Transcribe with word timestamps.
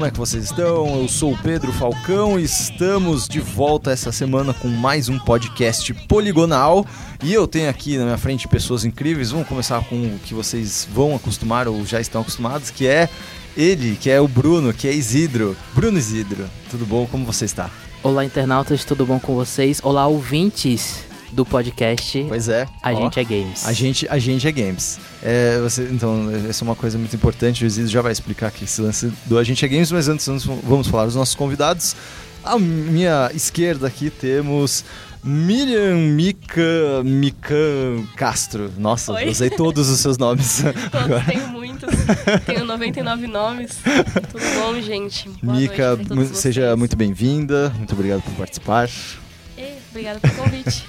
como 0.00 0.08
é 0.08 0.10
que 0.10 0.18
vocês 0.18 0.44
estão? 0.44 0.98
Eu 0.98 1.06
sou 1.08 1.34
o 1.34 1.36
Pedro 1.36 1.70
Falcão 1.74 2.40
e 2.40 2.44
estamos 2.44 3.28
de 3.28 3.38
volta 3.38 3.90
essa 3.90 4.10
semana 4.10 4.54
com 4.54 4.66
mais 4.66 5.10
um 5.10 5.18
podcast 5.18 5.92
poligonal. 6.08 6.86
E 7.22 7.34
eu 7.34 7.46
tenho 7.46 7.68
aqui 7.68 7.98
na 7.98 8.04
minha 8.06 8.16
frente 8.16 8.48
pessoas 8.48 8.86
incríveis. 8.86 9.30
Vamos 9.30 9.46
começar 9.46 9.84
com 9.84 9.96
o 9.96 10.18
que 10.20 10.32
vocês 10.32 10.88
vão 10.90 11.14
acostumar 11.14 11.68
ou 11.68 11.84
já 11.84 12.00
estão 12.00 12.22
acostumados, 12.22 12.70
que 12.70 12.86
é 12.86 13.10
ele, 13.54 13.94
que 13.94 14.08
é 14.08 14.18
o 14.18 14.26
Bruno, 14.26 14.72
que 14.72 14.88
é 14.88 14.94
Isidro. 14.94 15.54
Bruno 15.74 15.98
Isidro, 15.98 16.48
tudo 16.70 16.86
bom? 16.86 17.06
Como 17.06 17.26
você 17.26 17.44
está? 17.44 17.68
Olá, 18.02 18.24
internautas, 18.24 18.86
tudo 18.86 19.04
bom 19.04 19.20
com 19.20 19.34
vocês? 19.34 19.80
Olá, 19.84 20.06
ouvintes 20.06 21.09
do 21.32 21.44
podcast. 21.44 22.24
Pois 22.28 22.48
é. 22.48 22.66
A 22.82 22.92
ó, 22.92 23.02
gente 23.02 23.20
é 23.20 23.24
games. 23.24 23.66
A 23.66 23.72
gente, 23.72 24.06
a 24.08 24.18
gente 24.18 24.46
é 24.46 24.52
games. 24.52 24.98
É, 25.22 25.58
você, 25.60 25.88
então, 25.90 26.28
essa 26.48 26.64
é 26.64 26.66
uma 26.66 26.76
coisa 26.76 26.98
muito 26.98 27.14
importante. 27.14 27.64
O 27.64 27.66
Isidro 27.66 27.90
já 27.90 28.02
vai 28.02 28.12
explicar 28.12 28.48
aqui 28.48 28.64
esse 28.64 28.80
lance 28.80 29.12
do 29.26 29.38
A 29.38 29.44
gente 29.44 29.64
é 29.64 29.68
games, 29.68 29.90
mas 29.92 30.08
antes 30.08 30.26
vamos, 30.44 30.88
falar 30.88 31.06
dos 31.06 31.14
nossos 31.14 31.34
convidados. 31.34 31.94
À 32.42 32.58
minha 32.58 33.30
esquerda 33.34 33.86
aqui 33.86 34.08
temos 34.08 34.84
Miriam 35.22 35.96
Mica, 35.96 37.02
Mican 37.04 38.06
Castro. 38.16 38.72
Nossa, 38.78 39.12
Oi. 39.12 39.28
usei 39.28 39.50
todos 39.50 39.88
os 39.88 40.00
seus 40.00 40.16
nomes. 40.16 40.62
Todos, 40.90 41.24
tenho 41.26 41.48
muitos. 41.48 41.90
tenho 42.46 42.64
99 42.64 43.26
nomes. 43.26 43.78
Tudo 44.32 44.44
bom, 44.58 44.80
gente? 44.80 45.28
Boa 45.42 45.58
Mica, 45.58 45.98
seja 46.32 46.62
vocês. 46.62 46.78
muito 46.78 46.96
bem-vinda. 46.96 47.70
Muito 47.76 47.92
obrigado 47.92 48.22
por 48.22 48.32
participar. 48.32 48.88
Obrigada 49.90 50.20
pelo 50.20 50.34
convite. 50.34 50.84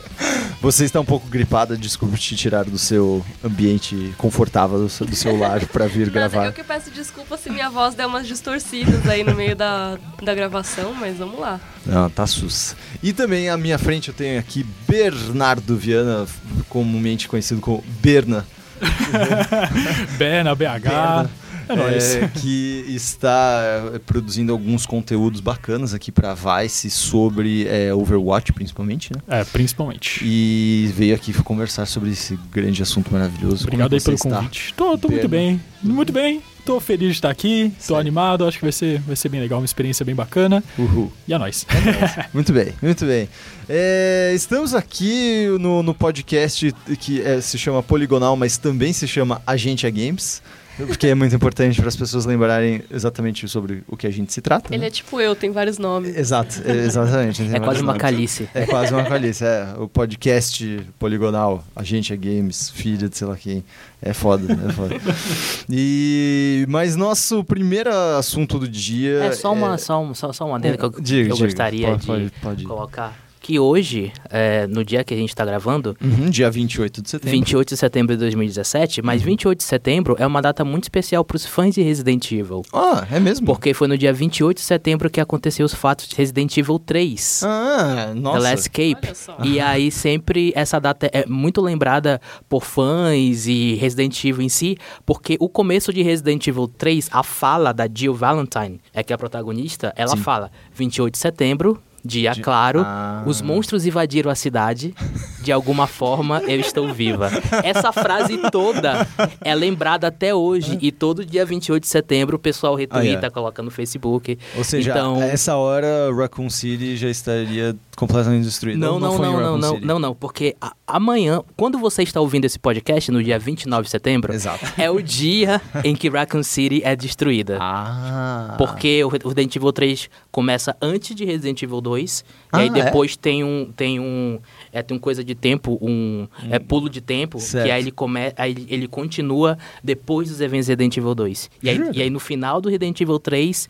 Você 0.61 0.85
está 0.85 0.99
um 0.99 1.05
pouco 1.05 1.27
gripada, 1.27 1.75
desculpe 1.75 2.17
te 2.19 2.35
tirar 2.35 2.65
do 2.65 2.77
seu 2.77 3.25
ambiente 3.43 4.13
confortável, 4.17 4.77
do 4.77 4.89
seu, 4.89 5.08
do 5.08 5.16
seu 5.16 5.35
lar, 5.38 5.66
para 5.66 5.88
vir 5.88 6.05
Nada, 6.13 6.30
gravar. 6.30 6.45
eu 6.45 6.53
que 6.53 6.63
peço 6.63 6.91
desculpa 6.91 7.35
se 7.35 7.49
minha 7.49 7.69
voz 7.69 7.95
der 7.95 8.05
umas 8.05 8.27
distorcidas 8.27 9.08
aí 9.08 9.23
no 9.23 9.33
meio 9.33 9.55
da, 9.55 9.97
da 10.21 10.35
gravação, 10.35 10.93
mas 10.93 11.17
vamos 11.17 11.39
lá. 11.39 11.59
Não, 11.83 12.09
tá 12.11 12.27
sus. 12.27 12.75
E 13.02 13.11
também 13.11 13.49
à 13.49 13.58
minha 13.58 13.80
frente 13.80 14.09
eu 14.09 14.13
tenho 14.13 14.39
aqui 14.39 14.63
Bernardo 14.88 15.75
Viana, 15.75 16.27
comumente 16.69 17.27
conhecido 17.27 17.59
como 17.59 17.83
Berna, 18.02 18.45
Berna, 20.17 20.53
BH. 20.53 21.30
É 21.72 21.75
nóis. 21.75 22.16
é, 22.16 22.27
que 22.27 22.86
está 22.89 23.91
é, 23.94 24.00
produzindo 24.00 24.52
alguns 24.52 24.86
conteúdos 24.86 25.39
bacanas 25.41 25.94
aqui 25.94 26.11
pra 26.11 26.33
Vice 26.36 26.89
sobre 26.89 27.67
é, 27.67 27.94
Overwatch, 27.94 28.52
principalmente, 28.53 29.11
né? 29.14 29.22
É, 29.27 29.44
principalmente. 29.44 30.22
E 30.23 30.92
veio 30.95 31.16
aqui 31.16 31.33
conversar 31.44 31.86
sobre 31.86 32.11
esse 32.11 32.38
grande 32.52 32.81
assunto 32.81 33.11
maravilhoso. 33.11 33.64
Obrigado 33.64 33.89
Como 33.89 33.99
aí 33.99 34.03
pelo 34.03 34.16
está? 34.16 34.30
convite. 34.38 34.73
Tô, 34.75 34.97
tô 34.97 35.08
muito 35.09 35.27
bem. 35.27 35.61
Muito 35.83 36.11
bem. 36.14 36.42
Tô 36.64 36.80
feliz 36.80 37.08
de 37.09 37.14
estar 37.16 37.30
aqui. 37.31 37.72
Tô 37.77 37.81
Certo. 37.86 37.99
animado. 37.99 38.45
Acho 38.45 38.59
que 38.59 38.66
vai 38.66 38.72
ser, 38.72 38.99
vai 39.02 39.16
ser 39.16 39.30
bem 39.30 39.42
legal. 39.42 39.59
Uma 39.59 39.66
experiência 39.66 40.05
bem 40.05 40.14
bacana. 40.14 40.64
Uhul. 40.77 41.11
E 41.27 41.33
é 41.33 41.38
nóis. 41.38 41.66
Muito 42.33 42.53
bem, 42.53 42.73
muito 42.81 43.05
bem. 43.05 43.27
É, 43.67 44.31
estamos 44.36 44.75
aqui 44.75 45.47
no, 45.59 45.81
no 45.81 45.94
podcast 45.94 46.72
que 46.99 47.22
é, 47.22 47.42
se 47.42 47.58
chama 47.58 47.81
Poligonal, 47.81 48.36
mas 48.36 48.58
também 48.58 48.94
se 48.94 49.08
chama 49.08 49.42
Agente 49.45 49.88
é 49.88 49.92
Games. 49.92 50.42
Porque 50.87 51.07
é 51.07 51.15
muito 51.15 51.35
importante 51.35 51.79
para 51.79 51.87
as 51.89 51.95
pessoas 51.95 52.25
lembrarem 52.25 52.81
exatamente 52.91 53.47
sobre 53.47 53.83
o 53.87 53.95
que 53.97 54.07
a 54.07 54.11
gente 54.11 54.31
se 54.33 54.41
trata. 54.41 54.73
Ele 54.73 54.81
né? 54.81 54.87
é 54.87 54.89
tipo 54.89 55.19
eu, 55.19 55.35
tem 55.35 55.51
vários 55.51 55.77
nomes. 55.77 56.15
Exato, 56.15 56.61
é, 56.65 56.71
exatamente. 56.85 57.41
É 57.53 57.59
quase 57.59 57.81
uma 57.81 57.95
calice. 57.97 58.45
calice. 58.45 58.49
É 58.53 58.65
quase 58.65 58.93
uma 58.93 59.03
calice, 59.03 59.43
é. 59.43 59.73
O 59.77 59.87
podcast 59.87 60.81
poligonal, 60.99 61.63
a 61.75 61.83
gente 61.83 62.13
é 62.13 62.17
games, 62.17 62.69
filha 62.69 63.07
de 63.09 63.17
sei 63.17 63.27
lá 63.27 63.35
quem. 63.37 63.63
É 64.02 64.13
foda, 64.13 64.52
é 64.52 64.71
foda. 64.73 64.95
E, 65.69 66.65
mas 66.67 66.95
nosso 66.95 67.43
primeiro 67.43 67.89
assunto 68.17 68.58
do 68.59 68.67
dia. 68.67 69.25
É 69.25 69.31
só 69.31 69.53
uma, 69.53 69.77
só, 69.77 70.02
um- 70.02 70.14
só, 70.14 70.33
só 70.33 70.45
uma 70.45 70.58
adenda 70.58 70.77
que 70.77 70.83
eu, 70.86 70.89
Diga, 70.89 71.25
que 71.27 71.31
eu 71.31 71.36
diga. 71.36 71.45
gostaria 71.47 71.87
Pode- 71.87 71.99
de 72.02 72.08
pode- 72.08 72.31
pode 72.41 72.64
colocar. 72.64 73.17
Que 73.43 73.57
hoje, 73.57 74.13
é, 74.29 74.67
no 74.67 74.85
dia 74.85 75.03
que 75.03 75.15
a 75.15 75.17
gente 75.17 75.35
tá 75.35 75.43
gravando, 75.43 75.97
Uhum, 75.99 76.29
dia 76.29 76.49
28 76.49 77.02
de 77.02 77.09
setembro. 77.09 77.31
28 77.31 77.69
de 77.69 77.77
setembro 77.77 78.15
de 78.15 78.19
2017, 78.19 79.02
mas 79.02 79.19
28 79.23 79.57
de 79.57 79.63
setembro 79.63 80.15
é 80.19 80.27
uma 80.27 80.43
data 80.43 80.63
muito 80.63 80.83
especial 80.83 81.25
pros 81.25 81.43
fãs 81.43 81.73
de 81.73 81.81
Resident 81.81 82.31
Evil. 82.31 82.61
Ah, 82.71 83.03
é 83.11 83.19
mesmo? 83.19 83.47
Porque 83.47 83.73
foi 83.73 83.87
no 83.87 83.97
dia 83.97 84.13
28 84.13 84.57
de 84.57 84.63
setembro 84.63 85.09
que 85.09 85.19
aconteceu 85.19 85.65
os 85.65 85.73
fatos 85.73 86.07
de 86.07 86.15
Resident 86.15 86.55
Evil 86.55 86.77
3. 86.77 87.41
Ah, 87.43 88.11
The 88.13 88.19
nossa. 88.19 88.39
Last 88.39 88.59
Escape. 88.59 89.07
E 89.43 89.59
aí 89.59 89.89
sempre 89.89 90.53
essa 90.55 90.79
data 90.79 91.09
é 91.11 91.25
muito 91.25 91.61
lembrada 91.61 92.21
por 92.47 92.63
fãs 92.63 93.47
e 93.47 93.73
Resident 93.73 94.23
Evil 94.23 94.43
em 94.43 94.49
si, 94.49 94.77
porque 95.03 95.35
o 95.39 95.49
começo 95.49 95.91
de 95.91 96.03
Resident 96.03 96.45
Evil 96.45 96.67
3, 96.67 97.09
a 97.11 97.23
fala 97.23 97.73
da 97.73 97.87
Jill 97.91 98.13
Valentine, 98.13 98.79
é 98.93 99.02
que 99.02 99.11
é 99.11 99.15
a 99.15 99.17
protagonista, 99.17 99.91
ela 99.95 100.15
Sim. 100.15 100.21
fala 100.21 100.52
28 100.75 101.13
de 101.13 101.17
setembro, 101.17 101.81
dia 102.04 102.32
Di- 102.32 102.42
claro, 102.42 102.82
Ah. 102.86 103.23
os 103.26 103.42
monstros 103.42 103.86
invadiram 103.86 104.30
a 104.32 104.36
cidade, 104.36 104.94
de 105.42 105.52
alguma 105.52 105.88
forma 105.88 106.42
eu 106.44 106.60
estou 106.60 106.92
viva. 106.94 107.30
Essa 107.64 107.92
frase 107.92 108.38
toda 108.52 109.08
é 109.42 109.54
lembrada 109.56 110.08
até 110.08 110.34
hoje 110.34 110.78
e 110.82 110.92
todo 110.92 111.26
dia 111.26 111.45
28 111.45 111.84
de 111.84 111.89
setembro 111.89 112.36
o 112.36 112.39
pessoal 112.39 112.76
retweeta, 112.76 113.28
Ah, 113.28 113.32
coloca 113.32 113.62
no 113.62 113.72
Facebook. 113.72 114.38
Ou 114.58 114.64
seja, 114.64 114.92
então, 114.92 115.22
essa 115.22 115.56
hora 115.56 115.88
Raccoon 116.16 116.50
City 116.50 116.95
já 116.98 117.10
estaria 117.10 117.76
completamente 118.02 118.44
destruída. 118.44 118.78
Não, 118.80 119.00
não, 119.00 119.17
não, 119.17 119.39
não, 119.39 119.58
não, 119.58 119.80
não, 119.80 120.00
não, 120.00 120.16
porque 120.16 120.56
a- 120.60 120.73
amanhã, 120.86 121.42
quando 121.56 121.78
você 121.78 122.04
está 122.04 122.20
ouvindo 122.20 122.45
esse 122.45 122.60
podcast, 122.60 123.12
no 123.12 123.23
dia 123.23 123.39
29 123.39 123.84
de 123.84 123.89
setembro, 123.89 124.34
Exato. 124.34 124.66
é 124.78 124.89
o 124.89 125.02
dia 125.02 125.62
em 125.86 125.95
que 125.95 126.10
Raccoon 126.10 126.44
City 126.44 126.82
é 126.84 126.95
destruída. 126.95 127.58
Ah. 127.62 128.56
Porque 128.57 129.04
o 129.04 129.07
Re- 129.07 129.19
o 129.24 129.28
Resident 129.30 129.56
Evil 129.56 129.72
3 129.72 130.10
começa 130.31 130.75
antes 130.81 131.16
de 131.16 131.24
Resident 131.24 131.62
Evil 131.62 131.80
2, 131.81 132.25
Ah, 132.51 132.60
e 132.60 132.69
aí 132.69 132.80
é? 132.80 132.84
depois 132.86 133.16
tem 133.16 133.44
um 133.44 133.72
tem 133.75 134.00
um 134.00 134.39
é, 134.74 134.81
tem 134.81 134.98
um 134.98 135.00
coisa 135.00 135.24
de 135.24 135.36
tempo, 135.36 135.78
um 135.81 136.28
é, 136.50 136.60
pulo 136.60 136.89
de 136.89 137.01
tempo, 137.01 137.39
Certo. 137.39 137.66
que 137.66 137.72
aí 137.72 137.81
ele 137.81 137.92
come, 137.92 138.19
aí 138.36 138.66
ele- 138.68 138.88
continua 138.88 139.57
depois 139.83 140.30
dos 140.30 140.42
eventos 140.42 140.66
de 140.66 140.72
Resident 140.72 140.98
Evil 140.98 141.13
2. 141.16 141.50
E 141.63 141.69
aí, 141.69 141.80
e 141.94 142.01
aí 142.01 142.10
no 142.10 142.19
final 142.19 142.60
do 142.60 142.68
Resident 142.69 143.00
Evil 143.00 143.19
3 143.19 143.69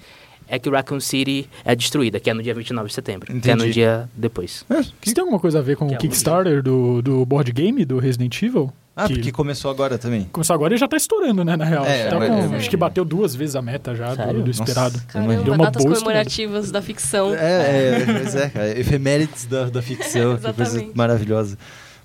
é 0.52 0.60
que 0.60 0.70
Raccoon 0.70 1.00
City 1.00 1.48
é 1.66 1.74
destruída, 1.76 2.20
que 2.20 2.30
é 2.30 2.34
no 2.34 2.44
dia 2.44 2.54
29 2.54 2.90
de 2.90 2.94
setembro, 2.94 3.26
que 3.28 3.32
é 3.50 3.56
no 3.56 3.62
Entendi. 3.62 3.74
dia 3.74 4.08
depois. 4.14 4.66
É, 4.70 4.82
Isso 4.82 5.16
tem 5.16 5.22
alguma 5.22 5.40
coisa 5.40 5.60
a 5.60 5.62
ver 5.62 5.78
com 5.78 5.88
Que 5.88 5.94
o 5.94 5.96
é 5.96 5.98
Kickstarter 5.98 6.62
do, 6.62 7.02
do 7.02 7.26
board 7.26 7.52
game 7.54 7.86
do 7.86 7.98
Resident 7.98 8.40
Evil? 8.44 8.72
Ah, 8.94 9.08
que 9.08 9.14
porque 9.14 9.32
começou 9.32 9.72
agora 9.72 9.98
também. 9.98 10.28
começou 10.34 10.54
agora 10.54 10.76
e 10.76 10.78
já 10.78 10.86
tá 10.86 10.98
estourando, 10.98 11.46
né, 11.46 11.56
na 11.56 11.64
real. 11.64 11.86
É, 11.86 12.10
Tá 12.10 12.18
com- 12.18 12.24
é. 12.24 12.58
acho 12.58 12.70
que 12.70 12.76
bateu 12.76 13.06
duas 13.06 13.34
vezes 13.34 13.56
a 13.56 13.62
meta 13.62 13.96
já 13.96 14.14
do, 14.14 14.44
do 14.44 14.52
esperado. 14.52 14.96
Nossa. 14.96 15.06
Caramba, 15.08 15.36
Deu 15.38 15.54
uma 15.54 15.64
datas 15.64 15.84
comemorativas 15.86 16.72
da 16.72 16.82
ficção. 16.82 17.34
É, 17.34 18.02
é, 18.02 18.06
pois 18.06 18.36
é, 18.36 18.50
cara. 18.50 18.78
Efemérides 18.80 19.46
da, 19.46 19.70
da 19.70 19.82
ficção, 19.82 20.38
que 20.38 20.52
coisa 20.54 20.86
maravilhosa. 20.94 21.58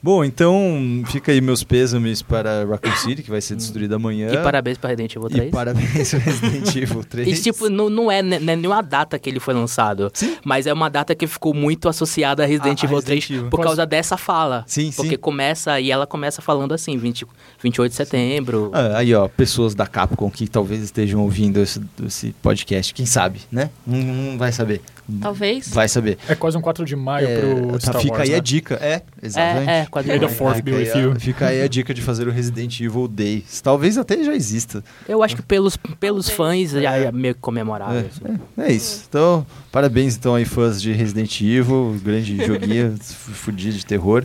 Bom, 0.06 0.24
então 0.24 1.02
fica 1.06 1.32
aí 1.32 1.40
meus 1.40 1.64
pêsames 1.64 2.22
para 2.22 2.64
Raccoon 2.64 2.94
City, 2.94 3.24
que 3.24 3.28
vai 3.30 3.40
ser 3.40 3.56
destruída 3.56 3.96
amanhã. 3.96 4.30
E 4.32 4.36
parabéns 4.38 4.78
pra 4.78 4.90
Resident 4.90 5.16
Evil 5.16 5.28
3. 5.28 5.48
E 5.48 5.50
parabéns 5.50 6.14
ao 6.14 6.20
Resident 6.22 6.76
Evil 6.76 7.02
3. 7.02 7.26
E, 7.38 7.42
tipo, 7.42 7.68
não, 7.68 7.90
não 7.90 8.08
é 8.08 8.22
né, 8.22 8.38
não 8.38 8.52
é 8.52 8.56
nenhuma 8.56 8.80
data 8.82 9.18
que 9.18 9.28
ele 9.28 9.40
foi 9.40 9.52
lançado. 9.52 10.08
Sim. 10.14 10.36
Mas 10.44 10.64
é 10.68 10.72
uma 10.72 10.88
data 10.88 11.12
que 11.12 11.26
ficou 11.26 11.52
muito 11.52 11.88
associada 11.88 12.44
a 12.44 12.46
Resident 12.46 12.78
A- 12.78 12.82
a 12.82 12.86
Evil 12.86 12.96
Resident 12.98 13.24
3 13.26 13.30
Evil. 13.38 13.50
por 13.50 13.56
Quase- 13.56 13.66
causa 13.66 13.84
dessa 13.86 14.16
fala. 14.16 14.62
Sim, 14.68 14.92
Porque 14.94 15.10
sim. 15.16 15.16
começa, 15.18 15.80
e 15.80 15.90
ela 15.90 16.06
começa 16.06 16.40
falando 16.40 16.72
assim, 16.72 16.96
20, 16.96 17.26
28 17.60 17.90
de 17.90 17.96
setembro. 17.96 18.70
Ah, 18.72 18.98
aí, 18.98 19.12
ó, 19.12 19.26
pessoas 19.26 19.74
da 19.74 19.88
Capcom 19.88 20.30
que 20.30 20.46
talvez 20.46 20.82
estejam 20.82 21.20
ouvindo 21.20 21.58
esse, 21.60 21.80
esse 22.06 22.30
podcast, 22.40 22.94
quem 22.94 23.06
sabe, 23.06 23.40
né? 23.50 23.70
Não, 23.84 23.98
não 23.98 24.38
vai 24.38 24.52
saber. 24.52 24.80
Talvez. 25.20 25.68
Vai 25.68 25.88
saber. 25.88 26.18
É 26.28 26.34
quase 26.34 26.56
um 26.56 26.60
4 26.60 26.84
de 26.84 26.96
maio 26.96 27.26
É, 27.28 27.40
pro 27.40 27.72
tá, 27.72 27.80
Star 27.80 28.00
fica 28.00 28.14
Wars, 28.14 28.24
aí 28.24 28.30
né? 28.30 28.36
a 28.36 28.40
dica. 28.40 28.74
É, 28.82 29.02
exatamente. 29.22 29.68
É, 29.70 29.78
é, 29.80 29.86
quase 29.86 30.08
May 30.08 30.18
the 30.18 30.26
demais. 30.26 30.38
fourth 30.38 30.56
Fica 30.56 30.76
aí 30.76 30.90
a-. 30.90 31.14
Fica 31.20 31.46
aí 31.46 31.62
a 31.62 31.68
dica 31.68 31.94
de 31.94 32.02
fazer 32.02 32.26
o 32.28 32.30
Resident 32.30 32.80
Evil 32.80 33.06
Day. 33.08 33.44
Talvez 33.62 33.96
até 33.98 34.22
já 34.24 34.34
exista. 34.34 34.82
Eu 35.08 35.22
acho 35.22 35.36
que 35.36 35.42
pelos, 35.42 35.76
pelos 35.76 36.28
fãs 36.28 36.70
já 36.70 36.96
É. 36.96 37.04
é 37.04 37.12
meio 37.12 37.34
que 37.34 37.40
comemorável. 37.40 38.06
assim. 38.10 38.38
É 38.58 38.72
isso. 38.72 39.04
Então, 39.08 39.46
parabéns 39.70 40.16
então 40.16 40.34
aí 40.34 40.44
fãs 40.44 40.80
de 40.82 40.92
Resident 40.92 41.40
Evil, 41.40 41.96
grande 42.02 42.36
joguinho, 42.44 42.96
fudido 43.00 43.76
de 43.76 43.86
terror. 43.86 44.24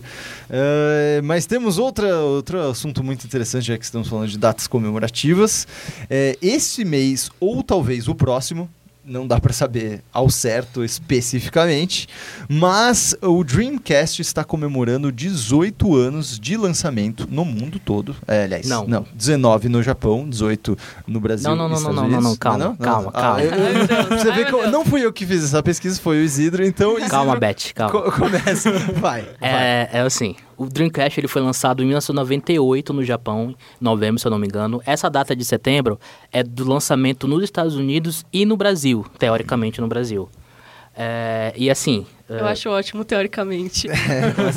É, 0.50 1.22
mas 1.24 1.46
temos 1.46 1.78
outra, 1.78 2.18
outro 2.18 2.60
assunto 2.70 3.04
muito 3.04 3.26
interessante, 3.26 3.68
já 3.68 3.78
que 3.78 3.86
estamos 3.86 4.08
falando 4.08 4.28
de 4.30 4.38
datas 4.38 4.68
comemorativas. 4.68 5.68
É, 6.10 6.38
esse 6.42 6.84
mês, 6.84 7.30
ou 7.40 7.64
talvez 7.64 8.08
o 8.08 8.16
próximo, 8.16 8.70
não 9.04 9.26
dá 9.26 9.40
para 9.40 9.52
saber 9.52 10.02
ao 10.14 10.30
certo 10.30 10.84
especificamente, 10.84 12.08
mas 12.48 13.16
o 13.22 13.44
Dreamcast 13.44 14.22
está 14.22 14.44
comemorando 14.44 15.12
18 15.12 15.96
anos 15.96 16.40
de 16.40 16.56
lançamento 16.56 17.28
no 17.30 17.44
mundo 17.44 17.80
todo. 17.80 18.16
É, 18.28 18.44
aliás, 18.44 18.68
Não. 18.68 18.86
não, 18.88 19.06
19 19.14 19.70
no 19.70 19.82
Japão, 19.82 20.30
18 20.30 20.78
no 21.08 21.20
Brasil. 21.20 21.50
Não, 21.50 21.56
não, 21.56 21.70
não, 21.70 21.82
não, 21.82 21.94
não, 21.94 22.04
Unidos. 22.04 22.24
não, 22.24 22.36
calma, 22.36 22.78
calma, 22.80 23.12
Ah, 23.14 23.22
calma. 23.22 23.42
eu- 23.44 23.52
eu- 23.52 23.66
Ai, 23.66 23.74
meu 23.74 23.88
Deus, 23.88 24.08
você 24.22 24.32
vê 24.32 24.46
que 24.46 24.54
eu- 24.54 24.72
não 24.72 24.86
fui 24.86 25.04
eu 25.06 25.12
que 25.12 25.26
fiz 25.26 25.44
essa 25.44 25.64
pesquisa, 25.64 26.00
foi 26.00 26.18
o 26.20 26.24
Isidro, 26.24 26.64
então 26.64 26.92
Isidro, 26.94 27.10
Calma, 27.10 27.36
Beth, 27.36 27.74
calma. 27.74 27.92
co- 27.92 28.12
começa, 28.12 28.72
vai, 28.72 29.22
vai. 29.22 29.26
É, 29.42 29.90
é 29.94 30.02
assim, 30.02 30.36
o 30.62 30.70
Dreamcast 30.70 31.20
ele 31.20 31.28
foi 31.28 31.42
lançado 31.42 31.82
em 31.82 31.88
1998 31.88 32.94
no 32.94 33.04
Japão, 33.04 33.56
em 33.82 33.84
novembro, 33.84 34.20
se 34.20 34.28
eu 34.28 34.30
não 34.30 34.38
me 34.38 34.46
engano. 34.46 34.80
Essa 34.86 35.10
data 35.10 35.36
de 35.36 35.44
setembro 35.44 36.00
é 36.32 36.44
do 36.44 36.68
lançamento 36.68 37.28
nos 37.28 37.44
Estados 37.44 37.76
Unidos 37.76 38.24
e 38.32 38.46
no 38.46 38.56
Brasil, 38.56 39.04
teoricamente 39.18 39.82
no 39.82 39.88
Brasil. 39.88 40.30
É, 40.96 41.54
e 41.56 41.70
assim. 41.70 42.06
Eu 42.30 42.46
acho 42.48 42.70
ótimo, 42.70 43.04
teoricamente. 43.04 43.88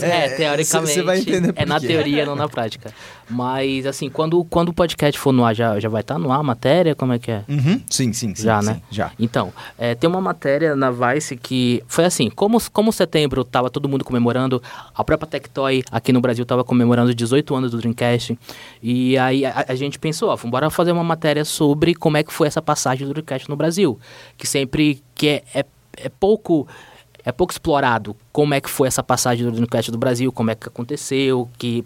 É, 0.00 0.28
teoricamente. 0.28 0.92
Você 0.92 1.02
vai 1.02 1.18
entender 1.18 1.52
por 1.52 1.60
É 1.60 1.66
na 1.66 1.80
teoria, 1.80 2.24
não 2.24 2.36
na 2.36 2.48
prática. 2.48 2.92
Mas, 3.28 3.86
assim, 3.86 4.08
quando, 4.08 4.44
quando 4.44 4.68
o 4.68 4.72
podcast 4.72 5.18
for 5.18 5.32
no 5.32 5.44
ar, 5.44 5.54
já, 5.54 5.80
já 5.80 5.88
vai 5.88 6.02
estar 6.02 6.18
no 6.18 6.30
ar 6.30 6.40
a 6.40 6.42
matéria? 6.42 6.94
Como 6.94 7.12
é 7.12 7.18
que 7.18 7.30
é? 7.30 7.42
Uhum. 7.48 7.80
Sim, 7.90 8.12
sim, 8.12 8.34
sim. 8.34 8.44
Já, 8.44 8.60
sim, 8.60 8.68
né? 8.68 8.82
Já. 8.90 9.10
Então, 9.18 9.52
é, 9.78 9.94
tem 9.94 10.08
uma 10.08 10.20
matéria 10.20 10.76
na 10.76 10.90
Vice 10.90 11.36
que 11.36 11.82
foi 11.88 12.04
assim, 12.04 12.30
como, 12.30 12.58
como 12.70 12.92
setembro 12.92 13.44
tava 13.44 13.70
todo 13.70 13.88
mundo 13.88 14.04
comemorando, 14.04 14.62
a 14.94 15.02
própria 15.02 15.26
Tectoy 15.26 15.82
aqui 15.90 16.12
no 16.12 16.20
Brasil 16.20 16.44
tava 16.44 16.62
comemorando 16.62 17.08
os 17.08 17.16
18 17.16 17.54
anos 17.54 17.70
do 17.70 17.78
Dreamcast, 17.78 18.38
e 18.82 19.16
aí 19.18 19.44
a, 19.44 19.64
a 19.68 19.74
gente 19.74 19.98
pensou, 19.98 20.28
ó, 20.28 20.36
bora 20.48 20.70
fazer 20.70 20.92
uma 20.92 21.04
matéria 21.04 21.44
sobre 21.44 21.94
como 21.94 22.16
é 22.16 22.22
que 22.22 22.32
foi 22.32 22.46
essa 22.46 22.62
passagem 22.62 23.06
do 23.06 23.12
Dreamcast 23.14 23.48
no 23.48 23.56
Brasil, 23.56 23.98
que 24.36 24.46
sempre 24.46 25.02
que 25.14 25.28
é, 25.28 25.42
é, 25.54 25.64
é 25.96 26.08
pouco 26.08 26.66
é 27.24 27.32
pouco 27.32 27.52
explorado 27.52 28.14
como 28.30 28.52
é 28.52 28.60
que 28.60 28.68
foi 28.68 28.86
essa 28.86 29.02
passagem 29.02 29.46
do 29.46 29.52
Dreamcast 29.52 29.90
do 29.90 29.96
Brasil, 29.96 30.30
como 30.30 30.50
é 30.50 30.54
que 30.54 30.68
aconteceu, 30.68 31.48
que 31.58 31.82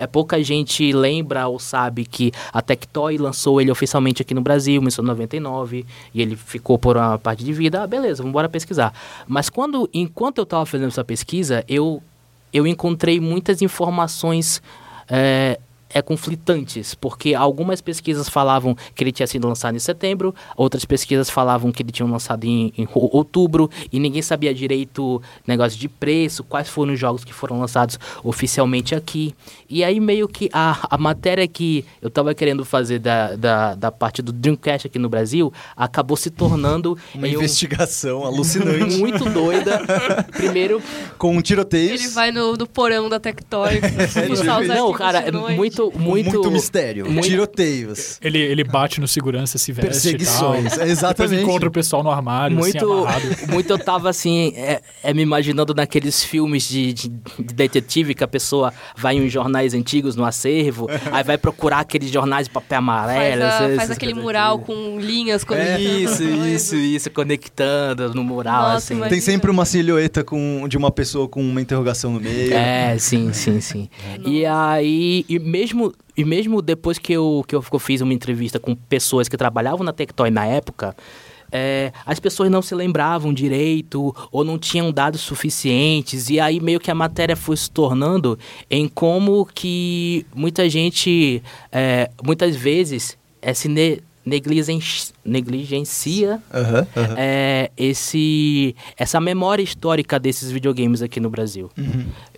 é 0.00 0.06
pouca 0.06 0.42
gente 0.42 0.92
lembra 0.92 1.46
ou 1.46 1.58
sabe 1.58 2.06
que 2.06 2.32
a 2.52 2.62
Tectoy 2.62 3.18
lançou 3.18 3.60
ele 3.60 3.70
oficialmente 3.70 4.22
aqui 4.22 4.32
no 4.32 4.40
Brasil 4.40 4.76
em 4.76 4.78
1999 4.78 5.84
e 6.14 6.22
ele 6.22 6.36
ficou 6.36 6.78
por 6.78 6.96
uma 6.96 7.18
parte 7.18 7.44
de 7.44 7.52
vida. 7.52 7.82
Ah, 7.82 7.86
beleza, 7.86 8.22
vamos 8.22 8.30
embora 8.30 8.48
pesquisar. 8.48 8.94
Mas 9.28 9.50
quando, 9.50 9.88
enquanto 9.92 10.38
eu 10.38 10.44
estava 10.44 10.64
fazendo 10.64 10.88
essa 10.88 11.04
pesquisa, 11.04 11.62
eu, 11.68 12.02
eu 12.50 12.66
encontrei 12.66 13.20
muitas 13.20 13.60
informações 13.60 14.62
é, 15.06 15.60
é, 15.92 16.00
conflitantes, 16.02 16.94
porque 16.94 17.34
algumas 17.34 17.80
pesquisas 17.80 18.28
falavam 18.28 18.76
que 18.94 19.02
ele 19.04 19.12
tinha 19.12 19.26
sido 19.26 19.46
lançado 19.48 19.74
em 19.76 19.78
setembro, 19.78 20.34
outras 20.56 20.84
pesquisas 20.84 21.28
falavam 21.28 21.72
que 21.72 21.82
ele 21.82 21.90
tinha 21.92 22.06
lançado 22.08 22.44
em, 22.44 22.72
em 22.78 22.88
ou- 22.94 23.10
outubro, 23.12 23.68
e 23.92 23.98
ninguém 23.98 24.22
sabia 24.22 24.54
direito 24.54 25.20
negócio 25.46 25.78
de 25.78 25.88
preço, 25.88 26.44
quais 26.44 26.68
foram 26.68 26.92
os 26.94 26.98
jogos 27.00 27.24
que 27.24 27.32
foram 27.32 27.58
lançados 27.60 27.98
oficialmente 28.22 28.94
aqui. 28.94 29.34
E 29.68 29.82
aí 29.84 29.98
meio 30.00 30.28
que 30.28 30.48
a, 30.52 30.86
a 30.90 30.96
matéria 30.98 31.46
que 31.48 31.84
eu 32.00 32.08
estava 32.08 32.34
querendo 32.34 32.64
fazer 32.64 32.98
da, 32.98 33.34
da, 33.36 33.74
da 33.74 33.90
parte 33.92 34.22
do 34.22 34.32
Dreamcast 34.32 34.86
aqui 34.86 34.98
no 34.98 35.08
Brasil 35.08 35.52
acabou 35.76 36.16
se 36.16 36.30
tornando 36.30 36.96
Uma 37.14 37.26
em 37.28 37.32
um- 37.36 37.40
investigação 37.40 38.24
alucinante. 38.24 38.96
muito 38.98 39.24
doida. 39.30 39.80
Primeiro, 40.32 40.82
com 41.18 41.40
tiroteios. 41.42 42.00
Ele 42.04 42.10
vai 42.10 42.30
no, 42.30 42.56
no 42.56 42.66
porão 42.66 43.08
da 43.08 43.18
Tectoy, 43.18 43.80
fuçar 44.28 44.60
os 44.60 44.68
não, 44.68 44.92
cara, 44.92 45.18
é 45.20 45.30
noite. 45.30 45.56
Muito, 45.86 45.98
muito, 46.00 46.30
muito 46.32 46.50
mistério. 46.50 47.10
muito- 47.10 47.26
Tiroteios. 47.28 48.18
Ele, 48.22 48.38
ele 48.38 48.64
bate 48.64 49.00
no 49.00 49.08
segurança, 49.08 49.58
se 49.58 49.72
veste 49.72 49.88
e 49.88 49.90
tal. 50.18 50.52
Perseguições. 50.52 50.78
É, 50.78 50.88
exatamente. 50.88 51.30
Depois 51.30 51.48
encontra 51.48 51.68
o 51.68 51.72
pessoal 51.72 52.02
no 52.02 52.10
armário, 52.10 52.58
assim, 52.58 52.70
muito, 52.72 52.92
amarrado. 52.92 53.24
muito 53.48 53.70
eu 53.70 53.78
tava 53.78 54.10
assim, 54.10 54.52
é, 54.56 54.80
é 55.02 55.14
me 55.14 55.22
imaginando 55.22 55.74
naqueles 55.74 56.22
filmes 56.24 56.68
de, 56.68 56.92
de- 56.92 57.08
de 57.08 57.54
detetive 57.54 58.14
que 58.14 58.24
a 58.24 58.28
pessoa 58.28 58.72
vai 58.96 59.16
em 59.16 59.28
jornais 59.28 59.74
antigos 59.74 60.16
no 60.16 60.24
acervo, 60.24 60.88
aí 61.12 61.22
vai 61.24 61.38
procurar 61.38 61.80
aqueles 61.80 62.10
jornais 62.10 62.46
de 62.48 62.52
papel 62.52 62.78
amarelo. 62.78 63.42
Faz, 63.42 63.52
a- 63.60 63.64
essas- 63.64 63.76
faz 63.76 63.90
aquele 63.90 64.14
mural 64.14 64.56
assim. 64.56 64.64
com 64.64 64.98
linhas 65.00 65.42
É, 65.42 65.46
conectando 65.46 65.86
as 66.08 66.20
Isso, 66.20 66.24
isso, 66.24 66.76
isso, 66.76 67.10
conectando 67.10 68.14
no 68.14 68.24
mural, 68.24 68.62
Nossa, 68.62 68.76
assim. 68.76 68.94
imagina. 68.94 69.10
Tem 69.10 69.20
sempre 69.20 69.50
uma 69.50 69.64
silhueta 69.64 70.24
com, 70.24 70.66
de 70.68 70.76
uma 70.76 70.90
pessoa 70.90 71.28
com 71.28 71.40
uma 71.42 71.60
interrogação 71.60 72.12
no 72.12 72.20
meio. 72.20 72.52
É, 72.54 72.96
sim, 72.98 73.32
sim, 73.32 73.60
sim. 73.60 73.88
E 74.24 74.44
aí, 74.46 75.24
e 75.28 75.38
mesmo, 75.38 75.69
e 76.16 76.24
mesmo 76.24 76.60
depois 76.62 76.98
que 76.98 77.12
eu, 77.12 77.44
que 77.46 77.54
eu 77.54 77.62
fiz 77.78 78.00
uma 78.00 78.12
entrevista 78.12 78.58
com 78.58 78.74
pessoas 78.74 79.28
que 79.28 79.36
trabalhavam 79.36 79.84
na 79.84 79.92
Tectoy 79.92 80.30
na 80.30 80.46
época, 80.46 80.96
é, 81.52 81.92
as 82.06 82.20
pessoas 82.20 82.50
não 82.50 82.62
se 82.62 82.74
lembravam 82.74 83.32
direito 83.34 84.14
ou 84.30 84.44
não 84.44 84.58
tinham 84.58 84.92
dados 84.92 85.20
suficientes. 85.20 86.30
E 86.30 86.38
aí 86.38 86.60
meio 86.60 86.78
que 86.78 86.90
a 86.90 86.94
matéria 86.94 87.34
foi 87.36 87.56
se 87.56 87.70
tornando 87.70 88.38
em 88.70 88.86
como 88.88 89.44
que 89.46 90.24
muita 90.34 90.68
gente, 90.68 91.42
é, 91.72 92.10
muitas 92.24 92.54
vezes, 92.54 93.18
é, 93.42 93.52
se 93.52 93.68
ne- 93.68 94.00
negligen- 94.30 94.80
negligencia 95.24 96.40
Aham, 96.52 96.86
aham. 96.96 97.14
é, 97.18 97.70
esse 97.76 98.74
essa 98.96 99.20
memória 99.20 99.62
histórica 99.62 100.18
desses 100.18 100.50
videogames 100.50 101.02
aqui 101.02 101.18
no 101.20 101.28
Brasil. 101.28 101.70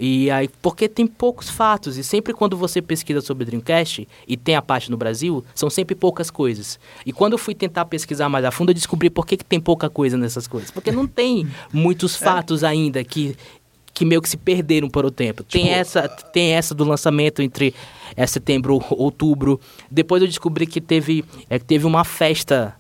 E 0.00 0.30
aí, 0.30 0.48
porque 0.60 0.88
tem 0.88 1.06
poucos 1.06 1.48
fatos, 1.50 1.96
e 1.96 2.02
sempre 2.04 2.32
quando 2.32 2.56
você 2.56 2.80
pesquisa 2.80 3.20
sobre 3.20 3.44
Dreamcast, 3.44 4.08
e 4.26 4.36
tem 4.36 4.56
a 4.56 4.62
parte 4.62 4.90
no 4.90 4.96
Brasil, 4.96 5.44
são 5.54 5.68
sempre 5.70 5.94
poucas 5.94 6.30
coisas. 6.30 6.78
E 7.04 7.12
quando 7.12 7.32
eu 7.34 7.38
fui 7.38 7.54
tentar 7.54 7.84
pesquisar 7.84 8.28
mais 8.28 8.44
a 8.44 8.50
fundo, 8.50 8.70
eu 8.70 8.74
descobri 8.74 9.10
por 9.10 9.26
que, 9.26 9.36
que 9.36 9.44
tem 9.44 9.60
pouca 9.60 9.88
coisa 9.90 10.16
nessas 10.16 10.46
coisas. 10.46 10.70
Porque 10.70 10.90
não 10.90 11.06
tem 11.06 11.46
muitos 11.72 12.16
fatos 12.16 12.64
ainda 12.64 13.02
que, 13.04 13.36
que 13.94 14.04
meio 14.04 14.22
que 14.22 14.28
se 14.28 14.36
perderam 14.36 14.88
por 14.88 15.04
o 15.04 15.10
tempo. 15.10 15.42
Tem, 15.44 15.70
essa, 15.70 16.08
tem 16.08 16.52
essa 16.52 16.74
do 16.74 16.84
lançamento 16.84 17.42
entre 17.42 17.74
é, 18.16 18.26
setembro, 18.26 18.82
outubro. 18.90 19.60
Depois 19.90 20.22
eu 20.22 20.28
descobri 20.28 20.66
que 20.66 20.80
teve, 20.80 21.24
é, 21.48 21.58
teve 21.58 21.86
uma 21.86 22.04
festa 22.04 22.74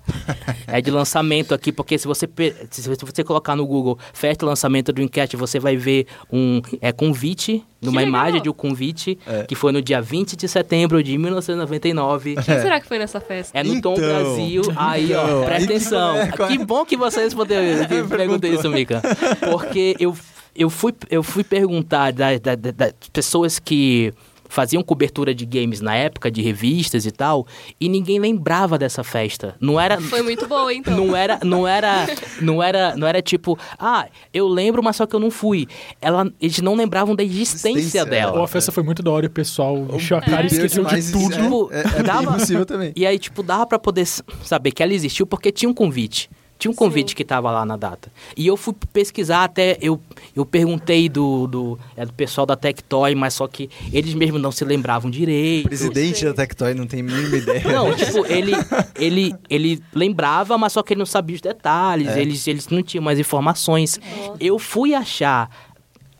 é, 0.66 0.80
de 0.80 0.90
lançamento 0.90 1.54
aqui, 1.54 1.70
porque 1.72 1.98
se 1.98 2.06
você, 2.06 2.28
se 2.70 2.88
você 2.88 3.22
colocar 3.24 3.54
no 3.56 3.66
Google 3.66 3.98
festa 4.12 4.44
de 4.44 4.48
lançamento 4.48 4.86
do 4.86 4.94
Dreamcast, 4.96 5.36
você 5.36 5.58
vai 5.58 5.76
ver 5.76 6.06
um 6.32 6.60
é, 6.80 6.92
convite, 6.92 7.62
numa 7.80 8.02
imagem 8.02 8.40
de 8.40 8.48
um 8.48 8.52
convite, 8.52 9.18
É. 9.26 9.42
que 9.44 9.54
foi 9.54 9.72
no 9.72 9.82
dia 9.82 10.00
20 10.00 10.36
de 10.36 10.46
setembro 10.48 11.02
de 11.02 11.18
1999. 11.18 12.34
Quem 12.36 12.44
será 12.44 12.80
que 12.80 12.86
foi 12.86 12.98
nessa 12.98 13.20
festa? 13.20 13.58
É 13.58 13.62
no 13.64 13.80
Tom 13.80 13.94
Então. 13.94 14.06
Brasil. 14.06 14.62
Aí, 14.76 15.12
ó, 15.14 15.24
Então. 15.24 15.44
presta 15.44 15.64
atenção. 15.64 16.16
é, 16.16 16.22
é? 16.22 16.46
Que 16.48 16.58
bom 16.64 16.84
que 16.84 16.96
você 16.96 17.22
respondeu 17.22 17.58
que 17.88 18.08
perguntou 18.16 18.48
isso, 18.50 18.68
Mika. 18.70 19.02
Porque 19.50 19.96
eu, 19.98 20.16
eu, 20.54 20.68
fui, 20.70 20.92
eu 21.10 21.22
fui 21.22 21.44
perguntar 21.44 22.12
das 22.12 22.40
da, 22.40 22.54
da- 22.54 22.92
pessoas 23.12 23.58
que 23.58 24.12
faziam 24.48 24.82
cobertura 24.82 25.34
de 25.34 25.46
games 25.46 25.80
na 25.80 25.94
época, 25.96 26.30
de 26.30 26.42
revistas 26.42 27.06
e 27.06 27.10
tal, 27.10 27.46
e 27.80 27.88
ninguém 27.88 28.18
lembrava 28.18 28.76
dessa 28.76 29.02
festa. 29.02 29.56
Não 29.58 29.80
era. 29.80 29.98
Foi 29.98 30.20
muito 30.20 30.46
boa, 30.46 30.68
então. 30.74 30.94
Não 30.94 31.16
era, 31.16 31.38
não 31.42 31.66
era, 31.66 32.06
não 32.38 32.62
era, 32.62 32.94
não 32.94 33.06
era 33.06 33.22
tipo, 33.22 33.58
ah, 33.78 34.06
eu 34.30 34.46
lembro, 34.46 34.82
mas 34.82 34.96
só 34.96 35.06
que 35.06 35.16
eu 35.16 35.20
não 35.20 35.30
fui. 35.30 35.66
Ela, 36.02 36.30
eles 36.38 36.58
não 36.60 36.74
lembravam 36.74 37.16
da 37.16 37.22
existência 37.22 37.78
Existência, 37.78 38.04
dela. 38.04 38.36
Ou 38.36 38.44
a 38.44 38.48
festa 38.48 38.70
foi 38.70 38.82
muito 38.82 39.02
da 39.02 39.10
hora 39.10 39.24
e 39.24 39.28
o 39.28 39.30
pessoal 39.30 39.86
encheu 39.94 40.18
a 40.18 40.20
cara 40.20 40.42
e 40.42 40.46
esqueceu 40.48 40.84
de 40.84 41.12
tudo. 41.12 41.30
Tipo, 41.34 41.70
É, 41.72 41.78
é, 41.78 42.00
é 42.00 42.02
dava- 42.02 42.22
impossível 42.34 42.66
também. 42.66 42.92
E 42.94 43.06
aí, 43.06 43.18
tipo, 43.18 43.42
dava 43.42 43.66
pra 43.66 43.78
poder 43.78 44.04
saber 44.04 44.70
que 44.72 44.82
ela 44.82 44.92
existiu 44.92 45.26
porque 45.26 45.50
tinha 45.50 45.70
um 45.70 45.74
convite. 45.74 46.28
Tinha 46.62 46.70
um 46.70 46.74
convite 46.76 47.10
Sim. 47.10 47.16
que 47.16 47.24
tava 47.24 47.50
lá 47.50 47.66
na 47.66 47.76
data. 47.76 48.08
E 48.36 48.46
eu 48.46 48.56
fui 48.56 48.72
pesquisar 48.92 49.42
até, 49.42 49.76
eu, 49.82 50.00
eu 50.36 50.46
perguntei 50.46 51.08
do, 51.08 51.48
do, 51.48 51.78
é, 51.96 52.06
do 52.06 52.12
pessoal 52.12 52.46
da 52.46 52.54
Tectoy, 52.54 53.16
mas 53.16 53.34
só 53.34 53.48
que 53.48 53.68
eles 53.92 54.14
mesmos 54.14 54.40
não 54.40 54.52
se 54.52 54.64
lembravam 54.64 55.08
O 55.08 55.12
direito. 55.12 55.66
presidente 55.66 56.24
da 56.24 56.32
Tectoy 56.32 56.72
não 56.72 56.86
tem 56.86 57.00
a 57.00 57.02
mínima 57.02 57.36
ideia. 57.36 57.64
Não, 57.64 57.92
tipo, 57.96 58.24
ele, 58.26 58.52
ele, 58.96 59.34
ele 59.50 59.82
lembrava, 59.92 60.56
mas 60.56 60.72
só 60.72 60.84
que 60.84 60.92
ele 60.92 61.00
não 61.00 61.06
sabia 61.06 61.34
os 61.34 61.42
detalhes, 61.42 62.06
É. 62.10 62.20
eles, 62.20 62.46
eles 62.46 62.68
não 62.68 62.80
tinham 62.80 63.02
mais 63.02 63.18
informações. 63.18 63.98
Eu 64.38 64.56
fui 64.56 64.94
achar 64.94 65.50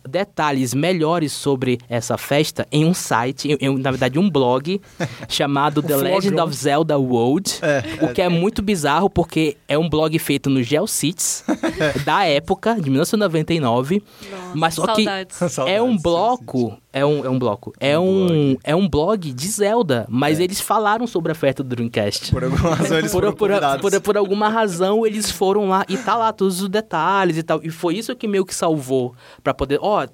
detalhes 0.07 0.73
melhores 0.73 1.31
sobre 1.31 1.79
essa 1.89 2.17
festa 2.17 2.67
em 2.71 2.85
um 2.85 2.93
site, 2.93 3.49
em- 3.51 3.57
em, 3.67 3.77
na 3.77 3.91
verdade 3.91 4.19
um 4.19 4.29
blog, 4.29 4.81
chamado 5.29 5.81
The. 5.81 5.95
Legend 5.95 6.39
of 6.41 6.55
Zelda 6.55 6.97
World, 6.97 7.51
É, 7.61 8.05
o 8.05 8.13
que 8.13 8.21
é 8.21 8.29
muito 8.29 8.61
bizarro 8.61 9.09
porque 9.09 9.57
é 9.67 9.77
um 9.77 9.89
blog 9.89 10.17
feito 10.19 10.49
no 10.49 10.61
GeoCities, 10.61 11.43
da 12.05 12.25
época, 12.25 12.75
de 12.75 12.89
1999, 12.89 14.03
Nossa, 14.29 14.43
mas 14.53 14.73
só 14.75 14.87
que 14.95 15.03
saudades. 15.03 15.41
é 15.41 15.49
Saudades, 15.49 15.81
um 15.83 15.97
bloco, 15.97 16.77
é 16.93 17.03
um, 17.03 17.25
é 17.25 17.29
um 17.29 17.39
bloco, 17.39 17.73
é 17.79 17.97
um, 17.99 18.55
é 18.63 18.75
um 18.75 18.87
blog 18.87 19.33
de 19.33 19.47
Zelda, 19.47 20.05
mas 20.07 20.39
eles 20.39 20.61
falaram 20.61 21.07
sobre 21.07 21.31
a 21.31 21.35
festa 21.35 21.63
do 21.63 21.69
Dreamcast. 21.69 22.31
Por 22.31 22.43
alguma 22.43 22.75
razão 22.75 22.99
eles 22.99 23.11
Por, 23.11 23.17
foram 23.21 23.33
por, 23.33 23.49
por, 23.81 24.01
por 24.01 24.17
alguma 24.17 24.47
razão 24.47 25.05
eles 25.05 25.31
foram 25.31 25.67
lá 25.69 25.83
e 25.89 25.97
tá 25.97 26.15
lá 26.15 26.31
todos 26.31 26.61
os 26.61 26.69
detalhes 26.69 27.35
e 27.37 27.43
tal. 27.43 27.59
E 27.63 27.69
foi 27.71 27.95
isso 27.97 28.15
que 28.15 28.27
meio 28.27 28.45
que 28.45 28.53
salvou 28.53 29.15
pra 29.43 29.53
poder. 29.53 29.79
Ó, 29.81 30.05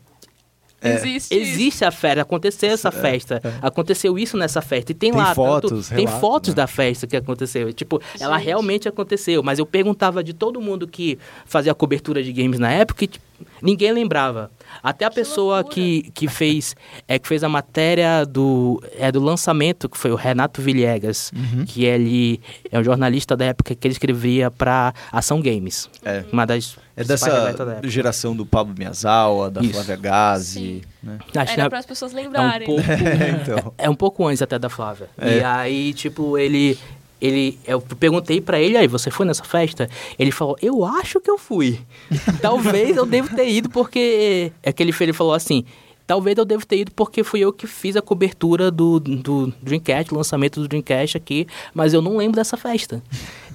É. 0.81 0.95
Existe. 0.95 1.35
existe 1.35 1.83
a 1.83 1.91
festa, 1.91 2.21
aconteceu 2.21 2.69
essa 2.71 2.89
festa, 2.89 3.41
aconteceu 3.61 4.17
isso 4.17 4.37
nessa 4.37 4.61
festa. 4.61 4.93
E 4.93 4.95
tem, 4.95 5.11
Tem 5.11 5.19
lá. 5.21 5.35
fotos, 5.35 5.89
tem 5.89 6.05
relato, 6.05 6.21
fotos 6.21 6.49
né? 6.51 6.55
da 6.55 6.67
festa 6.67 7.05
que 7.05 7.17
aconteceu. 7.17 7.73
Tipo, 7.73 8.01
ela 8.17 8.37
Gente. 8.37 8.45
realmente 8.45 8.87
aconteceu. 8.87 9.43
Mas 9.43 9.59
eu 9.59 9.65
perguntava 9.65 10.23
de 10.23 10.31
todo 10.33 10.61
mundo 10.61 10.87
que 10.87 11.19
fazia 11.45 11.75
cobertura 11.75 12.23
de 12.23 12.31
games 12.31 12.57
na 12.59 12.71
época 12.71 13.03
e 13.03 13.07
tipo, 13.07 13.25
ninguém 13.61 13.91
lembrava. 13.91 14.51
Até 14.83 15.05
a 15.05 15.09
pessoa 15.11 15.63
que, 15.63 16.11
que 16.13 16.27
fez 16.27 16.75
é 17.07 17.17
que 17.17 17.27
fez 17.27 17.43
a 17.43 17.49
matéria 17.49 18.23
do 18.25 18.81
é 18.97 19.11
do 19.11 19.19
lançamento 19.19 19.89
que 19.89 19.97
foi 19.97 20.11
o 20.11 20.15
Renato 20.15 20.61
Villegas, 20.61 21.31
Uhum. 21.35 21.65
que 21.65 21.85
ele 21.85 22.39
é 22.71 22.79
um 22.79 22.83
jornalista 22.83 23.35
da 23.35 23.45
época 23.45 23.73
que 23.75 23.87
ele 23.87 23.93
escrevia 23.93 24.51
para 24.51 24.93
Ação 25.11 25.41
Games, 25.41 25.89
É. 26.05 26.23
uma 26.31 26.45
das 26.45 26.77
É 26.95 27.03
dessa 27.03 27.29
da 27.29 27.49
época. 27.73 27.81
geração 27.89 28.35
do 28.35 28.45
Pablo 28.45 28.75
Miyazawa, 28.77 29.49
da 29.49 29.61
Isso. 29.61 29.73
Flávia 29.73 29.95
Gazi, 29.95 30.81
né? 31.01 31.17
Acho 31.19 31.31
que 31.31 31.37
Era 31.59 31.63
é- 31.65 31.69
para 31.69 31.79
as 31.79 31.85
pessoas 31.85 32.13
é 32.13 32.15
um 32.15 32.21
lembrarem. 32.23 32.67
pouco 32.67 32.81
então. 33.41 33.73
É 33.77 33.89
um 33.89 33.95
pouco 33.95 34.27
antes 34.27 34.41
até 34.41 34.59
da 34.59 34.69
Flávia. 34.69 35.09
É. 35.17 35.37
E 35.39 35.43
aí, 35.43 35.93
tipo, 35.93 36.37
ele. 36.37 36.77
Ele, 37.21 37.59
eu 37.65 37.81
perguntei 37.81 38.39
pra 38.39 38.59
ele, 38.59 38.77
aí, 38.77 38.87
você 38.87 39.11
foi 39.11 39.25
nessa 39.25 39.43
festa? 39.43 39.89
Ele 40.17 40.31
falou, 40.31 40.57
eu 40.61 40.85
acho 40.85 41.19
que 41.19 41.29
eu 41.29 41.37
fui. 41.37 41.79
Talvez 42.41 42.95
eu 42.95 43.05
devo 43.05 43.35
ter 43.35 43.49
ido 43.49 43.69
porque... 43.69 44.51
É 44.63 44.71
que 44.71 44.81
ele, 44.81 44.93
ele 44.99 45.13
falou 45.13 45.33
assim, 45.33 45.65
talvez 46.09 46.35
eu 46.39 46.43
devo 46.43 46.65
ter 46.65 46.77
ido 46.77 46.91
porque 46.93 47.23
fui 47.23 47.39
eu 47.41 47.53
que 47.53 47.67
fiz 47.67 47.95
a 47.95 48.01
cobertura 48.01 48.71
do, 48.71 48.99
do 48.99 49.53
Dreamcast, 49.61 50.11
o 50.11 50.17
lançamento 50.17 50.59
do 50.59 50.67
Dreamcast 50.67 51.15
aqui, 51.15 51.45
mas 51.71 51.93
eu 51.93 52.01
não 52.01 52.17
lembro 52.17 52.35
dessa 52.35 52.57
festa. 52.57 52.99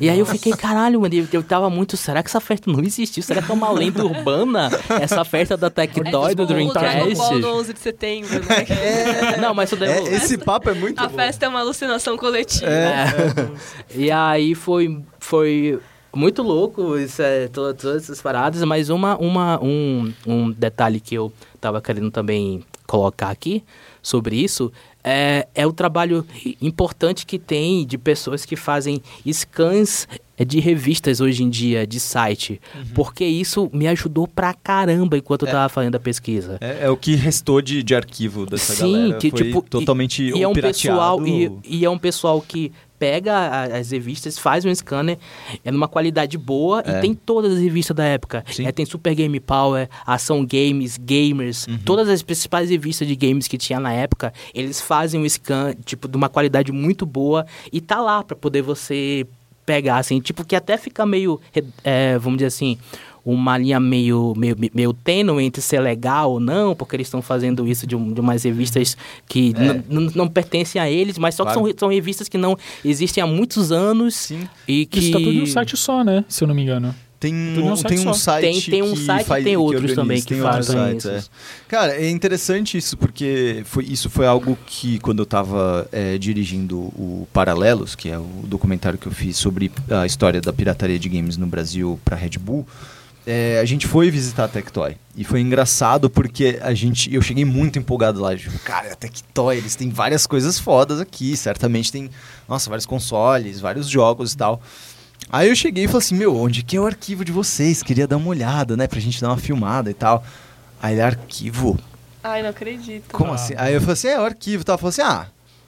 E 0.00 0.08
aí 0.08 0.20
eu 0.20 0.24
fiquei, 0.24 0.52
caralho, 0.52 1.00
mano, 1.00 1.12
eu, 1.12 1.26
eu 1.32 1.42
tava 1.42 1.68
muito, 1.68 1.96
será 1.96 2.22
que 2.22 2.28
essa 2.28 2.40
festa 2.40 2.70
não 2.70 2.78
existiu? 2.80 3.24
Será 3.24 3.42
que 3.42 3.50
é 3.50 3.54
uma 3.54 3.72
lenda 3.72 4.04
urbana? 4.04 4.70
Essa 4.88 5.24
festa 5.24 5.56
da 5.56 5.66
É 5.66 5.70
Tectoy, 5.70 6.04
do 6.04 6.28
tipo 6.28 6.42
o 6.42 6.46
Dreamcast? 6.46 7.40
do 7.40 7.48
11 7.48 7.72
de 7.72 7.80
setembro, 7.80 8.38
né? 8.44 9.36
Não, 9.42 9.52
mas 9.52 9.72
isso 9.72 9.76
daí... 9.80 9.90
É, 9.90 10.14
esse 10.14 10.38
papo 10.38 10.70
é 10.70 10.74
muito 10.74 11.00
A 11.00 11.08
bom. 11.08 11.16
festa 11.16 11.46
é 11.46 11.48
uma 11.48 11.58
alucinação 11.58 12.16
coletiva. 12.16 12.70
É. 12.70 13.06
E 13.96 14.12
aí 14.12 14.54
foi, 14.54 15.02
foi 15.18 15.80
muito 16.14 16.42
louco 16.42 16.96
isso 16.98 17.20
é, 17.22 17.48
to- 17.48 17.74
todas 17.74 18.04
essas 18.04 18.20
paradas, 18.22 18.62
mas 18.64 18.88
uma, 18.90 19.16
uma, 19.18 19.62
um, 19.62 20.12
um 20.26 20.50
detalhe 20.50 21.00
que 21.00 21.14
eu 21.14 21.32
tava 21.60 21.80
querendo 21.80 22.10
também 22.10 22.62
colocar 22.86 23.30
aqui 23.30 23.62
sobre 24.02 24.36
isso 24.36 24.70
é, 25.02 25.46
é 25.54 25.66
o 25.66 25.72
trabalho 25.72 26.26
importante 26.60 27.26
que 27.26 27.38
tem 27.38 27.84
de 27.86 27.98
pessoas 27.98 28.44
que 28.46 28.56
fazem 28.56 29.02
scans 29.30 30.08
de 30.46 30.58
revistas 30.60 31.20
hoje 31.20 31.42
em 31.44 31.50
dia, 31.50 31.86
de 31.86 32.00
site. 32.00 32.60
Porque 32.94 33.24
isso 33.24 33.70
me 33.72 33.86
ajudou 33.86 34.26
pra 34.26 34.52
caramba 34.52 35.16
enquanto 35.16 35.46
eu 35.46 35.52
tava 35.52 35.68
fazendo 35.68 35.94
a 35.94 36.00
pesquisa. 36.00 36.58
É, 36.60 36.86
é 36.86 36.90
o 36.90 36.96
que 36.96 37.14
restou 37.14 37.60
de, 37.62 37.82
de 37.82 37.94
arquivo 37.94 38.44
dessa 38.46 38.74
Sim, 38.74 38.92
galera. 38.92 39.18
que 39.18 39.30
Foi 39.30 39.42
tipo 39.44 39.62
totalmente 39.62 40.22
e, 40.24 40.36
e 40.38 40.42
é 40.42 40.48
um 40.48 40.52
pessoal 40.54 41.26
e, 41.26 41.52
e 41.64 41.84
é 41.84 41.90
um 41.90 41.98
pessoal 41.98 42.40
que 42.40 42.72
pega 43.04 43.34
a- 43.34 43.64
as 43.78 43.90
revistas, 43.90 44.38
faz 44.38 44.64
um 44.64 44.74
scanner, 44.74 45.18
é 45.62 45.70
numa 45.70 45.86
qualidade 45.86 46.38
boa 46.38 46.82
É. 46.86 46.96
e 46.98 47.00
tem 47.02 47.12
todas 47.12 47.52
as 47.52 47.58
revistas 47.60 47.94
da 47.94 48.04
época. 48.04 48.42
É, 48.60 48.72
tem 48.72 48.86
Super 48.86 49.14
Game 49.14 49.38
Power, 49.40 49.90
Ação 50.06 50.42
Games, 50.42 50.96
Gamers, 50.96 51.66
Uhum. 51.66 51.78
todas 51.84 52.08
as 52.08 52.22
principais 52.22 52.70
revistas 52.70 53.06
de 53.06 53.14
games 53.14 53.46
que 53.46 53.58
tinha 53.58 53.78
na 53.78 53.92
época, 53.92 54.32
eles 54.54 54.80
fazem 54.80 55.20
um 55.20 55.28
scan 55.28 55.74
tipo 55.84 56.08
de 56.08 56.16
uma 56.16 56.30
qualidade 56.30 56.72
muito 56.72 57.04
boa 57.04 57.44
e 57.70 57.78
tá 57.78 58.00
lá 58.00 58.22
pra 58.24 58.34
poder 58.34 58.62
você 58.62 59.26
pegar 59.66 59.98
assim, 59.98 60.18
tipo 60.20 60.44
que 60.44 60.56
até 60.56 60.76
fica 60.78 61.04
meio, 61.04 61.38
é, 61.82 62.18
vamos 62.18 62.38
dizer 62.38 62.46
assim, 62.48 62.78
uma 63.24 63.56
linha 63.56 63.80
meio, 63.80 64.34
meio, 64.36 64.54
meio 64.74 64.92
tênue 64.92 65.42
entre 65.44 65.62
ser 65.62 65.80
legal 65.80 66.32
ou 66.32 66.40
não, 66.40 66.74
porque 66.74 66.94
eles 66.96 67.06
estão 67.06 67.22
fazendo 67.22 67.66
isso 67.66 67.86
de, 67.86 67.96
um, 67.96 68.12
de 68.12 68.20
umas 68.20 68.42
revistas 68.44 68.96
que 69.28 69.54
É. 69.56 69.80
não 69.88 70.28
pertencem 70.28 70.80
a 70.80 70.90
eles, 70.90 71.16
mas 71.16 71.34
só 71.34 71.44
que 71.44 71.52
Claro. 71.52 71.68
são, 71.68 71.78
são 71.78 71.88
revistas 71.88 72.28
que 72.28 72.36
não 72.36 72.56
existem 72.84 73.22
há 73.22 73.26
muitos 73.26 73.72
anos 73.72 74.14
Sim. 74.14 74.48
e 74.68 74.84
que... 74.86 74.98
Isso 74.98 75.12
tá 75.12 75.18
tudo 75.18 75.32
em 75.32 75.42
um 75.42 75.46
site 75.46 75.76
só, 75.76 76.04
né? 76.04 76.24
Se 76.28 76.44
eu 76.44 76.48
não 76.48 76.54
me 76.54 76.62
engano. 76.62 76.94
Tem, 77.20 77.32
Tudo 77.54 77.68
um, 77.68 77.76
site 77.76 77.88
tem 77.88 77.98
um 78.00 78.02
só. 78.02 78.12
site 78.12 78.42
Tem- 78.42 78.60
tem 78.70 78.82
um 78.82 78.92
que 78.92 78.98
site 79.00 79.22
e 79.22 79.24
faz, 79.24 79.44
tem 79.44 79.52
que 79.54 79.56
outros 79.56 79.76
organiza, 79.80 80.00
também 80.02 80.20
que 80.20 80.26
tem 80.26 80.42
outros 80.42 80.66
fazem 80.66 80.90
sites, 80.90 81.06
é. 81.06 81.18
isso. 81.18 81.30
Cara, 81.68 81.92
é 81.96 82.10
interessante 82.10 82.76
isso, 82.76 82.98
porque 82.98 83.62
foi, 83.64 83.84
isso 83.84 84.10
foi 84.10 84.26
algo 84.26 84.58
que, 84.66 84.98
quando 84.98 85.20
eu 85.20 85.24
estava 85.24 85.88
dirigindo 86.20 86.76
o 86.78 87.26
Paralelos, 87.32 87.94
que 87.94 88.10
é 88.10 88.18
o 88.18 88.28
documentário 88.44 88.98
que 88.98 89.06
eu 89.06 89.12
fiz 89.12 89.38
sobre 89.38 89.72
a 89.90 90.04
história 90.04 90.38
da 90.38 90.52
pirataria 90.52 90.98
de 90.98 91.08
games 91.08 91.38
no 91.38 91.46
Brasil 91.46 91.98
para 92.04 92.14
Red 92.14 92.36
Bull, 92.38 92.66
é, 93.26 93.58
a 93.60 93.64
gente 93.64 93.86
foi 93.86 94.10
visitar 94.10 94.44
a 94.44 94.48
Tectoy. 94.48 94.96
E 95.16 95.24
foi 95.24 95.40
engraçado 95.40 96.10
porque 96.10 96.58
a 96.60 96.74
gente, 96.74 97.12
eu 97.14 97.22
cheguei 97.22 97.44
muito 97.44 97.78
empolgado 97.78 98.20
lá. 98.20 98.36
Tipo, 98.36 98.58
cara, 98.60 98.92
a 98.92 98.96
Tectoy, 98.96 99.56
eles 99.56 99.74
têm 99.76 99.88
várias 99.90 100.26
coisas 100.26 100.58
fodas 100.58 101.00
aqui. 101.00 101.36
Certamente 101.36 101.90
tem, 101.92 102.10
nossa, 102.48 102.68
vários 102.68 102.84
consoles, 102.86 103.60
vários 103.60 103.88
jogos 103.88 104.32
e 104.32 104.36
tal. 104.36 104.60
Aí 105.30 105.48
eu 105.48 105.56
cheguei 105.56 105.84
e 105.84 105.86
falei 105.86 106.00
assim, 106.00 106.16
meu, 106.16 106.36
onde 106.36 106.62
que 106.62 106.76
é 106.76 106.80
o 106.80 106.86
arquivo 106.86 107.24
de 107.24 107.32
vocês? 107.32 107.82
Queria 107.82 108.06
dar 108.06 108.16
uma 108.18 108.28
olhada, 108.28 108.76
né? 108.76 108.86
Pra 108.86 109.00
gente 109.00 109.20
dar 109.20 109.28
uma 109.28 109.38
filmada 109.38 109.90
e 109.90 109.94
tal. 109.94 110.24
Aí 110.82 110.92
ele, 110.94 111.00
arquivo? 111.02 111.78
Ai, 112.22 112.42
não 112.42 112.50
acredito. 112.50 113.10
Como 113.12 113.30
Ah. 113.32 113.36
assim? 113.36 113.54
Aí 113.56 113.72
eu 113.74 113.80
falei 113.80 113.92
assim, 113.94 114.08
é, 114.08 114.20
o 114.20 114.24
arquivo 114.24 114.62
e 114.62 114.64
tal. 114.64 114.76
Falei 114.76 114.90
assim, 114.90 115.02
ah, 115.02 115.26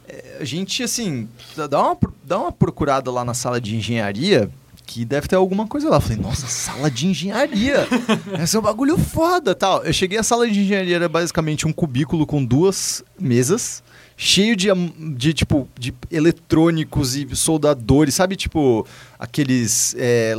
é, 0.08 0.38
a 0.40 0.44
gente, 0.44 0.82
assim, 0.82 1.28
dá 1.70 1.80
uma, 1.82 1.98
dá 2.22 2.38
uma 2.38 2.52
procurada 2.52 3.10
lá 3.10 3.24
na 3.24 3.32
sala 3.32 3.60
de 3.60 3.74
engenharia 3.76 4.50
que 4.86 5.04
deve 5.04 5.26
ter 5.26 5.34
alguma 5.34 5.66
coisa 5.66 5.90
lá. 5.90 5.96
Eu 5.96 6.00
falei, 6.00 6.16
nossa, 6.16 6.46
sala 6.46 6.90
de 6.90 7.08
engenharia. 7.08 7.86
Esse 8.40 8.56
é 8.56 8.58
um 8.58 8.62
bagulho 8.62 8.96
foda 8.96 9.54
tal. 9.54 9.84
Eu 9.84 9.92
cheguei 9.92 10.16
à 10.16 10.22
sala 10.22 10.48
de 10.48 10.60
engenharia, 10.60 10.96
era 10.96 11.08
basicamente 11.08 11.66
um 11.66 11.72
cubículo 11.72 12.24
com 12.24 12.42
duas 12.44 13.02
mesas, 13.18 13.82
cheio 14.16 14.56
de, 14.56 14.68
de 15.16 15.34
tipo, 15.34 15.68
de 15.78 15.92
eletrônicos 16.10 17.16
e 17.16 17.26
soldadores, 17.36 18.14
sabe, 18.14 18.34
tipo, 18.36 18.86
aqueles, 19.18 19.94
é, 19.98 20.34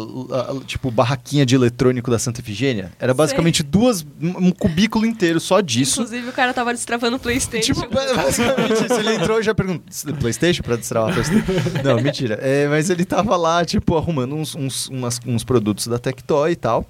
tipo, 0.65 0.89
barraquinha 0.89 1.45
de 1.45 1.55
eletrônico 1.55 2.09
da 2.09 2.17
Santa 2.17 2.41
Efigênia? 2.41 2.91
Era 2.99 3.13
basicamente 3.13 3.61
duas, 3.63 4.05
um 4.21 4.51
cubículo 4.51 5.05
inteiro 5.05 5.39
só 5.39 5.61
disso. 5.61 6.01
Inclusive, 6.01 6.29
o 6.29 6.33
cara 6.33 6.53
tava 6.53 6.73
destravando 6.73 7.17
o 7.17 7.19
Playstation. 7.19 7.73
Tipo, 7.73 7.87
basicamente 7.93 8.85
isso. 8.85 8.93
Ele 8.95 9.13
entrou 9.15 9.39
e 9.39 9.43
já 9.43 9.53
perguntou: 9.53 9.83
Playstation 10.19 10.63
pra 10.63 10.75
destravar 10.75 11.13
Playstation? 11.13 11.43
Não, 11.83 12.01
mentira. 12.01 12.35
É, 12.41 12.67
mas 12.67 12.89
ele 12.89 13.05
tava 13.05 13.35
lá, 13.35 13.63
tipo, 13.63 13.95
arrumando 13.95 14.35
uns, 14.35 14.55
uns, 14.55 14.87
umas- 14.89 15.19
uns 15.25 15.43
produtos 15.43 15.87
da 15.87 15.99
Tectoy 15.99 16.51
e 16.51 16.55
tal. 16.55 16.85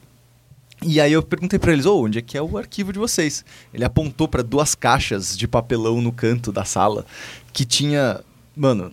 E 0.81 1.01
aí 1.01 1.12
eu 1.12 1.24
perguntei 1.24 1.57
pra 1.57 1.74
eles, 1.74 1.86
ô, 1.86 2.03
onde 2.03 2.19
é 2.19 2.22
que 2.22 2.38
é 2.38 2.41
o 2.41 2.57
arquivo 2.57 2.93
de 2.93 3.00
vocês? 3.00 3.43
Ele 3.74 3.84
apontou 3.84 4.27
pra 4.27 4.43
duas 4.43 4.75
caixas 4.75 5.36
de 5.38 5.48
papelão 5.48 6.01
no 6.01 6.12
canto 6.12 6.51
da 6.51 6.63
sala 6.63 7.05
que 7.51 7.65
tinha, 7.65 8.22
mano, 8.55 8.91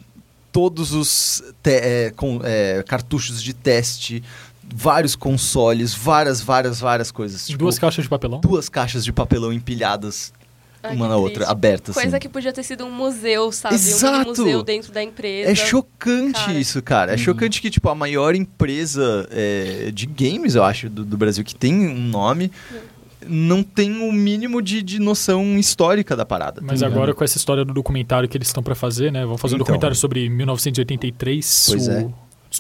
todos 0.51 0.93
os 0.93 1.43
é, 1.65 2.11
com- 2.17 2.41
é, 2.43 2.83
cartuchos 2.89 3.43
de 3.43 3.53
teste, 3.53 4.23
vários 4.75 5.15
consoles, 5.15 5.93
várias, 5.95 6.41
várias, 6.41 6.81
várias 6.81 7.11
coisas. 7.11 7.47
Tipo, 7.47 7.59
Duas 7.59 7.79
caixas 7.79 8.05
de 8.05 8.09
papelão. 8.09 8.41
duas 8.41 8.69
caixas 8.71 9.05
de 9.05 9.13
papelão 9.13 9.53
empilhadas 9.53 10.33
Ai, 10.85 10.95
uma 10.97 11.09
na 11.09 11.17
outra, 11.17 11.35
triste. 11.41 11.51
abertas. 11.51 11.95
Coisa 11.95 12.09
assim. 12.11 12.19
que 12.21 12.29
podia 12.29 12.53
ter 12.53 12.63
sido 12.63 12.85
um 12.85 12.91
museu, 12.93 13.51
sabe? 13.51 13.75
Um 13.75 13.79
Exato. 13.79 14.19
mini 14.19 14.27
museu 14.27 14.63
dentro 14.63 14.93
da 14.93 15.03
empresa. 15.03 15.51
É 15.51 15.55
chocante 15.55 16.33
Cara. 16.35 16.53
isso, 16.59 16.83
cara. 16.83 17.13
É 17.15 17.17
chocante 17.17 17.61
que, 17.61 17.71
tipo, 17.71 17.89
a 17.89 17.95
maior 17.95 18.35
empresa 18.35 19.27
é, 19.31 19.91
de 19.93 20.07
games, 20.07 20.55
eu 20.55 20.63
acho, 20.65 20.89
do, 20.89 21.05
do 21.05 21.17
Brasil, 21.17 21.43
que 21.43 21.55
tem 21.55 21.75
um 21.75 21.99
nome, 22.09 22.53
não 23.27 23.63
tem 23.63 23.91
o 24.07 24.13
mínimo 24.13 24.61
de, 24.61 24.83
de 24.83 24.99
noção 24.99 25.59
histórica 25.59 26.15
da 26.15 26.27
parada. 26.27 26.61
tá 26.61 26.67
Mas 26.67 26.81
ligado? 26.81 26.93
agora 26.93 27.15
com 27.15 27.25
essa 27.25 27.39
história 27.39 27.65
do 27.65 27.73
documentário 27.73 28.29
que 28.29 28.37
eles 28.37 28.49
estão 28.49 28.63
pra 28.63 28.75
fazer, 28.75 29.11
né? 29.11 29.25
Vão 29.25 29.39
fazer 29.39 29.55
um 29.55 29.57
Então. 29.57 29.65
documentário 29.65 29.97
sobre 29.97 30.29
1983. 30.29 31.67
Pois 31.71 31.89
o- 31.89 31.91
é. 31.91 32.09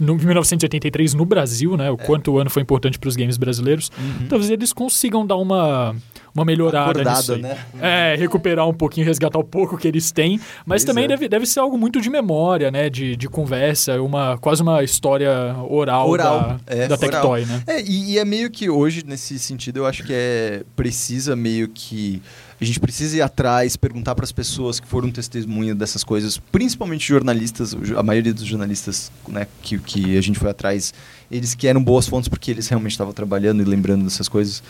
No 0.00 0.16
1983 0.16 1.14
no 1.14 1.24
Brasil, 1.24 1.76
né? 1.76 1.88
O 1.88 1.96
quanto 1.96 2.32
o 2.32 2.38
ano 2.40 2.50
foi 2.50 2.62
importante 2.62 2.98
para 2.98 3.06
os 3.08 3.14
games 3.14 3.36
brasileiros. 3.36 3.92
Uhum. 3.96 4.26
Talvez 4.28 4.50
eles 4.50 4.72
consigam 4.72 5.24
dar 5.24 5.36
uma, 5.36 5.94
uma 6.34 6.44
melhorada 6.44 6.90
Acordada, 6.90 7.18
nisso 7.18 7.32
aí. 7.34 7.42
né? 7.42 7.58
É, 7.80 8.16
recuperar 8.16 8.68
um 8.68 8.74
pouquinho, 8.74 9.06
resgatar 9.06 9.38
o 9.38 9.44
pouco 9.44 9.78
que 9.78 9.86
eles 9.86 10.10
têm. 10.10 10.40
Mas 10.66 10.82
Pois 10.82 10.84
também 10.84 11.04
é. 11.04 11.08
deve, 11.08 11.28
deve 11.28 11.46
ser 11.46 11.60
algo 11.60 11.78
muito 11.78 12.00
de 12.00 12.10
memória, 12.10 12.70
né? 12.70 12.90
De, 12.90 13.14
de 13.16 13.28
conversa, 13.28 14.00
uma, 14.02 14.36
quase 14.38 14.60
uma 14.62 14.82
história 14.82 15.30
oral, 15.68 16.08
Oral, 16.08 16.58
da, 16.66 16.74
é, 16.74 16.88
da. 16.88 16.96
Tectoy, 16.96 17.44
né? 17.44 17.62
É, 17.66 17.80
e, 17.80 18.12
e 18.12 18.18
é 18.18 18.24
meio 18.24 18.50
que 18.50 18.68
hoje, 18.68 19.04
nesse 19.06 19.38
sentido, 19.38 19.78
eu 19.78 19.86
acho 19.86 20.02
que 20.02 20.12
é 20.12 20.62
precisa 20.74 21.36
meio 21.36 21.68
que. 21.68 22.20
A 22.60 22.64
gente 22.64 22.80
precisa 22.80 23.16
ir 23.16 23.20
atrás, 23.20 23.76
perguntar 23.76 24.14
para 24.14 24.24
as 24.24 24.32
pessoas 24.32 24.80
que 24.80 24.86
foram 24.86 25.10
testemunha 25.10 25.74
dessas 25.74 26.02
coisas, 26.02 26.38
principalmente 26.38 27.06
jornalistas, 27.06 27.76
a 27.96 28.02
maioria 28.02 28.32
dos 28.32 28.44
jornalistas 28.44 29.12
né, 29.28 29.46
que, 29.60 29.76
que 29.78 30.16
a 30.16 30.20
gente 30.20 30.38
foi 30.38 30.50
atrás, 30.50 30.94
eles 31.30 31.54
que 31.54 31.66
eram 31.66 31.82
boas 31.82 32.06
fontes 32.06 32.28
porque 32.28 32.50
eles 32.50 32.66
realmente 32.68 32.92
estavam 32.92 33.12
trabalhando 33.12 33.60
e 33.60 33.64
lembrando 33.64 34.04
dessas 34.04 34.28
coisas. 34.28 34.62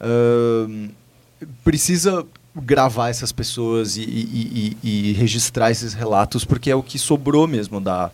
Ahn, 0.00 0.88
precisa 1.64 2.24
gravar 2.54 3.08
essas 3.08 3.32
pessoas 3.32 3.96
e, 3.96 4.02
e- 4.02 4.76
e- 4.82 5.10
e 5.10 5.12
registrar 5.14 5.70
esses 5.70 5.94
relatos, 5.94 6.44
porque 6.44 6.70
é 6.70 6.74
o 6.76 6.82
que 6.82 6.98
sobrou 6.98 7.46
mesmo 7.48 7.80
da, 7.80 8.10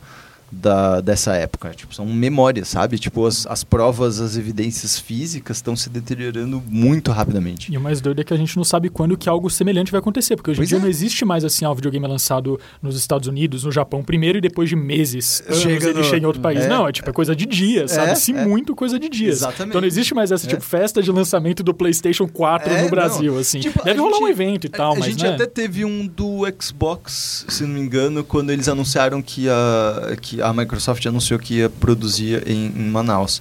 da, 0.51 1.01
dessa 1.01 1.35
época. 1.35 1.71
Tipo, 1.77 1.95
são 1.95 2.07
memórias, 2.07 2.69
sabe? 2.69 2.99
Tipo, 2.99 3.27
as, 3.27 3.47
as 3.47 3.63
provas, 3.65 4.21
as 4.21 4.37
evidências 4.37 4.99
físicas 4.99 5.59
estão 5.59 5.77
se 5.77 5.91
deteriorando 5.91 6.63
muito 6.67 7.11
rapidamente. 7.13 7.73
E 7.73 7.77
o 7.77 7.81
mais 7.81 8.01
doido 8.01 8.21
é 8.21 8.25
que 8.25 8.33
a 8.33 8.37
gente 8.37 8.57
não 8.57 8.65
sabe 8.65 8.89
quando 8.89 9.17
que 9.17 9.29
algo 9.29 9.51
semelhante 9.51 9.91
vai 9.93 9.99
acontecer, 10.01 10.37
porque 10.37 10.51
hoje 10.51 10.59
em 10.59 10.61
Pois 10.61 10.69
dia 10.71 10.79
é. 10.79 10.81
não 10.81 10.89
existe 10.89 11.25
mais 11.25 11.45
assim, 11.45 11.65
ah, 11.65 11.71
o 11.71 11.75
videogame 11.75 12.05
é 12.07 12.09
lançado 12.09 12.59
nos 12.83 12.97
Estados 12.97 13.29
Unidos, 13.29 13.65
no 13.65 13.73
Japão 13.73 14.03
primeiro 14.03 14.39
e 14.39 14.41
depois 14.41 14.69
de 14.69 14.77
meses, 14.77 15.43
anos, 15.47 15.61
Chega 15.61 15.89
ele 15.91 15.99
no- 15.99 16.05
chega 16.05 16.23
em 16.23 16.27
outro 16.27 16.41
país. 16.41 16.61
É. 16.61 16.69
Não, 16.69 16.89
é 16.89 16.93
tipo, 16.93 17.09
é 17.11 17.13
coisa 17.13 17.35
de 17.37 17.47
dias, 17.47 17.93
sabe? 17.93 18.13
É, 18.13 18.15
Se 18.15 18.33
é. 18.33 18.47
muito 18.47 18.75
coisa 18.75 18.99
de 18.99 19.09
dias. 19.09 19.37
Exatamente. 19.39 19.69
Então 19.71 19.81
não 19.81 19.89
existe 19.89 20.15
mais 20.15 20.33
essa, 20.33 20.47
É. 20.47 20.51
tipo, 20.51 20.63
festa 20.63 21.03
de 21.03 21.11
lançamento 21.13 21.63
do 21.63 21.75
PlayStation 21.75 22.27
4 22.27 22.73
É, 22.73 22.83
no 22.83 22.89
Brasil, 22.91 23.33
não. 23.35 23.41
assim. 23.41 23.61
Tipo, 23.61 23.81
a 23.83 23.85
Deve 23.85 24.01
rolar 24.01 24.15
gente- 24.15 24.23
um 24.25 24.29
evento 24.29 24.65
e 24.67 24.71
tal, 24.71 24.93
a, 24.93 24.97
a 24.97 24.99
mas 24.99 25.05
gente 25.11 25.23
né? 25.23 25.35
até 25.35 25.47
teve 25.47 25.85
um 25.85 26.07
do 26.07 26.43
Xbox, 26.61 27.45
se 27.49 27.63
não 27.65 27.71
me 27.71 27.81
engano, 27.81 28.23
quando 28.25 28.51
eles 28.51 28.69
anunciaram 28.69 29.21
que 29.23 29.49
a, 29.49 30.17
que 30.21 30.38
a 30.43 30.53
Microsoft 30.53 31.05
anunciou 31.07 31.39
que 31.39 31.55
ia 31.59 31.69
produzir 31.71 32.47
em, 32.49 32.67
em 32.67 32.89
Manaus. 32.91 33.41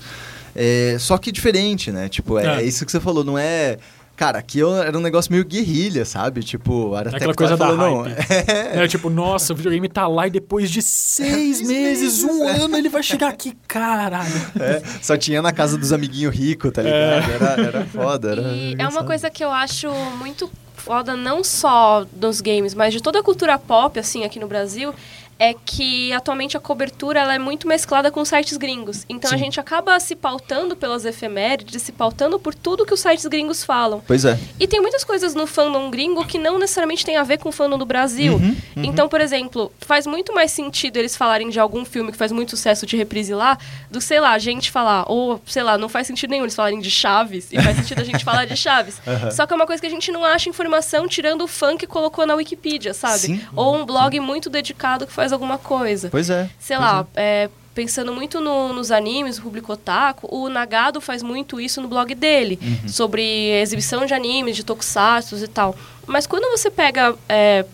É, 0.55 0.97
só 0.99 1.17
que 1.17 1.31
diferente, 1.31 1.91
né? 1.91 2.09
Tipo, 2.09 2.37
é, 2.39 2.45
É. 2.57 2.61
é 2.61 2.63
isso 2.63 2.85
que 2.85 2.91
você 2.91 2.99
falou, 2.99 3.23
não 3.23 3.37
é. 3.37 3.77
Cara, 4.15 4.39
aqui 4.39 4.57
eu- 4.57 4.75
era 4.81 4.97
um 4.97 5.01
negócio 5.01 5.31
meio 5.31 5.45
guerrilha, 5.45 6.03
sabe? 6.03 6.41
Tipo, 6.41 6.95
era 6.97 7.09
até 7.09 7.17
Aquela 7.17 7.35
coisa 7.35 7.55
da 7.55 7.67
falando, 7.67 7.79
não, 7.79 8.07
é, 8.09 8.83
É, 8.83 8.87
tipo, 8.87 9.11
nossa, 9.11 9.53
o 9.53 9.55
videogame 9.55 9.87
tá 9.87 10.07
lá 10.07 10.25
e 10.25 10.31
depois 10.31 10.71
de 10.71 10.81
seis 10.81 11.61
meses, 11.61 12.23
um 12.23 12.47
ano, 12.47 12.75
ele 12.75 12.89
vai 12.89 13.03
chegar 13.03 13.27
aqui, 13.29 13.55
caralho. 13.67 14.25
é, 14.59 14.81
só 15.03 15.15
tinha 15.15 15.39
na 15.39 15.51
casa 15.51 15.77
dos 15.77 15.93
amiguinhos 15.93 16.33
ricos, 16.35 16.71
tá 16.71 16.81
ligado? 16.81 17.31
Era, 17.31 17.61
era 17.61 17.85
foda. 17.85 18.31
Era 18.31 18.41
E 18.41 18.45
é 18.45 18.47
uma 18.49 18.71
engraçado. 18.73 19.05
coisa 19.05 19.29
que 19.29 19.43
eu 19.43 19.51
acho 19.51 19.87
muito 20.17 20.49
foda, 20.75 21.15
não 21.15 21.43
só 21.43 22.03
dos 22.11 22.41
games, 22.41 22.73
mas 22.73 22.93
de 22.95 23.01
toda 23.03 23.19
a 23.19 23.23
cultura 23.23 23.59
pop, 23.59 23.99
assim, 23.99 24.23
aqui 24.23 24.39
no 24.39 24.47
Brasil, 24.47 24.95
é 25.39 25.53
que 25.53 26.11
atualmente 26.13 26.57
a 26.57 26.59
cobertura 26.59 27.19
ela 27.19 27.35
é 27.35 27.39
muito 27.39 27.67
mesclada 27.67 28.09
com 28.11 28.23
sites 28.25 28.57
gringos. 28.57 29.05
Então 29.07 29.29
a 29.29 29.33
Sim. 29.37 29.43
gente 29.45 29.59
acaba 29.59 29.99
se 29.99 30.15
pautando 30.15 30.75
pelas 30.75 31.05
efemérides, 31.05 31.81
se 31.81 31.91
pautando 31.91 32.39
por 32.39 32.55
tudo 32.55 32.85
que 32.85 32.93
os 32.93 32.99
sites 32.99 33.25
gringos 33.25 33.63
falam. 33.63 34.01
Pois 34.05 34.25
é. 34.25 34.37
E 34.59 34.67
tem 34.67 34.81
muitas 34.81 35.03
coisas 35.03 35.35
no 35.35 35.45
fandom 35.45 35.89
gringo 35.89 36.25
que 36.25 36.37
não 36.37 36.57
necessariamente 36.57 37.05
tem 37.05 37.17
a 37.17 37.23
ver 37.23 37.37
com 37.37 37.49
o 37.49 37.51
fandom 37.51 37.77
do 37.77 37.85
Brasil. 37.85 38.33
Uhum, 38.35 38.55
Então, 38.77 39.07
por 39.07 39.21
exemplo, 39.21 39.71
faz 39.79 40.07
muito 40.07 40.33
mais 40.33 40.51
sentido 40.51 40.97
eles 40.97 41.15
falarem 41.15 41.49
de 41.49 41.59
algum 41.59 41.85
filme 41.85 42.11
que 42.11 42.17
faz 42.17 42.31
muito 42.31 42.51
sucesso 42.51 42.85
de 42.85 42.97
reprise 42.97 43.33
lá, 43.33 43.57
do, 43.91 44.01
sei 44.01 44.19
lá, 44.19 44.31
a 44.31 44.39
gente 44.39 44.71
falar, 44.71 45.05
ou, 45.07 45.41
sei 45.45 45.63
lá, 45.63 45.77
não 45.77 45.89
faz 45.89 46.07
sentido 46.07 46.31
nenhum 46.31 46.43
eles 46.43 46.55
falarem 46.55 46.79
de 46.79 46.89
Chaves, 46.89 47.49
e 47.51 47.61
faz 47.61 47.77
sentido 47.77 48.01
a 48.01 48.03
gente 48.03 48.23
falar 48.23 48.45
de 48.45 48.55
Chaves. 48.55 48.99
Só 49.31 49.45
que 49.45 49.53
é 49.53 49.55
uma 49.55 49.65
coisa 49.67 49.79
que 49.81 49.87
a 49.87 49.89
gente 49.89 50.11
não 50.11 50.23
acha 50.23 50.49
informação 50.49 51.07
tirando 51.07 51.43
o 51.43 51.47
fã 51.47 51.77
que 51.77 51.85
colocou 51.85 52.25
na 52.25 52.35
Wikipedia, 52.35 52.93
sabe? 52.93 53.19
Sim. 53.19 53.41
Ou 53.55 53.75
um 53.75 53.85
blog 53.85 54.19
muito 54.19 54.49
dedicado 54.49 55.05
que 55.05 55.13
faz 55.13 55.26
alguma 55.31 55.57
coisa. 55.57 56.09
Pois 56.09 56.29
é. 56.29 56.49
Sei 56.59 56.75
pois 56.77 56.89
lá, 56.89 57.07
é, 57.15 57.49
pensando 57.73 58.11
muito 58.13 58.39
no- 58.41 58.73
nos 58.73 58.91
animes, 58.91 59.37
o 59.37 59.41
público 59.43 59.71
otaku, 59.73 60.27
o 60.35 60.49
Nagado 60.49 60.99
faz 60.99 61.21
muito 61.21 61.59
isso 61.61 61.81
no 61.81 61.87
blog 61.87 62.13
dele, 62.15 62.57
Uhum. 62.61 62.87
sobre 62.89 63.23
exibição 63.61 64.05
de 64.05 64.13
animes, 64.13 64.55
de 64.55 64.63
tokusatsu 64.63 65.35
e 65.37 65.47
tal. 65.47 65.75
Mas 66.05 66.25
quando 66.27 66.49
você 66.49 66.69
pega. 66.71 67.15
é, 67.29 67.65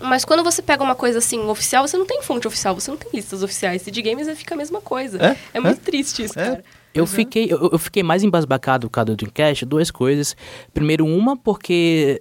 mas 0.00 0.24
quando 0.24 0.42
você 0.44 0.60
pega 0.60 0.82
uma 0.82 0.94
coisa 0.94 1.18
assim, 1.18 1.38
oficial, 1.46 1.86
você 1.86 1.96
não 1.96 2.04
tem 2.04 2.20
fonte 2.22 2.46
oficial, 2.46 2.74
você 2.74 2.90
não 2.90 2.98
tem 2.98 3.08
listas 3.14 3.42
oficiais. 3.42 3.86
E 3.86 3.90
de 3.90 4.02
games 4.02 4.28
fica 4.36 4.54
a 4.54 4.56
mesma 4.58 4.80
coisa. 4.80 5.18
É? 5.24 5.36
É, 5.54 5.60
muito 5.60 5.80
triste 5.80 6.24
isso, 6.24 6.38
É. 6.38 6.44
cara. 6.44 6.64
Eu 6.92 7.06
fiquei, 7.06 7.46
eu, 7.50 7.70
eu 7.72 7.78
fiquei 7.78 8.02
mais 8.02 8.22
embasbacado 8.22 8.86
por 8.88 8.92
causa 8.94 9.06
do 9.06 9.16
Dreamcast, 9.16 9.64
duas 9.64 9.90
coisas. 9.90 10.36
Primeiro, 10.74 11.04
uma, 11.06 11.36
porque 11.36 12.20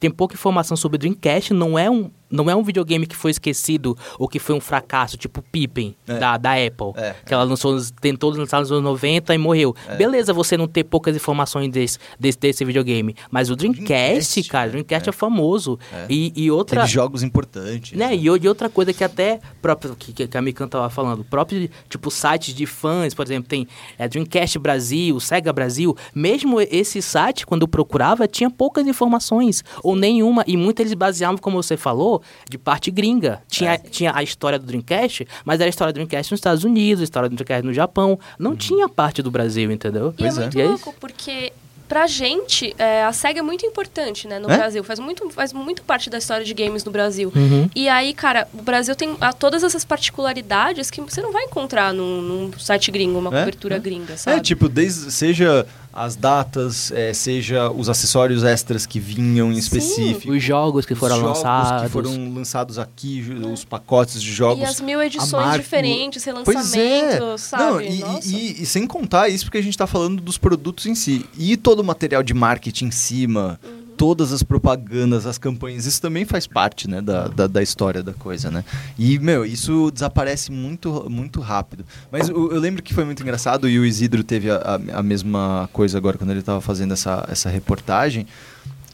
tem 0.00 0.10
pouca 0.10 0.34
informação 0.34 0.76
sobre 0.76 0.96
o 0.96 0.98
Dreamcast, 0.98 1.54
não 1.54 1.78
é 1.78 1.88
um, 1.88 2.10
não 2.30 2.48
é 2.50 2.54
um 2.54 2.62
videogame 2.62 3.06
que 3.06 3.16
foi 3.16 3.30
esquecido 3.30 3.96
ou 4.18 4.28
que 4.28 4.38
foi 4.38 4.54
um 4.54 4.60
fracasso, 4.60 5.16
tipo 5.16 5.42
Pippin, 5.42 5.94
É. 6.06 6.18
da, 6.18 6.36
da 6.36 6.52
Apple. 6.52 6.92
É. 6.96 7.14
Que 7.26 7.34
ela 7.34 7.42
lançou, 7.42 7.76
tentou 8.00 8.30
lançar 8.30 8.60
nos 8.60 8.70
anos 8.70 8.84
90 8.84 9.34
e 9.34 9.38
morreu. 9.38 9.74
É. 9.88 9.96
Beleza 9.96 10.32
você 10.32 10.56
não 10.56 10.68
ter 10.68 10.84
poucas 10.84 11.14
informações 11.16 11.68
desse, 11.70 11.98
desse, 12.18 12.38
desse 12.38 12.64
videogame, 12.64 13.14
mas 13.30 13.50
o 13.50 13.56
Dreamcast, 13.56 13.84
Dreamcast, 13.90 14.42
cara, 14.48 14.64
o 14.64 14.66
né? 14.66 14.72
Dreamcast 14.72 15.08
é, 15.08 15.12
famoso. 15.12 15.78
É. 15.92 16.06
E, 16.08 16.32
e 16.36 16.50
outra... 16.50 16.80
Teve 16.82 16.92
jogos 16.92 17.22
importantes. 17.22 17.98
Né? 17.98 18.14
E, 18.16 18.30
o- 18.30 18.36
e 18.36 18.48
outra 18.48 18.68
coisa 18.68 18.92
que 18.92 19.02
até 19.02 19.40
próprio 19.60 19.96
que, 19.96 20.12
que 20.26 20.36
a 20.36 20.42
Mikan 20.42 20.68
tava 20.68 20.88
falando, 20.90 21.24
próprio 21.24 21.68
tipo 21.88 22.10
sites 22.10 22.54
de 22.54 22.66
fãs, 22.66 23.12
por 23.14 23.24
exemplo, 23.26 23.48
tem 23.48 23.66
é, 23.98 24.06
Dreamcast 24.08 24.58
Brasil, 24.58 25.18
Sega 25.20 25.52
Brasil, 25.52 25.96
mesmo 26.14 26.60
esse 26.60 27.02
site 27.02 27.44
quando 27.46 27.62
eu 27.62 27.68
procurava 27.68 28.28
tinha 28.28 28.50
poucas 28.50 28.86
informações 28.86 29.64
ou 29.82 29.96
nenhuma 29.96 30.44
e 30.46 30.56
muitas 30.56 30.84
eles 30.86 30.94
baseavam, 30.94 31.36
como 31.38 31.62
você 31.62 31.76
falou, 31.76 32.19
de 32.48 32.58
parte 32.58 32.90
gringa. 32.90 33.42
Tinha, 33.48 33.72
É. 33.74 33.78
tinha 33.78 34.12
a 34.14 34.22
história 34.22 34.58
do 34.58 34.66
Dreamcast, 34.66 35.26
mas 35.44 35.60
era 35.60 35.68
a 35.68 35.70
história 35.70 35.92
do 35.92 35.94
Dreamcast 35.96 36.32
nos 36.32 36.38
Estados 36.38 36.64
Unidos, 36.64 37.00
a 37.00 37.04
história 37.04 37.28
do 37.28 37.34
Dreamcast 37.34 37.66
no 37.66 37.72
Japão, 37.72 38.18
não 38.38 38.54
tinha 38.56 38.88
parte 38.88 39.22
do 39.22 39.30
Brasil, 39.30 39.70
entendeu? 39.70 40.14
E 40.18 40.22
é 40.22 40.26
Pois 40.26 40.38
é. 40.38 40.40
muito 40.42 40.58
E 40.58 40.60
é 40.62 40.66
louco, 40.66 40.94
porque 41.00 41.52
pra 41.88 42.06
gente, 42.06 42.72
é, 42.78 43.02
a 43.02 43.12
SEGA 43.12 43.40
é 43.40 43.42
muito 43.42 43.66
importante, 43.66 44.28
né, 44.28 44.38
no 44.38 44.48
É? 44.48 44.56
Brasil. 44.56 44.84
Faz 44.84 45.00
muito, 45.00 45.28
faz 45.30 45.52
muito 45.52 45.82
parte 45.82 46.08
da 46.08 46.18
história 46.18 46.44
de 46.44 46.54
games 46.54 46.84
no 46.84 46.92
Brasil. 46.92 47.32
Uhum. 47.34 47.68
E 47.74 47.88
aí, 47.88 48.14
cara, 48.14 48.46
o 48.54 48.62
Brasil 48.62 48.94
tem 48.94 49.16
ah, 49.20 49.32
todas 49.32 49.64
essas 49.64 49.84
particularidades 49.84 50.90
que 50.90 51.00
você 51.00 51.20
não 51.20 51.32
vai 51.32 51.44
encontrar 51.44 51.92
num, 51.92 52.20
num 52.22 52.52
site 52.58 52.90
gringo, 52.92 53.18
uma 53.18 53.34
É, 53.34 53.40
cobertura 53.40 53.76
é. 53.76 53.78
gringa, 53.80 54.16
sabe? 54.16 54.36
É, 54.36 54.40
tipo, 54.40 54.68
desde, 54.68 55.10
seja 55.10 55.66
as 55.92 56.14
datas, 56.16 56.92
é, 56.92 57.12
seja 57.12 57.70
os 57.70 57.88
acessórios 57.88 58.44
extras 58.44 58.86
que 58.86 59.00
vinham 59.00 59.50
em 59.50 59.54
Sim. 59.54 59.58
específico. 59.60 60.32
Os 60.32 60.42
jogos 60.42 60.86
que 60.86 60.92
os 60.92 60.98
foram 60.98 61.16
jogos 61.18 61.38
lançados. 61.38 61.82
que 61.82 61.88
foram 61.88 62.32
lançados 62.34 62.78
aqui, 62.78 63.24
os 63.52 63.64
pacotes 63.64 64.22
de 64.22 64.32
jogos. 64.32 64.60
E 64.62 64.64
as 64.64 64.80
mil 64.80 65.02
edições 65.02 65.32
marca- 65.32 65.58
diferentes, 65.58 66.24
Pois 66.44 66.74
é. 66.74 66.78
relançamentos, 67.10 67.40
sabe? 67.42 67.64
Não, 67.64 67.80
e, 67.80 68.02
e- 68.24 68.62
e 68.62 68.66
sem 68.66 68.86
contar 68.86 69.28
isso 69.28 69.44
porque 69.46 69.58
a 69.58 69.62
gente 69.62 69.76
tá 69.76 69.86
falando 69.86 70.20
dos 70.22 70.38
produtos 70.38 70.86
em 70.86 70.94
si. 70.94 71.26
E 71.36 71.56
todo 71.56 71.80
o 71.80 71.84
material 71.84 72.22
de 72.22 72.34
marketing 72.34 72.86
em 72.86 72.90
cima, 72.90 73.58
Uhum. 73.64 73.89
Todas 74.00 74.32
as 74.32 74.42
propagandas, 74.42 75.26
as 75.26 75.36
campanhas, 75.36 75.84
isso 75.84 76.00
também 76.00 76.24
faz 76.24 76.46
parte, 76.46 76.88
né, 76.88 77.02
da, 77.02 77.28
da, 77.28 77.46
da 77.46 77.62
história 77.62 78.02
da 78.02 78.14
coisa, 78.14 78.50
né? 78.50 78.64
E, 78.98 79.18
meu, 79.18 79.44
isso 79.44 79.90
desaparece 79.90 80.50
muito, 80.50 81.06
muito 81.10 81.38
rápido. 81.38 81.84
Mas 82.10 82.30
eu, 82.30 82.50
eu 82.50 82.58
lembro 82.58 82.82
que 82.82 82.94
foi 82.94 83.04
muito 83.04 83.22
engraçado 83.22 83.68
e 83.68 83.78
o 83.78 83.84
Isidro 83.84 84.24
teve 84.24 84.50
a, 84.50 84.56
a, 84.56 85.00
a 85.00 85.02
mesma 85.02 85.68
coisa 85.70 85.98
agora 85.98 86.16
quando 86.16 86.30
ele 86.30 86.40
tava 86.40 86.62
fazendo 86.62 86.94
essa, 86.94 87.26
essa 87.30 87.50
reportagem 87.50 88.26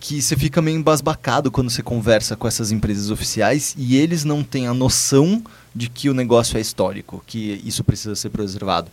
que 0.01 0.21
você 0.21 0.35
fica 0.37 0.61
meio 0.61 0.77
embasbacado 0.77 1.53
quando 1.53 1.71
você 1.71 1.85
conversa 1.85 2.35
com 2.35 2.49
essas 2.49 2.73
empresas 2.73 3.09
oficiais 3.09 3.77
e 3.79 3.97
eles 3.97 4.25
não 4.25 4.43
têm 4.43 4.67
a 4.67 4.75
noção 4.75 5.41
de 5.73 5.89
que 5.89 6.11
o 6.11 6.15
negócio 6.15 6.59
é 6.59 6.61
histórico, 6.61 7.23
que 7.25 7.63
isso 7.65 7.85
precisa 7.85 8.17
ser 8.17 8.31
preservado. 8.31 8.91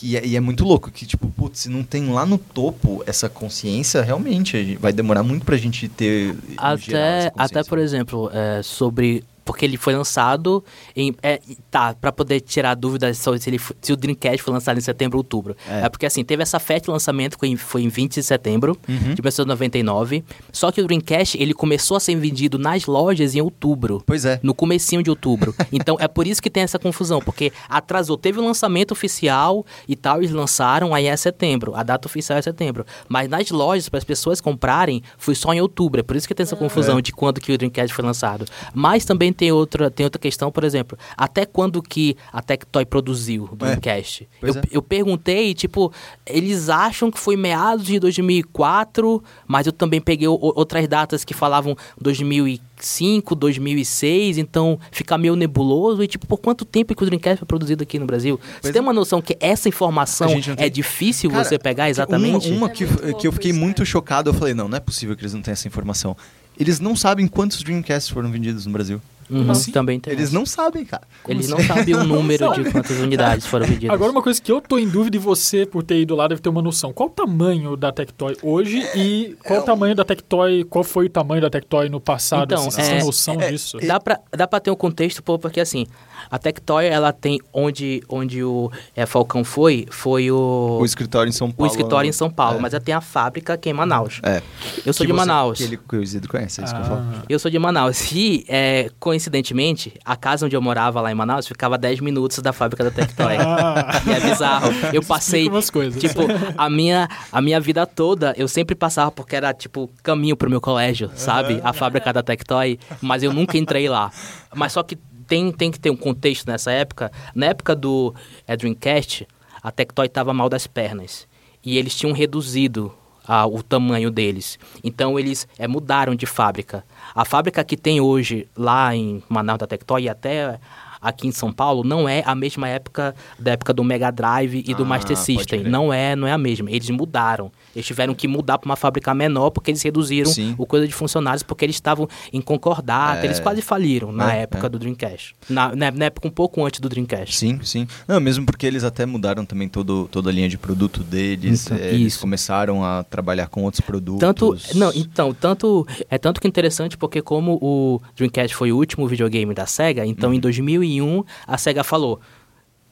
Que 0.00 0.16
é- 0.16 0.26
e 0.26 0.34
é 0.34 0.40
muito 0.40 0.64
louco, 0.64 0.90
que 0.90 1.04
tipo, 1.04 1.28
putz, 1.28 1.60
se 1.60 1.68
não 1.68 1.82
tem 1.82 2.08
lá 2.10 2.24
no 2.24 2.38
topo 2.38 3.04
essa 3.06 3.28
consciência, 3.28 4.00
realmente 4.00 4.76
vai 4.80 4.94
demorar 4.94 5.22
muito 5.22 5.44
pra 5.44 5.58
gente 5.58 5.88
ter. 5.90 6.34
em 6.74 6.78
geral, 6.78 7.18
Até, 7.28 7.32
até 7.36 7.64
por 7.64 7.78
exemplo, 7.78 8.30
é, 8.32 8.62
sobre. 8.62 9.22
Porque 9.44 9.64
ele 9.64 9.76
foi 9.76 9.94
lançado 9.94 10.62
em. 10.94 11.14
É, 11.22 11.40
tá, 11.70 11.94
pra 11.94 12.12
poder 12.12 12.40
tirar 12.40 12.74
dúvidas 12.74 13.18
sobre 13.18 13.40
se, 13.40 13.50
ele, 13.50 13.60
se 13.80 13.92
o 13.92 13.96
Dreamcast 13.96 14.42
foi 14.42 14.52
lançado 14.52 14.78
em 14.78 14.80
setembro 14.80 15.16
ou 15.18 15.20
outubro. 15.20 15.56
É. 15.68 15.82
É, 15.86 15.88
porque 15.88 16.06
assim, 16.06 16.22
teve 16.24 16.42
essa 16.42 16.58
festa 16.58 16.86
de 16.86 16.90
lançamento 16.90 17.34
que 17.34 17.40
foi 17.40 17.48
em, 17.48 17.56
foi 17.56 17.82
em 17.82 17.88
20 17.88 18.14
de 18.14 18.22
setembro 18.22 18.76
Uhum. 18.88 19.14
de 19.14 19.22
1999. 19.22 20.24
Só 20.52 20.70
que 20.70 20.80
o 20.80 20.86
Dreamcast 20.86 21.40
ele 21.40 21.54
começou 21.54 21.96
a 21.96 22.00
ser 22.00 22.14
vendido 22.16 22.58
nas 22.58 22.86
lojas 22.86 23.34
em 23.34 23.40
outubro. 23.40 24.02
Pois 24.06 24.24
é. 24.24 24.38
No 24.42 24.54
comecinho 24.54 25.02
de 25.02 25.10
outubro. 25.10 25.54
Então 25.72 25.96
é 26.00 26.06
por 26.08 26.26
isso 26.26 26.42
que 26.42 26.50
tem 26.50 26.62
essa 26.62 26.78
confusão, 26.78 27.20
porque 27.20 27.52
atrasou, 27.68 28.16
teve 28.18 28.38
o 28.40 28.44
lançamento 28.44 28.90
oficial 28.92 29.64
e 29.88 29.94
tal, 29.96 30.18
eles 30.18 30.30
lançaram, 30.30 30.92
aí 30.94 31.06
é 31.06 31.16
setembro. 31.16 31.74
A 31.74 31.82
data 31.82 32.06
oficial 32.08 32.38
é 32.38 32.42
setembro. 32.42 32.84
Mas 33.08 33.28
nas 33.28 33.50
lojas, 33.50 33.88
para 33.88 33.98
as 33.98 34.04
pessoas 34.04 34.40
comprarem, 34.40 35.02
foi 35.16 35.34
só 35.34 35.52
em 35.54 35.60
outubro. 35.60 36.00
É 36.00 36.02
por 36.02 36.16
isso 36.16 36.26
que 36.28 36.34
tem 36.34 36.42
essa 36.44 36.56
confusão 36.56 36.98
É. 36.98 37.02
de 37.02 37.12
quando 37.12 37.40
que 37.40 37.52
o 37.52 37.56
Dreamcast 37.58 37.94
foi 37.94 38.04
lançado. 38.04 38.44
Mas 38.74 39.04
também 39.04 39.29
tem 39.32 39.50
outra, 39.52 39.90
tem 39.90 40.04
outra 40.04 40.18
questão, 40.20 40.50
por 40.50 40.64
exemplo, 40.64 40.98
até 41.16 41.44
quando 41.46 41.82
que 41.82 42.16
a 42.32 42.40
Tectoy 42.42 42.84
produziu 42.84 43.48
o 43.52 43.56
Dreamcast? 43.56 44.28
Pois 44.40 44.56
eu, 44.56 44.62
é. 44.62 44.64
eu 44.72 44.82
perguntei, 44.82 45.54
tipo, 45.54 45.92
eles 46.26 46.68
acham 46.68 47.10
que 47.10 47.18
foi 47.18 47.36
meados 47.36 47.86
de 47.86 47.98
2004, 47.98 49.22
mas 49.46 49.66
eu 49.66 49.72
também 49.72 50.00
peguei 50.00 50.28
o- 50.28 50.38
outras 50.40 50.86
datas 50.88 51.24
que 51.24 51.34
falavam 51.34 51.76
2005, 52.00 53.34
2006, 53.34 54.38
então 54.38 54.78
fica 54.90 55.16
meio 55.18 55.36
nebuloso. 55.36 56.02
E, 56.02 56.06
tipo, 56.06 56.26
por 56.26 56.38
quanto 56.38 56.64
tempo 56.64 56.94
que 56.94 57.02
o 57.02 57.06
Dreamcast 57.06 57.38
foi 57.40 57.46
produzido 57.46 57.82
aqui 57.82 57.98
no 57.98 58.06
Brasil? 58.06 58.38
Você 58.42 58.58
Pois 58.62 58.72
tem 58.72 58.80
é. 58.80 58.82
uma 58.82 58.92
noção 58.92 59.20
que 59.20 59.36
essa 59.40 59.68
informação 59.68 60.28
é 60.56 60.68
difícil 60.68 61.30
Cara, 61.30 61.44
você 61.44 61.58
pegar 61.58 61.88
exatamente? 61.90 62.48
Uma, 62.50 62.56
uma 62.56 62.66
É 62.66 62.70
que, 62.70 62.86
que 63.14 63.26
eu 63.26 63.32
fiquei 63.32 63.50
isso, 63.50 63.60
muito 63.60 63.76
cara. 63.78 63.86
chocado, 63.86 64.30
eu 64.30 64.34
falei, 64.34 64.54
não, 64.54 64.68
não 64.68 64.76
é 64.76 64.80
possível 64.80 65.14
que 65.16 65.22
eles 65.22 65.34
não 65.34 65.42
tenham 65.42 65.52
essa 65.54 65.68
informação. 65.68 66.16
Eles 66.58 66.78
não 66.80 66.94
sabem 66.94 67.26
quantos 67.26 67.62
Dreamcasts 67.62 68.10
foram 68.10 68.30
vendidos 68.30 68.66
no 68.66 68.72
Brasil. 68.72 69.00
Uhum, 69.30 69.50
assim? 69.50 69.70
Também 69.72 70.00
tem. 70.00 70.12
Eles 70.12 70.32
não 70.32 70.44
sabem, 70.44 70.84
cara. 70.84 71.02
Eles 71.28 71.48
não 71.48 71.60
sabem 71.60 71.94
o 71.94 72.02
número 72.04 72.52
de 72.52 72.70
quantas 72.70 72.98
unidades 72.98 73.46
foram 73.46 73.64
vendidas. 73.68 73.94
Agora, 73.94 74.10
uma 74.10 74.22
coisa 74.22 74.40
que 74.40 74.50
eu 74.50 74.60
tô 74.60 74.78
em 74.78 74.88
dúvida 74.88 75.16
e 75.16 75.20
você, 75.20 75.64
por 75.64 75.82
ter 75.82 76.00
ido 76.00 76.14
lá, 76.16 76.26
deve 76.28 76.40
ter 76.40 76.48
uma 76.48 76.62
noção. 76.62 76.92
Qual 76.92 77.08
o 77.08 77.12
tamanho 77.12 77.76
da 77.76 77.92
Tectoy 77.92 78.36
hoje 78.42 78.82
e 78.96 79.36
qual 79.44 79.60
o 79.60 79.62
tamanho 79.62 79.94
da 79.94 80.04
Tectoy, 80.04 80.64
qual 80.64 80.82
foi 80.84 81.06
o 81.06 81.10
tamanho 81.10 81.42
da 81.42 81.50
Tectoy 81.50 81.88
no 81.88 82.00
passado? 82.00 82.52
Então, 82.52 82.66
assim, 82.68 82.80
é- 82.82 82.88
têm 82.96 83.04
noção 83.04 83.36
disso? 83.36 83.78
Dá 83.86 84.00
pra, 84.00 84.20
dá 84.36 84.46
pra 84.48 84.60
ter 84.60 84.70
um 84.70 84.76
contexto, 84.76 85.22
pô, 85.22 85.38
porque 85.38 85.60
assim, 85.60 85.86
a 86.30 86.38
Tectoy, 86.38 86.86
ela 86.86 87.12
tem 87.12 87.40
onde, 87.52 88.02
onde 88.08 88.42
o 88.44 88.70
é, 88.94 89.04
Falcão 89.06 89.42
foi, 89.44 89.86
foi 89.90 90.30
o, 90.30 90.78
O 90.80 90.84
escritório 90.84 91.28
em 91.28 91.32
São 91.32 91.48
o 91.48 91.52
Paulo. 91.52 91.70
escritório 91.72 92.08
em 92.08 92.12
São 92.12 92.30
Paulo, 92.30 92.58
É. 92.58 92.60
mas 92.60 92.72
ela 92.74 92.82
tem 92.82 92.94
a 92.94 93.00
fábrica 93.00 93.54
aqui 93.54 93.68
em 93.70 93.72
Manaus. 93.72 94.20
É. 94.22 94.40
Eu 94.86 94.92
sou 94.92 95.04
Que 95.06 95.12
de 95.12 95.18
você- 95.18 95.26
Manaus. 95.26 95.58
Que, 95.58 95.64
ele, 95.64 95.76
que 95.76 95.96
o 95.96 96.02
Isidro 96.02 96.28
conhece, 96.30 96.60
é 96.60 96.64
isso 96.64 96.74
que 96.74 96.80
eu 96.80 96.84
falo. 96.84 97.00
Ah, 97.14 97.22
Eu 97.28 97.38
sou 97.38 97.50
de 97.50 97.58
Manaus. 97.58 98.12
E, 98.12 98.44
é, 98.48 98.90
coincidentemente, 98.98 99.92
a 100.04 100.16
casa 100.16 100.46
onde 100.46 100.56
eu 100.56 100.62
morava 100.62 101.00
lá 101.00 101.10
em 101.10 101.14
Manaus 101.14 101.46
ficava 101.46 101.74
a 101.74 101.78
10 101.78 102.00
minutos 102.00 102.38
da 102.38 102.52
fábrica 102.52 102.84
da 102.84 102.90
Tectoy. 102.90 103.36
Ah. 103.36 104.00
E 104.06 104.12
é 104.12 104.20
bizarro. 104.20 104.68
Eu 104.92 105.02
passei, 105.02 105.40
explica 105.42 105.56
umas 105.56 105.70
coisas. 105.70 106.00
tipo, 106.00 106.20
a 106.56 106.70
minha, 106.70 107.08
a 107.30 107.40
minha 107.42 107.60
vida 107.60 107.86
toda, 107.86 108.34
eu 108.36 108.48
sempre 108.48 108.74
passava 108.74 109.10
porque 109.10 109.36
era, 109.36 109.52
tipo, 109.52 109.90
caminho 110.02 110.36
pro 110.36 110.48
meu 110.50 110.60
colégio, 110.60 111.10
sabe? 111.14 111.60
A 111.62 111.72
fábrica 111.72 112.12
da 112.12 112.22
Tectoy, 112.22 112.78
mas 113.00 113.22
eu 113.22 113.32
nunca 113.32 113.58
entrei 113.58 113.88
lá. 113.88 114.10
Mas 114.54 114.72
só 114.72 114.82
que 114.82 114.98
tem, 115.30 115.52
tem 115.52 115.70
que 115.70 115.78
ter 115.78 115.90
um 115.90 115.96
contexto 115.96 116.44
nessa 116.48 116.72
época. 116.72 117.12
Na 117.34 117.46
época 117.46 117.74
do 117.76 118.12
é, 118.48 118.56
Dreamcast, 118.56 119.26
a 119.62 119.70
Tectoy 119.70 120.08
tava 120.08 120.34
mal 120.34 120.48
das 120.48 120.66
pernas. 120.66 121.28
E 121.64 121.78
eles 121.78 121.94
tinham 121.94 122.12
reduzido 122.12 122.92
a- 123.26 123.46
o 123.46 123.62
tamanho 123.62 124.10
deles. 124.10 124.58
Então 124.82 125.18
eles 125.18 125.46
é, 125.56 125.68
mudaram 125.68 126.16
de 126.16 126.26
fábrica. 126.26 126.84
A 127.14 127.24
fábrica 127.24 127.62
que 127.62 127.76
tem 127.76 128.00
hoje 128.00 128.48
lá 128.56 128.94
em 128.94 129.22
Manaus 129.28 129.58
da 129.60 129.66
Tectoy 129.68 130.02
e 130.02 130.08
até 130.08 130.58
aqui 131.00 131.26
em 131.28 131.32
São 131.32 131.50
Paulo 131.52 131.82
não 131.84 132.08
é 132.08 132.22
a 132.26 132.34
mesma 132.34 132.68
época 132.68 133.14
da 133.38 133.52
época 133.52 133.72
do 133.72 133.82
Mega 133.84 134.10
Drive 134.10 134.64
e 134.66 134.74
do 134.74 134.82
Ah, 134.82 134.86
Master 134.86 135.16
System. 135.16 135.62
Não 135.64 135.92
é, 135.92 136.16
não 136.16 136.26
é 136.26 136.32
a 136.32 136.38
mesma. 136.38 136.70
Eles 136.70 136.90
mudaram. 136.90 137.52
Eles 137.74 137.86
tiveram 137.86 138.14
que 138.14 138.26
mudar 138.26 138.58
para 138.58 138.68
uma 138.68 138.76
fábrica 138.76 139.14
menor 139.14 139.50
porque 139.50 139.70
eles 139.70 139.82
reduziram 139.82 140.30
Sim. 140.30 140.54
o 140.58 140.66
coisa 140.66 140.86
de 140.88 140.92
funcionários 140.94 141.42
porque 141.42 141.64
eles 141.64 141.76
estavam 141.76 142.08
em 142.32 142.40
concordata. 142.40 143.22
É. 143.22 143.24
Eles 143.26 143.38
quase 143.40 143.62
faliram 143.62 144.10
na 144.12 144.34
É, 144.34 144.42
época 144.42 144.66
é. 144.66 144.68
do 144.68 144.78
Dreamcast. 144.78 145.34
Na, 145.48 145.74
na, 145.74 145.90
na 145.90 146.04
época 146.06 146.26
um 146.26 146.30
pouco 146.30 146.64
antes 146.64 146.80
do 146.80 146.88
Dreamcast. 146.88 147.36
Sim, 147.36 147.60
sim. 147.62 147.86
Não, 148.08 148.20
mesmo 148.20 148.44
porque 148.44 148.66
eles 148.66 148.82
até 148.84 149.06
mudaram 149.06 149.44
também 149.44 149.68
todo, 149.68 150.08
toda 150.10 150.30
a 150.30 150.32
linha 150.32 150.48
de 150.48 150.58
produto 150.58 151.02
deles. 151.02 151.66
Então, 151.66 151.76
é, 151.78 151.94
eles 151.94 152.16
começaram 152.16 152.84
a 152.84 153.02
trabalhar 153.04 153.46
com 153.48 153.62
outros 153.64 153.80
produtos. 153.80 154.20
Tanto, 154.20 154.56
não, 154.74 154.92
então, 154.94 155.32
tanto 155.32 155.86
é 156.08 156.18
tanto 156.18 156.40
que 156.40 156.48
interessante 156.48 156.96
porque 156.96 157.22
como 157.22 157.58
o 157.62 158.00
Dreamcast 158.16 158.54
foi 158.56 158.72
o 158.72 158.76
último 158.76 159.06
videogame 159.06 159.54
da 159.54 159.66
Sega, 159.66 160.04
então 160.04 160.30
Uhum. 160.30 160.36
em 160.36 160.40
2001 160.40 161.24
a 161.46 161.56
Sega 161.58 161.82
falou: 161.84 162.20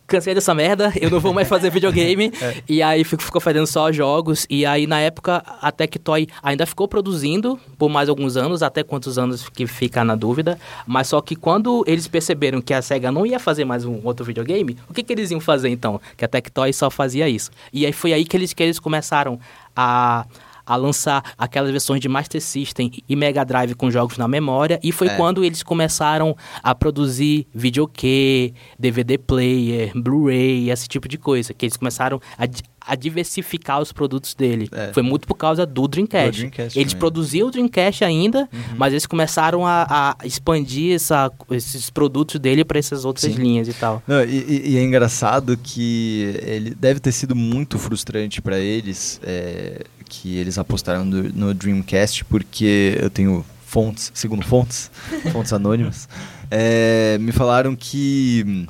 Cansei 0.08 0.34
dessa 0.34 0.54
merda, 0.54 0.90
eu 1.00 1.10
não 1.10 1.20
vou 1.20 1.32
mais 1.34 1.46
fazer 1.46 1.70
videogame. 1.70 2.32
É. 2.40 2.56
E 2.68 2.82
aí 2.82 3.04
fico- 3.04 3.22
ficou 3.22 3.40
fazendo 3.40 3.66
só 3.66 3.92
jogos. 3.92 4.46
E 4.48 4.64
aí, 4.64 4.86
na 4.86 4.98
época, 5.00 5.42
a 5.60 5.70
Tectoy 5.70 6.26
ainda 6.42 6.64
ficou 6.66 6.88
produzindo 6.88 7.58
por 7.76 7.88
mais 7.88 8.08
alguns 8.08 8.36
anos, 8.36 8.62
até 8.62 8.82
quantos 8.82 9.18
anos 9.18 9.48
que 9.48 9.66
fica 9.66 10.02
na 10.04 10.14
dúvida. 10.14 10.58
Mas 10.86 11.08
só 11.08 11.20
que 11.20 11.36
quando 11.36 11.84
eles 11.86 12.08
perceberam 12.08 12.60
que 12.62 12.72
a 12.72 12.80
SEGA 12.80 13.12
não 13.12 13.26
ia 13.26 13.38
fazer 13.38 13.64
mais 13.64 13.84
um 13.84 14.00
outro 14.02 14.24
videogame, 14.24 14.76
o 14.88 14.94
que, 14.94 15.02
que 15.02 15.12
eles 15.12 15.30
iam 15.30 15.40
fazer 15.40 15.68
então? 15.68 16.00
Que 16.16 16.24
a 16.24 16.28
Tectoy 16.28 16.72
só 16.72 16.90
fazia 16.90 17.28
isso. 17.28 17.50
E 17.72 17.84
aí 17.84 17.92
foi 17.92 18.12
aí 18.14 18.24
que 18.24 18.36
eles, 18.36 18.52
que 18.54 18.62
eles 18.62 18.78
começaram 18.78 19.38
a 19.76 20.24
a 20.68 20.76
lançar 20.76 21.22
aquelas 21.38 21.70
versões 21.70 22.00
de 22.00 22.08
Master 22.08 22.40
System 22.40 22.90
e 23.08 23.16
Mega 23.16 23.44
Drive 23.44 23.74
com 23.74 23.90
jogos 23.90 24.18
na 24.18 24.28
memória. 24.28 24.78
E 24.82 24.92
foi 24.92 25.08
É. 25.08 25.16
quando 25.16 25.42
eles 25.44 25.62
começaram 25.62 26.36
a 26.62 26.74
produzir 26.74 27.46
videokê, 27.54 28.52
DVD 28.78 29.16
player, 29.18 29.92
Blu-ray, 29.94 30.70
esse 30.70 30.86
tipo 30.88 31.08
de 31.08 31.16
coisa. 31.16 31.54
Que 31.54 31.66
eles 31.66 31.76
começaram 31.76 32.20
a, 32.36 32.44
a 32.92 32.94
diversificar 32.94 33.80
os 33.80 33.92
produtos 33.92 34.34
dele. 34.34 34.68
É. 34.72 34.92
Foi 34.92 35.02
muito 35.02 35.26
por 35.26 35.34
causa 35.34 35.64
do 35.66 35.86
Dreamcast. 35.88 36.30
Do 36.30 36.36
Dreamcast 36.36 36.78
eles 36.78 36.92
também. 36.92 36.98
produziam 37.00 37.48
o 37.48 37.50
Dreamcast 37.50 38.04
ainda, 38.04 38.48
Uhum. 38.52 38.60
mas 38.76 38.92
eles 38.92 39.06
começaram 39.06 39.66
a, 39.66 40.16
a 40.20 40.26
expandir 40.26 40.94
essa- 40.94 41.30
esses 41.50 41.90
produtos 41.90 42.38
dele 42.40 42.64
para 42.64 42.78
essas 42.78 43.04
outras 43.04 43.32
Sim. 43.32 43.40
linhas 43.40 43.68
e 43.68 43.72
tal. 43.74 44.02
Não, 44.06 44.22
e, 44.24 44.36
e- 44.36 44.70
e 44.72 44.76
é 44.78 44.82
engraçado 44.82 45.56
que 45.56 46.34
ele 46.42 46.74
deve 46.74 47.00
ter 47.00 47.12
sido 47.12 47.34
muito 47.36 47.78
frustrante 47.78 48.40
para 48.42 48.58
eles 48.58 49.20
é, 49.22 49.82
que 50.08 50.36
eles 50.36 50.58
apostaram 50.58 51.04
no, 51.04 51.22
no 51.24 51.54
Dreamcast, 51.54 52.24
porque 52.24 52.98
eu 53.00 53.10
tenho 53.10 53.44
fontes, 53.64 54.10
segundo 54.14 54.44
fontes, 54.44 54.90
fontes 55.32 55.52
anônimas, 55.52 56.08
é, 56.50 57.18
me 57.20 57.32
falaram 57.32 57.76
que 57.76 58.44
hum, 58.46 58.66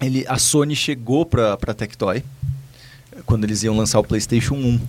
ele, 0.00 0.24
a 0.28 0.38
Sony 0.38 0.74
chegou 0.74 1.24
para 1.24 1.54
a 1.54 1.74
Tectoy 1.74 2.22
quando 3.26 3.44
eles 3.44 3.62
iam 3.62 3.76
lançar 3.76 3.98
o 3.98 4.04
PlayStation 4.04 4.54
1. 4.54 4.80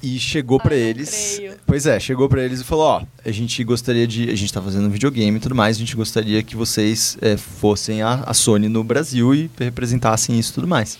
E 0.00 0.18
chegou 0.18 0.60
pra 0.60 0.76
não 0.76 0.82
eles. 0.82 1.34
creio. 1.36 1.54
Pois 1.66 1.84
é, 1.84 1.98
chegou 1.98 2.28
pra 2.28 2.42
eles 2.42 2.60
e 2.60 2.64
falou: 2.64 2.84
Ó, 2.84 3.02
a 3.24 3.30
gente 3.32 3.64
gostaria 3.64 4.06
de. 4.06 4.30
A 4.30 4.34
gente 4.36 4.52
tá 4.52 4.62
fazendo 4.62 4.86
um 4.86 4.90
videogame 4.90 5.36
e 5.36 5.40
tudo 5.40 5.56
mais, 5.56 5.76
a 5.76 5.80
gente 5.80 5.96
gostaria 5.96 6.40
que 6.40 6.54
vocês 6.54 7.18
eh, 7.20 7.36
fossem 7.36 8.00
a, 8.00 8.22
a 8.24 8.32
Sony 8.32 8.68
no 8.68 8.84
Brasil 8.84 9.34
e 9.34 9.50
representassem 9.58 10.38
isso 10.38 10.52
e 10.52 10.54
tudo 10.54 10.68
mais. 10.68 10.98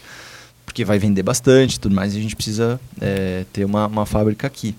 Porque 0.69 0.85
vai 0.85 0.99
vender 0.99 1.23
bastante 1.23 1.77
e 1.77 1.81
tudo 1.81 1.95
mais 1.95 2.15
e 2.15 2.19
a 2.19 2.21
gente 2.21 2.37
precisa 2.37 2.79
eh, 3.01 3.47
ter 3.55 3.65
uma, 3.65 3.87
uma 3.87 4.05
fábrica 4.05 4.47
aqui. 4.47 4.77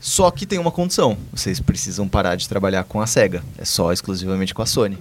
Só 0.00 0.28
que 0.32 0.44
tem 0.44 0.58
uma 0.58 0.72
condição: 0.72 1.16
vocês 1.32 1.60
precisam 1.60 2.08
parar 2.08 2.34
de 2.34 2.48
trabalhar 2.48 2.82
com 2.82 3.00
a 3.00 3.06
SEGA, 3.06 3.40
é 3.56 3.64
só 3.64 3.92
exclusivamente 3.92 4.52
com 4.52 4.62
a 4.62 4.66
Sony. 4.66 4.98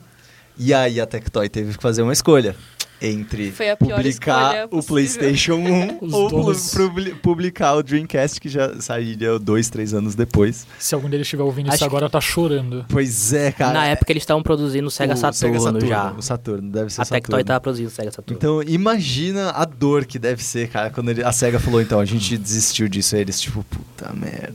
E 0.56 0.76
aí 0.76 1.02
a 1.02 1.08
Tectoy 1.08 1.50
teve 1.50 1.76
que 1.76 1.82
fazer 1.82 2.04
uma 2.04 2.14
escolha 2.14 2.56
entre 3.02 3.52
Foi 3.52 3.70
a 3.70 3.76
pior 3.76 3.96
publicar 3.98 4.68
o. 4.70 4.84
PlayStation 4.84 5.56
1 5.56 5.98
Os 6.06 6.14
ou 6.78 6.92
publicar 7.22 7.74
o 7.76 7.84
Dreamcast, 7.84 8.40
que 8.40 8.50
já 8.50 8.80
sairia 8.80 9.40
dois, 9.40 9.70
três 9.70 9.94
anos 9.94 10.16
depois. 10.16 10.68
Se 10.78 10.94
algum 10.94 11.10
deles 11.10 11.26
estiver 11.26 11.44
ouvindo 11.44 11.68
Acho 11.68 11.76
isso 11.78 11.86
agora, 11.86 12.10
tá 12.10 12.22
chorando. 12.22 12.86
Pois 12.90 13.34
é, 13.34 13.52
cara. 13.52 13.74
Na 13.74 13.86
época 13.88 14.12
eles 14.12 14.24
estavam 14.24 14.44
produzindo 14.44 14.88
o 14.88 14.92
Sega 14.92 15.14
o 15.14 15.18
Saturno, 15.18 15.86
já. 15.86 16.12
O 16.12 16.22
Saturno, 16.22 16.70
deve 16.72 16.90
ser 16.92 17.02
A 17.02 17.06
Tectoy 17.06 17.22
Saturno. 17.22 17.44
tava 17.46 17.60
produzindo 17.60 17.90
o 17.90 17.92
Sega 17.92 18.12
Saturno. 18.12 18.38
Então, 18.38 18.62
imagina 18.64 19.52
a 19.52 19.66
dor 19.66 20.06
que 20.06 20.20
deve 20.20 20.44
ser, 20.44 20.70
cara, 20.70 20.90
quando 20.90 21.10
ele- 21.10 21.24
a 21.24 21.32
SEGA 21.32 21.60
falou, 21.60 21.82
então, 21.82 22.00
a 22.00 22.06
gente 22.06 22.38
desistiu 22.38 22.88
disso. 22.88 23.16
Aí 23.16 23.22
eles, 23.22 23.40
tipo, 23.40 23.64
puta 23.64 24.12
merda. 24.14 24.54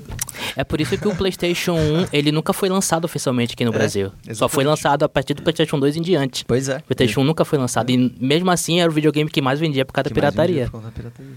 É 0.55 0.63
por 0.65 0.81
isso 0.81 0.97
que 0.97 1.09
o 1.09 1.15
PlayStation 1.15 1.73
1 1.75 2.07
ele 2.13 2.31
nunca 2.31 2.53
foi 2.53 2.69
lançado 2.69 3.05
oficialmente 3.05 3.55
aqui 3.55 3.65
no 3.65 3.71
É, 3.73 3.75
Brasil. 3.75 4.09
Só 4.09 4.31
exatamente. 4.31 4.55
foi 4.55 4.65
lançado 4.65 5.03
a 5.05 5.09
partir 5.09 5.35
do 5.35 5.43
PlayStation 5.43 5.79
2 5.79 5.97
em 5.97 6.03
diante. 6.03 6.45
Pois 6.45 6.69
é. 6.69 6.77
O 6.79 6.83
PlayStation 6.83 7.21
1 7.21 7.25
nunca 7.25 7.45
foi 7.45 7.59
lançado. 7.59 7.91
E 7.91 8.15
mesmo 8.37 8.51
assim 8.51 8.81
era 8.81 8.90
o 8.90 8.92
videogame 8.94 9.31
que 9.31 9.40
mais 9.40 9.59
vendia 9.59 9.85
por 9.85 9.92
causa 9.92 10.11
da 10.11 10.14
pirataria. 10.14 10.64
por 10.66 10.72
conta 10.72 10.87
da 10.87 10.92
pirataria. 10.92 11.35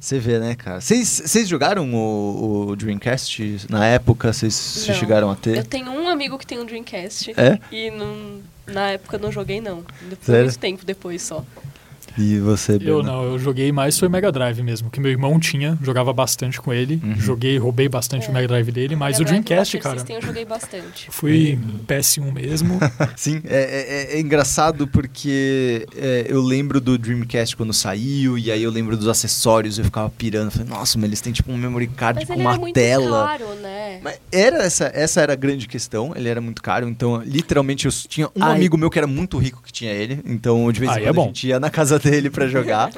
Você 0.00 0.18
vê, 0.18 0.38
né, 0.38 0.54
cara? 0.54 0.80
Vocês 0.80 1.48
jogaram 1.48 1.92
o, 1.92 2.68
o 2.68 2.76
Dreamcast 2.76 3.66
na 3.68 3.84
época? 3.86 4.32
Vocês 4.32 4.86
chegaram 4.98 5.28
a 5.30 5.34
ter? 5.36 5.56
Eu 5.56 5.64
tenho 5.64 5.90
um 5.90 6.08
amigo 6.08 6.38
que 6.38 6.46
tem 6.46 6.58
um 6.58 6.64
Dreamcast. 6.64 7.32
É? 7.36 7.58
E 7.72 7.90
não, 7.90 8.40
na 8.66 8.90
época 8.92 9.18
não 9.18 9.32
joguei, 9.32 9.60
não. 9.60 9.84
Depois, 10.02 10.24
Sério? 10.24 10.44
muito 10.44 10.58
tempo 10.58 10.84
depois 10.84 11.22
só. 11.22 11.44
E 12.18 12.38
você, 12.40 12.72
Eu 12.72 12.78
Bruno? 12.78 13.02
não, 13.04 13.24
eu 13.24 13.38
joguei 13.38 13.70
mais 13.70 13.98
foi 13.98 14.08
Mega 14.08 14.30
Drive 14.32 14.60
mesmo, 14.62 14.90
que 14.90 15.00
meu 15.00 15.10
irmão 15.10 15.38
tinha, 15.38 15.78
jogava 15.82 16.12
bastante 16.12 16.60
com 16.60 16.72
ele, 16.72 17.00
Uhum. 17.02 17.14
joguei, 17.16 17.56
roubei 17.58 17.88
bastante 17.88 18.26
É. 18.26 18.30
o 18.30 18.32
Mega 18.34 18.48
Drive 18.48 18.72
dele, 18.72 18.96
mas 18.96 19.18
Mega 19.18 19.22
o 19.22 19.24
Drive, 19.26 19.44
Dreamcast, 19.44 19.76
Master 19.76 19.82
cara, 19.82 19.98
System 19.98 20.16
eu 20.16 20.22
joguei 20.22 20.44
bastante. 20.44 21.06
fui 21.12 21.58
PS1 21.86 22.32
mesmo. 22.32 22.78
Sim, 23.16 23.40
é, 23.44 24.08
é- 24.12 24.16
é 24.16 24.20
engraçado 24.20 24.86
porque 24.88 25.86
é, 25.96 26.26
eu 26.28 26.40
lembro 26.42 26.80
do 26.80 26.98
Dreamcast 26.98 27.56
quando 27.56 27.72
saiu, 27.72 28.36
e 28.36 28.50
aí 28.50 28.62
eu 28.62 28.70
lembro 28.70 28.96
dos 28.96 29.06
acessórios, 29.08 29.78
eu 29.78 29.84
ficava 29.84 30.10
pirando, 30.10 30.50
falei, 30.50 30.68
nossa, 30.68 30.98
mas 30.98 31.08
eles 31.08 31.20
têm 31.20 31.32
tipo 31.32 31.52
um 31.52 31.56
memory 31.56 31.86
card 31.86 32.18
Mas 32.20 32.26
com 32.26 32.32
ele 32.34 32.42
uma 32.42 32.50
era 32.52 32.60
muito 32.60 32.74
tela. 32.74 33.26
caro, 33.28 33.54
né? 33.62 34.00
Mas 34.02 34.18
era 34.32 34.58
essa, 34.64 34.90
essa 34.94 35.20
era 35.20 35.32
a 35.32 35.36
grande 35.36 35.66
questão, 35.68 36.12
ele 36.16 36.28
era 36.28 36.40
muito 36.40 36.62
caro, 36.62 36.88
então 36.88 37.22
literalmente 37.24 37.86
eu 37.86 37.92
tinha 37.92 38.26
um 38.34 38.42
Ai. 38.42 38.56
amigo 38.56 38.76
meu 38.76 38.90
que 38.90 38.98
era 38.98 39.06
muito 39.06 39.38
rico 39.38 39.62
que 39.64 39.72
tinha 39.72 39.92
ele, 39.92 40.20
então 40.24 40.70
de 40.72 40.80
vez 40.80 40.92
em 40.96 41.00
é 41.00 41.12
quando 41.12 41.20
a 41.20 41.24
gente 41.26 41.46
ia 41.48 41.60
na 41.60 41.70
casa 41.70 41.98
dele 41.98 42.07
pra 42.30 42.46
jogar. 42.48 42.90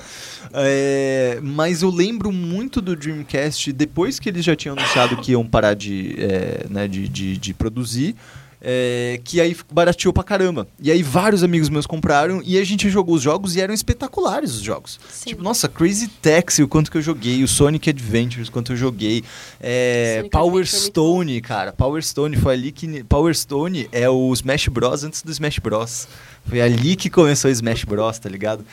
É, 0.52 1.38
mas 1.42 1.82
eu 1.82 1.90
lembro 1.90 2.32
muito 2.32 2.80
do 2.80 2.96
Dreamcast 2.96 3.72
depois 3.72 4.18
que 4.18 4.28
eles 4.28 4.44
já 4.44 4.56
tinham 4.56 4.76
anunciado 4.76 5.16
que 5.18 5.32
iam 5.32 5.46
parar 5.46 5.74
de, 5.74 6.16
é, 6.18 6.66
né, 6.68 6.88
de, 6.88 7.08
de, 7.08 7.36
de 7.36 7.54
produzir. 7.54 8.16
é, 8.62 9.18
que 9.24 9.40
aí 9.40 9.56
barateou 9.72 10.12
pra 10.12 10.22
caramba. 10.22 10.68
E 10.80 10.90
aí 10.90 11.02
vários 11.02 11.42
amigos 11.42 11.68
meus 11.68 11.86
compraram 11.86 12.42
e 12.44 12.58
a 12.58 12.64
gente 12.64 12.90
jogou 12.90 13.14
os 13.14 13.22
jogos 13.22 13.56
e 13.56 13.60
eram 13.60 13.72
espetaculares 13.72 14.54
os 14.54 14.60
jogos. 14.60 15.00
Sim. 15.08 15.30
Tipo, 15.30 15.42
nossa, 15.42 15.68
Crazy 15.68 16.08
Taxi, 16.08 16.62
o 16.62 16.68
quanto 16.68 16.90
que 16.90 16.98
eu 16.98 17.02
joguei, 17.02 17.42
o 17.42 17.48
Sonic 17.48 17.88
Adventures, 17.88 18.48
o 18.48 18.52
quanto 18.52 18.72
eu 18.72 18.76
joguei. 18.76 19.24
É, 19.58 20.24
Power 20.30 20.60
Adventure 20.60 20.76
é 20.76 20.86
Stone, 20.86 21.40
cara. 21.40 21.72
Power 21.72 22.02
Stone 22.04 22.36
foi 22.36 22.54
ali 22.54 22.70
que. 22.72 23.02
Power 23.04 23.34
Stone 23.34 23.88
é 23.92 24.08
o 24.10 24.32
Smash 24.34 24.68
Bros. 24.68 25.04
antes 25.04 25.22
do 25.22 25.30
Smash 25.32 25.58
Bros. 25.58 26.06
Foi 26.46 26.60
ali 26.60 26.96
que 26.96 27.08
começou 27.08 27.50
o 27.50 27.52
Smash 27.52 27.84
Bros, 27.84 28.18
tá 28.18 28.28
ligado? 28.28 28.64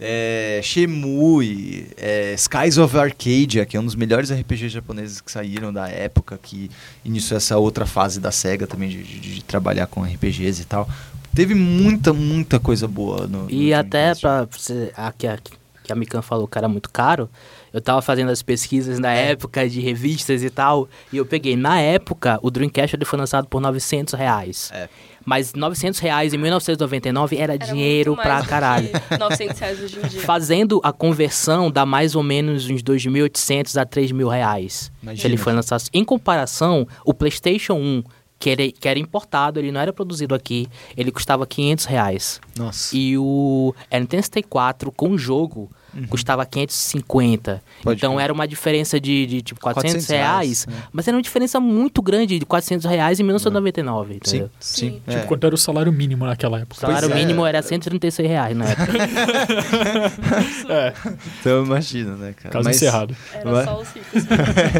É, 0.00 0.60
Shemui, 0.62 1.86
é, 1.96 2.34
Skies 2.34 2.78
of 2.78 2.96
Arcadia, 2.98 3.64
que 3.66 3.76
é 3.76 3.80
um 3.80 3.84
dos 3.84 3.94
melhores 3.94 4.30
RPGs 4.30 4.68
japoneses 4.70 5.20
que 5.20 5.30
saíram 5.30 5.72
da 5.72 5.88
época, 5.88 6.38
que 6.42 6.70
iniciou 7.04 7.36
essa 7.36 7.56
outra 7.58 7.86
fase 7.86 8.20
da 8.20 8.30
SEGA 8.32 8.66
também 8.66 8.88
de, 8.88 9.02
de- 9.02 9.20
de 9.36 9.44
trabalhar 9.44 9.86
com 9.86 10.02
RPGs 10.02 10.62
e 10.62 10.64
tal. 10.64 10.88
Teve 11.34 11.54
muita, 11.54 12.12
muita 12.12 12.60
coisa 12.60 12.86
boa 12.86 13.26
no. 13.26 13.50
E 13.50 13.70
no 13.70 13.76
até 13.76 14.14
pra 14.14 14.44
você, 14.50 14.92
a, 14.96 15.10
que, 15.12 15.26
a, 15.26 15.36
que 15.82 15.92
a 15.92 15.96
Mikan 15.96 16.22
falou 16.22 16.46
que 16.46 16.56
era 16.56 16.68
muito 16.68 16.88
caro, 16.90 17.28
eu 17.72 17.80
tava 17.80 18.00
fazendo 18.00 18.30
as 18.30 18.40
pesquisas 18.40 19.00
na 19.00 19.12
É. 19.12 19.32
época 19.32 19.68
de 19.68 19.80
revistas 19.80 20.44
e 20.44 20.50
tal, 20.50 20.88
e 21.12 21.16
eu 21.16 21.26
peguei, 21.26 21.56
na 21.56 21.80
época, 21.80 22.38
o 22.40 22.50
Dreamcast 22.50 22.94
ele 22.94 23.04
foi 23.04 23.18
lançado 23.18 23.48
por 23.48 23.60
900 23.60 24.14
reais. 24.14 24.70
É. 24.72 24.88
Mas 25.24 25.54
900 25.54 25.98
reais 26.00 26.34
em 26.34 26.38
1999 26.38 27.36
era, 27.36 27.54
Era 27.54 27.66
dinheiro 27.66 28.14
muito 28.14 28.26
mais 28.26 28.40
pra 28.40 28.48
caralho. 28.48 28.88
que 29.08 29.18
900 29.18 29.58
reais 29.58 29.80
hoje 29.82 29.98
em 29.98 30.08
dia. 30.08 30.20
Fazendo 30.20 30.80
a 30.82 30.92
conversão 30.92 31.70
dá 31.70 31.86
mais 31.86 32.14
ou 32.14 32.22
menos 32.22 32.68
uns 32.68 32.82
2.800 32.82 33.80
a 33.80 33.86
3.000 33.86 34.28
reais. 34.30 34.92
Imagina. 35.02 35.20
Se 35.20 35.26
ele 35.26 35.36
foi 35.36 35.52
lançado. 35.52 35.84
Em 35.92 36.04
comparação, 36.04 36.86
o 37.04 37.14
PlayStation 37.14 37.74
1, 37.74 38.02
que 38.38 38.50
era, 38.50 38.70
que 38.70 38.88
era 38.88 38.98
importado, 38.98 39.58
ele 39.58 39.72
não 39.72 39.80
era 39.80 39.92
produzido 39.92 40.34
aqui, 40.34 40.68
ele 40.96 41.10
custava 41.10 41.46
500 41.46 41.84
reais. 41.86 42.40
Nossa. 42.58 42.94
E 42.96 43.16
o 43.16 43.74
Nintendo 43.92 44.22
64 44.22 44.92
com 44.92 45.16
jogo 45.16 45.70
custava 46.08 46.44
550. 46.44 47.52
Uhum. 47.52 47.58
Pode 47.82 47.98
então 47.98 48.12
crer. 48.14 48.24
era 48.24 48.32
uma 48.32 48.46
diferença 48.48 48.98
de, 49.00 49.26
de 49.26 49.42
tipo 49.42 49.60
400, 49.60 49.92
400 50.06 50.08
reais, 50.10 50.66
né? 50.66 50.74
mas 50.92 51.06
era 51.08 51.16
uma 51.16 51.22
diferença 51.22 51.58
muito 51.60 52.00
grande 52.02 52.38
de 52.38 52.44
400 52.46 52.84
reais 52.86 53.20
em 53.20 53.22
1999, 53.22 54.12
Sim, 54.14 54.16
entendeu? 54.16 54.50
sim. 54.60 54.90
Sim. 54.90 55.02
é. 55.06 55.10
Tipo, 55.14 55.26
quanto 55.26 55.46
era 55.46 55.54
o 55.54 55.58
salário 55.58 55.92
mínimo 55.92 56.24
naquela 56.26 56.58
O 56.58 56.60
época? 56.62 56.80
salário 56.80 57.08
Pois 57.08 57.20
é. 57.20 57.24
mínimo 57.24 57.46
era 57.46 57.62
136 57.62 58.28
reais 58.28 58.56
na 58.56 58.64
época. 58.66 58.92
É, 60.68 60.92
Então 61.40 61.64
imagina, 61.64 62.16
né, 62.16 62.32
cara? 62.36 62.50
caso 62.52 62.64
Mas- 62.64 62.76
encerrado. 62.76 63.14
Era 63.32 63.50
Vai. 63.50 63.64
só 63.64 63.80
os 63.80 63.88
ricos. 63.92 64.24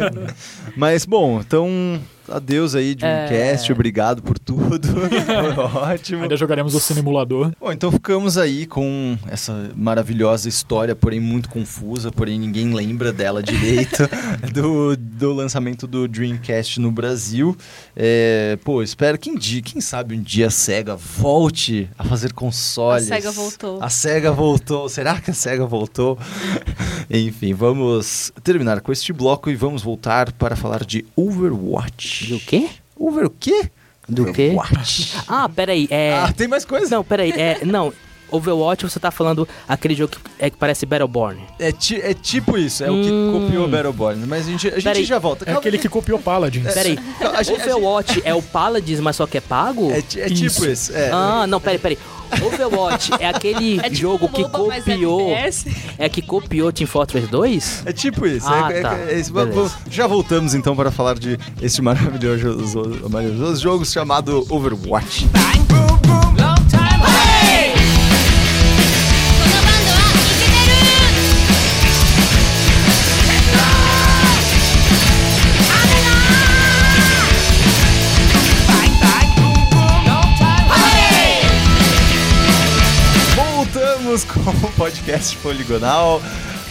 Mas, 0.75 1.05
bom, 1.05 1.39
então, 1.39 1.99
adeus 2.29 2.75
aí, 2.75 2.95
Dreamcast, 2.95 3.71
É. 3.71 3.73
obrigado 3.73 4.21
por 4.21 4.37
tudo. 4.39 4.87
Foi 5.25 5.63
ótimo. 5.81 6.23
Ainda 6.23 6.35
jogaremos 6.37 6.73
o 6.75 6.79
Simulador. 6.79 7.51
Bom, 7.59 7.71
então 7.71 7.91
ficamos 7.91 8.37
aí 8.37 8.65
com 8.65 9.17
essa 9.27 9.71
maravilhosa 9.75 10.47
história, 10.49 10.95
porém 10.95 11.19
muito 11.19 11.49
confusa, 11.49 12.11
porém 12.11 12.39
ninguém 12.39 12.73
lembra 12.73 13.11
dela 13.13 13.41
direito, 13.43 14.07
do, 14.53 14.95
do 14.97 15.33
lançamento 15.33 15.87
do 15.87 16.07
Dreamcast 16.07 16.79
no 16.79 16.91
Brasil. 16.91 17.55
É, 17.95 18.57
pô, 18.63 18.81
espero 18.83 19.17
que 19.17 19.29
um 19.29 19.35
dia, 19.35 19.61
quem 19.61 19.81
sabe 19.81 20.15
um 20.15 20.21
dia 20.21 20.47
a 20.47 20.51
SEGA 20.51 20.95
volte 20.95 21.89
a 21.97 22.03
fazer 22.03 22.33
consoles. 22.33 23.11
A 23.11 23.15
SEGA 23.15 23.31
voltou. 23.31 23.83
A 23.83 23.89
SEGA 23.89 24.31
voltou. 24.31 24.89
Será 24.89 25.19
que 25.19 25.31
a 25.31 25.33
SEGA 25.33 25.65
voltou? 25.65 26.17
Enfim, 27.09 27.53
vamos 27.53 28.31
terminar 28.43 28.81
com 28.81 28.91
este 28.91 29.13
bloco 29.13 29.49
e 29.49 29.55
vamos 29.55 29.81
voltar 29.83 30.31
para 30.33 30.55
falar 30.55 30.83
de 30.83 31.05
Overwatch. 31.15 32.14
Do 32.23 32.39
quê? 32.39 32.69
Over 32.95 33.25
o 33.25 33.29
quê? 33.29 33.69
Do 34.07 34.31
quê? 34.31 34.55
Ah, 35.27 35.49
peraí, 35.49 35.87
é... 35.89 36.13
Ah, 36.13 36.31
tem 36.31 36.47
mais 36.47 36.63
coisa? 36.63 36.95
Não, 36.95 37.03
peraí, 37.03 37.31
é... 37.31 37.65
Não, 37.65 37.91
Overwatch 38.31 38.83
você 38.83 38.99
tá 38.99 39.11
falando 39.11 39.47
aquele 39.67 39.95
jogo 39.95 40.13
que, 40.13 40.19
é, 40.39 40.49
que 40.49 40.57
parece 40.57 40.85
Battleborn. 40.85 41.41
É, 41.59 41.71
ti, 41.71 41.99
é 42.01 42.13
tipo 42.13 42.57
isso, 42.57 42.83
é 42.83 42.91
hum. 42.91 42.99
o 42.99 43.03
que 43.03 43.11
hum. 43.11 43.45
copiou 43.45 43.67
Battleborn. 43.67 44.25
Mas 44.25 44.47
a 44.47 44.51
gente, 44.51 44.67
a 44.67 44.79
gente 44.79 45.05
já 45.05 45.19
volta. 45.19 45.49
É 45.49 45.53
aquele 45.53 45.77
que... 45.77 45.89
copiou 45.89 46.19
Paladins. 46.19 46.65
É, 46.65 46.71
peraí, 46.71 46.99
é, 47.19 47.43
gente, 47.43 47.61
Overwatch 47.61 48.13
gente... 48.15 48.27
é 48.27 48.33
o 48.33 48.41
Paladins, 48.41 48.99
mas 48.99 49.15
só 49.15 49.25
que 49.25 49.37
é 49.37 49.41
pago? 49.41 49.91
É, 49.91 49.99
é 49.99 50.29
tipo 50.29 50.65
isso. 50.65 50.95
É. 50.95 51.09
Ah, 51.11 51.45
não, 51.47 51.59
peraí, 51.59 51.79
peraí. 51.79 51.97
Overwatch 52.43 53.11
é 53.19 53.27
aquele 53.27 53.79
é 53.83 53.83
tipo 53.83 53.95
jogo 53.95 54.29
que 54.29 54.41
MOBA, 54.41 54.57
copiou. 54.57 55.35
É 55.97 56.09
que 56.09 56.21
copiou 56.21 56.71
Team 56.71 56.87
Fortress 56.87 57.27
2? 57.27 57.83
É 57.85 57.93
tipo 57.93 58.25
isso. 58.25 58.47
É 58.47 58.63
ah, 58.63 58.69
é, 58.71 58.81
tá. 58.81 58.95
é, 58.95 59.21
já 59.89 60.07
voltamos 60.07 60.53
então 60.53 60.75
para 60.75 60.91
falar 60.91 61.17
de 61.17 61.37
esse 61.61 61.81
maravilhoso, 61.81 63.09
maravilhoso 63.09 63.61
jogo 63.61 63.85
chamado 63.85 64.45
Overwatch. 64.49 65.25
Bang, 65.27 65.59
boom, 65.67 65.97
boom. 65.97 66.24
Voltamos 84.15 84.23
com 84.23 84.67
o 84.67 84.71
podcast 84.77 85.35
Poligonal 85.39 86.21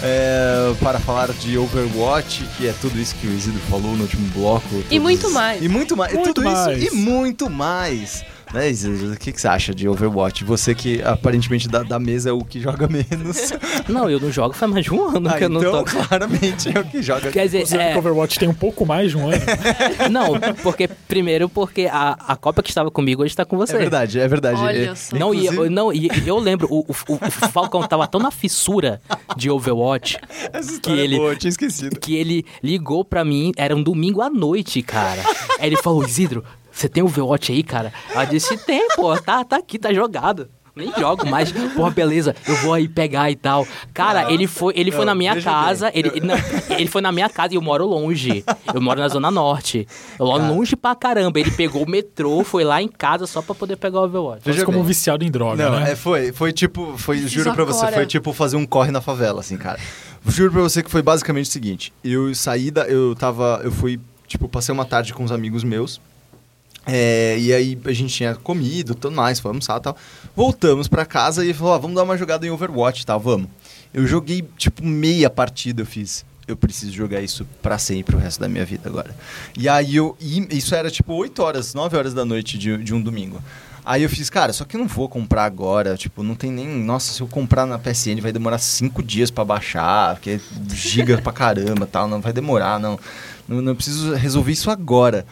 é, 0.03 0.75
para 0.81 0.99
falar 0.99 1.31
de 1.33 1.59
Overwatch, 1.59 2.43
que 2.57 2.67
é 2.67 2.73
tudo 2.81 2.99
isso 2.99 3.15
que 3.17 3.27
o 3.27 3.31
Isidro 3.31 3.61
falou 3.69 3.95
no 3.95 4.05
último 4.05 4.27
bloco. 4.29 4.83
E 4.91 4.99
muito 4.99 5.31
mais. 5.31 5.63
E 5.63 5.69
muito 5.69 5.95
mais. 5.95 6.15
Muito 6.15 6.33
tudo 6.33 6.51
mais. 6.51 6.83
isso 6.83 6.95
e 6.95 6.99
muito 6.99 7.51
mais. 7.51 8.25
Né, 8.55 8.71
Isidro? 8.71 9.13
O 9.13 9.17
que, 9.17 9.33
que 9.33 9.41
você 9.41 9.49
acha 9.49 9.75
de 9.75 9.89
Overwatch? 9.89 10.45
Você 10.45 10.75
que 10.75 11.03
aparentemente 11.03 11.69
da, 11.69 11.83
da 11.83 11.99
mesa 11.99 12.31
é 12.31 12.33
o 12.33 12.45
que 12.45 12.61
joga 12.61 12.87
menos. 12.87 13.53
Não, 13.89 14.09
eu 14.09 14.19
não 14.21 14.31
jogo 14.31 14.55
faz 14.55 14.71
mais 14.71 14.85
de 14.85 14.93
um 14.95 15.09
ano 15.09 15.29
Ah, 15.29 15.37
que 15.37 15.45
eu 15.45 15.49
não 15.49 15.61
então, 15.61 15.73
toco. 15.85 15.91
claramente 16.07 16.69
é 16.75 16.81
o 16.81 16.85
que 16.85 17.03
joga. 17.03 17.31
Quer 17.33 17.45
dizer, 17.47 17.67
que 17.67 17.77
é, 17.77 17.97
Overwatch 17.99 18.39
tem 18.39 18.49
um 18.49 18.55
pouco 18.55 18.87
mais 18.87 19.11
de 19.11 19.17
um 19.17 19.29
ano. 19.29 19.43
não, 20.11 20.39
porque 20.63 20.89
primeiro 21.09 21.49
porque 21.49 21.89
a, 21.91 22.17
a 22.29 22.37
Copa 22.37 22.63
que 22.63 22.71
estava 22.71 22.91
comigo 22.91 23.23
hoje 23.23 23.33
está 23.33 23.45
com 23.45 23.57
você. 23.57 23.75
É 23.75 23.79
verdade, 23.79 24.19
é 24.21 24.29
verdade. 24.29 24.61
Olha 24.61 24.91
É, 24.91 24.95
só. 24.95 25.17
Não, 25.17 25.35
e, 25.35 25.47
eu- 25.47 25.69
não, 25.71 25.93
e 25.93 26.09
eu 26.27 26.39
lembro, 26.39 26.69
o, 26.71 26.81
o, 26.81 26.93
o 27.15 27.31
Falcão 27.51 27.83
tava 27.83 28.07
tão 28.07 28.21
na 28.21 28.31
fissura 28.31 29.01
de 29.37 29.51
Overwatch 29.51 30.17
essa 30.53 30.81
que 30.81 30.91
é 30.93 30.97
ele- 30.97 31.17
boa, 31.17 31.33
eu 31.33 31.37
tinha 31.37 31.51
esquecido. 31.51 31.99
que 31.99 32.15
ele 32.15 32.45
ligou 32.63 33.05
pra 33.05 33.25
mim, 33.25 33.53
era 33.57 33.75
um 33.75 33.83
domingo 33.83 34.21
à 34.23 34.31
noite, 34.31 34.81
cara. 34.83 35.21
Aí 35.59 35.67
ele 35.69 35.77
falou, 35.77 36.05
Isidro, 36.05 36.45
você 36.75 36.89
tem 36.89 37.03
Overwatch 37.03 37.53
aí, 37.53 37.63
cara? 37.63 37.93
Eu 38.15 38.27
disse, 38.27 38.57
tem, 38.59 38.89
pô, 38.97 39.17
tá, 39.17 39.45
tá 39.45 39.57
aqui, 39.57 39.79
tá 39.79 39.93
jogado. 39.93 40.49
Nem 40.77 40.93
jogo 40.99 41.25
mais. 41.25 41.53
Porra, 41.53 41.91
beleza, 41.93 42.35
eu 42.49 42.57
vou 42.57 42.73
aí 42.75 42.89
pegar 42.89 43.31
e 43.31 43.37
tal. 43.37 43.65
Cara, 43.93 44.33
ele 44.33 44.49
foi, 44.49 44.73
ele 44.77 44.91
foi 44.91 45.05
Não, 45.05 45.13
na 45.13 45.15
minha 45.15 45.41
casa, 45.41 45.89
ele, 45.95 46.09
ele- 46.09 46.27
não, 46.27 46.35
ele 46.77 46.89
foi 46.89 47.01
na 47.01 47.13
minha 47.13 47.29
casa 47.29 47.55
e 47.55 47.57
eu 47.57 47.63
moro 47.63 47.87
longe. 47.87 48.45
Eu 48.75 48.81
moro 48.81 48.99
na 48.99 49.07
Zona 49.07 49.31
Norte. 49.31 49.87
Eu 50.19 50.27
moro 50.27 50.41
Cara. 50.43 50.53
longe 50.53 50.75
pra 50.75 50.97
caramba. 50.97 51.39
Ele 51.39 51.53
pegou 51.53 51.85
o 51.85 51.89
metrô, 51.89 52.43
foi 52.43 52.65
lá 52.65 52.83
em 52.83 52.89
casa 52.89 53.25
só 53.25 53.41
pra 53.41 53.55
poder 53.55 53.77
pegar 53.77 54.01
o 54.01 54.03
Overwatch. 54.07 54.43
Veja 54.45 54.59
Mas 54.59 54.65
como 54.67 54.81
um 54.81 54.83
viciado 54.83 55.25
em 55.25 55.31
droga, 55.31 55.65
Não, 55.71 55.79
né? 55.79 55.93
é, 55.93 55.95
foi, 55.95 56.33
foi 56.33 56.53
tipo, 56.53 56.99
foi, 56.99 57.19
juro 57.19 57.55
pra 57.55 57.65
você, 57.65 57.93
foi 57.93 58.05
tipo 58.07 58.33
fazer 58.33 58.57
um 58.57 58.67
corre 58.67 58.91
na 58.91 59.01
favela, 59.01 59.39
assim, 59.39 59.57
cara. 59.57 59.79
Juro 60.27 60.51
pra 60.51 60.63
você 60.63 60.83
que 60.83 60.91
foi 60.91 61.03
basicamente 61.03 61.47
o 61.49 61.53
seguinte, 61.53 61.93
eu 62.03 62.35
saí 62.35 62.73
da, 62.73 62.83
eu 62.89 63.15
tava, 63.15 63.61
eu 63.63 63.71
fui, 63.71 64.01
tipo, 64.27 64.49
passei 64.49 64.73
uma 64.73 64.85
tarde 64.85 65.15
com 65.15 65.23
uns 65.23 65.31
amigos 65.31 65.63
meus, 65.63 66.01
é, 66.87 67.37
e 67.39 67.53
aí 67.53 67.79
a 67.85 67.93
gente 67.93 68.15
tinha 68.15 68.35
comido, 68.35 68.95
tudo 68.95 69.15
mais, 69.15 69.41
foi 69.41 69.51
almoçar 69.51 69.79
e 69.79 69.83
tal. 69.83 69.97
Voltamos 70.37 70.89
pra 70.89 71.07
casa 71.07 71.45
e 71.45 71.55
falou, 71.55 71.75
ó, 71.75 71.79
vamos 71.79 71.97
dar 71.97 72.03
uma 72.03 72.17
jogada 72.17 72.47
em 72.47 72.51
Overwatch 72.51 73.07
tal, 73.07 73.19
vamos. 73.19 73.49
Eu 73.93 74.07
joguei, 74.07 74.47
tipo, 74.57 74.85
meia 74.85 75.31
partida, 75.31 75.83
eu 75.83 75.87
fiz. 75.87 76.25
Eu 76.47 76.57
preciso 76.57 76.93
jogar 76.93 77.23
isso 77.23 77.47
pra 77.63 77.79
sempre, 77.79 78.17
o 78.17 78.19
resto 78.19 78.39
da 78.39 78.49
minha 78.49 78.67
vida 78.67 78.89
agora. 78.89 79.17
E 79.57 79.67
aí 79.67 79.97
eu. 79.97 80.15
e 80.21 80.47
isso 80.51 80.75
era 80.75 80.91
tipo 80.91 81.15
8 81.15 81.43
horas, 81.43 81.73
9 81.73 81.97
horas 81.97 82.13
da 82.13 82.25
noite 82.25 82.59
de, 82.59 82.77
de 82.77 82.93
um 82.93 83.01
domingo. 83.01 83.43
Aí 83.83 84.03
eu 84.03 84.09
fiz, 84.09 84.29
cara, 84.29 84.53
só 84.53 84.65
que 84.65 84.77
eu 84.77 84.81
não 84.81 84.87
vou 84.87 85.09
comprar 85.09 85.45
agora. 85.45 85.97
Tipo, 85.97 86.23
não 86.23 86.35
tem 86.35 86.51
nem. 86.51 86.67
Nossa, 86.67 87.13
se 87.13 87.21
eu 87.21 87.27
comprar 87.27 87.65
na 87.67 87.79
PSN 87.79 88.21
vai 88.21 88.33
demorar 88.33 88.59
5 88.59 89.03
dias 89.03 89.31
pra 89.31 89.45
baixar, 89.45 90.15
porque 90.15 90.31
é 90.31 90.41
giga 90.75 91.17
pra 91.23 91.33
caramba 91.33 91.87
tal. 91.87 92.09
Não 92.09 92.21
vai 92.21 92.33
demorar, 92.33 92.79
não. 92.79 92.99
Não, 93.49 93.63
não 93.63 93.75
preciso 93.75 94.15
resolver 94.15 94.53
isso 94.53 94.71
agora. 94.71 95.27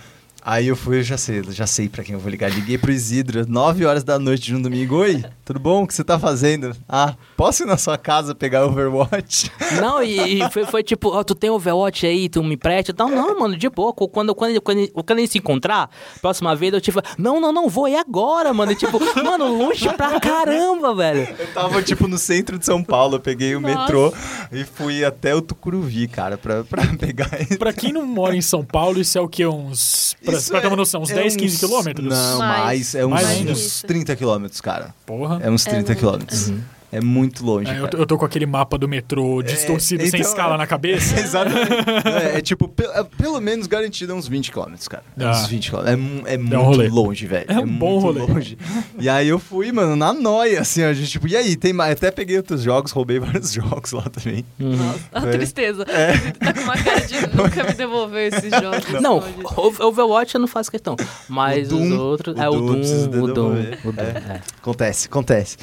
Aí 0.44 0.66
eu 0.66 0.74
fui, 0.74 0.98
eu 0.98 1.02
já 1.04 1.16
sei, 1.16 1.40
já 1.50 1.68
sei 1.68 1.88
pra 1.88 2.02
quem 2.02 2.14
eu 2.14 2.20
vou 2.20 2.28
ligar. 2.28 2.50
Liguei 2.50 2.76
pro 2.76 2.90
Isidro, 2.90 3.46
9 3.48 3.86
horas 3.86 4.02
da 4.02 4.18
noite 4.18 4.42
de 4.42 4.56
um 4.56 4.60
domingo. 4.60 4.96
Oi, 4.96 5.24
tudo 5.44 5.60
bom? 5.60 5.84
O 5.84 5.86
que 5.86 5.94
você 5.94 6.02
tá 6.02 6.18
fazendo? 6.18 6.74
Ah, 6.88 7.14
posso 7.36 7.62
ir 7.62 7.66
na 7.66 7.76
sua 7.76 7.96
casa 7.96 8.34
pegar 8.34 8.66
Overwatch? 8.66 9.52
Não, 9.80 10.02
e, 10.02 10.42
e 10.42 10.50
foi, 10.50 10.66
foi 10.66 10.82
tipo, 10.82 11.10
ó, 11.10 11.22
tu 11.22 11.36
tem 11.36 11.48
Overwatch 11.48 12.04
aí, 12.06 12.28
tu 12.28 12.42
me 12.42 12.56
presta? 12.56 12.90
Então, 12.90 13.08
não, 13.08 13.38
mano, 13.38 13.56
de 13.56 13.68
boa. 13.68 13.92
Quando, 13.92 14.34
quando, 14.34 14.60
quando, 14.60 14.90
quando 14.92 15.18
a 15.18 15.20
gente 15.20 15.30
se 15.32 15.38
encontrar, 15.38 15.88
próxima 16.20 16.56
vez, 16.56 16.74
eu 16.74 16.80
tipo, 16.80 17.00
não, 17.16 17.40
não, 17.40 17.52
não, 17.52 17.68
vou 17.68 17.86
ir 17.86 17.96
agora, 17.96 18.52
mano. 18.52 18.72
E, 18.72 18.74
tipo, 18.76 18.98
mano, 19.22 19.46
longe 19.56 19.88
pra 19.94 20.18
caramba, 20.18 20.92
velho. 20.94 21.28
Eu 21.38 21.46
tava, 21.54 21.80
tipo, 21.82 22.08
no 22.08 22.18
centro 22.18 22.58
de 22.58 22.66
São 22.66 22.82
Paulo. 22.82 23.16
Eu 23.16 23.20
peguei 23.20 23.54
o 23.54 23.60
Nossa. 23.60 23.78
metrô 23.78 24.12
e 24.50 24.64
fui 24.64 25.04
até 25.04 25.34
o 25.34 25.40
Tucuruvi, 25.40 26.08
cara, 26.08 26.36
pra, 26.36 26.64
pra 26.64 26.82
pegar 26.98 27.30
ele. 27.40 27.56
Pra 27.56 27.72
quem 27.72 27.92
não 27.92 28.04
mora 28.04 28.34
em 28.34 28.42
São 28.42 28.64
Paulo, 28.64 29.00
isso 29.00 29.16
é 29.16 29.20
o 29.20 29.28
que? 29.28 29.46
Uns. 29.46 30.16
Pra, 30.40 30.50
pra 30.50 30.60
ter 30.60 30.66
uma 30.66 30.74
é- 30.74 30.76
noção, 30.76 31.02
uns 31.02 31.10
é 31.10 31.14
10, 31.14 31.36
15 31.36 31.54
uns- 31.54 31.60
quilômetros? 31.60 32.08
Não, 32.08 32.38
Mais. 32.38 32.60
mais. 32.64 32.94
É 32.94 33.06
uns, 33.06 33.10
Mais 33.10 33.40
uns 33.40 33.58
isso. 33.58 33.86
30 33.86 34.16
quilômetros, 34.16 34.60
cara. 34.60 34.94
Porra. 35.06 35.40
É 35.42 35.50
uns 35.50 35.66
É 35.66 35.70
30 35.70 35.86
muito. 35.88 35.98
quilômetros. 35.98 36.52
É 36.92 37.00
muito 37.00 37.42
longe. 37.44 37.70
É, 37.70 37.78
eu, 37.80 37.88
eu 38.00 38.06
tô 38.06 38.18
com 38.18 38.24
aquele 38.26 38.44
mapa 38.44 38.76
do 38.76 38.86
metrô 38.86 39.42
distorcido 39.42 40.02
sem 40.06 40.20
então, 40.20 40.30
escala 40.30 40.54
é. 40.56 40.58
na 40.58 40.66
cabeça. 40.66 41.18
Exatamente. 41.18 41.72
é, 42.06 42.38
é 42.38 42.40
tipo, 42.42 42.68
pe- 42.68 42.84
é 42.84 43.02
pelo 43.16 43.40
menos 43.40 43.66
garantido 43.66 44.12
é 44.12 44.14
uns 44.14 44.28
20 44.28 44.52
km, 44.52 44.74
cara. 44.90 45.02
É 45.18 45.24
Ah. 45.24 45.30
Uns 45.30 45.46
20 45.46 45.70
km. 45.70 45.76
É, 45.86 45.96
mu- 45.96 46.22
é 46.26 46.36
muito 46.36 46.56
rolê. 46.60 46.88
longe, 46.88 47.26
velho. 47.26 47.46
É 47.48 47.58
um 47.58 47.66
bom 47.66 47.98
muito 48.00 48.18
rolê. 48.20 48.32
longe. 48.34 48.58
E 48.98 49.08
aí 49.08 49.26
eu 49.26 49.38
fui, 49.38 49.72
mano, 49.72 49.96
na 49.96 50.12
noia, 50.12 50.60
assim, 50.60 50.82
a 50.82 50.92
gente, 50.92 51.10
tipo, 51.10 51.26
e 51.26 51.34
aí, 51.34 51.56
tem 51.56 51.72
mais? 51.72 51.92
Até 51.92 52.10
peguei 52.10 52.36
outros 52.36 52.60
jogos, 52.62 52.92
roubei 52.92 53.18
vários 53.20 53.52
jogos 53.52 53.90
lá 53.92 54.02
também. 54.02 54.44
Uhum. 54.60 54.94
A 55.12 55.26
É. 55.26 55.30
tristeza. 55.30 55.86
Tá 55.86 56.52
com 56.52 56.60
uma 56.60 56.76
cara 56.76 57.00
de 57.00 57.14
nunca 57.34 57.64
me 57.64 57.72
devolveu 57.72 58.28
esses 58.28 58.50
jogos. 58.50 59.00
Não, 59.00 59.16
Hoje. 59.18 59.34
o- 59.80 59.86
Overwatch 59.86 60.34
eu 60.34 60.40
não 60.42 60.48
faço 60.48 60.70
questão. 60.70 60.94
Mas 61.28 61.68
O 61.68 61.70
Doom, 61.70 61.84
os 61.94 61.98
outros. 61.98 62.36
o 62.36 62.40
é 62.42 62.48
o 62.50 62.52
Doom. 62.52 62.64
O 62.64 62.74
Doom. 62.74 63.08
devolver. 63.08 63.78
O 63.84 63.92
Doom, 63.92 64.02
É. 64.02 64.34
é. 64.34 64.40
Acontece, 64.60 65.06
acontece. 65.08 65.56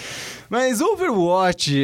Mas 0.50 0.82
Overwatch, 0.82 1.19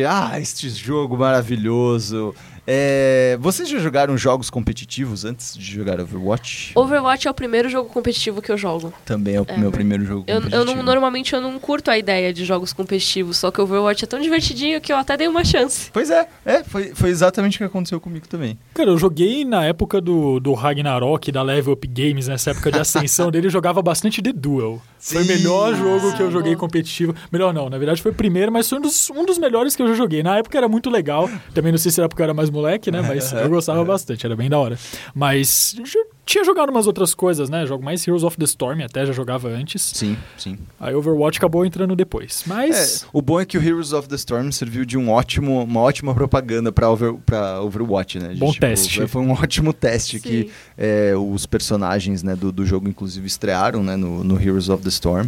ah, 0.06 0.40
este 0.40 0.70
jogo 0.70 1.18
maravilhoso. 1.18 2.34
É, 2.68 3.38
vocês 3.40 3.70
já 3.70 3.78
jogaram 3.78 4.18
jogos 4.18 4.50
competitivos 4.50 5.24
antes 5.24 5.56
de 5.58 5.64
jogar 5.64 6.00
Overwatch? 6.00 6.72
Overwatch 6.76 7.28
é 7.28 7.32
o 7.32 7.34
primeiro 7.34 7.70
jogo 7.70 7.90
competitivo 7.90 8.42
que 8.42 8.52
eu 8.52 8.58
jogo. 8.58 8.92
Também 9.06 9.36
é 9.36 9.42
o 9.42 9.46
É. 9.48 9.58
meu 9.58 9.72
primeiro 9.72 10.04
jogo 10.04 10.24
Eu, 10.28 10.42
competitivo. 10.42 10.62
eu 10.72 10.76
não, 10.76 10.84
normalmente 10.84 11.34
eu 11.34 11.42
não 11.42 11.60
curto 11.60 11.92
a 11.92 11.98
ideia 11.98 12.34
de 12.34 12.44
jogos 12.44 12.74
competitivos, 12.74 13.38
só 13.38 13.52
que 13.52 13.60
o 13.62 13.64
Overwatch 13.66 14.04
é 14.04 14.08
tão 14.08 14.20
divertidinho 14.20 14.82
que 14.82 14.92
eu 14.92 14.98
até 14.98 15.16
dei 15.16 15.28
uma 15.28 15.44
chance. 15.44 15.90
Pois 15.94 16.10
é, 16.10 16.28
é 16.44 16.64
foi, 16.64 16.92
foi 16.96 17.10
exatamente 17.10 17.56
o 17.56 17.58
que 17.60 17.64
aconteceu 17.66 18.00
comigo 18.00 18.28
também. 18.28 18.58
Cara, 18.74 18.90
eu 18.90 18.98
joguei 18.98 19.46
na 19.46 19.64
época 19.66 20.02
do, 20.02 20.40
do 20.40 20.54
Ragnarok, 20.54 21.32
da 21.32 21.44
Level 21.44 21.74
Up 21.74 21.88
Games, 21.88 22.28
nessa 22.28 22.52
época 22.52 22.72
de 22.72 22.80
ascensão 22.80 23.30
dele, 23.30 23.48
eu 23.48 23.52
jogava 23.52 23.82
bastante 23.82 24.22
The 24.22 24.34
Duel. 24.34 24.82
Foi 25.00 25.22
o 25.22 25.26
Sim. 25.26 25.34
melhor 25.34 25.76
jogo 25.76 26.14
que 26.18 26.22
eu 26.24 26.28
Ah, 26.28 26.32
joguei 26.32 26.54
bom. 26.56 26.62
competitivo. 26.62 27.14
Melhor 27.32 27.54
não, 27.54 27.70
na 27.70 27.78
verdade 27.78 28.02
foi 28.02 28.12
o 28.12 28.16
primeiro, 28.16 28.52
mas 28.52 28.68
foi 28.68 28.80
um 28.80 28.82
dos, 28.82 29.10
um 29.12 29.24
dos 29.24 29.38
melhores 29.38 29.76
que 29.76 29.82
eu 29.84 29.88
já 29.88 29.94
joguei. 29.94 30.24
Na 30.24 30.38
época 30.40 30.58
era 30.58 30.68
muito 30.68 30.90
legal. 30.90 31.30
Também 31.54 31.72
não 31.72 31.78
sei 31.78 31.92
se 31.92 32.00
era 32.00 32.10
porque 32.10 32.22
eu 32.22 32.26
era 32.26 32.34
mais 32.34 32.50
moleque, 32.56 32.90
né? 32.90 33.02
Mas 33.02 33.32
eu 33.34 33.50
gostava 33.50 33.84
bastante, 33.84 34.26
era 34.26 34.36
bem 34.36 34.50
da 34.50 34.58
hora. 34.58 34.78
Mas 35.14 35.76
já 35.86 36.00
tinha 36.26 36.44
jogado 36.44 36.70
umas 36.70 36.88
outras 36.88 37.14
coisas, 37.14 37.50
né? 37.50 37.66
Jogo 37.66 37.84
mais 37.84 38.06
Heroes 38.06 38.24
of 38.24 38.36
the 38.38 38.46
Storm, 38.46 38.82
até 38.82 39.06
já 39.06 39.14
jogava 39.14 39.48
antes. 39.48 39.82
Sim, 39.94 40.18
sim. 40.38 40.58
Aí 40.80 40.96
Overwatch 40.96 41.38
acabou 41.38 41.66
entrando 41.66 41.96
depois. 41.96 42.44
Mas. 42.48 43.04
É, 43.04 43.08
o 43.14 43.22
bom 43.22 43.40
é 43.40 43.46
que 43.46 43.58
o 43.58 43.64
Heroes 43.64 43.94
of 43.94 44.10
the 44.10 44.16
Storm 44.16 44.52
serviu 44.52 44.86
de 44.86 44.98
um 44.98 45.10
ótimo, 45.10 45.64
uma 45.64 45.82
ótima 45.82 46.14
propaganda 46.16 46.72
pra, 46.72 46.90
over, 46.90 47.14
pra 47.26 47.62
Overwatch, 47.62 48.20
né? 48.20 48.30
De, 48.30 48.40
Bom 48.40 48.52
teste. 48.52 49.06
Foi 49.08 49.22
um 49.22 49.32
ótimo 49.34 49.72
teste 49.72 50.20
Sim. 50.20 50.28
que 50.28 50.52
é, 50.78 51.14
os 51.16 51.46
personagens 51.46 52.24
né, 52.24 52.36
do, 52.36 52.52
do 52.52 52.66
jogo, 52.66 52.88
inclusive, 52.88 53.28
estrearam 53.28 53.84
né, 53.84 53.96
no, 53.96 54.24
no 54.24 54.42
Heroes 54.42 54.70
of 54.70 54.82
the 54.82 54.90
Storm. 54.90 55.28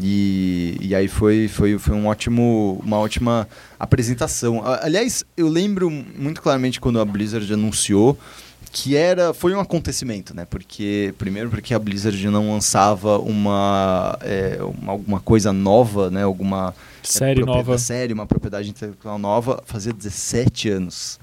E, 0.00 0.76
e 0.80 0.94
aí 0.94 1.06
foi, 1.06 1.46
foi, 1.48 1.78
foi 1.78 1.94
um 1.94 2.06
ótimo, 2.06 2.80
uma 2.84 2.98
ótima 2.98 3.48
apresentação. 3.78 4.62
Aliás, 4.64 5.24
eu 5.36 5.48
lembro 5.48 5.88
muito 5.90 6.42
claramente 6.42 6.80
quando 6.80 7.00
a 7.00 7.04
Blizzard 7.04 7.52
anunciou 7.52 8.18
que 8.72 8.96
era 8.96 9.32
foi 9.32 9.54
um 9.54 9.60
acontecimento, 9.60 10.34
né? 10.34 10.44
Porque 10.50 11.14
primeiro 11.16 11.48
porque 11.48 11.72
a 11.72 11.78
Blizzard 11.78 12.26
não 12.26 12.50
lançava 12.50 13.18
uma, 13.18 14.18
é, 14.20 14.58
uma 14.60 14.92
alguma 14.92 15.20
coisa 15.20 15.52
nova, 15.52 16.10
né? 16.10 16.24
Alguma 16.24 16.74
Série 17.00 17.32
é, 17.32 17.34
propriedade- 17.34 17.68
nova. 17.68 17.78
série, 17.78 18.12
uma 18.12 18.26
propriedade 18.26 18.70
intelectual 18.70 19.16
nova, 19.16 19.62
fazia 19.64 19.92
17 19.92 20.70
anos. 20.70 21.20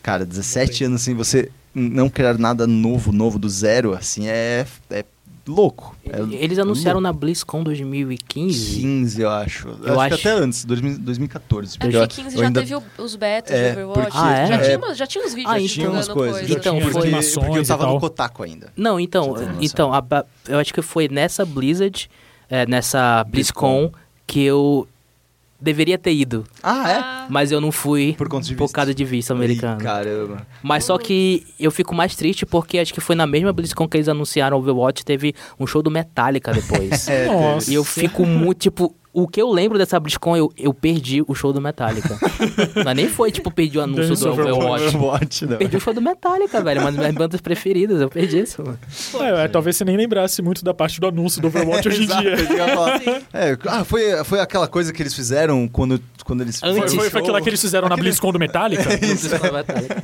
Cara, 0.00 0.24
17 0.24 0.84
anos 0.84 1.02
sem 1.02 1.14
você 1.14 1.50
não 1.74 2.08
criar 2.08 2.38
nada 2.38 2.66
novo, 2.68 3.10
novo 3.10 3.38
do 3.38 3.48
zero, 3.48 3.94
assim, 3.94 4.28
é, 4.28 4.64
é 4.90 5.04
louco. 5.46 5.96
É 6.08 6.20
Eles 6.42 6.58
anunciaram 6.58 7.00
louco. 7.00 7.02
na 7.02 7.12
BlizzCon 7.12 7.62
2015. 7.62 8.80
15, 8.80 9.22
eu 9.22 9.30
acho. 9.30 9.68
Eu, 9.68 9.74
Eu 9.94 10.00
acho, 10.00 10.14
acho. 10.14 10.22
que 10.22 10.28
até 10.28 10.38
antes, 10.38 10.64
2000 10.64 10.98
2014. 10.98 11.68
Acho 11.70 11.78
porque 11.78 11.96
eu- 11.96 12.08
que 12.08 12.22
15 12.22 12.36
eu 12.36 12.40
já 12.40 12.46
ainda- 12.48 12.60
teve 12.60 12.76
os 12.98 13.16
betas 13.16 13.50
É, 13.56 13.64
de 13.64 13.72
Overwatch. 13.72 14.00
porque- 14.10 14.18
Ah, 14.18 14.32
é? 14.38 14.46
já, 14.46 14.54
é. 14.54 14.76
tinha 14.78 14.94
já 14.94 15.06
tinha 15.06 15.24
uns 15.24 15.34
vídeos 15.34 15.50
Ah, 15.52 15.58
já 15.58 15.64
então- 15.64 15.74
tinha 15.74 15.90
umas 15.90 16.06
jogando 16.06 16.16
coisas. 16.18 16.38
coisa. 16.40 16.52
Então, 16.60 16.72
tinha, 16.78 16.82
foi- 16.92 16.92
porque, 17.10 17.30
porque 17.40 17.58
eu 17.58 17.66
tava 17.66 17.86
no 17.86 18.00
Kotaku 18.00 18.42
ainda. 18.42 18.72
Não, 18.76 19.00
então, 19.00 19.34
então 19.60 19.92
a 19.92 20.02
eu 20.48 20.58
acho 20.58 20.72
que 20.72 20.82
foi 20.82 21.08
nessa 21.08 21.44
Blizzard, 21.44 22.08
é, 22.48 22.66
nessa 22.66 23.24
BlizzCon, 23.24 23.92
que 24.26 24.42
eu 24.42 24.86
deveria 25.62 25.96
ter 25.96 26.12
ido. 26.12 26.44
Ah, 26.62 26.90
é? 26.90 26.94
Ah, 26.96 27.26
Mas 27.30 27.52
eu 27.52 27.60
não 27.60 27.70
fui 27.70 28.14
Por 28.18 28.28
conta 28.28 28.46
de 28.46 28.54
por 28.54 28.70
causa 28.70 28.92
de 28.94 29.04
visto 29.04 29.30
americano. 29.32 29.80
Ih, 29.80 29.84
caramba. 29.84 30.46
Mas 30.62 30.84
só 30.84 30.98
que 30.98 31.46
eu 31.58 31.70
fico 31.70 31.94
mais 31.94 32.16
triste 32.16 32.44
porque 32.44 32.78
acho 32.78 32.92
que 32.92 33.00
foi 33.00 33.14
na 33.14 33.26
mesma 33.26 33.52
BlizzCon 33.52 33.88
que 33.88 33.96
eles 33.96 34.08
anunciaram 34.08 34.58
Overwatch, 34.58 35.04
teve 35.04 35.34
um 35.58 35.66
show 35.66 35.82
do 35.82 35.90
Metallica 35.90 36.52
depois. 36.52 37.08
É, 37.12 37.26
Nossa. 37.26 37.70
E 37.70 37.74
eu 37.74 37.84
fico 37.84 38.24
muito, 38.24 38.58
tipo, 38.58 38.94
o 39.12 39.28
que 39.28 39.40
eu 39.42 39.50
lembro 39.50 39.76
dessa 39.76 40.00
BlizzCon, 40.00 40.36
eu, 40.36 40.52
eu 40.56 40.72
perdi 40.72 41.22
o 41.26 41.34
show 41.34 41.52
do 41.52 41.60
Metallica. 41.60 42.18
Mas 42.82 42.96
nem 42.96 43.08
foi, 43.08 43.30
tipo, 43.30 43.50
perdi 43.50 43.78
o 43.78 43.82
anúncio 43.82 44.16
do 44.16 44.30
Overwatch. 44.30 44.84
Overwatch. 44.96 45.46
Não. 45.46 45.58
Perdi 45.58 45.76
o 45.76 45.80
show 45.80 45.92
do 45.92 46.00
Metallica, 46.00 46.62
velho. 46.62 46.80
Uma 46.80 46.90
das 46.90 46.98
minhas 46.98 47.14
bandas 47.14 47.40
preferidas, 47.40 48.00
eu 48.00 48.08
perdi 48.08 48.40
isso. 48.40 48.62
mano. 48.62 48.78
É, 49.20 49.44
é, 49.44 49.48
talvez 49.48 49.76
você 49.76 49.84
nem 49.84 49.96
lembrasse 49.98 50.40
muito 50.40 50.64
da 50.64 50.72
parte 50.72 50.98
do 50.98 51.06
anúncio 51.06 51.42
do 51.42 51.48
Overwatch 51.48 51.88
hoje 51.88 52.04
em 52.04 52.06
dia. 52.20 52.34
É, 53.34 53.58
ah, 53.66 53.84
foi, 53.84 54.24
foi 54.24 54.40
aquela 54.40 54.66
coisa 54.66 54.92
que 54.92 55.02
eles 55.02 55.12
fizeram 55.12 55.68
quando, 55.68 56.00
quando 56.24 56.40
eles 56.40 56.62
Antes. 56.62 56.76
Foi, 56.78 56.82
fizeram 56.82 57.00
foi, 57.02 57.10
foi 57.10 57.20
aquilo 57.20 57.42
que 57.42 57.50
eles 57.50 57.60
fizeram 57.60 57.88
na 57.88 57.94
Aquele- 57.94 58.08
BlizzCon 58.08 58.32
do 58.32 58.38
Metallica? 58.38 58.84
Metallica. 59.52 60.02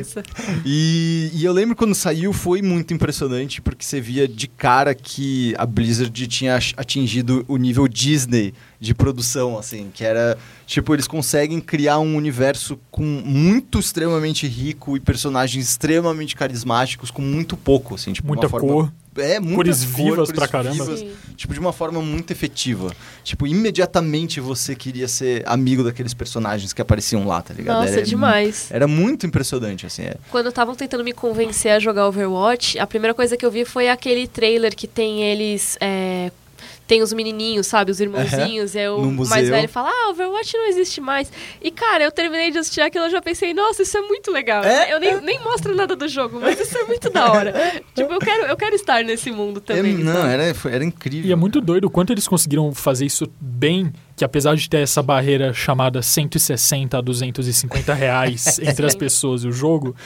isso. 0.00 0.20
E, 0.64 1.30
e 1.34 1.44
eu 1.44 1.52
lembro 1.52 1.74
quando 1.74 1.94
saiu 1.94 2.32
foi 2.32 2.62
muito 2.62 2.94
impressionante 2.94 3.60
porque 3.60 3.84
você 3.84 4.00
via 4.00 4.28
de 4.28 4.46
cara 4.46 4.94
que 4.94 5.54
a 5.58 5.66
Blizzard 5.66 6.26
tinha 6.28 6.56
atingido 6.76 7.44
o 7.48 7.56
nível 7.56 7.88
Disney 7.88 8.43
de 8.80 8.94
produção, 8.94 9.56
assim, 9.56 9.90
que 9.94 10.04
era 10.04 10.36
tipo 10.66 10.92
eles 10.94 11.06
conseguem 11.06 11.60
criar 11.60 11.98
um 12.00 12.16
universo 12.16 12.78
com 12.90 13.02
muito 13.02 13.78
extremamente 13.78 14.46
rico 14.46 14.96
e 14.96 15.00
personagens 15.00 15.68
extremamente 15.68 16.34
carismáticos 16.36 17.10
com 17.10 17.22
muito 17.22 17.56
pouco, 17.56 17.94
assim, 17.94 18.12
tipo 18.12 18.28
Muita 18.28 18.46
uma 18.46 18.50
forma 18.50 18.68
cor. 18.68 18.92
é 19.16 19.38
muita 19.40 19.54
cores 19.56 19.84
cor, 19.84 19.94
vivas 19.96 20.16
cores 20.16 20.32
pra 20.32 20.48
caramba. 20.48 20.84
vivas, 20.84 21.04
tipo 21.36 21.52
de 21.54 21.60
uma 21.60 21.72
forma 21.72 22.00
muito 22.02 22.30
efetiva. 22.30 22.92
Tipo, 23.22 23.46
imediatamente 23.46 24.40
você 24.40 24.74
queria 24.74 25.06
ser 25.08 25.42
amigo 25.46 25.82
daqueles 25.84 26.12
personagens 26.14 26.72
que 26.72 26.82
apareciam 26.82 27.26
lá, 27.26 27.40
tá 27.40 27.54
ligado? 27.54 27.80
Nossa, 27.82 27.94
Era- 27.94 28.02
demais. 28.02 28.68
Era 28.70 28.86
muito 28.86 29.26
impressionante, 29.26 29.86
assim. 29.86 30.02
É. 30.02 30.16
Quando 30.30 30.48
estavam 30.48 30.74
tentando 30.74 31.04
me 31.04 31.12
convencer 31.12 31.72
a 31.72 31.78
jogar 31.78 32.06
Overwatch, 32.08 32.78
a 32.78 32.86
primeira 32.86 33.14
coisa 33.14 33.36
que 33.36 33.44
eu 33.46 33.50
vi 33.50 33.64
foi 33.64 33.88
aquele 33.88 34.26
trailer 34.26 34.74
que 34.74 34.86
tem 34.86 35.22
eles. 35.22 35.76
é, 35.80 36.30
tem 36.86 37.02
os 37.02 37.12
menininhos, 37.12 37.66
sabe? 37.66 37.90
Os 37.90 38.00
irmãozinhos. 38.00 38.74
E 38.74 38.80
aí 38.80 38.88
o 38.88 39.10
mais 39.26 39.48
velho 39.48 39.68
fala: 39.68 39.90
Ah, 39.90 40.10
Overwatch 40.10 40.56
não 40.56 40.66
existe 40.66 41.00
mais. 41.00 41.32
E 41.62 41.70
cara, 41.70 42.04
eu 42.04 42.12
terminei 42.12 42.50
de 42.50 42.58
assistir 42.58 42.80
aquilo 42.80 43.04
e 43.04 43.08
eu 43.08 43.10
já 43.10 43.22
pensei: 43.22 43.54
Nossa, 43.54 43.82
isso 43.82 43.96
é 43.96 44.02
muito 44.02 44.30
legal. 44.30 44.62
É? 44.62 44.92
Eu 44.92 45.00
nem, 45.00 45.20
nem 45.20 45.40
mostro 45.40 45.74
nada 45.74 45.96
do 45.96 46.08
jogo, 46.08 46.38
mas 46.40 46.58
isso 46.60 46.76
é 46.76 46.84
muito 46.84 47.10
da 47.10 47.32
hora. 47.32 47.52
tipo, 47.94 48.12
eu 48.12 48.18
quero, 48.18 48.46
eu 48.46 48.56
quero 48.56 48.74
estar 48.74 49.02
nesse 49.04 49.30
mundo 49.30 49.60
também. 49.60 49.94
É, 49.94 49.98
não, 49.98 50.12
sabe? 50.12 50.32
era, 50.32 50.56
era 50.70 50.84
incrível. 50.84 51.28
E 51.28 51.32
é 51.32 51.36
muito 51.36 51.60
doido 51.60 51.86
o 51.86 51.90
quanto 51.90 52.12
eles 52.12 52.28
conseguiram 52.28 52.72
fazer 52.74 53.06
isso 53.06 53.30
bem, 53.40 53.92
que 54.16 54.24
apesar 54.24 54.54
de 54.54 54.68
ter 54.68 54.78
essa 54.78 55.02
barreira 55.02 55.52
chamada 55.52 56.02
160 56.02 56.98
a 56.98 57.00
250 57.00 57.94
reais 57.94 58.58
entre 58.62 58.86
as 58.86 58.94
pessoas 58.94 59.44
e 59.44 59.48
o 59.48 59.52
jogo, 59.52 59.96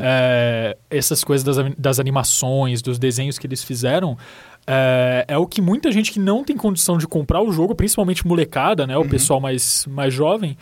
é, 0.00 0.76
essas 0.90 1.22
coisas 1.22 1.44
das, 1.44 1.56
das 1.78 2.00
animações, 2.00 2.82
dos 2.82 2.98
desenhos 2.98 3.38
que 3.38 3.46
eles 3.46 3.62
fizeram, 3.62 4.18
é, 4.66 5.24
é 5.28 5.38
o 5.38 5.46
que 5.46 5.60
muita 5.60 5.92
gente 5.92 6.10
que 6.10 6.18
não 6.18 6.42
tem 6.42 6.56
condição 6.56 6.98
de 6.98 7.06
comprar 7.06 7.42
o 7.42 7.52
jogo, 7.52 7.74
principalmente 7.74 8.26
molecada, 8.26 8.86
né, 8.86 8.96
o 8.96 9.08
pessoal 9.08 9.40
mais, 9.40 9.86
mais 9.86 10.12
jovem, 10.12 10.56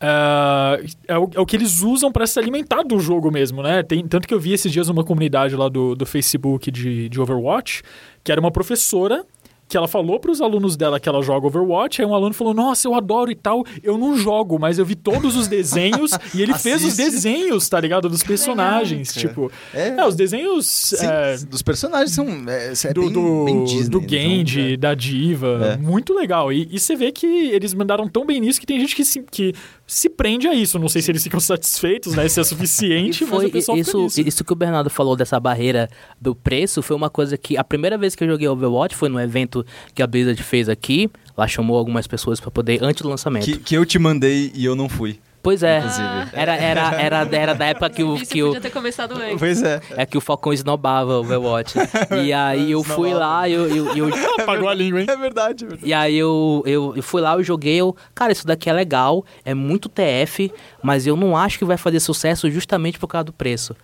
é, 0.00 0.84
é 1.08 1.18
o, 1.18 1.30
é 1.34 1.40
o 1.40 1.46
que 1.46 1.56
eles 1.56 1.80
usam 1.80 2.12
para 2.12 2.26
se 2.26 2.38
alimentar 2.38 2.82
do 2.82 2.98
jogo 2.98 3.30
mesmo, 3.30 3.62
né? 3.62 3.82
Tem, 3.82 4.06
tanto 4.06 4.28
que 4.28 4.34
eu 4.34 4.40
vi 4.40 4.52
esses 4.52 4.70
dias 4.70 4.88
uma 4.88 5.02
comunidade 5.02 5.56
lá 5.56 5.68
do, 5.68 5.94
do 5.94 6.04
Facebook 6.04 6.70
de, 6.70 7.08
de 7.08 7.20
Overwatch, 7.20 7.82
que 8.22 8.30
era 8.30 8.40
uma 8.40 8.50
professora 8.50 9.24
que 9.68 9.76
ela 9.76 9.88
falou 9.88 10.20
para 10.20 10.30
os 10.30 10.40
alunos 10.40 10.76
dela 10.76 11.00
que 11.00 11.08
ela 11.08 11.22
joga 11.22 11.46
Overwatch, 11.46 12.00
aí 12.00 12.06
um 12.06 12.14
aluno 12.14 12.32
falou, 12.32 12.54
nossa, 12.54 12.86
eu 12.86 12.94
adoro 12.94 13.30
e 13.30 13.34
tal, 13.34 13.64
eu 13.82 13.98
não 13.98 14.16
jogo, 14.16 14.58
mas 14.58 14.78
eu 14.78 14.84
vi 14.84 14.94
todos 14.94 15.36
os 15.36 15.48
desenhos 15.48 16.12
e 16.34 16.42
ele 16.42 16.54
fez 16.54 16.84
os 16.84 16.96
desenhos, 16.96 17.68
tá 17.68 17.80
ligado? 17.80 18.08
Dos 18.08 18.22
personagens, 18.22 19.12
tipo... 19.12 19.50
É. 19.74 19.88
É, 19.88 20.06
os 20.06 20.14
desenhos 20.14 20.66
Sim, 20.66 21.06
é, 21.06 21.36
dos 21.48 21.62
personagens 21.62 22.12
são 22.12 22.26
é, 22.48 22.72
é 22.84 22.92
do, 22.92 23.00
bem, 23.02 23.12
do, 23.12 23.44
bem 23.44 23.64
Disney. 23.64 23.88
do 23.88 23.98
então, 23.98 24.08
Genji, 24.08 24.72
é. 24.74 24.76
da 24.76 24.94
Diva, 24.94 25.74
É. 25.74 25.76
muito 25.76 26.14
legal. 26.14 26.52
E, 26.52 26.68
e 26.70 26.78
você 26.78 26.94
vê 26.94 27.10
que 27.10 27.26
eles 27.26 27.74
mandaram 27.74 28.08
tão 28.08 28.24
bem 28.24 28.40
nisso 28.40 28.60
que 28.60 28.66
tem 28.66 28.78
gente 28.80 28.94
que 28.94 29.02
que 29.30 29.54
se 29.86 30.08
prende 30.08 30.48
a 30.48 30.54
isso. 30.54 30.78
Não 30.78 30.88
sei 30.88 31.00
se 31.02 31.10
eles 31.10 31.22
ficam 31.22 31.38
satisfeitos, 31.40 32.14
né? 32.14 32.28
Se 32.28 32.40
é 32.40 32.42
E 32.42 32.46
suficiente, 32.46 33.24
mas 33.24 33.30
foi 33.30 33.46
o 33.46 33.50
pessoal 33.50 33.78
fica 33.78 33.88
isso, 33.88 33.98
nisso. 34.02 34.20
isso 34.20 34.44
que 34.44 34.52
o 34.52 34.56
Bernardo 34.56 34.90
falou 34.90 35.14
dessa 35.16 35.38
barreira 35.38 35.88
do 36.20 36.34
preço 36.34 36.82
foi 36.82 36.96
uma 36.96 37.08
coisa 37.10 37.36
que 37.38 37.56
a 37.56 37.64
primeira 37.64 37.96
vez 37.96 38.14
que 38.14 38.24
eu 38.24 38.28
joguei 38.28 38.48
Overwatch 38.48 38.96
foi 38.96 39.08
no 39.08 39.20
evento 39.20 39.64
que 39.94 40.02
a 40.02 40.06
Blizzard 40.06 40.42
fez 40.42 40.68
aqui. 40.68 41.08
Lá 41.36 41.46
chamou 41.46 41.76
algumas 41.76 42.06
pessoas 42.06 42.40
pra 42.40 42.50
poder 42.50 42.82
antes 42.82 43.02
do 43.02 43.08
lançamento. 43.08 43.44
Que, 43.44 43.58
que 43.58 43.74
eu 43.74 43.84
te 43.84 43.98
mandei 43.98 44.50
e 44.54 44.64
eu 44.64 44.74
não 44.74 44.88
fui. 44.88 45.18
Pois 45.46 45.62
é. 45.62 45.78
Inclusive. 45.78 46.08
Era, 46.32 46.56
era, 46.56 47.00
era, 47.00 47.28
era 47.30 47.54
da 47.54 47.66
época 47.66 47.88
que 47.88 48.02
o, 48.02 48.16
Isso 48.16 48.32
que 48.32 48.42
o, 48.42 48.60
ter 48.60 48.68
começado 48.68 49.12
antes. 49.12 49.38
Pois 49.38 49.62
é. 49.62 49.80
é 49.96 50.04
que 50.04 50.18
o 50.18 50.20
Falcão 50.20 50.52
esnobava 50.52 51.18
o 51.18 51.20
Overwatch. 51.20 51.78
E 52.20 52.32
aí 52.34 52.72
eu 52.72 52.82
fui 52.82 53.14
lá, 53.14 53.48
eu, 53.48 53.68
eu, 53.68 53.96
eu, 53.96 54.10
Apagou 54.42 54.68
a 54.68 54.74
língua, 54.74 55.00
hein? 55.00 55.06
É 55.08 55.16
verdade, 55.16 55.64
é 55.64 55.68
verdade. 55.68 55.88
E 55.88 55.94
aí 55.94 56.16
eu, 56.16 56.64
eu, 56.66 56.94
eu 56.96 57.02
fui 57.02 57.20
lá, 57.20 57.34
eu 57.34 57.44
joguei, 57.44 57.76
eu, 57.76 57.94
cara, 58.12 58.32
isso 58.32 58.44
daqui 58.44 58.68
é 58.68 58.72
legal, 58.72 59.24
é 59.44 59.54
muito 59.54 59.88
TF, 59.88 60.52
mas 60.82 61.06
eu 61.06 61.14
não 61.14 61.36
acho 61.36 61.60
que 61.60 61.64
vai 61.64 61.76
fazer 61.76 62.00
sucesso 62.00 62.50
justamente 62.50 62.98
por 62.98 63.06
causa 63.06 63.26
do 63.26 63.32
preço. 63.32 63.76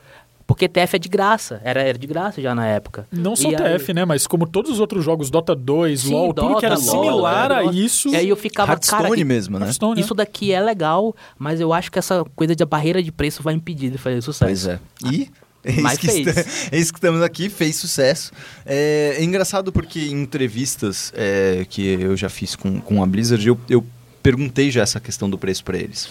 Porque 0.54 0.68
TF 0.68 0.96
é 0.96 0.98
de 0.98 1.08
graça, 1.08 1.60
era, 1.64 1.80
era 1.82 1.98
de 1.98 2.06
graça 2.06 2.40
já 2.40 2.54
na 2.54 2.66
época. 2.66 3.06
Não 3.10 3.34
só 3.34 3.50
E 3.50 3.56
aí- 3.56 3.78
TF, 3.78 3.92
né? 3.94 4.04
Mas 4.04 4.26
como 4.26 4.46
todos 4.46 4.70
os 4.70 4.80
outros 4.80 5.04
jogos, 5.04 5.30
Dota 5.30 5.54
2, 5.54 6.00
Sim, 6.02 6.10
LoL, 6.12 6.34
tudo 6.34 6.56
que 6.58 6.66
era 6.66 6.74
Dota, 6.74 6.86
similar 6.90 7.48
LoL, 7.48 7.58
a 7.58 7.62
Dota. 7.62 7.76
isso. 7.76 8.08
E 8.08 8.16
aí 8.16 8.28
eu 8.28 8.36
ficava, 8.36 8.76
cara, 8.78 9.10
mesmo, 9.24 9.58
né? 9.58 9.66
Hearthstone, 9.66 9.94
né? 9.96 10.00
isso 10.00 10.14
daqui 10.14 10.52
é 10.52 10.60
legal, 10.60 11.14
mas 11.38 11.60
eu 11.60 11.72
acho 11.72 11.90
que 11.90 11.98
essa 11.98 12.24
coisa 12.36 12.54
de 12.54 12.64
barreira 12.64 13.02
de 13.02 13.10
preço 13.12 13.42
vai 13.42 13.54
impedir 13.54 13.90
de 13.90 13.98
fazer 13.98 14.20
sucesso. 14.22 14.44
Pois 14.44 14.66
é. 14.66 14.78
E 15.10 15.28
é 15.64 15.80
Mas 15.80 15.92
isso, 15.92 16.00
que 16.00 16.06
fez. 16.08 16.26
está- 16.36 16.76
é 16.76 16.78
isso 16.78 16.92
que 16.92 16.98
estamos 16.98 17.22
aqui, 17.22 17.48
fez 17.48 17.76
sucesso. 17.76 18.32
É, 18.66 19.16
é 19.18 19.24
engraçado 19.24 19.72
porque 19.72 20.00
em 20.00 20.22
entrevistas 20.22 21.12
é, 21.16 21.64
que 21.68 21.86
eu 22.00 22.16
já 22.16 22.28
fiz 22.28 22.54
com, 22.56 22.80
com 22.80 23.02
a 23.02 23.06
Blizzard, 23.06 23.46
eu, 23.46 23.58
eu 23.68 23.84
perguntei 24.22 24.70
já 24.70 24.82
essa 24.82 25.00
questão 25.00 25.28
do 25.30 25.38
preço 25.38 25.64
para 25.64 25.78
eles. 25.78 26.08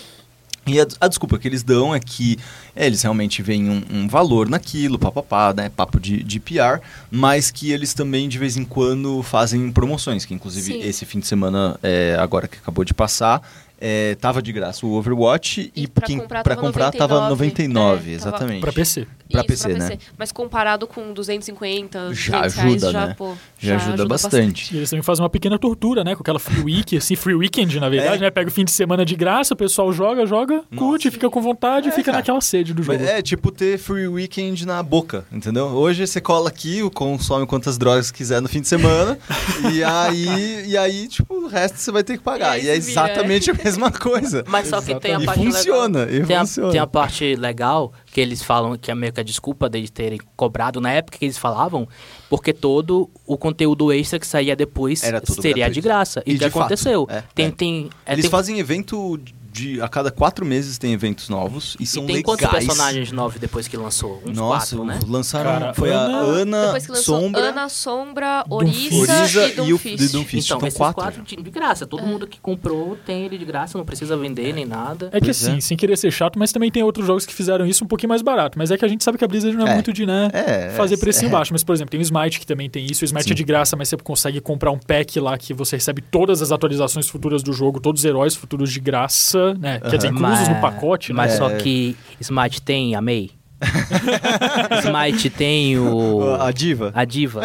E 0.68 0.80
a, 0.80 0.86
a 1.02 1.08
desculpa 1.08 1.40
que 1.40 1.48
eles 1.48 1.64
dão 1.64 1.94
é 1.94 2.00
que 2.00 2.38
é, 2.76 2.86
eles 2.86 3.02
realmente 3.02 3.42
veem 3.42 3.68
um, 3.70 3.82
um 3.92 4.08
valor 4.08 4.48
naquilo, 4.48 5.00
papapá, 5.00 5.54
né, 5.54 5.70
papo 5.76 6.00
de, 6.00 6.22
de 6.24 6.40
PR, 6.40 6.80
mas 7.10 7.50
que 7.50 7.72
eles 7.72 7.94
também 7.96 8.30
de 8.30 8.38
vez 8.38 8.56
em 8.58 8.64
quando 8.64 9.24
fazem 9.24 9.72
promoções, 9.72 10.24
que 10.24 10.34
inclusive 10.36 10.74
Sim. 10.74 10.82
esse 10.88 11.04
fim 11.06 11.20
de 11.20 11.26
semana, 11.28 11.80
é, 11.82 12.16
agora 12.20 12.48
que 12.48 12.58
acabou 12.60 12.86
de 12.86 12.94
passar, 12.94 13.42
é, 13.80 14.14
tava 14.22 14.40
de 14.44 14.52
graça 14.54 14.86
o 14.86 14.92
Overwatch 14.94 15.72
e, 15.76 15.84
E 15.84 15.88
pra 15.88 16.06
quem- 16.06 16.20
comprar 16.20 16.44
pra 16.44 16.56
tava 16.56 16.68
comprar 16.68 16.92
tava 16.92 17.30
99, 17.30 18.14
É, 18.14 18.18
tava- 18.20 18.30
exatamente. 18.30 18.62
Pra 18.62 18.72
PC. 18.72 19.08
Pra 19.32 19.42
Isso, 19.42 19.68
PC, 19.68 19.80
né? 19.80 19.98
Mas 20.18 20.32
comparado 20.32 20.86
com 20.88 21.14
250, 21.14 22.14
Já 22.14 22.42
200 22.42 22.58
ajuda, 22.60 22.62
reais, 22.64 22.82
já, 22.94 23.08
né? 23.08 23.16
pô, 23.18 23.34
Já, 23.58 23.76
ajuda, 23.76 24.06
bastante. 24.06 24.74
E 24.74 24.78
eles 24.78 24.90
também 24.90 25.04
fazem 25.04 25.24
uma 25.24 25.30
pequena 25.30 25.58
tortura, 25.58 26.04
né? 26.04 26.16
Com 26.16 26.22
aquela 26.22 26.40
free 26.40 26.62
week, 26.64 26.98
assim, 26.98 27.16
free 27.16 27.36
weekend, 27.36 27.80
na 27.80 27.90
verdade, 27.90 28.18
É. 28.18 28.20
né? 28.22 28.32
Pega 28.32 28.50
o 28.50 28.52
fim 28.52 28.66
de 28.66 28.72
semana 28.72 29.06
de 29.06 29.16
graça, 29.16 29.54
o 29.54 29.58
pessoal 29.58 29.92
joga, 29.94 30.26
joga, 30.26 30.64
curte, 30.76 31.10
fica 31.12 31.30
com 31.30 31.42
vontade 31.42 31.88
e 31.88 31.90
É, 31.90 31.92
fica 31.92 32.06
cara. 32.06 32.18
naquela 32.18 32.42
sede 32.42 32.74
do 32.74 32.84
jogo. 32.84 32.98
Mas 33.00 33.08
É 33.08 33.22
tipo 33.22 33.52
ter 33.52 33.78
free 33.78 34.08
weekend 34.08 34.66
na 34.66 34.82
boca, 34.84 35.26
entendeu? 35.32 35.66
Hoje 35.68 36.06
você 36.06 36.20
cola 36.22 36.50
aqui, 36.50 36.82
consome 36.92 37.46
quantas 37.46 37.78
drogas 37.78 38.12
quiser 38.12 38.42
no 38.42 38.50
fim 38.50 38.62
de 38.62 38.68
semana, 38.68 39.18
e 39.74 39.84
aí, 39.84 40.66
e 40.68 40.78
aí, 40.78 41.08
tipo, 41.08 41.34
o 41.34 41.48
resto 41.48 41.78
você 41.78 41.92
vai 41.92 42.04
ter 42.04 42.18
que 42.18 42.24
pagar. 42.24 42.58
E 42.60 42.66
E, 42.66 42.70
é 42.70 42.76
exatamente 42.76 43.50
a 43.52 43.54
mesma 43.54 43.92
coisa. 43.92 44.44
Mas 44.48 44.68
só 44.68 44.82
que 44.82 44.94
tem 45.00 45.16
a 45.16 45.20
E 45.22 45.26
parte 45.26 45.44
funciona, 45.44 46.00
legal. 46.06 46.24
e 46.24 46.26
tem, 46.28 46.36
a, 46.36 46.40
funciona. 46.42 46.72
tem 46.72 46.80
a 46.80 46.88
parte 46.88 47.36
legal 47.36 47.94
que 48.12 48.20
eles 48.20 48.44
falam 48.44 48.78
que 48.78 48.92
é 48.92 48.96
meio 48.96 49.14
que 49.14 49.20
a 49.20 49.24
desculpa 49.24 49.70
deles 49.70 49.90
terem 49.90 50.20
cobrado 50.36 50.82
na 50.82 50.92
época 50.92 51.18
que 51.18 51.26
eles 51.26 51.38
falavam, 51.38 51.88
porque 52.30 52.52
todo 52.54 53.10
o 53.26 53.38
conteúdo 53.38 53.92
extra 53.92 54.20
que 54.20 54.28
saía 54.28 54.56
depois 54.56 55.00
seria 55.00 55.20
gratuito. 55.20 55.72
de 55.74 55.82
graça. 55.82 56.24
E, 56.26 56.32
E 56.32 56.36
o 56.36 56.38
que 56.38 56.40
de 56.40 56.46
aconteceu? 56.46 57.08
é, 57.10 57.24
tem, 57.34 57.46
é. 57.48 57.52
tem, 57.52 57.90
é, 58.06 58.14
Eles 58.14 58.24
tem, 58.26 58.32
fazem 58.32 58.60
evento 58.60 59.18
de 59.52 59.82
a 59.82 59.88
cada 59.90 60.12
quatro 60.12 60.46
meses 60.46 60.78
tem 60.78 60.94
eventos 60.94 61.28
novos 61.30 61.76
e 61.80 61.86
são 61.86 62.04
e 62.04 62.08
tem 62.08 62.16
legais. 62.18 62.26
quantos 62.40 62.48
personagens 62.48 63.12
novos 63.12 63.40
depois 63.40 63.68
que 63.68 63.76
lançou? 63.76 64.22
Uns 64.26 64.38
Nossa, 64.38 64.76
quatro, 64.78 64.86
né? 64.86 65.00
lançaram 65.08 65.52
Cara, 65.52 65.74
foi 65.74 65.90
Ana- 65.92 66.18
a 66.18 66.22
Ana, 66.22 66.80
Sombra, 66.96 67.42
Ana, 67.42 67.70
Sombra. 67.70 68.46
Orisa, 68.50 69.48
e 69.48 69.58
e 69.58 69.74
o 69.74 69.78
Doomfist. 69.78 70.46
Então, 70.46 70.60
São 70.60 70.68
esses 70.68 70.78
quatro. 70.78 70.96
quatro 71.02 71.22
de 71.24 71.36
de 71.36 71.50
graça. 71.52 71.86
Todo 71.86 72.04
mundo 72.04 72.28
que 72.28 72.40
comprou 72.40 72.98
tem 73.06 73.26
ele 73.26 73.38
de 73.38 73.46
graça, 73.46 73.78
não 73.78 73.86
precisa 73.86 74.16
vender 74.16 74.54
nem 74.54 74.66
nada. 74.66 75.08
É 75.12 75.20
que 75.20 75.26
Pois 75.26 75.44
assim, 75.44 75.58
é. 75.58 75.62
sem 75.62 75.76
querer 75.76 75.98
ser 75.98 76.12
chato, 76.12 76.38
mas 76.38 76.52
também 76.52 76.72
tem 76.72 76.84
outros 76.84 77.06
jogos 77.06 77.26
que 77.26 77.34
fizeram 77.34 77.66
isso 77.66 77.84
um 77.84 77.88
pouquinho 77.88 78.10
mais 78.10 78.22
barato. 78.22 78.58
Mas 78.58 78.72
é 78.72 78.78
que 78.78 78.86
a 78.86 78.88
gente 78.88 79.04
sabe 79.04 79.18
que 79.18 79.26
a 79.26 79.28
Blizzard 79.28 79.56
não 79.58 79.68
é, 79.68 79.72
É. 79.72 79.74
muito 79.74 79.92
de, 79.92 80.06
né, 80.06 80.30
É, 80.34 80.70
fazer 80.78 80.96
é, 80.96 80.98
precinho 80.98 81.30
é. 81.30 81.32
baixo. 81.32 81.52
Mas, 81.54 81.64
por 81.64 81.74
exemplo, 81.74 81.90
tem 81.92 82.00
o 82.00 82.04
Smite 82.04 82.40
que 82.40 82.46
também 82.46 82.70
tem 82.70 82.86
isso. 82.86 83.04
O 83.04 83.06
Smite 83.06 83.26
Sim. 83.26 83.32
é 83.32 83.36
de 83.36 83.44
graça, 83.44 83.76
mas 83.76 83.90
você 83.90 83.98
consegue 83.98 84.40
comprar 84.40 84.72
um 84.72 84.78
pack 84.80 85.20
lá 85.20 85.38
que 85.38 85.54
você 85.54 85.76
recebe 85.76 86.02
todas 86.02 86.42
as 86.42 86.52
atualizações 86.52 87.08
futuras 87.10 87.42
do 87.44 87.52
jogo, 87.54 87.80
todos 87.80 88.02
os 88.02 88.06
heróis 88.06 88.36
futuros 88.36 88.72
de 88.72 88.80
graça, 88.80 89.40
né? 89.60 89.80
Quer 89.80 89.98
dizer, 89.98 90.10
inclusos 90.12 90.48
no 90.48 90.56
pacote, 90.62 91.12
né? 91.12 91.18
Mas 91.18 91.34
só 91.34 91.50
É. 91.50 91.56
que 91.56 91.96
Smite 92.20 92.62
tem 92.62 92.96
a 92.96 93.02
May. 93.02 93.30
Smite 94.84 95.30
tem 95.30 95.78
o. 95.78 96.36
A 96.40 96.52
diva. 96.52 96.92
A 96.96 97.06
diva. 97.06 97.42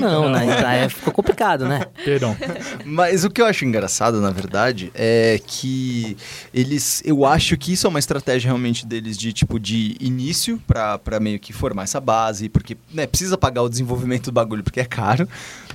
Não, 0.00 0.28
né? 0.30 0.46
Na 0.60 0.72
época 0.74 0.98
ficou 0.98 1.12
complicado, 1.12 1.66
né? 1.66 1.86
Perdão. 2.04 2.36
Mas 2.84 3.24
o 3.24 3.30
que 3.30 3.40
eu 3.40 3.46
acho 3.46 3.64
engraçado, 3.64 4.20
na 4.20 4.30
verdade, 4.30 4.90
é 4.94 5.40
que 5.46 6.16
eles. 6.52 7.02
Eu 7.04 7.24
acho 7.24 7.56
que 7.56 7.72
isso 7.72 7.86
é 7.86 7.90
uma 7.90 7.98
estratégia 7.98 8.48
realmente 8.48 8.86
deles 8.86 9.16
de 9.16 9.32
tipo 9.32 9.58
de 9.58 9.96
início 10.00 10.60
pra, 10.66 10.98
pra 10.98 11.20
meio 11.20 11.38
que 11.38 11.52
formar 11.52 11.84
essa 11.84 12.00
base, 12.00 12.48
porque 12.48 12.76
né, 12.92 13.06
precisa 13.06 13.36
pagar 13.36 13.62
o 13.62 13.68
desenvolvimento 13.68 14.26
do 14.26 14.32
bagulho 14.32 14.62
porque 14.62 14.80
é 14.80 14.84
caro. 14.84 15.28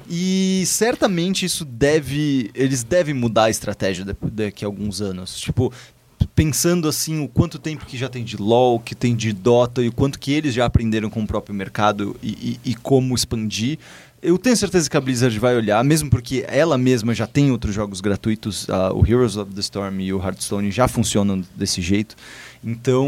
E 0.09 0.63
certamente 0.67 1.45
isso 1.45 1.65
deve. 1.65 2.51
Eles 2.53 2.83
devem 2.83 3.13
mudar 3.13 3.45
a 3.45 3.49
estratégia 3.49 4.05
da- 4.05 4.15
daqui 4.21 4.63
a 4.63 4.67
alguns 4.67 5.01
anos. 5.01 5.35
Tipo. 5.39 5.71
Pensando 6.33 6.87
assim, 6.87 7.21
o 7.23 7.27
quanto 7.27 7.59
tempo 7.59 7.85
que 7.85 7.97
já 7.97 8.09
tem 8.09 8.23
de 8.23 8.37
LoL, 8.37 8.79
que 8.79 8.95
tem 8.95 9.15
de 9.15 9.31
Dota 9.33 9.81
e 9.81 9.87
o 9.89 9.91
quanto 9.91 10.17
que 10.19 10.31
eles 10.31 10.53
já 10.53 10.65
aprenderam 10.65 11.09
com 11.09 11.21
o 11.23 11.27
próprio 11.27 11.53
mercado 11.53 12.15
e, 12.23 12.57
e- 12.65 12.71
e 12.71 12.75
como 12.75 13.13
expandir, 13.13 13.77
eu 14.25 14.37
tenho 14.37 14.57
certeza 14.57 14.89
que 14.89 14.97
a 14.97 15.01
Blizzard 15.01 15.37
vai 15.39 15.55
olhar, 15.55 15.83
mesmo 15.83 16.09
porque 16.09 16.43
ela 16.47 16.77
mesma 16.77 17.13
já 17.13 17.27
tem 17.27 17.51
outros 17.51 17.73
jogos 17.73 18.01
gratuitos, 18.01 18.69
ah, 18.69 18.91
o 18.93 19.05
Heroes 19.05 19.37
of 19.37 19.51
the 19.53 19.59
Storm 19.61 19.99
e 20.01 20.11
o 20.13 20.19
Hearthstone 20.21 20.71
já 20.71 20.87
funcionam 20.87 21.43
desse 21.55 21.81
jeito. 21.81 22.15
Então, 22.67 23.07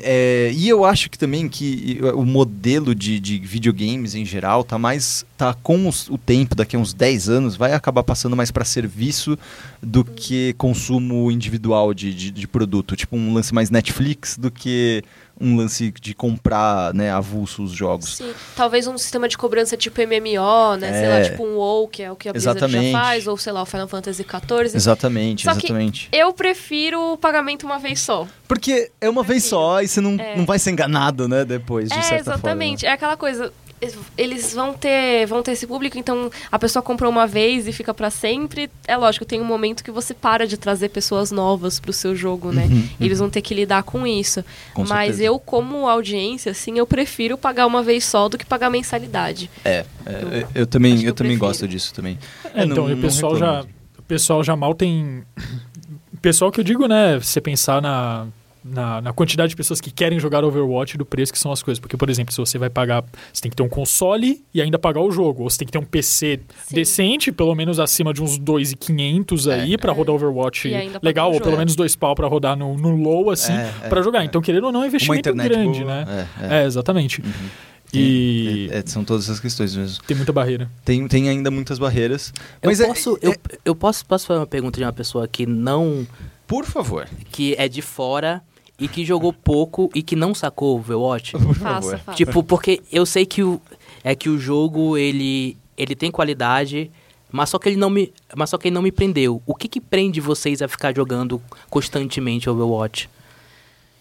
é, 0.00 0.50
e 0.54 0.68
eu 0.68 0.84
acho 0.84 1.08
que 1.08 1.16
também 1.18 1.48
que 1.48 1.98
o 2.14 2.26
modelo 2.26 2.94
de, 2.94 3.18
de 3.18 3.38
videogames 3.38 4.14
em 4.14 4.24
geral 4.24 4.62
tá 4.62 4.78
mais 4.78 5.24
tá 5.36 5.54
com 5.54 5.88
os- 5.88 6.10
o 6.10 6.18
tempo, 6.18 6.54
daqui 6.54 6.76
a 6.76 6.78
uns 6.78 6.92
10 6.92 7.28
anos, 7.30 7.56
vai 7.56 7.72
acabar 7.72 8.02
passando 8.02 8.36
mais 8.36 8.50
para 8.50 8.66
serviço 8.66 9.38
do 9.82 10.04
que 10.04 10.54
consumo 10.58 11.30
individual 11.30 11.94
de, 11.94 12.12
de, 12.12 12.30
de 12.30 12.46
produto. 12.46 12.94
Tipo 12.94 13.16
um 13.16 13.32
lance 13.32 13.54
mais 13.54 13.70
Netflix 13.70 14.36
do 14.36 14.50
que 14.50 15.02
um 15.40 15.56
lance 15.56 15.92
de 16.00 16.14
comprar 16.14 16.92
né, 16.94 17.10
avulso 17.10 17.62
os 17.62 17.70
jogos. 17.72 18.16
Sim, 18.16 18.32
talvez 18.56 18.86
um 18.86 18.98
sistema 18.98 19.28
de 19.28 19.38
cobrança 19.38 19.76
tipo 19.76 20.00
MMO, 20.00 20.76
né? 20.78 20.92
Sei 20.92 21.08
lá, 21.08 21.14
É. 21.18 21.30
tipo 21.30 21.44
um 21.44 21.56
WoW, 21.56 21.88
que 21.88 22.02
é 22.02 22.10
o 22.10 22.16
que 22.16 22.28
a 22.28 22.32
Blizzard 22.32 22.58
Exatamente. 22.58 22.92
já 22.92 22.98
faz, 22.98 23.26
ou 23.26 23.36
sei 23.36 23.52
lá, 23.52 23.62
o 23.62 23.66
Final 23.66 23.88
Fantasy 23.88 24.24
XIV. 24.24 24.76
Exatamente, 24.76 25.44
Só 25.44 25.52
exatamente. 25.52 26.08
Eu 26.12 26.32
prefiro 26.32 27.12
o 27.12 27.16
pagamento 27.16 27.64
uma 27.64 27.78
vez 27.78 28.00
só. 28.00 28.26
Porque 28.46 28.90
é 29.00 29.08
uma 29.08 29.22
vez 29.22 29.44
só 29.44 29.80
e 29.82 29.88
você 29.88 30.00
não, 30.00 30.16
É. 30.18 30.36
não 30.36 30.44
vai 30.44 30.58
ser 30.58 30.70
enganado, 30.70 31.28
né, 31.28 31.44
depois, 31.44 31.88
de 31.88 31.96
é, 31.98 32.02
certa 32.02 32.32
exatamente. 32.32 32.80
forma. 32.80 32.90
É 32.90 32.94
aquela 32.94 33.16
coisa. 33.16 33.52
Eles 34.16 34.52
vão 34.54 34.74
ter, 34.74 35.24
vão 35.26 35.42
ter 35.42 35.52
esse 35.52 35.66
público, 35.66 35.96
então 35.96 36.30
a 36.50 36.58
pessoa 36.58 36.82
comprou 36.82 37.08
uma 37.10 37.26
vez 37.26 37.68
e 37.68 37.72
fica 37.72 37.94
pra 37.94 38.10
sempre. 38.10 38.68
É 38.86 38.96
lógico, 38.96 39.24
tem 39.24 39.40
um 39.40 39.44
momento 39.44 39.84
que 39.84 39.90
você 39.90 40.12
para 40.12 40.46
de 40.46 40.56
trazer 40.56 40.88
pessoas 40.88 41.30
novas 41.30 41.78
pro 41.78 41.92
seu 41.92 42.16
jogo, 42.16 42.50
né? 42.52 42.64
Uhum, 42.64 42.88
Eles 43.00 43.20
vão 43.20 43.30
ter 43.30 43.40
que 43.40 43.54
lidar 43.54 43.84
com 43.84 44.04
isso. 44.06 44.44
Com 44.74 44.82
Mas 44.82 44.88
certeza. 45.16 45.24
eu, 45.24 45.38
como 45.38 45.88
audiência, 45.88 46.50
assim, 46.52 46.76
eu 46.76 46.86
prefiro 46.86 47.38
pagar 47.38 47.66
uma 47.66 47.82
vez 47.82 48.04
só 48.04 48.28
do 48.28 48.36
que 48.36 48.44
pagar 48.44 48.68
mensalidade. 48.68 49.48
É, 49.64 49.84
é, 50.04 50.22
Eu- 50.22 50.48
eu, 50.62 50.66
também, 50.66 50.94
eu 51.02 51.08
eu 51.08 51.14
também 51.14 51.32
prefiro. 51.32 51.38
gosto 51.46 51.68
disso 51.68 51.94
também. 51.94 52.18
É, 52.54 52.64
então, 52.64 52.84
não- 52.84 52.90
e 52.90 52.94
o 52.94 53.00
pessoal 53.00 53.36
já, 53.36 53.64
o 53.98 54.02
pessoal 54.02 54.42
já 54.42 54.56
mal 54.56 54.74
tem. 54.74 55.22
O 56.12 56.16
pessoal 56.20 56.50
que 56.50 56.58
eu 56.58 56.64
digo, 56.64 56.86
né? 56.88 57.20
Se 57.20 57.26
você 57.26 57.40
pensar 57.40 57.80
na, 57.80 58.26
na, 58.70 59.00
na 59.00 59.12
quantidade 59.12 59.50
de 59.50 59.56
pessoas 59.56 59.80
que 59.80 59.90
querem 59.90 60.18
jogar 60.20 60.44
Overwatch 60.44 60.94
e 60.94 60.98
do 60.98 61.04
preço 61.06 61.32
que 61.32 61.38
são 61.38 61.50
as 61.52 61.62
coisas. 61.62 61.78
Porque, 61.80 61.96
por 61.96 62.08
exemplo, 62.10 62.32
se 62.32 62.38
você 62.38 62.58
vai 62.58 62.70
pagar. 62.70 63.04
Você 63.32 63.42
tem 63.42 63.50
que 63.50 63.56
ter 63.56 63.62
um 63.62 63.68
console 63.68 64.44
e 64.52 64.60
ainda 64.62 64.78
pagar 64.78 65.00
o 65.00 65.10
jogo. 65.10 65.42
Ou 65.44 65.50
você 65.50 65.58
tem 65.58 65.66
que 65.66 65.72
ter 65.72 65.78
um 65.78 65.84
PC 65.84 66.40
Sim. 66.66 66.74
decente, 66.74 67.32
pelo 67.32 67.54
menos 67.54 67.78
acima 67.80 68.12
de 68.14 68.22
uns 68.22 68.38
2,500 68.38 69.48
aí, 69.48 69.74
É. 69.74 69.76
pra 69.78 69.92
rodar 69.92 70.14
Overwatch 70.14 70.68
E 70.68 70.90
legal, 71.02 71.32
ou 71.32 71.40
pelo 71.40 71.56
menos 71.56 71.74
dois 71.74 71.94
pau 71.96 72.14
pra 72.14 72.26
rodar 72.28 72.56
no, 72.56 72.76
no 72.76 72.94
low, 72.96 73.30
assim, 73.30 73.52
É, 73.52 73.72
é, 73.84 73.88
pra 73.88 74.02
jogar. 74.02 74.22
é. 74.22 74.24
Então, 74.24 74.40
querendo 74.40 74.64
ou 74.64 74.72
não, 74.72 74.80
é 74.82 74.84
um 74.84 74.86
investimento 74.88 75.32
grande, 75.34 75.80
boa, 75.84 76.04
né? 76.04 76.26
É, 76.40 76.46
é. 76.56 76.62
É, 76.62 76.66
exatamente. 76.66 77.20
Uhum. 77.20 77.32
E 77.92 78.68
É, 78.70 78.78
é, 78.78 78.82
são 78.86 79.02
todas 79.02 79.24
essas 79.24 79.40
questões 79.40 79.74
mesmo. 79.74 80.02
tem 80.06 80.16
muita 80.16 80.32
barreira. 80.32 80.70
Tem, 80.84 81.06
tem 81.08 81.28
ainda 81.28 81.50
muitas 81.50 81.78
barreiras. 81.78 82.32
Eu 82.60 82.68
Mas 82.68 82.80
é- 82.80 82.86
posso, 82.86 83.16
é- 83.22 83.26
eu, 83.28 83.34
eu 83.64 83.74
posso, 83.74 84.04
posso 84.04 84.26
fazer 84.26 84.40
uma 84.40 84.46
pergunta 84.46 84.78
de 84.78 84.84
uma 84.84 84.92
pessoa 84.92 85.26
que 85.26 85.46
não. 85.46 86.06
Por 86.46 86.64
favor. 86.64 87.06
que 87.30 87.54
é 87.58 87.68
de 87.68 87.82
fora 87.82 88.42
e 88.78 88.86
que 88.86 89.04
jogou 89.04 89.32
pouco 89.32 89.90
e 89.94 90.02
que 90.02 90.14
não 90.14 90.34
sacou 90.34 90.76
o 90.76 90.78
Overwatch? 90.78 91.32
Por 91.32 91.54
Faça, 91.54 91.90
favor. 91.90 91.98
faça. 91.98 92.16
Tipo, 92.16 92.42
porque 92.42 92.80
eu 92.92 93.04
sei 93.04 93.26
que 93.26 93.42
o 93.42 93.60
é 94.04 94.14
que 94.14 94.28
o 94.28 94.38
jogo 94.38 94.96
ele 94.96 95.56
ele 95.76 95.94
tem 95.94 96.10
qualidade, 96.10 96.90
mas 97.30 97.50
só 97.50 97.58
que 97.58 97.68
ele 97.68 97.76
não 97.76 97.90
me 97.90 98.12
mas 98.36 98.50
só 98.50 98.58
que 98.58 98.68
ele 98.68 98.74
não 98.74 98.82
me 98.82 98.92
prendeu. 98.92 99.42
O 99.46 99.54
que 99.54 99.68
que 99.68 99.80
prende 99.80 100.20
vocês 100.20 100.62
a 100.62 100.68
ficar 100.68 100.94
jogando 100.94 101.42
constantemente 101.68 102.48
Overwatch? 102.48 103.10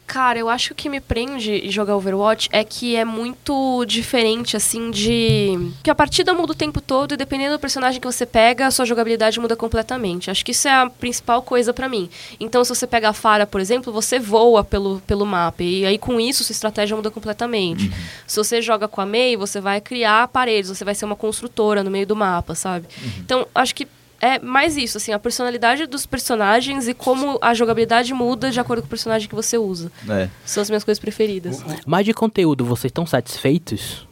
Cara, 0.08 0.39
eu 0.39 0.47
acho 0.47 0.70
que 0.70 0.72
o 0.72 0.76
que 0.76 0.89
me 0.89 1.01
prende 1.01 1.51
em 1.51 1.70
jogar 1.70 1.97
Overwatch 1.97 2.47
é 2.53 2.64
que 2.64 2.95
é 2.95 3.03
muito 3.03 3.84
diferente, 3.86 4.55
assim, 4.55 4.89
de. 4.89 5.74
Que 5.84 5.91
a 5.91 5.95
partida 5.95 6.34
muda 6.34 6.53
o 6.53 6.55
tempo 6.55 6.80
todo 6.80 7.14
e 7.14 7.18
dependendo 7.18 7.58
do 7.58 7.60
personagem 7.60 7.99
que 7.99 8.08
você 8.08 8.26
pega, 8.26 8.68
a 8.68 8.72
sua 8.72 8.86
jogabilidade 8.86 9.38
muda 9.38 9.53
completamente. 9.58 10.32
Acho 10.32 10.45
que 10.45 10.51
isso 10.51 10.66
é 10.66 10.72
a 10.72 10.89
principal 10.89 11.41
coisa 11.41 11.74
pra 11.74 11.89
mim. 11.89 12.10
Então, 12.39 12.64
se 12.64 12.74
você 12.74 12.88
pega 12.88 13.10
a 13.10 13.14
Fara, 13.14 13.45
por 13.45 13.60
exemplo, 13.60 13.91
você 13.91 14.18
voa 14.18 14.64
pelo, 14.64 15.01
pelo 15.05 15.26
mapa. 15.26 15.62
E 15.62 15.86
aí, 15.86 15.97
com 15.97 16.22
isso, 16.22 16.41
sua 16.41 16.53
estratégia 16.53 16.95
muda 16.95 17.12
completamente. 17.12 17.91
Se 18.26 18.38
você 18.38 18.62
joga 18.62 18.88
com 18.88 19.01
a 19.01 19.05
Mei, 19.05 19.36
você 19.36 19.60
vai 19.60 19.82
criar 19.82 20.30
paredes, 20.30 20.70
você 20.70 20.86
vai 20.86 20.95
ser 20.95 21.03
uma 21.03 21.18
construtora 21.18 21.84
no 21.84 21.91
meio 21.91 22.08
do 22.08 22.16
mapa, 22.16 22.55
sabe? 22.55 22.88
Então, 23.20 23.45
acho 23.53 23.76
que 23.76 23.86
é 24.22 24.39
mais 24.39 24.78
isso, 24.78 24.97
assim, 24.97 25.11
a 25.11 25.20
personalidade 25.20 25.86
dos 25.86 26.05
personagens 26.05 26.88
e 26.88 26.93
como 26.93 27.38
a 27.41 27.53
jogabilidade 27.53 28.13
muda 28.13 28.51
de 28.51 28.59
acordo 28.59 28.82
com 28.82 28.88
o 28.88 28.89
personagem 28.89 29.28
que 29.28 29.36
você 29.36 29.57
usa. 29.57 29.91
É. 30.09 30.30
São 30.45 30.61
as 30.61 30.70
minhas 30.70 30.84
coisas 30.84 30.99
preferidas. 30.99 31.63
Mas 31.86 32.05
de 32.05 32.13
conteúdo, 32.13 32.65
vocês 32.65 32.89
estão 32.89 33.05
satisfeitos? 33.05 34.07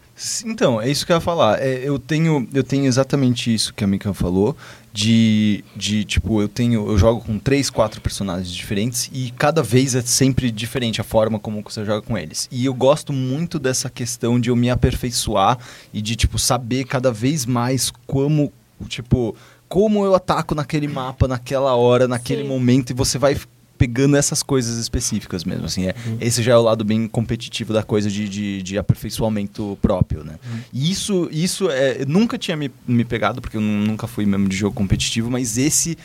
Então, 0.46 0.82
é 0.82 0.90
isso 0.90 1.06
que 1.06 1.12
eu 1.12 1.18
ia 1.18 1.22
falar. 1.22 1.62
É, 1.62 1.82
eu, 1.84 2.00
tenho, 2.00 2.48
eu 2.54 2.64
tenho 2.64 2.86
exatamente 2.86 3.54
isso 3.54 3.74
que 3.74 3.84
a 3.84 3.88
Mika 3.88 4.14
falou. 4.14 4.56
De, 4.94 5.62
de, 5.76 6.06
tipo, 6.06 6.42
eu 6.42 6.48
tenho. 6.48 6.90
Eu 6.90 6.98
jogo 6.98 7.20
com 7.20 7.38
três, 7.38 7.70
quatro 7.70 8.00
personagens 8.00 8.50
diferentes 8.50 9.10
e 9.12 9.30
cada 9.32 9.62
vez 9.62 9.94
é 9.94 10.02
sempre 10.02 10.50
diferente 10.50 11.02
a 11.02 11.04
forma 11.04 11.38
como 11.38 11.62
você 11.62 11.84
joga 11.84 12.02
com 12.02 12.18
eles. 12.18 12.48
E 12.50 12.66
eu 12.66 12.74
gosto 12.74 13.12
muito 13.12 13.60
dessa 13.60 13.90
questão 13.90 14.40
de 14.40 14.50
eu 14.50 14.56
me 14.56 14.70
aperfeiçoar 14.70 15.58
e 15.94 16.02
de, 16.02 16.16
tipo, 16.16 16.40
saber 16.40 16.86
cada 16.86 17.12
vez 17.12 17.46
mais 17.46 17.92
como, 18.08 18.54
tipo, 18.88 19.36
como 19.76 20.06
eu 20.06 20.16
ataco 20.16 20.56
naquele 20.56 20.88
mapa, 20.88 21.28
naquela 21.28 21.76
hora, 21.76 22.08
naquele 22.08 22.44
Sim. 22.44 22.48
momento, 22.48 22.92
e 22.92 22.94
você 22.94 23.18
vai 23.18 23.38
pegando 23.78 24.16
essas 24.16 24.42
coisas 24.42 24.78
específicas 24.78 25.44
mesmo, 25.44 25.66
assim, 25.66 25.88
é, 25.88 25.94
esse 26.22 26.42
já 26.42 26.54
é 26.54 26.56
o 26.56 26.62
lado 26.62 26.86
bem 26.86 27.10
competitivo 27.10 27.74
da 27.74 27.84
coisa 27.84 28.10
de, 28.10 28.30
de, 28.30 28.64
de 28.64 28.78
aperfeiçoamento 28.78 29.78
próprio, 29.82 30.24
né? 30.24 30.36
E 30.72 30.90
isso, 30.90 31.28
isso 31.30 31.70
é, 31.70 32.06
nunca 32.06 32.38
tinha 32.38 32.56
me, 32.56 32.72
me 32.88 33.04
pegado, 33.04 33.42
porque 33.42 33.58
eu 33.58 33.62
nu- 33.62 33.86
nunca 33.86 34.08
fui 34.08 34.26
mesmo 34.26 34.48
de 34.48 34.56
jogo 34.56 34.74
competitivo, 34.74 35.30
mas 35.30 35.58
esse 35.58 35.98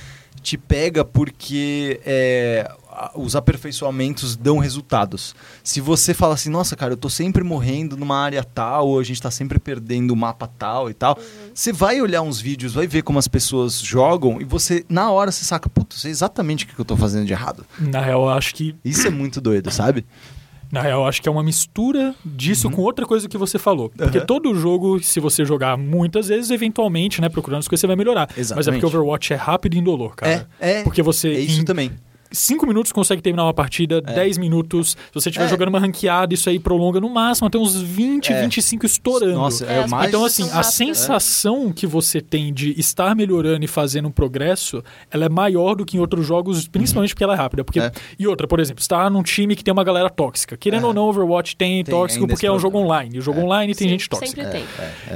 te 0.42 0.58
pega 0.58 1.04
porque 1.04 2.00
é, 2.04 2.68
os 3.14 3.34
aperfeiçoamentos 3.36 4.36
dão 4.36 4.58
resultados. 4.58 5.34
Se 5.62 5.80
você 5.80 6.12
fala 6.14 6.34
assim, 6.34 6.50
nossa, 6.50 6.74
cara, 6.76 6.92
eu 6.92 6.96
tô 6.96 7.08
sempre 7.08 7.42
morrendo 7.44 7.96
numa 7.96 8.16
área 8.18 8.42
tal, 8.44 8.88
ou 8.88 8.98
a 8.98 9.02
gente 9.02 9.20
tá 9.22 9.30
sempre 9.30 9.58
perdendo 9.58 10.10
o 10.12 10.16
mapa 10.16 10.48
tal 10.58 10.90
e 10.90 10.94
tal, 10.94 11.18
você 11.54 11.72
vai 11.72 12.00
olhar 12.00 12.22
uns 12.22 12.40
vídeos, 12.40 12.74
vai 12.74 12.86
ver 12.86 13.02
como 13.02 13.18
as 13.18 13.28
pessoas 13.28 13.80
jogam, 13.80 14.40
e 14.40 14.44
você, 14.44 14.84
na 14.88 15.10
hora, 15.10 15.30
você 15.30 15.44
saca, 15.44 15.68
puta, 15.68 15.96
sei 15.96 16.10
exatamente 16.10 16.64
o 16.64 16.68
que 16.68 16.78
eu 16.78 16.84
tô 16.84 16.96
fazendo 16.96 17.26
de 17.26 17.32
errado. 17.32 17.64
Na 17.78 18.00
real, 18.00 18.22
eu 18.22 18.30
acho 18.30 18.54
que 18.54 18.74
Isso 18.84 19.06
é 19.06 19.10
muito 19.10 19.40
doido, 19.40 19.70
sabe? 19.70 20.04
Na 20.72 20.82
real, 20.82 21.00
eu 21.02 21.06
acho 21.08 21.20
que 21.20 21.28
é 21.28 21.32
uma 21.32 21.42
mistura 21.42 22.14
disso 22.24 22.70
com 22.70 22.80
outra 22.82 23.04
coisa 23.04 23.28
que 23.28 23.36
você 23.36 23.58
falou. 23.58 23.90
Porque 23.90 24.18
Uhum. 24.18 24.26
todo 24.26 24.54
jogo, 24.54 25.02
se 25.02 25.18
você 25.18 25.44
jogar 25.44 25.76
muitas 25.76 26.28
vezes, 26.28 26.48
eventualmente, 26.52 27.20
né, 27.20 27.28
procurando 27.28 27.58
as 27.58 27.66
coisas, 27.66 27.80
você 27.80 27.86
vai 27.88 27.96
melhorar. 27.96 28.28
Mas 28.28 28.36
é 28.36 28.40
Exatamente. 28.40 28.80
porque 28.80 28.86
Overwatch 28.86 29.32
é 29.32 29.36
rápido 29.36 29.74
e 29.74 29.78
indolor, 29.78 30.14
cara. 30.14 30.48
É, 30.60 30.78
é. 30.78 30.82
Porque 30.84 31.02
você, 31.02 31.28
É 31.28 31.40
isso 31.40 31.60
em 31.60 31.64
também. 31.64 31.90
5 32.32 32.66
minutos, 32.66 32.92
consegue 32.92 33.20
terminar 33.22 33.44
uma 33.44 33.54
partida, 33.54 34.00
10 34.00 34.38
minutos. 34.38 34.90
Se 34.90 34.96
você 35.14 35.28
estiver 35.30 35.46
É. 35.46 35.48
jogando 35.48 35.68
uma 35.70 35.78
ranqueada, 35.80 36.32
isso 36.34 36.48
aí 36.48 36.58
prolonga 36.58 37.00
no 37.00 37.08
máximo 37.10 37.48
até 37.48 37.58
uns 37.58 37.74
20, 37.80 38.32
É. 38.32 38.42
25 38.42 38.86
estourando. 38.86 39.34
Nossa, 39.34 39.64
é, 39.66 39.80
É, 39.80 39.86
mais. 39.86 40.08
Então, 40.08 40.24
assim, 40.24 40.44
a 40.44 40.46
rápidas. 40.56 40.74
sensação 40.74 41.72
que 41.72 41.86
você 41.86 42.20
tem 42.20 42.52
de 42.52 42.78
estar 42.78 43.14
melhorando 43.16 43.64
e 43.64 43.68
fazendo 43.68 44.08
um 44.08 44.10
progresso, 44.10 44.82
ela 45.10 45.24
é 45.24 45.28
maior 45.28 45.74
do 45.74 45.84
que 45.84 45.96
em 45.96 46.00
outros 46.00 46.26
jogos, 46.26 46.68
principalmente 46.68 47.14
porque 47.14 47.24
ela 47.24 47.34
é 47.34 47.36
rápida. 47.36 47.64
Porque, 47.64 47.80
É. 47.80 47.90
E 48.18 48.26
outra, 48.26 48.46
por 48.46 48.60
exemplo, 48.60 48.80
está 48.80 49.08
num 49.10 49.22
time 49.22 49.56
que 49.56 49.64
tem 49.64 49.72
uma 49.72 49.84
galera 49.84 50.08
tóxica. 50.10 50.56
Querendo 50.56 50.84
É. 50.84 50.86
ou 50.88 50.94
não, 50.94 51.04
Overwatch 51.08 51.56
tem, 51.56 51.82
Tem 51.82 51.94
tóxico 51.94 52.24
ainda 52.24 52.34
porque 52.34 52.46
é 52.46 52.52
um 52.52 52.58
jogo 52.58 52.78
online. 52.78 53.16
E 53.16 53.18
o 53.18 53.22
jogo 53.22 53.40
online 53.40 53.74
tem 53.74 53.86
Sim, 53.88 53.92
gente 53.92 54.08
tóxica. 54.08 54.42
Sempre 54.42 54.50
tem. 54.60 54.64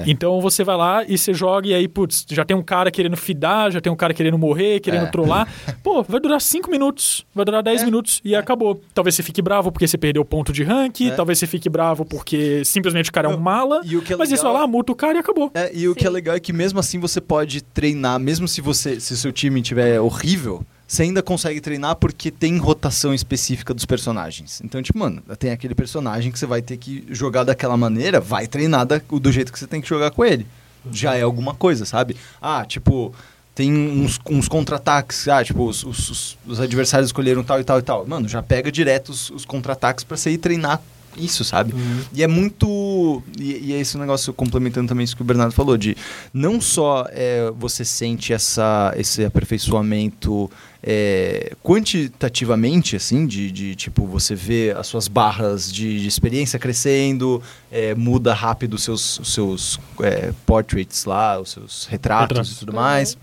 Então 0.06 0.40
você 0.40 0.64
vai 0.64 0.76
lá 0.76 1.04
e 1.04 1.16
você 1.16 1.32
joga 1.34 1.68
e 1.68 1.74
aí, 1.74 1.86
putz, 1.88 2.24
já 2.30 2.44
tem 2.44 2.56
um 2.56 2.62
cara 2.62 2.90
querendo 2.90 3.16
fidar, 3.16 3.70
já 3.70 3.80
tem 3.80 3.92
um 3.92 3.96
cara 3.96 4.12
querendo 4.14 4.38
morrer, 4.38 4.80
querendo 4.80 5.06
É. 5.06 5.10
trollar. 5.10 5.48
Pô, 5.82 6.02
vai 6.02 6.20
durar 6.20 6.40
5 6.40 6.70
minutos, 6.70 7.03
vai 7.34 7.44
durar 7.44 7.62
10 7.62 7.82
É. 7.82 7.84
minutos 7.84 8.20
e 8.24 8.34
acabou. 8.34 8.80
Talvez 8.94 9.14
você 9.14 9.22
fique 9.22 9.40
bravo 9.42 9.70
porque 9.72 9.86
você 9.86 9.96
perdeu 9.98 10.24
ponto 10.24 10.52
de 10.52 10.62
rank, 10.62 11.00
É. 11.02 11.10
talvez 11.10 11.38
você 11.38 11.46
fique 11.46 11.68
bravo 11.68 12.04
porque 12.04 12.64
simplesmente 12.64 13.10
o 13.10 13.12
cara 13.12 13.30
é 13.30 13.34
um 13.34 13.38
mala. 13.38 13.80
E 13.84 13.96
o 13.96 14.02
que 14.02 14.12
é 14.12 14.16
mas 14.16 14.28
você 14.28 14.36
legal- 14.36 14.52
vai 14.52 14.62
lá, 14.62 14.66
muta 14.68 14.92
o 14.92 14.94
cara 14.94 15.16
e 15.16 15.20
acabou. 15.20 15.50
É, 15.54 15.70
e 15.74 15.88
o 15.88 15.94
que 15.94 16.04
é 16.04 16.08
Sim. 16.08 16.14
legal 16.14 16.34
é 16.36 16.40
que 16.40 16.52
mesmo 16.52 16.78
assim 16.78 16.98
você 16.98 17.20
pode 17.20 17.62
treinar, 17.62 18.18
mesmo 18.18 18.46
se 18.48 18.60
você 18.60 18.98
se 19.00 19.12
o 19.12 19.16
seu 19.16 19.32
time 19.32 19.60
tiver 19.62 20.00
horrível, 20.00 20.64
você 20.86 21.02
ainda 21.02 21.22
consegue 21.22 21.60
treinar 21.60 21.96
porque 21.96 22.30
tem 22.30 22.56
rotação 22.58 23.14
específica 23.14 23.72
dos 23.74 23.84
personagens. 23.84 24.60
Então, 24.62 24.82
tipo, 24.82 24.98
mano, 24.98 25.22
tem 25.38 25.50
aquele 25.50 25.74
personagem 25.74 26.30
que 26.30 26.38
você 26.38 26.46
vai 26.46 26.60
ter 26.62 26.76
que 26.76 27.04
jogar 27.10 27.42
daquela 27.44 27.76
maneira, 27.76 28.20
vai 28.20 28.46
treinar 28.46 28.84
da- 28.86 29.00
do 29.10 29.32
jeito 29.32 29.52
que 29.52 29.58
você 29.58 29.66
tem 29.66 29.80
que 29.80 29.88
jogar 29.88 30.10
com 30.10 30.24
ele. 30.24 30.46
Já 30.92 31.14
é 31.16 31.22
alguma 31.22 31.54
coisa, 31.54 31.86
sabe? 31.86 32.14
Ah, 32.40 32.64
tipo, 32.66 33.14
tem 33.54 33.72
uns, 33.72 34.18
uns 34.28 34.48
contra-ataques. 34.48 35.28
Ah, 35.28 35.44
tipo, 35.44 35.64
os, 35.68 35.84
os- 35.84 36.10
os- 36.10 36.38
os 36.46 36.60
adversários 36.60 37.08
escolheram 37.08 37.42
tal 37.44 37.60
e 37.60 37.64
tal 37.64 37.78
e 37.78 37.82
tal. 37.82 38.06
Mano, 38.06 38.28
já 38.28 38.42
pega 38.42 38.70
direto 38.72 39.10
os, 39.10 39.30
os 39.30 39.44
contra-ataques 39.44 40.02
pra 40.04 40.16
você 40.16 40.30
ir 40.30 40.38
treinar 40.38 40.80
isso, 41.16 41.44
sabe? 41.44 41.72
E 42.12 42.24
é 42.24 42.26
muito. 42.26 43.22
E, 43.38 43.68
e 43.68 43.72
é 43.72 43.78
esse 43.78 43.96
negócio 43.96 44.32
complementando 44.34 44.88
também 44.88 45.04
isso 45.04 45.14
que 45.14 45.22
o 45.22 45.24
Bernardo 45.24 45.52
falou, 45.54 45.76
de 45.76 45.96
não 46.32 46.60
só 46.60 47.06
é, 47.10 47.52
você 47.56 47.84
sente 47.84 48.32
essa, 48.32 48.92
esse 48.96 49.24
aperfeiçoamento 49.24 50.50
é, 50.82 51.52
quantitativamente, 51.62 52.96
assim, 52.96 53.26
de, 53.26 53.50
de 53.50 53.74
tipo, 53.76 54.06
você 54.06 54.34
vê 54.34 54.74
as 54.76 54.88
suas 54.88 55.06
barras 55.08 55.72
de, 55.72 56.00
de 56.00 56.08
experiência 56.08 56.58
crescendo, 56.58 57.40
é, 57.70 57.94
muda 57.94 58.34
rápido 58.34 58.74
os 58.74 58.82
seus, 58.82 59.18
os 59.20 59.32
seus 59.32 59.78
é, 60.00 60.32
portraits 60.44 61.04
lá, 61.04 61.40
os 61.40 61.50
seus 61.52 61.86
retratos, 61.86 62.28
Retratos. 62.38 62.52
e 62.52 62.58
tudo 62.58 62.72
mais. 62.74 63.16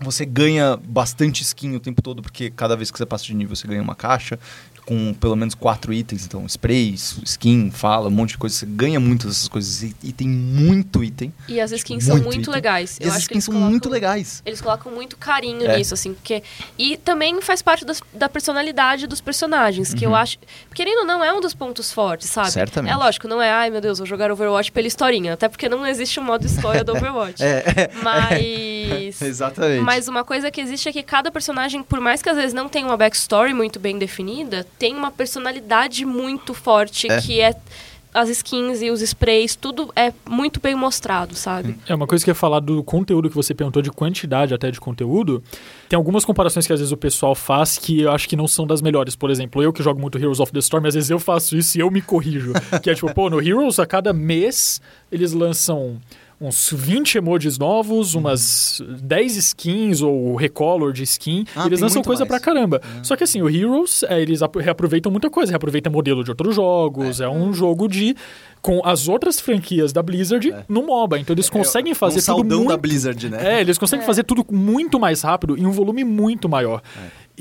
Você 0.00 0.24
ganha 0.24 0.78
bastante 0.78 1.42
skin 1.42 1.76
o 1.76 1.80
tempo 1.80 2.00
todo, 2.00 2.22
porque 2.22 2.50
cada 2.50 2.74
vez 2.74 2.90
que 2.90 2.96
você 2.96 3.04
passa 3.04 3.24
de 3.24 3.34
nível 3.34 3.54
você 3.54 3.68
ganha 3.68 3.82
uma 3.82 3.94
caixa 3.94 4.38
com 4.86 5.14
pelo 5.14 5.36
menos 5.36 5.54
quatro 5.54 5.92
itens. 5.92 6.24
Então, 6.24 6.44
sprays, 6.46 7.18
skin, 7.24 7.70
fala, 7.70 8.08
um 8.08 8.10
monte 8.10 8.30
de 8.30 8.38
coisa. 8.38 8.54
Você 8.56 8.66
ganha 8.66 8.98
muitas 8.98 9.28
dessas 9.28 9.48
coisas 9.48 9.82
e, 9.82 9.94
e 10.02 10.12
tem 10.12 10.28
muito 10.28 11.02
item. 11.04 11.32
E 11.48 11.60
as 11.60 11.70
Tipo, 11.70 11.76
skins 11.78 12.04
são 12.04 12.14
muito 12.16 12.24
muito 12.26 12.40
item. 12.42 12.54
legais. 12.54 12.98
E 13.00 13.04
Eu 13.04 13.10
as 13.10 13.16
acho 13.18 13.28
que 13.28 13.32
skins 13.34 13.44
são 13.44 13.52
colocam- 13.54 13.70
muito 13.70 13.88
legais. 13.88 14.42
Eles 14.44 14.60
colocam 14.60 14.92
muito 14.92 15.16
carinho 15.16 15.64
É. 15.70 15.76
nisso, 15.76 15.94
assim, 15.94 16.14
porque. 16.14 16.42
E 16.78 16.96
também 16.96 17.40
faz 17.40 17.62
parte 17.62 17.84
das- 17.84 18.02
da 18.12 18.28
personalidade 18.28 19.06
dos 19.06 19.20
personagens, 19.20 19.94
que 19.94 20.04
eu 20.04 20.10
Uhum. 20.10 20.16
acho. 20.16 20.38
Querendo 20.74 21.00
ou 21.00 21.06
não, 21.06 21.22
é 21.22 21.32
um 21.32 21.40
dos 21.40 21.54
pontos 21.54 21.92
fortes, 21.92 22.28
sabe? 22.30 22.50
Certamente. 22.50 22.92
É 22.92 22.96
lógico, 22.96 23.28
não 23.28 23.40
é, 23.40 23.50
ai 23.50 23.70
meu 23.70 23.80
Deus, 23.80 23.98
vou 23.98 24.06
jogar 24.06 24.30
Overwatch 24.30 24.72
pela 24.72 24.86
historinha. 24.86 25.34
Até 25.34 25.48
porque 25.48 25.68
não 25.68 25.86
existe 25.86 26.18
um 26.18 26.22
modo 26.24 26.44
história 26.46 26.82
do 26.84 26.92
Overwatch. 26.96 27.42
É, 27.42 27.90
Mas. 28.02 29.20
exatamente. 29.22 29.82
Mas 29.82 30.08
uma 30.08 30.24
coisa 30.24 30.50
que 30.50 30.60
existe 30.60 30.88
é 30.88 30.92
que 30.92 31.02
cada 31.02 31.30
personagem, 31.30 31.82
por 31.82 32.00
mais 32.00 32.22
que 32.22 32.28
às 32.28 32.36
vezes 32.36 32.52
não 32.54 32.68
tenha 32.68 32.86
uma 32.86 32.96
backstory 32.96 33.52
muito 33.54 33.78
bem 33.78 33.98
definida, 33.98 34.66
tem 34.80 34.96
uma 34.96 35.10
personalidade 35.10 36.06
muito 36.06 36.54
forte 36.54 37.06
É. 37.08 37.20
que 37.20 37.38
é 37.40 37.54
as 38.12 38.28
skins 38.28 38.82
e 38.82 38.90
os 38.90 39.00
sprays, 39.02 39.54
tudo 39.54 39.92
é 39.94 40.12
muito 40.28 40.58
bem 40.58 40.74
mostrado, 40.74 41.36
sabe? 41.36 41.76
É 41.86 41.94
uma 41.94 42.08
coisa 42.08 42.24
que 42.24 42.30
eu 42.30 42.32
ia 42.32 42.36
falar 42.36 42.58
do 42.58 42.82
conteúdo 42.82 43.28
que 43.30 43.36
você 43.36 43.54
perguntou, 43.54 43.80
de 43.80 43.90
quantidade 43.90 44.52
até 44.52 44.68
de 44.68 44.80
conteúdo. 44.80 45.40
Tem 45.88 45.96
algumas 45.96 46.24
comparações 46.24 46.66
que 46.66 46.72
às 46.72 46.80
vezes 46.80 46.90
o 46.90 46.96
pessoal 46.96 47.36
faz 47.36 47.78
que 47.78 48.00
eu 48.00 48.10
acho 48.10 48.28
que 48.28 48.34
não 48.34 48.48
são 48.48 48.66
das 48.66 48.82
melhores. 48.82 49.14
Por 49.14 49.30
exemplo, 49.30 49.62
eu 49.62 49.72
que 49.72 49.80
jogo 49.80 50.00
muito 50.00 50.18
Heroes 50.18 50.40
of 50.40 50.50
the 50.50 50.58
Storm, 50.58 50.86
às 50.86 50.94
vezes 50.94 51.08
eu 51.08 51.20
faço 51.20 51.56
isso 51.56 51.78
e 51.78 51.82
eu 51.82 51.90
me 51.90 52.02
corrijo. 52.02 52.52
que 52.82 52.90
é 52.90 52.94
tipo, 52.94 53.14
pô, 53.14 53.30
no 53.30 53.40
Heroes, 53.40 53.78
a 53.78 53.86
cada 53.86 54.12
mês, 54.12 54.80
eles 55.12 55.32
lançam 55.32 56.00
uns 56.40 56.70
20 56.72 57.16
emojis 57.18 57.58
novos, 57.58 58.14
umas 58.14 58.80
10 59.02 59.36
skins 59.36 60.00
ou 60.00 60.34
recolor 60.36 60.92
de 60.92 61.02
skin. 61.02 61.44
Ah, 61.54 61.66
eles 61.66 61.80
lançam 61.80 62.02
coisa 62.02 62.24
mais. 62.24 62.28
pra 62.28 62.40
caramba. 62.40 62.80
Só 63.02 63.14
que 63.14 63.24
assim, 63.24 63.42
o 63.42 63.48
Heroes, 63.50 64.02
é, 64.04 64.20
eles 64.22 64.40
ap- 64.42 64.56
reaproveitam 64.56 65.12
muita 65.12 65.28
coisa. 65.28 65.52
Reaproveitam 65.52 65.92
modelo 65.92 66.24
de 66.24 66.30
outros 66.30 66.54
jogos. 66.54 67.20
É, 67.20 67.28
um 67.28 67.52
jogo 67.52 67.86
de... 67.88 68.16
Com 68.62 68.82
as 68.84 69.08
outras 69.08 69.40
franquias 69.40 69.90
da 69.90 70.02
Blizzard 70.02 70.54
no 70.68 70.82
MOBA. 70.82 71.18
Então 71.18 71.32
eles 71.32 71.48
conseguem 71.48 71.94
fazer 71.94 72.20
um 72.30 72.36
tudo 72.36 72.56
muito 72.56 72.68
da 72.68 72.76
Blizzard, 72.76 73.30
né? 73.30 73.56
é, 73.56 73.60
eles 73.62 73.78
conseguem 73.78 74.04
fazer 74.04 74.22
tudo 74.22 74.44
muito 74.52 75.00
mais 75.00 75.22
rápido 75.22 75.56
em 75.56 75.64
um 75.64 75.70
volume 75.70 76.04
muito 76.04 76.46
maior. 76.46 76.82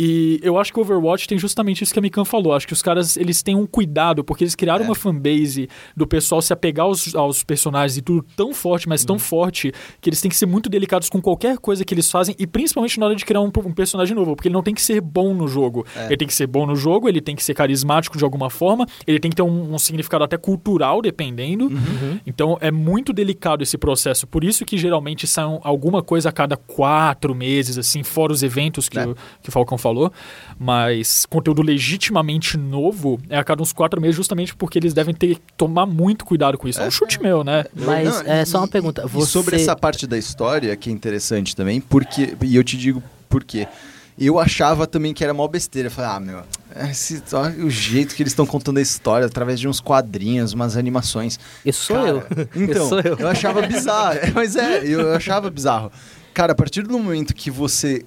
E 0.01 0.39
eu 0.41 0.57
acho 0.57 0.71
que 0.71 0.79
o 0.79 0.81
Overwatch 0.81 1.27
tem 1.27 1.37
justamente 1.37 1.83
isso 1.83 1.91
que 1.91 1.99
a 1.99 2.01
Mikan 2.01 2.23
falou. 2.23 2.53
Acho 2.53 2.65
que 2.65 2.71
os 2.71 2.81
caras 2.81 3.17
eles 3.17 3.43
têm 3.43 3.53
um 3.53 3.65
cuidado, 3.67 4.23
porque 4.23 4.45
eles 4.45 4.55
criaram 4.55 4.85
É. 4.85 4.87
uma 4.87 4.95
fanbase 4.95 5.67
do 5.93 6.07
pessoal 6.07 6.41
se 6.41 6.53
apegar 6.53 6.85
aos, 6.85 7.13
aos 7.13 7.43
personagens 7.43 7.97
e 7.97 8.01
tudo 8.01 8.25
tão 8.33 8.53
forte, 8.53 8.87
mas 8.87 9.01
Uhum. 9.01 9.07
tão 9.07 9.19
forte, 9.19 9.73
que 9.99 10.09
eles 10.09 10.21
têm 10.21 10.29
que 10.29 10.37
ser 10.37 10.45
muito 10.45 10.69
delicados 10.69 11.09
com 11.09 11.21
qualquer 11.21 11.57
coisa 11.57 11.83
que 11.83 11.93
eles 11.93 12.09
fazem, 12.09 12.33
e 12.39 12.47
principalmente 12.47 12.97
na 12.97 13.07
hora 13.07 13.15
de 13.15 13.25
criar 13.25 13.41
um, 13.41 13.47
um 13.65 13.73
personagem 13.73 14.15
novo, 14.15 14.37
porque 14.37 14.47
ele 14.47 14.53
não 14.53 14.63
tem 14.63 14.73
que 14.73 14.81
ser 14.81 15.01
bom 15.01 15.33
no 15.33 15.49
jogo. 15.49 15.85
É. 15.93 16.05
Ele 16.05 16.15
tem 16.17 16.27
que 16.29 16.33
ser 16.33 16.47
bom 16.47 16.65
no 16.65 16.77
jogo, 16.77 17.09
ele 17.09 17.19
tem 17.19 17.35
que 17.35 17.43
ser 17.43 17.53
carismático 17.53 18.17
de 18.17 18.23
alguma 18.23 18.49
forma, 18.49 18.87
ele 19.05 19.19
tem 19.19 19.29
que 19.29 19.35
ter 19.35 19.41
um, 19.43 19.73
um 19.73 19.77
significado 19.77 20.23
até 20.23 20.37
cultural, 20.37 21.01
dependendo. 21.01 21.65
Uhum. 21.65 22.19
Então 22.25 22.57
é 22.61 22.71
muito 22.71 23.11
delicado 23.11 23.63
esse 23.63 23.77
processo. 23.77 24.25
Por 24.25 24.45
isso 24.45 24.63
que 24.63 24.77
geralmente 24.77 25.27
sai 25.27 25.45
um- 25.45 25.59
alguma 25.61 26.01
coisa 26.01 26.29
a 26.29 26.31
cada 26.31 26.55
quatro 26.55 27.35
meses, 27.35 27.77
assim, 27.77 28.01
fora 28.01 28.31
os 28.31 28.43
eventos 28.43 28.87
que, 28.87 28.97
É. 28.97 29.05
o, 29.05 29.15
que 29.43 29.49
o 29.49 29.51
Falcão 29.51 29.77
falou. 29.77 29.88
Falou, 29.89 30.11
mas 30.57 31.25
conteúdo 31.25 31.61
legitimamente 31.61 32.57
novo 32.57 33.19
é 33.29 33.37
a 33.37 33.43
cada 33.43 33.61
uns 33.61 33.73
quatro 33.73 33.99
meses, 33.99 34.15
justamente 34.15 34.55
porque 34.55 34.77
eles 34.79 34.93
devem 34.93 35.13
ter 35.13 35.35
que 35.35 35.41
tomar 35.57 35.85
muito 35.85 36.25
cuidado 36.25 36.57
com 36.57 36.67
isso. 36.67 36.81
É 36.81 36.87
um 36.87 36.91
chute 36.91 37.21
meu, 37.21 37.43
né? 37.43 37.65
Mas 37.75 38.23
Não, 38.23 38.33
é 38.33 38.41
e- 38.41 38.45
só 38.45 38.59
uma 38.59 38.67
pergunta. 38.67 39.03
E 39.05 39.09
Você... 39.09 39.31
sobre 39.31 39.55
essa 39.55 39.75
parte 39.75 40.07
da 40.07 40.17
história, 40.17 40.75
que 40.75 40.89
é 40.89 40.93
interessante 40.93 41.55
também, 41.55 41.81
porque. 41.81 42.35
E 42.41 42.55
eu 42.55 42.63
te 42.63 42.77
digo 42.77 43.01
por 43.27 43.43
quê. 43.43 43.67
Eu 44.17 44.37
achava 44.37 44.85
também 44.85 45.13
que 45.13 45.23
era 45.23 45.33
mó 45.33 45.47
besteira. 45.47 45.87
Eu 45.87 45.91
falei, 45.91 46.11
ah, 46.11 46.19
meu, 46.19 46.41
esse, 46.89 47.23
olha 47.31 47.63
o 47.65 47.69
jeito 47.69 48.13
que 48.13 48.21
eles 48.21 48.33
estão 48.33 48.45
contando 48.45 48.77
a 48.77 48.81
história 48.81 49.25
através 49.25 49.57
de 49.61 49.65
uns 49.67 49.79
quadrinhos, 49.79 50.51
umas 50.51 50.75
animações. 50.75 51.39
Isso 51.65 51.85
sou 51.85 51.95
Cara, 51.95 52.09
eu. 52.09 52.23
Então, 52.53 52.81
Isso 52.81 52.89
sou 52.89 52.99
eu. 52.99 53.27
achava 53.29 53.61
bizarro. 53.65 54.17
É, 54.17 54.31
Mas 54.35 54.57
é, 54.57 54.85
eu 54.85 55.13
achava 55.13 55.49
bizarro. 55.49 55.89
Cara, 56.33 56.51
a 56.51 56.55
partir 56.55 56.81
do 56.83 56.91
momento 56.99 57.33
que 57.33 57.49
você 57.49 58.05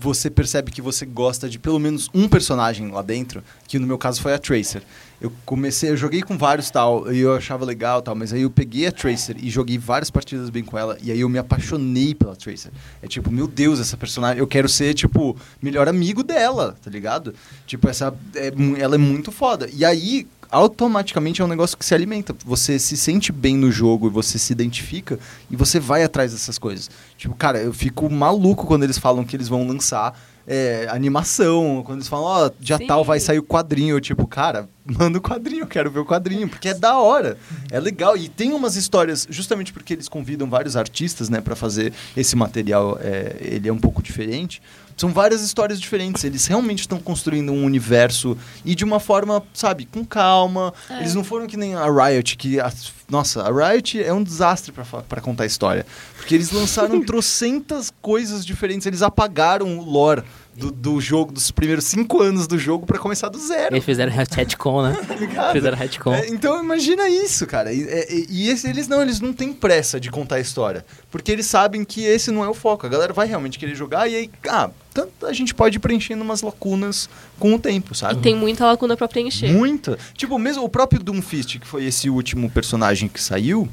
você 0.00 0.30
percebe 0.30 0.70
que 0.70 0.80
você 0.80 1.04
gosta 1.04 1.48
de 1.48 1.58
pelo 1.58 1.78
menos 1.78 2.08
um 2.14 2.26
personagem 2.26 2.90
lá 2.90 3.02
dentro, 3.02 3.44
que 3.68 3.78
no 3.78 3.86
meu 3.86 3.98
caso 3.98 4.22
foi 4.22 4.32
a 4.32 4.38
Tracer. 4.38 4.82
Eu 5.20 5.30
comecei, 5.44 5.90
eu 5.90 5.96
joguei 5.98 6.22
com 6.22 6.38
vários 6.38 6.70
tal, 6.70 7.12
e 7.12 7.18
eu 7.18 7.36
achava 7.36 7.66
legal 7.66 8.00
tal, 8.00 8.14
mas 8.14 8.32
aí 8.32 8.40
eu 8.40 8.50
peguei 8.50 8.86
a 8.86 8.92
Tracer 8.92 9.36
e 9.38 9.50
joguei 9.50 9.76
várias 9.76 10.10
partidas 10.10 10.48
bem 10.48 10.64
com 10.64 10.78
ela, 10.78 10.96
e 11.02 11.12
aí 11.12 11.20
eu 11.20 11.28
me 11.28 11.38
apaixonei 11.38 12.14
pela 12.14 12.34
Tracer. 12.34 12.72
É 13.02 13.06
tipo, 13.06 13.30
meu 13.30 13.46
Deus, 13.46 13.78
essa 13.78 13.96
personagem, 13.98 14.38
eu 14.38 14.46
quero 14.46 14.68
ser, 14.68 14.94
tipo, 14.94 15.36
melhor 15.60 15.86
amigo 15.86 16.22
dela, 16.22 16.74
tá 16.82 16.90
ligado? 16.90 17.34
Tipo, 17.66 17.90
essa, 17.90 18.14
é 18.34 18.52
ela 18.78 18.94
é 18.94 18.98
muito 18.98 19.30
foda. 19.30 19.68
E 19.70 19.84
aí, 19.84 20.26
automaticamente 20.50 21.40
é 21.40 21.44
um 21.44 21.48
negócio 21.48 21.76
que 21.76 21.84
se 21.84 21.94
alimenta. 21.94 22.34
Você 22.44 22.78
se 22.78 22.96
sente 22.96 23.30
bem 23.32 23.56
no 23.56 23.70
jogo 23.70 24.08
e 24.08 24.10
você 24.10 24.38
se 24.38 24.52
identifica 24.52 25.18
e 25.50 25.56
você 25.56 25.78
vai 25.78 26.02
atrás 26.02 26.32
dessas 26.32 26.58
coisas. 26.58 26.90
Tipo, 27.16 27.34
cara, 27.34 27.58
eu 27.58 27.72
fico 27.72 28.10
maluco 28.10 28.66
quando 28.66 28.82
eles 28.82 28.98
falam 28.98 29.24
que 29.24 29.36
eles 29.36 29.48
vão 29.48 29.66
lançar 29.66 30.18
é, 30.46 30.88
animação, 30.90 31.82
quando 31.84 31.98
eles 31.98 32.08
falam, 32.08 32.24
ó, 32.24 32.50
dia 32.58 32.78
Sim. 32.78 32.86
tal 32.86 33.04
vai 33.04 33.20
sair 33.20 33.38
o 33.38 33.42
quadrinho. 33.42 33.96
Eu, 33.96 34.00
tipo, 34.00 34.26
cara, 34.26 34.68
manda 34.98 35.18
o 35.18 35.20
quadrinho, 35.20 35.62
eu 35.62 35.66
quero 35.66 35.90
ver 35.90 36.00
o 36.00 36.04
quadrinho, 36.04 36.48
porque 36.48 36.68
é 36.68 36.74
da 36.74 36.98
hora. 36.98 37.36
É 37.70 37.78
legal. 37.80 38.16
E 38.16 38.28
tem 38.28 38.52
umas 38.52 38.76
histórias, 38.76 39.26
justamente 39.30 39.72
porque 39.72 39.94
eles 39.94 40.08
convidam 40.08 40.48
vários 40.48 40.76
artistas, 40.76 41.28
né, 41.28 41.40
pra 41.40 41.54
fazer 41.56 41.92
esse 42.16 42.34
material, 42.36 42.98
é, 43.00 43.36
ele 43.40 43.68
é 43.68 43.72
um 43.72 43.78
pouco 43.78 44.02
diferente. 44.02 44.60
São 44.96 45.08
várias 45.10 45.40
histórias 45.40 45.80
diferentes. 45.80 46.24
Eles 46.24 46.44
realmente 46.46 46.80
estão 46.80 46.98
construindo 46.98 47.52
um 47.52 47.64
universo 47.64 48.36
e 48.66 48.74
de 48.74 48.84
uma 48.84 49.00
forma, 49.00 49.42
sabe, 49.54 49.86
com 49.86 50.04
calma. 50.04 50.74
É. 50.90 50.98
Eles 50.98 51.14
não 51.14 51.24
foram 51.24 51.46
que 51.46 51.56
nem 51.56 51.74
a 51.74 51.86
Riot, 51.86 52.36
que. 52.36 52.60
a- 52.60 52.70
nossa, 53.08 53.42
a 53.42 53.50
Riot 53.72 54.00
é 54.02 54.12
um 54.12 54.22
desastre 54.22 54.72
pra 55.08 55.20
contar 55.22 55.44
a 55.44 55.46
história. 55.46 55.86
Porque 56.18 56.34
eles 56.34 56.50
lançaram 56.50 57.00
trocentas 57.02 57.90
coisas 58.02 58.44
diferentes. 58.44 58.86
Eles 58.86 59.00
apagaram 59.00 59.78
o 59.78 59.82
lore 59.90 60.22
do, 60.56 60.70
do 60.70 61.00
jogo, 61.00 61.32
dos 61.32 61.50
primeiros 61.50 61.84
cinco 61.84 62.20
anos 62.20 62.46
do 62.46 62.58
jogo, 62.58 62.84
pra 62.86 62.98
começar 62.98 63.28
do 63.28 63.38
zero. 63.38 63.74
Eles 63.74 63.84
fizeram 63.84 64.12
retcon, 64.12 64.82
né? 64.82 64.96
ligado? 65.18 65.52
fizeram 65.52 65.76
retcon. 65.76 66.12
É, 66.14 66.28
então 66.28 66.62
imagina 66.62 67.08
isso, 67.08 67.46
cara. 67.46 67.72
E, 67.72 67.80
e- 67.80 68.26
e 68.28 68.48
esse- 68.50 68.68
eles 68.68 68.86
não, 68.88 69.00
eles 69.02 69.20
não 69.20 69.32
têm 69.32 69.52
pressa 69.52 69.98
de 69.98 70.10
contar 70.10 70.36
a 70.36 70.40
história. 70.40 70.84
Porque 71.10 71.30
eles 71.32 71.46
sabem 71.46 71.84
que 71.84 72.04
esse 72.04 72.30
não 72.30 72.44
é 72.44 72.48
o 72.48 72.54
foco. 72.54 72.86
A 72.86 72.88
galera 72.88 73.12
vai 73.12 73.26
realmente 73.26 73.58
querer 73.58 73.74
jogar 73.74 74.08
e 74.08 74.14
aí, 74.16 74.30
ah, 74.48 74.70
tanto 74.92 75.24
a 75.26 75.32
gente 75.32 75.54
pode 75.54 75.76
ir 75.76 75.80
preenchendo 75.80 76.22
umas 76.22 76.42
lacunas 76.42 77.08
com 77.38 77.54
o 77.54 77.58
tempo, 77.58 77.92
E 77.92 77.96
sabe? 77.96 78.20
tem 78.20 78.34
muita 78.34 78.66
lacuna 78.66 78.96
pra 78.96 79.08
preencher. 79.08 79.52
Muita. 79.52 79.98
Tipo, 80.14 80.38
mesmo 80.38 80.64
o 80.64 80.68
próprio 80.68 81.02
Doomfist, 81.02 81.58
que 81.58 81.66
foi 81.66 81.84
esse 81.84 82.10
último 82.10 82.50
personagem 82.50 83.08
que 83.08 83.22
saiu, 83.22 83.68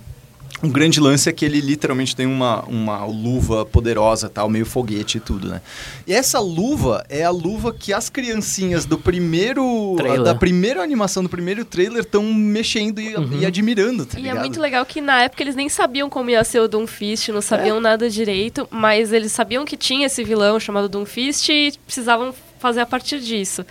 um 0.64 0.70
grande 0.70 1.00
lance 1.00 1.30
é 1.30 1.32
que 1.32 1.45
ele 1.45 1.60
literalmente 1.62 2.16
tem 2.16 2.26
uma, 2.26 2.64
uma 2.66 3.06
luva 3.06 3.64
poderosa, 3.66 4.28
tal, 4.28 4.50
meio 4.50 4.66
foguete 4.66 5.18
e 5.18 5.22
tudo, 5.22 5.48
né? 5.50 5.62
E 6.08 6.14
essa 6.14 6.39
luva 6.39 7.06
é 7.10 7.24
a 7.24 7.30
luva 7.30 7.72
que 7.72 7.93
as 7.93 8.10
criancinhas 8.10 8.84
do 8.86 8.98
primeiro. 8.98 9.93
Trailer. 9.98 10.24
da 10.24 10.34
primeira 10.34 10.82
animação, 10.82 11.22
do 11.22 11.30
primeiro 11.30 11.64
trailer, 11.64 12.02
estão 12.02 12.24
mexendo 12.34 13.00
e, 13.00 13.16
Uhum. 13.16 13.39
e 13.39 13.45
admirando, 13.45 14.06
tá 14.06 14.18
E 14.18 14.22
ligado? 14.24 14.38
é 14.38 14.39
muito 14.39 14.60
legal 14.60 14.84
que 14.86 15.00
na 15.00 15.22
época 15.24 15.43
eles 15.43 15.56
nem 15.56 15.70
sabiam 15.70 16.10
como 16.10 16.30
ia 16.32 16.43
ser 16.43 16.60
o 16.60 16.68
Doomfist, 16.68 17.30
não 17.30 17.41
sabiam 17.41 17.80
nada 17.80 18.10
direito, 18.10 18.68
mas 18.72 19.14
eles 19.14 19.32
sabiam 19.32 19.64
que 19.64 19.78
tinha 19.78 20.08
esse 20.08 20.24
vilão 20.24 20.60
chamado 20.60 20.89
Doomfist 20.89 21.50
e 21.50 21.74
precisavam 21.86 22.34
fazer 22.60 22.80
a 22.82 22.86
partir 22.86 23.20
disso. 23.20 23.64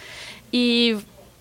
E 0.53 0.97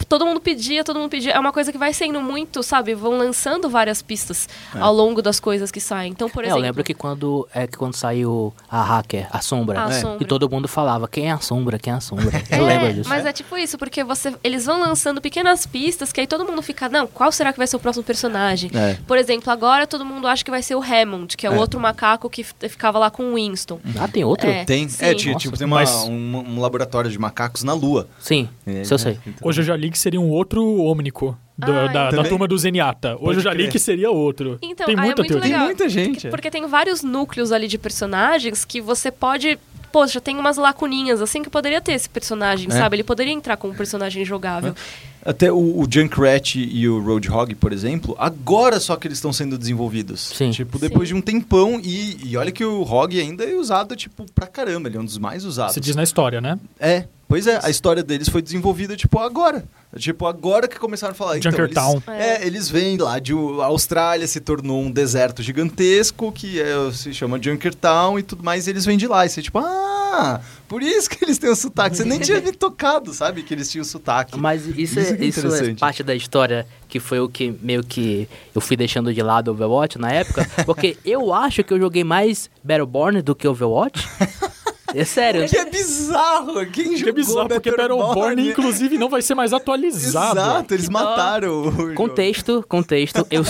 todo 0.08 0.26
mundo 0.26 0.40
pedia, 0.40 0.84
todo 0.84 1.00
mundo 1.00 1.10
pedia. 1.10 1.32
É 1.34 1.40
uma 1.40 1.52
coisa 1.52 1.72
que 1.72 1.78
vai 1.78 1.94
sendo 1.94 2.22
muito, 2.22 2.62
sabe? 2.64 2.94
Vão 2.94 3.18
lançando 3.18 3.70
várias 3.70 4.02
pistas 4.02 4.48
ao 4.80 4.94
longo 4.94 5.22
das 5.22 5.40
coisas 5.40 5.72
que 5.72 5.80
saem. 5.80 6.12
Então, 6.12 6.30
por 6.30 6.44
É, 6.44 6.48
exemplo. 6.48 6.60
eu 6.60 6.64
lembro 6.64 6.84
que 6.84 6.94
quando, 6.94 7.48
é, 7.54 7.68
que 7.68 7.78
quando 7.78 7.96
saiu 7.96 8.54
a 8.70 8.82
hacker, 8.84 9.28
a 9.32 9.42
sombra, 9.42 9.80
A 9.82 9.88
né? 9.88 10.02
Sombra. 10.02 10.18
e 10.24 10.26
todo 10.26 10.50
mundo 10.50 10.68
falava, 10.68 11.08
quem 11.08 11.30
é 11.30 11.32
a 11.32 11.40
sombra, 11.40 11.78
quem 11.80 11.94
é 11.94 11.96
a 11.96 12.00
sombra. 12.02 12.38
É, 12.50 12.60
Eu 12.60 12.66
lembro 12.66 12.94
disso. 12.94 13.10
Mas 13.10 13.26
é 13.26 13.34
tipo 13.34 13.58
isso, 13.58 13.78
porque 13.78 14.04
você, 14.04 14.34
eles 14.44 14.66
vão 14.66 14.80
lançando 14.80 15.22
pequenas 15.22 15.66
pistas 15.66 16.12
que 16.12 16.22
aí 16.22 16.28
todo 16.28 16.46
mundo 16.46 16.62
fica, 16.62 16.88
não, 16.90 17.08
qual 17.08 17.32
será 17.32 17.52
que 17.52 17.58
vai 17.58 17.68
ser 17.68 17.76
o 17.76 17.80
próximo 17.80 18.04
personagem? 18.04 18.70
É. 18.74 18.98
Por 19.08 19.18
exemplo, 19.18 19.52
agora 19.52 19.86
todo 19.88 20.06
mundo 20.06 20.28
acha 20.28 20.44
que 20.44 20.52
vai 20.52 20.62
ser 20.62 20.76
o 20.76 20.82
Hammond, 20.84 21.36
que 21.38 21.46
é, 21.46 21.50
o 21.50 21.54
É. 21.56 21.58
outro 21.58 21.80
macaco 21.80 22.30
que 22.30 22.44
ficava 22.44 23.00
lá 23.00 23.10
com 23.10 23.32
o 23.32 23.36
Winston. 23.36 23.80
Ah, 24.00 24.08
tem 24.08 24.24
outro? 24.24 24.48
É. 24.50 24.66
Tem, 24.66 24.88
Sim. 24.88 25.06
é, 25.06 25.14
ti- 25.14 25.28
Nossa. 25.28 25.40
tipo, 25.40 25.58
tem 25.58 25.66
uma- 25.68 25.78
Mas- 25.78 26.04
um, 26.06 26.12
um 26.38 26.60
laboratório 26.62 27.10
de 27.10 27.18
macacos 27.20 27.64
na 27.64 27.74
Lua. 27.74 28.08
Sim, 28.20 28.48
É, 28.66 28.82
isso 28.82 28.94
eu 28.94 28.98
sei. 28.98 29.20
então- 29.26 29.48
Hoje 29.48 29.62
eu 29.62 29.66
já 29.66 29.76
li 29.76 29.90
que 29.96 30.00
seria 30.00 30.20
um 30.20 30.30
outro 30.30 30.62
Omnico 30.82 31.38
do- 31.58 31.72
Ah, 31.72 31.88
da, 31.88 32.12
da 32.12 32.24
turma 32.26 32.48
do 32.48 32.58
Zenyatta. 32.58 33.14
Hoje 33.16 33.24
Pode 33.24 33.38
eu 33.38 33.42
já 33.44 33.54
li 33.54 33.68
que 33.70 33.80
seria 33.80 34.12
outro. 34.12 34.58
Então, 34.62 34.86
Tem 34.86 34.96
ah, 34.96 35.00
é 35.00 35.06
muita 35.06 35.22
muito 35.22 35.32
teoria. 35.32 35.44
legal. 35.44 35.60
Tem 35.60 35.68
muita 35.68 35.90
gente. 35.90 36.12
Porque, 36.12 36.30
porque 36.30 36.52
tem 36.52 36.68
vários 36.68 37.02
núcleos 37.02 37.52
ali 37.52 37.68
de 37.68 37.78
personagens 37.78 38.66
que 38.66 38.82
você 38.82 39.10
pode. 39.10 39.58
Poxa, 39.92 40.20
tem 40.20 40.38
umas 40.38 40.58
lacuninhas 40.58 41.22
assim 41.22 41.42
que 41.42 41.50
poderia 41.50 41.80
ter 41.80 41.94
esse 41.94 42.10
personagem, 42.10 42.68
É. 42.70 42.72
sabe? 42.72 42.98
Ele 42.98 43.04
poderia 43.04 43.32
entrar 43.32 43.56
como 43.56 43.74
personagem 43.74 44.26
jogável. 44.26 44.76
Até 45.24 45.50
o, 45.52 45.56
o 45.80 45.88
Junkrat 45.90 46.56
e 46.58 46.88
o 46.90 47.00
Roadhog, 47.02 47.56
por 47.56 47.72
exemplo, 47.72 48.14
agora 48.20 48.80
só 48.80 48.96
que 48.98 49.08
eles 49.08 49.18
estão 49.18 49.32
sendo 49.32 49.58
desenvolvidos. 49.58 50.20
Sim. 50.36 50.52
Tipo, 50.52 50.78
depois 50.78 51.08
Sim. 51.08 51.16
de 51.16 51.20
um 51.20 51.22
tempão. 51.24 51.80
E, 51.82 52.18
e 52.30 52.36
olha 52.38 52.52
que 52.52 52.64
o 52.64 52.82
Hog 52.84 53.18
ainda 53.20 53.44
é 53.46 53.56
usado, 53.56 53.96
tipo, 53.96 54.26
pra 54.34 54.46
caramba. 54.48 54.90
Ele 54.90 54.98
é 54.98 55.00
um 55.00 55.06
dos 55.06 55.18
mais 55.18 55.46
usados. 55.46 55.74
Se 55.74 55.80
diz 55.80 55.96
na 55.96 56.04
história, 56.04 56.42
né? 56.42 56.60
É, 56.80 57.06
pois 57.28 57.48
é. 57.48 57.60
A 57.64 57.70
história 57.70 58.04
deles 58.04 58.30
foi 58.30 58.42
desenvolvida, 58.42 58.96
tipo, 58.96 59.20
agora. 59.20 59.64
Tipo, 59.98 60.28
agora 60.28 60.68
que 60.68 60.78
começaram 60.78 61.14
a 61.14 61.16
falar. 61.16 61.38
Então, 61.38 61.52
Junkertown. 61.52 62.02
eles, 62.08 62.20
é, 62.20 62.46
eles 62.46 62.70
vêm 62.70 62.98
lá 62.98 63.18
de 63.18 63.34
a 63.34 63.66
Austrália, 63.66 64.28
se 64.28 64.40
tornou 64.42 64.82
um 64.82 64.92
deserto 64.92 65.42
gigantesco, 65.42 66.32
que 66.32 66.60
é, 66.60 66.92
se 66.92 67.14
chama 67.14 67.42
Junkertown 67.42 68.20
e 68.20 68.24
tudo 68.24 68.44
mais, 68.44 68.68
e 68.68 68.72
eles 68.72 68.86
vêm 68.86 68.98
de 68.98 69.08
lá. 69.08 69.26
E 69.26 69.30
você, 69.30 69.42
tipo, 69.42 69.58
ah, 69.58 70.42
por 70.68 70.82
isso 70.82 71.10
que 71.10 71.24
eles 71.24 71.38
têm 71.38 71.50
o 71.50 71.56
sotaque. 71.56 71.96
Você 71.96 72.04
nem 72.04 72.20
tinha 72.20 72.42
me 72.42 72.52
tocado, 72.52 73.14
sabe? 73.14 73.44
Que 73.44 73.54
eles 73.54 73.72
tinham 73.72 73.86
sotaque. 73.86 74.38
Mas 74.38 74.66
isso, 74.68 74.80
Isso 74.80 75.00
é, 75.00 75.02
é 75.02 75.06
isso 75.06 75.40
é 75.40 75.48
interessante. 75.48 75.80
parte 75.80 76.04
da 76.04 76.16
história 76.16 76.68
que 76.90 77.00
foi 77.00 77.20
o 77.20 77.30
que 77.30 77.54
meio 77.62 77.84
que 77.84 78.28
eu 78.54 78.62
fui 78.62 78.76
deixando 78.76 79.14
de 79.14 79.22
lado 79.22 79.52
Overwatch 79.52 79.98
na 79.98 80.12
época. 80.12 80.46
Porque 80.66 80.98
eu 81.06 81.34
acho 81.34 81.64
que 81.64 81.74
eu 81.74 81.80
joguei 81.80 82.04
mais 82.04 82.50
Battleborn 82.64 83.22
do 83.22 83.36
que 83.36 83.48
Overwatch. 83.48 84.08
É 84.96 85.04
sério. 85.06 85.48
Que 85.48 85.58
é 85.58 85.66
bizarro! 85.70 86.66
Quem 86.68 86.90
Que 86.90 86.98
jogou 86.98 87.10
é 87.10 87.12
bizarro, 87.14 87.48
porque 87.50 87.72
Battleborn, 87.72 88.50
inclusive, 88.50 88.98
não 88.98 89.10
vai 89.10 89.22
ser 89.22 89.36
mais 89.36 89.52
atualizado. 89.54 90.40
Exato, 90.40 90.74
eles 90.74 90.90
mataram 90.90 91.68
o. 91.68 91.94
Contexto, 91.96 92.64
contexto. 92.68 93.26
Eu, 93.30 93.44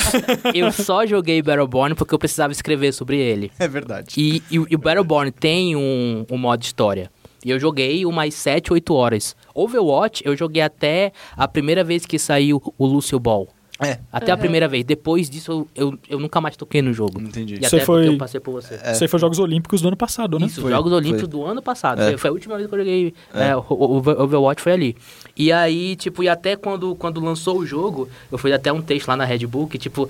eu 0.53 0.71
só 0.71 1.05
joguei 1.05 1.41
Battleborn 1.41 1.95
porque 1.95 2.13
eu 2.13 2.19
precisava 2.19 2.51
escrever 2.51 2.93
sobre 2.93 3.17
ele. 3.17 3.51
É 3.59 3.67
verdade. 3.67 4.15
E, 4.17 4.41
e, 4.49 4.59
o- 4.59 4.67
e 4.69 4.75
o 4.75 4.79
Battleborn 4.79 5.31
tem 5.31 5.75
um, 5.75 6.25
um 6.31 6.37
modo 6.37 6.63
história. 6.63 7.11
E 7.43 7.51
eu 7.51 7.59
joguei 7.59 8.05
umas 8.07 8.33
7, 8.33 8.73
8 8.73 8.93
horas. 8.95 9.35
Overwatch, 9.53 10.23
eu 10.25 10.35
joguei 10.35 10.63
até 10.63 11.11
a 11.37 11.47
primeira 11.47 11.83
vez 11.83 12.03
que 12.05 12.17
saiu 12.17 12.59
o 12.75 12.85
Lucio 12.87 13.19
Ball. 13.19 13.47
É, 13.80 13.99
Até 14.11 14.32
a 14.32 14.36
Uhum. 14.36 14.39
primeira 14.39 14.67
vez. 14.69 14.86
Depois 14.86 15.30
disso, 15.30 15.51
eu, 15.51 15.67
eu, 15.91 15.99
eu 16.11 16.19
nunca 16.19 16.39
mais 16.39 16.55
toquei 16.55 16.82
no 16.82 16.93
jogo. 16.93 17.19
entendi. 17.21 17.55
E 17.55 17.59
Você 17.67 17.76
até 17.76 17.86
foi- 17.86 18.03
porque 18.03 18.15
eu 18.15 18.17
passei 18.17 18.39
por 18.39 18.53
você. 18.53 18.76
Isso 18.76 19.03
aí 19.03 19.07
foi 19.09 19.19
Jogos 19.19 19.38
Olímpicos 19.38 19.82
do 19.82 19.88
ano 19.89 19.97
passado, 19.97 20.39
né? 20.39 20.45
Isso, 20.45 20.61
Foi, 20.61 20.71
Jogos 20.71 20.93
Olímpicos 20.93 21.21
foi. 21.23 21.30
do 21.30 21.43
ano 21.45 21.61
passado. 21.61 22.01
É. 22.01 22.15
Foi, 22.17 22.30
a 22.30 22.34
última 22.34 22.55
vez 22.55 22.69
que 22.69 22.73
eu 22.73 22.80
joguei 22.80 23.13
é, 23.34 23.53
o 23.55 23.63
Overwatch 24.23 24.61
foi 24.61 24.71
ali. 24.71 24.95
E 25.36 25.51
aí, 25.51 25.97
tipo, 25.97 26.23
e 26.23 26.30
até 26.30 26.55
quando, 26.55 26.95
quando 26.95 27.19
lançou 27.19 27.59
o 27.59 27.65
jogo, 27.65 28.07
eu 28.32 28.38
fiz 28.38 28.53
até 28.53 28.71
um 28.71 28.82
texto 28.82 29.09
lá 29.09 29.17
na 29.17 29.26
Red 29.26 29.45
Bull 29.45 29.67
que, 29.67 29.78
tipo, 29.78 30.09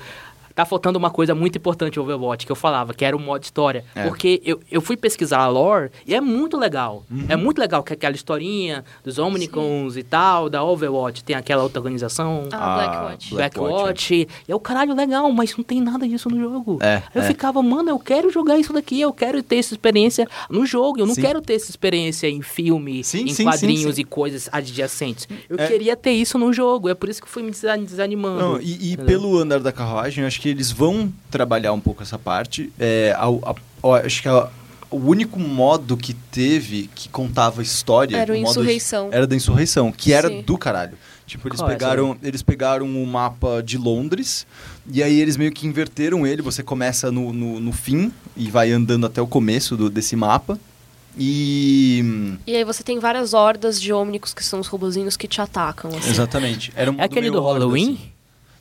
tá 0.55 0.65
faltando 0.65 0.97
uma 0.97 1.09
coisa 1.11 1.35
muito 1.35 1.57
importante 1.57 1.99
Overwatch, 1.99 2.45
que 2.45 2.51
eu 2.51 2.55
falava, 2.55 2.93
que 2.93 3.03
era 3.03 3.15
o 3.15 3.19
modo 3.19 3.43
história. 3.43 3.83
É. 3.93 4.07
Porque 4.07 4.41
eu, 4.45 4.59
eu 4.71 4.79
fui 4.81 4.95
pesquisar 4.95 5.39
a 5.39 5.47
lore 5.49 5.91
e 6.07 6.15
é 6.15 6.21
muito 6.21 6.57
legal. 6.57 7.03
Uhum. 7.11 7.25
É 7.27 7.35
muito 7.35 7.59
legal 7.59 7.83
que 7.83 7.91
aquela 7.93 8.15
historinha 8.15 8.85
dos 9.03 9.19
Omnicons 9.19 9.97
e 9.97 10.03
tal, 10.03 10.49
da 10.49 10.63
Overwatch, 10.63 11.23
tem 11.23 11.35
aquela 11.35 11.61
outra 11.63 11.79
organização. 11.79 12.47
Ah, 12.51 12.65
Ah, 12.65 12.75
Blackwatch. 12.77 13.29
Black- 13.33 13.59
Blackwatch. 13.59 14.11
E 14.13 14.27
é 14.47 14.55
o 14.55 14.59
caralho 14.59 14.95
legal, 14.95 15.29
mas 15.31 15.55
não 15.57 15.63
tem 15.63 15.81
nada 15.81 16.07
disso 16.07 16.29
no 16.29 16.39
jogo. 16.39 16.79
É, 16.81 17.03
eu 17.13 17.21
é. 17.21 17.25
ficava, 17.27 17.61
mano, 17.61 17.89
eu 17.89 17.99
quero 17.99 18.29
jogar 18.31 18.57
isso 18.57 18.71
daqui, 18.73 19.01
eu 19.01 19.11
quero 19.13 19.43
ter 19.43 19.57
essa 19.57 19.73
experiência 19.73 20.27
no 20.49 20.65
jogo. 20.65 20.99
Eu 20.99 21.05
não 21.05 21.15
Sim. 21.15 21.21
quero 21.21 21.41
ter 21.41 21.55
essa 21.55 21.69
experiência 21.69 22.29
em 22.29 22.41
filme, 22.41 23.03
Sim, 23.03 23.23
em 23.25 23.33
sim, 23.33 23.43
quadrinhos 23.43 23.81
sim, 23.81 23.93
sim. 23.95 24.01
e 24.01 24.05
coisas 24.05 24.49
adjacentes. 24.51 25.27
Eu 25.49 25.57
É. 25.59 25.67
queria 25.67 25.95
ter 25.95 26.11
isso 26.11 26.37
no 26.37 26.51
jogo, 26.53 26.89
é 26.89 26.93
por 26.93 27.09
isso 27.09 27.21
que 27.21 27.27
fui 27.29 27.43
me 27.43 27.51
desa- 27.51 27.77
desanimando. 27.77 28.39
Não, 28.39 28.61
e, 28.61 28.93
e 28.93 28.97
pelo 28.97 29.37
andar 29.37 29.59
da 29.59 29.71
carruagem, 29.71 30.21
eu 30.23 30.27
acho 30.27 30.39
que 30.41 30.44
eles 30.49 30.71
vão 30.71 31.11
trabalhar 31.31 31.73
um 31.73 31.79
pouco 31.79 32.01
essa 32.03 32.17
parte. 32.19 32.71
É, 32.79 33.13
ao- 33.17 33.39
a- 33.43 33.55
ó, 33.83 33.95
acho 33.95 34.21
que 34.21 34.27
a- 34.29 34.49
o 34.91 34.97
único 34.97 35.39
modo 35.39 35.97
que 35.97 36.13
teve 36.13 36.89
que 36.95 37.09
contava 37.09 37.61
história. 37.61 38.15
Era 38.17 38.33
o 38.33 38.37
modo- 38.37 38.49
Insurreição. 38.51 39.09
Era 39.11 39.27
da 39.27 39.35
insurreição, 39.35 39.91
que 39.91 40.13
era 40.13 40.27
Sim. 40.29 40.41
do 40.41 40.57
caralho. 40.57 40.97
Tipo, 41.27 41.47
eles 41.47 41.59
essa 41.59 41.67
pegaram, 41.67 42.15
eles 42.21 42.43
pegaram 42.43 42.85
o 42.85 43.07
mapa 43.07 43.61
de 43.63 43.79
Londres 43.79 44.45
e 44.89 45.01
aí 45.01 45.19
eles 45.19 45.35
meio 45.37 45.51
que 45.51 45.65
inverteram 45.65 46.25
ele. 46.25 46.41
Você 46.43 46.61
começa 46.61 47.11
no, 47.11 47.33
no, 47.33 47.59
no 47.59 47.71
fim 47.71 48.11
e 48.37 48.49
vai 48.51 48.71
andando 48.71 49.07
até 49.07 49.19
o 49.21 49.25
começo 49.27 49.75
do- 49.75 49.89
desse 49.89 50.15
mapa. 50.15 50.59
E. 51.17 52.35
E 52.45 52.55
aí 52.55 52.63
você 52.63 52.83
tem 52.83 52.99
várias 52.99 53.33
hordas 53.33 53.81
de 53.81 53.91
ômnicos 53.91 54.33
que 54.33 54.43
são 54.43 54.59
os 54.59 54.67
robozinhos 54.67 55.17
que 55.17 55.27
te 55.27 55.41
atacam. 55.41 55.89
assim. 55.97 56.09
Exatamente. 56.09 56.71
Era 56.75 56.91
um 56.91 56.99
É 56.99 57.05
aquele 57.05 57.31
do 57.31 57.41
horda, 57.41 57.59
Halloween? 57.61 57.93
assim. 57.93 58.11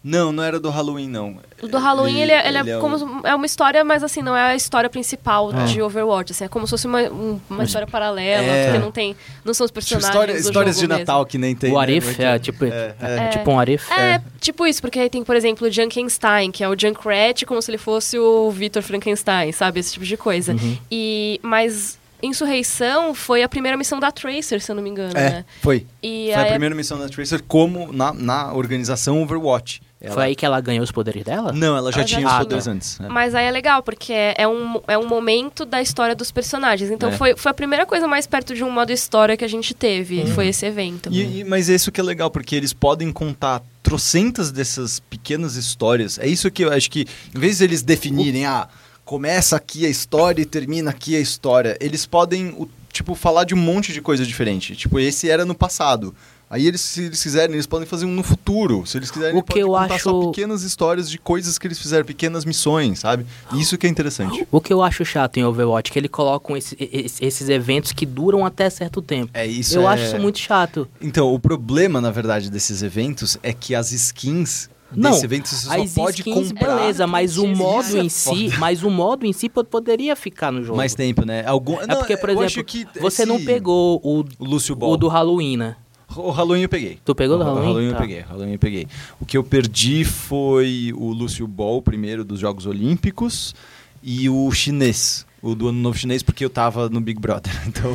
Não, 0.07 0.31
não 0.33 0.43
era 0.43 0.61
do 0.61 0.69
Halloween, 0.69 1.09
não. 1.09 1.39
O 1.63 1.67
do 1.67 1.79
Halloween, 1.79 2.21
ele, 2.21 2.31
é- 2.33 2.47
ele 2.47 2.59
é, 2.71 2.77
um- 2.77 2.81
como 2.81 3.27
é 3.27 3.35
uma 3.35 3.47
história, 3.47 3.83
mas 3.83 4.03
assim, 4.03 4.21
não 4.21 4.37
é 4.37 4.51
a 4.53 4.55
história 4.55 4.91
principal 4.91 5.51
É. 5.51 5.65
de 5.65 5.81
Overwatch. 5.81 6.31
Assim, 6.33 6.45
é 6.45 6.49
como 6.49 6.67
se 6.67 6.71
fosse 6.73 6.87
uma, 6.87 7.01
um- 7.05 7.41
uma 7.49 7.65
história 7.65 7.87
paralela, 7.89 8.45
É. 8.47 8.67
porque 8.67 8.79
não 8.85 8.93
tem. 8.93 9.17
Não 9.43 9.55
são 9.55 9.65
os 9.65 9.71
Tipo, 9.71 9.81
personagens. 9.81 10.09
história- 10.11 10.35
do 10.35 10.41
histórias 10.41 10.77
de 10.79 10.87
Natal 10.87 11.25
que 11.25 11.39
nem 11.39 11.57
tem. 11.57 11.71
O 11.73 11.77
né? 11.77 11.81
Arif 11.81 12.07
Muito- 12.07 12.21
é 12.23 12.39
tipo, 12.39 12.65
É, 12.67 12.95
é. 13.01 13.17
é 13.17 13.29
tipo 13.29 13.51
um 13.51 13.59
Arif. 13.59 13.89
Mesmo. 13.89 14.05
É, 14.05 14.23
tipo 14.39 14.67
isso, 14.67 14.83
porque 14.83 14.99
aí 14.99 15.09
tem, 15.09 15.25
por 15.25 15.35
exemplo, 15.37 15.67
o 15.67 15.71
Junkenstein, 15.73 16.51
que 16.53 16.63
é 16.63 16.69
o 16.69 16.79
Junkrat, 16.79 17.43
como 17.47 17.63
se 17.63 17.71
ele 17.71 17.79
fosse 17.79 18.19
o 18.19 18.51
Victor 18.51 18.83
Frankenstein, 18.83 19.53
sabe? 19.53 19.81
Esse 19.81 19.95
tipo 19.95 20.05
de 20.05 20.19
coisa. 20.19 20.53
Uhum. 20.53 20.77
E, 20.91 21.41
mas 21.43 21.99
Insurreição 22.23 23.15
foi 23.15 23.43
a 23.43 23.49
primeira 23.49 23.77
missão 23.77 24.01
da 24.01 24.11
Tracer, 24.11 24.61
se 24.61 24.71
eu 24.73 24.75
não 24.77 24.83
me 24.83 24.89
engano, 24.91 25.13
É, 25.17 25.31
né? 25.31 25.45
foi. 25.63 25.87
E 26.03 26.31
Foi 26.33 26.35
a 26.43 26.45
aí- 26.45 26.51
primeira 26.51 26.75
missão 26.75 26.99
da 26.99 27.09
Tracer 27.09 27.43
como 27.47 27.93
na, 27.93 28.13
na 28.13 28.53
organização 28.55 29.23
Overwatch. 29.23 29.81
Ela- 30.05 30.15
Foi 30.15 30.25
aí 30.25 30.37
que 30.37 30.45
ela 30.45 30.61
ganhou 30.61 30.83
os 30.85 30.93
poderes 30.93 31.25
dela? 31.25 31.53
Não, 31.53 31.77
ela 31.77 31.91
já 31.93 32.01
Ela 32.01 32.07
já 32.09 32.17
tinha 32.17 32.27
os 32.27 32.33
tinha. 32.33 32.45
poderes 32.45 32.67
antes. 32.67 33.01
é. 33.01 33.09
Mas 33.09 33.35
aí 33.35 33.47
é 33.47 33.51
legal, 33.51 33.83
porque 33.83 34.13
é, 34.13 34.35
é 34.39 34.49
um, 34.49 34.81
é 34.87 34.97
um 34.99 35.07
momento 35.09 35.65
da 35.65 35.81
história 35.83 36.15
dos 36.15 36.31
personagens. 36.31 36.91
Então 36.91 37.09
É. 37.11 37.13
foi, 37.17 37.37
foi 37.37 37.51
a 37.51 37.55
primeira 37.55 37.87
coisa 37.87 38.07
mais 38.07 38.27
perto 38.27 38.55
de 38.55 38.63
um 38.63 38.71
modo 38.71 38.93
história 38.93 39.37
que 39.37 39.45
a 39.45 39.49
gente 39.49 39.75
teve, 39.75 40.27
foi 40.33 40.49
esse 40.49 40.65
evento. 40.67 41.09
E, 41.13 41.41
e- 41.41 41.45
mas 41.45 41.69
isso 41.69 41.91
que 41.93 42.01
é 42.01 42.05
legal, 42.05 42.31
porque 42.31 42.55
eles 42.55 42.73
podem 42.73 43.11
contar 43.13 43.63
trocentas 43.83 44.51
dessas 44.51 44.99
pequenas 45.01 45.57
histórias. 45.57 46.19
É 46.19 46.27
isso 46.27 46.51
que 46.51 46.65
eu 46.65 46.73
acho 46.73 46.91
que, 46.91 47.07
em 47.35 47.39
vez 47.39 47.59
de 47.59 47.65
eles 47.65 47.83
definirem, 47.83 48.47
ah, 48.47 48.67
começa 49.05 49.55
aqui 49.57 49.85
a 49.85 49.89
história 49.89 50.41
e 50.41 50.47
termina 50.47 50.91
aqui 50.91 51.15
a 51.15 51.21
história, 51.21 51.77
eles 51.81 52.07
podem, 52.07 52.49
o- 52.59 52.69
tipo, 52.91 53.15
falar 53.15 53.45
de 53.45 53.55
um 53.55 53.59
monte 53.59 53.93
de 53.93 54.01
coisa 54.01 54.25
diferente. 54.25 54.75
Tipo, 54.75 54.99
esse 54.99 55.29
era 55.29 55.45
no 55.45 55.55
passado. 55.55 56.15
Aí 56.55 56.69
eles, 56.69 56.81
se 56.81 57.03
eles 57.07 57.21
quiserem, 57.21 57.55
eles 57.57 57.67
podem 57.67 57.85
fazer 57.85 58.07
um 58.07 58.13
no 58.13 58.23
futuro. 58.23 58.87
Se 58.87 58.97
eles 58.97 59.11
quiserem, 59.11 59.35
O 59.35 59.39
eles 59.39 59.43
que 59.45 59.49
podem 59.49 59.63
eu 59.63 59.69
contar 59.69 59.99
só 59.99 60.11
acho- 60.11 60.31
pequenas 60.31 60.63
histórias 60.63 61.11
de 61.11 61.19
coisas 61.19 61.59
que 61.59 61.67
eles 61.67 61.81
fizeram, 61.81 62.05
pequenas 62.05 62.45
missões, 62.45 63.01
sabe? 63.01 63.27
Isso 63.55 63.77
que 63.77 63.89
é 63.89 63.91
interessante. 63.91 64.47
O 64.53 64.61
que 64.61 64.73
eu 64.73 64.81
acho 64.81 65.05
chato 65.05 65.37
em 65.39 65.45
Overwatch 65.45 65.91
é 65.91 65.93
que 65.93 65.99
eles 65.99 66.11
colocam 66.13 66.57
esse- 66.57 66.77
esse- 66.79 67.25
esses 67.25 67.49
eventos 67.49 67.91
que 67.91 68.07
duram 68.07 68.47
até 68.47 68.71
certo 68.71 69.03
tempo. 69.03 69.31
É 69.35 69.45
isso. 69.45 69.75
eu 69.77 69.83
é- 69.83 69.87
acho 69.95 70.05
isso 70.05 70.19
muito 70.21 70.39
chato. 70.39 70.87
Então, 71.01 71.35
o 71.35 71.41
problema, 71.41 72.01
na 72.01 72.13
verdade, 72.13 72.49
desses 72.51 72.83
eventos 72.85 73.37
é 73.43 73.53
que 73.53 73.75
as 73.75 73.91
skins 73.91 74.71
Não, 74.95 75.11
desse 75.11 75.25
evento 75.25 75.49
você 75.49 75.57
só 75.67 75.73
As 75.83 75.93
pode 75.93 76.19
skins, 76.21 76.53
comprar. 76.53 76.77
beleza, 76.77 77.05
mas 77.05 77.37
o 77.37 77.49
modo 77.49 77.97
é 77.97 78.01
em 78.01 78.09
si, 78.09 78.53
mas 78.61 78.85
o 78.85 78.91
modo 78.91 79.27
em 79.27 79.33
si 79.33 79.49
po- 79.49 79.65
poderia 79.65 80.15
ficar 80.15 80.53
no 80.53 80.63
jogo. 80.63 80.77
mais 80.77 80.95
tempo, 80.95 81.27
né? 81.27 81.45
Algum... 81.45 81.81
é 81.81 81.87
porque, 81.97 82.17
por 82.17 82.31
exemplo, 82.31 82.65
você 83.01 83.27
não 83.27 83.37
esse- 83.37 83.45
pegou 83.45 84.01
o, 84.05 84.21
o 84.21 84.25
Lúcio 84.45 84.77
Ball. 84.77 84.93
o 84.93 84.97
do 84.97 85.09
Halloween, 85.09 85.57
né? 85.57 85.75
O 86.17 86.31
Halloween 86.31 86.63
eu 86.63 86.69
peguei. 86.69 86.99
Tu 87.05 87.15
pegou 87.15 87.37
do 87.39 87.45
O 87.45 87.47
Halloween? 87.47 87.87
eu 87.87 87.93
Tá. 87.93 88.01
peguei. 88.01 88.21
Halloween 88.21 88.53
eu 88.53 88.59
peguei. 88.59 88.87
O 89.21 89.27
que 89.27 89.37
eu 89.37 89.45
perdi 89.45 90.05
foi 90.05 90.93
o 90.97 91.13
Lúcio 91.13 91.47
Ball, 91.47 91.81
primeiro 91.83 92.25
dos 92.25 92.41
Jogos 92.41 92.67
Olímpicos, 92.67 93.55
e 94.03 94.29
o 94.29 94.51
chinês. 94.53 95.27
O 95.45 95.55
do 95.55 95.69
Ano 95.69 95.79
Novo 95.79 95.97
Chinês, 95.99 96.23
porque 96.23 96.45
eu 96.45 96.51
tava 96.51 96.89
no 96.89 97.01
Big 97.01 97.21
Brother. 97.21 97.53
Então, 97.67 97.95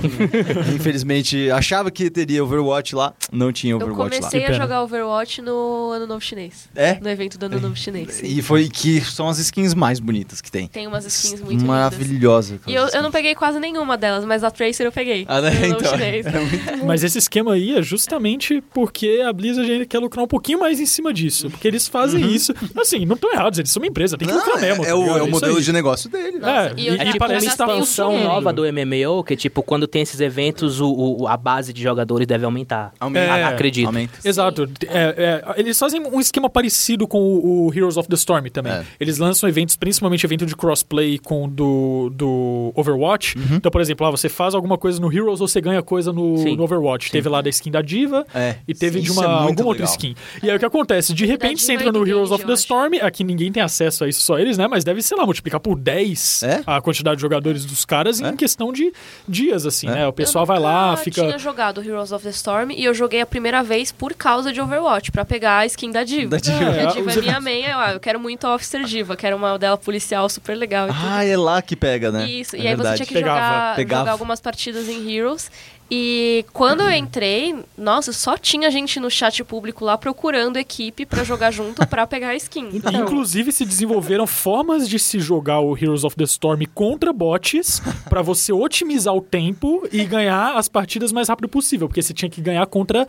infelizmente, 0.75 1.49
achava 1.51 1.89
que 1.91 2.09
teria 2.09 2.43
Overwatch 2.43 2.95
lá, 2.95 3.13
não 3.31 3.51
tinha 3.51 3.73
Eu 3.73 3.77
Overwatch 3.77 4.15
lá. 4.15 4.19
comecei 4.19 4.41
Que 4.41 4.45
a 4.47 4.53
jogar 4.53 4.83
Overwatch 4.83 5.41
no 5.41 5.91
Ano 5.91 6.05
Novo 6.07 6.21
Chinês. 6.21 6.69
É? 6.75 6.99
No 6.99 7.09
evento 7.09 7.37
do 7.37 7.45
Ano 7.45 7.59
Novo 7.59 7.75
Chinês. 7.75 8.21
E 8.23 8.41
foi 8.41 8.67
que 8.69 9.01
são 9.01 9.27
as 9.27 9.39
skins 9.39 9.73
mais 9.73 9.99
bonitas 9.99 10.41
que 10.41 10.51
tem. 10.51 10.67
Tem 10.67 10.85
umas 10.87 11.05
skins 11.05 11.41
muito. 11.41 11.63
Maravilhosas. 11.65 12.59
E 12.67 12.73
eu, 12.73 12.87
eu 12.89 13.01
não 13.01 13.11
peguei 13.11 13.35
quase 13.35 13.59
nenhuma 13.59 13.97
delas, 13.97 14.25
mas 14.25 14.43
a 14.43 14.51
Tracer 14.51 14.85
eu 14.85 14.91
peguei. 14.91 15.25
Ah, 15.27 15.41
né? 15.41 15.51
Então, 15.67 15.91
Chinês. 15.91 16.25
era 16.25 16.39
muito 16.41 16.85
Mas 16.85 17.03
esse 17.03 17.17
esquema 17.17 17.53
aí 17.53 17.75
é 17.77 17.81
justamente 17.81 18.61
porque 18.73 19.23
a 19.27 19.31
Blizzard 19.33 19.71
ainda 19.71 19.85
quer 19.85 19.99
lucrar 19.99 20.23
um 20.23 20.27
pouquinho 20.27 20.59
mais 20.59 20.79
em 20.79 20.85
cima 20.85 21.13
disso. 21.13 21.49
Porque 21.49 21.67
eles 21.67 21.87
fazem 21.87 22.25
isso. 22.33 22.53
Assim, 22.77 23.05
não 23.05 23.15
estão 23.15 23.31
errados, 23.31 23.59
eles 23.59 23.71
são 23.71 23.81
uma 23.81 23.87
empresa, 23.87 24.17
tem 24.17 24.27
que 24.27 24.33
Uhum. 24.33 24.39
Não, 24.39 24.45
lucrar 24.45 24.61
mesmo. 24.61 24.83
é, 24.83 24.87
tá 24.87 24.91
é 24.91 24.95
o, 24.95 25.17
é 25.17 25.23
o 25.23 25.27
modelo 25.29 25.57
aí. 25.57 25.63
de 25.63 25.71
negócio 25.73 26.09
dele. 26.09 26.37
Nossa, 26.39 26.51
É, 26.51 26.73
e 26.77 26.87
eu 26.87 26.95
e 26.95 26.99
É 26.99 27.05
tipo 27.05 27.17
parece 27.19 27.38
uma 27.45 27.49
um 27.49 27.79
expansão 27.79 28.23
nova 28.23 28.51
do 28.53 28.63
MMO, 28.63 29.23
que 29.23 29.35
tipo, 29.35 29.61
quando 29.63 29.87
tem 29.87 30.01
esses 30.01 30.19
eventos, 30.19 30.79
o, 30.81 30.89
o- 31.21 31.27
a 31.27 31.35
base 31.37 31.71
de 31.73 31.81
jogadores 31.81 32.27
deve 32.27 32.45
aumentar. 32.45 32.93
Aumenta. 32.99 33.25
É, 33.37 33.43
acredito. 33.43 33.87
Aumenta. 33.87 34.19
Exato. 34.23 34.69
É, 34.87 35.43
é, 35.47 35.59
eles 35.59 35.77
fazem 35.77 36.01
um 36.01 36.19
esquema 36.19 36.49
parecido 36.49 37.07
com 37.07 37.19
o, 37.21 37.67
o 37.67 37.73
Heroes 37.73 37.97
of 37.97 38.07
the 38.09 38.15
Storm 38.15 38.45
também. 38.51 38.71
É. 38.73 38.83
Eles 38.99 39.17
lançam 39.17 39.47
eventos, 39.49 39.75
principalmente 39.75 40.25
evento 40.25 40.45
de 40.45 40.55
crossplay 40.55 41.17
com 41.19 41.45
o 41.45 41.47
do, 41.47 42.11
do 42.13 42.71
Overwatch. 42.75 43.37
Uhum. 43.37 43.55
Então, 43.57 43.71
por 43.71 43.81
exemplo, 43.81 44.05
lá 44.05 44.11
você 44.11 44.29
faz 44.29 44.53
alguma 44.55 44.77
coisa 44.77 44.99
no 44.99 45.11
Heroes 45.11 45.41
ou 45.41 45.47
você 45.47 45.61
ganha 45.61 45.81
coisa 45.81 46.11
no, 46.13 46.37
Sim. 46.37 46.55
no 46.55 46.63
Overwatch. 46.63 47.11
Teve 47.11 47.29
lá 47.29 47.41
da 47.41 47.49
skin 47.49 47.71
da 47.71 47.81
Diva 47.81 48.25
É. 48.33 48.55
e 48.67 48.73
teve 48.73 48.99
Sim, 48.99 49.05
de 49.05 49.11
uma, 49.11 49.23
é 49.23 49.27
muito 49.27 49.39
alguma 49.49 49.67
outra 49.69 49.83
legal. 49.85 49.91
skin. 49.95 50.15
E 50.43 50.49
aí 50.49 50.55
o 50.55 50.59
que 50.59 50.65
acontece? 50.65 51.13
De 51.13 51.25
repente 51.25 51.61
você 51.61 51.73
entra 51.73 51.91
no 51.91 52.07
Heroes 52.07 52.31
of 52.31 52.45
the. 52.45 52.53
Storm, 52.59 52.95
aqui 53.01 53.23
ninguém 53.23 53.51
tem 53.51 53.63
acesso 53.63 54.03
a 54.03 54.09
isso, 54.09 54.21
só 54.21 54.37
eles, 54.37 54.57
né? 54.57 54.67
Mas 54.67 54.83
deve, 54.83 55.01
sei 55.01 55.17
lá, 55.17 55.25
multiplicar 55.25 55.59
por 55.61 55.77
10 55.79 56.43
É? 56.43 56.61
a 56.65 56.81
quantidade 56.81 57.17
de 57.19 57.25
jogadores 57.29 57.65
dos 57.65 57.85
caras 57.85 58.19
É? 58.21 58.29
em 58.29 58.35
questão 58.35 58.73
de 58.73 58.91
dias, 59.27 59.65
assim, 59.65 59.87
É. 59.87 59.91
né? 59.91 60.07
O 60.07 60.13
pessoal 60.13 60.43
eu 60.43 60.47
vai 60.47 60.59
lá, 60.59 60.97
fica. 60.97 61.21
tinha 61.23 61.37
jogado 61.37 61.81
Heroes 61.83 62.11
of 62.11 62.23
the 62.23 62.29
Storm 62.31 62.71
e 62.71 62.83
eu 62.83 62.93
joguei 62.93 63.21
a 63.21 63.25
primeira 63.25 63.61
vez 63.63 63.91
por 63.91 64.13
causa 64.13 64.51
de 64.51 64.59
Overwatch, 64.59 65.11
pra 65.11 65.23
pegar 65.23 65.59
a 65.59 65.65
skin 65.65 65.91
da 65.91 66.03
Diva. 66.03 66.31
Da 66.31 66.37
Diva. 66.37 66.63
É, 66.63 66.85
a 66.87 66.91
Diva 66.91 67.11
é 67.11 67.15
minha 67.21 67.39
main, 67.39 67.63
eu, 67.63 67.77
ah, 67.79 67.91
eu 67.93 67.99
quero 67.99 68.19
muito 68.19 68.45
a 68.47 68.55
Officer 68.55 68.83
Diva, 68.83 69.15
quero 69.15 69.35
uma 69.35 69.57
dela 69.59 69.77
policial 69.77 70.27
super 70.29 70.55
legal. 70.55 70.87
Ah, 70.91 71.23
é 71.23 71.37
lá 71.37 71.61
que 71.61 71.75
pega, 71.75 72.11
né? 72.11 72.27
Isso, 72.29 72.55
É 72.55 72.59
e 72.59 72.61
aí 72.67 72.73
você 72.73 72.75
verdade. 72.77 72.95
tinha 72.97 73.07
que 73.07 73.13
Pegava, 73.13 73.39
jogar, 73.39 73.75
pegava. 73.75 74.01
jogar 74.01 74.11
algumas 74.13 74.39
partidas 74.39 74.87
em 74.89 75.11
Heroes. 75.15 75.51
E 75.91 76.45
quando 76.53 76.81
eu 76.81 76.91
entrei, 76.91 77.55
nossa, 77.77 78.13
só 78.13 78.37
tinha 78.37 78.69
gente 78.69 78.99
no 78.99 79.09
chat 79.09 79.43
público 79.43 79.83
lá 79.83 79.97
procurando 79.97 80.57
equipe 80.57 81.05
pra 81.05 81.23
jogar 81.23 81.49
junto 81.51 81.85
pra 81.87 82.05
pegar 82.05 82.29
a 82.29 82.35
skin. 82.35 82.69
Então, 82.73 82.93
Inclusive 82.93 83.51
se 83.51 83.65
desenvolveram 83.65 84.27
formas 84.27 84.87
de 84.87 84.99
se 84.99 85.19
jogar 85.19 85.59
o 85.61 85.75
Heroes 85.75 86.03
of 86.03 86.15
the 86.15 86.25
Storm 86.25 86.61
contra 86.73 87.11
bots 87.11 87.81
pra 88.07 88.21
você 88.21 88.53
otimizar 88.53 89.15
o 89.15 89.21
tempo 89.21 89.87
e 89.91 90.05
ganhar 90.05 90.55
as 90.55 90.67
partidas 90.67 91.11
mais 91.11 91.27
rápido 91.27 91.49
possível, 91.49 91.87
porque 91.87 92.01
você 92.01 92.13
tinha 92.13 92.29
que 92.29 92.41
ganhar 92.41 92.65
contra 92.67 93.07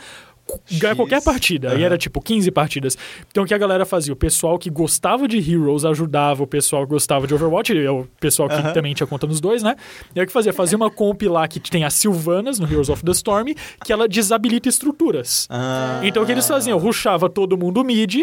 ganhar 0.72 0.94
qualquer 0.96 1.22
partida. 1.22 1.68
Aí 1.70 1.76
Aham. 1.76 1.84
era 1.84 1.98
tipo 1.98 2.20
15 2.20 2.50
partidas. 2.50 2.96
Então 3.30 3.44
o 3.44 3.46
que 3.46 3.54
a 3.54 3.58
galera 3.58 3.84
fazia? 3.84 4.12
O 4.12 4.16
pessoal 4.16 4.58
que 4.58 4.70
gostava 4.70 5.26
de 5.28 5.38
Heroes 5.38 5.84
ajudava 5.84 6.42
o 6.42 6.46
pessoal 6.46 6.84
que 6.84 6.90
gostava 6.90 7.26
de 7.26 7.34
Overwatch, 7.34 7.72
e 7.72 7.84
é 7.84 7.90
o 7.90 8.06
pessoal 8.20 8.48
que 8.48 8.54
Aham. 8.54 8.72
também 8.72 8.94
tinha 8.94 9.06
conta 9.06 9.26
nos 9.26 9.40
dois, 9.40 9.62
né? 9.62 9.76
E 10.14 10.20
aí 10.20 10.24
o 10.24 10.26
que 10.26 10.32
fazia? 10.32 10.52
Fazia 10.52 10.76
uma 10.76 10.90
comp 10.90 11.22
lá 11.22 11.46
que 11.48 11.60
tem 11.60 11.84
as 11.84 11.94
Sylvanas 11.94 12.58
no 12.58 12.66
Heroes 12.66 12.88
of 12.88 13.04
the 13.04 13.12
Storm, 13.12 13.48
que 13.84 13.92
ela 13.92 14.08
desabilita 14.08 14.68
estruturas. 14.68 15.46
Ah. 15.50 16.00
Então 16.02 16.22
o 16.22 16.26
que 16.26 16.32
eles 16.32 16.46
faziam? 16.46 16.78
Rushava 16.78 17.28
todo 17.28 17.56
mundo 17.56 17.84
mid, 17.84 18.14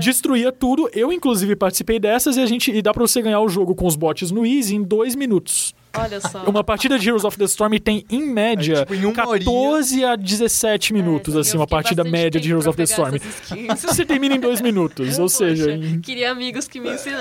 destruía 0.00 0.52
tudo. 0.52 0.88
Eu, 0.92 1.12
inclusive, 1.12 1.54
participei 1.56 1.98
dessas 1.98 2.36
e 2.36 2.40
a 2.40 2.46
gente. 2.46 2.70
E 2.70 2.82
dá 2.82 2.92
pra 2.92 3.02
você 3.02 3.20
ganhar 3.22 3.40
o 3.40 3.48
jogo 3.48 3.74
com 3.74 3.86
os 3.86 3.96
bots 3.96 4.30
no 4.30 4.44
Easy 4.46 4.76
em 4.76 4.82
dois 4.82 5.14
minutos. 5.14 5.74
Olha 5.96 6.20
só. 6.20 6.44
Uma 6.44 6.62
partida 6.64 6.98
de 6.98 7.08
Heroes 7.08 7.24
of 7.24 7.36
the 7.36 7.44
Storm 7.44 7.72
tem, 7.78 8.04
em 8.10 8.22
média, 8.26 8.74
É, 8.74 8.80
tipo, 8.80 8.94
em 8.94 9.04
uma 9.04 9.14
14 9.14 10.04
a 10.04 10.16
17 10.16 10.92
minutos, 10.92 11.34
É, 11.36 11.40
assim, 11.40 11.56
uma 11.56 11.66
partida 11.66 12.04
média 12.04 12.40
de 12.40 12.48
Heroes 12.50 12.66
of 12.66 12.76
the 12.76 12.84
Storm. 12.84 13.16
Você 13.86 14.04
termina 14.04 14.34
em 14.34 14.40
dois 14.40 14.60
minutos, 14.60 15.18
ou 15.18 15.28
seja, 15.28 15.64
Poxa, 15.64 15.76
em- 15.76 16.00
queria 16.00 16.30
amigos 16.30 16.66
que 16.68 16.80
me 16.80 16.94
isso, 16.94 17.08
né? 17.10 17.18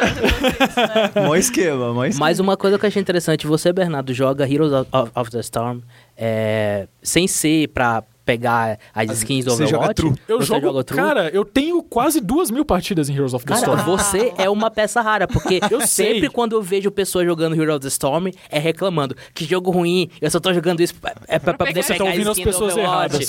Mó 1.25 1.35
esquema, 1.35 1.93
mó 1.93 2.05
esquema. 2.05 2.25
Mas 2.25 2.39
uma 2.39 2.55
coisa 2.57 2.77
que 2.77 2.85
eu 2.85 2.87
achei 2.87 3.01
interessante, 3.01 3.45
você, 3.47 3.71
Bernardo, 3.73 4.13
joga 4.13 4.47
Heroes 4.49 4.71
of, 4.73 4.89
of- 4.91 5.11
of 5.15 5.31
the 5.31 5.39
Storm 5.39 5.79
é, 6.17 6.87
sem 7.01 7.27
ser 7.27 7.67
pra 7.69 8.03
pegar 8.29 8.77
as 8.93 9.09
skins 9.11 9.43
do 9.45 9.51
você 9.51 9.65
joga 9.65 9.77
Overwatch. 9.85 10.01
true. 10.01 10.13
eu 10.27 10.37
você 10.39 10.45
jogo. 10.45 10.61
joga 10.67 10.83
true. 10.83 10.99
Cara, 10.99 11.29
eu 11.33 11.43
tenho 11.43 11.81
quase 11.81 12.21
duas 12.21 12.51
mil 12.51 12.63
partidas 12.63 13.09
em 13.09 13.15
Heroes 13.15 13.33
of 13.33 13.43
the 13.43 13.53
Cara, 13.55 13.65
Storm. 13.75 13.83
você 13.85 14.31
é 14.37 14.47
uma 14.49 14.69
peça 14.69 15.01
rara, 15.01 15.27
porque 15.27 15.59
Eu 15.71 15.81
sei. 15.81 16.13
sempre 16.13 16.29
quando 16.29 16.53
eu 16.53 16.61
vejo 16.61 16.91
pessoas 16.91 17.25
jogando 17.25 17.55
Heroes 17.55 17.77
of 17.77 17.81
the 17.81 17.87
Storm, 17.87 18.27
é 18.49 18.59
reclamando. 18.59 19.15
Que 19.33 19.45
jogo 19.45 19.71
ruim, 19.71 20.09
eu 20.21 20.29
só 20.29 20.39
tô 20.39 20.53
jogando 20.53 20.79
isso 20.81 20.93
pra- 20.95 21.15
é 21.27 21.39
pra, 21.39 21.53
pra 21.55 21.65
poder 21.65 21.73
pegar- 21.73 21.81
Você 21.87 21.93
tá 21.93 21.97
pegar 21.97 22.05
a 22.05 22.11
ouvindo 22.13 22.29
as 22.31 22.39
pessoas 22.39 22.73
Overwatch. 22.73 23.27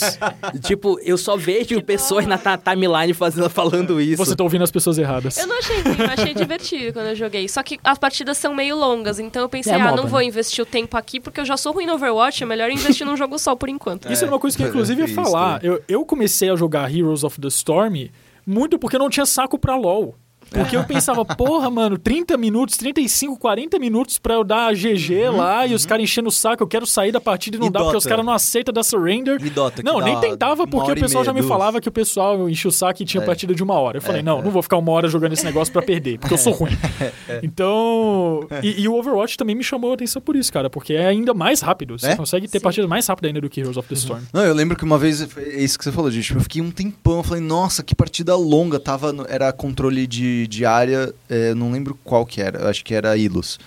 tipo, 0.67 0.99
eu 1.03 1.17
só 1.17 1.37
vejo 1.37 1.81
pessoas 1.83 2.27
na 2.27 2.39
timeline 2.39 3.15
fazendo, 3.15 3.49
falando 3.49 4.01
isso. 4.01 4.17
Você 4.23 4.37
tá 4.37 4.45
ouvindo 4.45 4.65
as 4.65 4.71
pessoas 4.71 4.99
erradas. 4.99 5.39
Eu 5.39 5.47
não 5.47 5.59
achei 5.59 5.81
ruim, 5.81 5.97
eu 5.99 6.07
achei 6.11 6.35
divertido 6.35 6.93
quando 6.93 7.07
eu 7.07 7.17
joguei. 7.17 7.49
Só 7.49 7.63
que 7.63 7.79
as 7.83 7.99
partidas 7.99 8.37
são 8.37 8.55
meio 8.55 8.77
longas, 8.77 9.19
então 9.19 9.43
eu 9.43 9.49
pensei, 9.49 9.73
É 9.73 9.77
ah, 9.77 9.79
MOBA, 9.79 9.97
não 9.97 10.05
né? 10.05 10.11
vou 10.11 10.23
investir 10.23 10.63
o 10.63 10.67
tempo 10.67 10.97
aqui 10.97 11.21
porque 11.21 11.41
eu 11.41 11.45
já 11.45 11.57
sou 11.57 11.73
ruim 11.73 11.87
no 11.87 11.95
Overwatch, 11.95 12.43
é 12.43 12.47
melhor 12.47 12.71
investir 12.71 13.07
num 13.07 13.17
jogo 13.17 13.39
só 13.39 13.55
por 13.57 13.69
enquanto. 13.69 14.11
Isso 14.13 14.25
é 14.25 14.29
uma 14.29 14.39
coisa 14.39 14.57
que 14.57 14.63
eu, 14.63 14.69
inclusive, 14.95 15.21
ia 15.21 15.25
falar. 15.25 15.61
também. 15.61 15.77
Eu, 15.77 15.85
eu 15.89 16.05
comecei 16.05 16.51
a 16.51 16.57
jogar 16.57 16.95
Heroes 16.95 17.25
of 17.25 17.41
the 17.41 17.49
Storm 17.49 18.09
muito 18.47 18.79
porque 18.79 18.97
eu 18.97 19.01
não 19.01 19.11
tinha 19.11 19.27
saco 19.27 19.59
pra 19.59 19.77
LoL. 19.77 20.17
Porque 20.49 20.77
eu 20.77 20.83
pensava, 20.85 21.25
porra, 21.25 21.71
mano, 21.71 21.97
30 21.97 22.37
minutos, 22.37 22.77
35, 22.77 23.39
40 23.39 23.79
minutos 23.79 24.19
pra 24.19 24.35
eu 24.35 24.43
dar 24.43 24.75
GG 24.75 25.29
lá 25.33 25.67
e 25.67 25.75
os 25.75 25.87
caras 25.87 26.03
enchendo 26.03 26.29
o 26.29 26.33
saco, 26.33 26.63
eu 26.63 26.67
quero 26.67 26.85
sair 26.87 27.13
da 27.13 27.21
partida 27.21 27.57
e 27.57 27.61
não 27.61 27.67
Uhum, 27.67 27.71
E 27.71 27.73
dá, 27.73 27.81
porque 27.81 27.97
os 27.99 28.03
Dota? 28.03 28.09
caras 28.09 28.27
não 28.27 28.33
aceitam 28.33 28.73
dar 28.75 28.83
surrender. 28.83 29.41
E 29.45 29.49
Dota, 29.51 29.81
Não, 29.83 30.01
nem 30.01 30.19
tentava, 30.21 30.67
porque 30.67 30.91
o 30.93 30.95
pessoal 30.97 31.25
já 31.25 31.33
me 31.33 31.43
falava 31.43 31.81
que 31.81 31.89
o 31.89 31.93
pessoal 31.93 32.49
enchia 32.49 32.69
o 32.69 32.73
saco 32.73 33.03
e 33.03 33.05
tinha 33.07 33.23
É. 33.23 33.27
partida 33.27 33.55
de 33.55 33.63
uma 33.63 33.75
hora. 33.75 33.99
Eu 33.99 34.03
falei, 34.03 34.21
É, 34.21 34.25
não, 34.25 34.41
é. 34.41 34.43
não 34.43 34.51
vou 34.51 34.63
ficar 34.63 34.77
uma 34.79 34.91
hora 34.93 35.09
jogando 35.09 35.33
esse 35.35 35.45
negócio 35.45 35.73
pra 35.73 35.83
perder, 35.83 36.19
porque 36.19 36.35
eu 36.35 36.39
sou 36.39 36.53
ruim. 36.53 36.73
Então. 37.43 38.47
E, 38.63 38.83
e 38.83 38.89
o 38.89 38.95
Overwatch 38.95 39.37
também 39.37 39.55
me 39.55 39.63
chamou 39.65 39.91
a 39.91 39.95
atenção 39.95 40.21
por 40.23 40.37
isso, 40.37 40.53
cara, 40.53 40.69
porque 40.71 40.95
é 40.95 41.07
ainda 41.07 41.33
mais 41.35 41.61
rápido. 41.61 41.99
Você 41.99 42.09
É? 42.09 42.17
consegue 42.17 42.49
ter 42.49 42.59
Sim. 42.59 42.63
partidas 42.65 42.89
mais 42.89 43.07
rápidas 43.07 43.29
ainda 43.29 43.41
do 43.41 43.49
que 43.51 43.61
Heroes 43.61 43.77
of 43.77 43.89
the 43.89 43.95
Storm. 43.95 44.21
Não, 44.33 44.43
eu 44.45 44.55
lembro 44.55 44.77
que 44.77 44.85
uma 44.85 44.99
vez, 44.99 45.23
foi- 45.25 45.45
é 45.45 45.63
isso 45.63 45.79
que 45.79 45.85
você 45.85 45.93
falou, 45.93 46.11
gente, 46.11 46.25
tipo, 46.25 46.39
eu 46.39 46.43
fiquei 46.43 46.63
um 46.63 46.71
tempão, 46.71 47.19
eu 47.19 47.23
falei, 47.23 47.43
nossa, 47.43 47.83
que 47.83 47.95
partida 47.95 48.35
longa, 48.37 48.79
tava, 48.81 49.13
no- 49.13 49.27
era 49.29 49.53
controle 49.53 50.07
de, 50.07 50.30
de 50.49 50.65
área, 50.65 51.13
é, 51.29 51.55
não 51.55 51.71
lembro 51.71 51.99
qual 52.05 52.25
que 52.27 52.41
era, 52.41 52.69
acho 52.69 52.85
que 52.85 52.95
era 52.95 53.17
Ilus. 53.17 53.59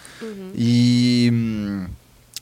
E... 0.56 1.30
hum, 1.34 1.86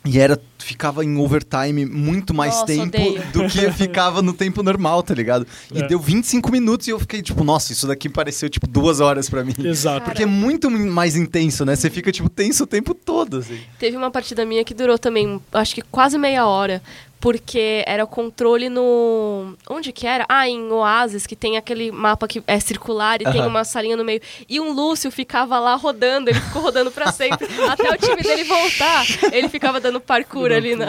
E 0.03 0.17
era, 0.17 0.35
ficava 0.57 1.05
em 1.05 1.15
overtime 1.17 1.85
muito 1.85 2.33
mais 2.33 2.53
Nossa, 2.55 2.65
tempo 2.65 2.97
odeio. 2.97 3.21
do 3.31 3.47
que 3.47 3.69
ficava 3.77 4.19
no 4.23 4.33
tempo 4.33 4.63
normal, 4.63 5.03
tá 5.03 5.13
ligado? 5.13 5.45
E 5.71 5.79
É. 5.79 5.87
deu 5.87 5.99
25 5.99 6.51
minutos 6.51 6.87
e 6.87 6.89
eu 6.89 6.99
fiquei 6.99 7.21
tipo, 7.21 7.43
nossa, 7.43 7.71
isso 7.71 7.85
daqui 7.85 8.09
pareceu 8.09 8.49
tipo 8.49 8.65
duas 8.67 8.99
horas 8.99 9.29
pra 9.29 9.43
mim. 9.43 9.53
Exato. 9.63 10.05
Porque 10.05 10.23
é 10.23 10.25
muito 10.25 10.71
mais 10.71 11.15
intenso, 11.15 11.63
né? 11.65 11.75
Você 11.75 11.87
fica 11.91 12.11
tipo 12.11 12.29
tenso 12.29 12.63
o 12.63 12.67
tempo 12.67 12.95
todo, 12.95 13.37
assim. 13.37 13.59
Teve 13.77 13.95
uma 13.95 14.09
partida 14.09 14.43
minha 14.43 14.63
que 14.65 14.73
durou 14.73 14.97
também, 14.97 15.39
acho 15.53 15.75
que 15.75 15.83
quase 15.83 16.17
meia 16.17 16.47
hora. 16.47 16.81
Porque 17.21 17.83
era 17.85 18.03
o 18.03 18.07
controle 18.07 18.67
no. 18.67 19.55
Onde 19.69 19.91
que 19.91 20.07
era? 20.07 20.25
Ah, 20.27 20.49
em 20.49 20.71
Oasis, 20.71 21.27
que 21.27 21.35
tem 21.35 21.55
aquele 21.55 21.91
mapa 21.91 22.27
que 22.27 22.43
é 22.47 22.59
circular 22.59 23.21
e 23.21 23.31
tem 23.31 23.45
uma 23.45 23.63
salinha 23.63 23.95
no 23.95 24.03
meio. 24.03 24.19
E 24.49 24.59
um 24.59 24.71
Lúcio 24.71 25.11
ficava 25.11 25.59
lá 25.59 25.75
rodando, 25.75 26.29
ele 26.29 26.39
ficou 26.39 26.61
rodando 26.61 26.91
pra 26.91 27.11
sempre. 27.11 27.47
até 27.69 27.89
o 27.91 27.97
time 27.97 28.21
dele 28.21 28.43
voltar. 28.43 29.05
Ele 29.31 29.47
ficava 29.47 29.79
dando 29.79 30.01
parkour 30.01 30.51
ali 30.51 30.75
na, 30.75 30.87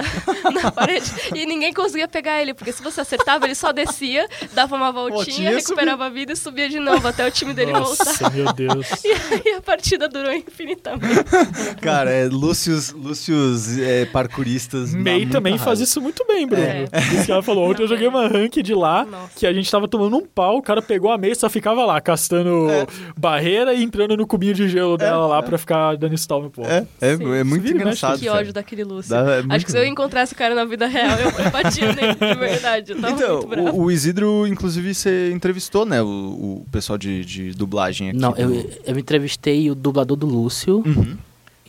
na 0.53 0.72
parede. 0.72 1.12
E 1.35 1.45
ninguém 1.45 1.72
conseguia 1.72 2.09
pegar 2.09 2.41
ele, 2.41 2.55
porque 2.55 2.72
se 2.72 2.83
você 2.83 3.03
acertava, 3.03 3.45
ele 3.45 3.55
só 3.55 3.70
descia, 3.72 4.26
dava 4.53 4.74
uma 4.74 4.91
voltinha, 4.91 5.51
recuperava 5.51 6.07
a 6.07 6.09
vida 6.09 6.33
e 6.33 6.37
subia 6.37 6.68
de 6.68 6.78
novo 6.78 7.07
até 7.07 7.26
o 7.26 7.30
time 7.30 7.53
dele 7.53 7.72
voltar. 7.72 8.05
Nossa, 8.05 8.30
meu 8.30 8.53
Deus. 8.53 8.89
E 9.05 9.12
aí 9.12 9.57
a 9.57 9.61
partida 9.61 10.09
durou 10.09 10.33
infinitamente. 10.33 11.24
Cara, 11.83 12.11
é 12.11 12.24
Lúcius, 12.26 12.91
Lúcius 12.93 13.78
é, 13.78 14.07
parkouristas. 14.07 14.95
May 14.95 15.26
também 15.26 15.55
raiva. 15.55 15.64
faz 15.64 15.80
isso 15.80 16.01
muito 16.01 16.22
bem, 16.27 16.47
Bruno. 16.47 16.62
É. 16.62 16.85
Isso 17.14 17.27
que 17.27 17.33
ela 17.33 17.43
falou. 17.43 17.70
Ontem 17.70 17.83
eu 17.83 17.89
joguei 17.89 18.07
uma 18.09 18.27
ranked 18.29 18.75
lá, 18.75 19.05
Nossa. 19.05 19.31
que 19.39 19.47
a 19.47 19.53
gente 19.53 19.70
tava 19.70 19.87
tomando 19.89 20.16
um 20.16 20.27
pau, 20.27 20.59
o 20.59 20.62
cara 20.62 20.81
pegou 20.83 21.11
a 21.11 21.18
May 21.18 21.31
e 21.33 21.35
só 21.35 21.49
ficava 21.49 21.85
lá, 21.85 22.01
castando 22.01 22.68
barreira 23.16 23.75
e 23.75 23.83
entrando 23.83 24.16
no 24.16 24.27
cubinho 24.27 24.55
de 24.55 24.68
gelo 24.68 24.97
dela 24.97 25.27
lá 25.27 25.43
pra 25.43 25.59
ficar 25.59 25.97
dando 25.97 26.14
stall 26.14 26.43
no 26.43 26.51
povo. 26.51 26.68
É, 26.68 26.87
é, 27.01 27.12
é 27.12 27.45
muito 27.45 27.62
Vira 27.62 27.77
engraçado. 27.77 28.18
Que 28.18 28.29
ódio 28.29 28.53
daquele 28.53 28.85
Lúcio. 28.85 29.11
Dá- 29.11 29.20
é 29.33 29.37
muito 29.43 29.53
Acho 29.55 29.64
que 29.66 29.70
se 29.73 29.79
eu 29.79 29.85
encontrasse 29.87 30.33
o 30.33 30.37
cara 30.37 30.55
na 30.55 30.64
vida 30.64 30.87
real, 30.87 31.18
eu, 31.18 31.31
batia 31.51 31.93
nele, 31.93 32.14
de 32.14 32.35
verdade. 32.39 32.93
Eu 32.93 33.01
tava 33.01 33.12
Então, 33.14 33.35
muito 33.37 33.47
bravo. 33.49 33.68
o, 33.79 33.83
o 33.85 33.91
Isidro, 33.91 34.47
inclusive, 34.47 34.95
você 34.95 35.31
entrevistou, 35.33 35.85
né, 35.85 36.03
o, 36.03 36.07
o 36.07 36.66
pessoal 36.70 36.99
de, 36.99 37.25
de 37.25 37.51
dublagem 37.53 38.11
aqui. 38.11 38.18
Não, 38.18 38.35
eu, 38.37 38.70
eu 38.87 38.99
entrevistei 38.99 39.70
o 39.70 39.75
dublador 39.75 40.16
do 40.16 40.27
Lúcio 40.27 40.83
Uhum. 40.87 41.16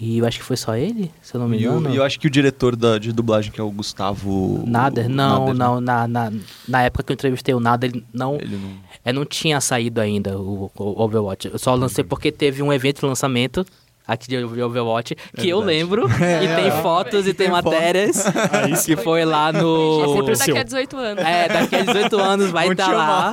E 0.04 0.18
eu 0.18 0.26
acho 0.26 0.40
que 0.40 0.44
foi 0.44 0.58
só 0.58 0.76
ele, 0.76 1.10
se 1.22 1.34
eu 1.34 1.40
não 1.40 1.48
me 1.48 1.58
engano. 1.58 1.90
e 1.90 1.96
eu 1.96 2.04
acho 2.04 2.20
que 2.20 2.28
o 2.28 2.30
diretor 2.30 2.76
da, 2.76 2.98
de 2.98 3.14
dublagem, 3.14 3.54
que 3.54 3.62
é 3.62 3.64
o 3.64 3.72
Gustavo... 3.72 4.62
Nader, 4.68 5.08
não, 5.08 5.40
Nader, 5.40 5.54
né? 5.54 5.66
não, 5.66 5.80
na, 5.80 6.08
na, 6.08 6.34
na 6.68 6.82
época 6.84 7.04
que 7.04 7.12
eu 7.12 7.14
entrevistei 7.14 7.56
o 7.56 7.60
Nader, 7.62 7.92
ele 7.92 8.06
não, 8.14 8.36
Ele 8.36 8.58
não... 8.58 8.70
é, 9.06 9.14
não 9.14 9.24
tinha 9.24 9.62
saído 9.62 10.02
ainda 10.02 10.38
o, 10.38 10.70
o 10.76 11.02
Overwatch. 11.02 11.48
Eu 11.54 11.58
só 11.58 11.74
lancei 11.74 12.04
porque 12.04 12.34
teve 12.34 12.62
um 12.62 12.74
evento 12.74 13.00
de 13.00 13.06
lançamento 13.06 13.66
aqui 14.08 14.28
de 14.28 14.38
Overwatch, 14.44 15.16
que 15.38 15.50
eu 15.50 15.62
É 15.64 15.66
lembro, 15.66 16.08
e 16.08 16.62
tem 16.62 16.72
fotos 16.82 17.22
e 17.28 17.34
tem, 17.34 17.48
Tem 17.48 17.50
matérias, 17.50 18.26
Aí 18.52 18.74
que 18.84 18.96
foi 18.96 19.26
lá 19.26 19.52
Gente, 19.52 19.62
no... 19.62 20.04
Aconteceu. 20.04 20.48
Daqui 20.48 20.60
a 20.60 20.64
18 20.64 20.98
anos. 20.98 21.24
É, 21.24 21.48
daqui 21.48 21.76
a 21.76 21.82
18 21.84 22.20
anos 22.20 22.52
vai 22.52 22.70
estar 22.72 22.86
te 22.86 22.92
lá. 22.94 23.32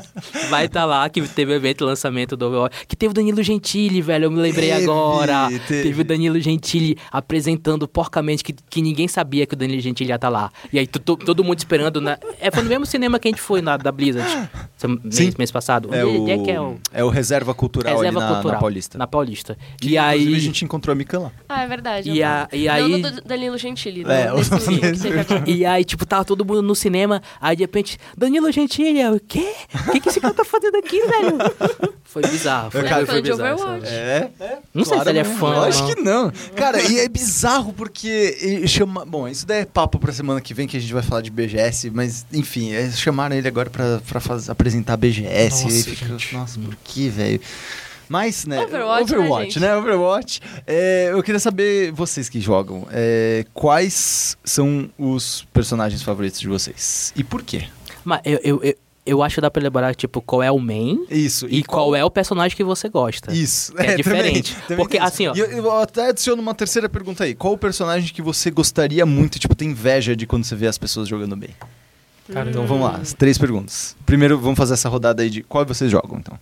Vai 0.50 0.66
estar 0.66 0.84
lá 0.84 1.08
que 1.08 1.22
teve 1.22 1.52
o 1.52 1.54
evento 1.54 1.84
lançamento 1.84 2.36
do 2.36 2.46
Overwatch. 2.46 2.86
Que 2.86 2.94
teve 2.96 3.10
o 3.10 3.14
Danilo 3.14 3.42
Gentili, 3.42 4.00
velho. 4.00 4.24
Eu 4.26 4.30
me 4.30 4.40
lembrei 4.40 4.70
Teve, 4.70 4.82
agora. 4.84 5.48
teve. 5.66 5.82
Teve. 5.82 6.00
o 6.02 6.04
Danilo 6.04 6.40
Gentili 6.40 6.96
apresentando 7.10 7.86
porcamente 7.88 8.44
que, 8.44 8.52
que 8.68 8.80
ninguém 8.82 9.08
sabia 9.08 9.46
que 9.46 9.54
o 9.54 9.56
Danilo 9.56 9.80
Gentili 9.80 10.10
ia 10.10 10.16
estar 10.16 10.28
lá. 10.28 10.50
E 10.72 10.78
aí 10.78 10.86
tu- 10.86 11.16
todo 11.16 11.42
mundo 11.42 11.58
esperando. 11.58 12.00
Na... 12.00 12.18
É, 12.40 12.50
foi 12.50 12.62
no 12.62 12.68
mesmo 12.68 12.86
cinema 12.86 13.18
que 13.18 13.28
a 13.28 13.30
gente 13.30 13.40
foi 13.40 13.60
na, 13.60 13.76
da 13.76 13.90
Blizzard. 13.92 14.48
Mês, 15.02 15.34
mês 15.36 15.50
passado. 15.50 15.92
É 15.94 16.04
Onde 16.04 16.18
o, 16.18 16.28
é 16.30 16.38
que 16.38 16.50
é 16.50 16.60
o. 16.60 16.76
é 16.92 17.04
o 17.04 17.08
Reserva 17.08 17.54
Cultural 17.54 17.94
Reserva 17.96 18.20
ali 18.20 18.28
na, 18.28 18.34
Cultural. 18.34 18.54
na 18.54 18.60
Paulista. 18.60 18.98
Na 18.98 19.06
Paulista. 19.06 19.58
Que, 19.80 19.90
e 19.90 19.98
aí. 19.98 20.05
Inclusive, 20.14 20.36
a 20.36 20.40
gente 20.40 20.64
encontrou 20.64 20.92
a 20.92 20.96
Mica 20.96 21.18
lá. 21.18 21.32
Ah, 21.48 21.62
é 21.62 21.66
verdade. 21.66 22.10
E 22.10 22.20
eu 22.20 22.26
a- 22.26 22.48
e 22.52 22.66
Não 22.66 22.74
aí- 22.74 23.02
no 23.02 23.10
do 23.10 23.20
Danilo 23.22 23.58
Gentili. 23.58 24.04
É, 24.06 24.32
o-. 24.32 24.38
E 25.46 25.64
aí, 25.64 25.84
tipo, 25.84 26.04
tava 26.06 26.24
todo 26.24 26.44
mundo 26.44 26.62
no 26.62 26.74
cinema, 26.74 27.22
aí 27.40 27.56
de 27.56 27.62
repente, 27.62 27.98
Danilo 28.16 28.50
Gentili, 28.52 29.00
eu, 29.00 29.14
o 29.14 29.20
quê? 29.20 29.52
O 29.88 29.92
que, 29.92 30.00
que 30.00 30.08
esse 30.08 30.20
cara 30.20 30.34
tá 30.34 30.44
fazendo 30.44 30.76
aqui, 30.76 31.00
velho? 31.00 31.38
Foi 32.06 32.22
bizarro, 32.22 32.70
foi, 32.70 32.80
foi, 32.80 32.88
cara, 32.88 33.04
foi 33.04 33.16
fã 33.16 33.22
de 33.22 33.30
bizarro. 33.30 33.54
Overwatch. 33.60 33.86
sabe? 33.86 33.96
É, 34.40 34.58
Não 34.72 34.84
sei 34.86 35.00
se 35.00 35.08
ele 35.10 35.18
é 35.18 35.24
fã. 35.24 35.54
Eu 35.56 35.62
acho 35.64 35.82
não. 35.82 35.94
que 35.94 36.00
não. 36.00 36.32
Cara, 36.54 36.80
e 36.80 37.00
é 37.00 37.08
bizarro 37.08 37.74
porque 37.74 38.64
chama. 38.66 39.04
Bom, 39.04 39.28
isso 39.28 39.46
daí 39.46 39.62
é 39.62 39.64
papo 39.66 39.98
pra 39.98 40.12
semana 40.12 40.40
que 40.40 40.54
vem 40.54 40.66
que 40.66 40.78
a 40.78 40.80
gente 40.80 40.94
vai 40.94 41.02
falar 41.02 41.20
de 41.20 41.30
BGS, 41.30 41.90
mas 41.90 42.24
enfim, 42.32 42.72
é, 42.72 42.90
chamaram 42.92 43.36
ele 43.36 43.46
agora 43.46 43.68
pra, 43.68 44.00
pra 44.08 44.18
faz- 44.20 44.48
apresentar 44.48 44.94
a 44.94 44.96
BGS. 44.96 45.64
e 45.64 45.68
aí 45.68 45.74
Nossa, 45.74 45.90
fica, 45.90 46.38
nossa, 46.38 46.58
por 46.58 46.74
que, 46.84 47.08
velho? 47.10 47.40
Mas, 48.08 48.46
né? 48.46 48.62
Overwatch, 48.62 49.12
né, 49.12 49.18
Overwatch, 49.18 49.44
gente? 49.52 49.60
né? 49.60 49.76
Overwatch. 49.76 50.40
É, 50.66 51.08
eu 51.12 51.22
queria 51.22 51.40
saber, 51.40 51.90
vocês 51.92 52.28
que 52.28 52.40
jogam, 52.40 52.86
é, 52.90 53.44
quais 53.52 54.36
são 54.44 54.88
os 54.98 55.46
personagens 55.52 56.02
favoritos 56.02 56.40
de 56.40 56.48
vocês? 56.48 57.12
E 57.16 57.24
por 57.24 57.42
quê? 57.42 57.64
Mas 58.04 58.20
eu, 58.24 58.38
eu, 58.44 58.62
eu, 58.62 58.74
eu 59.04 59.22
acho 59.22 59.36
que 59.36 59.40
dá 59.40 59.50
pra 59.50 59.60
elaborar, 59.62 59.94
tipo, 59.94 60.20
qual 60.20 60.42
é 60.42 60.50
o 60.50 60.58
main 60.58 61.04
Isso. 61.10 61.46
e, 61.48 61.62
qual, 61.64 61.94
é 61.96 62.04
o 62.04 62.10
personagem 62.10 62.56
que 62.56 62.62
você 62.64 62.88
gosta. 62.88 63.32
Isso. 63.32 63.72
É 63.76 63.94
diferente. 63.96 64.56
Porque, 64.76 64.98
tem 64.98 65.06
isso. 65.06 65.14
assim, 65.14 65.26
ó- 65.28 65.34
E 65.34 65.38
eu, 65.40 65.46
eu 65.50 65.72
até 65.80 66.08
adiciono 66.10 66.40
uma 66.40 66.54
terceira 66.54 66.88
pergunta 66.88 67.24
aí. 67.24 67.34
Qual 67.34 67.54
o 67.54 67.58
personagem 67.58 68.12
que 68.12 68.22
você 68.22 68.50
gostaria 68.50 69.04
muito, 69.06 69.38
tipo, 69.38 69.54
tem 69.54 69.70
inveja 69.70 70.14
de 70.16 70.26
quando 70.26 70.44
você 70.44 70.54
vê 70.54 70.66
as 70.66 70.78
pessoas 70.78 71.08
jogando 71.08 71.36
bem? 71.36 71.50
Cara, 72.32 72.50
Então 72.50 72.66
vamos 72.66 72.84
lá, 72.84 72.96
as 72.96 73.12
três 73.12 73.38
perguntas. 73.38 73.96
Primeiro, 74.04 74.36
vamos 74.38 74.56
fazer 74.58 74.74
essa 74.74 74.88
rodada 74.88 75.22
aí 75.22 75.30
de 75.30 75.42
qual 75.44 75.64
vocês 75.64 75.88
jogam, 75.90 76.18
então. 76.18 76.36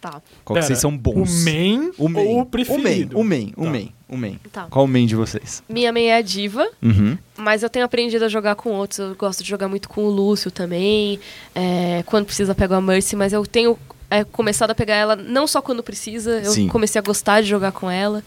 Tá, 0.00 0.10
Qual 0.10 0.22
que 0.46 0.52
Pera, 0.54 0.62
vocês 0.62 0.78
são 0.78 0.96
bons? 0.96 1.28
O 1.42 1.44
main, 1.44 1.90
O 1.98 2.08
main. 2.08 2.26
ou 2.26 2.40
o 2.40 2.46
preferido? 2.46 3.18
O 3.18 3.22
main, 3.22 3.52
o 3.52 3.52
main, 3.52 3.52
Tá. 3.54 3.60
o 3.62 3.70
main, 3.70 3.92
o 4.08 4.16
main. 4.16 4.40
tá. 4.50 4.66
Qual 4.70 4.84
o 4.84 4.88
main 4.88 5.04
de 5.06 5.14
vocês? 5.14 5.62
Minha 5.68 5.92
main 5.92 6.04
é 6.06 6.16
a 6.16 6.22
Diva, 6.22 6.66
Uhum. 6.82 7.18
mas 7.36 7.62
eu 7.62 7.68
tenho 7.68 7.84
aprendido 7.84 8.24
a 8.24 8.28
jogar 8.28 8.54
com 8.54 8.70
outros. 8.70 8.98
Eu 8.98 9.14
gosto 9.14 9.42
de 9.42 9.48
jogar 9.50 9.68
muito 9.68 9.88
com 9.88 10.04
o 10.04 10.10
Lúcio 10.10 10.50
também. 10.50 11.20
é, 11.54 12.02
quando 12.06 12.24
precisa, 12.24 12.54
pego 12.54 12.72
a 12.74 12.80
Mercy, 12.80 13.14
mas 13.14 13.32
eu 13.34 13.44
tenho 13.46 13.78
é, 14.10 14.24
começado 14.24 14.70
a 14.70 14.74
pegar 14.74 14.94
ela 14.96 15.14
não 15.14 15.46
só 15.46 15.60
quando 15.62 15.82
precisa, 15.82 16.40
eu 16.42 16.50
Sim. 16.50 16.66
comecei 16.68 16.98
a 16.98 17.02
gostar 17.02 17.42
de 17.42 17.48
jogar 17.48 17.70
com 17.72 17.88
ela. 17.90 18.24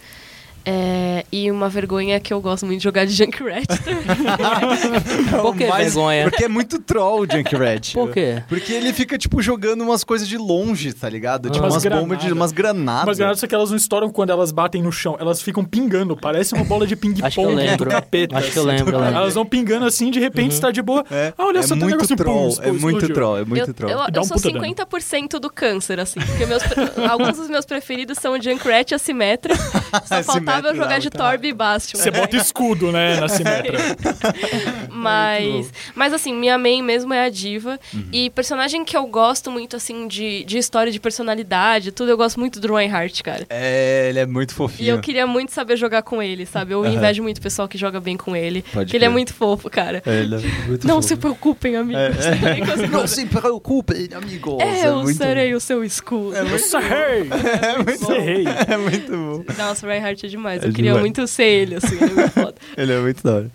É, 0.66 1.26
e 1.32 1.52
uma 1.52 1.68
vergonha 1.68 2.16
é 2.16 2.20
que 2.20 2.34
eu 2.34 2.40
gosto 2.40 2.66
muito 2.66 2.80
de 2.80 2.84
jogar 2.86 3.06
de 3.06 3.12
Junkrat 3.14 3.66
também. 3.84 4.04
Por 5.42 5.56
que 5.56 5.66
Mas- 5.68 5.94
vergonha? 5.94 6.24
Porque 6.30 6.44
é 6.46 6.48
muito 6.48 6.80
troll 6.80 7.22
o 7.22 7.28
Junkrat. 7.30 7.94
Por 7.94 8.12
quê? 8.12 8.42
Porque 8.48 8.72
ele 8.74 8.94
fica, 8.94 9.18
tipo, 9.18 9.42
jogando 9.42 9.82
umas 9.84 10.04
coisas 10.04 10.28
de 10.28 10.38
longe, 10.38 10.94
tá 10.94 11.10
ligado? 11.10 11.50
Tipo, 11.50 11.64
Umas 11.66 11.74
umas 11.74 11.84
bombas 11.84 12.00
de 12.02 12.06
granadas. 12.26 12.32
umas 12.32 12.52
granadas. 12.52 13.06
Mas 13.06 13.18
granadas 13.18 13.40
só 13.40 13.48
que 13.48 13.56
elas 13.56 13.70
não 13.72 13.78
estouram 13.78 14.10
quando 14.10 14.30
elas 14.30 14.52
batem 14.52 14.82
no 14.82 14.92
chão. 14.92 15.18
Elas 15.20 15.42
ficam 15.42 15.64
pingando. 15.66 16.16
Parece 16.16 16.54
uma 16.54 16.64
bola 16.64 16.88
de 16.88 16.94
Acho 16.94 17.02
que 17.02 17.08
eu 17.08 17.14
ping-pong 17.14 17.48
do 17.50 17.56
lembro. 17.56 17.90
capeta. 17.90 18.38
Acho 18.38 18.52
que 18.52 18.58
eu 18.60 18.64
assim. 18.64 18.72
lembro, 18.78 18.96
eu 18.96 19.00
lembro. 19.02 19.16
Elas 19.18 19.34
vão 19.34 19.46
pingando 19.46 19.86
assim, 19.86 20.10
de 20.12 20.20
repente 20.20 20.52
está 20.52 20.72
de 20.72 20.82
boa. 20.82 21.04
É, 21.12 21.34
Ah, 21.38 21.46
olha 21.46 21.60
é 21.60 21.62
só, 21.62 21.76
tem 21.76 21.84
um 21.84 21.88
muito 21.90 21.96
negócio, 21.96 22.16
pum, 22.18 22.24
troll, 22.24 22.48
explodiu. 22.50 22.74
é 22.74 22.80
muito 22.82 23.10
troll, 23.14 23.38
é 23.38 23.46
muito 23.46 23.70
eu, 23.70 23.74
troll. 23.74 23.92
eu, 23.92 24.00
eu 24.14 24.22
um 24.22 24.24
sou 24.24 24.38
puta 24.38 24.52
dano. 24.52 24.66
50% 24.66 25.40
do 25.40 25.50
câncer, 25.50 26.00
assim. 26.00 26.20
Porque 26.22 26.46
meus 26.46 26.64
alguns 27.10 27.38
dos 27.38 27.50
meus 27.50 27.66
preferidos 27.66 28.18
são 28.20 28.34
o 28.34 28.42
Junkrat 28.42 28.92
e 28.92 28.96
a 28.96 29.00
Symmetra. 29.00 29.54
Só 30.24 30.24
eu 30.60 30.62
Symmetra, 30.72 30.84
jogar 30.84 31.00
de 31.00 31.10
tá. 31.10 31.18
Torb 31.30 31.46
e 31.48 31.54
Bastion. 31.54 32.00
Você 32.00 32.12
bota 32.12 32.36
escudo, 32.38 32.92
né, 32.92 33.20
na 33.20 33.28
Simetra. 33.28 33.78
Mas, 34.90 35.72
mas 35.96 36.14
assim, 36.14 36.34
minha 36.34 36.58
main 36.58 36.82
mesmo 36.82 37.14
é 37.14 37.26
a 37.26 37.30
diva. 37.30 37.80
Uhum. 37.94 38.06
E 38.12 38.30
personagem 38.30 38.86
que 38.86 38.96
eu 38.96 39.06
gosto 39.06 39.52
muito, 39.52 39.76
assim, 39.76 40.08
de, 40.08 40.44
de 40.46 40.58
história, 40.58 40.92
de 40.92 41.00
personalidade, 41.00 41.92
tudo, 41.92 42.10
eu 42.12 42.18
gosto 42.18 42.40
muito 42.40 42.60
do 42.60 42.74
Reinhardt, 42.74 43.22
cara. 43.24 43.46
É, 43.50 44.08
ele 44.10 44.20
é 44.20 44.26
muito 44.26 44.52
E 44.52 44.54
fofinho. 44.54 44.90
eu 44.96 45.00
queria 45.02 45.28
muito 45.28 45.52
saber 45.52 45.76
jogar 45.78 46.04
com 46.04 46.22
ele, 46.22 46.46
sabe? 46.46 46.74
Eu 46.74 46.84
Aham. 46.84 46.94
invejo 46.94 47.24
muito 47.24 47.38
o 47.40 47.42
pessoal 47.42 47.68
que 47.68 47.78
joga 47.78 48.00
bem 48.00 48.16
com 48.16 48.36
ele. 48.36 48.62
Pode 48.62 48.86
porque 48.86 48.96
ele 48.98 49.06
é 49.06 49.10
muito 49.10 49.34
fofo, 49.34 49.70
cara. 49.70 50.02
É, 50.06 50.20
ele 50.22 50.36
é 50.36 50.40
muito 50.68 50.88
Não 50.88 50.96
fofo. 50.96 51.08
se 51.10 51.16
preocupem, 51.18 51.76
amigos. 51.76 52.26
Também 52.26 52.66
consigo- 52.66 52.88
Não 52.98 53.08
se 53.08 53.26
preocupe, 53.26 54.10
amigos. 54.16 54.60
É, 54.62 54.88
eu 54.88 55.02
muito... 55.02 55.18
serei 55.18 55.54
o 55.54 55.60
seu 55.60 55.84
escudo. 55.84 56.36
Eu 56.36 56.60
serrei! 56.60 57.28
É 57.62 57.78
muito 57.84 58.06
Serrei! 58.06 58.46
É 58.74 58.78
muito 58.78 59.12
bom. 59.12 59.44
Nossa, 59.58 59.86
o 59.86 59.90
Reinhardt 59.90 60.26
é 60.26 60.30
demais. 60.30 60.43
É 60.52 60.56
eu 60.58 60.62
queria 60.74 60.92
demais. 60.92 61.00
muito 61.02 61.28
ser 61.28 61.44
ele, 61.46 61.76
assim. 61.76 61.96
Ele 61.96 62.04
é 62.12 62.14
muito 62.16 62.32
foda. 62.32 62.56
Ele 62.78 62.92
é 62.94 63.00
muito 63.00 63.24
da 63.24 63.34
hora. 63.36 63.52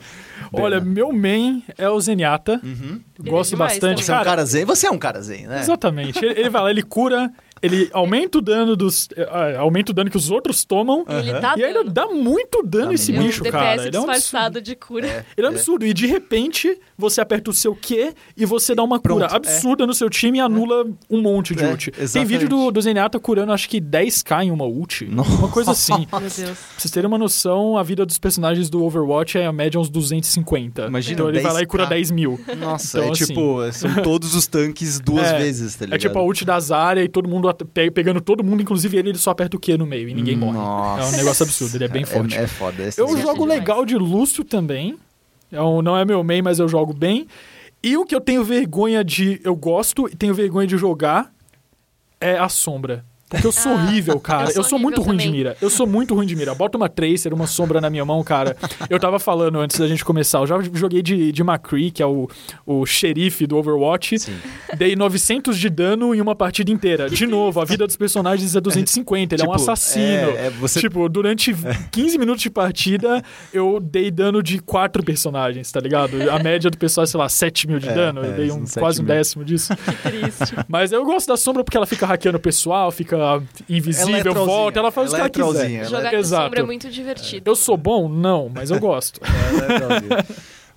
Olha, 0.53 0.81
meu 0.81 1.13
main 1.13 1.63
é 1.77 1.89
o 1.91 2.01
Zenyatta. 2.01 2.61
Uhum. 2.65 3.01
Ele 3.19 3.29
é 3.29 3.31
Gosto 3.31 3.51
demais 3.51 3.73
bastante. 3.75 4.03
Você 4.05 4.13
é 4.13 4.19
um 4.19 4.25
Cara, 4.25 4.45
zen? 4.47 4.65
Você 4.65 4.87
é 4.87 4.91
um 4.91 4.99
cara 4.99 5.21
zen, 5.21 5.47
né? 5.47 5.61
Exatamente. 5.61 6.25
Ele, 6.25 6.41
ele 6.41 6.49
vai 6.49 6.63
lá, 6.63 6.71
ele 6.71 6.83
cura, 6.83 7.31
ele 7.61 7.91
aumenta 7.93 8.39
o 8.39 8.41
dano 8.41 8.75
dos. 8.75 9.09
eh, 9.15 9.57
aumenta 9.59 9.93
o 9.93 9.95
dano 9.95 10.09
que 10.11 10.17
os 10.17 10.31
outros 10.31 10.65
tomam. 10.65 11.05
Ele 11.09 11.33
dá 11.39 11.55
E 11.57 11.65
ainda 11.65 11.81
dano. 11.81 11.91
dá 11.91 12.07
muito 12.07 12.63
dano 12.63 12.93
esse 12.93 13.13
muito. 13.13 13.27
bicho, 13.27 13.45
cara. 13.45 13.85
Ele 13.87 13.95
é 13.95 14.01
um 14.01 14.05
absurdo. 14.05 14.13
disfarçado 14.21 14.63
de 14.63 14.75
cura. 14.75 15.27
Ele 15.37 15.47
é 15.47 15.51
um 15.51 15.53
absurdo. 15.53 15.85
E 15.85 15.93
de 15.93 16.07
repente, 16.07 16.79
você 16.99 17.21
aperta 17.21 17.51
o 17.51 17.55
seu 17.55 17.75
Q 17.77 18.13
e 18.37 18.45
você 18.45 18.75
dá 18.75 18.83
uma 18.83 18.99
Pronto, 18.99 19.21
cura 19.23 19.35
absurda 19.35 19.87
no 19.87 19.95
seu 19.95 20.11
time 20.11 20.39
e 20.39 20.41
anula 20.41 20.85
um 21.09 21.23
monte 21.23 21.55
de 21.55 21.63
É, 21.65 21.71
ult. 21.71 21.91
Tem 21.93 22.03
exatamente. 22.05 22.29
vídeo 22.29 22.49
do, 22.49 22.71
do 22.73 22.81
Zenyatta 22.83 23.19
curando, 23.21 23.53
acho 23.53 23.69
que 23.69 23.81
10k 23.81 24.45
em 24.45 24.51
uma 24.51 24.65
ult. 24.65 25.05
Uma 25.05 25.49
coisa 25.49 25.71
assim. 25.71 26.05
pra 26.11 26.19
Meu 26.21 26.29
Deus. 26.29 26.59
vocês 26.77 26.91
terem 26.91 27.07
uma 27.07 27.17
noção, 27.19 27.77
a 27.79 27.83
vida 27.83 28.05
dos 28.05 28.19
personagens 28.19 28.69
do 28.69 28.83
Overwatch 28.85 29.39
é 29.39 29.47
a 29.47 29.53
média 29.53 29.79
uns 29.81 29.89
250. 29.89 30.87
Imagina, 30.87 31.15
então 31.15 31.29
ele 31.29 31.41
vai 31.41 31.53
lá 31.53 31.61
e 31.61 31.65
10K. 31.65 31.69
cura 31.69 31.87
10 31.87 32.11
mil. 32.11 32.41
Nossa, 32.59 32.99
Então, 32.99 33.09
é 33.09 33.13
assim- 33.13 33.27
tipo, 33.27 33.73
são 33.73 33.95
todos 34.03 34.35
os 34.35 34.47
tanques 34.49 34.99
duas 34.99 35.27
É, 35.29 35.39
vezes, 35.39 35.75
tá 35.77 35.85
ligado? 35.85 35.97
É 35.97 35.99
tipo 36.01 36.19
a 36.19 36.23
ult 36.23 36.45
da 36.45 36.59
Zarya 36.59 37.05
e 37.05 37.09
todo 37.09 37.29
mundo 37.29 37.49
pegando 37.95 38.21
todo 38.21 38.43
mundo, 38.43 38.61
inclusive 38.63 38.97
ele, 38.97 39.11
ele 39.11 39.19
só 39.19 39.31
aperta 39.31 39.57
o 39.57 39.61
Q 39.61 39.77
no 39.79 39.87
meio 39.87 40.09
e 40.09 40.15
ninguém 40.15 40.37
morre. 40.37 40.57
Nossa. 40.59 41.03
É 41.03 41.07
um 41.07 41.17
negócio 41.19 41.45
absurdo, 41.45 41.77
ele 41.77 41.85
é 41.85 41.89
bem 41.89 42.05
forte. 42.05 42.37
É, 42.37 42.43
é 42.43 42.47
foda. 42.47 42.83
esse 42.83 43.01
Eu 43.01 43.07
jogo 43.17 43.41
demais. 43.43 43.61
legal 43.61 43.85
de 43.87 43.97
Lúcio 43.97 44.43
também. 44.45 44.97
É 45.51 45.57
não 45.83 45.97
é 45.97 46.05
meu 46.05 46.23
main, 46.23 46.43
mas 46.43 46.59
eu 46.59 46.69
jogo 46.69 46.93
bem. 46.93 47.27
E 47.83 47.97
o 47.97 48.05
que 48.05 48.15
eu 48.15 48.21
tenho 48.21 48.45
vergonha 48.45 49.05
de. 49.05 49.41
Eu 49.45 49.55
gosto 49.55 50.09
e 50.09 50.17
tenho 50.17 50.35
vergonha 50.35 50.67
de 50.67 50.77
jogar 50.77 51.33
é 52.21 52.37
a 52.37 52.49
sombra. 52.49 53.05
Porque 53.29 53.47
eu 53.47 53.53
sou 53.53 53.73
Ah, 53.73 53.75
horrível, 53.75 54.19
cara. 54.21 54.45
eu 54.45 54.49
Eu 54.49 54.53
sou 54.55 54.65
sou, 54.65 54.79
muito 54.79 55.03
ruim 55.03 55.17
de 55.17 55.25
também. 55.25 55.39
mira. 55.39 55.57
Eu 55.61 55.69
sou 55.71 55.87
muito 55.87 56.15
ruim 56.15 56.27
de 56.27 56.35
mira. 56.35 56.55
Bota 56.55 56.77
uma 56.79 56.89
Tracer, 56.89 57.33
uma 57.35 57.47
sombra 57.47 57.81
na 57.81 57.91
minha 57.91 58.05
mão, 58.05 58.23
cara. 58.25 58.57
Eu 58.89 58.99
tava 58.99 59.19
falando 59.19 59.59
antes 59.61 59.79
da 59.79 59.87
gente 59.87 60.05
começar. 60.05 60.39
Eu 60.39 60.47
já 60.47 60.57
joguei 60.73 61.03
de, 61.03 61.31
de 61.31 61.43
McCree, 61.43 61.91
que 61.91 62.03
é 62.03 62.07
o, 62.07 62.29
o 62.67 62.87
xerife 62.87 63.47
do 63.47 63.57
Overwatch. 63.57 64.19
Sim. 64.19 64.37
Dei 64.77 64.97
900 64.97 65.59
de 65.59 65.69
dano 65.69 66.15
em 66.15 66.21
uma 66.21 66.35
partida 66.35 66.71
inteira. 66.71 67.09
De 67.11 67.27
novo, 67.29 67.61
a 67.61 67.65
vida 67.65 67.87
dos 67.87 67.97
personagens 67.97 68.57
é 68.57 68.61
250. 68.61 69.35
Ele 69.35 69.43
é 69.43 69.45
um 69.45 69.49
Tipo, 69.49 69.55
assassino. 69.63 70.05
é- 70.07 70.47
é 70.47 70.51
você- 70.51 70.81
Tipo, 70.81 71.09
durante 71.09 71.55
15 71.91 72.17
minutos 72.19 72.43
de 72.43 72.51
partida, 72.51 73.23
eu 73.53 73.79
dei 73.81 74.11
dano 74.11 74.43
de 74.43 74.59
quatro 74.59 75.03
personagens, 75.03 75.71
tá 75.71 75.81
ligado? 75.81 76.31
A 76.31 76.39
média 76.43 76.71
do 76.71 76.79
pessoal 76.79 77.05
é, 77.05 77.07
sei 77.07 77.19
lá, 77.19 77.29
7 77.29 77.67
mil 77.67 77.79
de 77.79 77.89
É, 77.89 77.95
dano. 77.95 78.25
é, 78.25 78.29
Eu 78.29 78.33
dei 78.33 78.51
um, 78.51 78.63
uns 78.63 78.71
7 78.71 78.81
quase 78.83 79.01
um 79.01 79.05
mil. 79.05 79.15
décimo 79.15 79.45
disso. 79.45 79.75
Triste. 80.03 80.55
Mas 80.67 80.93
eu 80.93 81.05
gosto 81.05 81.27
da 81.29 81.37
sombra 81.37 81.63
porque 81.63 81.77
ela 81.77 81.87
fica 81.87 82.07
hackeando 82.07 82.39
o 82.39 82.41
pessoal, 82.41 82.91
fica 82.91 83.18
invisível, 83.69 84.33
Ela 84.33 84.43
é 84.43 84.47
volta, 84.47 84.79
ela 84.79 84.91
faz 84.91 85.13
ela 85.13 85.25
é 85.25 85.27
o 85.27 85.31
que 85.31 85.41
ela 85.41 85.51
quiser. 85.53 85.61
trollzinha, 85.65 85.81
ela 85.83 85.91
Jogar 85.91 86.15
Exato. 86.15 86.45
sombra 86.45 86.61
é 86.61 86.63
muito 86.65 86.91
divertido. 86.91 87.51
Eu 87.51 87.57
sou 87.57 87.77
bom? 87.77 88.09
Não, 88.09 88.51
mas 88.55 88.71
eu 88.71 88.79
gosto. 88.79 89.21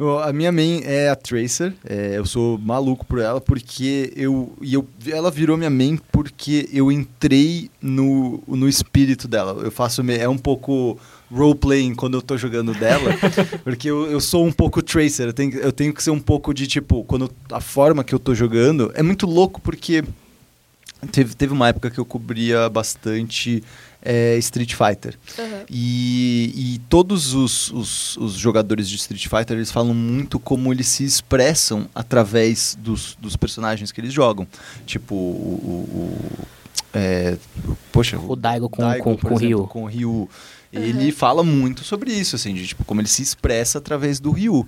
Ela 0.02 0.26
é 0.26 0.30
A 0.30 0.34
minha 0.34 0.52
main 0.52 0.82
é 0.84 1.10
a 1.10 1.16
Tracer, 1.16 1.74
é, 1.88 2.18
eu 2.18 2.26
sou 2.26 2.58
maluco 2.58 3.06
por 3.06 3.20
ela 3.20 3.39
porque 3.39 4.12
eu, 4.16 4.52
e 4.60 4.74
eu. 4.74 4.88
Ela 5.08 5.30
virou 5.30 5.56
minha 5.56 5.70
main 5.70 6.00
porque 6.12 6.68
eu 6.74 6.92
entrei 6.92 7.70
no, 7.80 8.42
no 8.48 8.68
espírito 8.68 9.28
dela. 9.28 9.62
Eu 9.62 9.72
faço. 9.72 10.02
É 10.10 10.28
um 10.28 10.38
pouco 10.38 10.98
roleplaying 11.32 11.94
quando 11.96 12.16
eu 12.16 12.22
tô 12.22 12.36
jogando 12.36 12.74
dela, 12.74 13.12
porque 13.64 13.89
eu, 13.89 14.10
eu 14.12 14.20
sou 14.20 14.46
um 14.46 14.52
pouco 14.52 14.82
Tracer. 14.82 15.28
Eu 15.28 15.34
tenho, 15.34 15.54
eu 15.60 15.72
tenho 15.72 15.94
que 15.94 16.02
ser 16.04 16.12
um 16.12 16.20
pouco 16.20 16.54
de 16.54 16.66
tipo. 16.66 17.04
Quando 17.04 17.30
a 17.52 17.62
forma 17.62 18.04
que 18.04 18.14
eu 18.14 18.20
tô 18.20 18.34
jogando 18.34 18.92
é 18.96 19.04
muito 19.04 19.28
louco 19.28 19.62
porque. 19.62 20.04
Teve, 21.12 21.34
teve 21.36 21.54
uma 21.54 21.68
época 21.70 21.89
que 21.89 21.97
eu 21.99 22.06
cobria 22.06 22.70
bastante 22.70 23.64
é, 24.04 24.38
Street 24.38 24.74
Fighter. 24.76 25.18
Aham. 25.39 25.64
E, 25.70 26.54
e 26.76 26.80
todos 26.89 27.34
os, 27.34 27.72
os, 27.72 28.18
os 28.18 28.34
jogadores 28.34 28.88
de 28.88 28.95
Street 28.97 29.28
Fighter 29.28 29.58
eles 29.58 29.72
falam 29.72 29.93
muito 29.93 30.39
como 30.39 30.72
eles 30.72 30.88
se 30.88 31.04
expressam 31.04 31.88
através 31.95 32.78
dos, 32.80 33.18
dos 33.20 33.36
personagens 33.36 33.91
que 33.91 33.99
eles 33.99 34.14
jogam. 34.14 34.47
Tipo, 34.86 35.16
o. 35.16 35.18
o- 35.18 35.97
o- 35.97 36.47
é, 36.93 37.38
poxa, 37.91 38.20
O 38.20 38.36
Daigo 38.36 38.68
com, 38.70 38.82
Daigo, 38.82 39.04
com, 39.04 39.18
com 39.18 39.34
o 39.34 39.38
Ryu. 39.38 39.68
Com 39.68 39.84
o 39.84 39.88
Ryu. 39.88 40.30
Ele 40.74 41.11
fala 41.11 41.43
muito 41.43 41.84
sobre 41.84 42.11
isso, 42.13 42.36
assim, 42.38 42.53
de 42.53 42.65
tipo, 42.65 42.86
como 42.86 43.01
ele 43.01 43.07
se 43.09 43.22
expressa 43.22 43.78
através 43.78 44.19
do 44.22 44.32
Ryu. 44.32 44.65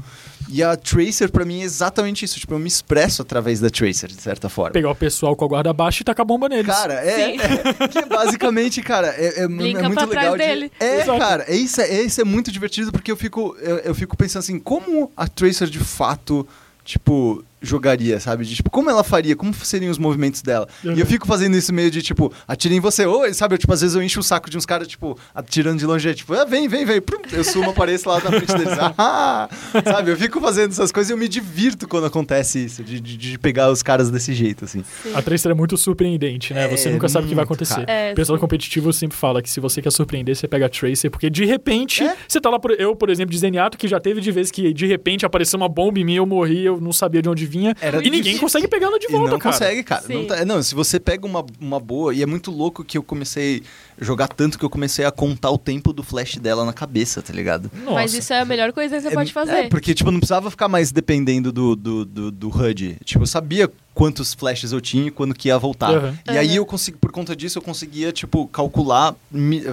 E 0.50 0.62
a 0.62 0.76
Tracer, 0.76 1.32
pra 1.32 1.46
mim, 1.46 1.62
é 1.62 1.64
exatamente 1.64 2.26
isso. 2.26 2.38
Tipo, 2.38 2.56
eu 2.56 2.60
me 2.60 2.68
expresso 2.68 3.22
através 3.22 3.62
da 3.62 3.70
Tracer, 3.70 4.10
de 4.10 4.22
certa 4.22 4.50
forma. 4.50 4.72
Pegar 4.72 4.92
o 4.92 4.96
pessoal 4.96 5.34
com 5.36 5.46
a 5.46 5.48
guarda 5.48 5.72
baixa 5.72 6.02
e 6.02 6.04
tacar 6.04 6.26
bomba 6.26 6.50
neles. 6.50 6.66
Cara, 6.68 6.96
é, 6.96 7.36
é- 7.38 7.88
que 7.88 8.06
basicamente, 8.06 8.82
cara, 8.82 9.08
é, 9.18 9.40
é, 9.40 9.44
é 9.44 9.48
muito 9.48 9.80
pra 9.94 10.06
trás 10.08 10.10
legal. 10.10 10.32
de- 10.38 10.44
dele. 10.46 10.72
é, 10.80 11.02
Exato. 11.04 11.18
cara, 11.20 11.46
é 11.48 11.56
isso, 11.56 11.80
é, 11.80 12.02
isso 12.02 12.20
é 12.20 12.26
muito 12.26 12.52
divertido 12.52 12.92
porque 12.92 13.10
eu 13.10 13.16
fico, 13.16 13.56
eu, 13.62 13.78
eu 13.78 13.96
fico 13.96 14.18
pensando 14.18 14.42
assim, 14.42 14.60
como 14.60 15.10
a 15.16 15.26
Tracer 15.28 15.70
de 15.70 15.80
fato, 15.80 16.46
tipo, 16.84 17.42
jogaria, 17.64 18.20
sabe? 18.20 18.46
De, 18.46 18.56
tipo, 18.56 18.70
como 18.70 18.90
ela 18.90 19.04
faria, 19.04 19.36
como 19.36 19.54
seriam 19.54 19.90
os 19.90 19.98
movimentos 19.98 20.42
dela. 20.42 20.68
Uhum. 20.84 20.94
E 20.94 21.00
eu 21.00 21.06
fico 21.06 21.26
fazendo 21.26 21.56
isso 21.56 21.74
meio 21.74 21.90
de, 21.90 22.02
tipo, 22.02 22.32
atira 22.48 22.76
em 22.76 22.80
você, 22.80 23.06
ou, 23.06 23.34
sabe? 23.34 23.56
Eu, 23.56 23.58
tipo, 23.58 23.72
às 23.74 23.82
vezes 23.82 23.96
eu 23.96 24.04
encho 24.04 24.20
o 24.20 24.24
saco 24.24 24.50
de 24.50 24.58
uns 24.58 24.66
caras, 24.66 24.88
tipo, 24.88 25.18
atirando 25.34 25.80
de 25.80 25.86
longe, 25.86 26.08
é, 26.10 26.14
tipo, 26.14 26.34
ah, 26.34 26.44
vem, 26.46 26.68
vem, 26.68 26.86
vem, 26.86 27.02
prum, 27.02 27.20
eu 27.32 27.44
sumo, 27.44 27.70
apareço 27.72 28.08
lá 28.10 28.16
na 28.16 28.30
frente 28.30 28.54
deles. 28.54 28.74
Ah, 28.98 29.50
sabe? 29.84 30.12
Eu 30.12 30.18
fico 30.18 30.40
fazendo 30.42 30.72
essas 30.72 30.92
coisas 30.92 31.10
e 31.10 31.14
eu 31.14 31.18
me 31.18 31.28
divirto 31.28 31.88
quando 31.88 32.06
acontece 32.06 32.64
isso, 32.66 32.84
de, 32.84 33.00
de, 33.00 33.16
de 33.18 33.40
pegar 33.40 33.72
os 33.72 33.82
caras 33.82 34.10
desse 34.12 34.34
jeito, 34.34 34.66
assim. 34.66 34.84
A 35.16 35.22
Tracer 35.22 35.52
é 35.52 35.54
muito 35.54 35.78
surpreendente, 35.78 36.54
né? 36.54 36.68
Você 36.68 36.90
É, 36.90 36.92
nunca 36.92 37.08
sabe 37.10 37.26
o 37.26 37.30
que 37.30 37.36
vai 37.36 37.44
acontecer. 37.46 37.84
É, 37.88 38.12
o 38.12 38.16
pessoal 38.16 38.38
sim. 38.38 38.42
competitivo 38.42 38.92
sempre 38.92 39.18
fala 39.18 39.42
que 39.42 39.50
se 39.50 39.60
você 39.60 39.82
quer 39.82 39.92
surpreender, 39.92 40.36
você 40.36 40.48
pega 40.48 40.66
a 40.66 40.70
Tracer, 40.70 41.10
porque 41.10 41.30
de 41.30 41.46
repente, 41.46 42.04
É. 42.04 42.16
você 42.28 42.40
tá 42.42 42.50
lá, 42.50 42.60
por, 42.60 42.72
eu, 42.72 42.96
por 42.96 43.10
exemplo, 43.10 43.32
de 43.32 43.38
Zenyatta, 43.40 43.78
que 43.78 43.88
já 43.88 44.00
teve 44.00 44.20
de 44.22 44.32
vez 44.32 44.52
que 44.52 44.74
de 44.74 44.86
repente 44.86 45.26
apareceu 45.26 45.58
uma 45.58 45.70
bomba 45.70 46.00
em 46.00 46.04
mim, 46.04 46.16
eu 46.16 46.26
morri, 46.26 46.66
eu 46.66 46.80
não 46.80 46.92
sabia 46.94 47.22
de 47.22 47.30
onde 47.30 47.46
vinha, 47.58 47.76
Era 47.80 47.98
e 48.00 48.04
ninguém 48.06 48.22
difícil. 48.22 48.42
consegue 48.42 48.68
pegar 48.68 48.88
ela 48.88 49.00
de 49.00 49.06
E 49.06 49.12
volta, 49.12 49.32
não 49.32 49.40
cara. 49.40 49.54
consegue, 49.54 49.84
cara. 49.84 50.04
Não, 50.10 50.26
tá- 50.26 50.46
não, 50.46 50.62
se 50.64 50.74
você 50.74 51.00
pega 51.00 51.26
uma, 51.26 51.46
uma 51.60 51.80
boa. 51.80 52.14
E 52.14 52.22
é 52.22 52.26
muito 52.26 52.50
louco 52.52 52.84
que 52.84 52.98
eu 52.98 53.04
comecei 53.04 53.62
a 54.00 54.04
jogar 54.04 54.28
tanto 54.28 54.58
que 54.58 54.66
eu 54.66 54.70
comecei 54.70 55.06
a 55.06 55.12
contar 55.12 55.52
o 55.52 55.58
tempo 55.58 55.94
do 55.94 56.02
flash 56.04 56.38
dela 56.38 56.66
na 56.66 56.74
cabeça, 56.74 57.22
tá 57.22 57.32
ligado? 57.32 57.70
Nossa. 57.84 57.94
Mas 57.94 58.14
isso 58.14 58.34
é 58.34 58.40
a 58.40 58.46
melhor 58.46 58.74
coisa 58.74 58.96
que 58.96 59.02
você 59.02 59.08
é, 59.10 59.12
pode 59.14 59.32
fazer. 59.32 59.52
É, 59.52 59.70
porque, 59.70 59.94
tipo, 59.94 60.10
não 60.12 60.20
precisava 60.20 60.50
ficar 60.50 60.68
mais 60.68 60.92
dependendo 60.92 61.52
do, 61.52 61.76
do, 61.76 62.06
do, 62.06 62.32
do 62.32 62.50
HUD. 62.50 62.98
Tipo, 63.06 63.24
eu 63.24 63.28
sabia 63.28 63.72
quantos 63.94 64.34
flashes 64.34 64.72
eu 64.72 64.82
tinha 64.82 65.08
e 65.08 65.12
quando 65.12 65.36
que 65.36 65.50
ia 65.50 65.58
voltar. 65.60 65.92
Uhum. 65.92 66.18
E 66.28 66.38
aí 66.38 66.56
eu 66.56 66.66
consegui, 66.66 66.98
por 66.98 67.12
conta 67.12 67.36
disso, 67.36 67.60
eu 67.60 67.62
conseguia, 67.62 68.12
tipo, 68.12 68.48
calcular. 68.48 69.16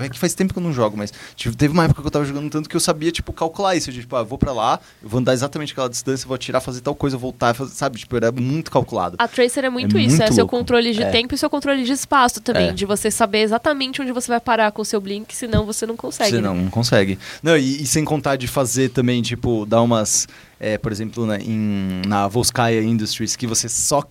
É 0.02 0.08
que 0.10 0.18
faz 0.18 0.34
tempo 0.34 0.52
que 0.52 0.58
eu 0.58 0.62
não 0.62 0.72
jogo, 0.74 0.94
mas 0.96 1.10
tipo, 1.34 1.56
teve 1.56 1.72
uma 1.72 1.84
época 1.84 2.02
que 2.02 2.06
eu 2.06 2.10
tava 2.10 2.24
jogando 2.26 2.50
tanto 2.50 2.68
que 2.68 2.76
eu 2.76 2.80
sabia, 2.80 3.10
tipo, 3.10 3.32
calcular 3.32 3.74
isso. 3.76 3.90
De, 3.90 4.00
tipo, 4.00 4.14
ah, 4.14 4.20
eu 4.20 4.26
vou 4.26 4.36
pra 4.36 4.52
lá, 4.52 4.78
eu 5.02 5.08
vou 5.08 5.20
andar 5.20 5.32
exatamente 5.32 5.72
aquela 5.72 5.88
distância, 5.88 6.28
vou 6.28 6.34
atirar, 6.34 6.60
fazer 6.60 6.82
tal 6.82 6.94
coisa, 6.94 7.16
voltar, 7.16 7.54
fazer, 7.54 7.69
sabe? 7.70 7.98
Tipo, 7.98 8.16
era 8.16 8.30
muito 8.32 8.70
calculado. 8.70 9.16
A 9.18 9.26
Tracer 9.28 9.64
é 9.64 9.70
muito 9.70 9.96
É 9.96 10.00
isso, 10.00 10.10
muito 10.16 10.22
é 10.22 10.26
seu 10.32 10.44
louco. 10.44 10.56
controle 10.56 10.92
de 10.92 11.02
É. 11.02 11.10
tempo 11.10 11.34
e 11.34 11.38
seu 11.38 11.48
controle 11.50 11.82
de 11.84 11.92
espaço 11.92 12.40
também, 12.40 12.68
É. 12.68 12.72
de 12.72 12.84
você 12.84 13.10
saber 13.10 13.38
exatamente 13.40 14.02
onde 14.02 14.12
você 14.12 14.28
vai 14.28 14.40
parar 14.40 14.70
com 14.72 14.82
o 14.82 14.84
seu 14.84 15.00
blink, 15.00 15.34
senão 15.34 15.64
você 15.64 15.86
não 15.86 15.96
consegue. 15.96 16.30
Você 16.30 16.36
né? 16.36 16.42
não, 16.48 16.54
não 16.56 16.70
consegue. 16.70 17.18
Não, 17.42 17.56
e, 17.56 17.82
e 17.82 17.86
sem 17.86 18.04
contar 18.04 18.36
de 18.36 18.46
fazer 18.46 18.90
também, 18.90 19.22
tipo, 19.22 19.64
dar 19.66 19.82
umas. 19.82 20.26
é, 20.58 20.76
por 20.76 20.92
exemplo, 20.92 21.24
na, 21.24 21.38
em, 21.38 22.02
na 22.06 22.28
Volskaya 22.28 22.82
Industries, 22.82 23.34
que 23.36 23.46
você 23.46 23.68
só. 23.68 24.02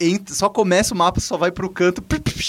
Entra- 0.00 0.34
só 0.34 0.48
começa 0.48 0.94
o 0.94 0.96
mapa, 0.96 1.20
só 1.20 1.36
vai 1.36 1.50
pro 1.50 1.68
canto 1.68 2.02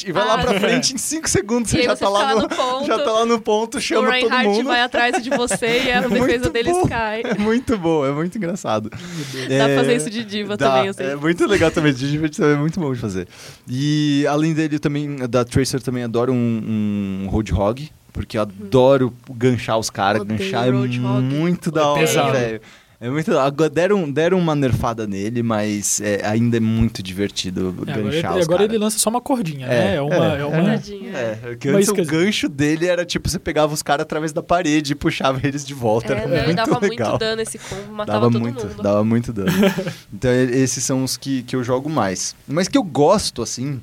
e 0.05 0.11
vai 0.11 0.25
lá 0.25 0.35
Ah, 0.35 0.37
pra 0.39 0.53
sim. 0.53 0.59
frente 0.59 0.93
em 0.93 0.97
5 0.97 1.27
segundos. 1.29 1.71
Você 1.71 1.83
já 1.83 1.95
você 1.95 2.03
tá, 2.03 2.09
lá 2.09 2.19
lá 2.23 2.35
no, 2.35 2.41
no 2.43 2.49
ponto, 2.49 2.85
já 2.85 2.97
tá 3.03 3.11
lá 3.11 3.25
no 3.25 3.39
ponto, 3.41 3.77
O 3.77 3.81
chama 3.81 4.03
todo 4.03 4.11
Reinhardt 4.11 4.47
mundo. 4.49 4.67
vai 4.67 4.81
atrás 4.81 5.23
de 5.23 5.29
você 5.29 5.83
e 5.85 5.91
a 5.91 5.97
É 6.03 6.07
defesa 6.09 6.49
deles 6.49 6.73
bom. 6.73 6.87
cai. 6.87 7.21
É 7.25 7.33
muito 7.39 7.77
bom, 7.77 8.05
é 8.05 8.11
muito 8.11 8.37
engraçado. 8.37 8.89
Dá 8.89 9.65
pra 9.65 9.75
fazer 9.77 9.95
isso 9.95 10.09
de 10.09 10.23
diva 10.23 10.55
dá, 10.55 10.69
também, 10.71 10.87
eu 10.87 10.93
sei. 10.93 11.07
É 11.07 11.15
muito 11.15 11.45
legal 11.47 11.71
também, 11.71 11.93
de 11.93 12.09
divertido, 12.11 12.47
é 12.47 12.55
muito 12.55 12.79
bom 12.79 12.93
de 12.93 12.99
fazer. 12.99 13.27
E 13.67 14.25
além 14.27 14.53
dele, 14.53 14.77
também, 14.79 15.15
da 15.27 15.43
Tracer, 15.43 15.81
também 15.81 16.03
adoro 16.03 16.31
um, 16.33 17.23
um 17.25 17.27
Roadhog, 17.29 17.89
porque 18.13 18.37
eu 18.37 18.41
adoro 18.43 19.13
ganchar 19.31 19.77
os 19.77 19.89
caras. 19.89 20.23
Ganchar 20.23 20.67
é 20.67 20.71
muito 20.71 21.71
da 21.71 21.87
hora, 21.87 22.31
velho. 22.31 22.61
É 23.01 23.09
muito 23.09 23.37
agora 23.37 23.69
deram, 23.69 24.11
deram 24.11 24.37
uma 24.37 24.53
nerfada 24.53 25.07
nele, 25.07 25.41
mas 25.41 26.01
é, 26.01 26.19
ainda 26.25 26.57
é 26.57 26.59
muito 26.59 27.01
divertido 27.01 27.73
É, 27.87 27.91
agora 27.91 28.03
ganchar 28.03 28.31
ele, 28.31 28.39
os 28.41 28.45
agora 28.45 28.63
ele 28.65 28.77
lança 28.77 28.99
só 28.99 29.09
uma 29.09 29.21
cordinha, 29.21 29.67
É, 29.67 29.69
né? 29.69 29.95
É 29.95 30.01
uma. 30.01 30.15
é, 30.15 30.41
É, 30.41 30.45
uma... 30.45 30.73
É. 30.73 30.79
É, 31.13 31.35
porque 31.41 31.69
Uma 31.69 31.77
antes 31.77 31.89
o 31.89 31.93
iscazinha. 31.93 32.23
gancho 32.25 32.49
dele 32.49 32.87
era 32.87 33.05
tipo, 33.05 33.29
você 33.29 33.39
pegava 33.39 33.73
os 33.73 33.81
caras 33.81 34.03
através 34.03 34.33
da 34.33 34.43
parede 34.43 34.91
e 34.91 34.95
puxava 34.95 35.39
eles 35.47 35.65
de 35.65 35.73
volta. 35.73 36.13
É, 36.13 36.17
era 36.17 36.27
não, 36.27 36.35
e 36.35 36.43
muito 36.43 36.55
dava 36.57 36.79
legal. 36.79 37.09
muito 37.11 37.19
dano 37.21 37.41
esse 37.41 37.57
combo, 37.57 37.93
matava 37.93 38.19
dava 38.19 38.31
todo 38.33 38.41
muito, 38.41 38.67
mundo. 38.67 38.83
dava 38.83 39.03
muito 39.05 39.31
dano. 39.31 39.51
então 40.13 40.31
esses 40.31 40.83
são 40.83 41.01
os 41.05 41.15
que, 41.15 41.43
que 41.43 41.55
eu 41.55 41.63
jogo 41.63 41.89
mais. 41.89 42.35
Mas 42.45 42.67
que 42.67 42.77
eu 42.77 42.83
gosto, 42.83 43.41
assim, 43.41 43.79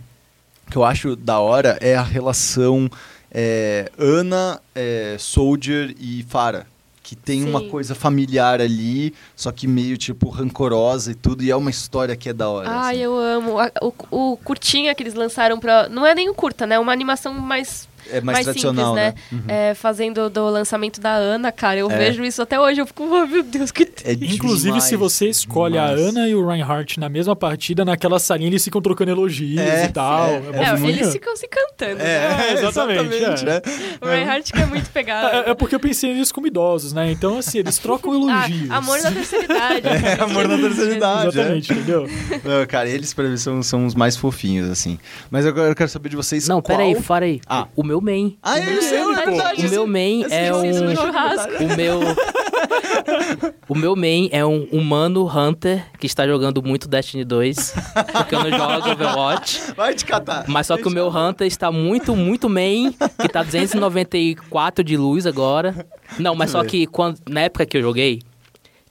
que 0.71 0.77
eu 0.77 0.85
acho 0.85 1.17
da 1.17 1.39
hora 1.41 1.79
é 1.81 1.97
a 1.97 2.03
relação 2.03 2.91
é, 3.33 3.91
Ana, 3.99 4.61
é, 4.75 5.17
Soldier 5.19 5.95
e 5.99 6.23
Farah. 6.29 6.67
Que 7.07 7.15
tem 7.15 7.45
uma 7.45 7.61
Sim. 7.61 7.69
coisa 7.69 7.95
familiar 7.95 8.61
ali, 8.61 9.15
só 9.37 9.53
que 9.53 9.69
meio, 9.69 9.97
tipo, 9.97 10.29
rancorosa 10.29 11.13
e 11.13 11.15
tudo. 11.15 11.45
E 11.45 11.53
é 11.53 11.55
uma 11.55 11.71
história 11.71 12.17
que 12.17 12.31
é 12.31 12.33
da 12.33 12.49
hora. 12.49 12.69
Ai, 12.69 12.97
assim. 12.97 13.05
eu 13.05 13.17
amo. 13.17 13.55
O, 13.81 14.33
o 14.33 14.37
curtinha 14.39 14.93
que 14.93 15.05
eles 15.05 15.15
lançaram 15.15 15.61
pra. 15.61 15.89
Não 15.89 16.05
é 16.05 16.17
nem 16.17 16.29
um 16.29 16.35
curta, 16.35 16.67
né? 16.67 16.75
É 16.75 16.79
uma 16.81 16.93
animação 16.93 17.33
mais 17.33 17.89
É 18.11 18.21
mais 18.21 18.45
tradicional, 18.45 18.95
simples, 18.97 19.15
né? 19.47 19.71
É, 19.71 19.75
fazendo 19.75 20.29
do 20.31 20.45
lançamento 20.49 21.01
da 21.01 21.15
Ana, 21.15 21.51
cara, 21.53 21.79
eu 21.81 21.91
É. 21.91 21.97
vejo 21.97 22.25
isso 22.25 22.41
até 22.43 22.61
hoje, 22.61 22.81
eu 22.81 22.87
fico, 22.87 23.05
oh, 23.05 23.27
meu 23.27 23.43
Deus, 23.43 23.71
que 23.71 23.83
É 24.05 24.13
Inclusive, 24.13 24.65
demais, 24.73 24.85
se 24.85 24.97
você 24.97 25.29
escolhe 25.29 25.79
a 25.79 25.89
demais. 25.95 26.09
Ana 26.09 26.29
e 26.29 26.35
o 26.35 26.47
Reinhardt 26.47 26.99
na 27.01 27.09
mesma 27.09 27.35
partida, 27.37 27.85
naquela 27.85 28.19
salinha 28.19 28.49
eles 28.49 28.65
ficam 28.65 28.81
trocando 28.81 29.11
elogios 29.11 29.61
É, 29.61 29.85
e 29.87 29.89
tal. 29.89 30.27
é, 30.27 30.43
É, 30.53 30.65
É, 30.85 30.89
eles 30.89 31.13
ficam 31.13 31.37
se 31.37 31.49
cantando, 31.49 31.97
né? 32.03 32.49
É, 32.51 32.53
exatamente, 32.55 33.15
exatamente, 33.15 33.43
é. 33.43 33.47
né? 33.47 33.63
O 34.01 34.07
Reinhardt 34.07 34.53
que 34.53 34.61
é 34.61 34.67
muito 34.67 34.91
pegado. 34.91 35.29
É, 35.49 35.51
é 35.51 35.55
porque 35.55 35.75
eu 35.75 35.81
pensei 35.81 36.13
neles 36.13 36.31
como 36.33 36.47
idosos, 36.47 36.93
né? 36.93 37.11
Então, 37.11 37.39
assim, 37.39 37.59
eles 37.59 37.79
trocam 37.79 38.13
Ah, 38.31 38.47
elogios. 38.49 38.71
amor 38.71 39.01
na 39.03 39.11
terceira 39.13 39.45
idade. 39.45 39.87
É, 39.89 40.23
amor 40.23 40.49
na 40.49 40.57
terceira 40.59 40.95
idade. 40.97 41.29
Exatamente, 41.29 41.73
entendeu? 41.73 42.07
Não, 42.45 42.67
cara, 42.67 42.89
eles 42.89 43.13
pra 43.15 43.25
mim 43.29 43.37
são, 43.37 43.63
são 43.63 43.87
os 43.87 43.95
mais 43.95 44.17
fofinhos, 44.17 44.69
assim. 44.71 44.99
Mas 45.31 45.47
agora 45.47 45.69
eu 45.71 45.75
quero 45.75 45.89
saber 45.91 46.09
de 46.09 46.17
vocês 46.17 46.47
Não, 46.49 46.61
qual... 46.63 46.77
pera 46.79 46.89
aí, 46.89 46.95
fora 47.03 47.25
aí. 47.25 47.41
Ah. 47.47 47.67
O 47.75 47.83
meu 47.83 47.96
main. 48.01 48.37
Ah, 48.43 48.59
é, 48.59 48.81
seu, 48.81 49.13
é 49.13 49.25
verdade. 49.25 49.67
O 49.67 49.71
meu 49.71 49.87
main 49.87 50.23
Esse 50.23 50.35
é 50.35 50.55
um... 50.55 50.65
isso, 50.65 50.97
churrasco. 50.97 51.53
O 51.63 51.77
meu. 51.77 52.01
o 53.69 53.75
meu 53.75 53.97
main 53.97 54.29
é 54.33 54.45
um 54.45 54.65
humano 54.73 55.27
Hunter 55.27 55.85
que 55.99 56.07
está 56.07 56.27
jogando 56.27 56.63
muito 56.63 56.89
Destiny 56.89 57.25
2. 57.25 57.75
Porque 58.13 58.35
eu 58.35 58.45
não 58.45 58.51
jogo 58.51 58.91
Overwatch. 58.91 59.73
Vai 59.77 59.95
te 59.95 60.05
catar. 60.05 60.45
Mas 60.49 60.67
só 60.67 60.77
que 60.77 60.87
o 60.87 60.91
meu 60.91 61.09
Hunter 61.09 61.47
está 61.47 61.71
muito, 61.71 62.15
muito 62.15 62.49
main, 62.49 62.93
que 63.21 63.29
tá 63.29 63.43
294 63.43 64.85
de 64.85 64.97
luz 64.97 65.27
agora. 65.27 65.87
Não, 66.19 66.35
mas 66.35 66.51
só 66.51 66.65
que 66.65 66.87
quando, 66.87 67.19
na 67.29 67.43
época 67.43 67.67
que 67.67 67.77
eu 67.77 67.83
joguei, 67.83 68.21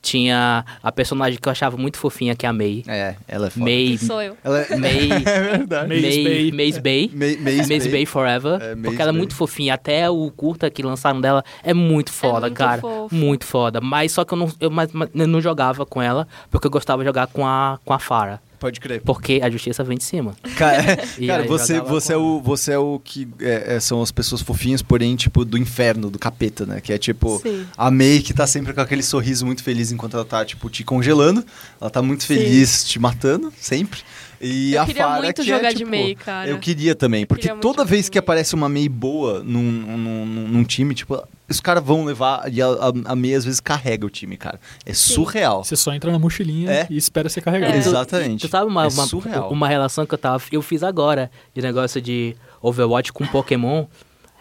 tinha 0.05 0.63
a 0.83 0.91
personagem 0.91 1.39
que 1.41 1.47
eu 1.47 1.51
achava 1.51 1.75
muito 1.77 1.97
fofinha, 1.97 2.35
que 2.35 2.45
é 2.45 2.49
a 2.49 2.53
Mei. 2.53 2.83
É, 2.87 3.15
ela 3.27 3.47
é 3.47 3.49
foda. 3.49 3.65
Mei. 3.65 3.97
Sou 3.97 4.21
eu. 4.21 4.37
Ela 4.43 4.61
é... 4.61 4.75
Mei. 4.77 5.09
é 5.25 5.41
verdade. 5.57 5.87
Maze 5.89 6.01
Mei. 6.23 6.51
Bay. 6.51 6.67
Maze 6.67 6.81
Bay. 6.81 7.11
Maze, 7.13 7.37
Maze, 7.57 7.73
Maze 7.73 7.89
Bay 7.89 8.05
Forever. 8.05 8.61
É, 8.61 8.69
Maze 8.75 8.81
porque 8.83 9.01
ela 9.01 9.09
é 9.11 9.13
muito 9.13 9.35
fofinha. 9.35 9.73
Até 9.73 10.09
o 10.09 10.31
curta 10.31 10.69
que 10.69 10.83
lançaram 10.83 11.19
dela 11.19 11.43
é 11.63 11.73
muito 11.73 12.11
foda, 12.13 12.41
muito 12.41 12.53
cara. 12.57 12.81
fofo. 12.81 13.15
Muito 13.15 13.45
foda. 13.45 13.81
Mas 13.81 14.11
só 14.11 14.23
que 14.23 14.33
eu 14.33 14.37
não, 14.37 14.51
eu, 14.59 14.69
mas- 14.69 14.91
mas 14.93 15.09
eu 15.15 15.27
não 15.27 15.41
jogava 15.41 15.85
com 15.85 16.01
ela, 16.01 16.27
porque 16.51 16.67
eu 16.67 16.71
gostava 16.71 17.01
de 17.01 17.07
jogar 17.07 17.27
com 17.27 17.45
a, 17.45 17.79
com 17.83 17.93
a 17.93 17.99
Farah. 17.99 18.39
Pode 18.65 18.79
crer. 18.79 18.99
Porque 19.01 19.41
a 19.43 19.49
justiça 19.49 19.83
vem 19.83 19.95
de 19.95 20.03
cima. 20.03 20.35
Cara, 20.57 20.97
cara 21.27 21.43
você, 21.43 21.79
você, 21.79 22.13
é 22.13 22.17
o, 22.17 22.41
você 22.41 22.71
é 22.71 22.79
o 22.79 22.99
que 22.99 23.27
é, 23.39 23.75
é, 23.75 23.79
são 23.79 24.01
as 24.01 24.11
pessoas 24.11 24.41
fofinhas, 24.41 24.81
porém, 24.81 25.15
tipo, 25.15 25.45
do 25.45 25.55
inferno, 25.55 26.09
do 26.09 26.17
capeta, 26.17 26.65
né? 26.65 26.81
Que 26.81 26.91
é 26.91 26.97
tipo, 26.97 27.39
Sim. 27.43 27.67
a 27.77 27.91
May 27.91 28.21
que 28.21 28.33
tá 28.33 28.47
sempre 28.47 28.73
com 28.73 28.81
aquele 28.81 29.03
sorriso 29.03 29.45
muito 29.45 29.61
feliz 29.61 29.91
enquanto 29.91 30.15
ela 30.15 30.25
tá, 30.25 30.43
tipo, 30.43 30.67
te 30.67 30.83
congelando. 30.83 31.45
Ela 31.79 31.91
tá 31.91 32.01
muito 32.01 32.23
Sim. 32.23 32.33
feliz 32.33 32.83
te 32.85 32.97
matando, 32.97 33.53
sempre. 33.55 33.99
E 34.41 34.73
Eu 34.73 34.81
a 34.81 34.85
queria 34.87 35.03
Farah 35.03 35.21
muito 35.21 35.35
que 35.43 35.51
é, 35.51 35.55
jogar 35.55 35.71
de 35.71 35.77
tipo, 35.77 35.91
May, 35.91 36.15
cara. 36.15 36.49
Eu 36.49 36.57
queria 36.57 36.95
também, 36.95 37.23
porque 37.23 37.43
Queria 37.43 37.61
toda 37.61 37.85
vez 37.85 38.05
de 38.05 38.11
que 38.11 38.17
aparece 38.17 38.55
uma 38.55 38.67
May 38.67 38.89
boa 38.89 39.43
num, 39.43 39.61
num, 39.61 40.25
num, 40.25 40.47
num 40.47 40.63
time, 40.63 40.95
tipo, 40.95 41.23
os 41.49 41.59
caras 41.59 41.83
vão 41.83 42.05
levar 42.05 42.51
e 42.51 42.61
a, 42.61 42.67
a, 42.67 42.91
a 43.11 43.15
May 43.15 43.35
às 43.35 43.45
vezes 43.45 43.59
carrega 43.59 44.05
o 44.05 44.09
time, 44.09 44.35
cara. 44.37 44.59
É 44.85 44.93
surreal. 44.93 45.63
Você 45.63 45.75
só 45.75 45.93
entra 45.93 46.11
na 46.11 46.17
mochilinha 46.19 46.71
É. 46.71 46.87
e 46.89 46.97
espera 46.97 47.29
ser 47.29 47.41
carregado. 47.41 47.73
É. 47.73 47.77
Exatamente. 47.77 48.47
Tu 48.47 48.51
sabe 48.51 48.69
uma, 48.69 48.85
É 48.85 48.87
uma, 48.87 49.05
surreal. 49.05 49.49
uma 49.51 49.67
relação 49.67 50.05
que 50.05 50.13
eu 50.13 50.17
tava. 50.17 50.41
Eu 50.51 50.61
fiz 50.61 50.81
agora 50.83 51.29
de 51.53 51.61
negócio 51.61 52.01
de 52.01 52.35
Overwatch 52.61 53.13
com 53.13 53.25
Pokémon. 53.27 53.85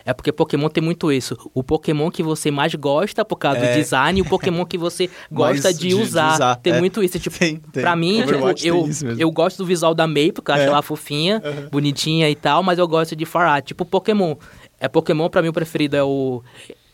É 0.06 0.12
porque 0.12 0.30
Pokémon 0.30 0.68
tem 0.68 0.84
muito 0.84 1.10
isso. 1.10 1.34
O 1.54 1.62
Pokémon 1.62 2.10
que 2.10 2.22
você 2.22 2.50
mais 2.50 2.74
gosta 2.74 3.24
por 3.24 3.36
causa 3.36 3.60
É. 3.60 3.72
do 3.72 3.78
design 3.78 4.18
e 4.18 4.22
o 4.22 4.26
Pokémon 4.26 4.62
que 4.66 4.76
você 4.76 5.08
gosta 5.32 5.72
de, 5.72 5.80
de- 5.80 5.88
de 5.88 5.94
usar. 5.94 6.34
usar, 6.34 6.56
Tem 6.56 6.74
é. 6.74 6.78
muito 6.78 7.02
isso. 7.02 7.18
Tipo, 7.18 7.38
Tem, 7.38 7.56
tem. 7.56 7.82
Pra 7.82 7.96
mim, 7.96 8.22
tipo, 8.54 8.66
eu, 8.66 8.86
eu 9.18 9.30
gosto 9.30 9.56
do 9.56 9.64
visual 9.64 9.94
da 9.94 10.06
May, 10.06 10.30
porque 10.30 10.50
eu 10.50 10.54
acho 10.56 10.64
É. 10.64 10.66
ela 10.66 10.82
fofinha, 10.82 11.42
bonitinha 11.72 12.28
e 12.28 12.34
tal, 12.34 12.62
mas 12.62 12.78
eu 12.78 12.86
gosto 12.86 13.16
de 13.16 13.24
Farah. 13.24 13.62
Tipo, 13.62 13.86
Pokémon. 13.86 14.36
É 14.78 14.88
Pokémon, 14.88 15.30
pra 15.30 15.40
mim, 15.40 15.48
o 15.48 15.52
preferido 15.54 15.96
é 15.96 16.02
o. 16.04 16.42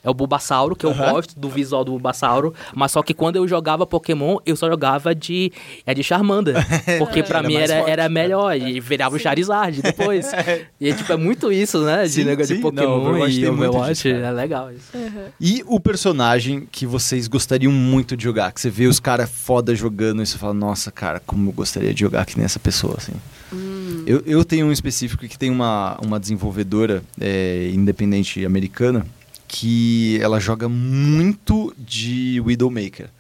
É 0.03 0.09
o 0.09 0.15
Bulbasauro, 0.15 0.75
que 0.75 0.87
eu 0.87 0.91
Aham. 0.91 1.13
gosto 1.13 1.39
do 1.39 1.49
visual 1.49 1.85
do 1.85 1.93
Bulbasauro, 1.93 2.55
mas 2.75 2.93
só 2.93 3.03
que 3.03 3.13
quando 3.13 3.37
eu 3.37 3.47
jogava 3.47 3.87
Pokémon, 3.87 4.39
eu 4.47 4.57
só 4.57 4.69
jogava 4.69 5.15
de 5.15 5.53
é 5.85 5.93
de 5.93 6.03
Charmander, 6.03 6.55
porque 6.99 7.23
pra 7.23 7.41
Era 7.41 7.49
mim 7.49 7.55
era, 7.57 7.77
forte, 7.77 7.91
era 7.91 8.03
né? 8.05 8.09
melhor 8.09 8.57
e 8.57 8.81
virava 8.81 9.17
o 9.17 9.19
Charizard 9.19 9.83
depois. 9.83 10.31
E 10.81 10.95
tipo 10.95 11.13
é 11.13 11.17
muito 11.17 11.53
isso, 11.53 11.83
né, 11.85 12.05
de 12.05 12.09
Sim, 12.11 12.25
negócio 12.25 12.49
sim. 12.49 12.55
de 12.57 12.63
Não, 12.63 12.71
Pokémon 12.71 12.97
Overwatch 13.11 13.41
e 13.41 13.47
Overwatch, 13.49 13.89
disso, 13.93 14.03
cara. 14.15 14.27
é 14.27 14.31
legal 14.33 14.73
isso. 14.73 14.89
E 15.39 15.63
o 15.67 15.79
personagem 15.79 16.67
que 16.73 16.87
vocês 16.87 17.29
gostariam 17.29 17.71
muito 17.73 18.17
de 18.17 18.25
jogar? 18.25 18.51
Que 18.53 18.61
você 18.61 18.71
vê 18.71 18.87
os 18.87 18.99
caras 18.99 19.29
foda 19.31 19.75
jogando 19.75 20.23
e 20.23 20.27
você 20.27 20.39
fala, 20.39 20.55
nossa, 20.55 20.91
cara, 20.91 21.21
como 21.27 21.51
eu 21.51 21.53
gostaria 21.53 21.93
de 21.93 22.01
jogar 22.01 22.25
que 22.25 22.37
nem 22.37 22.45
essa 22.47 22.59
pessoa, 22.59 22.95
assim. 22.97 23.13
Eu, 24.07 24.23
eu 24.25 24.45
tenho 24.45 24.67
um 24.67 24.73
específico 24.73 25.27
que 25.29 25.39
tem 25.39 25.51
uma, 25.51 25.99
uma 26.05 26.19
desenvolvedora 26.19 27.03
é, 27.21 27.71
independente 27.75 28.45
americana 28.47 29.05
que 29.51 30.17
ela 30.23 30.39
joga 30.39 30.69
muito 30.69 31.75
de 31.77 32.41
Widowmaker. 32.41 33.11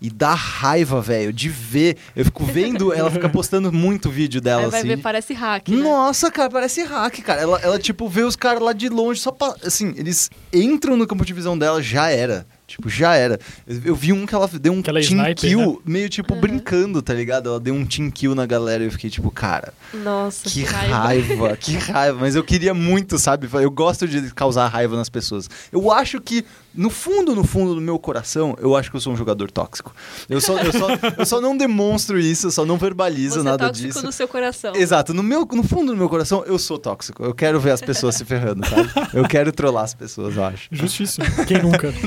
E 0.00 0.08
dá 0.08 0.32
raiva, 0.32 1.02
velho, 1.02 1.32
de 1.32 1.48
ver. 1.48 1.96
Eu 2.14 2.24
fico 2.24 2.44
vendo, 2.44 2.90
ela 2.94 3.10
fica 3.10 3.28
postando 3.28 3.70
muito 3.72 4.08
vídeo 4.08 4.40
dela, 4.40 4.62
Aí 4.62 4.70
vai 4.70 4.80
assim. 4.80 4.88
ver, 4.88 4.98
parece 4.98 5.34
hack, 5.34 5.68
né? 5.68 5.76
Nossa, 5.76 6.30
cara, 6.30 6.48
parece 6.48 6.84
hack, 6.84 7.18
cara. 7.22 7.42
Ela, 7.42 7.58
ela, 7.60 7.78
tipo, 7.78 8.08
vê 8.08 8.22
os 8.22 8.36
caras 8.36 8.62
lá 8.62 8.72
de 8.72 8.88
longe, 8.88 9.20
só 9.20 9.32
pra. 9.32 9.54
Assim, 9.64 9.92
eles 9.96 10.30
entram 10.52 10.96
no 10.96 11.06
campo 11.06 11.24
de 11.24 11.34
visão 11.34 11.58
dela, 11.58 11.82
já 11.82 12.08
era. 12.08 12.46
Tipo, 12.70 12.88
já 12.88 13.16
era. 13.16 13.36
Eu, 13.84 13.96
vi 13.96 14.12
um 14.12 14.24
que 14.24 14.32
ela 14.32 14.46
deu 14.46 14.72
um 14.72 14.78
Aquela 14.78 15.00
team 15.00 15.18
sniper, 15.18 15.36
kill, 15.36 15.72
né? 15.72 15.92
meio 15.92 16.08
tipo 16.08 16.36
brincando, 16.36 17.02
tá 17.02 17.12
ligado? 17.12 17.48
Ela 17.48 17.58
deu 17.58 17.74
um 17.74 17.84
team 17.84 18.08
kill 18.12 18.32
na 18.32 18.46
galera 18.46 18.84
e 18.84 18.86
eu 18.86 18.92
fiquei 18.92 19.10
tipo, 19.10 19.28
cara, 19.32 19.74
Nossa, 19.92 20.48
que 20.48 20.62
raiva, 20.62 21.56
que 21.56 21.76
raiva. 21.76 22.20
Mas 22.20 22.36
eu 22.36 22.44
queria 22.44 22.72
muito, 22.72 23.18
sabe? 23.18 23.48
Eu 23.52 23.72
gosto 23.72 24.06
de 24.06 24.32
causar 24.34 24.68
raiva 24.68 24.96
nas 24.96 25.08
pessoas. 25.08 25.50
Eu 25.72 25.90
acho 25.90 26.20
que, 26.20 26.44
no 26.74 26.90
fundo, 26.90 27.34
no 27.34 27.44
fundo 27.44 27.74
do 27.74 27.80
meu 27.80 27.98
coração, 27.98 28.56
eu 28.60 28.76
acho 28.76 28.90
que 28.90 28.96
eu 28.96 29.00
sou 29.00 29.12
um 29.12 29.16
jogador 29.16 29.50
tóxico. 29.50 29.94
Eu 30.28 30.40
só, 30.40 30.58
eu 30.58 30.72
só, 30.72 30.88
eu 31.18 31.26
só 31.26 31.40
não 31.40 31.56
demonstro 31.56 32.18
isso, 32.18 32.46
eu 32.46 32.50
só 32.50 32.64
não 32.64 32.76
verbalizo 32.78 33.34
Você 33.34 33.40
é 33.40 33.42
nada 33.42 33.66
tóxico 33.66 33.88
disso. 33.88 34.04
no 34.04 34.12
seu 34.12 34.28
coração. 34.28 34.74
Exato, 34.74 35.12
no, 35.12 35.22
meu, 35.22 35.46
no 35.52 35.62
fundo 35.62 35.92
do 35.92 35.96
meu 35.98 36.08
coração, 36.08 36.44
eu 36.46 36.58
sou 36.58 36.78
tóxico. 36.78 37.24
Eu 37.24 37.34
quero 37.34 37.58
ver 37.60 37.72
as 37.72 37.80
pessoas 37.80 38.14
se 38.14 38.24
ferrando, 38.24 38.66
sabe? 38.66 38.88
Eu 39.14 39.26
quero 39.26 39.52
trollar 39.52 39.84
as 39.84 39.94
pessoas, 39.94 40.36
eu 40.36 40.44
acho. 40.44 40.68
Justíssimo. 40.70 41.24
Quem 41.46 41.62
nunca? 41.62 41.92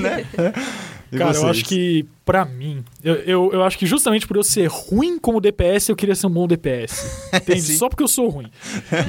E 1.11 1.18
Cara, 1.18 1.30
eu 1.30 1.34
vocês? 1.36 1.49
acho 1.51 1.66
que, 1.66 2.07
pra 2.26 2.43
mim, 2.43 2.84
eu, 3.03 3.14
eu, 3.18 3.49
eu 3.53 3.64
acho 3.64 3.78
que 3.78 3.86
justamente 3.86 4.26
por 4.26 4.36
eu 4.36 4.41
ser 4.43 4.66
ruim 4.68 5.20
como 5.20 5.39
DPS, 5.39 5.89
eu 5.89 5.95
queria 5.95 6.16
ser 6.16 6.26
um 6.26 6.30
bom 6.32 6.47
DPS. 6.47 7.30
Entende? 7.32 7.61
Só 7.78 7.88
porque 7.88 8.01
eu 8.01 8.07
sou 8.07 8.30
ruim. 8.30 8.47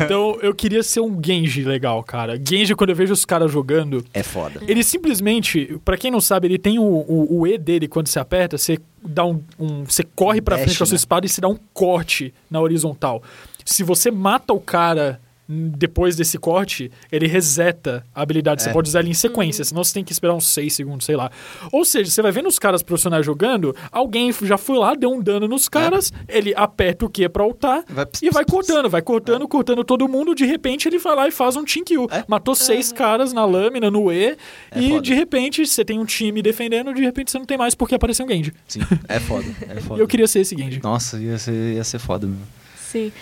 Então, 0.04 0.36
eu 0.42 0.54
queria 0.54 0.82
ser 0.82 1.00
um 1.00 1.18
Genji 1.24 1.64
legal, 1.64 2.02
cara. 2.02 2.36
Genji, 2.36 2.74
quando 2.74 2.90
eu 2.90 2.96
vejo 2.96 3.14
os 3.14 3.24
caras 3.24 3.50
jogando, 3.50 4.04
É 4.12 4.22
foda. 4.22 4.60
ele 4.68 4.84
simplesmente, 4.84 5.43
pra 5.84 5.96
quem 5.96 6.10
não 6.10 6.20
sabe, 6.20 6.46
ele 6.46 6.58
tem 6.58 6.78
o, 6.78 6.82
o, 6.82 7.40
o 7.40 7.46
E 7.46 7.56
dele 7.58 7.86
quando 7.88 8.06
você 8.08 8.18
aperta, 8.18 8.56
você 8.58 8.78
dá 9.02 9.24
um. 9.24 9.40
um- 9.58 9.84
você 9.84 10.02
corre 10.02 10.40
pra 10.40 10.56
Dash, 10.56 10.64
frente 10.64 10.78
com 10.78 10.84
a 10.84 10.86
sua 10.86 10.94
né? 10.94 10.96
espada 10.96 11.26
e 11.26 11.28
se 11.28 11.40
dá 11.40 11.48
um 11.48 11.58
corte 11.72 12.32
na 12.50 12.60
horizontal. 12.60 13.22
Se 13.64 13.82
você 13.82 14.10
mata 14.10 14.52
o 14.52 14.60
cara 14.60 15.20
depois 15.48 16.16
desse 16.16 16.38
corte, 16.38 16.90
ele 17.12 17.26
reseta 17.26 18.04
a 18.14 18.22
habilidade. 18.22 18.62
Você 18.62 18.70
É. 18.70 18.72
pode 18.72 18.88
usar 18.88 19.00
ele 19.00 19.10
em 19.10 19.14
sequência, 19.14 19.64
senão 19.64 19.84
você 19.84 19.92
tem 19.94 20.02
que 20.04 20.12
esperar 20.12 20.34
uns 20.34 20.46
6 20.46 20.72
segundos, 20.72 21.04
sei 21.04 21.16
lá. 21.16 21.30
Ou 21.72 21.84
seja, 21.84 22.10
você 22.10 22.22
vai 22.22 22.32
vendo 22.32 22.48
os 22.48 22.58
caras 22.58 22.82
profissionais 22.82 23.24
jogando, 23.26 23.74
alguém 23.92 24.32
já 24.42 24.56
foi 24.56 24.78
lá, 24.78 24.94
deu 24.94 25.10
um 25.12 25.20
dano 25.20 25.46
nos 25.46 25.68
caras, 25.68 26.12
ele 26.28 26.54
aperta 26.56 27.04
o 27.04 27.10
Q 27.10 27.28
pra 27.28 27.44
ultar 27.44 27.84
É. 27.88 27.92
Vai- 27.92 28.06
e 28.22 28.30
vai 28.30 28.44
cortando, 28.44 28.88
vai 28.88 29.02
cortando, 29.02 29.46
cortando 29.46 29.84
todo 29.84 30.08
mundo. 30.08 30.34
De 30.34 30.44
repente 30.46 30.88
ele 30.88 30.98
vai 30.98 31.14
lá 31.14 31.28
e 31.28 31.30
faz 31.30 31.56
um 31.56 31.64
team 31.64 31.84
kill. 31.84 32.08
É. 32.10 32.24
Matou 32.26 32.54
seis 32.54 32.92
caras 32.92 33.32
na 33.32 33.44
lâmina, 33.44 33.90
no 33.90 34.10
E, 34.10 34.36
É 34.70 34.80
e 34.80 34.88
foda. 34.90 35.02
de 35.02 35.14
repente 35.14 35.66
você 35.66 35.84
tem 35.84 35.98
um 35.98 36.04
time 36.06 36.40
defendendo, 36.40 36.94
de 36.94 37.02
repente 37.02 37.30
você 37.30 37.38
não 37.38 37.46
tem 37.46 37.58
mais 37.58 37.74
porque 37.74 37.94
apareceu 37.94 38.24
um 38.24 38.28
Genji. 38.28 38.52
Sim, 38.66 38.80
é 39.08 39.20
foda. 39.20 39.44
É 39.68 39.74
E 39.78 39.82
foda. 39.82 40.00
eu 40.00 40.06
queria 40.08 40.26
ser 40.26 40.40
esse 40.40 40.56
Genji. 40.56 40.80
Nossa, 40.82 41.18
ia 41.18 41.38
ser, 41.38 41.74
ia 41.74 41.84
ser 41.84 41.98
foda 41.98 42.26
mesmo. 42.26 42.42
Sim. 42.78 43.12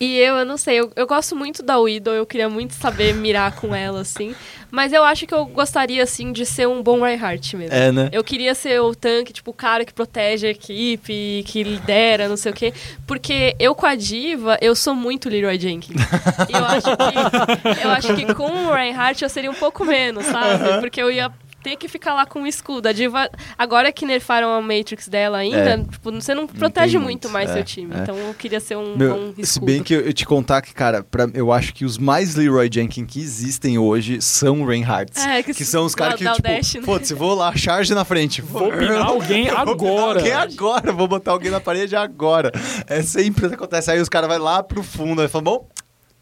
E 0.00 0.18
eu, 0.18 0.34
eu 0.36 0.44
não 0.44 0.56
sei, 0.56 0.80
eu, 0.80 0.92
eu 0.96 1.06
gosto 1.06 1.36
muito 1.36 1.62
da 1.62 1.78
Widow, 1.78 2.12
eu 2.14 2.26
queria 2.26 2.48
muito 2.48 2.74
saber 2.74 3.14
mirar 3.14 3.54
com 3.54 3.74
ela, 3.74 4.00
assim. 4.00 4.34
Mas 4.70 4.92
eu 4.92 5.04
acho 5.04 5.24
que 5.24 5.32
eu 5.32 5.46
gostaria, 5.46 6.02
assim, 6.02 6.32
de 6.32 6.44
ser 6.44 6.66
um 6.66 6.82
bom 6.82 7.00
Reinhardt 7.00 7.56
mesmo. 7.56 7.72
É, 7.72 7.92
né? 7.92 8.08
Eu 8.10 8.24
queria 8.24 8.56
ser 8.56 8.80
o 8.80 8.92
tanque, 8.92 9.32
tipo, 9.32 9.52
o 9.52 9.54
cara 9.54 9.84
que 9.84 9.94
protege 9.94 10.48
a 10.48 10.50
equipe, 10.50 11.44
que 11.46 11.62
lidera, 11.62 12.28
não 12.28 12.36
sei 12.36 12.50
o 12.50 12.54
quê. 12.54 12.74
Porque 13.06 13.54
eu 13.60 13.72
com 13.72 13.86
a 13.86 13.94
diva, 13.94 14.58
eu 14.60 14.74
sou 14.74 14.92
muito 14.92 15.28
Leroy 15.28 15.60
Jenkins. 15.60 16.02
E 16.48 16.56
eu 16.56 16.64
acho 16.64 16.88
que, 16.96 17.84
eu 17.84 17.90
acho 17.90 18.16
que 18.16 18.34
com 18.34 18.50
o 18.50 18.72
Reinhardt 18.72 19.22
eu 19.22 19.30
seria 19.30 19.50
um 19.50 19.54
pouco 19.54 19.84
menos, 19.84 20.26
sabe? 20.26 20.80
Porque 20.80 21.00
eu 21.00 21.08
ia 21.08 21.30
ter 21.64 21.76
que 21.76 21.88
ficar 21.88 22.12
lá 22.12 22.26
com 22.26 22.42
o 22.42 22.46
escudo. 22.46 22.86
A 22.88 22.92
diva, 22.92 23.28
agora 23.56 23.90
que 23.90 24.04
nerfaram 24.04 24.50
a 24.52 24.60
Matrix 24.60 25.08
dela 25.08 25.38
ainda, 25.38 25.56
É. 25.70 25.78
tipo, 25.82 26.12
você 26.12 26.34
não 26.34 26.46
protege 26.46 26.98
muito, 26.98 27.04
muito 27.26 27.30
mais 27.30 27.48
é, 27.50 27.54
seu 27.54 27.64
time. 27.64 27.94
é. 27.94 27.98
Então 28.00 28.16
eu 28.16 28.34
queria 28.34 28.60
ser 28.60 28.76
um 28.76 28.94
Meu, 28.94 29.14
bom 29.14 29.24
escudo. 29.30 29.46
se 29.46 29.60
bem 29.60 29.82
que 29.82 29.94
eu, 29.94 30.00
eu 30.02 30.12
te 30.12 30.26
contar 30.26 30.60
que, 30.60 30.74
cara, 30.74 31.02
pra- 31.02 31.28
eu 31.32 31.50
acho 31.50 31.72
que 31.72 31.84
os 31.86 31.96
mais 31.96 32.34
Leroy 32.34 32.68
Jenkins 32.70 33.06
que 33.08 33.18
existem 33.20 33.78
hoje 33.78 34.20
são 34.20 34.64
Reinhardts. 34.64 35.24
É, 35.24 35.42
que, 35.42 35.54
que 35.54 35.64
são 35.64 35.84
os 35.86 35.94
caras 35.94 36.16
que, 36.18 36.24
tipo, 36.30 36.42
dash, 36.42 36.74
né? 36.74 36.82
foda-se, 36.82 37.14
vou 37.14 37.34
lá, 37.34 37.54
charge 37.56 37.94
na 37.94 38.04
frente. 38.04 38.42
Vou 38.42 38.70
pinar 38.70 39.06
alguém 39.06 39.48
Vou 39.48 39.56
agora. 39.58 40.18
alguém 40.18 40.32
agora, 40.32 40.92
vou 40.92 41.08
botar 41.08 41.30
alguém 41.32 41.50
na 41.50 41.60
parede 41.60 41.96
agora. 41.96 42.52
É 42.86 43.00
sempre 43.02 43.46
o 43.46 43.48
que 43.48 43.54
acontece. 43.54 43.90
Aí 43.90 44.00
os 44.00 44.08
caras 44.10 44.28
vão 44.28 44.38
lá 44.38 44.62
pro 44.62 44.82
fundo 44.82 45.22
e 45.22 45.28
falam, 45.28 45.44
bom, 45.44 45.68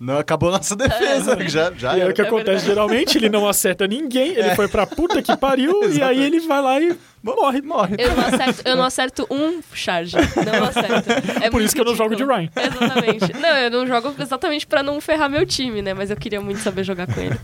Não 0.03 0.19
acabou 0.19 0.51
nossa 0.51 0.75
defesa. 0.75 1.39
já, 1.49 1.73
já 1.79 1.97
E 1.97 2.03
aí 2.03 2.11
o 2.11 2.13
que 2.13 2.21
acontece 2.21 2.67
geralmente, 2.67 3.17
ele 3.17 3.29
não 3.29 3.49
acerta 3.49 3.87
ninguém, 3.87 4.33
ele 4.33 4.53
foi 4.57 4.67
pra 4.67 4.85
puta 4.85 5.23
que 5.23 5.37
pariu, 5.37 5.81
e 5.95 6.03
aí 6.03 6.21
ele 6.21 6.41
vai 6.41 6.61
lá 6.61 6.81
e 6.81 6.99
morre. 7.23 7.63
Morre. 7.63 7.95
Eu 7.99 8.17
não 8.17 8.25
acerto, 8.25 8.63
eu 8.65 8.77
não 8.77 8.85
acerto 8.85 9.27
um 9.31 9.61
charge. 9.73 10.17
Não 10.17 10.65
acerto. 10.65 11.09
É 11.41 11.49
Por 11.49 11.63
isso 11.63 11.73
que 11.73 11.81
eu 11.81 11.85
não 11.85 11.95
jogo 11.95 12.17
de 12.17 12.25
ridículo. 12.25 12.37
Ryan. 12.37 12.51
Exatamente. 12.67 13.33
Não, 13.41 13.57
eu 13.57 13.71
não 13.71 13.87
jogo 13.87 14.15
exatamente 14.19 14.67
pra 14.67 14.83
não 14.83 15.01
ferrar 15.01 15.31
meu 15.31 15.47
time, 15.47 15.81
né? 15.81 15.95
Mas 15.95 16.11
eu 16.11 16.17
queria 16.17 16.41
muito 16.41 16.59
saber 16.59 16.83
jogar 16.83 17.07
com 17.07 17.21
ele. 17.21 17.39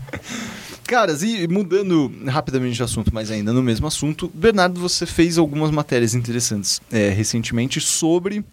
Caras, 0.85 1.23
e 1.23 1.47
mudando 1.47 2.11
rapidamente 2.27 2.75
de 2.75 2.83
assunto, 2.83 3.09
mas 3.13 3.31
ainda 3.31 3.53
no 3.53 3.63
mesmo 3.63 3.87
assunto, 3.87 4.29
Bernardo, 4.33 4.81
você 4.81 5.05
fez 5.05 5.37
algumas 5.37 5.71
matérias 5.71 6.13
interessantes 6.13 6.81
é, 6.91 7.09
recentemente 7.09 7.79
sobre 7.79 8.43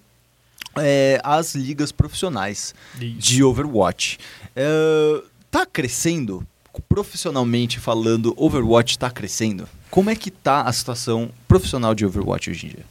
é, 0.78 1.20
as 1.22 1.54
ligas 1.54 1.92
profissionais 1.92 2.74
de 2.98 3.42
Overwatch. 3.42 4.18
É, 4.54 5.22
tá 5.50 5.66
crescendo? 5.66 6.46
Profissionalmente 6.88 7.80
falando, 7.80 8.34
Overwatch 8.36 8.98
tá 8.98 9.10
crescendo? 9.10 9.68
Como 9.90 10.10
é 10.10 10.14
que 10.14 10.30
tá 10.30 10.62
a 10.62 10.72
situação 10.72 11.30
profissional 11.48 11.94
de 11.94 12.04
Overwatch 12.04 12.50
hoje 12.50 12.66
em 12.66 12.68
dia? 12.70 12.84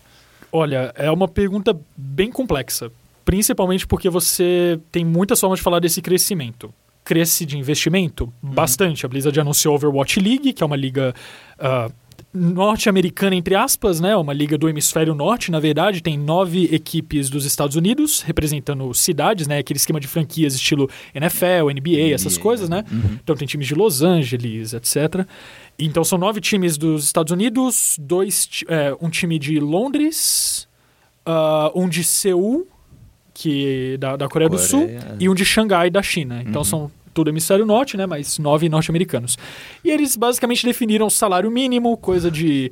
Olha, 0.52 0.92
é 0.96 1.12
uma 1.12 1.28
pergunta 1.28 1.78
bem 1.96 2.32
complexa. 2.32 2.92
Principalmente 3.24 3.86
porque 3.86 4.10
você 4.10 4.80
tem 4.92 5.04
muitas 5.04 5.40
formas 5.40 5.60
de 5.60 5.64
falar 5.64 5.80
desse 5.80 6.02
crescimento. 6.02 6.74
Cresce 7.04 7.46
de 7.46 7.58
investimento? 7.58 8.32
Bastante. 8.42 9.06
A 9.06 9.10
Blizzard 9.10 9.40
anunciou 9.40 9.74
a 9.74 9.76
Overwatch 9.76 10.20
League, 10.20 10.54
que 10.54 10.64
é 10.64 10.66
uma 10.66 10.76
liga 10.76 11.14
ah, 11.60 11.90
norte-americana, 12.36 13.36
entre 13.36 13.56
aspas, 13.56 14.00
né? 14.00 14.16
Uma 14.16 14.34
liga 14.34 14.58
do 14.58 14.68
hemisfério 14.68 15.16
norte, 15.16 15.50
na 15.50 15.60
verdade. 15.60 16.02
Tem 16.02 16.18
nove 16.18 16.66
equipes 16.72 17.30
dos 17.30 17.46
Estados 17.46 17.76
Unidos, 17.76 18.22
representando 18.22 18.94
cidades, 18.94 19.48
né? 19.48 19.60
Aquele 19.60 19.78
esquema 19.78 20.00
de 20.00 20.08
franquias 20.08 20.54
estilo 20.54 20.90
NFL, 21.14 21.70
NBA, 21.74 22.14
essas 22.14 22.34
NBA, 22.34 22.44
coisas, 22.44 22.70
né? 22.70 22.84
Então 23.24 23.36
tem 23.36 23.48
times 23.48 23.68
de 23.68 23.76
Los 23.76 24.02
Angeles, 24.02 24.74
etc. 24.74 25.26
Então 25.80 26.04
são 26.04 26.18
nove 26.18 26.42
times 26.42 26.78
dos 26.78 27.06
Estados 27.06 27.32
Unidos, 27.32 27.98
dois, 28.00 28.50
é, 28.68 28.96
um 29.02 29.10
time 29.10 29.40
de 29.40 29.60
Londres, 29.60 30.68
ah, 31.26 31.72
um 31.74 31.88
de 31.90 32.04
Seul, 32.04 32.68
que 33.34 33.98
da, 34.00 34.16
da 34.16 34.28
Coreia, 34.28 34.50
do 34.50 34.58
Coreia, 34.58 34.70
Sul, 34.70 34.84
é. 34.84 35.18
e 35.20 35.28
um 35.30 35.36
de 35.36 35.44
Xangai, 35.44 35.90
da 35.90 36.02
China. 36.02 36.42
Então 36.46 36.62
Uhum. 36.62 36.66
são 36.66 36.92
tudo 37.16 37.30
hemisfério 37.32 37.66
norte, 37.66 37.98
né? 37.98 38.06
Mas 38.06 38.38
nove 38.38 38.70
norte-americanos. 38.70 39.38
E 39.84 39.90
eles 39.90 40.16
basicamente 40.16 40.64
definiram 40.64 41.10
salário 41.10 41.50
mínimo, 41.50 41.98
coisa 41.98 42.30
de 42.30 42.72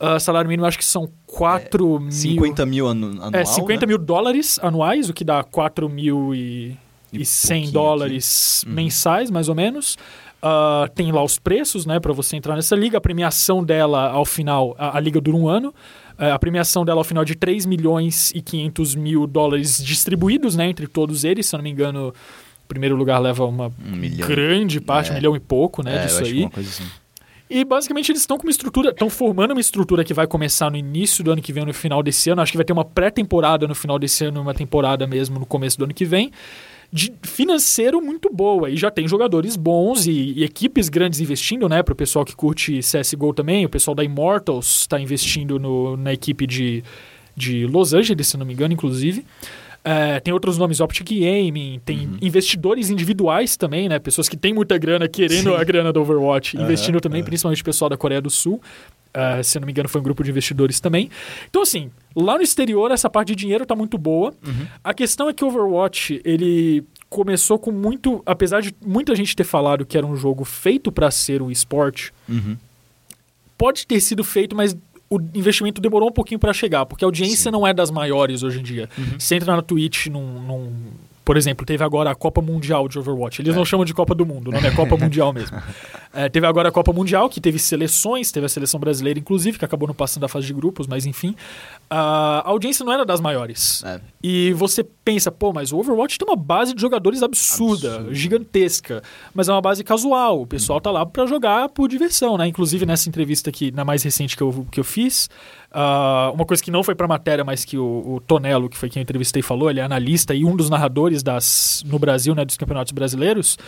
ah, 0.00 0.18
salário 0.18 0.48
mínimo, 0.48 0.66
acho 0.66 0.78
que 0.78 0.84
são 0.84 1.10
4 1.26 2.00
mil. 2.00 2.10
50 2.10 2.64
mil 2.66 2.88
anu 2.88 3.06
anual, 3.08 3.30
É, 3.34 3.44
50 3.44 3.84
né? 3.84 3.90
mil 3.90 3.98
dólares 3.98 4.58
anuais, 4.62 5.08
o 5.08 5.12
que 5.12 5.24
dá 5.24 5.42
4 5.44 5.88
mil 5.88 6.34
e, 6.34 6.76
E 7.12 7.20
e 7.22 7.24
100 7.26 7.48
pouquinho 7.56 7.72
dólares 7.72 8.64
Uhum. 8.66 8.72
mensais, 8.72 9.30
mais 9.30 9.48
ou 9.48 9.54
menos. 9.54 9.96
Ah, 10.42 10.88
tem 10.94 11.10
lá 11.10 11.22
os 11.24 11.38
preços, 11.38 11.86
né, 11.86 11.98
para 11.98 12.12
você 12.12 12.36
entrar 12.36 12.54
nessa 12.54 12.76
liga. 12.76 12.98
A 12.98 13.00
premiação 13.00 13.64
dela 13.64 14.10
ao 14.10 14.24
final, 14.26 14.74
a, 14.78 14.96
a 14.98 15.00
liga 15.00 15.20
dura 15.20 15.36
um 15.36 15.48
ano. 15.48 15.72
Eh, 16.18 16.30
a 16.30 16.38
premiação 16.38 16.84
dela 16.84 17.00
ao 17.00 17.04
final 17.04 17.22
é 17.22 17.26
de 17.26 17.34
3 17.34 17.64
milhões 17.66 18.30
e 18.34 18.40
500 18.42 18.94
mil 18.94 19.26
dólares 19.26 19.82
distribuídos, 19.82 20.54
né, 20.54 20.68
entre 20.68 20.86
todos 20.86 21.24
eles. 21.24 21.46
Se 21.46 21.54
eu 21.54 21.58
não 21.58 21.64
me 21.64 21.70
engano, 21.70 22.08
o 22.08 22.12
primeiro 22.68 22.96
lugar 22.96 23.18
leva 23.18 23.44
uma 23.44 23.66
Um 23.66 24.16
grande 24.26 24.80
parte, 24.80 25.10
É. 25.10 25.12
um 25.12 25.16
milhão 25.16 25.36
e 25.36 25.40
pouco, 25.40 25.82
né, 25.82 25.96
É, 26.02 26.06
disso 26.06 26.22
aí. 26.24 26.48
assim. 26.56 26.84
E 27.50 27.62
basicamente 27.64 28.10
eles 28.10 28.22
estão 28.22 28.36
com 28.38 28.44
uma 28.44 28.50
estrutura, 28.50 28.90
estão 28.90 29.10
formando 29.10 29.50
uma 29.52 29.60
estrutura 29.60 30.02
que 30.02 30.14
vai 30.14 30.26
começar 30.26 30.70
no 30.70 30.76
início 30.76 31.22
do 31.22 31.30
ano 31.30 31.42
que 31.42 31.52
vem, 31.52 31.64
no 31.64 31.74
final 31.74 32.02
desse 32.02 32.30
ano. 32.30 32.40
Acho 32.40 32.50
que 32.52 32.56
vai 32.58 32.64
ter 32.64 32.72
uma 32.72 32.84
pré-temporada 32.86 33.68
no 33.68 33.74
final 33.74 33.98
desse 33.98 34.24
ano, 34.24 34.40
uma 34.40 34.54
temporada 34.54 35.06
mesmo 35.06 35.38
no 35.38 35.44
começo 35.46 35.76
do 35.78 35.84
ano 35.84 35.92
que 35.94 36.04
vem. 36.06 36.32
De 36.90 37.12
financeiro 37.22 38.00
muito 38.00 38.32
boa. 38.32 38.70
E 38.70 38.76
já 38.76 38.90
tem 38.90 39.06
jogadores 39.06 39.56
bons 39.56 40.06
e, 40.06 40.32
e 40.36 40.42
equipes 40.44 40.88
grandes 40.88 41.20
investindo, 41.20 41.68
né? 41.68 41.82
Para 41.82 41.92
o 41.92 41.96
pessoal 41.96 42.24
que 42.24 42.34
curte 42.34 42.78
CSGO 42.80 43.34
também. 43.34 43.64
O 43.66 43.68
pessoal 43.68 43.94
da 43.94 44.02
Immortals 44.02 44.80
está 44.80 44.98
investindo 44.98 45.58
no- 45.58 45.96
na 45.98 46.12
equipe 46.14 46.46
de, 46.46 46.82
de 47.36 47.66
Los 47.66 47.92
Angeles, 47.92 48.26
se 48.28 48.36
não 48.38 48.46
me 48.46 48.54
engano, 48.54 48.72
inclusive. 48.72 49.24
É, 49.86 50.18
tem 50.18 50.32
outros 50.32 50.56
nomes, 50.56 50.80
Optic 50.80 51.06
Gaming, 51.10 51.78
tem 51.84 52.06
Uhum. 52.06 52.16
investidores 52.22 52.88
individuais 52.88 53.54
também, 53.54 53.86
né? 53.86 53.98
Pessoas 53.98 54.30
que 54.30 54.36
têm 54.36 54.54
muita 54.54 54.78
grana 54.78 55.06
querendo 55.06 55.50
Sim. 55.50 55.56
a 55.56 55.62
grana 55.62 55.92
do 55.92 56.00
Overwatch, 56.00 56.56
Aham, 56.56 56.64
investindo 56.64 57.00
também, 57.02 57.20
aham. 57.20 57.26
principalmente 57.26 57.60
o 57.60 57.64
pessoal 57.64 57.90
da 57.90 57.96
Coreia 57.96 58.20
do 58.22 58.30
Sul. 58.30 58.62
É, 59.12 59.42
se 59.42 59.58
eu 59.58 59.60
não 59.60 59.66
me 59.66 59.72
engano, 59.72 59.88
foi 59.88 60.00
um 60.00 60.04
grupo 60.04 60.24
de 60.24 60.30
investidores 60.30 60.80
também. 60.80 61.10
Então, 61.50 61.60
assim, 61.62 61.90
lá 62.16 62.36
no 62.36 62.42
exterior, 62.42 62.90
essa 62.90 63.08
parte 63.10 63.28
de 63.28 63.34
dinheiro 63.36 63.64
tá 63.66 63.76
muito 63.76 63.96
boa. 63.98 64.32
Uhum. 64.44 64.66
A 64.82 64.94
questão 64.94 65.28
é 65.28 65.34
que 65.34 65.44
o 65.44 65.48
Overwatch, 65.48 66.20
ele 66.24 66.82
começou 67.10 67.58
com 67.58 67.70
muito. 67.70 68.22
Apesar 68.26 68.60
de 68.62 68.74
muita 68.84 69.14
gente 69.14 69.36
ter 69.36 69.44
falado 69.44 69.84
que 69.86 69.96
era 69.98 70.06
um 70.06 70.16
jogo 70.16 70.44
feito 70.44 70.90
para 70.90 71.10
ser 71.12 71.42
um 71.42 71.50
esporte, 71.50 72.10
Uhum. 72.28 72.56
pode 73.58 73.86
ter 73.86 74.00
sido 74.00 74.24
feito, 74.24 74.56
mas 74.56 74.76
o 75.16 75.30
investimento 75.34 75.80
demorou 75.80 76.08
um 76.08 76.12
pouquinho 76.12 76.38
para 76.38 76.52
chegar, 76.52 76.86
porque 76.86 77.04
a 77.04 77.08
audiência 77.08 77.50
não 77.50 77.66
é 77.66 77.72
das 77.74 77.90
maiores 77.90 78.42
hoje 78.42 78.60
em 78.60 78.62
dia. 78.62 78.88
Você 79.18 79.36
entra 79.36 79.54
na 79.54 79.62
Twitch 79.62 80.06
num, 80.06 80.40
num- 80.42 80.72
Por 81.24 81.36
exemplo, 81.38 81.64
teve 81.64 81.82
agora 81.82 82.10
a 82.10 82.14
Copa 82.14 82.42
Mundial 82.42 82.86
de 82.86 82.98
Overwatch. 82.98 83.40
Eles 83.40 83.56
não 83.56 83.64
chamam 83.64 83.84
de 83.86 83.94
Copa 83.94 84.14
do 84.14 84.26
Mundo, 84.26 84.48
o 84.48 84.52
nome 84.52 84.66
é 84.66 84.70
Copa 84.72 84.94
Mundial 84.98 85.32
mesmo. 85.32 85.56
É, 86.12 86.28
teve 86.28 86.46
agora 86.46 86.68
a 86.68 86.72
Copa 86.72 86.92
Mundial, 86.92 87.30
que 87.30 87.40
teve 87.40 87.58
seleções, 87.58 88.30
teve 88.30 88.44
a 88.44 88.48
seleção 88.48 88.78
brasileira, 88.78 89.18
inclusive, 89.18 89.58
que 89.58 89.64
acabou 89.64 89.88
não 89.88 89.94
passando 89.94 90.20
da 90.22 90.28
fase 90.28 90.46
de 90.46 90.52
grupos, 90.52 90.86
mas 90.86 91.06
enfim. 91.06 91.34
A 91.88 92.42
audiência 92.46 92.84
não 92.84 92.92
era 92.92 93.04
das 93.06 93.20
maiores. 93.20 93.82
É. 93.84 94.00
E 94.22 94.52
você 94.52 94.84
pensa, 95.04 95.30
pô, 95.30 95.52
mas 95.52 95.70
o 95.70 95.78
Overwatch 95.78 96.18
tem 96.18 96.26
uma 96.26 96.36
base 96.36 96.74
de 96.74 96.80
jogadores 96.80 97.22
absurda, 97.22 98.06
gigantesca, 98.10 99.02
mas 99.34 99.48
é 99.48 99.52
uma 99.52 99.60
base 99.60 99.84
casual. 99.84 100.40
O 100.40 100.46
pessoal 100.46 100.80
tá 100.80 100.90
lá 100.90 101.04
pra 101.04 101.26
jogar 101.26 101.68
por 101.68 101.88
diversão, 101.88 102.38
né? 102.38 102.46
Inclusive 102.46 102.86
nessa 102.86 103.08
entrevista 103.08 103.50
aqui, 103.50 103.70
na 103.70 103.84
mais 103.84 104.02
recente 104.02 104.36
que 104.36 104.42
eu, 104.42 104.66
que 104.70 104.80
eu 104.80 104.84
fiz, 104.84 105.28
ah, 105.70 106.30
uma 106.32 106.46
coisa 106.46 106.62
que 106.62 106.70
não 106.70 106.82
foi 106.82 106.94
pra 106.94 107.06
matéria, 107.06 107.44
mas 107.44 107.64
que 107.64 107.76
o, 107.76 108.14
o 108.14 108.20
Tonello, 108.20 108.68
que 108.68 108.76
foi 108.76 108.88
quem 108.88 109.00
eu 109.00 109.02
entrevistei, 109.02 109.42
falou, 109.42 109.68
ele 109.68 109.80
é 109.80 109.82
analista 109.82 110.34
e 110.34 110.44
um 110.44 110.56
dos 110.56 110.70
narradores 110.70 111.22
das, 111.22 111.82
no 111.86 111.98
Brasil, 111.98 112.34
né, 112.34 112.44
dos 112.44 112.56
campeonatos 112.56 112.92
brasileiros. 112.92 113.58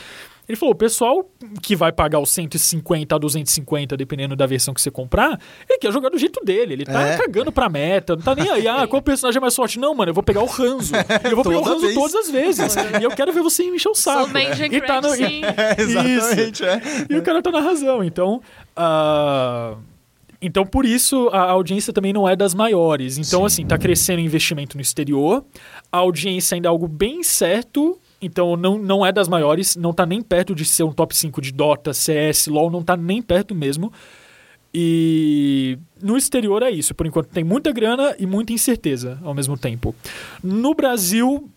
Ele 0.48 0.56
falou, 0.56 0.73
o 0.74 0.77
pessoal 0.78 1.28
que 1.62 1.74
vai 1.74 1.90
pagar 1.90 2.20
os 2.20 2.31
150 2.31 3.14
a 3.14 3.18
250, 3.18 3.97
dependendo 3.97 4.36
da 4.36 4.47
versão 4.47 4.73
que 4.73 4.81
você 4.81 4.90
comprar, 4.90 5.40
ele 5.68 5.78
quer 5.78 5.93
jogar 5.93 6.09
do 6.09 6.18
jeito 6.18 6.40
dele. 6.44 6.74
Ele 6.74 6.85
tá 6.85 7.01
É. 7.02 7.16
cagando 7.16 7.51
pra 7.51 7.68
meta, 7.68 8.14
não 8.14 8.23
tá 8.23 8.35
nem 8.35 8.48
aí. 8.51 8.68
Ah, 8.68 8.86
qual 8.86 9.02
personagem 9.02 9.39
é 9.39 9.40
mais 9.40 9.56
forte? 9.56 9.78
Não, 9.78 9.94
mano, 9.94 10.10
eu 10.10 10.14
vou 10.14 10.23
pegar 10.23 10.43
o 10.43 10.47
Ranzo. 10.47 10.93
Eu 11.24 11.35
vou 11.35 11.44
pegar 11.44 11.59
o 11.59 11.62
Ranzo 11.62 11.81
vez. 11.81 11.94
todas 11.94 12.14
as 12.14 12.31
vezes. 12.31 12.74
e 13.01 13.02
eu 13.05 13.10
quero 13.10 13.32
ver 13.32 13.43
você 13.43 13.64
me 13.64 13.77
encher 13.77 13.89
o 13.89 13.94
saco. 13.94 14.31
Sou 14.31 14.39
E 14.70 14.81
tá 14.82 15.01
no- 15.01 15.10
sim. 15.10 15.40
É, 15.56 15.81
exatamente, 15.82 16.64
é. 16.64 16.81
e 17.10 17.16
o 17.16 17.23
cara 17.23 17.43
tá 17.43 17.51
na 17.51 17.60
razão. 17.60 18.05
Então, 18.05 18.40
ah, 18.77 19.74
então 20.40 20.64
por 20.66 20.85
isso 20.85 21.28
a 21.32 21.40
audiência 21.51 21.93
também 21.93 22.12
não 22.12 22.28
é 22.28 22.36
das 22.36 22.55
maiores. 22.55 23.18
Então, 23.18 23.40
Sim. 23.40 23.47
assim, 23.47 23.66
tá 23.66 23.78
crescendo 23.78 24.18
o 24.18 24.24
investimento 24.24 24.77
no 24.77 24.81
exterior. 24.82 25.44
A 25.90 25.98
audiência 25.98 26.55
ainda 26.55 26.68
é 26.68 26.70
algo 26.70 26.86
bem 26.86 27.23
certo. 27.23 27.98
Então 28.20 28.56
não, 28.56 28.78
não 28.78 29.05
é 29.05 29.12
das 29.12 29.28
maiores, 29.28 29.76
não 29.76 29.93
tá 29.93 30.06
nem 30.06 30.22
perto 30.22 30.55
de 30.55 30.64
ser 30.64 30.82
um 30.82 30.93
top 30.93 31.14
5 31.14 31.40
de 31.40 31.52
Dota, 31.52 31.93
CS, 31.93 32.47
LoL, 32.47 32.70
não 32.70 32.82
tá 32.82 32.97
nem 32.97 33.20
perto 33.20 33.55
mesmo. 33.55 33.93
E 34.78 35.78
no 36.02 36.16
exterior 36.16 36.62
é 36.62 36.70
isso, 36.70 36.94
por 36.94 37.06
enquanto 37.06 37.28
tem 37.28 37.43
muita 37.43 37.72
grana 37.72 38.14
e 38.18 38.26
muita 38.26 38.52
incerteza 38.52 39.18
ao 39.22 39.32
mesmo 39.32 39.56
tempo. 39.56 39.94
No 40.43 40.74
Brasil 40.74 41.48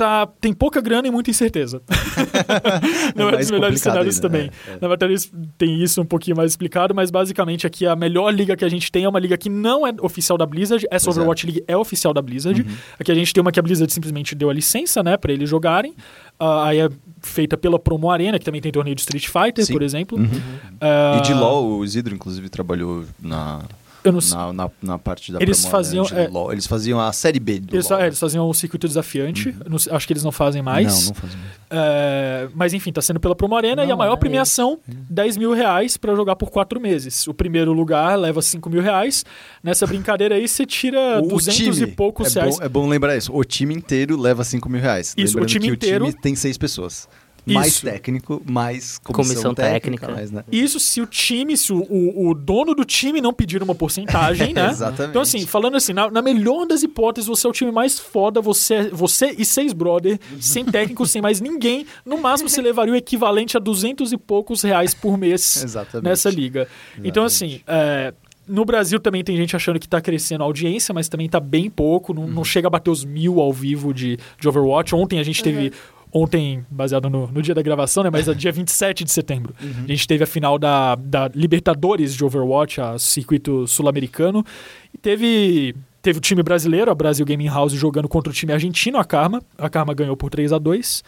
tá, 0.00 0.26
tem 0.40 0.52
pouca 0.54 0.80
grana 0.80 1.06
e 1.08 1.10
muita 1.10 1.30
incerteza. 1.30 1.82
não 3.14 3.28
é, 3.28 3.32
mais 3.32 3.46
dos 3.46 3.50
melhores 3.50 3.80
cenários 3.82 4.16
ainda, 4.16 4.28
também. 4.28 4.50
é, 4.66 4.72
é. 4.72 4.78
Na 4.80 4.88
matéria 4.88 5.14
tem 5.58 5.82
isso 5.82 6.00
um 6.00 6.06
pouquinho 6.06 6.34
mais 6.36 6.52
explicado, 6.52 6.94
mas 6.94 7.10
basicamente 7.10 7.66
aqui 7.66 7.86
a 7.86 7.94
melhor 7.94 8.30
liga 8.30 8.56
que 8.56 8.64
a 8.64 8.68
gente 8.68 8.90
tem 8.90 9.04
é 9.04 9.08
uma 9.08 9.18
liga 9.18 9.36
que 9.36 9.50
não 9.50 9.86
é 9.86 9.92
oficial 10.00 10.38
da 10.38 10.46
Blizzard. 10.46 10.86
Essa 10.90 11.04
Pois 11.04 11.18
é. 11.18 11.20
Overwatch 11.20 11.46
League 11.46 11.64
é 11.68 11.76
oficial 11.76 12.14
da 12.14 12.22
Blizzard. 12.22 12.64
Aqui 12.98 13.12
a 13.12 13.14
gente 13.14 13.34
tem 13.34 13.42
uma 13.42 13.52
que 13.52 13.60
a 13.60 13.62
Blizzard 13.62 13.92
simplesmente 13.92 14.34
deu 14.34 14.48
a 14.48 14.54
licença, 14.54 15.02
né, 15.02 15.18
para 15.18 15.32
eles 15.32 15.48
jogarem. 15.50 15.94
Ah, 16.38 16.68
aí 16.68 16.78
é 16.78 16.88
feita 17.20 17.58
pela 17.58 17.78
Promo 17.78 18.10
Arena, 18.10 18.38
que 18.38 18.44
também 18.46 18.62
tem 18.62 18.72
torneio 18.72 18.96
de 18.96 19.02
Street 19.02 19.26
Fighter, 19.28 19.66
Sim. 19.66 19.74
por 19.74 19.82
exemplo. 19.82 20.16
Uhum. 20.16 20.40
Ah, 20.80 21.18
E 21.18 21.22
de 21.22 21.34
LoL, 21.34 21.78
o 21.78 21.84
Isidro, 21.84 22.14
inclusive, 22.14 22.48
trabalhou 22.48 23.04
na, 23.20 23.60
Eu 24.02 24.12
não 24.12 24.20
sei. 24.20 24.36
na, 24.36 24.52
na, 24.52 24.70
na 24.82 24.98
parte 24.98 25.30
da 25.32 25.40
Eles 25.40 25.64
faziam, 25.66 26.06
é- 26.12 26.26
LoL. 26.28 26.52
Eles 26.52 26.66
faziam 26.66 26.98
a 27.00 27.12
série 27.12 27.38
B 27.38 27.60
do 27.60 27.74
Eles, 27.76 27.88
LoL. 27.88 28.00
é, 28.00 28.06
eles 28.06 28.18
faziam 28.18 28.48
o 28.48 28.54
circuito 28.54 28.88
desafiante. 28.88 29.54
Não 29.68 29.78
sei- 29.78 29.92
acho 29.92 30.06
que 30.06 30.12
eles 30.12 30.24
não 30.24 30.32
fazem 30.32 30.62
mais. 30.62 30.86
Não, 30.86 31.06
não 31.08 31.14
faziam. 31.14 31.40
É, 31.68 32.48
mas 32.54 32.72
enfim, 32.74 32.92
tá 32.92 33.00
sendo 33.02 33.20
pela 33.20 33.34
Promo 33.36 33.54
Arena 33.56 33.84
e 33.84 33.86
Não, 33.86 33.94
a 33.94 33.96
maior 33.96 34.14
é 34.14 34.16
premiação, 34.16 34.78
10 34.88 35.36
mil 35.36 35.52
reais 35.52 35.96
pra 35.96 36.14
jogar 36.14 36.34
por 36.36 36.50
quatro 36.50 36.80
meses. 36.80 37.26
O 37.26 37.34
primeiro 37.34 37.72
lugar 37.72 38.16
leva 38.18 38.42
5 38.42 38.68
mil 38.68 38.82
reais. 38.82 39.24
Nessa 39.62 39.86
brincadeira 39.86 40.34
aí, 40.34 40.48
você 40.48 40.66
tira 40.66 41.20
O 41.22 41.28
200 41.28 41.56
time, 41.76 41.82
e 41.82 41.86
poucos 41.94 42.34
é 42.36 42.40
reais. 42.40 42.58
Bom, 42.58 42.64
é 42.64 42.68
bom 42.68 42.88
lembrar 42.88 43.16
isso. 43.16 43.32
O 43.34 43.44
time 43.44 43.74
inteiro 43.74 44.18
leva 44.20 44.42
5 44.42 44.68
mil 44.68 44.80
reais. 44.80 45.14
Isso, 45.16 45.34
o 45.34 45.40
Lembrando 45.40 45.48
time 45.48 45.68
que 45.68 45.74
inteiro- 45.74 46.04
o 46.06 46.08
time 46.10 46.20
tem 46.20 46.34
seis 46.34 46.56
pessoas. 46.58 47.08
Mais 47.46 47.68
Isso. 47.68 47.84
técnico, 47.86 48.42
mais 48.46 48.98
comissão, 48.98 49.12
Comissão 49.34 49.54
técnica. 49.54 49.80
técnica. 49.80 50.12
mais, 50.12 50.30
né? 50.30 50.44
Isso 50.50 50.78
se 50.80 51.00
o 51.00 51.06
time, 51.06 51.56
se 51.56 51.72
o, 51.72 51.78
o, 51.88 52.28
o 52.30 52.34
dono 52.34 52.74
do 52.74 52.84
time 52.84 53.20
não 53.20 53.32
pedir 53.32 53.62
uma 53.62 53.74
porcentagem, 53.74 54.52
né? 54.54 54.70
Exatamente. 54.70 55.10
Então, 55.10 55.22
assim, 55.22 55.46
falando 55.46 55.76
assim, 55.76 55.92
na, 55.92 56.10
na 56.10 56.22
melhor 56.22 56.66
das 56.66 56.82
hipóteses, 56.82 57.28
você 57.28 57.46
é 57.46 57.50
o 57.50 57.52
time 57.52 57.72
mais 57.72 57.98
foda, 57.98 58.40
você, 58.40 58.88
você 58.90 59.34
e 59.38 59.44
seis 59.44 59.72
brother, 59.72 60.18
sem 60.40 60.64
técnico, 60.70 61.06
sem 61.06 61.20
mais 61.22 61.40
ninguém. 61.40 61.86
No 62.04 62.18
máximo, 62.18 62.48
você 62.48 62.60
levaria 62.62 62.92
o 62.92 62.96
equivalente 62.96 63.56
a 63.56 63.60
duzentos 63.60 64.12
e 64.12 64.16
poucos 64.16 64.62
reais 64.62 64.94
por 64.94 65.16
mês 65.18 65.62
Exatamente. 65.64 66.04
nessa 66.08 66.30
liga. 66.30 66.68
Então, 67.02 67.24
assim, 67.24 67.60
é, 67.66 68.12
no 68.46 68.64
Brasil 68.64 68.98
também 68.98 69.22
tem 69.22 69.36
gente 69.36 69.54
achando 69.54 69.78
que 69.78 69.88
tá 69.88 70.00
crescendo 70.00 70.42
a 70.42 70.44
audiência, 70.44 70.92
mas 70.92 71.08
também 71.08 71.28
tá 71.28 71.38
bem 71.38 71.70
pouco, 71.70 72.12
não, 72.12 72.22
Uhum. 72.22 72.28
não 72.30 72.44
chega 72.44 72.66
a 72.66 72.70
bater 72.70 72.90
os 72.90 73.04
mil 73.04 73.40
ao 73.40 73.52
vivo 73.52 73.94
de, 73.94 74.18
de 74.40 74.48
Overwatch. 74.48 74.94
Ontem 74.94 75.18
a 75.18 75.22
gente 75.22 75.42
teve. 75.42 75.72
Ontem, 76.12 76.64
baseado 76.68 77.08
no, 77.08 77.28
no 77.28 77.40
dia 77.40 77.54
da 77.54 77.62
gravação, 77.62 78.02
né? 78.02 78.10
Mas 78.10 78.26
é 78.26 78.34
dia 78.34 78.50
27 78.50 79.04
de 79.04 79.12
setembro. 79.12 79.54
Uhum. 79.62 79.84
A 79.84 79.86
gente 79.86 80.06
teve 80.08 80.24
a 80.24 80.26
final 80.26 80.58
da, 80.58 80.96
da 80.96 81.30
Libertadores 81.34 82.14
de 82.14 82.24
Overwatch, 82.24 82.80
a 82.80 82.98
circuito 82.98 83.66
sul-americano. 83.66 84.44
E 84.92 84.98
teve, 84.98 85.74
teve 86.02 86.18
o 86.18 86.20
time 86.20 86.42
brasileiro, 86.42 86.90
a 86.90 86.94
Brasil 86.94 87.24
Gaming 87.24 87.48
House, 87.48 87.72
jogando 87.72 88.08
contra 88.08 88.30
o 88.30 88.34
time 88.34 88.52
argentino, 88.52 88.98
a 88.98 89.04
Karma. 89.04 89.40
A 89.56 89.70
Karma 89.70 89.94
ganhou 89.94 90.16
por 90.16 90.30
3 90.30 90.52
a 90.52 90.58
2 90.58 91.04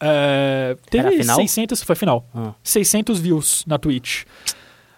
É, 0.00 0.76
teve 0.90 1.06
Era 1.06 1.14
a 1.14 1.20
final? 1.20 1.36
600, 1.36 1.82
foi 1.82 1.96
final. 1.96 2.26
Ah. 2.34 2.54
600 2.62 3.20
views 3.20 3.64
na 3.66 3.78
Twitch. 3.78 4.24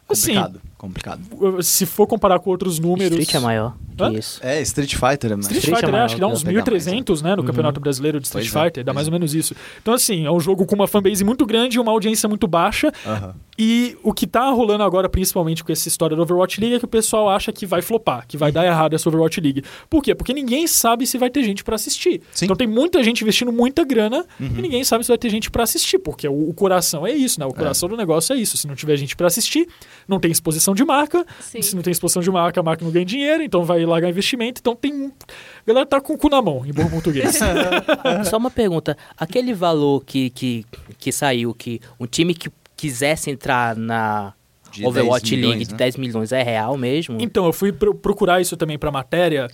Assim, 0.09 0.35
Complicado, 0.35 0.61
complicado. 0.79 1.21
se 1.63 1.85
for 1.85 2.07
comparar 2.07 2.39
com 2.39 2.51
outros 2.51 2.79
números. 2.79 3.19
Street 3.19 3.35
é 3.35 3.41
maior 3.41 3.75
que 3.99 4.17
Hã? 4.17 4.19
isso. 4.19 4.41
É, 4.43 4.63
Street 4.63 4.95
Fighter 4.95 5.33
é 5.33 5.35
mais. 5.35 5.47
Street 5.47 5.65
Street 5.65 5.77
Fighter, 5.77 5.89
é 5.89 5.93
né? 5.93 5.93
maior 5.93 6.05
acho 6.05 6.15
que 6.15 6.21
dá 6.21 6.27
uns 6.29 6.43
vai 6.43 6.55
pegar 6.55 6.71
mais, 6.71 6.87
1.300, 6.87 7.23
né? 7.23 7.37
No 7.37 7.45
Campeonato 7.45 7.81
Brasileiro 7.81 8.21
de 8.21 8.27
Street 8.27 8.49
Pois 8.49 8.63
é, 8.63 8.65
Fighter. 8.65 8.85
Dá 8.85 8.93
pois 8.93 8.95
mais 8.95 9.07
é. 9.07 9.11
ou 9.11 9.13
menos 9.13 9.35
isso. 9.35 9.55
Então, 9.83 9.93
assim, 9.95 10.25
é 10.25 10.31
um 10.31 10.41
jogo 10.41 10.65
com 10.65 10.75
uma 10.75 10.87
fanbase 10.87 11.25
muito 11.25 11.45
grande 11.45 11.77
e 11.77 11.81
uma 11.81 11.91
audiência 11.91 12.29
muito 12.29 12.47
baixa. 12.47 12.93
Aham. 13.05 13.35
E 13.61 13.97
o 14.05 14.13
que 14.13 14.25
tá 14.25 14.49
rolando 14.51 14.85
agora, 14.85 15.09
principalmente 15.09 15.65
com 15.65 15.73
essa 15.73 15.89
história 15.89 16.15
do 16.15 16.23
Overwatch 16.23 16.61
League, 16.61 16.77
é 16.77 16.79
que 16.79 16.85
o 16.85 16.89
pessoal 16.89 17.29
acha 17.29 17.51
que 17.51 17.67
vai 17.67 17.83
flopar, 17.83 18.25
que 18.29 18.37
vai 18.37 18.53
dar 18.53 18.65
errado 18.65 18.95
essa 18.95 19.09
Overwatch 19.09 19.41
League. 19.41 19.65
Por 19.91 20.01
quê? 20.01 20.15
Porque 20.15 20.33
ninguém 20.33 20.69
sabe 20.69 21.05
se 21.09 21.19
vai 21.19 21.29
ter 21.29 21.43
gente 21.43 21.65
pra 21.65 21.75
assistir. 21.75 22.23
Sim. 22.33 22.45
Então 22.45 22.57
tem 22.57 22.69
muita 22.69 23.03
gente 23.03 23.23
investindo 23.23 23.51
muita 23.51 23.85
grana 23.85 24.25
e 24.39 24.63
ninguém 24.63 24.85
sabe 24.85 25.03
se 25.03 25.09
vai 25.09 25.19
ter 25.19 25.29
gente 25.29 25.51
pra 25.51 25.65
assistir, 25.65 25.99
porque 25.99 26.29
o, 26.29 26.51
o 26.51 26.55
coração 26.55 27.05
é 27.05 27.13
isso, 27.13 27.41
né? 27.41 27.47
O 27.47 27.53
coração 27.53 27.89
do 27.89 27.97
negócio 27.97 28.33
é 28.33 28.37
isso. 28.37 28.57
Se 28.57 28.69
não 28.69 28.77
tiver 28.77 28.97
gente 28.97 29.17
pra 29.17 29.27
assistir, 29.27 29.67
não 30.07 30.21
tem 30.21 30.31
exposição 30.31 30.68
de 30.75 30.85
marca. 30.85 31.25
Sim. 31.41 31.61
Se 31.63 31.75
não 31.77 31.83
tem 31.83 31.91
exposição 31.91 32.23
de 32.23 32.31
marca, 32.31 32.61
a 32.61 32.63
marca 32.63 32.85
não 32.85 32.91
ganha 32.93 33.05
dinheiro, 33.05 33.43
então 33.43 33.65
vai 33.65 33.85
largar 33.85 34.09
investimento. 34.09 34.61
Então 34.61 34.75
tem. 34.77 35.07
A 35.07 35.67
galera 35.67 35.87
tá 35.87 36.01
com 36.01 36.13
o 36.15 36.19
cu 36.19 36.29
na 36.29 36.41
mão, 36.43 36.65
em 36.67 36.73
bom 36.73 36.89
português. 36.89 37.39
Só 38.29 38.37
uma 38.37 38.51
pergunta. 38.51 38.97
Aquele 39.17 39.53
valor 39.55 40.05
que, 40.05 40.31
que, 40.31 40.65
que 40.99 41.13
saiu, 41.13 41.53
que 41.55 41.81
um 41.99 42.07
time 42.07 42.35
que 42.35 42.51
quisesse 42.77 43.31
entrar 43.31 43.77
na 43.77 44.33
De 44.71 44.87
Overwatch 44.87 45.31
10 45.31 45.33
milhões, 45.33 45.51
League 45.51 45.65
de 45.67 45.73
né? 45.73 45.79
10 45.79 45.97
milhões, 45.97 46.33
é 46.33 46.43
real 46.43 46.77
mesmo? 46.77 47.19
Então, 47.21 47.47
eu 47.47 47.53
fui 47.53 47.73
pro- 47.73 47.95
procurar 47.95 48.41
isso 48.41 48.57
também 48.57 48.79
pra 48.79 48.91
matéria. 48.91 49.49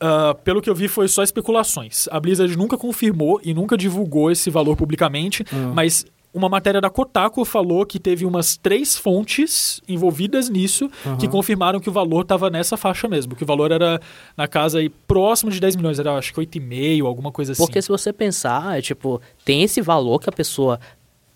Ah, 0.00 0.34
pelo 0.44 0.60
que 0.60 0.68
eu 0.68 0.74
vi, 0.74 0.88
foi 0.88 1.06
só 1.08 1.22
especulações. 1.22 2.08
A 2.10 2.18
Blizzard 2.18 2.54
nunca 2.58 2.76
confirmou 2.76 3.40
e 3.44 3.54
nunca 3.54 3.76
divulgou 3.76 4.30
esse 4.30 4.50
valor 4.50 4.76
publicamente, 4.76 5.44
mas 5.72 6.04
uma 6.34 6.48
matéria 6.48 6.80
da 6.80 6.90
Kotaku 6.90 7.44
falou 7.44 7.86
que 7.86 8.00
teve 8.00 8.26
umas 8.26 8.56
três 8.56 8.98
fontes 8.98 9.80
envolvidas 9.88 10.50
nisso 10.50 10.90
que 11.18 11.28
confirmaram 11.28 11.78
que 11.78 11.88
o 11.88 11.92
valor 11.92 12.22
estava 12.22 12.50
nessa 12.50 12.76
faixa 12.76 13.06
mesmo, 13.06 13.36
que 13.36 13.44
o 13.44 13.46
valor 13.46 13.70
era 13.70 14.00
na 14.36 14.48
casa 14.48 14.80
aí 14.80 14.88
próximo 14.88 15.50
de 15.50 15.60
10 15.60 15.76
milhões, 15.76 15.98
era 15.98 16.16
acho 16.18 16.34
que 16.34 16.40
8,5, 16.40 17.06
alguma 17.06 17.30
coisa 17.30 17.52
assim. 17.52 17.64
Porque 17.64 17.80
se 17.80 17.88
você 17.88 18.12
pensar, 18.12 18.76
é, 18.76 18.82
tipo, 18.82 19.22
tem 19.44 19.62
esse 19.62 19.80
valor 19.80 20.18
que 20.18 20.28
a 20.28 20.32
pessoa 20.32 20.80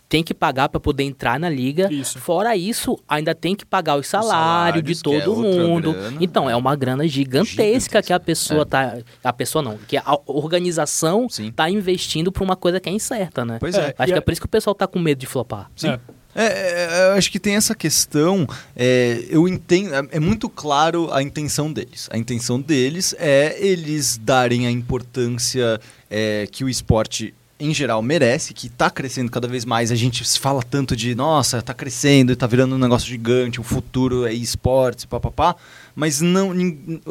tem 0.09 0.22
que 0.24 0.32
pagar 0.32 0.68
para 0.70 0.80
poder 0.80 1.02
entrar 1.05 1.39
na 1.39 1.51
liga. 1.51 1.93
Isso. 1.93 2.18
Fora 2.18 2.56
isso, 2.56 2.98
ainda 3.06 3.35
tem 3.35 3.55
que 3.55 3.66
pagar 3.66 3.97
os 3.98 4.06
salários 4.06 4.82
de 4.82 4.94
salários, 4.94 5.22
é 5.22 5.24
todo 5.26 5.44
outra 5.47 5.62
mundo. 5.66 5.93
grana. 5.93 6.16
Então, 6.20 6.48
é 6.48 6.56
uma 6.56 6.74
grana 6.74 7.06
gigantesca, 7.06 8.02
que 8.02 8.12
a 8.12 8.18
pessoa 8.20 8.62
É. 8.62 8.64
tá. 8.64 8.97
A 9.22 9.32
pessoa 9.32 9.62
não, 9.62 9.76
que 9.76 9.97
a 9.97 10.18
organização 10.26 11.28
Sim. 11.28 11.52
tá 11.52 11.68
investindo 11.70 12.32
pra 12.32 12.43
uma 12.43 12.56
coisa 12.56 12.80
que 12.80 12.89
é 12.89 12.93
incerta, 12.93 13.44
né? 13.44 13.59
Pois 13.60 13.74
é. 13.74 13.94
Acho 13.98 14.10
E 14.10 14.12
que 14.12 14.12
a- 14.14 14.16
é 14.16 14.20
por 14.20 14.32
isso 14.32 14.40
que 14.40 14.47
o 14.47 14.51
pessoal 14.51 14.74
tá 14.74 14.86
com 14.86 14.98
medo 14.98 15.18
de 15.18 15.26
flopar. 15.26 15.70
Sim. 15.76 15.89
É. 15.89 16.01
É, 16.35 16.44
é, 16.44 17.09
eu 17.09 17.12
acho 17.18 17.32
que 17.32 17.40
tem 17.40 17.56
essa 17.56 17.74
questão. 17.74 18.47
é, 18.76 19.24
eu 19.28 19.48
entendo. 19.48 19.93
É, 19.93 20.09
é 20.12 20.20
muito 20.20 20.48
claro 20.48 21.12
a 21.12 21.20
intenção 21.22 21.72
deles. 21.72 22.09
A 22.12 22.18
intenção 22.18 22.60
deles 22.60 23.12
é 23.18 23.56
eles 23.59 24.16
darem 24.22 24.66
a 24.66 24.70
importância 24.70 25.80
é, 26.09 26.47
que 26.51 26.62
o 26.62 26.68
esporte 26.68 27.35
em 27.60 27.74
geral 27.74 28.01
merece, 28.01 28.55
que 28.55 28.68
está 28.68 28.89
crescendo 28.89 29.30
cada 29.30 29.48
vez 29.48 29.64
mais. 29.64 29.90
A 29.90 29.97
gente 29.97 30.22
fala 30.39 30.62
tanto 30.62 30.94
de, 30.94 31.14
nossa, 31.14 31.59
está 31.59 31.74
crescendo, 31.74 32.32
está 32.32 32.47
virando 32.47 32.76
um 32.76 32.78
negócio 32.78 33.09
gigante, 33.09 33.60
o 33.60 33.64
futuro 33.64 34.26
é 34.26 34.32
esportes, 34.32 35.05
papapá, 35.05 35.56
mas 35.94 36.20
não, 36.20 36.52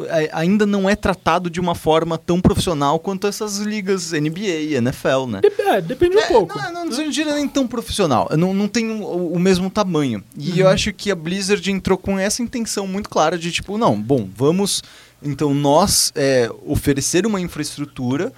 é, 0.08 0.30
ainda 0.32 0.64
não 0.64 0.88
é 0.88 0.96
tratado 0.96 1.50
de 1.50 1.60
uma 1.60 1.74
forma 1.74 2.16
tão 2.16 2.40
profissional 2.40 2.98
quanto 2.98 3.26
essas 3.26 3.58
ligas 3.58 4.12
NBA 4.12 4.40
e 4.40 4.74
NFL, 4.76 5.26
né? 5.28 5.40
É, 5.58 5.82
depende 5.82 6.16
um 6.16 6.26
pouco. 6.26 6.58
Não, 6.58 6.72
não, 6.72 6.84
não 6.86 7.10
diria 7.10 7.34
nem 7.34 7.46
tão 7.46 7.66
profissional. 7.66 8.30
Não, 8.36 8.54
não 8.54 8.66
tem 8.66 8.90
o, 8.90 9.32
o 9.32 9.38
mesmo 9.38 9.68
tamanho. 9.68 10.24
E 10.36 10.60
eu 10.60 10.68
acho 10.68 10.92
que 10.94 11.10
a 11.10 11.14
Blizzard 11.14 11.70
entrou 11.70 11.98
com 11.98 12.18
essa 12.18 12.42
intenção 12.42 12.86
muito 12.86 13.10
clara 13.10 13.36
de 13.36 13.52
tipo, 13.52 13.76
não, 13.76 14.00
bom, 14.00 14.26
vamos 14.34 14.82
então 15.22 15.52
nós 15.52 16.12
é, 16.14 16.48
oferecer 16.64 17.26
uma 17.26 17.40
infraestrutura 17.40 18.32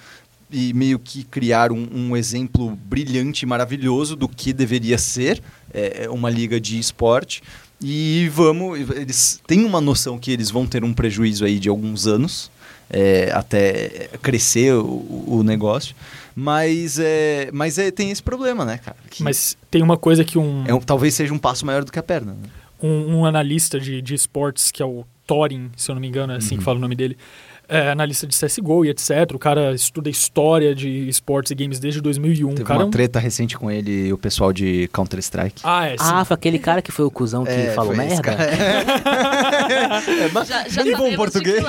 e 0.51 0.73
meio 0.73 0.99
que 0.99 1.23
criar 1.23 1.71
um, 1.71 1.87
um 1.93 2.17
exemplo 2.17 2.77
brilhante 2.85 3.43
e 3.43 3.45
maravilhoso 3.45 4.15
do 4.15 4.27
que 4.27 4.51
deveria 4.53 4.97
ser 4.97 5.41
é, 5.73 6.07
uma 6.09 6.29
liga 6.29 6.59
de 6.59 6.77
esporte. 6.79 7.41
E 7.83 8.29
vamos, 8.33 8.79
eles 8.91 9.41
têm 9.47 9.65
uma 9.65 9.81
noção 9.81 10.17
que 10.19 10.31
eles 10.31 10.51
vão 10.51 10.67
ter 10.67 10.83
um 10.83 10.93
prejuízo 10.93 11.43
aí 11.45 11.57
de 11.59 11.67
alguns 11.69 12.05
anos 12.05 12.51
é, 12.89 13.31
até 13.33 14.09
crescer 14.21 14.73
o, 14.75 15.23
o 15.27 15.41
negócio. 15.43 15.95
Mas, 16.35 16.99
é, 16.99 17.49
mas 17.51 17.77
é, 17.77 17.89
tem 17.91 18.11
esse 18.11 18.21
problema, 18.23 18.63
né, 18.65 18.77
cara? 18.77 18.97
Que 19.09 19.23
Mas 19.23 19.57
tem 19.69 19.81
uma 19.81 19.97
coisa 19.97 20.23
que 20.23 20.37
um, 20.37 20.63
é 20.67 20.73
um- 20.73 20.79
talvez 20.79 21.13
seja 21.15 21.33
um 21.33 21.37
passo 21.37 21.65
maior 21.65 21.83
do 21.83 21.91
que 21.91 21.99
a 21.99 22.03
perna. 22.03 22.33
né? 22.33 22.49
um, 22.83 23.17
um 23.17 23.25
analista 23.25 23.79
de, 23.79 24.01
de 24.01 24.13
esportes, 24.15 24.71
que 24.71 24.81
é 24.81 24.85
o 24.85 25.05
Thorin, 25.27 25.69
se 25.77 25.89
eu 25.91 25.95
não 25.95 26.01
me 26.01 26.07
engano, 26.07 26.33
é 26.33 26.37
assim 26.37 26.55
Uhum. 26.55 26.59
que 26.59 26.63
fala 26.65 26.77
o 26.77 26.81
nome 26.81 26.95
dele, 26.95 27.15
é 27.71 27.89
analista 27.89 28.27
de 28.27 28.35
CSGO 28.37 28.83
e 28.85 28.89
etc. 28.89 29.09
O 29.33 29.39
cara 29.39 29.73
estuda 29.73 30.09
história 30.09 30.75
de 30.75 31.07
esportes 31.07 31.51
e 31.51 31.55
games 31.55 31.79
desde 31.79 32.01
2001. 32.01 32.49
Teve 32.49 32.61
o 32.61 32.65
cara 32.65 32.79
é 32.79 32.83
uma 32.83 32.87
um- 32.87 32.91
treta 32.91 33.17
recente 33.17 33.57
com 33.57 33.71
ele 33.71 34.07
e 34.07 34.13
o 34.13 34.17
pessoal 34.17 34.51
de 34.51 34.89
Counter-Strike. 34.91 35.61
Ah, 35.63 35.87
é, 35.87 35.91
sim. 35.91 35.95
Ah, 35.99 36.25
foi 36.25 36.35
aquele 36.35 36.59
cara 36.59 36.81
que 36.81 36.91
foi 36.91 37.05
o 37.05 37.11
cuzão 37.11 37.45
que 37.45 37.51
É, 37.51 37.71
falou 37.73 37.95
foi 37.95 38.05
esse 38.05 38.21
merda? 38.21 38.35
cara. 38.35 38.51
É, 40.11 40.29
mas 40.33 40.47
Já, 40.47 40.67
já 40.67 40.81
em 40.83 40.95
bom 40.95 41.15
português. 41.15 41.63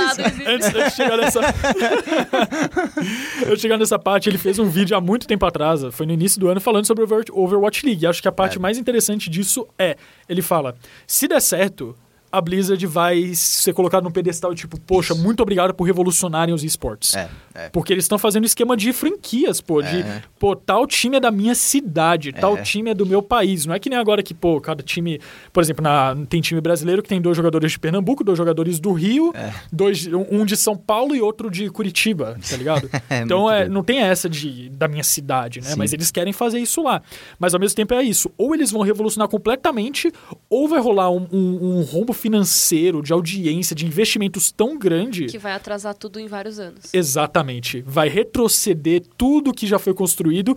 Antes 0.46 0.70
de 0.72 0.78
eu 0.78 0.90
chegar 0.90 1.16
nessa. 1.16 1.40
eu 3.46 3.56
chegar 3.56 3.78
nessa 3.78 3.98
parte, 3.98 4.28
ele 4.28 4.38
fez 4.38 4.58
um 4.58 4.68
vídeo 4.68 4.96
há 4.96 5.00
muito 5.00 5.26
tempo 5.26 5.44
atrás, 5.46 5.82
foi 5.92 6.06
no 6.06 6.12
início 6.12 6.40
do 6.40 6.48
ano, 6.48 6.60
falando 6.60 6.86
sobre 6.86 7.04
Over- 7.04 7.24
Overwatch 7.32 7.84
League. 7.86 8.04
E 8.04 8.06
acho 8.06 8.20
que 8.22 8.28
a 8.28 8.32
parte 8.32 8.56
É. 8.56 8.60
mais 8.60 8.78
interessante 8.78 9.28
disso 9.30 9.66
é: 9.78 9.96
ele 10.28 10.42
fala, 10.42 10.74
se 11.06 11.28
der 11.28 11.40
certo. 11.40 11.94
A 12.32 12.40
Blizzard 12.40 12.84
vai 12.86 13.32
ser 13.34 13.74
colocada 13.74 14.02
num 14.02 14.10
pedestal 14.10 14.54
tipo, 14.54 14.80
poxa, 14.80 15.14
muito 15.14 15.42
obrigado 15.42 15.74
por 15.74 15.84
revolucionarem 15.84 16.54
os 16.54 16.64
esportes. 16.64 17.14
É, 17.14 17.28
é. 17.54 17.68
Porque 17.68 17.92
eles 17.92 18.04
estão 18.04 18.18
fazendo 18.18 18.46
esquema 18.46 18.74
de 18.74 18.90
franquias, 18.92 19.60
pô. 19.60 19.82
De, 19.82 19.98
É. 20.00 20.22
pô, 20.38 20.56
tal 20.56 20.86
time 20.86 21.18
é 21.18 21.20
da 21.20 21.30
minha 21.30 21.54
cidade, 21.54 22.32
tal 22.32 22.56
É. 22.56 22.62
time 22.62 22.90
é 22.90 22.94
do 22.94 23.04
meu 23.04 23.22
país. 23.22 23.66
Não 23.66 23.74
é 23.74 23.78
que 23.78 23.90
nem 23.90 23.98
agora 23.98 24.22
que, 24.22 24.32
pô, 24.32 24.58
cada 24.62 24.82
time. 24.82 25.20
Por 25.52 25.62
exemplo, 25.62 25.82
na, 25.82 26.16
tem 26.28 26.40
time 26.40 26.58
brasileiro 26.60 27.02
que 27.02 27.08
tem 27.10 27.20
dois 27.20 27.36
jogadores 27.36 27.72
de 27.72 27.78
Pernambuco, 27.78 28.24
dois 28.24 28.38
jogadores 28.38 28.80
do 28.80 28.92
Rio, 28.92 29.32
É. 29.34 29.52
dois, 29.70 30.06
um 30.30 30.46
de 30.46 30.56
São 30.56 30.74
Paulo 30.76 31.14
e 31.14 31.20
outro 31.20 31.50
de 31.50 31.68
Curitiba, 31.68 32.38
tá 32.48 32.56
ligado? 32.56 32.88
É, 33.10 33.18
então 33.20 33.50
é, 33.50 33.60
doido. 33.60 33.72
não 33.74 33.82
tem 33.84 33.98
essa 34.00 34.28
de 34.28 34.70
da 34.70 34.88
minha 34.88 35.04
cidade, 35.04 35.60
né? 35.60 35.66
Sim. 35.68 35.76
Mas 35.76 35.92
eles 35.92 36.10
querem 36.10 36.32
fazer 36.32 36.58
isso 36.60 36.82
lá. 36.82 37.02
Mas 37.38 37.52
ao 37.52 37.60
mesmo 37.60 37.76
tempo 37.76 37.92
é 37.92 38.02
isso. 38.02 38.30
Ou 38.38 38.54
eles 38.54 38.70
vão 38.70 38.80
revolucionar 38.80 39.28
completamente, 39.28 40.10
ou 40.48 40.66
vai 40.66 40.80
rolar 40.80 41.10
um, 41.10 41.26
um- 41.30 41.78
um 41.78 41.82
rombo 41.82 42.12
financeiro, 42.22 43.02
de 43.02 43.12
audiência, 43.12 43.74
de 43.74 43.84
investimentos 43.84 44.52
tão 44.52 44.78
grande. 44.78 45.26
Que 45.26 45.38
vai 45.38 45.52
atrasar 45.52 45.94
tudo 45.94 46.20
em 46.20 46.28
vários 46.28 46.58
anos. 46.60 46.94
Exatamente. 46.94 47.82
Vai 47.84 48.08
retroceder 48.08 49.02
tudo 49.18 49.52
que 49.52 49.66
já 49.66 49.78
foi 49.78 49.92
construído, 49.92 50.56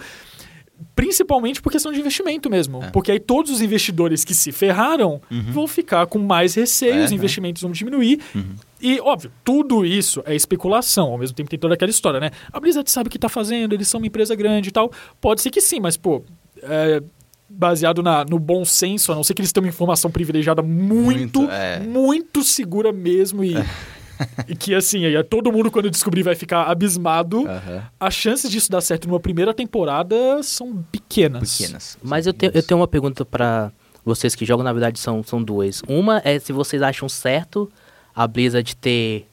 principalmente 0.96 1.62
por 1.62 1.72
questão 1.72 1.92
de 1.92 2.00
investimento 2.00 2.50
mesmo. 2.50 2.84
É. 2.84 2.92
Porque 2.92 3.12
aí 3.12 3.20
todos 3.20 3.52
os 3.52 3.62
investidores 3.62 4.24
que 4.24 4.36
se 4.36 4.52
ferraram 4.52 5.20
vão 5.52 5.68
ficar 5.68 6.06
com 6.06 6.20
mais 6.20 6.54
receio, 6.54 6.94
Uhum. 6.94 7.02
É, 7.02 7.06
os 7.06 7.12
né? 7.12 7.18
investimentos 7.18 7.62
vão 7.64 7.72
diminuir. 7.72 8.20
Uhum. 8.36 8.56
E, 8.80 9.00
óbvio, 9.00 9.32
tudo 9.44 9.84
isso 9.84 10.22
é 10.26 10.36
especulação. 10.36 11.08
Ao 11.12 11.18
mesmo 11.18 11.36
tempo 11.36 11.50
tem 11.50 11.58
toda 11.58 11.74
aquela 11.74 11.90
história, 11.90 12.20
né? 12.20 12.30
A 12.54 12.60
Blizzard 12.60 12.90
sabe 12.92 13.08
o 13.08 13.12
que 13.12 13.18
tá 13.18 13.28
fazendo, 13.30 13.74
eles 13.74 13.88
são 13.88 14.00
uma 14.00 14.06
empresa 14.08 14.36
grande 14.36 14.70
e 14.70 14.72
tal. 14.72 14.92
Pode 15.20 15.42
ser 15.42 15.50
que 15.50 15.60
sim, 15.62 15.80
mas, 15.80 15.98
pô. 15.98 16.24
É, 17.50 17.54
Baseado 17.54 18.02
na- 18.04 18.26
no 18.26 18.40
bom 18.40 18.66
senso, 18.66 19.12
a 19.12 19.16
não 19.16 19.24
ser 19.24 19.34
que 19.34 19.42
eles 19.42 19.52
tenham 19.52 19.66
uma 19.66 19.70
informação 19.70 20.10
privilegiada 20.12 20.62
muito, 20.62 21.42
Muito, 21.42 21.52
é. 21.52 21.80
muito 21.80 22.44
segura 22.44 22.92
mesmo 22.92 23.44
e 23.44 23.54
e 24.48 24.56
que 24.56 24.74
assim, 24.74 25.06
aí 25.06 25.24
todo 25.24 25.52
mundo 25.52 25.70
quando 25.70 25.90
descobrir 25.92 26.24
vai 26.24 26.36
ficar 26.36 26.64
abismado. 26.64 27.46
Aham. 27.48 27.84
As 28.00 28.14
chances 28.14 28.50
disso 28.50 28.72
dar 28.72 28.82
certo 28.82 29.08
numa 29.08 29.20
primeira 29.20 29.54
temporada 29.54 30.42
são 30.42 30.84
pequenas. 30.92 31.58
Pequenas. 31.58 31.98
Mas 32.02 32.26
eu, 32.26 32.34
tenho- 32.34 32.52
eu 32.56 32.64
tenho 32.64 32.80
uma 32.80 32.88
pergunta 32.88 33.24
pra 33.26 33.72
vocês 34.04 34.34
que 34.36 34.46
jogam, 34.46 34.64
na 34.64 34.72
verdade 34.74 35.00
são, 35.00 35.24
são 35.24 35.42
duas. 35.44 35.82
Uma 35.88 36.22
é 36.24 36.40
se 36.40 36.52
vocês 36.54 36.82
acham 36.82 37.08
certo 37.10 37.70
a 38.16 38.26
Blizzard 38.28 38.76
ter 38.78 39.28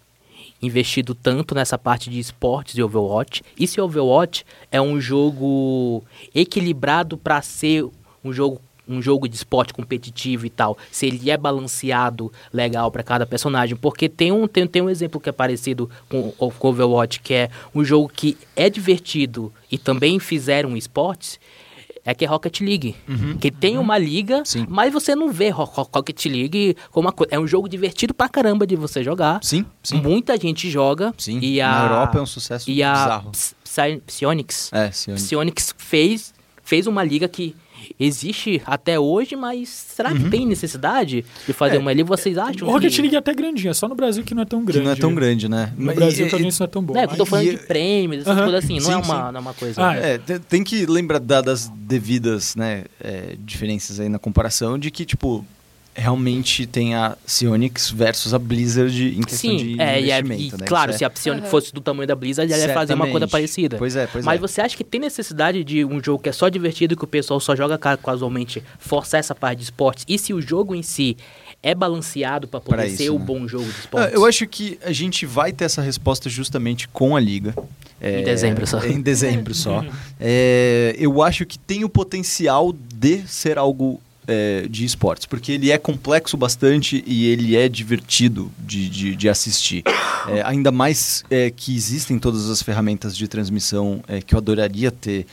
investido 0.60 1.14
tanto 1.14 1.54
nessa 1.54 1.76
parte 1.76 2.08
de 2.10 2.18
esportes 2.18 2.74
de 2.74 2.82
Overwatch. 2.82 3.42
E 3.58 3.66
se 3.66 3.80
Overwatch 3.80 4.44
é 4.70 4.80
um 4.80 5.00
jogo 5.00 6.04
equilibrado 6.34 7.16
pra 7.16 7.42
ser 7.42 7.84
um 8.24 8.32
jogo 8.32 8.60
um 8.88 9.00
jogo 9.00 9.28
de 9.28 9.36
esporte 9.36 9.72
competitivo 9.72 10.44
e 10.44 10.50
tal, 10.50 10.76
se 10.90 11.06
ele 11.06 11.30
é 11.30 11.36
balanceado 11.36 12.32
legal 12.52 12.90
pra 12.90 13.04
cada 13.04 13.24
personagem, 13.24 13.76
porque 13.76 14.08
tem 14.08 14.32
um 14.32 14.48
tem, 14.48 14.66
tem 14.66 14.82
um 14.82 14.90
exemplo 14.90 15.20
que 15.20 15.28
é 15.28 15.32
parecido 15.32 15.88
com 16.08 16.34
o 16.36 16.52
Overwatch, 16.60 17.20
que 17.20 17.32
é 17.32 17.48
um 17.72 17.84
jogo 17.84 18.08
que 18.12 18.36
é 18.56 18.68
divertido 18.68 19.52
e 19.70 19.78
também 19.78 20.18
fizeram 20.18 20.76
esportes, 20.76 21.38
é 22.04 22.12
que 22.12 22.24
é 22.24 22.28
Rocket 22.28 22.60
League. 22.60 22.96
Que 23.40 23.52
tem 23.52 23.78
uma 23.78 23.96
liga, 23.96 24.42
Sim. 24.44 24.66
mas 24.68 24.92
você 24.92 25.14
não 25.14 25.30
vê 25.30 25.50
Ro- 25.50 25.62
Ro- 25.62 25.88
Rocket 25.94 26.24
League 26.26 26.76
como 26.90 27.06
uma 27.06 27.12
coisa. 27.12 27.32
É 27.32 27.38
um 27.38 27.46
jogo 27.46 27.68
divertido 27.68 28.12
pra 28.12 28.28
caramba 28.28 28.66
de 28.66 28.74
você 28.74 29.04
jogar. 29.04 29.38
Sim, 29.44 29.64
sim. 29.80 30.00
Muita 30.00 30.36
gente 30.36 30.68
joga. 30.68 31.14
Sim. 31.16 31.38
E 31.40 31.60
a, 31.60 31.70
Na 31.70 31.82
Europa 31.84 32.18
é 32.18 32.20
um 32.20 32.26
sucesso 32.26 32.68
E 32.68 32.82
a 32.82 32.92
bizarro. 32.92 33.30
Psy- 33.30 34.02
Psyonix. 34.04 34.70
É, 34.72 34.90
Sione. 34.90 35.20
Psyonix 35.20 35.72
fez, 35.78 36.34
fez 36.64 36.88
uma 36.88 37.04
liga 37.04 37.28
que 37.28 37.54
existe 37.98 38.60
até 38.66 38.98
hoje, 38.98 39.36
mas 39.36 39.68
será 39.68 40.10
Uhum. 40.10 40.18
que 40.24 40.30
tem 40.30 40.46
necessidade 40.46 41.24
de 41.46 41.52
fazer 41.52 41.76
É, 41.76 41.78
uma 41.78 41.92
liga? 41.92 42.04
Vocês 42.06 42.36
acham? 42.38 42.68
O 42.68 42.70
Rocket 42.72 42.94
que... 42.94 43.00
League 43.02 43.16
é 43.16 43.18
até 43.18 43.32
grandinho, 43.34 43.70
é 43.70 43.74
só 43.74 43.88
no 43.88 43.94
Brasil 43.94 44.22
que 44.24 44.34
não 44.34 44.42
é 44.42 44.46
tão 44.46 44.60
Que 44.60 44.72
grande. 44.72 44.84
não 44.86 44.92
é 44.92 44.96
tão 44.96 45.14
grande, 45.14 45.48
né? 45.48 45.72
No 45.76 45.86
Mas- 45.86 45.96
Brasil 45.96 46.26
e- 46.26 46.30
também 46.30 46.46
e- 46.46 46.48
isso 46.48 46.62
não 46.62 46.66
é 46.66 46.70
tão 46.70 46.82
bom. 46.82 46.96
É 46.96 47.06
que 47.06 47.12
eu 47.14 47.16
tô 47.18 47.26
falando 47.26 47.46
E- 47.46 47.50
de 47.50 47.56
prêmios, 47.58 48.22
essas 48.22 48.38
coisas 48.38 48.64
assim, 48.64 48.78
não, 48.80 48.90
é 48.90 49.02
Sim, 49.02 49.08
uma, 49.10 49.26
sim. 49.26 49.32
não 49.32 49.36
é 49.36 49.40
uma 49.40 49.54
coisa. 49.54 49.86
Ah, 49.88 49.94
É, 49.96 50.18
te- 50.18 50.38
tem 50.38 50.62
que 50.64 50.86
lembrar 50.86 51.18
da- 51.18 51.40
das 51.40 51.68
devidas 51.68 52.54
né, 52.56 52.84
é, 53.00 53.36
diferenças 53.38 54.00
aí 54.00 54.08
na 54.08 54.18
comparação 54.18 54.78
de 54.78 54.90
que, 54.90 55.04
tipo, 55.04 55.44
realmente 55.94 56.66
tem 56.66 56.94
a 56.94 57.16
Sionix 57.26 57.90
versus 57.90 58.32
a 58.32 58.38
Blizzard 58.38 59.14
em 59.18 59.22
questão 59.22 59.50
Sim, 59.50 59.56
de 59.56 59.80
é, 59.80 60.00
e, 60.00 60.10
é- 60.10 60.18
investimento, 60.20 60.56
e 60.56 60.60
né? 60.60 60.66
claro, 60.66 60.92
se 60.92 61.04
é- 61.04 61.06
a 61.06 61.10
Psionic 61.10 61.42
Aham. 61.42 61.50
fosse 61.50 61.72
do 61.72 61.80
tamanho 61.80 62.06
da 62.08 62.14
Blizzard, 62.14 62.50
ela 62.52 62.62
ia 62.66 62.72
fazer 62.72 62.94
uma 62.94 63.06
coisa 63.08 63.28
parecida. 63.28 63.76
Pois 63.76 63.94
é, 63.94 64.06
pois 64.06 64.24
Mas 64.24 64.36
é. 64.36 64.40
você 64.40 64.60
acha 64.60 64.76
que 64.76 64.84
tem 64.84 65.00
necessidade 65.00 65.62
de 65.62 65.84
um 65.84 66.02
jogo 66.02 66.22
que 66.22 66.28
é 66.28 66.32
só 66.32 66.48
divertido, 66.48 66.96
que 66.96 67.04
o 67.04 67.06
pessoal 67.06 67.38
só 67.40 67.54
joga 67.54 67.76
ca- 67.76 67.96
casualmente, 67.96 68.62
forçar 68.78 69.20
essa 69.20 69.34
parte 69.34 69.58
de 69.58 69.64
esportes? 69.64 70.04
E 70.08 70.18
se 70.18 70.32
o 70.32 70.40
jogo 70.40 70.74
em 70.74 70.82
si 70.82 71.16
é 71.62 71.74
balanceado 71.74 72.48
pra 72.48 72.60
poder 72.60 72.76
Pra 72.76 72.86
ser 72.88 73.04
isso, 73.04 73.14
o 73.14 73.18
né? 73.18 73.24
bom 73.24 73.46
jogo 73.46 73.64
de 73.64 73.70
esportes? 73.80 74.14
Eu 74.14 74.24
acho 74.24 74.46
que 74.46 74.78
a 74.84 74.92
gente 74.92 75.26
vai 75.26 75.52
ter 75.52 75.64
essa 75.66 75.82
resposta 75.82 76.28
justamente 76.30 76.88
com 76.88 77.14
a 77.14 77.20
Liga. 77.20 77.54
É, 78.00 78.20
Em 78.20 78.24
dezembro 78.24 78.66
só. 78.66 78.82
Em 78.84 79.00
dezembro 79.00 79.54
só. 79.54 79.84
É, 80.18 80.94
eu 80.98 81.20
acho 81.22 81.44
que 81.44 81.58
tem 81.58 81.84
o 81.84 81.88
potencial 81.88 82.72
de 82.94 83.22
ser 83.28 83.58
algo 83.58 84.00
é, 84.32 84.66
de 84.68 84.84
esportes, 84.84 85.26
porque 85.26 85.52
ele 85.52 85.70
é 85.70 85.76
complexo 85.76 86.36
bastante 86.36 87.04
e 87.06 87.26
ele 87.26 87.54
é 87.56 87.68
divertido 87.68 88.50
de, 88.58 88.88
de, 88.88 89.16
de 89.16 89.28
assistir. 89.28 89.82
É, 90.28 90.42
ainda 90.44 90.72
mais 90.72 91.22
é, 91.30 91.50
que 91.50 91.74
existem 91.76 92.18
todas 92.18 92.48
as 92.48 92.62
ferramentas 92.62 93.16
de 93.16 93.28
transmissão 93.28 94.02
é, 94.08 94.22
que 94.22 94.34
eu 94.34 94.38
adoraria 94.38 94.90
ter, 94.90 95.26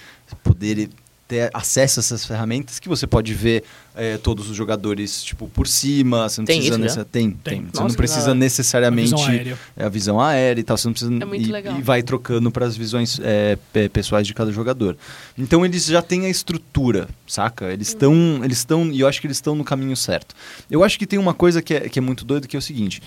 poder 0.43 0.89
ter 1.27 1.49
acesso 1.53 1.99
a 1.99 2.01
essas 2.01 2.25
ferramentas 2.25 2.79
que 2.79 2.89
você 2.89 3.07
pode 3.07 3.33
ver 3.33 3.63
é, 3.99 4.17
todos 4.17 4.49
os 4.49 4.55
jogadores 4.55 5.21
tipo 5.23 5.47
por 5.49 5.67
cima, 5.67 6.27
você 6.29 6.41
não 6.41 6.45
Tem 6.45 6.59
precisa 6.61 6.85
isso 6.85 7.05
tem, 7.05 7.31
Tem. 7.31 7.39
tem. 7.59 7.61
Você 7.61 7.67
Nossa, 7.81 7.87
não 7.89 7.95
precisa 7.95 8.33
necessariamente 8.33 9.13
A 9.13 9.17
visão 9.17 9.29
aérea. 9.29 9.59
é 9.77 9.83
a 9.85 9.89
visão 9.89 10.19
aérea 10.21 10.61
e 10.61 10.63
tal, 10.63 10.77
você 10.77 10.87
não 10.87 10.93
precisa 10.93 11.13
É 11.13 11.25
muito 11.25 11.47
e, 11.47 11.51
legal. 11.51 11.77
e 11.77 11.81
vai 11.81 12.01
trocando 12.01 12.49
para 12.51 12.65
as 12.65 12.75
visões 12.77 13.19
é, 13.21 13.57
pe- 13.73 13.89
pessoais 13.89 14.25
de 14.25 14.33
cada 14.33 14.51
jogador. 14.51 14.95
Então 15.37 15.65
eles 15.65 15.85
já 15.85 16.01
têm 16.01 16.25
a 16.25 16.29
estrutura, 16.29 17.07
saca? 17.27 17.71
Eles 17.71 17.89
estão, 17.89 18.13
eles 18.43 18.57
estão 18.59 18.91
e 18.91 18.99
eu 19.01 19.07
acho 19.07 19.19
que 19.21 19.27
eles 19.27 19.37
estão 19.37 19.55
no 19.55 19.63
caminho 19.63 19.95
certo. 19.95 20.35
Eu 20.71 20.83
acho 20.83 20.97
que 20.97 21.05
tem 21.05 21.19
uma 21.19 21.33
coisa 21.33 21.61
que 21.61 21.73
é, 21.73 21.81
que 21.89 21.99
é 21.99 22.01
muito 22.01 22.23
doida 22.25 22.47
que 22.47 22.55
é 22.55 22.59
o 22.59 22.61
seguinte: 22.61 23.01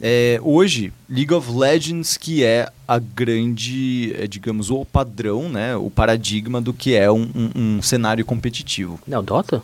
é, 0.00 0.40
hoje 0.42 0.92
League 1.08 1.32
of 1.34 1.50
Legends 1.50 2.16
que 2.16 2.42
é 2.42 2.68
a 2.86 2.98
grande, 2.98 4.14
é, 4.18 4.26
digamos, 4.26 4.70
o 4.70 4.84
padrão, 4.84 5.48
né, 5.48 5.76
o 5.76 5.90
paradigma 5.90 6.60
do 6.60 6.72
que 6.72 6.94
é 6.94 7.10
um, 7.10 7.28
um- 7.34 7.50
um 7.78 7.82
cenário 7.82 8.24
competitivo. 8.24 8.98
Não, 9.06 9.22
Dota? 9.22 9.62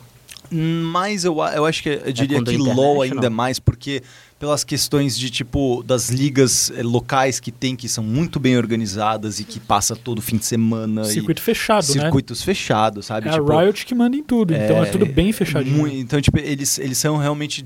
Mas 0.55 1.23
eu, 1.25 1.35
eu 1.53 1.65
acho 1.65 1.83
que 1.83 1.89
eu 1.89 2.11
diria 2.13 2.37
quando 2.37 2.49
que 2.49 2.55
é 2.55 2.73
LoL 2.73 3.01
ainda 3.01 3.29
mais, 3.29 3.59
porque 3.59 4.01
pelas 4.39 4.63
questões 4.63 5.17
de 5.17 5.29
tipo 5.29 5.83
das 5.83 6.09
ligas 6.09 6.71
eh, 6.75 6.83
locais 6.83 7.39
que 7.39 7.51
tem, 7.51 7.75
que 7.75 7.87
são 7.89 8.03
muito 8.03 8.39
bem 8.39 8.57
organizadas 8.57 9.39
e 9.39 9.43
que 9.43 9.59
passa 9.59 9.95
todo 9.95 10.21
fim 10.21 10.37
de 10.37 10.45
semana. 10.45 11.01
e 11.03 11.05
Circuito 11.05 11.41
fechado, 11.41 11.87
né? 11.95 12.01
circuitos 12.01 12.41
fechados, 12.43 13.05
sabe? 13.05 13.27
É 13.27 13.31
Tipo, 13.31 13.51
a 13.51 13.61
Riot 13.61 13.85
que 13.85 13.95
manda 13.95 14.15
em 14.15 14.23
tudo, 14.23 14.53
então 14.53 14.83
é 14.83 14.85
tudo 14.87 15.05
bem 15.05 15.31
fechadinho. 15.31 15.75
mui- 15.77 15.99
então, 15.99 16.21
tipo, 16.21 16.37
eles, 16.39 16.77
eles 16.79 16.97
são 16.97 17.17
realmente. 17.17 17.65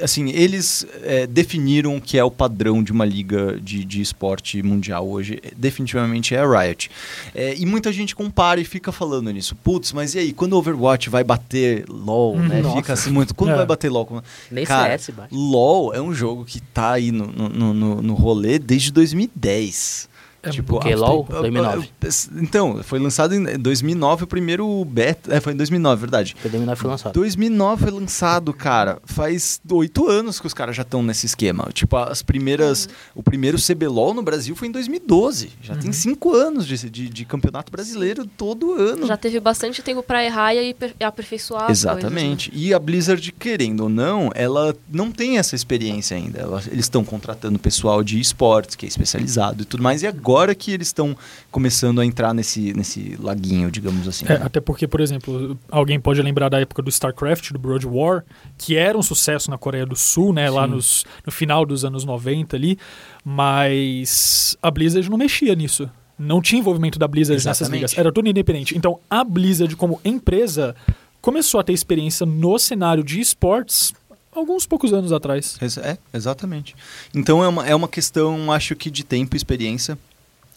Assim, 0.00 0.30
eles 0.30 0.86
eh, 1.02 1.26
definiram 1.26 1.96
o 1.96 2.00
que 2.00 2.16
é 2.16 2.24
o 2.24 2.30
padrão 2.30 2.82
de 2.82 2.90
uma 2.92 3.04
liga 3.04 3.58
de, 3.60 3.84
de 3.84 4.00
esporte 4.00 4.62
mundial 4.62 5.06
hoje. 5.08 5.38
Eh, 5.42 5.50
Definitivamente 5.56 6.34
é 6.34 6.40
a 6.40 6.46
Riot. 6.46 6.90
Eh, 7.34 7.56
e 7.58 7.66
muita 7.66 7.92
gente 7.92 8.14
compara 8.16 8.60
e 8.60 8.64
fica 8.64 8.90
falando 8.90 9.30
nisso. 9.30 9.54
Putz, 9.56 9.92
mas 9.92 10.14
e 10.14 10.18
aí, 10.18 10.32
quando 10.32 10.54
o 10.54 10.56
Overwatch 10.56 11.10
vai 11.10 11.22
bater 11.22 11.84
LOL, 11.88 12.38
né? 12.38 12.62
Nossa. 12.62 12.76
Fica 12.76 12.92
assim 12.94 13.10
muito. 13.10 13.34
Quando 13.34 13.50
É. 13.50 13.56
vai 13.56 13.66
bater 13.66 13.90
LOL? 13.90 14.22
Nem 14.50 14.64
Cara, 14.64 14.96
CS, 14.98 15.10
baixa. 15.14 15.28
LOL 15.34 15.92
é 15.94 16.00
um 16.00 16.14
jogo 16.14 16.44
que 16.44 16.60
tá 16.60 16.92
aí 16.92 17.12
no, 17.12 17.26
no, 17.26 17.74
no, 17.74 18.02
no 18.02 18.14
rolê 18.14 18.58
desde 18.58 18.90
2010. 18.92 20.08
É 20.42 20.50
tipo, 20.50 20.78
a- 20.78 20.94
LOL, 20.96 21.26
eu- 21.30 21.36
eu- 21.36 21.40
2009. 21.42 21.88
eu- 22.02 22.10
Então, 22.42 22.82
foi 22.82 22.98
lançado 22.98 23.34
em 23.34 23.58
2009 23.58 24.24
o 24.24 24.26
primeiro 24.26 24.84
beta. 24.84 25.34
É, 25.34 25.40
foi 25.40 25.52
em 25.52 25.56
2009, 25.56 26.00
verdade. 26.00 26.34
O 26.38 26.42
PDM 26.42 26.74
foi 26.76 26.90
lançado. 26.90 27.12
2009 27.12 27.82
foi 27.84 27.92
lançado, 27.92 28.52
cara. 28.52 28.98
Faz 29.04 29.60
oito 29.70 30.08
anos 30.08 30.40
que 30.40 30.46
os 30.46 30.52
caras 30.54 30.74
já 30.74 30.82
estão 30.82 31.02
nesse 31.02 31.26
esquema. 31.26 31.68
Tipo, 31.72 31.96
as 31.96 32.22
primeiras. 32.22 32.88
O 33.14 33.22
primeiro 33.22 33.56
CBLOL 33.58 34.12
no 34.14 34.22
Brasil 34.22 34.56
foi 34.56 34.66
em 34.68 34.72
2012. 34.72 35.50
Já 35.62 35.76
tem 35.76 35.92
cinco 35.92 36.34
anos 36.34 36.66
de, 36.66 36.90
de, 36.90 37.08
de 37.08 37.24
campeonato 37.24 37.70
brasileiro 37.70 38.26
todo 38.26 38.72
ano. 38.72 39.06
Já 39.06 39.16
teve 39.16 39.38
bastante 39.38 39.80
tempo 39.82 40.02
pra 40.02 40.24
errar 40.24 40.54
e 40.54 40.74
aperfeiçoar 41.00 41.70
Exatamente. 41.70 42.50
E 42.54 42.74
a 42.74 42.78
Blizzard, 42.78 43.30
querendo 43.32 43.80
ou 43.84 43.88
não, 43.88 44.30
ela 44.34 44.74
não 44.90 45.10
tem 45.12 45.38
essa 45.38 45.54
experiência 45.54 46.16
ainda. 46.16 46.40
Ela- 46.40 46.62
eles 46.66 46.86
estão 46.86 47.04
contratando 47.04 47.58
pessoal 47.58 48.02
de 48.02 48.18
esportes, 48.20 48.74
que 48.74 48.84
é 48.86 48.88
especializado 48.88 49.62
e 49.62 49.64
tudo 49.64 49.82
mais. 49.82 50.02
E 50.02 50.06
agora 50.06 50.31
que 50.54 50.72
eles 50.72 50.88
estão 50.88 51.16
começando 51.50 52.00
a 52.00 52.06
entrar 52.06 52.34
nesse, 52.34 52.72
nesse 52.72 53.16
laguinho, 53.20 53.70
digamos 53.70 54.06
assim. 54.06 54.24
É, 54.26 54.38
né? 54.38 54.40
até 54.44 54.60
porque, 54.60 54.86
por 54.86 55.00
exemplo, 55.00 55.58
alguém 55.70 55.98
pode 56.00 56.20
lembrar 56.22 56.48
da 56.48 56.60
época 56.60 56.82
do 56.82 56.88
StarCraft, 56.88 57.52
do 57.52 57.58
Broad 57.58 57.86
War, 57.86 58.24
que 58.58 58.76
era 58.76 58.96
um 58.96 59.02
sucesso 59.02 59.50
na 59.50 59.58
Coreia 59.58 59.86
do 59.86 59.96
Sul, 59.96 60.32
né? 60.32 60.48
Lá 60.50 60.64
Sim. 60.64 60.70
nos, 60.70 61.04
no 61.24 61.32
final 61.32 61.64
dos 61.66 61.84
anos 61.84 62.04
90 62.04 62.56
ali. 62.56 62.78
Mas 63.24 64.56
a 64.62 64.70
Blizzard 64.70 65.08
não 65.10 65.18
mexia 65.18 65.54
nisso. 65.54 65.88
Não 66.18 66.40
tinha 66.40 66.60
envolvimento 66.60 66.98
da 66.98 67.08
Blizzard 67.08 67.44
nessas 67.44 67.62
Exatamente. 67.62 67.80
ligas. 67.80 67.98
Era 67.98 68.12
tudo 68.12 68.28
independente. 68.28 68.76
Então, 68.76 68.98
a 69.08 69.24
Blizzard, 69.24 69.74
como 69.76 70.00
empresa, 70.04 70.74
começou 71.20 71.60
a 71.60 71.64
ter 71.64 71.72
experiência 71.72 72.26
no 72.26 72.58
cenário 72.58 73.02
de 73.02 73.20
esportes 73.20 73.92
alguns 74.34 74.66
poucos 74.66 74.92
anos 74.92 75.12
atrás. 75.12 75.58
É, 75.82 75.98
exatamente. 76.12 76.74
Então 77.14 77.44
é 77.44 77.48
uma, 77.48 77.66
é 77.66 77.74
uma 77.74 77.88
questão, 77.88 78.50
acho 78.50 78.74
que, 78.74 78.90
de 78.90 79.04
tempo 79.04 79.36
e 79.36 79.38
experiência. 79.38 79.98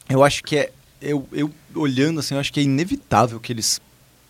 Eu 0.09 0.23
acho 0.23 0.43
que 0.43 0.57
é. 0.57 0.71
Eu, 1.01 1.27
eu 1.31 1.51
olhando 1.75 2.19
assim, 2.19 2.33
eu 2.35 2.39
acho 2.39 2.51
que 2.51 2.59
é 2.59 2.63
inevitável 2.63 3.39
que 3.39 3.51
eles 3.51 3.79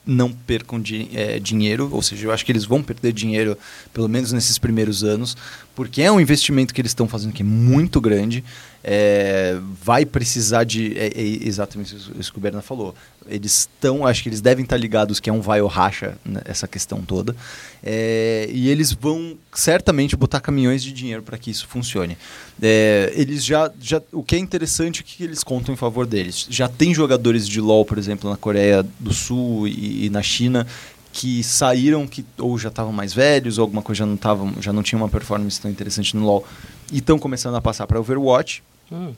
não 0.05 0.31
percam 0.31 0.79
di- 0.79 1.09
é, 1.13 1.39
dinheiro, 1.39 1.89
ou 1.91 2.01
seja, 2.01 2.27
eu 2.27 2.31
acho 2.31 2.45
que 2.45 2.51
eles 2.51 2.65
vão 2.65 2.83
perder 2.83 3.11
dinheiro, 3.11 3.57
pelo 3.93 4.07
menos 4.07 4.31
nesses 4.31 4.57
primeiros 4.57 5.03
anos, 5.03 5.35
porque 5.75 6.01
é 6.01 6.11
um 6.11 6.19
investimento 6.19 6.73
que 6.73 6.81
eles 6.81 6.91
estão 6.91 7.07
fazendo 7.07 7.33
que 7.33 7.41
é 7.41 7.45
muito 7.45 7.99
grande. 7.99 8.43
É, 8.87 9.57
vai 9.81 10.05
precisar 10.05 10.63
de. 10.63 10.95
É, 10.95 11.07
é 11.07 11.47
exatamente 11.47 11.95
isso 12.19 12.31
que 12.31 12.37
o 12.37 12.41
Berna 12.41 12.61
falou. 12.61 12.93
Eles 13.27 13.61
estão, 13.61 14.05
acho 14.05 14.21
que 14.21 14.29
eles 14.29 14.41
devem 14.41 14.61
estar 14.61 14.77
ligados 14.77 15.19
que 15.19 15.27
é 15.27 15.33
um 15.33 15.41
vai 15.41 15.59
ou 15.59 15.67
racha 15.67 16.15
né, 16.23 16.41
essa 16.45 16.67
questão 16.67 17.01
toda. 17.01 17.35
É, 17.83 18.47
e 18.51 18.69
eles 18.69 18.91
vão 18.93 19.35
certamente 19.51 20.15
botar 20.15 20.39
caminhões 20.39 20.83
de 20.83 20.91
dinheiro 20.91 21.23
para 21.23 21.35
que 21.35 21.49
isso 21.49 21.67
funcione. 21.67 22.15
É, 22.61 23.11
eles 23.15 23.43
já, 23.43 23.71
já. 23.81 23.99
O 24.11 24.21
que 24.21 24.35
é 24.35 24.39
interessante 24.39 25.01
é 25.01 25.03
que 25.03 25.23
eles 25.23 25.43
contam 25.43 25.73
em 25.73 25.77
favor 25.77 26.05
deles. 26.05 26.45
Já 26.47 26.67
tem 26.67 26.93
jogadores 26.93 27.47
de 27.47 27.59
LoL, 27.59 27.85
por 27.85 27.97
exemplo, 27.97 28.29
na 28.29 28.37
Coreia 28.37 28.85
do 28.99 29.11
Sul 29.11 29.67
e, 29.67 30.05
e 30.05 30.09
na 30.11 30.21
China 30.21 30.67
que 31.11 31.41
saíram 31.43 32.05
que 32.05 32.23
ou 32.37 32.55
já 32.59 32.67
estavam 32.67 32.91
mais 32.91 33.13
velhos 33.13 33.57
ou 33.57 33.63
alguma 33.63 33.81
coisa 33.81 33.99
já 33.99 34.05
não 34.05 34.17
tavam, 34.17 34.53
já 34.59 34.71
não 34.71 34.83
tinha 34.83 34.99
uma 34.99 35.07
performance 35.09 35.59
tão 35.59 35.71
interessante 35.71 36.15
no 36.15 36.25
LoL 36.25 36.45
e 36.91 36.97
estão 36.99 37.17
começando 37.17 37.55
a 37.55 37.61
passar 37.61 37.87
para 37.87 37.99
Overwatch. 37.99 38.61
Hum. 38.91 39.13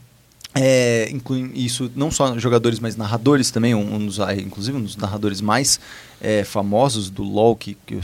É, 0.56 1.08
incluem 1.12 1.52
isso 1.54 1.92
não 1.96 2.10
só 2.10 2.38
jogadores, 2.40 2.80
mas 2.80 2.96
narradores 2.96 3.52
também, 3.52 3.76
um, 3.76 3.96
um 3.96 4.06
dos, 4.06 4.20
ah, 4.20 4.34
inclusive 4.34 4.76
um 4.76 4.82
dos 4.82 4.96
narradores 4.96 5.40
mais 5.40 5.80
é, 6.20 6.44
famosos 6.44 7.10
do 7.10 7.22
LoL, 7.22 7.56
que, 7.56 7.76
que 7.86 8.00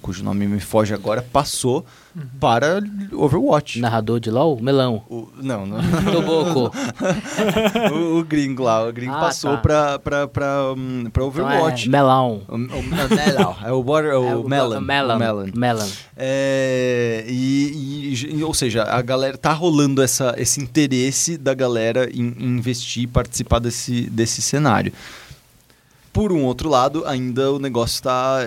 cujo 0.00 0.24
nome 0.24 0.46
me 0.46 0.60
foge 0.60 0.94
agora, 0.94 1.20
passou 1.20 1.84
para 2.38 2.82
Overwatch. 3.12 3.80
Narrador 3.80 4.20
de 4.20 4.30
LOL? 4.30 4.60
Melão. 4.60 5.02
O- 5.08 5.28
não, 5.36 5.64
não. 5.66 5.78
Toboco. 6.12 6.70
o, 7.94 8.18
o 8.18 8.24
gringo 8.24 8.62
lá, 8.62 8.86
o 8.86 8.92
gringo 8.92 9.14
Ah, 9.14 9.20
passou 9.20 9.52
tá. 9.52 9.58
pra, 9.58 9.98
pra, 9.98 10.28
pra, 10.28 10.72
hum, 10.76 11.04
pra 11.12 11.24
Então 11.24 11.26
Overwatch. 11.44 11.86
é 11.86 11.90
melão. 11.90 12.42
O, 12.48 12.52
o, 12.54 12.56
o 12.56 12.82
Melon, 12.82 13.54
é 13.64 13.72
o, 13.72 13.82
water, 13.82 14.18
o, 14.20 14.24
É 14.28 14.36
o 14.36 14.48
melon, 14.48 14.80
Melon. 14.80 15.18
melon. 15.18 15.46
Melon. 15.54 15.88
É, 16.16 17.24
e, 17.28 18.14
e- 18.36 18.42
ou 18.44 18.52
seja, 18.54 18.82
a 18.84 19.00
galera 19.00 19.38
tá 19.38 19.52
rolando 19.52 20.02
essa, 20.02 20.34
esse 20.36 20.60
interesse 20.60 21.38
da 21.38 21.54
galera 21.54 22.10
em, 22.12 22.34
em 22.38 22.46
investir 22.58 23.04
e 23.04 23.06
participar 23.06 23.58
desse, 23.58 24.02
desse 24.10 24.42
cenário. 24.42 24.92
Por 26.12 26.30
um 26.30 26.44
outro 26.44 26.68
lado, 26.68 27.04
ainda 27.06 27.50
o 27.52 27.58
negócio 27.58 27.94
está 27.94 28.46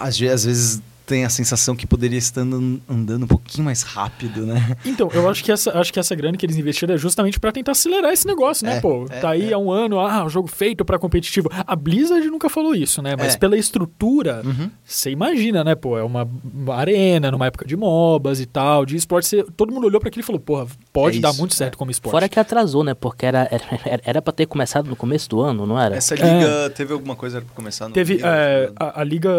às 0.00 0.18
vezes 0.18 0.80
tem 1.06 1.24
a 1.24 1.28
sensação 1.30 1.76
que 1.76 1.86
poderia 1.86 2.18
estar 2.18 2.40
andando, 2.40 2.82
andando 2.88 3.22
um 3.22 3.26
pouquinho 3.28 3.64
mais 3.64 3.82
rápido, 3.82 4.44
né? 4.44 4.76
Então, 4.84 5.08
eu 5.12 5.28
acho 5.30 5.42
que 5.44 5.52
essa, 5.52 5.78
acho 5.78 5.92
que 5.92 6.00
essa 6.00 6.14
grana 6.14 6.36
que 6.36 6.44
eles 6.44 6.56
investiram 6.56 6.94
é 6.94 6.98
justamente 6.98 7.38
pra 7.38 7.52
tentar 7.52 7.72
acelerar 7.72 8.12
esse 8.12 8.26
negócio, 8.26 8.66
né, 8.66 8.78
É, 8.78 8.80
pô? 8.80 9.06
é, 9.08 9.20
tá 9.20 9.30
aí 9.30 9.50
é. 9.50 9.52
há 9.52 9.58
um 9.58 9.70
ano, 9.70 10.00
ah, 10.00 10.24
o 10.24 10.28
jogo 10.28 10.48
feito 10.48 10.84
pra 10.84 10.98
competitivo. 10.98 11.48
A 11.66 11.76
Blizzard 11.76 12.26
nunca 12.28 12.48
falou 12.48 12.74
isso, 12.74 13.00
né? 13.00 13.14
Mas 13.16 13.34
É. 13.34 13.38
pela 13.38 13.56
estrutura, 13.56 14.42
Uhum. 14.44 14.70
você 14.84 15.10
imagina, 15.10 15.62
né, 15.62 15.74
pô? 15.74 15.96
É 15.96 16.02
uma 16.02 16.28
arena, 16.74 17.30
numa 17.30 17.46
época 17.46 17.64
de 17.64 17.76
MOBAs 17.76 18.40
e 18.40 18.46
tal, 18.46 18.84
de 18.84 18.96
esporte. 18.96 19.26
você- 19.28 19.44
todo 19.56 19.72
mundo 19.72 19.86
olhou 19.86 20.00
pra 20.00 20.08
aquilo 20.08 20.22
e 20.22 20.26
falou, 20.26 20.40
porra, 20.40 20.66
pode 21.00 21.18
É 21.18 21.20
dar 21.20 21.32
muito 21.34 21.54
certo 21.54 21.76
como 21.78 21.90
esporte. 21.90 22.12
Fora 22.12 22.28
que 22.28 22.38
atrasou, 22.40 22.82
né? 22.82 22.94
Porque 22.94 23.26
era, 23.26 23.48
era, 23.50 24.00
era 24.04 24.22
pra 24.22 24.32
ter 24.32 24.46
começado 24.46 24.88
no 24.88 24.96
começo 24.96 25.28
do 25.28 25.40
ano, 25.40 25.66
não 25.66 25.78
era? 25.78 25.96
Essa 25.96 26.14
liga 26.14 26.70
teve 26.74 26.92
alguma 26.92 27.14
coisa 27.14 27.40
pra 27.40 27.54
começar 27.54 27.88
no 27.88 27.94
Teve 27.94 28.14
meio, 28.14 28.26
é, 28.26 28.66
né? 28.68 28.72
a, 28.78 29.00
a 29.00 29.04
liga, 29.04 29.30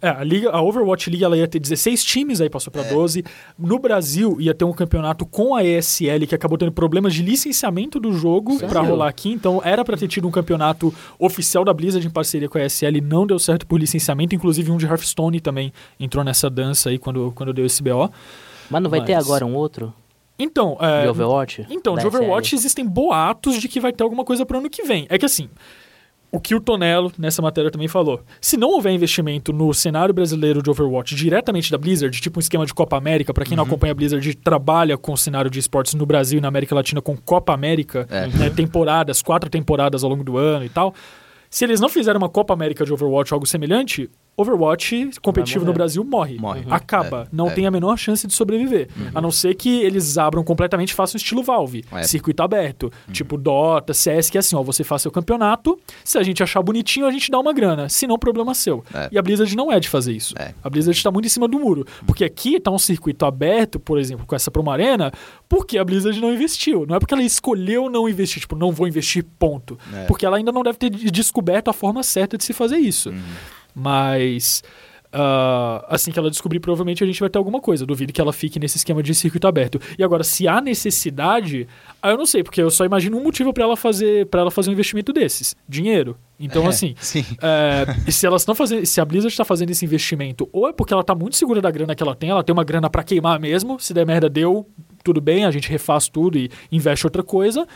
é, 0.00 0.08
a 0.08 0.22
liga, 0.24 0.50
a 0.50 0.60
Overwatch 0.62 1.08
League, 1.10 1.24
ela 1.24 1.36
ia 1.36 1.48
ter 1.48 1.58
16 1.58 2.04
times, 2.04 2.40
aí 2.40 2.48
passou 2.50 2.70
pra 2.70 2.82
É. 2.82 2.88
12. 2.92 3.24
No 3.58 3.78
Brasil 3.78 4.36
ia 4.40 4.54
ter 4.54 4.64
um 4.64 4.72
campeonato 4.72 5.24
com 5.26 5.54
a 5.54 5.64
ESL 5.64 6.26
que 6.28 6.34
acabou 6.34 6.58
tendo 6.58 6.72
problemas 6.72 7.14
de 7.14 7.22
licenciamento 7.22 7.98
do 7.98 8.12
jogo 8.12 8.58
pra 8.58 8.80
rolar 8.80 9.08
aqui, 9.08 9.30
então 9.32 9.60
era 9.64 9.84
pra 9.84 9.96
ter 9.96 10.08
tido 10.08 10.28
um 10.28 10.30
campeonato 10.30 10.92
oficial 11.18 11.64
da 11.64 11.72
Blizzard 11.72 12.06
em 12.06 12.10
parceria 12.10 12.48
com 12.48 12.58
a 12.58 12.64
ESL, 12.66 13.00
não 13.02 13.26
deu 13.26 13.38
certo 13.38 13.66
por 13.66 13.78
licenciamento, 13.80 14.34
inclusive 14.34 14.70
um 14.70 14.76
de 14.76 14.86
Hearthstone 14.86 15.40
também 15.40 15.72
entrou 15.98 16.24
nessa 16.24 16.48
dança 16.50 16.90
aí 16.90 16.98
quando 16.98 17.32
quando 17.34 17.52
deu 17.52 17.64
esse 17.66 17.82
BO. 17.82 18.10
Mas 18.70 18.82
não 18.82 18.90
vai 18.90 19.04
ter 19.04 19.14
Mas- 19.14 19.24
agora 19.24 19.46
um 19.46 19.54
outro? 19.54 19.92
Então, 20.38 20.76
é, 20.80 21.02
de 21.02 21.08
Overwatch? 21.08 21.66
Então, 21.70 21.94
Da 21.94 22.02
de 22.02 22.06
Overwatch 22.08 22.48
SL? 22.50 22.56
existem 22.56 22.86
boatos 22.86 23.60
de 23.60 23.68
que 23.68 23.80
vai 23.80 23.92
ter 23.92 24.02
alguma 24.04 24.24
coisa 24.24 24.44
pro 24.44 24.58
ano 24.58 24.68
que 24.68 24.82
vem. 24.82 25.06
É 25.08 25.16
que 25.16 25.24
assim, 25.24 25.48
o 26.30 26.38
que 26.38 26.54
o 26.54 26.60
Tonello 26.60 27.10
nessa 27.18 27.40
matéria 27.40 27.70
também 27.70 27.88
falou. 27.88 28.20
Se 28.40 28.56
não 28.56 28.68
houver 28.70 28.92
investimento 28.92 29.52
no 29.52 29.72
cenário 29.72 30.12
brasileiro 30.12 30.60
de 30.62 30.68
Overwatch 30.68 31.14
diretamente 31.14 31.70
da 31.70 31.78
Blizzard, 31.78 32.20
tipo 32.20 32.38
um 32.38 32.40
esquema 32.40 32.66
de 32.66 32.74
Copa 32.74 32.96
América, 32.98 33.32
pra 33.32 33.44
quem 33.46 33.56
não 33.56 33.64
acompanha 33.64 33.92
a 33.92 33.94
Blizzard, 33.94 34.34
trabalha 34.36 34.98
com 34.98 35.12
o 35.12 35.16
cenário 35.16 35.50
de 35.50 35.58
esportes 35.58 35.94
no 35.94 36.04
Brasil 36.04 36.38
e 36.38 36.42
na 36.42 36.48
América 36.48 36.74
Latina 36.74 37.00
com 37.00 37.16
Copa 37.16 37.54
América, 37.54 38.06
É. 38.10 38.26
né, 38.26 38.50
temporadas, 38.50 39.22
quatro 39.22 39.48
temporadas 39.48 40.04
ao 40.04 40.10
longo 40.10 40.22
do 40.24 40.36
ano 40.36 40.64
e 40.64 40.68
tal. 40.68 40.92
Se 41.48 41.64
eles 41.64 41.80
não 41.80 41.88
fizerem 41.88 42.18
uma 42.18 42.28
Copa 42.28 42.52
América 42.52 42.84
de 42.84 42.92
Overwatch 42.92 43.32
ou 43.32 43.36
algo 43.36 43.46
semelhante, 43.46 44.10
Overwatch 44.36 45.10
competitivo 45.22 45.64
no. 45.64 45.72
Brasil 45.72 46.02
morre. 46.04 46.36
Morre. 46.38 46.64
Acaba. 46.70 47.22
É, 47.22 47.26
não 47.32 47.48
é. 47.48 47.50
tem 47.50 47.66
a 47.66 47.70
menor 47.70 47.96
chance 47.96 48.26
de 48.26 48.32
sobreviver. 48.34 48.88
A 49.14 49.20
não 49.20 49.30
ser 49.30 49.54
que 49.54 49.80
eles 49.82 50.18
abram 50.18 50.42
completamente 50.44 50.90
e 50.90 50.94
façam 50.94 51.16
estilo 51.16 51.42
Valve. 51.42 51.84
É. 51.92 52.02
Circuito 52.02 52.42
aberto. 52.42 52.92
Tipo 53.12 53.36
Dota, 53.36 53.94
CS, 53.94 54.30
que 54.30 54.38
é 54.38 54.40
assim, 54.40 54.56
ó, 54.56 54.62
você 54.62 54.84
faz 54.84 55.02
seu 55.02 55.10
campeonato, 55.10 55.78
se 56.04 56.18
a 56.18 56.22
gente 56.22 56.42
achar 56.42 56.62
bonitinho, 56.62 57.06
a 57.06 57.10
gente 57.10 57.30
dá 57.30 57.38
uma 57.38 57.52
grana. 57.52 57.88
Se 57.88 58.06
não, 58.06 58.18
problema 58.18 58.54
seu. 58.54 58.84
É. 58.92 59.08
E 59.12 59.18
a 59.18 59.22
Blizzard 59.22 59.54
não 59.56 59.70
é 59.72 59.78
de 59.80 59.88
fazer 59.88 60.12
isso. 60.12 60.34
É. 60.38 60.52
A 60.62 60.68
Blizzard 60.70 60.96
está 60.96 61.10
muito 61.10 61.26
em 61.26 61.30
cima 61.30 61.46
do 61.48 61.58
muro. 61.58 61.86
Porque 62.06 62.24
aqui 62.24 62.58
tá 62.60 62.70
um 62.70 62.78
circuito 62.78 63.24
aberto, 63.24 63.78
por 63.78 63.98
exemplo, 63.98 64.26
com 64.26 64.34
essa 64.34 64.50
Promo 64.50 64.70
Arena, 64.70 65.12
porque 65.48 65.78
a 65.78 65.84
Blizzard 65.84 66.20
não 66.20 66.32
investiu. 66.32 66.84
Não 66.86 66.96
é 66.96 66.98
porque 66.98 67.14
ela 67.14 67.22
escolheu 67.22 67.88
não 67.88 68.08
investir, 68.08 68.40
tipo, 68.40 68.56
não 68.56 68.72
vou 68.72 68.86
investir, 68.88 69.24
ponto. 69.38 69.78
É. 69.94 70.04
Porque 70.04 70.24
ela 70.26 70.36
ainda 70.36 70.52
não 70.52 70.62
deve 70.62 70.78
ter 70.78 70.90
de- 70.90 71.10
descoberto 71.10 71.68
a 71.68 71.72
forma 71.72 72.02
certa 72.02 72.36
de 72.36 72.44
se 72.44 72.52
fazer 72.52 72.76
isso. 72.78 73.12
Mas. 73.78 74.62
ah, 75.12 75.84
assim 75.88 76.10
que 76.10 76.18
ela 76.18 76.30
descobrir, 76.30 76.60
provavelmente 76.60 77.04
a 77.04 77.06
gente 77.06 77.20
vai 77.20 77.28
ter 77.28 77.38
alguma 77.38 77.60
coisa. 77.60 77.84
Duvido 77.86 78.12
que 78.12 78.20
ela 78.20 78.32
fique 78.32 78.58
nesse 78.58 78.78
esquema 78.78 79.02
de 79.02 79.14
circuito 79.14 79.46
aberto. 79.46 79.80
E 79.98 80.02
agora, 80.02 80.24
se 80.24 80.48
há 80.48 80.60
necessidade, 80.60 81.68
aí 82.02 82.12
eu 82.12 82.18
não 82.18 82.26
sei, 82.26 82.42
porque 82.42 82.60
eu 82.62 82.70
só 82.70 82.84
imagino 82.84 83.18
um 83.18 83.22
motivo 83.22 83.52
para 83.52 83.64
ela 83.64 83.76
fazer 83.76 84.26
para 84.26 84.40
ela 84.40 84.50
fazer 84.50 84.70
um 84.70 84.72
investimento 84.72 85.12
desses: 85.12 85.54
dinheiro. 85.68 86.16
Então, 86.38 86.64
É, 86.64 86.68
assim, 86.68 86.94
sim. 86.98 87.24
é, 87.42 87.86
e 88.06 88.12
se 88.12 88.26
elas 88.26 88.42
estão 88.42 88.54
fazendo, 88.54 88.84
se 88.84 89.00
a 89.00 89.04
Blizzard 89.06 89.32
está 89.32 89.44
fazendo 89.44 89.70
esse 89.70 89.84
investimento, 89.84 90.48
ou 90.52 90.68
é 90.68 90.72
porque 90.72 90.92
ela 90.92 91.02
tá 91.04 91.14
muito 91.14 91.34
segura 91.36 91.62
da 91.62 91.70
grana 91.70 91.94
que 91.94 92.02
ela 92.02 92.14
tem, 92.14 92.28
ela 92.28 92.42
tem 92.44 92.52
uma 92.52 92.64
grana 92.64 92.90
para 92.90 93.02
queimar 93.02 93.40
mesmo, 93.40 93.80
se 93.80 93.94
der 93.94 94.04
merda 94.04 94.28
deu, 94.28 94.66
tudo 95.02 95.18
bem, 95.20 95.46
a 95.46 95.50
gente 95.50 95.70
refaz 95.70 96.08
tudo 96.08 96.36
e 96.36 96.50
investe 96.70 97.06
outra 97.06 97.22
coisa. 97.22 97.66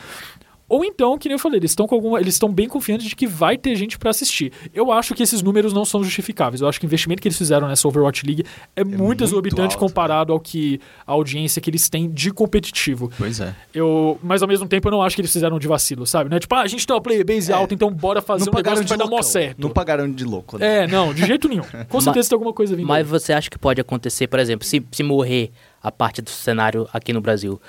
Ou 0.70 0.84
então, 0.84 1.18
que 1.18 1.28
nem 1.28 1.34
eu 1.34 1.38
falei, 1.40 1.58
eles 1.58 1.72
estão 1.72 1.84
com 1.86 1.96
alguma, 1.96 2.20
eles 2.20 2.34
estão 2.34 2.48
bem 2.50 2.68
confiantes 2.68 3.08
de 3.08 3.16
que 3.16 3.26
vai 3.26 3.58
ter 3.58 3.74
gente 3.74 3.98
para 3.98 4.08
assistir. 4.10 4.52
Eu 4.72 4.92
acho 4.92 5.16
que 5.16 5.22
esses 5.22 5.42
números 5.42 5.72
não 5.72 5.84
são 5.84 6.02
justificáveis. 6.04 6.60
Eu 6.60 6.68
acho 6.68 6.78
que 6.78 6.86
o 6.86 6.88
investimento 6.88 7.20
que 7.20 7.26
eles 7.26 7.36
fizeram 7.36 7.66
nessa 7.66 7.88
Overwatch 7.88 8.24
League 8.24 8.44
é, 8.76 8.84
muito 8.84 9.00
muito 9.02 9.24
exorbitante 9.24 9.74
alto, 9.74 9.78
comparado 9.78 10.32
ao 10.32 10.38
que 10.38 10.80
a 11.04 11.10
audiência 11.10 11.60
que 11.60 11.68
eles 11.68 11.88
têm 11.88 12.08
de 12.08 12.30
competitivo. 12.30 13.10
Pois 13.18 13.40
é. 13.40 13.52
Eu, 13.74 14.16
mas 14.22 14.42
ao 14.42 14.48
mesmo 14.48 14.68
tempo 14.68 14.86
eu 14.86 14.92
não 14.92 15.02
acho 15.02 15.16
que 15.16 15.22
eles 15.22 15.32
fizeram 15.32 15.58
de 15.58 15.66
vacilo, 15.66 16.06
sabe? 16.06 16.30
Não 16.30 16.36
é 16.36 16.40
tipo, 16.40 16.54
ah, 16.54 16.60
a 16.60 16.66
gente 16.68 16.86
tem 16.86 16.94
uma 16.94 17.02
player 17.02 17.26
base 17.26 17.50
É. 17.50 17.54
alta, 17.56 17.74
então 17.74 17.90
bora 17.90 18.22
fazer 18.22 18.48
um 18.48 18.54
negócio 18.54 18.84
que 18.84 18.88
vai 18.88 18.98
dar 18.98 19.04
mó 19.06 19.10
loucão. 19.10 19.22
certo. 19.28 19.60
Não 19.60 19.70
pagaram 19.70 20.08
de 20.08 20.24
louco, 20.24 20.56
né? 20.56 20.84
É, 20.84 20.86
não, 20.86 21.12
de 21.12 21.26
jeito 21.26 21.48
nenhum. 21.48 21.64
Com 21.88 21.98
certeza 22.00 22.28
tem 22.28 22.36
alguma 22.36 22.52
coisa 22.52 22.76
vindo. 22.76 22.86
Mas 22.86 22.98
aí. 22.98 23.10
você 23.10 23.32
acha 23.32 23.50
que 23.50 23.58
pode 23.58 23.80
acontecer, 23.80 24.28
por 24.28 24.38
exemplo, 24.38 24.64
se, 24.64 24.80
se 24.92 25.02
morrer 25.02 25.50
a 25.82 25.90
parte 25.90 26.22
do 26.22 26.30
cenário 26.30 26.88
aqui 26.92 27.12
no 27.12 27.20
Brasil, 27.20 27.60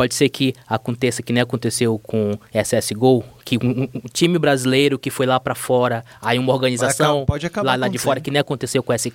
pode 0.00 0.14
ser 0.14 0.30
que 0.30 0.54
aconteça 0.66 1.22
que 1.22 1.30
nem 1.30 1.42
aconteceu 1.42 1.98
com 1.98 2.32
SSGO, 2.54 3.22
que 3.44 3.58
um, 3.58 3.82
um- 3.82 3.88
time 4.14 4.38
brasileiro 4.38 4.98
que 4.98 5.10
foi 5.10 5.26
lá 5.26 5.38
pra 5.38 5.54
fora, 5.54 6.02
aí 6.22 6.38
uma 6.38 6.54
organização 6.54 7.16
acabar- 7.18 7.26
pode 7.26 7.46
acabar 7.46 7.66
lá, 7.72 7.76
lá 7.76 7.88
de 7.88 7.98
fora, 7.98 8.18
que 8.18 8.30
nem 8.30 8.40
aconteceu 8.40 8.82
com 8.82 8.92
a 8.92 8.94
SK, 8.96 9.10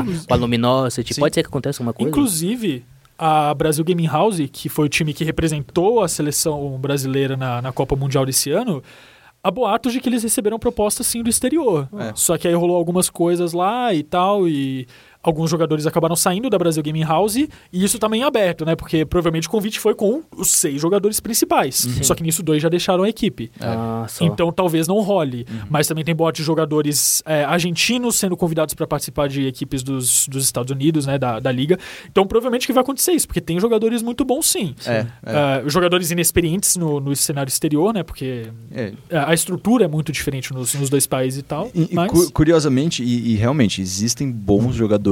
Inclusive- 0.00 0.26
com 0.26 0.32
a 0.32 0.36
Luminosity, 0.38 1.12
Sim. 1.12 1.20
pode 1.20 1.34
ser 1.34 1.42
que 1.42 1.48
aconteça 1.48 1.82
uma 1.82 1.92
coisa? 1.92 2.08
Inclusive, 2.08 2.82
a 3.18 3.52
Brasil 3.52 3.84
Gaming 3.84 4.06
House, 4.06 4.38
que 4.50 4.70
foi 4.70 4.86
o 4.86 4.88
time 4.88 5.12
que 5.12 5.24
representou 5.24 6.02
a 6.02 6.08
seleção 6.08 6.78
brasileira 6.78 7.36
na, 7.36 7.60
na 7.60 7.70
Copa 7.70 7.94
Mundial 7.94 8.24
desse 8.24 8.50
ano, 8.50 8.82
há 9.44 9.50
boatos 9.50 9.92
de 9.92 10.00
que 10.00 10.08
eles 10.08 10.22
receberam 10.22 10.58
proposta 10.58 11.02
sim 11.04 11.22
do 11.22 11.28
exterior. 11.28 11.86
É. 11.98 12.12
Só 12.14 12.38
que 12.38 12.48
aí 12.48 12.54
rolou 12.54 12.76
algumas 12.76 13.10
coisas 13.10 13.52
lá 13.52 13.92
e 13.92 14.02
tal, 14.02 14.48
e 14.48 14.86
alguns 15.22 15.50
jogadores 15.50 15.86
acabaram 15.86 16.16
saindo 16.16 16.48
da 16.48 16.58
Brasil 16.58 16.82
Gaming 16.82 17.04
House, 17.04 17.36
e 17.36 17.48
isso 17.72 17.98
também 17.98 18.22
é 18.22 18.24
aberto, 18.24 18.64
né? 18.64 18.74
Porque 18.74 19.04
provavelmente 19.04 19.48
o 19.48 19.50
convite 19.50 19.78
foi 19.78 19.94
com 19.94 20.22
os 20.36 20.50
seis 20.50 20.80
jogadores 20.80 21.20
principais. 21.20 21.86
Só 22.02 22.14
que 22.14 22.22
nisso 22.22 22.42
dois 22.42 22.62
já 22.62 22.68
deixaram 22.68 23.04
a 23.04 23.08
equipe. 23.08 23.50
Ah, 23.60 24.06
só. 24.08 24.24
Então 24.24 24.50
talvez 24.52 24.88
não 24.88 25.00
role. 25.00 25.46
Mas 25.68 25.86
também 25.86 26.04
tem 26.04 26.14
bote 26.14 26.40
de 26.40 26.46
jogadores 26.46 27.22
é, 27.26 27.44
argentinos 27.44 28.16
sendo 28.16 28.36
convidados 28.36 28.74
para 28.74 28.86
participar 28.86 29.28
de 29.28 29.46
equipes 29.46 29.82
dos, 29.82 30.26
dos 30.28 30.44
Estados 30.44 30.70
Unidos, 30.70 31.06
né, 31.06 31.18
da, 31.18 31.38
da 31.38 31.52
liga. 31.52 31.78
Então 32.10 32.26
provavelmente 32.26 32.66
que 32.66 32.72
vai 32.72 32.82
acontecer 32.82 33.12
isso, 33.12 33.26
porque 33.26 33.40
tem 33.40 33.60
jogadores 33.60 34.02
muito 34.02 34.24
bons 34.24 34.46
sim. 34.46 34.74
É, 34.86 35.06
é. 35.26 35.62
É, 35.64 35.68
jogadores 35.68 36.10
inexperientes 36.10 36.76
no, 36.76 36.98
no 37.00 37.14
cenário 37.14 37.48
exterior, 37.50 37.92
né? 37.92 38.02
Porque 38.02 38.46
É. 38.72 38.92
é, 39.10 39.18
a 39.18 39.34
estrutura 39.34 39.84
é 39.84 39.88
muito 39.88 40.12
diferente 40.12 40.52
nos, 40.54 40.72
nos 40.74 40.88
dois 40.88 41.06
países 41.06 41.40
e 41.40 41.42
tal. 41.42 41.70
E- 41.74 41.88
mas... 41.92 42.10
cu- 42.10 42.32
curiosamente, 42.32 43.02
e, 43.02 43.32
e 43.32 43.36
realmente, 43.36 43.80
existem 43.82 44.30
bons 44.30 44.74
jogadores 44.74 45.09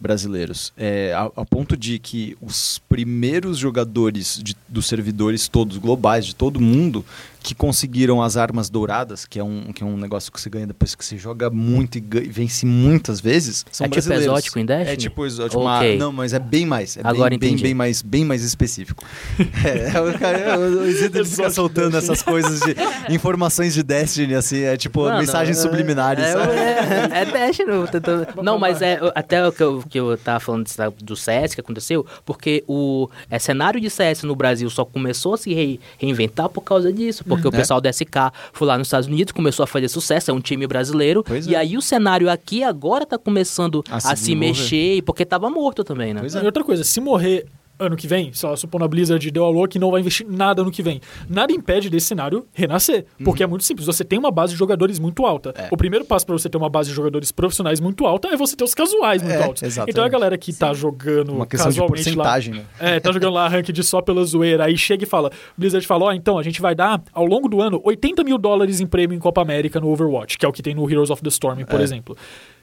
brasileiros. 0.00 0.72
É, 0.76 1.12
a, 1.14 1.30
a 1.36 1.44
ponto 1.44 1.76
de 1.76 1.98
que 1.98 2.36
os 2.40 2.80
primeiros 2.88 3.58
jogadores 3.58 4.40
de- 4.42 4.56
dos 4.68 4.86
servidores 4.86 5.48
todos 5.48 5.76
globais, 5.78 6.26
de 6.26 6.34
todo 6.34 6.60
mundo, 6.60 7.04
que 7.42 7.54
conseguiram 7.54 8.22
as 8.22 8.36
armas 8.36 8.68
douradas, 8.68 9.24
que 9.24 9.38
é 9.38 9.44
um, 9.44 9.72
que 9.72 9.82
é 9.82 9.86
um 9.86 9.96
negócio 9.96 10.30
que 10.30 10.40
você 10.40 10.50
ganha 10.50 10.66
depois 10.66 10.94
que 10.94 11.04
você 11.04 11.16
joga 11.16 11.48
muito 11.50 11.96
e 11.96 12.00
ganha- 12.00 12.30
vence 12.30 12.66
muitas 12.66 13.20
vezes, 13.20 13.64
são 13.70 13.84
É 13.84 13.88
tipo 13.88 13.94
brasileiros. 13.94 14.26
exótico 14.26 14.58
em 14.58 14.66
Destiny? 14.66 14.92
É 14.92 14.96
tipo 14.96 15.26
exótico. 15.26 15.60
uma- 15.60 15.78
Ok. 15.78 15.96
não, 15.96 16.12
mas 16.12 16.32
é 16.32 16.38
bem 16.38 16.66
mais. 16.66 16.96
É 16.96 17.00
Agora 17.02 17.30
bem, 17.30 17.38
bem, 17.38 17.48
entendi. 17.50 17.62
bem 17.62 17.74
mais, 17.74 18.02
bem 18.02 18.24
mais 18.24 18.42
específico. 18.44 19.04
é, 19.64 20.00
o 20.00 20.18
cara, 20.18 20.58
o, 20.58 20.80
o 20.82 20.86
Isidro 20.86 21.24
fica 21.24 21.42
Exótico 21.42 21.50
soltando 21.54 21.92
Destiny. 21.92 22.12
essas 22.12 22.22
coisas 22.22 22.60
de 22.60 22.76
informações 23.14 23.74
de 23.74 23.82
Destiny, 23.82 24.34
assim, 24.34 24.60
é 24.62 24.76
tipo 24.76 25.00
Mano, 25.02 25.18
mensagens 25.18 25.58
é- 25.58 25.62
subliminares. 25.62 26.24
É, 26.24 26.32
é, 26.32 27.22
é 27.22 27.24
Dash, 27.24 27.58
não. 27.66 27.86
tô- 27.86 28.00
tô- 28.00 28.42
Não, 28.42 28.58
mas 28.58 28.82
é 28.82 28.98
até 29.14 29.46
o 29.46 29.52
que 29.52 29.62
eu, 29.62 29.82
que 29.88 29.98
eu 29.98 30.16
tava 30.18 30.40
falando 30.40 30.66
do 31.02 31.16
CS 31.16 31.54
que 31.54 31.60
aconteceu, 31.60 32.04
porque 32.24 32.62
o 32.68 33.08
é, 33.30 33.38
cenário 33.38 33.80
de 33.80 33.88
CS 33.90 34.24
no 34.24 34.34
Brasil 34.36 34.68
só 34.70 34.84
começou 34.84 35.34
a 35.34 35.38
se 35.38 35.52
rei- 35.54 35.80
reinventar 35.98 36.48
por 36.48 36.60
causa 36.62 36.92
disso, 36.92 37.24
porque 37.36 37.48
o 37.48 37.54
É. 37.54 37.56
pessoal 37.56 37.80
da 37.80 37.90
SK 37.90 38.30
foi 38.52 38.68
lá 38.68 38.76
nos 38.76 38.88
Estados 38.88 39.06
Unidos, 39.08 39.32
começou 39.32 39.64
a 39.64 39.66
fazer 39.66 39.88
sucesso, 39.88 40.30
é 40.30 40.34
um 40.34 40.40
time 40.40 40.66
brasileiro, 40.66 41.22
Pois 41.24 41.46
e 41.46 41.54
é. 41.54 41.58
aí 41.58 41.76
o 41.76 41.80
cenário 41.80 42.28
aqui 42.30 42.62
agora 42.62 43.06
tá 43.06 43.16
começando 43.18 43.82
A 43.90 43.96
a, 43.96 44.00
se 44.00 44.16
se 44.24 44.34
mexer, 44.36 45.02
porque 45.02 45.24
tava 45.24 45.48
morto 45.48 45.82
também, 45.82 46.12
né? 46.12 46.20
Pois 46.20 46.34
E 46.34 46.38
outra 46.44 46.62
coisa, 46.62 46.84
se 46.84 47.00
morrer 47.00 47.46
ano 47.80 47.96
que 47.96 48.06
vem, 48.06 48.32
sei 48.32 48.48
lá, 48.48 48.56
supondo 48.56 48.84
a 48.84 48.88
Blizzard 48.88 49.30
deu 49.30 49.44
a 49.44 49.48
louca 49.50 49.76
e 49.76 49.80
não 49.80 49.90
vai 49.90 50.00
investir 50.00 50.26
nada 50.28 50.62
ano 50.62 50.70
que 50.70 50.82
vem. 50.82 51.00
Nada 51.28 51.52
impede 51.52 51.88
desse 51.90 52.06
cenário 52.08 52.46
renascer. 52.52 53.06
Porque 53.24 53.42
é 53.42 53.46
muito 53.46 53.64
simples. 53.64 53.86
Você 53.86 54.04
tem 54.04 54.18
uma 54.18 54.30
base 54.30 54.52
de 54.52 54.58
jogadores 54.58 54.98
muito 54.98 55.24
alta. 55.26 55.48
Uhum. 55.56 55.64
É. 55.64 55.68
O 55.70 55.76
primeiro 55.76 56.04
passo 56.04 56.26
para 56.26 56.36
você 56.38 56.48
ter 56.48 56.56
uma 56.58 56.68
base 56.68 56.90
de 56.90 56.94
jogadores 56.94 57.32
profissionais 57.32 57.80
muito 57.80 58.06
alta 58.06 58.28
é 58.28 58.36
você 58.36 58.54
ter 58.54 58.62
os 58.64 58.74
casuais 58.74 59.22
muito 59.22 59.34
É, 59.34 59.42
altos. 59.44 59.62
exatamente. 59.62 59.90
Então 59.92 60.04
a 60.04 60.08
galera 60.08 60.36
que 60.38 60.52
tá 60.52 60.72
jogando 60.74 61.32
Uma 61.34 61.46
questão 61.46 61.70
de 61.70 61.76
casualmente 61.78 62.08
lá. 62.10 62.24
porcentagem, 62.24 62.54
né? 62.54 62.64
É, 62.78 63.00
tá 63.00 63.10
jogando 63.12 63.32
lá 63.32 63.48
ranked 63.48 63.82
só 63.82 64.00
pela 64.02 64.22
zoeira. 64.24 64.64
Aí 64.64 64.76
chega 64.76 65.04
e 65.04 65.06
fala: 65.06 65.30
Blizzard 65.56 65.86
fala: 65.86 66.04
Ó, 66.06 66.12
então 66.12 66.38
a 66.38 66.42
gente 66.42 66.60
vai 66.60 66.74
dar 66.74 67.02
ao 67.12 67.24
longo 67.24 67.48
do 67.48 67.60
ano 67.60 67.80
80 67.84 68.22
mil 68.24 68.36
dólares 68.38 68.80
em 68.80 68.86
prêmio 68.86 69.16
em 69.16 69.18
Copa 69.18 69.40
América 69.40 69.80
no 69.80 69.88
Overwatch, 69.88 70.36
que 70.38 70.44
é 70.44 70.48
o 70.48 70.52
que 70.52 70.62
tem 70.62 70.74
no 70.74 70.88
Heroes 70.90 71.10
of 71.10 71.22
the 71.22 71.28
Storm, 71.28 71.64
por 71.64 71.80
É. 71.80 71.82
exemplo. 71.82 72.16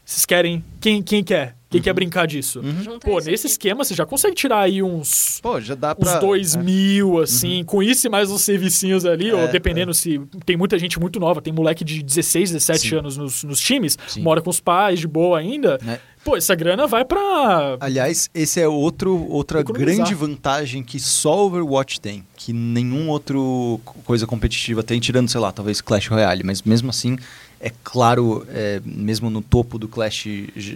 Vocês 0.08 0.26
querem? 0.26 0.64
Quem, 0.80 1.04
quem 1.04 1.22
quer? 1.22 1.58
Quem 1.70 1.82
quer 1.82 1.92
brincar 1.92 2.26
disso? 2.26 2.62
Junta 2.82 3.06
Pô, 3.06 3.18
nesse 3.18 3.46
aqui. 3.46 3.48
esquema 3.48 3.84
você 3.84 3.94
já 3.94 4.06
consegue 4.06 4.34
tirar 4.34 4.62
aí 4.62 4.82
uns. 4.82 5.38
Pô, 5.44 5.60
já 5.60 5.76
dá 5.76 5.92
Uns 5.92 5.96
pra... 6.10 6.20
dois 6.20 6.56
é. 6.56 6.64
mil, 6.64 7.20
assim, 7.20 7.62
com 7.66 7.84
isso 7.84 8.08
e 8.08 8.10
mais 8.10 8.32
uns 8.32 8.42
servicinhos 8.42 9.04
ali, 9.04 9.34
ou 9.34 9.40
É, 9.42 9.48
dependendo 9.50 9.94
se. 9.94 10.18
Tem 10.46 10.56
muita 10.56 10.80
gente 10.80 10.98
muito 10.98 11.20
nova, 11.20 11.42
tem 11.42 11.52
moleque 11.52 11.84
de 11.84 12.02
16, 12.02 12.52
17 12.52 12.80
Sim. 12.90 12.96
anos 12.96 13.18
nos, 13.18 13.44
nos 13.44 13.60
times, 13.60 13.98
Sim. 14.08 14.22
mora 14.22 14.42
com 14.42 14.50
os 14.50 14.62
pais 14.62 14.98
de 15.02 15.08
boa 15.10 15.38
ainda. 15.40 15.78
É. 15.86 16.00
Pô, 16.24 16.38
essa 16.38 16.56
grana 16.56 16.88
vai 16.88 17.04
pra. 17.04 17.76
Aliás, 17.82 18.30
esse 18.34 18.62
é 18.62 18.68
outro, 18.68 19.28
outra 19.30 19.60
Economizar. 19.60 19.96
grande 19.98 20.16
vantagem 20.16 20.84
que 20.84 21.02
só 21.02 21.46
Overwatch 21.48 22.00
tem, 22.00 22.26
que 22.38 22.54
nenhum 22.54 23.10
outro 23.10 23.82
co- 23.84 23.96
coisa 24.06 24.26
competitiva 24.26 24.82
tem, 24.84 25.02
tirando, 25.02 25.28
sei 25.30 25.42
lá, 25.42 25.52
talvez 25.52 25.82
Clash 25.82 26.08
Royale, 26.08 26.44
mas 26.46 26.62
mesmo 26.64 26.90
assim, 26.90 27.18
é 27.60 27.72
claro, 27.84 28.46
é, 28.50 28.82
mesmo 28.86 29.30
no 29.30 29.42
topo 29.42 29.78
do 29.80 29.88
Clash, 29.88 30.26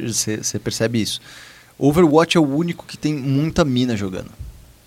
você 0.08 0.60
percebe 0.60 1.02
isso. 1.02 1.22
Overwatch 1.78 2.38
é 2.38 2.40
o 2.40 2.48
único 2.56 2.86
que 2.86 2.98
tem 2.98 3.14
muita 3.16 3.66
mina 3.66 3.96
jogando. 3.98 4.30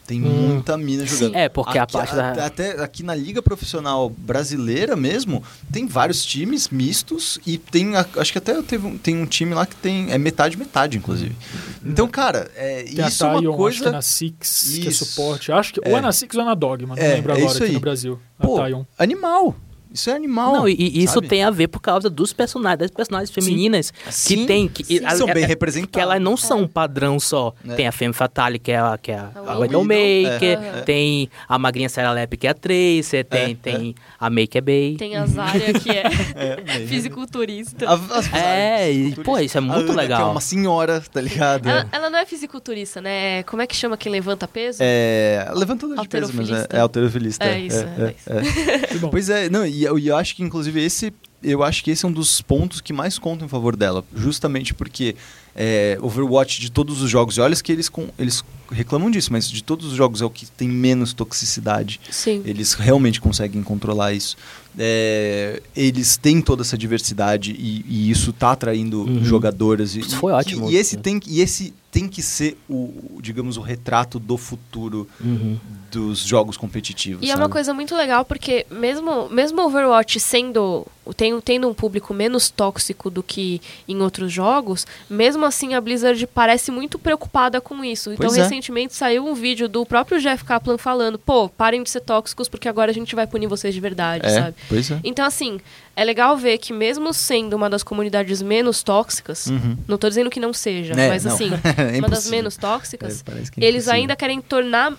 Tem 0.07 0.21
muita 0.21 0.77
mina 0.77 1.07
jogando. 1.07 1.35
É, 1.35 1.49
porque 1.49 1.79
a 1.79 1.85
Aqui- 1.85 1.95
parte 1.95 2.15
da- 2.15 2.45
Até 2.45 2.73
aqui 2.83 3.03
na 3.03 3.15
Liga 3.15 3.41
Profissional 3.41 4.11
Brasileira 4.11 4.95
mesmo, 4.95 5.43
tem 5.73 5.87
vários 5.87 6.23
times 6.23 6.69
mistos 6.69 7.41
e 7.47 7.57
tem, 7.57 7.97
a- 7.97 8.05
acho 8.19 8.31
que 8.31 8.37
até 8.37 8.61
teve 8.61 8.87
um- 8.87 8.99
tem 8.99 9.17
um 9.17 9.25
time 9.25 9.55
lá 9.55 9.65
que 9.65 9.75
tem, 9.77 10.13
é 10.13 10.19
metade, 10.19 10.59
metade, 10.59 10.99
inclusive. 10.99 11.35
Então, 11.83 12.07
cara, 12.07 12.51
é, 12.55 12.83
Tem 12.83 13.03
a 13.03 13.09
isso 13.09 13.25
é 13.25 13.29
uma 13.29 13.33
acho 13.39 13.43
que 13.49 13.49
é 13.49 13.57
coisa... 13.57 13.93
na 13.93 14.03
Six, 14.03 14.69
que 14.79 14.87
é 14.87 14.91
Isso. 14.91 15.07
suporte. 15.07 15.51
Acho 15.51 15.73
que 15.73 15.81
É. 15.83 15.91
ou 15.91 15.97
é 15.97 16.01
na 16.03 16.13
Six 16.13 16.35
ou 16.37 16.43
é 16.43 16.45
na 16.45 16.55
Dogma, 16.55 16.95
não 16.95 17.03
É, 17.03 17.15
lembro 17.15 17.33
é 17.33 17.37
agora 17.37 17.49
isso 17.51 17.57
aqui 17.57 17.67
aí. 17.69 17.73
no 17.73 17.81
Brasil. 17.81 18.21
Pô, 18.39 18.61
a 18.61 18.85
animal. 19.03 19.57
Isso 19.95 20.11
é 20.11 20.15
animal. 20.15 20.53
Não, 20.53 20.69
e, 20.69 20.75
e 20.75 21.05
isso 21.05 21.23
tem 21.23 21.45
a 21.45 21.51
ver 21.51 21.69
por 21.69 21.81
causa 21.81 22.11
dos 22.11 22.33
personagens, 22.33 22.81
das 22.81 22.91
personagens 22.91 23.31
femininas 23.31 23.93
Sim, 24.11 24.37
que 24.41 24.47
tem. 24.47 24.69
Que, 24.69 24.85
sim, 24.85 25.01
são 25.17 25.27
bem 25.29 25.45
é- 25.45 25.47
representadas. 25.47 25.93
Que 25.93 26.01
elas 26.01 26.21
não 26.21 26.37
são 26.37 26.63
um 26.63 26.67
padrão 26.69 27.21
só. 27.21 27.55
É. 27.69 27.75
Tem 27.75 27.87
a 27.87 27.93
Femme 27.93 28.13
Fatale, 28.13 28.59
que 28.59 28.73
é 28.73 28.79
a, 28.79 28.99
que 29.01 29.13
é 29.13 29.15
a, 29.17 29.31
A 29.35 29.53
a 29.53 29.59
Widow. 29.59 29.83
Widowmaker, 29.83 30.59
É, 30.59 30.79
é. 30.79 30.83
tem 30.83 31.31
a 31.49 31.57
Magrinha 31.59 31.89
Seralep, 31.89 32.37
que 32.37 32.47
é 32.47 32.51
a 32.51 32.55
Tracer, 32.55 33.25
tem, 33.25 33.53
É, 33.53 33.55
tem 33.55 33.95
a 34.21 34.29
que 34.47 34.59
é 34.59 34.61
Bay. 34.61 34.97
Tem 34.99 35.15
a 35.17 35.25
Zarya, 35.27 35.73
que 35.75 35.91
é, 35.91 36.03
É, 36.35 36.87
fisiculturista. 36.87 37.87
A- 37.89 38.19
as- 38.19 38.33
É, 38.35 38.93
e, 38.93 39.15
pô, 39.15 39.39
isso 39.39 39.57
é 39.57 39.61
a 39.61 39.63
muito 39.63 39.79
Ana, 39.93 39.93
Que 39.95 39.99
é 39.99 40.03
legal. 40.03 40.31
uma 40.33 40.41
senhora, 40.41 41.01
tá 41.01 41.21
ligado? 41.21 41.69
Ela, 41.69 41.87
ela 41.93 42.11
não 42.11 42.19
é 42.19 42.27
fisiculturista, 42.27 43.01
né? 43.01 43.43
Como 43.45 43.63
é 43.63 43.67
que 43.67 43.77
chama 43.77 43.97
quem 43.97 44.11
levanta 44.11 44.49
peso? 44.49 44.79
É, 44.81 45.49
levantador 45.55 46.01
de 46.01 46.09
peso, 46.09 46.33
mas 46.35 46.51
é, 46.51 46.53
Alterofilista. 46.55 46.77
é 46.77 46.81
alterofilista. 46.81 47.45
É 47.45 47.61
isso, 47.61 47.77
é 47.79 48.15
isso. 48.17 49.07
Pois 49.11 49.29
é, 49.29 49.49
não, 49.49 49.65
e 49.67 49.84
eu, 49.85 49.99
e 49.99 50.09
eu 50.09 50.17
acho 50.17 50.35
que 50.35 50.43
inclusive 50.43 50.83
esse, 50.83 51.13
eu 51.43 51.63
acho 51.63 51.85
que 51.85 51.91
esse 51.91 52.05
é 52.05 52.09
um 52.09 52.13
dos 52.13 52.41
pontos 52.41 52.81
que 52.81 52.93
mais 52.93 53.19
contam 53.19 53.47
em 53.47 53.49
favor 53.49 53.77
dela, 53.77 54.05
justamente 54.15 54.73
porque 54.75 55.15
é, 55.55 55.99
Overwatch 56.01 56.61
de 56.61 56.71
todos 56.71 57.03
os 57.03 57.11
jogos, 57.11 57.37
e 57.37 57.41
olha 57.41 57.55
que 57.57 57.71
eles, 57.71 57.89
com, 57.89 58.09
eles 58.19 58.43
reclamam 58.71 59.11
disso, 59.11 59.33
mas 59.33 59.49
de 59.49 59.63
todos 59.63 59.87
os 59.87 59.97
jogos 59.97 60.21
é 60.21 60.25
o 60.25 60.31
que 60.31 60.47
tem 60.47 60.69
menos 60.69 61.13
toxicidade. 61.13 62.01
Sim. 62.11 62.43
Eles 62.45 62.73
realmente 62.73 63.21
conseguem 63.21 63.63
controlar 63.63 64.13
isso. 64.13 64.37
É, 64.79 65.63
eles 65.77 66.17
têm 66.17 66.41
toda 66.41 66.63
essa 66.63 66.77
diversidade 66.77 67.53
e, 67.53 67.85
e 67.89 68.11
isso 68.11 68.33
tá 68.33 68.53
atraindo 68.53 69.03
Uhum. 69.03 69.25
jogadores. 69.25 69.95
E, 69.95 70.01
Isso 70.01 70.17
foi 70.17 70.33
e- 70.33 70.37
ótimo. 70.37 70.71
E 70.71 70.77
esse 70.77 70.97
tem, 70.97 71.19
que- 71.21 71.31
e 71.31 71.41
esse 71.41 71.73
tem 71.93 72.09
que 72.09 72.21
ser 72.23 72.59
o, 72.69 73.19
digamos, 73.21 73.57
o 73.57 73.61
retrato 73.61 74.19
do 74.19 74.37
futuro 74.37 75.07
Uhum. 75.21 75.57
dos 75.93 76.19
jogos 76.19 76.57
competitivos. 76.57 77.25
E 77.25 77.31
é 77.31 77.35
uma 77.35 77.43
sabe? 77.43 77.53
coisa 77.53 77.73
muito 77.73 77.95
legal 77.95 78.25
porque 78.25 78.67
mesmo, 78.69 79.29
mesmo 79.29 79.63
Overwatch 79.63 80.19
sendo 80.19 80.85
tem, 81.17 81.39
tendo 81.41 81.69
um 81.69 81.75
público 81.75 82.13
menos 82.15 82.49
tóxico 82.51 83.11
do 83.11 83.23
que 83.23 83.61
em 83.87 84.01
outros 84.01 84.33
jogos, 84.33 84.87
mesmo 85.09 85.45
assim 85.45 85.75
a 85.75 85.81
Blizzard 85.81 86.27
parece 86.27 86.71
muito 86.73 86.99
preocupada 86.99 87.61
com 87.61 87.85
isso. 87.85 88.11
Então 88.13 88.27
Pois 88.27 88.39
é. 88.39 88.43
recentemente 88.43 88.95
saiu 88.95 89.25
um 89.27 89.35
vídeo 89.35 89.69
do 89.69 89.85
próprio 89.87 90.19
Jeff 90.21 90.43
Kaplan 90.45 90.79
falando: 90.79 91.19
"Pô, 91.19 91.49
parem 91.49 91.83
de 91.83 91.91
ser 91.91 92.01
tóxicos 92.01 92.49
porque 92.49 92.69
agora 92.69 92.91
a 92.91 92.95
gente 92.95 93.15
vai 93.15 93.27
punir 93.27 93.47
vocês 93.47 93.73
de 93.75 93.81
verdade", 93.81 94.27
É, 94.27 94.31
sabe? 94.31 94.57
Pois 94.69 94.91
é. 94.91 94.99
Então 95.05 95.25
assim, 95.25 95.61
é 95.97 96.05
legal 96.05 96.37
ver 96.37 96.59
que 96.59 96.73
mesmo 96.73 97.13
sendo 97.13 97.55
uma 97.55 97.69
das 97.71 97.83
comunidades 97.83 98.43
menos 98.43 98.83
tóxicas, 98.83 99.47
Uhum. 99.47 99.77
não 99.89 99.97
tô 99.99 100.09
dizendo 100.09 100.31
que 100.31 100.41
não 100.41 100.53
seja, 100.53 100.95
É, 100.95 101.09
mas 101.09 101.25
não. 101.25 101.35
assim, 101.35 101.51
É 101.95 101.99
uma 101.99 102.09
das 102.09 102.29
menos 102.29 102.57
tóxicas, 102.57 103.25
É, 103.27 103.63
é 103.65 103.67
eles 103.69 103.89
ainda 103.89 104.15
querem 104.17 104.41
tornar 104.41 104.93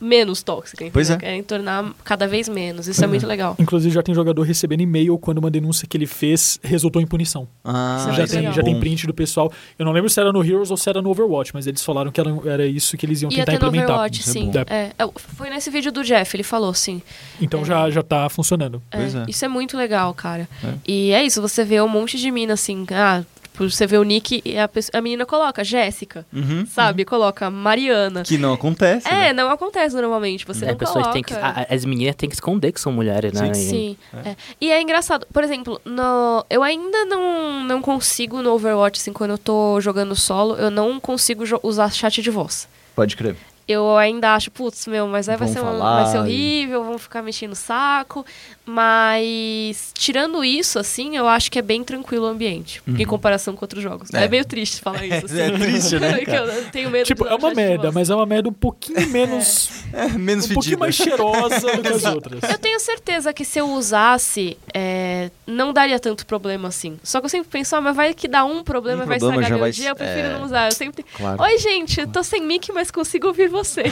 menos 0.00 0.42
tóxica, 0.42 0.76
entendeu? 0.84 0.92
Pois 0.92 1.10
é. 1.10 1.16
Querem 1.16 1.42
tornar 1.42 1.92
cada 2.04 2.26
vez 2.26 2.48
menos. 2.48 2.88
Isso 2.88 3.02
é 3.02 3.06
muito 3.06 3.26
legal. 3.26 3.54
Inclusive 3.58 3.94
já 3.94 4.02
tem 4.02 4.14
jogador 4.14 4.42
recebendo 4.42 4.80
e-mail 4.80 5.16
quando 5.18 5.38
uma 5.38 5.50
denúncia 5.50 5.86
que 5.88 5.96
ele 5.96 6.06
fez 6.06 6.58
resultou 6.62 7.00
em 7.00 7.06
punição. 7.06 7.46
Ah, 7.64 7.96
Isso 7.98 8.08
é 8.08 8.12
já 8.12 8.18
muito 8.18 8.30
tem, 8.30 8.38
legal. 8.40 8.52
já 8.54 8.62
tem 8.62 8.80
print 8.80 9.06
do 9.06 9.14
pessoal. 9.14 9.52
Eu 9.78 9.84
não 9.84 9.92
lembro 9.92 10.10
se 10.10 10.18
era 10.20 10.32
no 10.32 10.44
Heroes 10.44 10.70
ou 10.70 10.76
se 10.76 10.88
era 10.88 11.00
no 11.00 11.10
Overwatch, 11.10 11.52
mas 11.54 11.66
eles 11.66 11.82
falaram 11.84 12.10
que 12.10 12.20
era, 12.20 12.30
era 12.46 12.66
isso 12.66 12.96
que 12.96 13.06
eles 13.06 13.22
iam 13.22 13.30
Ia 13.30 13.44
tentar 13.44 13.52
no 13.52 13.56
implementar. 13.68 13.90
Overwatch, 13.96 14.20
Isso 14.20 14.30
é 14.30 14.32
sim. 14.32 14.50
É, 14.68 14.90
é, 14.98 15.08
foi 15.16 15.50
nesse 15.50 15.70
vídeo 15.70 15.92
do 15.92 16.02
Jeff, 16.02 16.34
ele 16.36 16.42
falou, 16.42 16.74
sim. 16.74 17.00
Então 17.40 17.60
É. 17.60 17.64
já, 17.64 17.90
já 17.90 18.02
tá 18.02 18.28
funcionando. 18.28 18.82
É, 18.90 18.96
Pois 18.98 19.14
é. 19.14 19.24
Isso 19.28 19.44
é 19.44 19.48
muito 19.48 19.76
legal, 19.76 20.12
cara. 20.14 20.48
É. 20.64 20.74
E 20.86 21.12
é 21.12 21.22
isso, 21.24 21.40
você 21.40 21.64
vê 21.64 21.80
um 21.80 21.88
monte 21.88 22.18
de 22.18 22.30
mina 22.30 22.54
assim, 22.54 22.84
ah, 22.90 23.22
tipo, 23.66 23.70
você 23.70 23.86
vê 23.86 23.98
o 23.98 24.02
nick 24.02 24.40
e 24.44 24.58
a, 24.58 24.68
pessoa- 24.68 24.98
a 24.98 25.00
menina 25.02 25.26
coloca 25.26 25.62
Jéssica, 25.64 26.24
Uhum. 26.32 26.64
sabe? 26.66 27.04
Coloca 27.04 27.50
Mariana. 27.50 28.22
Que 28.22 28.38
não 28.38 28.52
acontece. 28.52 29.06
É, 29.08 29.10
né? 29.10 29.32
não 29.32 29.50
acontece 29.50 29.94
normalmente, 29.96 30.46
você 30.46 30.64
As 30.64 30.70
não 30.72 30.78
pessoas 30.78 31.04
coloca. 31.06 31.12
têm 31.12 31.22
que. 31.22 31.34
a- 31.34 31.66
as 31.68 31.84
meninas 31.84 32.14
têm 32.16 32.28
que 32.28 32.34
esconder 32.34 32.72
que 32.72 32.80
são 32.80 32.92
mulheres, 32.92 33.32
né? 33.32 33.50
E- 33.50 33.54
Sim. 33.54 33.96
é. 34.24 34.36
E 34.60 34.70
é 34.70 34.80
engraçado, 34.80 35.26
por 35.32 35.42
exemplo, 35.44 35.80
no, 35.84 36.44
eu 36.48 36.62
ainda 36.62 37.04
não, 37.04 37.64
não 37.64 37.82
consigo 37.82 38.42
no 38.42 38.52
Overwatch, 38.52 39.00
assim, 39.00 39.12
quando 39.12 39.32
eu 39.32 39.38
tô 39.38 39.80
jogando 39.80 40.14
solo, 40.16 40.54
eu 40.56 40.70
não 40.70 40.98
consigo 41.00 41.44
usar 41.62 41.90
chat 41.92 42.22
de 42.22 42.30
voz. 42.30 42.68
Pode 42.94 43.16
crer. 43.16 43.36
Eu 43.66 43.98
ainda 43.98 44.34
acho, 44.34 44.50
putz, 44.50 44.86
meu, 44.86 45.06
mas 45.06 45.28
aí 45.28 45.36
vai 45.36 45.46
Vão 45.46 45.54
ser, 45.54 45.60
uma- 45.60 45.72
falar 45.72 46.02
vai 46.04 46.10
ser 46.10 46.16
e- 46.16 46.20
horrível, 46.20 46.84
vão 46.84 46.96
ficar 46.96 47.20
mexendo 47.20 47.52
o 47.52 47.54
saco. 47.54 48.24
Mas, 48.68 49.90
tirando 49.94 50.44
isso, 50.44 50.78
assim, 50.78 51.16
eu 51.16 51.26
acho 51.26 51.50
que 51.50 51.58
é 51.58 51.62
bem 51.62 51.82
tranquilo 51.82 52.26
o 52.26 52.28
ambiente, 52.28 52.82
em 52.86 53.04
comparação 53.06 53.54
com 53.56 53.64
outros 53.64 53.82
jogos. 53.82 54.12
É, 54.12 54.24
É. 54.24 54.28
meio 54.28 54.44
triste 54.44 54.80
falar 54.80 55.04
isso, 55.06 55.26
assim. 55.26 55.40
É 55.40 55.50
triste, 55.50 55.98
né, 55.98 56.18
Que 56.24 56.30
eu 56.30 56.70
tenho 56.70 56.90
medo 56.90 57.06
Tipo, 57.06 57.24
de 57.24 57.30
é 57.32 57.34
uma 57.34 57.54
merda, 57.54 57.90
mas 57.92 58.10
é 58.10 58.14
uma 58.14 58.26
merda 58.26 58.48
um 58.48 58.52
pouquinho 58.52 59.00
menos. 59.10 59.70
É, 59.92 60.08
menos 60.08 60.44
um 60.50 60.54
pouquinho 60.54 60.78
fedida. 60.78 60.78
mais 60.80 60.94
cheirosa 60.94 61.76
do 61.76 61.82
que 61.82 61.88
as 61.88 62.04
outras. 62.04 62.42
Eu 62.42 62.58
tenho 62.58 62.78
certeza 62.80 63.32
que 63.32 63.44
se 63.44 63.58
eu 63.58 63.68
usasse, 63.70 64.56
é, 64.74 65.30
não 65.46 65.72
daria 65.72 65.98
tanto 65.98 66.26
problema 66.26 66.68
assim. 66.68 66.98
Só 67.02 67.20
que 67.20 67.26
eu 67.26 67.30
sempre 67.30 67.48
penso, 67.50 67.74
ah, 67.76 67.80
mas 67.80 67.96
vai 67.96 68.14
que 68.14 68.28
dá 68.28 68.44
um 68.44 68.62
problema 68.62 69.02
Um 69.02 69.04
e 69.04 69.08
vai 69.08 69.18
problema 69.18 69.42
estragar 69.42 69.58
meu 69.58 69.64
vai- 69.64 69.72
dia, 69.72 69.88
eu 69.90 69.96
prefiro 69.96 70.28
é. 70.28 70.32
não 70.34 70.44
usar. 70.44 70.66
Eu 70.66 70.72
sempre. 70.72 71.04
Claro. 71.16 71.42
Oi, 71.42 71.58
gente, 71.58 72.00
eu 72.00 72.06
tô 72.08 72.22
sem 72.22 72.42
mic, 72.44 72.70
mas 72.72 72.90
consigo 72.90 73.26
ouvir 73.28 73.48
você. 73.48 73.84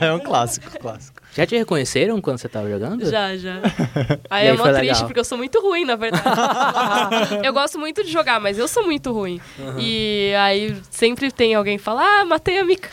é 0.00 0.12
um 0.12 0.20
clássico, 0.20 0.70
clássico. 0.78 1.23
Já 1.34 1.46
te 1.46 1.56
reconheceram 1.56 2.20
quando 2.20 2.38
você 2.38 2.48
tava 2.48 2.68
jogando? 2.70 3.04
já, 3.10 3.36
já. 3.36 3.60
Aí 4.30 4.46
E 4.46 4.48
é 4.48 4.50
aí 4.52 4.56
mó 4.56 4.64
triste, 4.64 4.80
legal? 4.80 5.04
porque 5.06 5.20
eu 5.20 5.24
sou 5.24 5.36
muito 5.38 5.60
ruim, 5.60 5.84
na 5.84 5.96
verdade. 5.96 6.24
eu 7.42 7.52
gosto 7.52 7.78
muito 7.78 8.04
de 8.04 8.10
jogar, 8.10 8.40
mas 8.40 8.58
eu 8.58 8.68
sou 8.68 8.84
muito 8.84 9.12
ruim. 9.12 9.40
E 9.78 10.32
aí 10.38 10.76
sempre 10.90 11.30
tem 11.30 11.54
alguém 11.54 11.76
que 11.76 11.82
fala, 11.84 12.02
ah, 12.02 12.24
matei 12.24 12.58
a 12.58 12.64
Mika. 12.64 12.88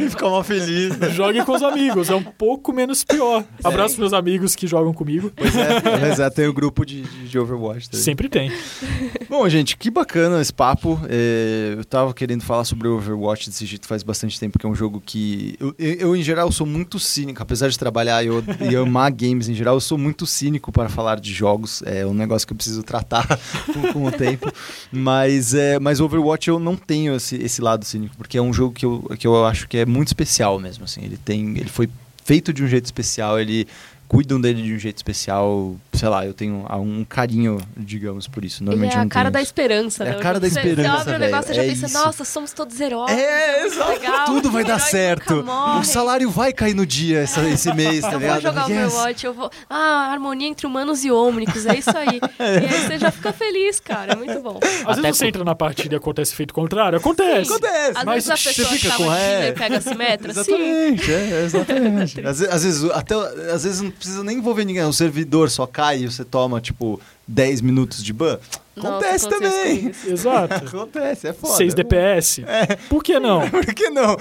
e 0.00 0.08
ficar 0.10 0.28
mal 0.28 0.42
feliz. 0.44 0.94
Jogue 1.12 1.44
com 1.44 1.52
os 1.52 1.62
amigos, 1.62 2.08
é 2.10 2.14
um 2.14 2.22
pouco 2.22 2.72
menos 2.72 3.04
pior. 3.04 3.44
Abraço 3.62 3.98
meus 3.98 4.12
amigos 4.12 4.54
que 4.54 4.66
jogam 4.66 4.92
comigo. 4.92 5.32
Pois 5.36 5.54
é, 5.56 5.68
mas 6.00 6.20
é, 6.20 6.30
tem 6.30 6.46
o 6.46 6.52
grupo 6.52 6.84
de, 6.84 7.02
de, 7.02 7.28
de 7.28 7.38
Overwatch. 7.38 7.90
também. 7.90 8.04
Sempre 8.04 8.28
tem. 8.28 8.52
Bom, 9.28 9.48
gente, 9.48 9.76
que 9.76 9.90
bacana 9.90 10.40
esse 10.40 10.52
papo. 10.52 10.98
É, 11.08 11.74
eu 11.76 11.84
tava 11.84 12.12
querendo 12.14 12.42
falar 12.42 12.64
sobre 12.64 12.88
o 12.88 12.96
Overwatch 12.96 13.48
desse 13.50 13.66
jeito 13.66 13.86
faz 13.86 14.02
bastante 14.02 14.38
tempo, 14.38 14.58
que 14.58 14.66
é 14.66 14.68
um 14.68 14.74
jogo 14.74 15.02
que. 15.04 15.56
Eu, 15.60 15.74
eu, 15.78 15.94
eu, 15.94 16.16
em 16.28 16.30
geral, 16.30 16.52
sou 16.52 16.66
muito 16.66 16.98
cínico. 16.98 17.42
Apesar 17.42 17.68
de 17.68 17.78
trabalhar 17.78 18.22
e 18.22 18.26
eu, 18.26 18.44
e 18.70 18.76
amar 18.76 19.10
games 19.10 19.48
em 19.48 19.54
geral, 19.54 19.76
eu 19.76 19.80
sou 19.80 19.96
muito 19.96 20.26
cínico 20.26 20.70
para 20.70 20.88
falar 20.88 21.18
de 21.18 21.32
jogos. 21.32 21.82
É 21.86 22.04
um 22.04 22.12
negócio 22.12 22.46
que 22.46 22.52
eu 22.52 22.56
preciso 22.56 22.82
tratar 22.82 23.26
com, 23.72 23.92
com 23.92 24.04
o 24.06 24.12
tempo. 24.12 24.52
Mas, 24.92 25.54
é, 25.54 25.78
mas 25.78 26.00
Overwatch 26.00 26.48
eu 26.48 26.58
não 26.58 26.76
tenho 26.76 27.16
esse, 27.16 27.36
esse 27.36 27.62
lado 27.62 27.84
cínico, 27.84 28.14
porque 28.16 28.36
é 28.36 28.42
um 28.42 28.52
jogo 28.52 28.74
que 28.74 28.84
eu, 28.84 29.02
que 29.18 29.26
eu 29.26 29.46
acho 29.46 29.66
que 29.66 29.78
é 29.78 29.86
muito 29.86 30.08
especial 30.08 30.58
mesmo. 30.58 30.84
Assim. 30.84 31.02
Ele, 31.02 31.16
tem, 31.16 31.56
ele 31.56 31.70
foi 31.70 31.88
feito 32.24 32.52
de 32.52 32.62
um 32.62 32.68
jeito 32.68 32.84
especial, 32.84 33.40
ele 33.40 33.66
cuidam 34.08 34.40
dele 34.40 34.62
de 34.62 34.72
um 34.74 34.78
jeito 34.78 34.96
especial. 34.96 35.76
sei 35.92 36.08
lá, 36.08 36.24
eu 36.24 36.32
tenho 36.32 36.64
um 36.80 37.04
carinho, 37.04 37.58
digamos, 37.76 38.26
por 38.28 38.44
isso. 38.44 38.62
Ele 38.62 38.70
Normalmente 38.70 38.92
é 38.94 38.96
eu 38.96 39.00
a 39.00 39.04
não 39.04 39.08
cara 39.08 39.24
tenho 39.24 39.32
da 39.34 39.40
isso. 39.42 39.48
esperança, 39.48 40.04
É 40.04 40.10
né? 40.10 40.16
a 40.16 40.18
cara 40.20 40.40
da 40.40 40.46
esperança, 40.46 40.82
Você 40.90 41.10
abre 41.10 41.14
o 41.14 41.18
negócio 41.18 41.50
e 41.50 41.54
já 41.54 41.62
é 41.64 41.66
pensa, 41.68 41.86
isso. 41.86 41.94
nossa, 41.98 42.24
somos 42.24 42.52
todos 42.52 42.80
heróis. 42.80 43.10
É, 43.12 43.66
exato. 43.66 43.90
legal, 43.90 44.24
Tudo 44.26 44.50
vai 44.50 44.64
dar 44.64 44.78
certo. 44.78 45.44
O 45.80 45.84
salário 45.84 46.30
vai 46.30 46.52
cair 46.52 46.74
no 46.74 46.86
dia 46.86 47.20
essa- 47.20 47.42
esse 47.50 47.72
mês, 47.74 48.00
tá 48.02 48.12
Eu 48.12 48.18
ligado? 48.20 48.42
vou 48.42 48.52
jogar 48.52 48.68
Yes. 48.70 48.92
Overwatch, 48.94 49.26
eu 49.26 49.34
vou. 49.34 49.50
Ah, 49.68 50.10
harmonia 50.12 50.48
entre 50.48 50.66
humanos 50.66 51.04
e 51.04 51.10
ômnicos, 51.10 51.66
é 51.66 51.76
isso 51.78 51.90
aí. 51.96 52.20
E 52.38 52.42
aí 52.74 52.82
você 52.86 52.98
já 52.98 53.10
fica 53.10 53.32
feliz, 53.32 53.80
cara. 53.80 54.12
É 54.12 54.16
muito 54.16 54.40
bom. 54.40 54.58
Às 54.86 54.98
Até 54.98 55.02
vezes 55.02 55.18
você 55.18 55.24
com- 55.24 55.28
entra 55.28 55.44
na 55.44 55.54
partida 55.54 55.94
e 55.94 55.98
acontece 55.98 56.32
efeito 56.32 56.54
contrário. 56.54 56.96
Acontece. 56.98 57.50
Acontece. 57.50 57.98
Às 57.98 58.04
Mas 58.04 58.14
vezes 58.26 58.30
a 58.30 58.36
você 58.36 58.48
pessoa 58.54 58.68
fica 58.68 58.88
tava 58.90 59.04
com- 59.04 59.12
é. 59.14 59.48
e 59.48 59.52
pega 59.52 59.76
a 59.78 59.80
simetra. 59.80 60.32
Sim. 60.32 60.40
Exatamente, 60.54 61.12
é, 61.12 61.42
exatamente. 61.44 62.20
às, 62.26 62.38
vezes, 62.38 62.54
às 62.54 62.62
vezes 62.64 62.90
até 62.90 63.14
às 63.52 63.64
vezes 63.64 63.80
não 63.80 63.90
precisa 63.98 64.24
nem 64.24 64.38
envolver 64.38 64.64
ninguém, 64.64 64.84
o 64.84 64.92
servidor 64.92 65.50
só 65.50 65.66
cai 65.66 65.98
e 65.98 66.10
você 66.10 66.24
toma 66.24 66.60
tipo 66.60 67.00
10 67.26 67.60
minutos 67.60 68.02
de 68.02 68.12
ban. 68.12 68.38
Nossa, 68.76 68.88
Acontece 68.88 69.16
isso 69.16 69.28
também. 69.28 69.92
Exato. 70.06 70.54
Acontece, 70.54 71.28
é 71.28 71.32
foda. 71.32 71.54
6 71.54 71.74
DPS. 71.74 72.42
Por 72.88 73.02
que 73.02 73.18
não? 73.18 73.48
Por 73.50 73.66
que 73.66 73.90
não? 73.90 74.16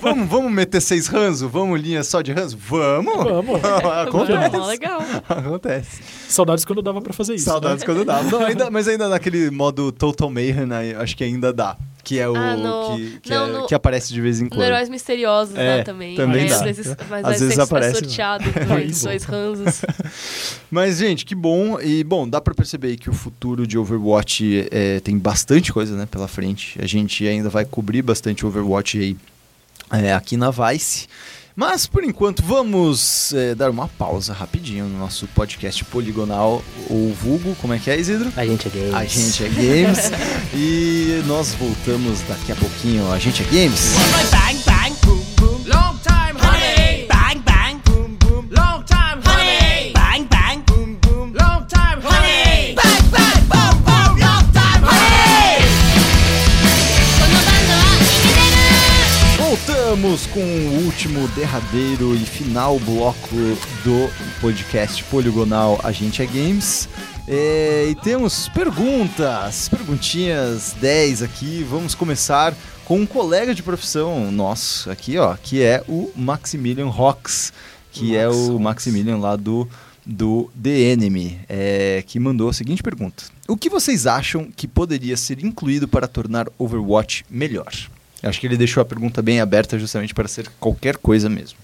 Vamos, 0.00 0.28
vamos 0.28 0.52
meter 0.52 0.80
seis 0.80 1.06
ranzo? 1.06 1.48
Vamos 1.48 1.80
linha 1.80 2.04
só 2.04 2.20
de 2.20 2.32
ranzo? 2.32 2.58
Vamos! 2.58 3.12
Vamos. 3.24 3.64
Acontece. 3.64 4.56
Mó 4.56 4.66
legal. 4.66 5.00
Acontece. 5.28 6.02
Saudades 6.28 6.64
quando 6.64 6.82
dava 6.82 7.00
pra 7.00 7.12
fazer 7.12 7.34
isso. 7.34 7.46
Saudades 7.46 7.80
né? 7.80 7.86
quando 7.86 8.04
dá. 8.04 8.22
Não, 8.22 8.44
ainda, 8.44 8.70
mas 8.70 8.86
ainda 8.86 9.08
naquele 9.08 9.50
modo 9.50 9.90
Total 9.92 10.28
Mayhem, 10.30 10.70
aí, 10.72 10.94
acho 10.94 11.16
que 11.16 11.24
ainda 11.24 11.52
dá. 11.52 11.76
Que 12.04 12.18
é 12.18 12.28
o 12.28 12.34
Ah, 12.34 12.56
no- 12.56 12.96
que, 12.96 13.20
que, 13.20 13.30
não, 13.30 13.46
é- 13.46 13.52
no- 13.60 13.66
que 13.68 13.74
aparece 13.74 14.12
de 14.12 14.20
vez 14.20 14.40
em 14.40 14.48
quando. 14.48 14.58
No 14.58 14.64
Heróis 14.66 14.88
Misteriosos, 14.88 15.54
É, 15.54 15.78
né, 15.78 15.82
também. 15.84 16.16
também 16.16 16.46
É, 16.46 16.48
dá. 16.48 16.56
Às 16.56 16.62
vezes, 16.62 16.96
mas 17.08 17.24
Às 17.24 17.40
vezes 17.40 17.58
aparece. 17.60 17.98
sorteado 18.00 18.44
entre 18.48 18.64
bom. 18.64 19.04
dois 19.04 19.24
ranzos. 19.24 19.82
Mas, 20.70 20.98
gente, 20.98 21.24
que 21.24 21.34
bom. 21.34 21.78
E, 21.80 22.02
bom, 22.02 22.28
dá 22.28 22.40
pra 22.40 22.54
perceber 22.54 22.88
aí 22.88 22.96
que 22.96 23.10
o 23.10 23.12
futuro 23.12 23.66
de 23.66 23.76
Overwatch 23.78 24.66
é, 24.70 25.00
tem 25.00 25.16
bastante 25.18 25.72
coisa, 25.72 25.94
né, 25.96 26.06
pela 26.10 26.26
frente. 26.26 26.76
A 26.82 26.86
gente 26.86 27.26
ainda 27.26 27.48
vai 27.48 27.64
cobrir 27.64 28.02
bastante 28.02 28.44
Overwatch 28.46 28.98
aí 28.98 29.16
é, 29.92 30.12
aqui 30.14 30.36
na 30.36 30.50
Vice. 30.50 31.06
Mas, 31.54 31.86
por 31.86 32.02
enquanto, 32.02 32.42
vamos 32.42 33.32
é, 33.34 33.54
dar 33.54 33.70
uma 33.70 33.86
pausa 33.86 34.32
rapidinho 34.32 34.86
no 34.86 34.98
nosso 34.98 35.26
podcast 35.28 35.84
poligonal, 35.84 36.62
ou 36.88 37.12
vulgo, 37.12 37.54
como 37.60 37.74
é 37.74 37.78
que 37.78 37.90
é, 37.90 37.98
Isidro? 37.98 38.32
A 38.36 38.46
gente 38.46 38.68
é 38.68 38.70
games. 38.70 38.94
A 38.94 39.04
gente 39.04 39.44
é 39.44 39.48
Games. 39.48 40.10
e 40.54 41.22
nós 41.26 41.54
voltamos 41.54 42.20
daqui 42.22 42.52
a 42.52 42.56
pouquinho. 42.56 43.10
A 43.12 43.18
gente 43.18 43.42
é 43.42 43.46
Games. 43.46 43.92
Bang 44.30 44.62
bang 44.64 44.96
boom 45.04 45.21
Voltamos 60.12 60.26
com 60.26 60.40
o 60.40 60.84
último, 60.84 61.26
derradeiro 61.28 62.14
e 62.14 62.18
final 62.18 62.78
bloco 62.80 63.34
do 63.82 64.10
podcast 64.42 65.02
poligonal 65.04 65.80
A 65.82 65.90
gente 65.90 66.20
é 66.20 66.26
Games. 66.26 66.86
É, 67.26 67.86
e 67.88 67.94
temos 67.94 68.46
perguntas, 68.50 69.70
perguntinhas 69.70 70.76
10 70.78 71.22
aqui. 71.22 71.66
Vamos 71.66 71.94
começar 71.94 72.54
com 72.84 73.00
um 73.00 73.06
colega 73.06 73.54
de 73.54 73.62
profissão 73.62 74.30
nosso 74.30 74.90
aqui, 74.90 75.16
ó, 75.16 75.34
que 75.34 75.62
é 75.62 75.82
o 75.88 76.12
Maximilian 76.14 76.88
Rox, 76.88 77.50
que 77.90 78.14
é 78.14 78.28
o 78.28 78.58
Maximilian 78.58 79.16
lá 79.16 79.34
do, 79.34 79.66
do 80.04 80.50
The 80.62 80.92
Enemy, 80.92 81.40
é, 81.48 82.04
que 82.06 82.20
mandou 82.20 82.50
a 82.50 82.52
seguinte 82.52 82.82
pergunta: 82.82 83.24
O 83.48 83.56
que 83.56 83.70
vocês 83.70 84.06
acham 84.06 84.50
que 84.54 84.68
poderia 84.68 85.16
ser 85.16 85.42
incluído 85.42 85.88
para 85.88 86.06
tornar 86.06 86.48
Overwatch 86.58 87.24
melhor? 87.30 87.72
Eu 88.22 88.30
acho 88.30 88.40
que 88.40 88.46
ele 88.46 88.56
deixou 88.56 88.80
a 88.80 88.84
pergunta 88.84 89.20
bem 89.20 89.40
aberta 89.40 89.78
justamente 89.78 90.14
para 90.14 90.28
ser 90.28 90.48
qualquer 90.60 90.96
coisa 90.96 91.28
mesmo. 91.28 91.58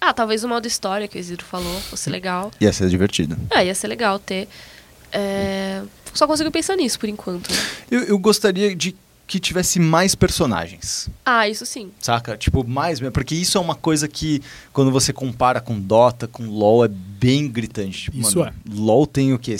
Ah, 0.00 0.12
talvez 0.12 0.42
o 0.42 0.48
modo 0.48 0.66
história 0.66 1.06
que 1.06 1.16
o 1.16 1.20
Isidro 1.20 1.46
falou 1.46 1.80
fosse 1.82 2.10
legal. 2.10 2.50
Ia 2.60 2.72
ser 2.72 2.88
divertido. 2.88 3.36
Ah, 3.48 3.62
ia 3.62 3.72
ser 3.72 3.86
legal 3.86 4.18
ter. 4.18 4.48
É, 5.12 5.80
Só 6.12 6.26
consigo 6.26 6.50
pensar 6.50 6.74
nisso 6.74 6.98
por 6.98 7.08
enquanto. 7.08 7.48
Eu, 7.88 8.00
eu 8.00 8.18
gostaria 8.18 8.74
de 8.74 8.96
que 9.28 9.38
tivesse 9.38 9.78
mais 9.78 10.16
personagens. 10.16 11.08
Ah, 11.24 11.48
isso 11.48 11.64
sim. 11.64 11.92
Saca? 12.00 12.36
Tipo, 12.36 12.66
mais 12.66 12.98
mesmo. 12.98 13.12
Porque 13.12 13.34
isso 13.34 13.56
é 13.56 13.60
uma 13.60 13.76
coisa 13.76 14.08
que, 14.08 14.42
quando 14.72 14.90
você 14.90 15.12
compara 15.12 15.60
com 15.60 15.78
Dota, 15.80 16.26
com 16.26 16.46
LoL, 16.48 16.84
é 16.84 16.88
bem 16.88 17.48
gritante. 17.48 18.02
Tipo, 18.02 18.18
Isso 18.18 18.40
mano, 18.40 18.52
LoL 18.68 19.06
tem 19.06 19.32
o 19.32 19.38
quê? 19.38 19.56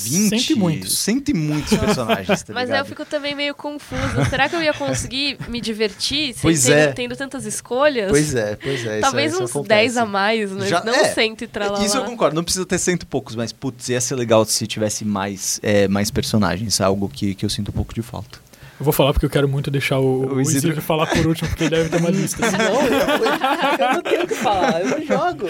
120? 0.00 0.30
Cento 0.40 0.50
e 0.50 0.54
muitos. 0.54 0.98
Cento 0.98 1.28
e 1.30 1.34
muitos 1.34 1.76
personagens, 1.78 2.42
tá 2.42 2.52
Mas 2.54 2.70
aí 2.70 2.78
eu 2.80 2.84
fico 2.84 3.04
também 3.04 3.34
meio 3.34 3.54
confusa. 3.54 4.24
Será 4.28 4.48
que 4.48 4.56
eu 4.56 4.62
ia 4.62 4.72
conseguir 4.74 5.38
me 5.48 5.60
divertir 5.60 6.32
sem 6.34 6.42
Pois 6.42 6.64
tendo, 6.64 6.74
é. 6.78 6.92
tendo 6.92 7.16
tantas 7.16 7.44
escolhas? 7.44 8.10
Pois 8.10 8.34
é, 8.34 8.56
pois 8.56 8.84
é. 8.86 8.92
isso- 8.94 9.00
Talvez 9.00 9.32
isso 9.32 9.42
uns 9.44 9.50
acontece. 9.50 9.68
10 9.68 9.96
a 9.96 10.06
mais, 10.06 10.50
mas 10.52 10.68
Já- 10.68 10.84
não 10.84 10.94
é, 10.94 11.04
cento 11.12 11.42
e 11.42 11.46
tralalá. 11.46 11.84
Isso 11.84 11.96
eu 11.96 12.04
concordo, 12.04 12.34
não 12.34 12.44
precisa 12.44 12.66
ter 12.66 12.78
cento 12.78 13.02
e 13.02 13.06
poucos, 13.06 13.34
mas 13.34 13.52
putz, 13.52 13.88
ia 13.88 14.00
ser 14.00 14.14
legal 14.16 14.44
se 14.44 14.66
tivesse 14.66 15.04
mais, 15.04 15.60
é, 15.62 15.86
mais 15.88 16.10
personagens, 16.10 16.80
algo 16.80 17.08
que, 17.08 17.34
que 17.34 17.44
eu 17.44 17.50
sinto 17.50 17.68
um 17.70 17.74
pouco 17.74 17.94
de 17.94 18.02
falta. 18.02 18.38
Eu 18.78 18.84
vou 18.84 18.92
falar 18.92 19.12
porque 19.12 19.24
eu 19.24 19.30
quero 19.30 19.48
muito 19.48 19.70
deixar 19.70 19.98
o, 20.00 20.04
O 20.04 20.34
o 20.34 20.40
Isidro- 20.40 20.58
Isidro 20.70 20.82
falar 20.82 21.06
por 21.06 21.24
último, 21.26 21.48
porque 21.48 21.64
ele 21.64 21.76
deve 21.76 21.88
ter 21.90 21.96
uma 21.98 22.10
lista. 22.14 22.44
assim. 22.44 22.56
Não, 22.56 22.82
eu, 22.86 22.92
eu 22.92 23.92
não 23.94 24.02
tenho 24.02 24.24
o 24.24 24.26
que 24.26 24.34
falar, 24.34 24.80
eu 24.80 24.88
não 24.90 25.06
jogo. 25.06 25.46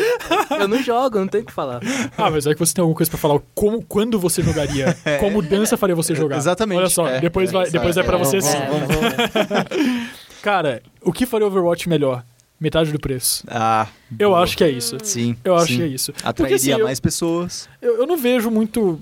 Eu 0.61 0.69
não 0.69 0.83
jogo, 0.83 1.17
eu 1.17 1.21
não 1.23 1.29
tenho 1.29 1.43
o 1.45 1.47
que 1.47 1.53
falar. 1.53 1.81
Ah, 2.19 2.31
mas 2.31 2.47
é 2.47 2.53
que 2.53 2.59
você 2.61 2.75
tem 2.75 2.83
alguma 2.83 2.97
coisa 2.97 3.11
pra 3.11 3.19
falar. 3.19 3.41
Como, 3.55 3.83
quando 3.83 4.19
você 4.19 4.43
jogaria? 4.43 4.95
Qual 5.19 5.31
mudança 5.31 5.77
faria 5.77 5.97
você 5.97 6.15
jogar? 6.15 6.37
Exatamente, 6.37 6.79
Olha 6.79 6.89
só, 6.91 7.09
é. 7.09 7.21
depois, 7.21 7.51
vai, 7.51 7.71
depois 7.71 7.97
é, 7.97 8.03
pra 8.03 8.17
você 8.19 8.41
vamos, 8.41 8.55
sim. 8.55 8.59
vamos, 8.69 8.89
vamos. 8.95 10.09
Cara, 10.43 10.83
o 11.03 11.13
que 11.13 11.25
faria 11.25 11.47
Overwatch 11.47 11.89
melhor? 11.89 12.23
Metade 12.61 12.93
do 12.93 12.99
preço. 13.01 13.45
Ah, 13.49 13.87
Eu 14.19 14.31
boa. 14.31 14.43
acho 14.43 14.57
que 14.57 14.63
é 14.65 14.71
isso. 14.71 14.97
Sim. 15.03 15.37
Eu 15.45 15.57
acho 15.57 15.67
sim. 15.69 15.77
que 15.79 15.83
é 15.83 15.87
isso. 15.87 16.13
Porque, 16.13 16.29
Atrairia 16.29 16.57
assim, 16.57 16.71
eu- 16.71 16.85
mais 16.85 17.01
pessoas. 17.01 17.69
Eu, 17.83 17.97
eu 17.99 18.07
não 18.07 18.17
vejo 18.17 18.51
muito, 18.51 18.99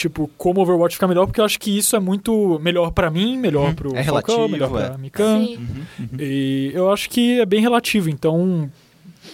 tipo, 0.00 0.30
como 0.38 0.62
Overwatch 0.62 0.96
ficar 0.96 1.06
melhor, 1.06 1.26
porque 1.26 1.40
eu 1.40 1.44
acho 1.44 1.60
que 1.60 1.76
isso 1.76 1.94
é 1.94 2.00
muito 2.00 2.58
melhor 2.62 2.90
pra 2.90 3.10
mim, 3.10 3.36
melhor 3.36 3.74
pro 3.74 3.94
É 3.94 4.02
Falcão, 4.02 4.36
relativo, 4.36 4.48
melhor 4.48 4.80
é. 4.80 4.88
pra 4.88 4.98
Mikan. 4.98 5.44
Sim. 5.44 5.68
E 6.18 6.70
eu 6.72 6.90
acho 6.90 7.10
que 7.10 7.40
é 7.40 7.46
bem 7.46 7.60
relativo, 7.60 8.08
então... 8.08 8.70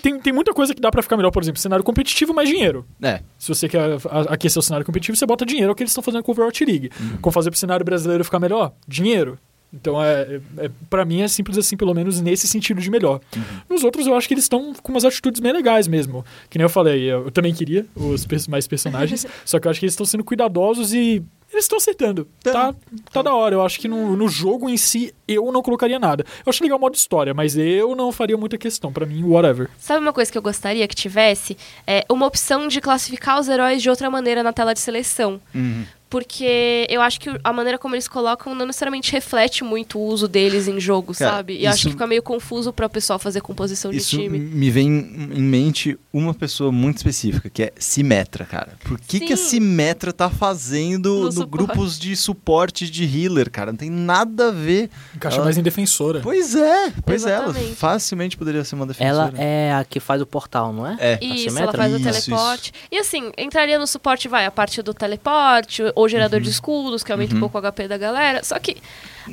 Tem, 0.02 0.18
tem 0.18 0.32
muita 0.32 0.52
coisa 0.52 0.74
que 0.74 0.80
dá 0.80 0.90
pra 0.90 1.02
ficar 1.02 1.16
melhor, 1.16 1.30
por 1.30 1.42
exemplo, 1.42 1.60
cenário 1.60 1.84
competitivo 1.84 2.34
mais 2.34 2.48
dinheiro. 2.48 2.84
É, 3.00 3.20
Se 3.38 3.48
você 3.48 3.68
quer 3.68 3.96
aquecer 4.28 4.58
o 4.58 4.62
cenário 4.62 4.84
competitivo, 4.84 5.16
você 5.16 5.24
bota 5.24 5.46
dinheiro, 5.46 5.70
é 5.70 5.72
o 5.72 5.74
que 5.74 5.82
eles 5.82 5.92
estão 5.92 6.02
fazendo 6.02 6.22
com 6.24 6.32
o 6.32 6.34
Overwatch 6.34 6.64
League. 6.64 6.90
Uhum. 7.00 7.18
Como 7.22 7.32
fazer 7.32 7.50
pro 7.50 7.58
cenário 7.58 7.84
brasileiro 7.84 8.24
ficar 8.24 8.40
melhor? 8.40 8.72
Dinheiro. 8.86 9.38
Então, 9.72 10.02
é, 10.02 10.40
é, 10.58 10.70
para 10.88 11.04
mim, 11.04 11.20
é 11.22 11.28
simples 11.28 11.58
assim, 11.58 11.76
pelo 11.76 11.92
menos 11.92 12.20
nesse 12.20 12.46
sentido 12.48 12.80
de 12.80 12.90
melhor. 12.90 13.20
Uhum. 13.36 13.42
Nos 13.68 13.84
outros, 13.84 14.06
eu 14.06 14.14
acho 14.16 14.26
que 14.26 14.34
eles 14.34 14.44
estão 14.44 14.72
com 14.82 14.92
umas 14.92 15.04
atitudes 15.04 15.40
bem 15.40 15.52
legais 15.52 15.86
mesmo. 15.86 16.24
Que 16.48 16.56
nem 16.58 16.64
eu 16.64 16.68
falei, 16.70 17.02
eu, 17.02 17.24
eu 17.26 17.30
também 17.30 17.52
queria 17.52 17.84
os 17.94 18.24
pers- 18.26 18.48
mais 18.48 18.66
personagens, 18.66 19.26
só 19.44 19.58
que 19.58 19.66
eu 19.66 19.70
acho 19.70 19.80
que 19.80 19.86
eles 19.86 19.92
estão 19.92 20.06
sendo 20.06 20.24
cuidadosos 20.24 20.94
e 20.94 21.22
eles 21.52 21.64
estão 21.64 21.78
acertando. 21.78 22.26
Tão. 22.42 22.52
Tá, 22.52 22.74
tá 23.12 23.22
da 23.22 23.34
hora. 23.34 23.54
Eu 23.54 23.62
acho 23.62 23.78
que 23.78 23.86
no, 23.86 24.16
no 24.16 24.28
jogo 24.28 24.68
em 24.68 24.76
si, 24.76 25.14
eu 25.28 25.50
não 25.52 25.62
colocaria 25.62 25.98
nada. 25.98 26.24
Eu 26.44 26.50
acho 26.50 26.62
legal 26.62 26.76
o 26.78 26.80
modo 26.80 26.94
história, 26.94 27.32
mas 27.34 27.56
eu 27.56 27.94
não 27.94 28.10
faria 28.12 28.36
muita 28.36 28.56
questão. 28.58 28.92
Pra 28.92 29.06
mim, 29.06 29.22
whatever. 29.24 29.68
Sabe 29.78 30.00
uma 30.00 30.12
coisa 30.12 30.30
que 30.30 30.36
eu 30.38 30.42
gostaria 30.42 30.86
que 30.88 30.94
tivesse? 30.94 31.56
É 31.86 32.04
uma 32.10 32.26
opção 32.26 32.66
de 32.68 32.80
classificar 32.80 33.38
os 33.40 33.48
heróis 33.48 33.80
de 33.82 33.88
outra 33.90 34.10
maneira 34.10 34.42
na 34.42 34.52
tela 34.52 34.72
de 34.74 34.80
seleção. 34.80 35.40
Uhum. 35.54 35.84
Porque 36.08 36.86
eu 36.88 37.00
acho 37.02 37.18
que 37.20 37.28
a 37.42 37.52
maneira 37.52 37.78
como 37.78 37.94
eles 37.94 38.06
colocam 38.06 38.54
não 38.54 38.64
necessariamente 38.66 39.10
reflete 39.12 39.64
muito 39.64 39.98
o 39.98 40.02
uso 40.06 40.28
deles 40.28 40.68
em 40.68 40.78
jogo, 40.78 41.12
Cara, 41.14 41.30
sabe? 41.32 41.58
E 41.58 41.66
acho 41.66 41.78
isso- 41.78 41.86
que 41.88 41.92
fica 41.94 42.06
meio 42.06 42.22
confuso 42.22 42.72
para 42.72 42.86
o 42.86 42.90
pessoal 42.90 43.18
fazer 43.18 43.40
composição 43.40 43.90
de 43.90 43.96
Isso 43.98 44.16
time. 44.16 44.38
me 44.38 44.70
vem 44.70 44.86
em 44.86 45.42
mente 45.42 45.98
uma 46.12 46.32
pessoa 46.32 46.70
muito 46.70 46.98
específica, 46.98 47.50
que 47.50 47.64
é 47.64 47.72
Simetra, 47.78 48.44
cara. 48.44 48.72
Por 48.84 48.98
que, 49.00 49.20
que 49.20 49.32
a 49.32 49.36
Sim. 49.36 49.56
Simetra 49.56 50.12
tá 50.12 50.30
fazendo 50.30 51.24
No 51.24 51.30
no, 51.32 51.46
grupos 51.46 51.98
de 51.98 52.14
suporte 52.16 52.88
de 52.90 53.04
healer, 53.04 53.50
cara? 53.50 53.72
Não 53.72 53.76
tem 53.78 53.90
nada 53.90 54.48
a 54.48 54.50
ver. 54.52 54.88
Encaixa 55.14 55.36
Ela- 55.36 55.44
mais 55.44 55.58
em 55.58 55.62
defensora. 55.62 56.20
Pois 56.20 56.54
é, 56.54 56.92
pois 57.04 57.26
é, 57.26 57.32
ela 57.32 57.52
facilmente 57.74 58.36
poderia 58.36 58.62
ser 58.64 58.74
uma 58.76 58.86
defensora. 58.86 59.28
Ela 59.36 59.42
é 59.42 59.72
a 59.74 59.84
que 59.84 59.98
faz 60.00 60.22
o 60.22 60.26
portal, 60.26 60.72
não 60.72 60.86
é? 60.86 60.96
É. 61.00 61.18
Isso, 61.20 61.44
Simetra? 61.50 61.62
ela 61.64 61.72
faz 61.72 61.92
o 61.92 61.96
Isso, 61.96 62.04
teleporte. 62.26 62.72
E 62.90 62.98
assim, 62.98 63.30
entraria 63.36 63.78
no 63.78 63.86
suporte, 63.86 64.28
vai, 64.28 64.46
a 64.46 64.50
parte 64.50 64.80
do 64.82 64.94
teleporte, 64.94 65.82
ou 65.96 66.08
gerador 66.08 66.38
Uhum. 66.38 66.44
de 66.44 66.50
escudos, 66.50 67.02
que 67.02 67.10
aumenta 67.10 67.34
um 67.34 67.40
pouco 67.40 67.58
o 67.58 67.60
HP 67.72 67.88
da 67.88 67.96
galera. 67.98 68.44
Só 68.44 68.56
que, 68.60 68.76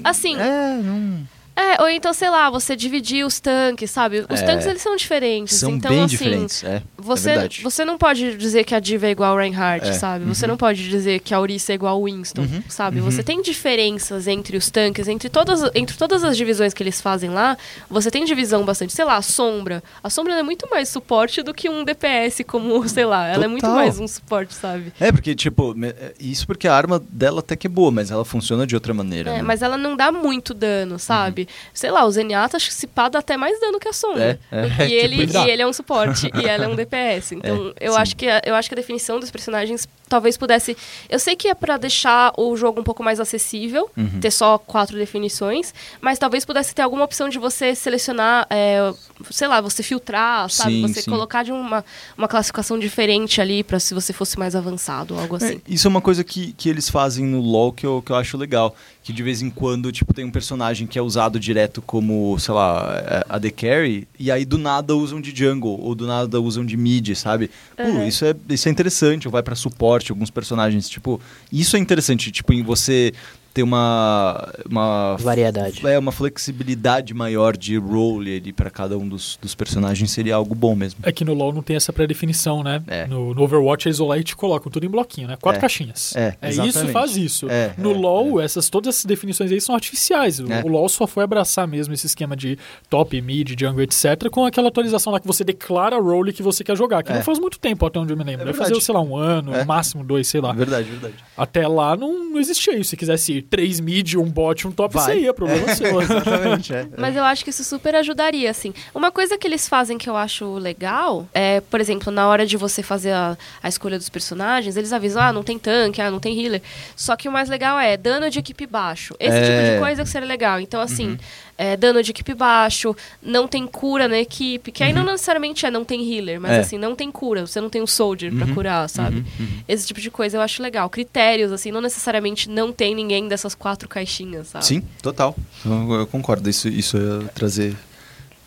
assim, 0.03 0.35
É, 0.39 0.77
não. 0.81 1.27
É, 1.55 1.81
ou 1.81 1.87
então, 1.89 2.11
sei 2.13 2.29
lá, 2.29 2.49
você 2.49 2.75
dividir 2.75 3.23
os 3.25 3.39
tanques, 3.39 3.91
sabe? 3.91 4.25
Os 4.29 4.41
É. 4.41 4.43
tanques, 4.43 4.65
eles 4.65 4.81
são 4.81 4.95
diferentes. 4.95 5.55
São 5.57 5.69
então, 5.71 5.91
bem 5.91 6.03
assim, 6.03 6.15
diferentes, 6.17 6.63
é. 6.63 6.77
é 6.77 6.81
Você, 6.97 7.29
verdade. 7.31 7.61
você 7.61 7.85
não 7.85 7.97
pode 7.97 8.35
dizer 8.37 8.63
que 8.63 8.73
a 8.73 8.79
Diva 8.79 9.05
é 9.07 9.11
igual 9.11 9.31
ao 9.33 9.37
Reinhardt, 9.37 9.87
É, 9.89 9.93
sabe? 9.93 10.25
Você 10.25 10.47
não 10.47 10.57
pode 10.57 10.89
dizer 10.89 11.19
que 11.19 11.33
a 11.33 11.39
Orisa 11.39 11.71
é 11.71 11.75
igual 11.75 11.93
ao 11.95 12.03
Winston, 12.05 12.41
Uhum, 12.41 12.63
sabe? 12.67 12.99
uhum. 12.99 13.05
Você 13.05 13.21
tem 13.21 13.41
diferenças 13.41 14.27
entre 14.27 14.57
os 14.57 14.69
tanques, 14.71 15.07
entre 15.07 15.29
todas, 15.29 15.61
entre 15.75 15.95
todas 15.95 16.23
as 16.23 16.35
divisões 16.35 16.73
que 16.73 16.81
eles 16.81 16.99
fazem 16.99 17.29
lá, 17.29 17.55
você 17.89 18.09
tem 18.09 18.25
divisão 18.25 18.65
bastante. 18.65 18.91
Sei 18.93 19.05
lá, 19.05 19.17
a 19.17 19.21
Sombra. 19.21 19.83
A 20.03 20.09
Sombra 20.09 20.33
é 20.33 20.43
muito 20.43 20.67
mais 20.69 20.89
suporte 20.89 21.43
do 21.43 21.53
que 21.53 21.69
um 21.69 21.83
DPS, 21.83 22.43
como, 22.43 22.85
sei 22.89 23.05
lá, 23.05 23.27
ela 23.27 23.45
é 23.45 23.47
muito 23.47 23.61
Total. 23.61 23.75
mais 23.77 23.99
um 23.99 24.07
suporte, 24.07 24.53
sabe? 24.55 24.91
É, 24.99 25.11
porque, 25.11 25.35
tipo, 25.35 25.75
é, 25.85 26.13
isso 26.19 26.47
porque 26.47 26.67
a 26.67 26.75
arma 26.75 27.01
dela 27.09 27.39
até 27.41 27.55
que 27.55 27.67
é 27.67 27.69
boa, 27.69 27.91
mas 27.91 28.09
ela 28.11 28.25
funciona 28.25 28.65
de 28.65 28.73
outra 28.75 28.93
maneira. 28.93 29.29
É, 29.29 29.33
né? 29.37 29.41
mas 29.43 29.61
ela 29.61 29.77
não 29.77 29.95
dá 29.95 30.11
muito 30.11 30.53
dano, 30.53 30.97
sabe? 30.97 31.42
Sei 31.73 31.91
lá, 31.91 32.05
o 32.05 32.11
Zenyatta 32.11 32.57
acho 32.57 32.67
que 32.67 32.73
se 32.73 32.87
pá 32.87 33.09
dá 33.09 33.19
até 33.19 33.37
mais 33.37 33.59
dano 33.59 33.79
que 33.79 33.87
a 33.87 33.93
Sombra. 33.93 34.39
É, 34.51 34.83
é, 34.83 34.87
E, 34.87 34.93
ele, 34.93 35.27
tipo 35.27 35.39
e 35.45 35.49
ele 35.51 35.61
é 35.61 35.67
um 35.67 35.73
suporte, 35.73 36.29
e 36.33 36.45
ela 36.47 36.65
é 36.65 36.67
um 36.67 36.75
DPS. 36.77 37.31
Então, 37.33 37.73
É, 37.79 37.87
eu, 37.87 37.93
sim. 37.93 37.99
acho 37.99 38.15
que 38.15 38.27
a, 38.27 38.41
eu 38.45 38.55
acho 38.55 38.69
que 38.69 38.75
a 38.75 38.77
definição 38.77 39.19
dos 39.19 39.31
personagens 39.31 39.87
talvez 40.09 40.37
pudesse. 40.37 40.77
Eu 41.09 41.17
sei 41.17 41.35
que 41.35 41.47
é 41.47 41.55
pra 41.55 41.75
deixar 41.77 42.33
o 42.37 42.55
jogo 42.55 42.79
um 42.79 42.83
pouco 42.83 43.03
mais 43.03 43.19
acessível, 43.19 43.89
Uhum. 43.97 44.19
ter 44.19 44.29
só 44.31 44.57
quatro 44.57 44.95
definições, 44.97 45.73
mas 46.01 46.19
talvez 46.19 46.45
pudesse 46.45 46.73
ter 46.75 46.81
alguma 46.83 47.03
opção 47.05 47.29
de 47.29 47.39
você 47.39 47.73
selecionar, 47.73 48.45
é, 48.49 48.93
sei 49.31 49.47
lá, 49.47 49.59
você 49.61 49.81
filtrar, 49.81 50.49
sabe? 50.49 50.71
Sim, 50.73 50.81
você 50.87 51.01
sim. 51.01 51.09
colocar 51.09 51.43
de 51.43 51.51
uma, 51.51 51.83
uma 52.17 52.27
classificação 52.27 52.77
diferente 52.77 53.41
ali 53.41 53.63
pra 53.63 53.79
se 53.79 53.93
você 53.93 54.13
fosse 54.13 54.37
mais 54.37 54.55
avançado, 54.55 55.17
algo 55.17 55.35
assim. 55.37 55.55
É, 55.55 55.61
isso 55.67 55.87
é 55.87 55.89
uma 55.89 56.01
coisa 56.01 56.23
que, 56.23 56.53
que 56.53 56.69
eles 56.69 56.89
fazem 56.89 57.25
no 57.25 57.41
LoL 57.41 57.71
que 57.73 57.85
eu, 57.85 58.01
que 58.05 58.11
eu 58.11 58.15
acho 58.15 58.37
legal. 58.37 58.75
Que 59.03 59.11
de 59.11 59.21
vez 59.21 59.41
em 59.41 59.49
quando, 59.49 59.91
tipo, 59.91 60.13
tem 60.13 60.23
um 60.23 60.31
personagem 60.31 60.87
que 60.87 60.97
é 60.97 61.01
usado 61.01 61.37
direto 61.37 61.81
como, 61.81 62.39
sei 62.39 62.53
lá, 62.53 63.03
é, 63.05 63.25
a 63.27 63.37
The 63.37 63.51
Carry, 63.51 64.07
e 64.17 64.31
aí 64.31 64.45
do 64.45 64.57
nada 64.57 64.95
usam 64.95 65.19
de 65.19 65.35
jungle, 65.35 65.77
ou 65.77 65.93
do 65.93 66.07
nada 66.07 66.39
usam 66.39 66.65
de 66.65 66.77
mid, 66.77 67.13
sabe? 67.15 67.51
Pô, 67.75 67.83
Uhum. 67.83 68.07
isso, 68.07 68.23
é, 68.23 68.33
isso 68.49 68.69
é 68.69 68.71
interessante, 68.71 69.27
ou 69.27 69.31
vai 69.31 69.43
pra 69.43 69.55
suporte, 69.55 70.09
alguns 70.11 70.29
personagens, 70.29 70.87
tipo, 70.87 71.19
isso 71.51 71.75
é 71.75 71.79
interessante, 71.79 72.31
tipo, 72.31 72.53
em 72.53 72.63
você 72.63 73.11
ter 73.53 73.63
uma... 73.63 74.51
uma 74.69 75.15
Variedade. 75.19 75.85
É, 75.85 75.97
uma 75.99 76.11
flexibilidade 76.11 77.13
maior 77.13 77.55
de 77.55 77.77
role 77.77 78.37
ali 78.37 78.51
pra 78.51 78.69
cada 78.69 78.97
um 78.97 79.07
dos, 79.07 79.37
dos 79.41 79.53
personagens 79.55 80.11
seria 80.11 80.35
algo 80.35 80.55
bom 80.55 80.75
mesmo. 80.75 80.99
É 81.03 81.11
que 81.11 81.23
no 81.23 81.33
LoL 81.33 81.53
não 81.53 81.61
tem 81.61 81.75
essa 81.75 81.93
pré-definição, 81.93 82.63
né? 82.63 82.81
É. 82.87 83.05
No, 83.07 83.33
no 83.33 83.43
Overwatch 83.43 83.87
eles 83.87 83.97
vão 83.97 84.07
lá 84.07 84.17
e 84.17 84.23
te 84.23 84.35
colocam 84.35 84.71
tudo 84.71 84.85
em 84.85 84.89
bloquinho, 84.89 85.27
né? 85.27 85.37
Quatro 85.39 85.59
É. 85.59 85.61
caixinhas. 85.61 86.15
É, 86.15 86.35
isso, 86.49 86.61
exatamente. 86.63 86.91
faz 86.91 87.15
isso. 87.15 87.49
É, 87.49 87.73
no 87.77 87.91
é, 87.91 87.93
LoL, 87.93 88.41
essas, 88.41 88.69
todas 88.69 88.95
essas 88.95 89.05
definições 89.05 89.51
aí 89.51 89.61
são 89.61 89.75
artificiais. 89.75 90.39
O, 90.39 90.51
É. 90.51 90.63
o 90.63 90.67
LoL 90.67 90.89
só 90.89 91.05
foi 91.05 91.23
abraçar 91.23 91.67
mesmo 91.67 91.93
esse 91.93 92.07
esquema 92.07 92.35
de 92.35 92.57
top, 92.89 93.21
mid, 93.21 93.51
jungle, 93.59 93.81
etc. 93.83 94.29
com 94.31 94.45
aquela 94.45 94.69
atualização 94.69 95.13
lá 95.13 95.19
que 95.19 95.27
você 95.27 95.43
declara 95.43 95.95
a 95.95 95.99
role 95.99 96.33
que 96.33 96.41
você 96.41 96.63
quer 96.63 96.75
jogar. 96.75 97.03
Que 97.03 97.11
É. 97.11 97.15
não 97.15 97.21
faz 97.23 97.37
muito 97.39 97.59
tempo, 97.59 97.85
até 97.85 97.99
onde 97.99 98.11
eu 98.13 98.17
me 98.17 98.23
lembro. 98.23 98.41
É 98.43 98.45
Deve 98.45 98.57
fazer, 98.57 98.79
sei 98.81 98.93
lá, 98.93 99.01
um 99.01 99.15
ano, 99.15 99.53
É. 99.53 99.59
no 99.59 99.65
máximo 99.65 100.03
dois, 100.03 100.27
sei 100.27 100.41
lá. 100.41 100.51
Verdade, 100.53 100.89
verdade. 100.89 101.13
Até 101.37 101.67
lá 101.67 101.95
não, 101.95 102.31
não 102.31 102.39
existia 102.39 102.75
isso. 102.77 102.89
Se 102.91 102.97
quisesse 102.97 103.33
ir 103.33 103.42
três 103.49 103.79
mid, 103.79 104.15
um 104.15 104.23
bot, 104.25 104.67
um 104.67 104.71
top, 104.71 104.93
Vai. 104.95 105.03
você 105.05 105.19
ia, 105.19 105.33
problema 105.33 105.69
É. 105.69 105.75
seu. 105.75 106.01
Exatamente, 106.01 106.73
é. 106.73 106.87
Mas 106.97 107.15
eu 107.15 107.23
acho 107.23 107.43
que 107.43 107.49
isso 107.49 107.63
super 107.63 107.95
ajudaria, 107.95 108.49
assim. 108.49 108.73
Uma 108.93 109.11
coisa 109.11 109.37
que 109.37 109.45
eles 109.47 109.67
fazem 109.67 109.97
que 109.97 110.09
eu 110.09 110.15
acho 110.17 110.53
legal 110.55 111.27
é, 111.33 111.61
por 111.61 111.79
exemplo, 111.79 112.11
na 112.11 112.27
hora 112.27 112.45
de 112.45 112.57
você 112.57 112.81
fazer 112.81 113.11
a, 113.11 113.37
a 113.61 113.69
escolha 113.69 113.97
dos 113.97 114.09
personagens, 114.09 114.75
eles 114.77 114.91
avisam, 114.93 115.21
ah, 115.21 115.33
não 115.33 115.43
tem 115.43 115.57
tanque, 115.59 116.01
ah, 116.01 116.09
não 116.09 116.19
tem 116.19 116.39
healer. 116.41 116.61
Só 116.95 117.15
que 117.15 117.27
o 117.27 117.31
mais 117.31 117.49
legal 117.49 117.79
é 117.79 117.95
dano 117.97 118.29
de 118.29 118.39
equipe 118.39 118.65
baixo. 118.65 119.15
Esse 119.19 119.37
É. 119.37 119.41
tipo 119.41 119.73
de 119.73 119.79
coisa 119.79 120.03
que 120.03 120.09
seria 120.09 120.27
legal. 120.27 120.59
Então, 120.59 120.81
assim, 120.81 121.17
é, 121.57 121.77
dano 121.77 122.01
de 122.01 122.11
equipe 122.11 122.33
baixo, 122.33 122.95
não 123.21 123.47
tem 123.47 123.65
cura 123.67 124.07
na 124.07 124.17
equipe, 124.19 124.71
que 124.71 124.83
aí 124.83 124.91
não 124.93 125.03
necessariamente 125.03 125.65
é 125.65 125.71
não 125.71 125.83
tem 125.85 126.01
healer, 126.13 126.39
mas 126.41 126.51
É. 126.51 126.59
assim, 126.59 126.77
não 126.77 126.95
tem 126.95 127.11
cura, 127.11 127.45
você 127.45 127.61
não 127.61 127.69
tem 127.69 127.81
um 127.81 127.87
soldier 127.87 128.33
pra 128.33 128.47
curar, 128.53 128.89
sabe? 128.89 129.23
Esse 129.67 129.85
tipo 129.87 130.01
de 130.01 130.09
coisa 130.11 130.37
eu 130.37 130.41
acho 130.41 130.61
legal. 130.61 130.89
Critérios, 130.89 131.51
assim, 131.51 131.71
não 131.71 131.81
necessariamente 131.81 132.49
não 132.49 132.71
tem 132.71 132.95
ninguém 132.95 133.27
dessas 133.27 133.53
quatro 133.55 133.87
caixinhas, 133.87 134.47
sabe? 134.47 134.65
Sim, 134.65 134.83
total. 135.01 135.35
Eu, 135.65 135.93
eu 135.99 136.07
concordo. 136.07 136.49
Isso, 136.49 136.67
isso 136.67 136.97
é 136.97 137.27
trazer. 137.33 137.75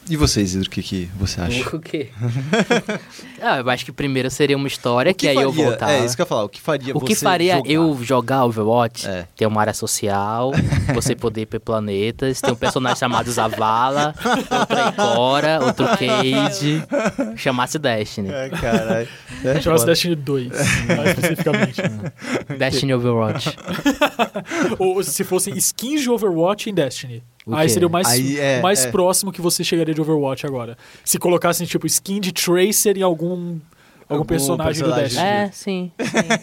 E 0.09 0.17
você, 0.17 0.41
Isidro, 0.41 0.69
o 0.69 0.71
que, 0.71 0.83
que 0.83 1.11
você 1.19 1.41
acha? 1.41 1.77
O 1.77 1.81
quê? 1.81 2.11
ah, 3.43 3.59
eu 3.59 3.69
acho 3.71 3.85
que 3.85 3.91
primeiro 3.91 4.31
seria 4.31 4.57
uma 4.57 4.69
história 4.69 5.11
O 5.11 5.15
que, 5.15 5.27
aí 5.27 5.35
eu 5.37 5.53
faria- 5.53 5.67
voltar. 5.71 5.91
É, 5.91 6.05
isso 6.05 6.15
que 6.15 6.23
eu 6.23 6.25
ia 6.25 6.29
falar. 6.29 6.45
O 6.45 6.49
que 6.49 6.61
faria 6.61 6.97
O 6.97 7.01
que 7.01 7.15
você 7.17 7.25
faria 7.25 7.57
jogar? 7.57 7.71
eu 7.71 7.99
jogar 8.05 8.45
Overwatch? 8.45 9.09
É. 9.09 9.27
Ter 9.37 9.47
uma 9.47 9.61
área 9.61 9.75
social, 9.75 10.53
você 10.95 11.15
poder 11.17 11.41
ir 11.43 11.47
pra 11.47 11.59
planetas, 11.59 12.41
ter 12.41 12.53
um 12.53 12.55
personagem 12.57 12.99
chamado 12.99 13.31
Zavala, 13.33 14.15
outro 14.25 14.89
Ikora, 14.91 15.59
outro 15.65 15.87
Cage, 15.99 16.83
chamasse 17.37 17.77
Destiny. 17.79 18.31
É, 18.31 18.49
caralho. 18.51 19.09
É, 19.45 19.61
Chamasse. 19.61 19.87
Destiny 19.87 20.15
2, 20.15 20.49
mais 20.97 21.11
especificamente. 21.11 21.83
Destiny 22.59 22.95
Overwatch. 22.95 23.57
Ou 24.79 25.03
se 25.03 25.25
fossem 25.25 25.57
skins 25.57 26.03
de 26.03 26.11
Overwatch 26.11 26.71
em 26.71 26.75
Destiny. 26.75 27.23
O 27.47 27.55
Aí 27.55 27.69
quê? 27.69 27.75
seria 27.75 27.87
o 27.87 27.91
mais, 27.91 28.09
Aí, 28.09 28.39
é, 28.41 28.59
o 28.59 28.63
mais 28.63 28.85
é. 28.85 28.91
próximo 28.91 29.31
que 29.31 29.41
você 29.41 29.63
chegaria 29.63 29.95
de 29.95 30.01
Overwatch 30.01 30.45
agora. 30.45 30.77
Se 31.05 31.17
colocassem, 31.17 31.65
tipo, 31.67 31.87
skin 31.87 32.21
de 32.21 32.33
Tracer 32.33 32.99
em 32.99 33.03
algum, 33.03 33.31
algum, 33.31 33.61
Algum 34.09 34.25
personagem, 34.25 34.83
do 34.83 34.93
personagem. 34.93 35.05
Destiny. 35.05 35.27
É, 35.27 35.51
sim. 35.53 35.93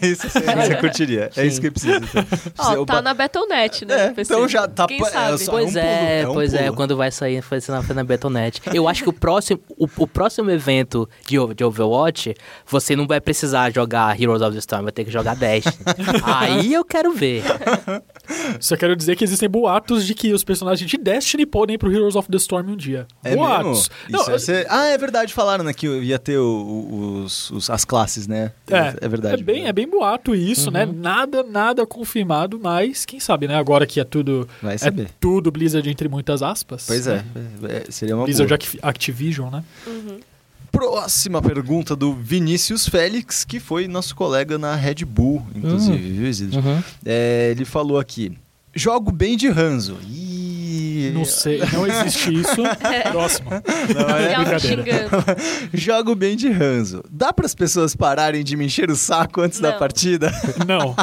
isso 0.02 0.28
você, 0.30 0.40
você 0.40 0.74
curtiria. 0.76 1.30
É 1.36 1.42
Sim. 1.42 1.46
isso 1.46 1.60
que 1.60 1.70
precisa. 1.70 1.96
Então. 1.96 2.82
Ó, 2.82 2.84
tá 2.86 3.02
na 3.02 3.12
Battle.net, 3.12 3.84
né? 3.84 4.14
É, 4.16 4.20
então 4.20 4.48
já 4.48 4.66
tá 4.66 4.86
Quem 4.86 4.98
pa- 4.98 5.08
é 5.08 5.10
sabe? 5.10 5.38
só- 5.44 5.52
Pois 5.52 5.74
um 5.76 5.78
é, 5.78 6.20
é 6.22 6.28
um 6.28 6.32
pois 6.32 6.54
é, 6.54 6.64
pulo. 6.64 6.76
quando 6.76 6.96
vai 6.96 7.10
sair 7.10 7.42
foi 7.42 7.58
na, 7.68 7.82
foi 7.82 7.94
na 7.94 8.02
Betonet. 8.04 8.62
Eu 8.72 8.88
acho 8.88 9.02
que 9.02 9.08
o 9.10 9.12
próximo, 9.12 9.60
o, 9.78 9.86
o 9.98 10.06
próximo 10.06 10.50
evento 10.50 11.06
de, 11.26 11.36
de 11.54 11.64
Overwatch, 11.64 12.34
você 12.66 12.96
não 12.96 13.06
vai 13.06 13.20
precisar 13.20 13.70
jogar 13.72 14.18
Heroes 14.18 14.40
of 14.40 14.52
the 14.52 14.58
Storm, 14.58 14.84
vai 14.84 14.92
ter 14.92 15.04
que 15.04 15.10
jogar 15.10 15.36
Destiny. 15.36 15.76
Aí 16.24 16.72
eu 16.72 16.82
quero 16.84 17.12
ver. 17.12 17.42
Só 18.60 18.76
quero 18.76 18.94
dizer 18.96 19.16
que 19.16 19.24
existem 19.24 19.48
boatos 19.48 20.06
de 20.06 20.14
que 20.14 20.32
os 20.32 20.42
personagens 20.44 20.88
de 20.90 20.96
Destiny 20.96 21.44
podem 21.46 21.74
ir 21.74 21.78
pro 21.78 21.92
Heroes 21.92 22.16
of 22.16 22.28
the 22.30 22.36
Storm 22.36 22.70
um 22.70 22.76
dia. 22.76 23.06
É 23.22 23.34
boatos. 23.36 23.88
mesmo? 23.88 23.94
Não, 24.10 24.20
Isso 24.20 24.30
ia 24.30 24.38
ser- 24.38 24.66
Ah, 24.70 24.86
é 24.86 24.96
verdade, 24.98 25.32
falaram 25.34 25.62
né, 25.64 25.72
que 25.72 25.86
ia 25.86 26.18
ter 26.18 26.38
o- 26.38 26.44
o- 26.44 27.22
os, 27.24 27.50
os- 27.50 27.70
as 27.70 27.84
classes, 27.84 28.26
né? 28.26 28.52
É, 28.70 28.94
é 29.04 29.08
verdade. 29.08 29.40
É 29.42 29.44
bem, 29.44 29.66
é 29.66 29.72
bem 29.72 29.88
boato 29.88 30.34
isso, 30.34 30.70
né? 30.70 30.86
Nada, 30.86 31.42
nada 31.42 31.86
confirmado, 31.86 32.58
mas 32.62 33.04
quem 33.04 33.20
sabe, 33.20 33.46
né? 33.48 33.56
Agora 33.56 33.86
que 33.86 34.00
é 34.00 34.04
tudo. 34.04 34.48
Vai 34.62 34.74
É 34.74 34.78
saber. 34.78 35.10
tudo 35.20 35.50
Blizzard 35.50 35.88
entre 35.88 36.08
muitas 36.08 36.42
aspas. 36.42 36.84
Pois 36.86 37.06
é, 37.06 37.16
né? 37.16 37.24
é, 37.86 37.90
seria 37.90 38.16
uma 38.16 38.24
Blizzard 38.24 38.48
boa. 38.48 38.54
Acti- 38.56 38.78
Activision, 38.82 39.50
né? 39.50 39.64
Próxima 40.74 41.40
pergunta 41.40 41.94
do 41.94 42.12
Vinícius 42.12 42.88
Félix, 42.88 43.44
que 43.44 43.60
foi 43.60 43.86
nosso 43.86 44.14
colega 44.16 44.58
na 44.58 44.74
Red 44.74 45.04
Bull, 45.06 45.46
inclusive, 45.54 45.96
viu, 45.96 46.26
Isidro? 46.26 46.60
Uhum. 46.60 46.82
É, 47.06 47.48
ele 47.52 47.64
falou 47.64 47.98
aqui: 47.98 48.36
jogo 48.74 49.12
bem 49.12 49.36
de 49.36 49.46
Hanzo. 49.48 49.96
Ih, 50.02 51.12
Não 51.14 51.24
sei, 51.24 51.60
não 51.72 51.86
existe 51.86 52.34
isso. 52.34 52.56
Próximo. 53.12 53.50
Não 53.50 54.16
é? 54.16 54.32
Ela 54.32 54.44
brincadeira. 54.58 54.82
xingando. 54.84 55.24
Jogo 55.72 56.14
bem 56.16 56.36
de 56.36 56.48
Hanzo. 56.48 57.02
Dá 57.10 57.32
para 57.32 57.46
as 57.46 57.54
pessoas 57.54 57.94
pararem 57.94 58.42
de 58.42 58.56
me 58.56 58.64
encher 58.66 58.90
o 58.90 58.96
saco 58.96 59.40
antes 59.42 59.60
da 59.60 59.72
Não. 59.72 59.78
partida? 59.78 60.32
Não. 60.66 60.96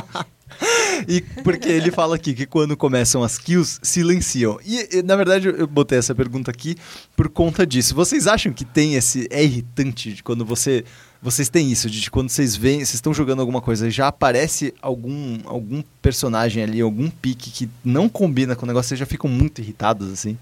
E 1.08 1.22
porque 1.44 1.70
ele 1.70 1.92
fala 1.92 2.16
aqui 2.16 2.34
que 2.34 2.46
quando 2.46 2.78
começam 2.78 3.24
as 3.24 3.38
kills, 3.38 3.80
silenciam. 3.82 4.60
E, 4.64 4.98
e, 4.98 5.02
na 5.02 5.16
verdade 5.16 5.48
eu 5.48 5.68
botei 5.68 5.98
essa 5.98 6.14
pergunta 6.14 6.52
aqui 6.52 6.76
por 7.16 7.30
conta 7.30 7.66
disso. 7.66 7.96
Vocês 7.96 8.28
acham 8.28 8.54
que 8.54 8.64
tem 8.64 8.96
esse 8.96 9.28
é 9.32 9.44
irritante 9.44 10.14
de 10.14 10.24
quando 10.24 10.46
você 10.46 10.84
vocês 11.22 11.50
têm 11.50 11.72
isso 11.72 11.88
de 11.90 12.10
quando 12.10 12.30
vocês 12.30 12.56
veem, 12.56 12.80
vocês 12.80 12.96
estão 12.96 13.14
jogando 13.14 13.42
alguma 13.42 13.62
coisa 13.62 13.88
e 13.88 13.92
já 13.92 14.08
aparece 14.08 14.74
algum 14.82 15.40
algum 15.46 15.84
personagem 16.02 16.64
ali, 16.64 16.82
algum 16.82 17.10
pique 17.10 17.52
que 17.52 17.70
não 17.84 18.10
combina 18.10 18.56
com 18.56 18.66
o 18.66 18.68
negócio, 18.68 18.90
vocês 18.90 19.00
já 19.00 19.06
ficam 19.06 19.30
muito 19.30 19.62
irritados 19.62 20.12
assim? 20.12 20.38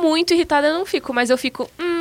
Muito 0.00 0.32
irritada 0.32 0.68
eu 0.68 0.74
não 0.74 0.86
fico, 0.86 1.12
mas 1.12 1.28
eu 1.30 1.36
fico, 1.36 1.68
hum, 1.78 1.91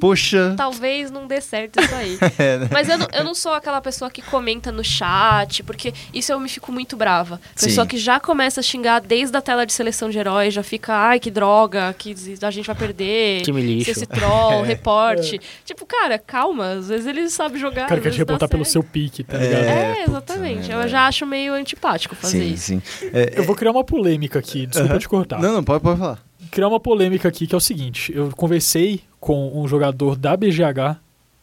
Poxa, 0.00 0.54
talvez 0.56 1.10
não 1.10 1.26
dê 1.26 1.40
certo 1.40 1.80
isso 1.80 1.94
aí. 1.94 2.18
é, 2.38 2.58
né? 2.58 2.68
Mas 2.70 2.88
eu 2.88 2.98
não, 2.98 3.06
eu 3.12 3.24
não 3.24 3.34
sou 3.34 3.52
aquela 3.52 3.80
pessoa 3.80 4.10
que 4.10 4.22
comenta 4.22 4.72
no 4.72 4.82
chat, 4.82 5.62
porque 5.62 5.92
isso 6.12 6.32
eu 6.32 6.40
me 6.40 6.48
fico 6.48 6.72
muito 6.72 6.96
brava. 6.96 7.40
Pessoa 7.54 7.84
Sim. 7.84 7.88
que 7.90 7.98
já 7.98 8.18
começa 8.18 8.60
a 8.60 8.62
xingar 8.62 9.00
desde 9.00 9.36
a 9.36 9.40
tela 9.40 9.64
de 9.66 9.72
seleção 9.72 10.08
de 10.10 10.18
heróis, 10.18 10.54
já 10.54 10.62
fica, 10.62 10.94
ai, 10.94 11.20
que 11.20 11.30
droga, 11.30 11.94
que 11.98 12.14
a 12.42 12.50
gente 12.50 12.66
vai 12.66 12.76
perder. 12.76 13.42
Time 13.42 13.60
lixo. 13.60 13.90
Esse 13.90 14.06
troll, 14.06 14.62
reporte. 14.64 15.40
Tipo, 15.64 15.84
cara, 15.86 16.18
calma, 16.18 16.72
às 16.72 16.88
vezes 16.88 17.06
ele 17.06 17.28
sabe 17.28 17.58
jogar. 17.58 17.84
O 17.86 17.88
cara 17.88 18.00
quer 18.00 18.10
te 18.10 18.18
reportar 18.18 18.48
pelo 18.48 18.64
seu 18.64 18.82
pique, 18.82 19.22
tá 19.22 19.36
É. 19.36 19.40
ligado? 19.40 19.64
É, 19.64 19.94
puta, 19.94 20.10
exatamente. 20.10 20.68
né, 20.68 20.74
eu 20.84 20.88
já 20.88 21.06
acho 21.06 21.26
meio 21.26 21.52
antipático 21.52 22.14
fazer 22.14 22.40
sim, 22.40 22.52
isso. 22.52 22.64
sim. 22.64 22.82
É, 23.12 23.34
Eu 23.36 23.44
vou 23.44 23.54
criar 23.54 23.70
uma 23.72 23.84
polêmica 23.84 24.38
aqui, 24.38 24.66
desculpa 24.66 24.98
te 24.98 25.08
cortar. 25.08 25.40
Não, 25.40 25.52
não, 25.52 25.64
pode, 25.64 25.82
pode 25.82 25.98
falar. 25.98 26.29
Criar 26.50 26.68
uma 26.68 26.80
polêmica 26.80 27.28
aqui 27.28 27.46
que 27.46 27.54
é 27.54 27.58
o 27.58 27.60
seguinte: 27.60 28.12
eu 28.14 28.30
conversei 28.36 29.00
com 29.18 29.60
um 29.60 29.68
jogador 29.68 30.16
da 30.16 30.36
BGH, 30.36 30.98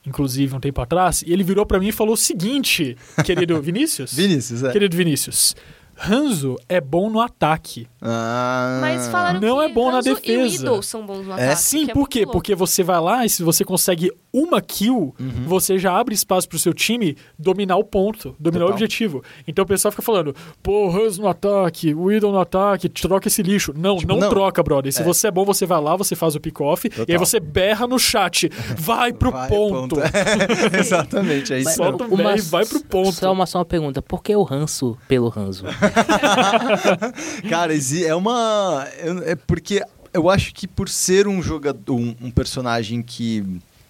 inclusive 0.05 0.55
um 0.55 0.59
tempo 0.59 0.81
atrás, 0.81 1.21
e 1.21 1.31
ele 1.31 1.43
virou 1.43 1.65
pra 1.65 1.79
mim 1.79 1.89
e 1.89 1.91
falou 1.91 2.13
o 2.13 2.17
seguinte, 2.17 2.97
querido 3.23 3.59
Vinícius. 3.61 4.13
Vinícius, 4.13 4.63
é. 4.63 4.71
Querido 4.71 4.95
Vinícius, 4.95 5.55
Hanzo 5.99 6.55
é 6.69 6.79
bom 6.79 7.09
no 7.09 7.19
ataque. 7.19 7.87
Ah, 8.01 8.77
Mas 8.81 9.07
falaram 9.07 9.39
Não 9.39 9.57
que 9.59 9.65
é 9.65 9.69
bom 9.73 9.91
na 9.91 9.97
Hanzo 9.97 10.09
e 10.09 10.11
o 10.11 10.15
defesa. 10.15 10.55
Idol 10.63 10.81
são 10.83 11.05
bons 11.05 11.25
no 11.25 11.31
É? 11.31 11.45
ataque. 11.45 11.61
Sim, 11.61 11.85
que 11.85 11.91
é 11.91 11.93
por 11.93 11.99
muito 12.01 12.09
quê? 12.11 12.19
louco. 12.19 12.31
Porque 12.33 12.55
você 12.55 12.83
vai 12.83 12.99
lá 13.01 13.25
e 13.25 13.29
se 13.29 13.41
você 13.43 13.63
consegue 13.65 14.11
uma 14.31 14.61
kill, 14.61 15.15
Uhum. 15.19 15.43
você 15.45 15.79
já 15.79 15.97
abre 15.97 16.13
espaço 16.13 16.47
pro 16.47 16.59
seu 16.59 16.73
time 16.73 17.17
dominar 17.39 17.77
o 17.77 17.83
ponto, 17.83 18.35
dominar 18.39 18.65
o 18.65 18.67
Total. 18.67 18.75
objetivo. 18.75 19.23
Então 19.47 19.63
o 19.63 19.67
pessoal 19.67 19.91
fica 19.91 20.03
falando, 20.03 20.35
pô, 20.61 20.89
Hans 20.89 21.17
no 21.17 21.27
ataque, 21.27 21.93
o 21.95 22.11
Idol 22.11 22.31
no 22.31 22.39
ataque, 22.39 22.87
troca 22.89 23.27
esse 23.27 23.41
lixo. 23.41 23.73
Não, 23.75 23.97
Tipo, 23.97 24.13
não, 24.13 24.19
não. 24.19 24.29
troca, 24.29 24.61
brother. 24.61 24.93
Se 24.93 25.01
É. 25.01 25.03
você 25.05 25.27
é 25.27 25.31
bom, 25.31 25.43
você 25.43 25.65
vai 25.65 25.81
lá, 25.81 25.95
você 25.95 26.15
faz 26.15 26.35
o 26.35 26.39
pick-off, 26.39 26.89
e 27.07 27.11
aí 27.11 27.17
você 27.17 27.39
berra 27.39 27.87
no 27.87 27.97
chat, 27.97 28.49
vai 28.77 29.11
pro 29.11 29.31
Vai, 29.31 29.49
ponto. 29.49 29.95
Exatamente, 30.79 31.53
é 31.53 31.59
isso. 31.59 31.81
Mesmo. 31.81 31.97
também, 31.97 32.37
vai 32.41 32.65
pro 32.65 32.83
ponto. 32.83 33.11
Só 33.13 33.31
uma, 33.33 33.45
só 33.45 33.59
uma 33.59 33.65
pergunta. 33.65 34.01
Por 34.01 34.21
que 34.21 34.35
o 34.35 34.43
ranço 34.43 34.95
pelo 35.07 35.29
ranço? 35.29 35.65
Cara, 37.49 37.73
é 37.75 38.15
uma. 38.15 38.87
É 39.25 39.35
porque 39.35 39.83
eu 40.13 40.29
acho 40.29 40.53
que 40.53 40.67
por 40.67 40.89
ser 40.89 41.27
um 41.27 41.41
jogador, 41.41 41.95
um, 41.95 42.15
um 42.21 42.31
personagem 42.31 43.01
que 43.01 43.43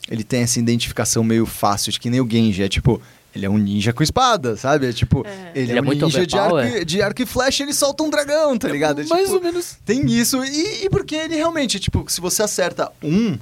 ele 0.10 0.24
tem 0.24 0.42
essa 0.42 0.60
identificação 0.60 1.24
meio 1.24 1.46
fácil, 1.46 1.92
de 1.92 2.00
que 2.00 2.10
nem 2.10 2.22
o 2.22 2.30
Genji, 2.30 2.64
é 2.64 2.70
tipo. 2.70 3.02
Ele 3.36 3.46
é 3.46 3.50
um 3.50 3.58
ninja 3.58 3.94
com 3.94 4.02
espada, 4.02 4.58
sabe? 4.58 4.88
É 4.88 4.94
tipo, 4.94 5.24
É. 5.28 5.52
ele, 5.54 5.66
Ele 5.66 5.74
é 5.74 5.78
é 5.78 5.82
um 5.82 5.86
muito 5.86 6.06
ninja 6.06 6.26
de 6.26 6.36
arco, 6.40 6.58
e- 6.60 6.84
de 6.86 7.02
arco 7.04 7.22
e 7.22 7.26
flecha, 7.26 7.62
ele 7.62 7.74
solta 7.74 8.02
um 8.02 8.10
dragão, 8.10 8.58
tá 8.58 8.68
ligado? 8.68 9.00
É, 9.02 9.06
Mais 9.06 9.26
tipo, 9.26 9.36
ou 9.36 9.42
menos. 9.44 9.78
Tem 9.86 10.04
isso. 10.10 10.44
E, 10.44 10.86
e 10.86 10.90
porque 10.90 11.14
ele 11.14 11.36
realmente, 11.36 11.80
tipo, 11.80 12.04
se 12.08 12.20
você 12.20 12.42
acerta 12.42 12.92
um 13.04 13.38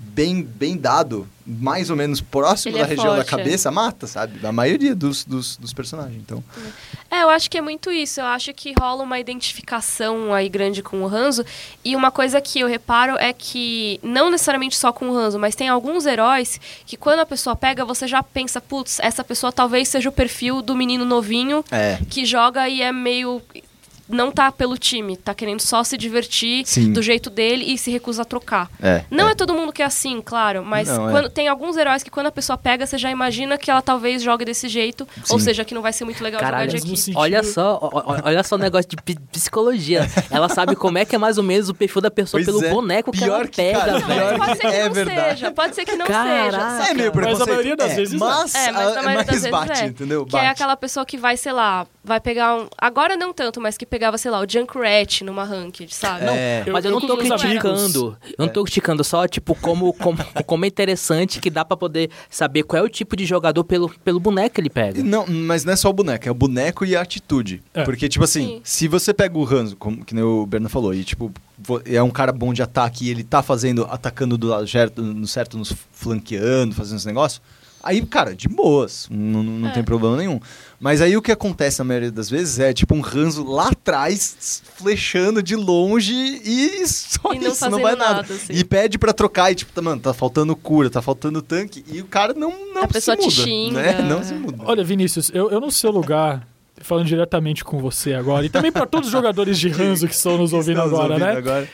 bem, 0.00 0.42
bem 0.42 0.76
dado, 0.76 1.28
mais 1.46 1.90
ou 1.90 1.96
menos 1.96 2.20
próximo 2.20 2.72
Ele 2.72 2.78
da 2.78 2.86
é 2.86 2.88
região 2.88 3.10
da 3.10 3.24
forte, 3.24 3.34
é. 3.34 3.36
cabeça, 3.36 3.70
mata, 3.70 4.06
sabe? 4.06 4.44
A 4.44 4.50
maioria 4.50 4.94
dos, 4.94 5.24
dos, 5.24 5.56
dos 5.56 5.72
personagens. 5.72 6.16
Então, 6.16 6.42
É, 7.10 7.22
eu 7.22 7.28
acho 7.28 7.50
que 7.50 7.58
é 7.58 7.60
muito 7.60 7.90
isso. 7.90 8.20
Eu 8.20 8.26
acho 8.26 8.52
que 8.54 8.72
rola 8.78 9.02
uma 9.02 9.18
identificação 9.18 10.32
aí 10.32 10.48
grande 10.48 10.82
com 10.82 11.02
o 11.02 11.06
Hanzo. 11.06 11.44
E 11.84 11.94
uma 11.94 12.10
coisa 12.10 12.40
que 12.40 12.60
eu 12.60 12.66
reparo 12.66 13.16
é 13.18 13.32
que, 13.32 14.00
não 14.02 14.30
necessariamente 14.30 14.76
só 14.76 14.92
com 14.92 15.10
o 15.10 15.16
Hanzo, 15.16 15.38
mas 15.38 15.54
tem 15.54 15.68
alguns 15.68 16.06
heróis 16.06 16.58
que 16.86 16.96
quando 16.96 17.20
a 17.20 17.26
pessoa 17.26 17.54
pega, 17.54 17.84
você 17.84 18.08
já 18.08 18.22
pensa, 18.22 18.60
putz, 18.60 18.98
essa 19.00 19.22
pessoa 19.22 19.52
talvez 19.52 19.88
seja 19.88 20.08
o 20.08 20.12
perfil 20.12 20.62
do 20.62 20.74
menino 20.74 21.04
novinho 21.04 21.64
é. 21.70 21.98
que 22.08 22.24
joga 22.24 22.68
e 22.68 22.80
é 22.80 22.90
meio. 22.92 23.42
Não 24.10 24.30
tá 24.30 24.50
pelo 24.52 24.76
time, 24.76 25.16
tá 25.16 25.34
querendo 25.34 25.60
só 25.60 25.82
se 25.84 25.96
divertir 25.96 26.64
Sim. 26.66 26.92
do 26.92 27.00
jeito 27.02 27.30
dele 27.30 27.64
e 27.72 27.78
se 27.78 27.90
recusa 27.90 28.22
a 28.22 28.24
trocar. 28.24 28.70
É. 28.82 29.04
Não 29.10 29.28
é. 29.28 29.32
é. 29.32 29.34
todo 29.34 29.54
mundo 29.54 29.72
que 29.72 29.82
é 29.82 29.84
assim, 29.86 30.20
claro, 30.24 30.64
mas 30.64 30.88
Não, 30.88 31.08
é. 31.08 31.12
quando, 31.12 31.30
tem 31.30 31.48
alguns 31.48 31.76
heróis 31.76 32.02
que 32.02 32.10
quando 32.10 32.26
a 32.26 32.30
pessoa 32.32 32.56
pega, 32.58 32.86
você 32.86 32.98
já 32.98 33.10
imagina 33.10 33.56
que 33.56 33.70
ela 33.70 33.80
talvez 33.82 34.22
jogue 34.22 34.44
desse 34.44 34.68
jeito, 34.68 35.06
ou 35.30 35.38
Sim. 35.38 35.44
seja, 35.44 35.64
que 35.64 35.74
não 35.74 35.80
vai 35.82 35.92
ser 35.92 36.04
muito 36.04 36.22
legal 36.22 36.40
Caralho, 36.40 36.70
jogar 36.70 36.84
de 36.84 36.96
sentido- 36.96 37.18
Olha 37.18 37.42
só, 37.42 37.78
olha 38.24 38.42
só 38.42 38.56
o 38.56 38.58
negócio 38.58 38.88
de 38.88 38.96
psicologia. 39.40 40.06
Ela 40.30 40.48
sabe 40.48 40.76
como 40.76 40.98
é 40.98 41.04
que 41.04 41.14
é 41.14 41.18
mais 41.18 41.38
ou 41.38 41.44
menos 41.44 41.68
o 41.68 41.74
perfil 41.74 42.02
da 42.02 42.10
pessoa 42.10 42.42
Pois 42.42 42.46
pelo 42.46 42.64
é. 42.64 42.70
boneco 42.70 43.10
que 43.12 43.18
Pior 43.18 43.36
ela 43.40 43.48
que, 43.48 43.56
pega, 43.56 43.78
cara, 43.78 43.92
velho. 43.98 44.06
pior 44.06 44.38
mas 44.38 44.48
pode 44.48 44.58
ser 44.60 44.68
que 44.68 44.74
É 44.76 44.84
não 44.88 44.92
verdade. 44.94 45.30
seja, 45.38 45.50
pode 45.52 45.74
ser 45.74 45.84
que 45.84 45.96
não 45.96 46.06
Caraca. 46.06 46.44
seja. 46.80 46.90
É 46.90 46.94
meio 46.94 47.12
Mas 47.14 47.40
a 47.40 47.46
maioria 47.46 47.76
das 47.76 47.92
é, 47.92 47.94
vezes 47.96 48.14
mas, 48.18 48.54
É, 48.54 48.72
mas 48.72 48.96
a- 48.96 49.02
maioria 49.02 49.24
das 49.24 49.34
vezes 49.34 49.50
bate, 49.50 49.82
é. 49.82 49.86
entendeu? 49.86 50.24
Que 50.26 50.32
Bate. 50.32 50.44
é 50.44 50.48
aquela 50.48 50.76
pessoa 50.76 51.06
que 51.06 51.16
vai, 51.16 51.36
sei 51.36 51.52
lá, 51.52 51.86
vai 52.04 52.20
pegar 52.20 52.56
um. 52.56 52.68
Agora 52.78 53.16
não 53.16 53.32
tanto, 53.32 53.60
mas 53.60 53.76
que 53.76 53.86
pegava, 54.00 54.16
sei 54.16 54.30
lá, 54.30 54.40
o 54.40 54.46
Junkrat 54.48 55.20
numa 55.22 55.44
ranked, 55.44 55.94
sabe? 55.94 56.24
É. 56.24 56.64
Mas 56.72 56.86
eu, 56.86 56.90
não 56.90 57.02
com 57.02 57.06
tô 57.06 57.18
criticando. 57.18 58.16
Eu 58.38 58.46
não 58.46 58.48
tô 58.48 58.64
criticando, 58.64 59.04
só, 59.04 59.28
tipo, 59.28 59.54
como, 59.54 59.92
como, 59.92 60.16
como 60.46 60.64
é 60.64 60.68
interessante 60.68 61.38
que 61.38 61.50
dá 61.50 61.66
pra 61.66 61.76
poder 61.76 62.08
saber 62.30 62.62
qual 62.62 62.82
é 62.82 62.86
o 62.86 62.88
tipo 62.88 63.14
de 63.14 63.26
jogador 63.26 63.62
pelo, 63.62 63.90
pelo 64.02 64.18
boneco 64.18 64.54
que 64.54 64.60
ele 64.62 64.70
pega. 64.70 65.02
Não, 65.02 65.26
mas 65.26 65.66
não 65.66 65.74
é 65.74 65.76
só 65.76 65.90
o 65.90 65.92
boneco, 65.92 66.26
é 66.26 66.30
o 66.30 66.34
boneco 66.34 66.82
e 66.86 66.96
a 66.96 67.02
atitude. 67.02 67.62
É. 67.74 67.84
Porque, 67.84 68.08
tipo 68.08 68.24
assim, 68.24 68.46
Sim. 68.46 68.60
se 68.64 68.88
você 68.88 69.12
pega 69.12 69.36
o 69.36 69.44
Hanzo, 69.44 69.76
como 69.76 70.02
que 70.02 70.14
nem 70.14 70.24
o 70.24 70.46
Berno 70.46 70.70
falou, 70.70 70.94
e 70.94 71.04
tipo, 71.04 71.30
é 71.84 72.02
um 72.02 72.10
cara 72.10 72.32
bom 72.32 72.54
de 72.54 72.62
ataque 72.62 73.04
e 73.04 73.10
ele 73.10 73.22
tá 73.22 73.42
fazendo, 73.42 73.84
atacando 73.90 74.38
do 74.38 74.46
lado 74.46 74.66
certo, 74.66 75.02
no 75.02 75.26
certo, 75.26 75.58
nos 75.58 75.74
flanqueando, 75.92 76.74
fazendo 76.74 76.96
esse 76.96 77.06
negócio, 77.06 77.42
aí, 77.82 78.00
cara, 78.06 78.34
de 78.34 78.48
boas, 78.48 79.08
não, 79.10 79.42
não 79.42 79.68
É. 79.68 79.72
tem 79.72 79.84
problema 79.84 80.16
nenhum. 80.16 80.40
Mas 80.80 81.02
aí 81.02 81.14
o 81.14 81.20
que 81.20 81.30
acontece 81.30 81.78
na 81.80 81.84
maioria 81.84 82.10
das 82.10 82.30
vezes 82.30 82.58
é 82.58 82.72
tipo 82.72 82.94
um 82.94 83.04
Hanzo 83.04 83.44
lá 83.44 83.68
atrás, 83.68 84.62
flechando 84.76 85.42
de 85.42 85.54
longe 85.54 86.14
e 86.14 86.84
só 86.88 87.34
E 87.34 87.38
não 87.38 87.52
isso, 87.52 87.68
não 87.68 87.80
vai 87.82 87.94
nada. 87.94 88.14
nada, 88.22 88.32
assim. 88.34 88.52
E 88.54 88.64
pede 88.64 88.98
pra 88.98 89.12
trocar 89.12 89.52
e 89.52 89.54
tipo, 89.54 89.70
tá, 89.72 89.82
mano, 89.82 90.00
tá 90.00 90.14
faltando 90.14 90.56
cura, 90.56 90.88
tá 90.88 91.02
faltando 91.02 91.42
tanque, 91.42 91.84
e 91.86 92.00
o 92.00 92.06
cara 92.06 92.32
não, 92.32 92.72
não 92.72 92.84
A 92.84 92.88
pessoa 92.88 93.14
se 93.14 93.22
te 93.22 93.24
muda, 93.28 93.42
xinga. 93.42 93.82
né? 93.82 94.02
Não 94.08 94.24
se 94.24 94.32
muda. 94.32 94.62
Olha, 94.64 94.82
Vinícius, 94.82 95.30
eu, 95.34 95.50
eu 95.50 95.60
no 95.60 95.70
seu 95.70 95.90
lugar, 95.90 96.46
falando 96.80 97.06
diretamente 97.06 97.62
com 97.62 97.78
você 97.78 98.14
agora, 98.14 98.46
e 98.46 98.48
também 98.48 98.72
pra 98.72 98.86
todos 98.86 99.08
os 99.08 99.12
jogadores 99.12 99.58
de 99.58 99.68
Hanzo 99.78 100.08
que 100.08 100.14
estão 100.14 100.38
nos 100.38 100.54
ouvindo 100.54 100.80
agora, 100.80 101.12
ouvindo 101.12 101.26
né? 101.26 101.32
agora. 101.36 101.68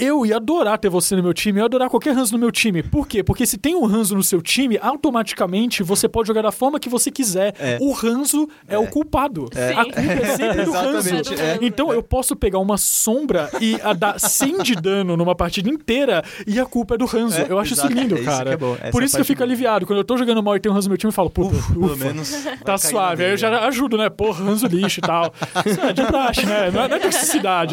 Eu 0.00 0.24
ia 0.24 0.36
adorar 0.36 0.78
ter 0.78 0.88
você 0.88 1.16
no 1.16 1.24
meu 1.24 1.34
time, 1.34 1.58
eu 1.58 1.62
ia 1.62 1.64
adorar 1.64 1.90
qualquer 1.90 2.16
Hanzo 2.16 2.32
no 2.34 2.38
meu 2.38 2.52
time. 2.52 2.84
Por 2.84 3.08
quê? 3.08 3.24
Porque 3.24 3.44
se 3.44 3.58
tem 3.58 3.74
um 3.74 3.84
Hanzo 3.84 4.14
no 4.14 4.22
seu 4.22 4.40
time, 4.40 4.78
automaticamente 4.80 5.82
você 5.82 6.08
pode 6.08 6.28
jogar 6.28 6.42
da 6.42 6.52
forma 6.52 6.78
que 6.78 6.88
você 6.88 7.10
quiser. 7.10 7.52
É. 7.58 7.78
O 7.80 7.92
Hanzo 7.92 8.48
é, 8.68 8.78
o 8.78 8.86
culpado. 8.86 9.48
É. 9.56 9.72
A 9.72 9.84
culpa 9.84 10.00
é 10.00 10.36
sempre 10.36 10.64
do 10.64 10.70
Hanzo. 10.78 11.14
É. 11.34 11.58
Então 11.60 11.92
eu 11.92 12.00
posso 12.00 12.36
pegar 12.36 12.60
uma 12.60 12.76
sombra 12.78 13.50
e 13.60 13.76
dar 13.98 14.20
100 14.20 14.58
de 14.62 14.76
dano 14.76 15.16
numa 15.16 15.34
partida 15.34 15.68
inteira 15.68 16.22
e 16.46 16.60
a 16.60 16.64
culpa 16.64 16.94
é 16.94 16.98
do 16.98 17.04
Hanzo. 17.04 17.40
É, 17.40 17.46
eu 17.48 17.58
acho 17.58 17.74
exato. 17.74 17.92
isso 17.92 18.00
lindo, 18.00 18.14
É 18.14 18.20
isso 18.20 18.30
cara. 18.30 18.52
é 18.52 18.56
bom. 18.56 18.76
Essa 18.80 18.92
Por 18.92 19.02
isso 19.02 19.16
que 19.16 19.20
eu 19.20 19.26
fico 19.26 19.42
aliviado. 19.42 19.84
Quando 19.84 19.98
eu 19.98 20.04
tô 20.04 20.16
jogando 20.16 20.40
mal 20.40 20.54
e 20.54 20.60
tem 20.60 20.70
um 20.70 20.76
Hanzo 20.76 20.86
no 20.86 20.92
meu 20.92 20.98
time, 20.98 21.08
eu 21.08 21.12
falo, 21.14 21.28
puta, 21.28 21.56
Ufa, 21.56 21.72
pelo 21.72 21.96
menos. 21.96 22.46
Tá 22.64 22.78
suave, 22.78 23.24
aí 23.24 23.30
eu 23.32 23.36
já 23.36 23.66
ajudo, 23.66 23.98
né? 23.98 24.08
Porra, 24.08 24.44
ranzo 24.44 24.68
lixo 24.68 25.00
e 25.00 25.02
tal. 25.02 25.34
Isso 25.66 25.80
é 25.80 25.92
de 25.92 26.04
praxe, 26.04 26.46
né? 26.46 26.70
Não 26.70 26.82
é, 26.82 26.88
não 26.88 26.96
é 26.96 27.00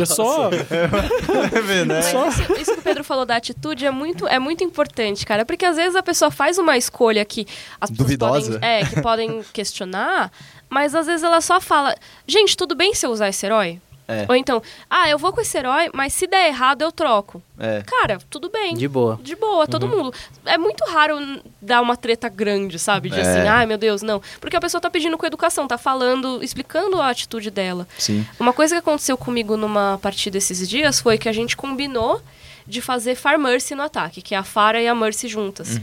é 0.02 0.06
só. 0.06 0.50
Ver, 1.66 1.86
né? 1.86 2.02
Só- 2.16 2.28
isso, 2.30 2.54
isso 2.62 2.74
que 2.74 2.80
o 2.80 2.84
Pedro 2.84 3.04
falou 3.04 3.26
da 3.26 3.36
atitude 3.36 3.86
é 3.86 3.92
muito, 3.92 4.28
é 4.28 4.40
muito 4.40 4.64
importante, 4.64 5.26
cara. 5.26 5.46
Porque 5.46 5.66
às 5.66 5.76
vezes 5.76 5.96
a 5.96 6.04
pessoa 6.04 6.32
faz 6.32 6.58
uma 6.58 6.78
escolha 6.78 7.24
que 7.26 7.46
as 7.80 7.90
pessoas 7.90 8.08
Duvidosa. 8.08 8.52
podem, 8.54 8.70
é, 8.70 8.86
que 8.86 9.02
podem 9.02 9.44
questionar, 9.54 10.32
mas 10.70 10.96
às 10.96 11.06
vezes 11.06 11.24
ela 11.24 11.42
só 11.42 11.60
fala: 11.62 11.96
gente, 12.28 12.56
tudo 12.58 12.76
bem 12.76 12.94
se 12.94 13.06
eu 13.06 13.12
usar 13.12 13.30
esse 13.30 13.46
herói? 13.46 13.82
É. 14.08 14.26
Ou 14.30 14.36
então, 14.36 14.62
ah, 14.90 15.10
eu 15.10 15.18
vou 15.18 15.34
com 15.34 15.42
esse 15.42 15.58
herói, 15.58 15.90
mas 15.94 16.14
se 16.14 16.28
der 16.28 16.48
errado 16.48 16.82
eu 16.84 16.92
troco. 16.92 17.42
É. 17.60 17.82
Cara, 17.82 18.20
tudo 18.30 18.50
bem. 18.50 18.76
De 18.76 18.88
boa. 18.88 19.20
De 19.24 19.36
boa, 19.36 19.66
todo 19.68 19.88
mundo. 19.88 20.14
É 20.46 20.58
muito 20.58 20.84
raro 20.86 21.18
dar 21.62 21.82
uma 21.82 21.98
treta 21.98 22.30
grande, 22.30 22.78
sabe? 22.78 23.10
De 23.10 23.20
É. 23.20 23.22
assim, 23.22 23.48
ai 23.48 23.66
meu 23.66 23.78
Deus, 23.78 24.02
não. 24.04 24.22
Porque 24.40 24.56
a 24.56 24.62
pessoa 24.62 24.80
tá 24.80 24.90
pedindo 24.90 25.18
com 25.18 25.26
educação, 25.26 25.68
tá 25.68 25.78
falando, 25.78 26.44
explicando 26.44 27.02
a 27.02 27.10
atitude 27.10 27.50
dela. 27.50 27.88
Sim. 27.98 28.26
Uma 28.40 28.54
coisa 28.54 28.76
que 28.76 28.80
aconteceu 28.80 29.18
comigo 29.18 29.58
numa 29.58 29.98
partida 30.02 30.38
esses 30.38 30.70
dias 30.70 31.00
foi 31.00 31.18
que 31.18 31.28
a 31.28 31.34
gente 31.34 31.58
combinou 31.58 32.22
de 32.68 32.82
fazer 32.82 33.16
Far 33.16 33.40
Mercy 33.40 33.74
no 33.76 33.84
ataque, 33.84 34.22
que 34.22 34.36
é 34.36 34.38
a 34.38 34.44
Fara 34.44 34.82
e 34.82 34.88
a 34.88 34.94
Mercy 34.96 35.28
juntas. 35.28 35.80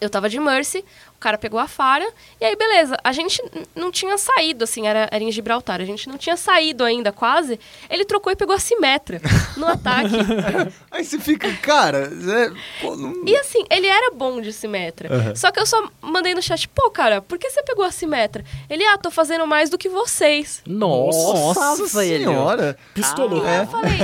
Eu 0.00 0.10
tava 0.10 0.28
de 0.28 0.40
Mercy, 0.40 0.84
cara 1.22 1.38
pegou 1.38 1.58
a 1.60 1.66
Fara, 1.68 2.06
e 2.40 2.44
aí 2.44 2.56
beleza. 2.56 2.96
A 3.02 3.12
gente 3.12 3.42
não 3.74 3.90
tinha 3.90 4.18
saído, 4.18 4.64
assim, 4.64 4.86
era, 4.86 5.08
era 5.10 5.22
em 5.22 5.30
Gibraltar, 5.32 5.80
a 5.80 5.84
gente 5.84 6.08
não 6.08 6.18
tinha 6.18 6.36
saído 6.36 6.84
ainda 6.84 7.12
quase. 7.12 7.58
Ele 7.88 8.04
trocou 8.04 8.32
e 8.32 8.36
pegou 8.36 8.54
a 8.54 8.58
Simetra 8.58 9.20
no 9.56 9.66
ataque. 9.66 10.14
Aí 10.90 11.04
você 11.04 11.18
fica, 11.18 11.50
cara, 11.62 12.10
é, 12.10 12.50
pô, 12.80 12.96
não- 12.96 13.24
E 13.26 13.36
assim, 13.36 13.64
ele 13.70 13.86
era 13.86 14.10
bom 14.14 14.40
de 14.40 14.52
Simetra. 14.52 15.12
Aham. 15.14 15.34
Só 15.34 15.50
que 15.50 15.58
eu 15.60 15.66
só 15.66 15.88
mandei 16.00 16.34
no 16.34 16.42
chat, 16.42 16.68
pô, 16.68 16.90
cara, 16.90 17.22
por 17.22 17.38
que 17.38 17.48
você 17.50 17.62
pegou 17.62 17.84
a 17.84 17.90
Simetra? 17.90 18.44
Ele, 18.68 18.84
ah, 18.84 18.98
tô 18.98 19.10
fazendo 19.10 19.46
mais 19.46 19.70
do 19.70 19.78
que 19.78 19.88
vocês. 19.88 20.60
Nossa, 20.66 21.76
velho. 21.86 22.24
senhora. 22.26 22.76
Pistolou. 22.94 23.44
Aí 23.46 23.58
eu 23.58 23.66
falei, 23.66 23.98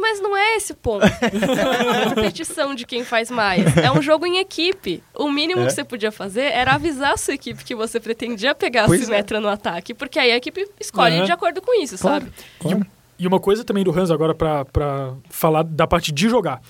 mas 0.00 0.20
não 0.20 0.36
é 0.36 0.56
esse 0.56 0.72
o 0.72 0.76
ponto. 0.76 1.04
Não 1.04 1.54
é 1.82 1.92
uma 2.04 2.14
competição 2.14 2.74
de 2.74 2.86
quem 2.86 3.04
faz 3.04 3.30
mais. 3.30 3.76
É 3.76 3.90
um 3.90 4.00
jogo 4.02 4.26
em 4.26 4.38
equipe. 4.38 5.02
O 5.14 5.30
mínimo 5.30 5.62
É. 5.62 5.66
que 5.66 5.72
você 5.72 5.84
podia 5.84 6.10
fazer 6.12 6.42
era 6.52 6.72
avisar 6.74 7.12
a 7.12 7.16
sua 7.16 7.34
equipe 7.34 7.64
que 7.64 7.74
você 7.74 7.98
pretendia 8.00 8.54
pegar 8.54 8.86
Pois 8.86 9.00
a 9.00 9.02
é. 9.02 9.06
Simetra 9.06 9.40
no 9.40 9.48
ataque. 9.48 9.92
Porque 9.94 10.18
aí 10.18 10.32
a 10.32 10.36
equipe 10.36 10.66
escolhe 10.80 11.16
Aham. 11.16 11.24
de 11.24 11.32
acordo 11.32 11.60
com 11.60 11.80
isso, 11.82 11.96
sabe? 11.98 12.30
E, 12.64 12.74
um- 12.74 12.82
e 13.18 13.26
uma 13.26 13.40
coisa 13.40 13.64
também 13.64 13.82
do 13.84 13.90
Hans 13.98 14.10
agora 14.10 14.34
pra 14.34 15.14
falar 15.28 15.62
da 15.64 15.86
parte 15.86 16.12
de 16.12 16.28
jogar. 16.28 16.60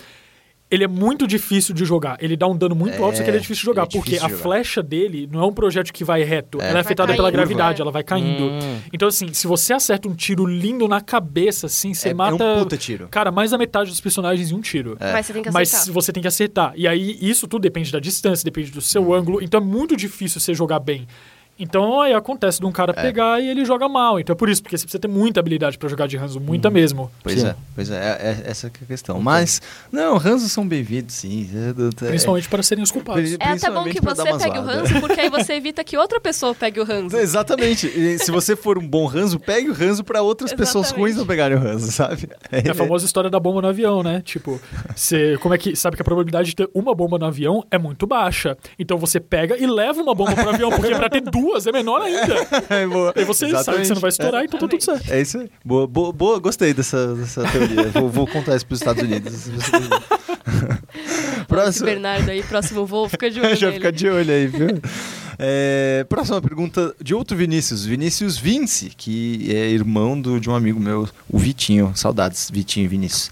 Ele 0.71 0.85
é 0.85 0.87
muito 0.89 1.27
difícil 1.27 1.75
de 1.75 1.85
jogar. 1.85 2.19
Ele 2.21 2.37
dá 2.37 2.47
um 2.47 2.55
dano 2.57 2.75
muito 2.75 2.95
É, 2.95 2.99
alto, 3.03 3.17
só 3.17 3.23
que 3.23 3.31
ele 3.31 3.39
é 3.39 3.41
difícil 3.41 3.63
de 3.63 3.67
jogar. 3.67 3.83
é 3.85 3.87
difícil 3.87 4.01
porque 4.03 4.19
de 4.19 4.25
a 4.25 4.29
jogar. 4.29 4.43
flecha 4.43 4.83
dele 4.83 5.27
não 5.33 5.41
é 5.41 5.47
um 5.47 5.53
projétil 5.53 5.95
que 5.95 6.05
vai 6.05 6.23
reto. 6.23 6.61
É. 6.61 6.69
Ela 6.69 6.79
é 6.79 6.81
afetada 6.83 7.15
pela 7.15 7.31
gravidade, 7.31 7.81
é. 7.81 7.83
ela 7.83 7.91
vai 7.91 8.03
caindo. 8.05 8.45
Hum. 8.45 8.79
Então, 8.93 9.09
assim, 9.09 9.33
se 9.33 9.47
você 9.47 9.73
acerta 9.73 10.07
um 10.09 10.15
tiro 10.15 10.45
lindo 10.45 10.87
na 10.87 11.01
cabeça, 11.01 11.67
assim, 11.67 11.95
você 11.95 12.09
É- 12.09 12.11
é 12.11 12.15
mata. 12.15 12.35
um 12.35 12.59
puta 12.59 12.77
tiro. 12.77 13.09
Cara, 13.11 13.33
mais 13.33 13.51
da 13.51 13.57
metade 13.57 13.89
dos 13.91 14.01
personagens 14.01 14.51
em 14.51 14.55
um 14.55 14.61
tiro. 14.61 14.97
Mas 15.01 15.25
você 15.27 15.33
tem 15.33 15.43
que 15.43 15.51
Mas 15.51 15.73
acertar. 15.73 15.95
você 15.95 16.13
tem 16.13 16.21
que 16.21 16.29
acertar. 16.29 16.73
E 16.77 16.87
aí, 16.87 17.17
isso 17.21 17.49
tudo 17.49 17.63
depende 17.63 17.91
da 17.91 17.99
distância, 17.99 18.45
depende 18.45 18.71
do 18.71 18.83
seu 18.83 19.15
ângulo. 19.15 19.43
Então 19.43 19.61
é 19.61 19.65
muito 19.65 19.97
difícil 19.97 20.39
você 20.39 20.53
jogar 20.53 20.81
bem. 20.81 21.07
Então 21.59 22.01
aí 22.01 22.13
acontece 22.13 22.61
de 22.61 22.67
um 22.67 22.71
É. 22.71 22.73
cara 22.73 22.95
pegar 22.95 23.41
e 23.41 23.49
ele 23.49 23.65
joga 23.65 23.89
mal. 23.89 24.21
Então 24.21 24.33
é 24.33 24.37
por 24.37 24.49
isso, 24.49 24.63
porque 24.63 24.77
você 24.77 24.85
precisa 24.85 25.01
ter 25.01 25.09
muita 25.09 25.41
habilidade 25.41 25.77
pra 25.79 25.89
jogar 25.89 26.07
de 26.07 26.17
Hanzo, 26.17 26.41
muita 26.41 26.71
mesmo. 26.71 27.11
Pois 27.23 27.41
Sim. 27.41 27.49
é, 27.49 27.55
pois 27.75 27.91
é, 27.91 27.97
é, 27.97 28.45
é 28.47 28.51
essa 28.51 28.71
que 28.71 28.79
é 28.83 28.85
a 28.85 28.87
questão. 28.87 29.21
Mas, 29.21 29.61
não, 29.91 30.17
Hanzo 30.17 30.49
são 30.49 30.67
bem-vindos, 30.67 31.15
sim. 31.15 31.49
É, 31.55 32.05
é- 32.07 32.09
Principalmente 32.09 32.49
para 32.49 32.63
serem 32.63 32.85
os 32.85 32.91
culpados. 32.91 33.23
Pri- 33.23 33.37
É 33.41 33.53
até 33.53 33.71
bom 33.71 33.85
que 33.85 34.01
você 34.01 34.23
pegue 34.39 34.59
o 34.59 34.63
ranço, 34.63 35.01
porque 35.01 35.21
aí 35.21 35.29
você 35.31 35.55
evita 35.59 35.83
que 35.83 35.97
outra 35.97 36.21
pessoa 36.21 36.55
pegue 36.55 36.79
o 36.81 36.85
ranço. 36.85 37.17
Exatamente. 37.17 37.87
E 37.87 38.19
se 38.19 38.31
você 38.31 38.55
for 38.55 38.79
um 38.79 38.87
bom 38.87 39.07
ranzo, 39.07 39.39
pegue 39.41 39.69
o 39.71 39.73
ranzo 39.75 40.05
pra 40.05 40.23
outras 40.23 40.53
pessoas 40.53 40.91
ruins 40.91 41.17
não 41.17 41.27
pegarem 41.27 41.57
o 41.57 41.61
ranzo, 41.61 41.91
sabe? 41.91 42.29
É 42.53 42.71
a 42.71 42.75
famosa 42.75 43.05
história 43.05 43.29
da 43.31 43.41
bomba 43.41 43.61
no 43.63 43.69
avião, 43.69 44.03
né? 44.03 44.23
Tipo, 44.25 44.61
você, 44.95 45.37
como 45.41 45.55
é 45.55 45.59
que 45.59 45.75
sabe 45.75 45.97
que 45.97 46.03
a 46.03 46.05
probabilidade 46.05 46.51
de 46.51 46.57
ter 46.57 46.71
uma 46.75 46.95
bomba 46.95 47.19
no 47.19 47.27
avião 47.27 47.65
é 47.71 47.79
muito 47.79 48.07
baixa. 48.07 48.57
Então 48.79 48.97
você 48.99 49.19
pega 49.19 49.57
e 49.57 49.67
leva 49.67 50.01
uma 50.01 50.15
bomba 50.15 50.35
pro 50.35 50.51
avião, 50.51 50.71
porque 50.71 50.95
pra 50.95 51.09
ter 51.09 51.21
duas 51.23 51.48
é 51.57 51.73
menor 51.73 52.01
ainda. 52.03 52.37
É, 52.71 52.87
boa. 52.87 53.13
Aí 53.17 53.25
você 53.25 53.49
sabe 53.51 53.79
que 53.81 53.87
você 53.87 53.95
não 53.95 54.01
vai 54.01 54.11
estourar, 54.11 54.43
É. 54.43 54.45
então 54.45 54.59
tá 54.61 54.69
tudo 54.69 54.83
certo. 54.83 55.11
É 55.13 55.21
isso 55.21 55.39
aí. 55.39 55.51
Boa, 55.65 55.87
boa, 55.87 56.13
boa, 56.13 56.39
gostei 56.39 56.73
dessa, 56.75 57.15
dessa 57.15 57.43
teoria. 57.45 57.89
vou, 57.89 58.09
vou 58.09 58.27
contar 58.27 58.57
isso 58.57 58.67
pros 58.67 58.81
Estados 58.81 59.03
Unidos. 59.03 59.49
Próximo. 61.47 61.87
Bernardo 61.87 62.31
aí, 62.31 62.43
próximo 62.43 62.85
voo, 62.87 63.09
fica 63.09 63.31
de 63.31 63.41
olho 63.41 63.57
Já 63.57 63.67
nele. 63.69 63.79
fica 63.79 63.93
de 63.93 64.09
olho 64.09 64.33
aí, 64.33 64.47
viu? 64.47 64.69
É, 65.39 66.05
próxima 66.09 66.41
pergunta 66.43 66.95
de 67.01 67.15
outro 67.15 67.37
Vinícius, 67.37 67.85
Vinícius 67.85 68.37
Vince, 68.37 68.91
que 68.97 69.47
é 69.55 69.69
irmão 69.71 70.21
do- 70.21 70.41
de 70.41 70.51
um 70.51 70.55
amigo 70.55 70.81
meu, 70.81 71.09
o 71.29 71.39
Vitinho. 71.39 71.93
Saudades, 71.95 72.51
Vitinho 72.53 72.85
e 72.85 72.89
Vinícius. 72.89 73.31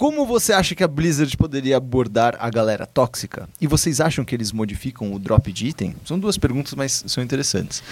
Como 0.00 0.24
você 0.24 0.54
acha 0.54 0.74
que 0.74 0.82
a 0.82 0.88
Blizzard 0.88 1.36
poderia 1.36 1.76
abordar 1.76 2.34
a 2.40 2.48
galera 2.48 2.86
tóxica? 2.86 3.46
E 3.60 3.66
vocês 3.66 4.00
acham 4.00 4.24
que 4.24 4.34
eles 4.34 4.50
modificam 4.50 5.12
o 5.12 5.18
drop 5.18 5.52
de 5.52 5.66
item? 5.66 5.94
São 6.06 6.18
duas 6.18 6.38
perguntas, 6.38 6.72
mas 6.72 7.04
são 7.06 7.22
interessantes. 7.22 7.82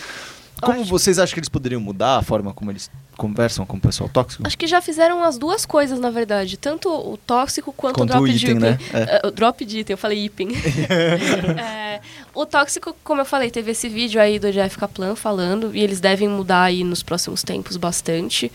Como 0.62 0.80
Acho- 0.80 0.88
vocês 0.88 1.18
acham 1.18 1.34
que 1.34 1.38
eles 1.40 1.50
poderiam 1.50 1.80
mudar 1.82 2.16
a 2.16 2.22
forma 2.22 2.54
como 2.54 2.70
eles 2.70 2.90
conversam 3.16 3.66
com 3.66 3.76
o 3.76 3.80
pessoal 3.80 4.08
tóxico? 4.08 4.42
Acho 4.46 4.56
que 4.56 4.66
já 4.66 4.80
fizeram 4.80 5.22
as 5.22 5.36
duas 5.36 5.66
coisas, 5.66 6.00
na 6.00 6.10
verdade. 6.10 6.56
Tanto 6.56 6.88
o 6.88 7.18
tóxico 7.18 7.72
quanto, 7.74 7.96
Quanto 7.96 8.08
o 8.08 8.12
drop 8.14 8.24
o 8.24 8.32
de 8.32 8.36
item, 8.38 8.56
item. 8.56 8.70
né? 8.70 8.78
É. 8.94 9.20
É, 9.22 9.28
o 9.28 9.30
drop 9.30 9.62
de 9.66 9.80
item, 9.80 9.92
eu 9.92 9.98
falei 9.98 10.24
item. 10.24 10.48
É, 11.60 12.00
o 12.40 12.46
tóxico, 12.46 12.94
como 13.02 13.20
eu 13.20 13.24
falei, 13.24 13.50
teve 13.50 13.72
esse 13.72 13.88
vídeo 13.88 14.20
aí 14.20 14.38
do 14.38 14.52
Jeff 14.52 14.78
Kaplan 14.78 15.16
falando, 15.16 15.74
e 15.74 15.80
eles 15.80 15.98
devem 15.98 16.28
mudar 16.28 16.62
aí 16.62 16.84
nos 16.84 17.02
próximos 17.02 17.42
tempos 17.42 17.76
bastante, 17.76 18.52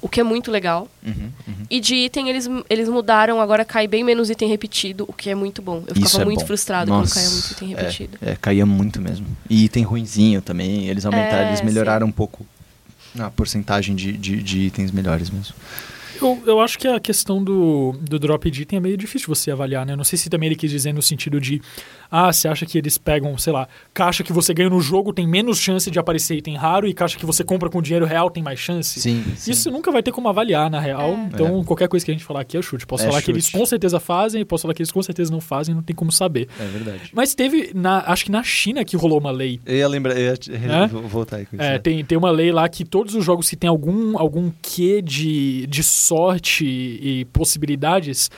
o 0.00 0.08
que 0.08 0.20
é 0.20 0.22
muito 0.22 0.52
legal. 0.52 0.88
Uhum, 1.04 1.32
uhum. 1.48 1.54
E 1.68 1.80
de 1.80 1.96
item, 1.96 2.28
eles, 2.28 2.48
eles 2.70 2.88
mudaram, 2.88 3.40
agora 3.40 3.64
cai 3.64 3.88
bem 3.88 4.04
menos 4.04 4.30
item 4.30 4.48
repetido, 4.48 5.04
o 5.08 5.12
que 5.12 5.30
é 5.30 5.34
muito 5.34 5.60
bom. 5.60 5.78
Eu 5.78 5.94
ficava 5.94 6.06
Isso 6.06 6.20
é 6.20 6.24
muito 6.24 6.40
bom. 6.40 6.46
frustrado 6.46 6.90
Nossa, 6.90 7.14
quando 7.14 7.24
caía 7.24 7.30
muito 7.32 7.50
item 7.50 7.68
repetido. 7.70 8.18
É, 8.22 8.30
é, 8.30 8.36
caía 8.36 8.64
muito 8.64 9.00
mesmo. 9.00 9.26
E 9.50 9.64
item 9.64 9.82
ruinzinho 9.82 10.40
também. 10.40 10.86
Eles 10.86 11.04
aumentaram, 11.04 11.46
É, 11.46 11.48
eles 11.48 11.60
melhoraram 11.60 12.06
um 12.06 12.12
pouco 12.12 12.46
a 13.18 13.30
porcentagem 13.30 13.96
de, 13.96 14.12
de, 14.12 14.40
de 14.40 14.58
itens 14.60 14.92
melhores 14.92 15.28
mesmo. 15.28 15.54
Eu, 16.20 16.42
eu 16.46 16.60
acho 16.60 16.78
que 16.78 16.86
a 16.86 17.00
questão 17.00 17.42
do, 17.42 17.96
do 18.00 18.18
drop 18.18 18.48
de 18.50 18.62
item 18.62 18.76
é 18.76 18.80
meio 18.80 18.96
difícil 18.96 19.26
você 19.28 19.50
avaliar, 19.50 19.84
né? 19.84 19.96
Não 19.96 20.04
sei 20.04 20.16
se 20.18 20.30
também 20.30 20.46
ele 20.46 20.56
quis 20.56 20.70
dizer 20.70 20.92
no 20.92 21.02
sentido 21.02 21.40
de, 21.40 21.60
ah, 22.16 22.32
você 22.32 22.46
acha 22.46 22.64
que 22.64 22.78
eles 22.78 22.96
pegam, 22.96 23.36
sei 23.36 23.52
lá, 23.52 23.66
caixa 23.92 24.22
que 24.22 24.32
você 24.32 24.54
ganha 24.54 24.70
no 24.70 24.80
jogo 24.80 25.12
tem 25.12 25.26
menos 25.26 25.58
chance 25.58 25.90
de 25.90 25.98
aparecer 25.98 26.36
item 26.36 26.54
raro 26.56 26.86
e 26.86 26.94
caixa 26.94 27.18
que 27.18 27.26
você 27.26 27.42
compra 27.42 27.68
com 27.68 27.82
dinheiro 27.82 28.06
real 28.06 28.30
tem 28.30 28.40
mais 28.42 28.60
chance? 28.60 29.00
Sim, 29.00 29.24
sim. 29.36 29.50
Isso 29.50 29.70
nunca 29.70 29.90
vai 29.90 30.02
ter 30.02 30.12
como 30.12 30.28
avaliar, 30.28 30.70
na 30.70 30.78
real. 30.78 31.10
É. 31.10 31.14
Então, 31.32 31.64
qualquer 31.64 31.88
coisa 31.88 32.04
que 32.06 32.12
a 32.12 32.14
gente 32.14 32.24
falar 32.24 32.42
aqui 32.42 32.56
é 32.56 32.62
chute. 32.62 32.86
Posso 32.86 33.02
É 33.04 33.08
falar 33.08 33.20
que 33.20 33.30
eles 33.32 33.46
chute. 33.46 33.58
com 33.58 33.66
certeza 33.66 33.98
fazem 33.98 34.42
e 34.42 34.44
posso 34.44 34.62
falar 34.62 34.74
que 34.74 34.82
eles 34.82 34.92
com 34.92 35.02
certeza 35.02 35.32
não 35.32 35.40
fazem, 35.40 35.74
não 35.74 35.82
tem 35.82 35.96
como 35.96 36.12
saber. 36.12 36.48
É 36.60 36.64
verdade. 36.66 37.10
Mas 37.12 37.34
teve, 37.34 37.72
na, 37.74 38.04
acho 38.06 38.24
que 38.26 38.30
na 38.30 38.42
China 38.44 38.84
que 38.84 38.96
rolou 38.96 39.18
uma 39.18 39.30
lei. 39.32 39.60
Eu 39.66 39.76
ia 39.76 39.88
lembrar, 39.88 40.16
eu 40.16 40.22
ia 40.24 40.84
É? 40.84 40.86
vou 40.86 41.02
voltar 41.02 41.38
aí 41.38 41.46
com 41.46 41.56
isso. 41.56 41.64
É, 41.64 41.72
né? 41.72 41.78
tem, 41.78 42.04
tem 42.04 42.16
uma 42.16 42.30
lei 42.30 42.52
lá 42.52 42.68
que 42.68 42.84
todos 42.84 43.14
os 43.14 43.24
jogos 43.24 43.50
que 43.50 43.56
tem 43.56 43.68
algum, 43.68 44.16
algum 44.18 44.52
quê 44.62 45.02
de, 45.02 45.66
de 45.66 45.82
sorte 45.82 46.64
e 46.64 47.24
possibilidades, 47.32 48.30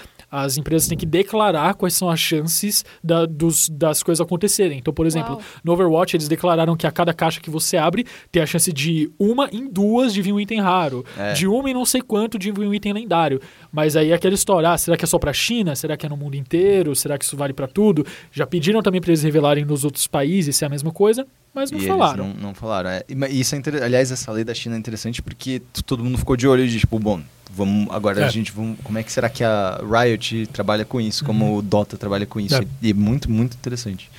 as 0.43 0.57
empresas 0.57 0.89
têm 0.89 0.97
que 0.99 1.07
declarar 1.07 1.75
quais 1.75 1.95
são 1.95 2.09
as 2.09 2.19
chances 2.21 2.85
da- 3.03 3.27
dos- 3.27 3.69
das 3.69 4.03
coisas 4.03 4.21
acontecerem. 4.25 4.79
Então, 4.79 4.93
por 4.93 5.07
exemplo, 5.07 5.35
Uau. 5.35 5.43
no 5.65 5.73
Overwatch 5.73 6.17
eles 6.17 6.29
declararam 6.29 6.77
que 6.77 6.87
a 6.87 6.91
cada 6.93 7.13
caixa 7.15 7.41
que 7.41 7.51
você 7.51 7.77
abre 7.77 8.05
tem 8.31 8.43
a 8.43 8.47
chance 8.47 8.73
de 8.73 9.11
uma 9.19 9.49
em 9.53 9.69
duas 9.69 10.13
de 10.13 10.23
vir 10.23 10.33
um 10.33 10.41
item 10.41 10.61
raro, 10.61 11.05
É. 11.19 11.33
de 11.33 11.47
uma 11.47 11.71
em 11.71 11.75
não 11.75 11.85
sei 11.85 12.01
quanto 12.03 12.39
de 12.39 12.51
vir 12.53 12.67
um 12.67 12.75
item 12.75 12.93
lendário. 12.93 13.41
Mas 13.73 13.97
aí 13.97 14.11
é 14.11 14.15
aquela 14.15 14.35
história, 14.35 14.71
ah, 14.71 14.79
será 14.79 14.97
que 14.97 15.05
é 15.05 15.09
só 15.09 15.19
pra 15.19 15.33
China? 15.33 15.75
Será 15.77 15.97
que 15.97 16.07
é 16.07 16.09
no 16.09 16.17
mundo 16.17 16.35
inteiro? 16.37 16.95
Será 16.95 17.17
que 17.19 17.25
isso 17.25 17.37
vale 17.37 17.53
pra 17.53 17.67
tudo? 17.67 18.05
Já 18.33 18.47
pediram 18.47 18.83
também 18.83 19.01
pra 19.01 19.11
eles 19.11 19.23
revelarem 19.23 19.65
nos 19.65 19.85
outros 19.85 20.07
países 20.07 20.57
se 20.57 20.65
é 20.65 20.67
a 20.67 20.71
mesma 20.71 20.91
coisa, 20.93 21.27
mas 21.57 21.70
não 21.70 21.78
E 21.81 21.87
falaram. 21.89 22.28
Não, 22.28 22.35
não 22.35 22.55
falaram. 22.55 22.91
É. 22.91 23.03
Isso 23.31 23.55
é 23.55 23.59
inter... 23.59 23.83
Aliás, 23.83 24.12
essa 24.12 24.31
lei 24.31 24.45
da 24.45 24.55
China 24.55 24.77
é 24.77 24.78
interessante 24.78 25.20
porque 25.23 25.61
todo 25.87 26.05
mundo 26.05 26.19
ficou 26.19 26.37
de 26.37 26.47
olho 26.47 26.69
de 26.69 26.78
tipo, 26.78 26.99
bom, 26.99 27.20
vamos 27.51 27.89
agora 27.91 28.23
a 28.24 28.27
É. 28.27 28.31
gente 28.31 28.53
vamos, 28.53 28.78
como 28.85 28.99
é 28.99 29.03
que 29.03 29.11
será 29.11 29.28
que 29.28 29.43
a 29.43 29.81
Riot 29.83 30.47
trabalha 30.53 30.85
com 30.85 31.01
isso, 31.01 31.24
como 31.24 31.57
o 31.57 31.62
Dota 31.62 31.97
trabalha 31.97 32.27
com 32.27 32.39
isso? 32.39 32.55
É. 32.57 32.66
E 32.83 32.91
é 32.91 32.95
muito 32.95 33.31
muito 33.31 33.55
interessante. 33.55 34.11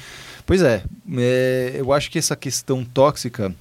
Pois 0.45 0.61
é, 0.61 0.84
é, 1.18 1.76
eu 1.76 1.93
acho 1.93 2.09
que 2.09 2.18
essa 2.18 2.35
questão 2.35 2.84
tóxica 2.84 3.53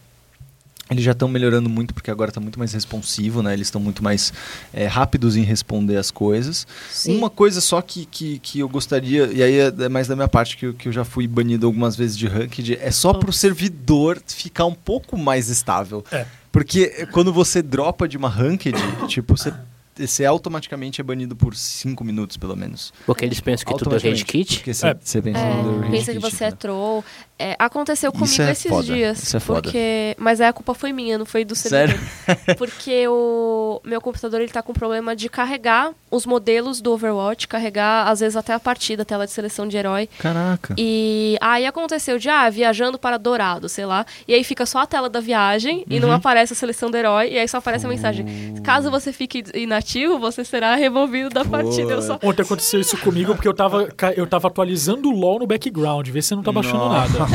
eles 0.90 1.02
já 1.02 1.12
estão 1.12 1.28
melhorando 1.28 1.68
muito 1.68 1.92
porque 1.92 2.10
agora 2.10 2.30
está 2.30 2.40
muito 2.40 2.58
mais 2.58 2.72
responsivo, 2.72 3.42
né? 3.42 3.52
Eles 3.52 3.66
estão 3.66 3.80
muito 3.80 4.04
mais 4.04 4.32
é, 4.72 4.86
rápidos 4.86 5.36
em 5.36 5.42
responder 5.42 5.96
as 5.96 6.10
coisas. 6.10 6.66
Sim. 6.90 7.16
Uma 7.18 7.28
coisa 7.28 7.60
só 7.60 7.82
que, 7.82 8.06
que, 8.06 8.38
que 8.38 8.60
eu 8.60 8.68
gostaria, 8.68 9.26
e 9.32 9.42
aí 9.42 9.58
é 9.58 9.88
mais 9.88 10.06
da 10.06 10.14
minha 10.14 10.28
parte, 10.28 10.56
que 10.56 10.66
eu, 10.66 10.74
que 10.74 10.88
eu 10.88 10.92
já 10.92 11.04
fui 11.04 11.26
banido 11.26 11.66
algumas 11.66 11.96
vezes 11.96 12.16
de 12.16 12.26
ranked, 12.26 12.78
é 12.80 12.90
só 12.90 13.12
pro 13.12 13.32
servidor 13.32 14.20
ficar 14.26 14.66
um 14.66 14.74
pouco 14.74 15.16
mais 15.18 15.48
estável. 15.48 16.04
É. 16.12 16.24
Porque 16.52 17.06
quando 17.12 17.32
você 17.32 17.60
dropa 17.62 18.08
de 18.08 18.16
uma 18.16 18.28
ranked, 18.28 18.76
tipo, 19.08 19.36
você, 19.36 19.52
você 19.94 20.24
automaticamente 20.24 21.00
é 21.00 21.04
banido 21.04 21.34
por 21.36 21.54
5 21.54 22.02
minutos, 22.04 22.36
pelo 22.36 22.56
menos. 22.56 22.92
Porque 23.04 23.24
eles 23.24 23.40
pensam 23.40 23.66
que 23.66 23.78
tudo 23.78 23.94
é 23.96 23.98
rage 23.98 24.24
kit. 24.24 24.56
Porque 24.58 24.72
você, 24.72 24.86
É. 24.88 24.96
você 24.98 25.20
pensa 25.20 25.38
É, 25.38 25.52
rage 25.52 25.90
pensa 25.90 26.12
que 26.12 26.18
kit, 26.20 26.30
você 26.36 26.44
é 26.44 26.50
né? 26.50 26.56
troll. 26.58 27.04
É, 27.38 27.54
aconteceu 27.58 28.10
Isso 28.10 28.18
comigo 28.18 28.42
é 28.42 28.52
esses 28.52 28.70
foda, 28.70 28.82
dias. 28.82 29.22
isso 29.22 29.36
é 29.36 29.40
foda. 29.40 29.62
Porque... 29.62 30.16
Mas 30.18 30.40
aí 30.40 30.48
a 30.48 30.52
culpa 30.52 30.72
foi 30.72 30.92
minha, 30.92 31.18
não 31.18 31.26
foi 31.26 31.44
do 31.44 31.54
Sério? 31.54 31.98
servidor. 32.24 32.56
Porque 32.56 33.06
o 33.08 33.80
meu 33.84 34.00
computador 34.00 34.40
ele 34.40 34.50
tá 34.50 34.62
com 34.62 34.72
problema 34.72 35.14
de 35.14 35.28
carregar 35.28 35.92
os 36.10 36.24
modelos 36.24 36.80
do 36.80 36.92
Overwatch, 36.92 37.46
carregar 37.46 38.08
às 38.08 38.20
vezes 38.20 38.36
até 38.36 38.54
a 38.54 38.60
partida, 38.60 39.02
a 39.02 39.04
tela 39.04 39.26
de 39.26 39.32
seleção 39.32 39.68
de 39.68 39.76
herói. 39.76 40.08
Caraca. 40.18 40.74
E 40.78 41.36
aí 41.40 41.66
aconteceu 41.66 42.18
de, 42.18 42.28
ah, 42.30 42.48
viajando 42.48 42.98
para 42.98 43.18
Dourado, 43.18 43.68
sei 43.68 43.84
lá. 43.84 44.06
E 44.26 44.32
aí 44.32 44.42
fica 44.42 44.64
só 44.64 44.78
a 44.78 44.86
tela 44.86 45.10
da 45.10 45.20
viagem 45.20 45.84
e 45.90 46.00
não 46.00 46.12
aparece 46.12 46.54
a 46.54 46.56
seleção 46.56 46.90
do 46.90 46.96
herói. 46.96 47.32
E 47.32 47.38
aí 47.38 47.46
só 47.46 47.58
aparece 47.58 47.84
a 47.84 47.88
mensagem. 47.88 48.54
Caso 48.64 48.90
você 48.90 49.12
fique 49.12 49.44
inativo, 49.54 50.18
você 50.18 50.42
será 50.42 50.74
removido 50.74 51.28
da 51.28 51.44
partida. 51.44 51.92
Eu 51.92 52.02
só... 52.02 52.18
Ontem 52.22 52.42
aconteceu 52.42 52.80
isso 52.80 52.96
comigo 52.98 53.34
porque 53.34 53.48
eu 53.48 53.54
tava, 53.54 53.88
eu 54.16 54.26
tava 54.26 54.48
atualizando 54.48 55.10
o 55.10 55.12
LoL 55.12 55.40
no 55.40 55.46
background, 55.46 56.08
ver 56.08 56.22
se 56.22 56.34
não 56.34 56.42
tá 56.42 56.50
baixando 56.50 56.88
nada. 56.88 57.25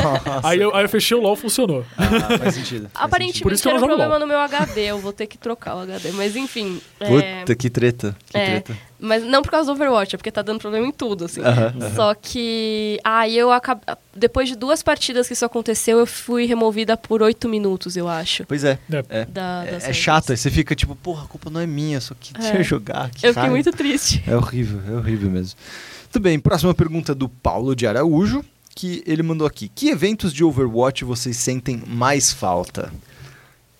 Aí 0.42 0.60
eu, 0.60 0.74
aí 0.74 0.84
eu 0.84 0.88
fechei 0.88 1.16
o 1.16 1.20
LoL, 1.20 1.36
funcionou. 1.36 1.84
Ah, 1.96 2.38
faz 2.38 2.54
sentido. 2.54 2.88
faz 2.92 3.04
Aparentemente 3.06 3.42
Por 3.42 3.52
isso 3.52 3.62
que 3.62 3.68
eu 3.68 3.72
era 3.72 3.80
jogo 3.80 3.90
problema 3.90 4.12
LOL. 4.12 4.20
no 4.20 4.26
meu 4.26 4.38
HD, 4.40 4.80
eu 4.82 4.98
vou 4.98 5.12
ter 5.12 5.26
que 5.26 5.36
trocar 5.38 5.76
o 5.76 5.80
HD. 5.80 6.12
Mas 6.12 6.36
enfim. 6.36 6.80
é, 7.00 7.40
Puta, 7.40 7.54
que 7.54 7.68
treta. 7.70 8.16
Que 8.26 8.36
é, 8.38 8.60
treta. 8.60 8.76
mas 8.98 9.22
não 9.24 9.42
por 9.42 9.50
causa 9.50 9.66
do 9.66 9.72
Overwatch, 9.74 10.14
é 10.14 10.18
porque 10.18 10.30
tá 10.30 10.42
dando 10.42 10.58
problema 10.60 10.86
em 10.86 10.92
tudo, 10.92 11.24
assim. 11.26 11.40
Só 11.94 12.14
que. 12.14 12.98
Aí 13.04 13.36
eu 13.36 13.50
acabei. 13.52 13.82
Depois 14.14 14.48
de 14.48 14.56
duas 14.56 14.82
partidas 14.82 15.26
que 15.26 15.32
isso 15.32 15.44
aconteceu, 15.44 15.98
eu 15.98 16.06
fui 16.06 16.44
removida 16.46 16.96
por 16.96 17.22
oito 17.22 17.48
minutos, 17.48 17.96
eu 17.96 18.08
acho. 18.08 18.44
Pois 18.46 18.62
é. 18.64 18.78
É. 18.90 19.04
É, 19.20 19.24
Da, 19.24 19.64
é, 19.66 19.78
é 19.90 19.92
chato, 19.92 20.30
aí 20.32 20.36
você 20.36 20.50
fica 20.50 20.74
tipo, 20.74 20.94
porra, 20.94 21.24
a 21.24 21.26
culpa 21.26 21.48
não 21.50 21.60
é 21.60 21.66
minha, 21.66 22.00
só 22.00 22.14
que 22.18 22.32
É. 22.38 22.58
eu 22.58 22.62
jogar. 22.64 23.10
que 23.10 23.26
Eu 23.26 23.30
fiquei 23.30 23.42
raiva. 23.42 23.50
muito 23.50 23.72
triste. 23.72 24.22
É 24.26 24.36
horrível, 24.36 24.80
é 24.88 24.96
horrível 24.98 25.30
mesmo. 25.30 25.58
Tudo 26.10 26.22
bem, 26.24 26.38
próxima 26.38 26.74
pergunta 26.74 27.14
do 27.14 27.26
Paulo 27.26 27.74
de 27.74 27.86
Araújo, 27.86 28.44
que 28.74 29.02
ele 29.06 29.22
mandou 29.22 29.46
aqui. 29.46 29.68
Que 29.68 29.88
eventos 29.88 30.32
de 30.32 30.44
Overwatch 30.44 31.04
vocês 31.04 31.36
sentem 31.36 31.82
mais 31.86 32.32
falta? 32.32 32.92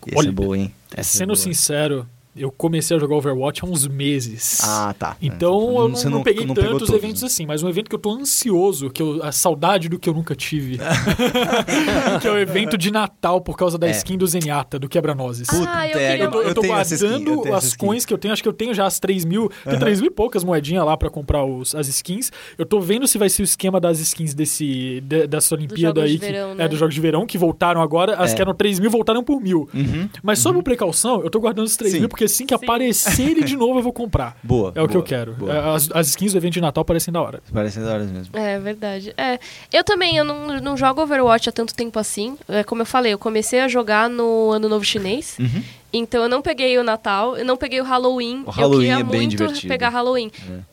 Esse 0.07 0.17
Olha, 0.19 0.29
é 0.29 0.33
boa, 0.33 0.59
hein? 0.59 0.75
Essa 0.91 1.17
é 1.17 1.19
Sendo 1.19 1.29
boa. 1.29 1.37
sincero, 1.37 2.09
eu 2.35 2.51
comecei 2.51 2.97
a 2.97 3.01
jogar 3.01 3.17
Overwatch 3.17 3.63
há 3.63 3.67
uns 3.69 3.87
meses. 3.87 4.61
Ah, 4.63 4.95
tá. 4.99 5.17
Então 5.21 5.77
eu 5.81 5.89
não, 5.89 6.11
não 6.11 6.23
peguei 6.23 6.47
não 6.47 6.55
tantos 6.55 6.89
todos, 6.89 6.95
eventos 6.95 7.23
né? 7.23 7.27
assim, 7.27 7.47
mas 7.47 7.63
um 7.63 7.69
evento 7.69 7.89
que 7.91 7.95
eu 7.95 7.99
tô 8.01 8.11
ansioso, 8.11 8.89
que 8.91 9.03
eu, 9.03 9.23
a 9.23 9.31
saudade 9.33 9.89
do 9.89 9.99
que 9.99 10.09
eu 10.09 10.15
nunca 10.15 10.35
tive. 10.35 10.79
que 12.21 12.27
é 12.27 12.31
o 12.31 12.39
evento 12.39 12.77
de 12.79 12.91
Natal 12.91 13.41
por 13.41 13.57
causa 13.57 13.77
da 13.79 13.89
É. 13.89 13.91
skin 13.91 14.17
do 14.17 14.27
Zenyatta, 14.27 14.79
do 14.79 14.89
Quebra-Nozes. 14.89 15.49
Ah, 15.51 15.87
eu 15.89 15.99
é, 15.99 16.11
queria 16.13 16.25
Eu 16.25 16.31
tô, 16.31 16.43
eu 16.43 16.49
eu 16.49 16.55
tô 16.55 16.61
tenho 16.63 16.75
essa 16.77 16.95
skin, 16.95 17.07
eu 17.07 17.37
guardando 17.37 17.55
as 17.55 17.77
coins 17.77 18.05
que 18.05 18.13
eu 18.15 18.19
tenho, 18.19 18.33
acho 18.33 18.43
que 18.43 18.49
eu 18.49 18.53
tenho 18.53 18.73
já 18.75 18.87
as 18.87 18.99
3 18.99 19.25
mil, 19.25 19.51
tem 19.65 19.79
3 19.79 20.01
mil 20.01 20.11
e 20.11 20.15
poucas 20.15 20.45
moedinhas 20.45 20.85
lá 20.85 20.97
pra 20.97 21.11
comprar 21.11 21.45
os, 21.45 21.75
as 21.75 21.89
skins. 21.89 22.31
Eu 22.57 22.65
tô 22.67 22.81
vendo 22.81 23.07
se 23.07 23.19
vai 23.19 23.29
ser 23.29 23.43
o 23.43 23.45
esquema 23.45 23.81
das 23.81 24.01
skins 24.01 24.35
desse, 24.35 25.01
de- 25.03 25.27
dessa 25.27 25.55
Olimpíada 25.55 26.03
aí, 26.03 26.13
de 26.13 26.19
que, 26.19 26.27
verão, 26.27 26.51
é, 26.53 26.55
né? 26.55 26.69
dos 26.69 26.79
Jogos 26.79 26.95
de 26.95 27.01
Verão, 27.01 27.27
que 27.27 27.37
voltaram 27.39 27.81
agora, 27.83 28.17
as 28.17 28.33
É. 28.33 28.37
que 28.37 28.43
eram 28.43 28.55
3 28.55 28.79
mil 28.81 28.91
voltaram 28.91 29.23
por 29.23 29.41
mil. 29.41 29.69
Uhum. 29.75 30.09
Mas 30.23 30.39
sob 30.39 30.63
precaução, 30.63 31.23
eu 31.23 31.31
tô 31.31 31.41
guardando 31.41 31.67
os 31.67 31.77
3 31.77 31.93
Sim. 31.93 32.01
mil, 32.01 32.09
porque 32.09 32.22
porque 32.23 32.25
assim 32.25 32.47
que 32.47 32.57
Sim. 32.57 32.65
aparecer 32.65 33.31
ele 33.31 33.43
de 33.43 33.57
novo 33.57 33.79
eu 33.79 33.83
vou 33.83 33.93
comprar. 33.93 34.37
Boa. 34.43 34.73
É 34.75 34.83
o 34.83 34.89
que 34.89 34.97
eu 34.97 35.01
boa, 35.01 35.09
quero. 35.09 35.33
boa. 35.33 35.53
É, 35.53 35.75
As, 35.75 35.91
as 35.93 36.09
skins 36.09 36.33
do 36.33 36.39
evento 36.39 36.55
de 36.55 36.61
Natal 36.61 36.85
parecem 36.85 37.13
da 37.13 37.21
hora. 37.21 37.43
Parecem 37.53 37.83
da 37.83 37.93
hora 37.93 38.05
mesmo. 38.05 38.37
É 38.37 38.59
verdade. 38.59 39.13
É, 39.17 39.39
eu 39.73 39.83
também, 39.85 40.17
eu 40.17 40.25
não, 40.25 40.61
não 40.61 40.77
jogo 40.77 41.03
Overwatch 41.03 41.49
há 41.49 41.53
tanto 41.53 41.75
tempo 41.75 41.99
assim. 41.99 42.37
É, 42.49 42.63
como 42.63 42.83
eu 42.83 42.87
falei, 42.87 43.13
eu 43.13 43.19
comecei 43.19 43.61
a 43.61 43.69
jogar 43.69 44.09
no 44.09 44.51
Ano 44.53 44.69
Novo 44.69 44.85
Chinês. 44.85 45.37
Uhum. 45.39 45.63
Então 45.93 46.23
eu 46.23 46.29
não 46.29 46.41
peguei 46.41 46.79
o 46.79 46.83
Natal, 46.85 47.37
eu 47.37 47.45
não 47.45 47.57
peguei 47.57 47.81
o 47.81 47.85
Halloween. 47.85 48.43
O 48.47 48.51
Halloween 48.51 48.87
eu 48.89 48.97
queria 48.97 49.01
é 49.01 49.03
bem 49.05 49.21
muito 49.23 49.31
divertido. 49.37 49.69
pegar 49.69 49.91
Halloween. 49.91 50.31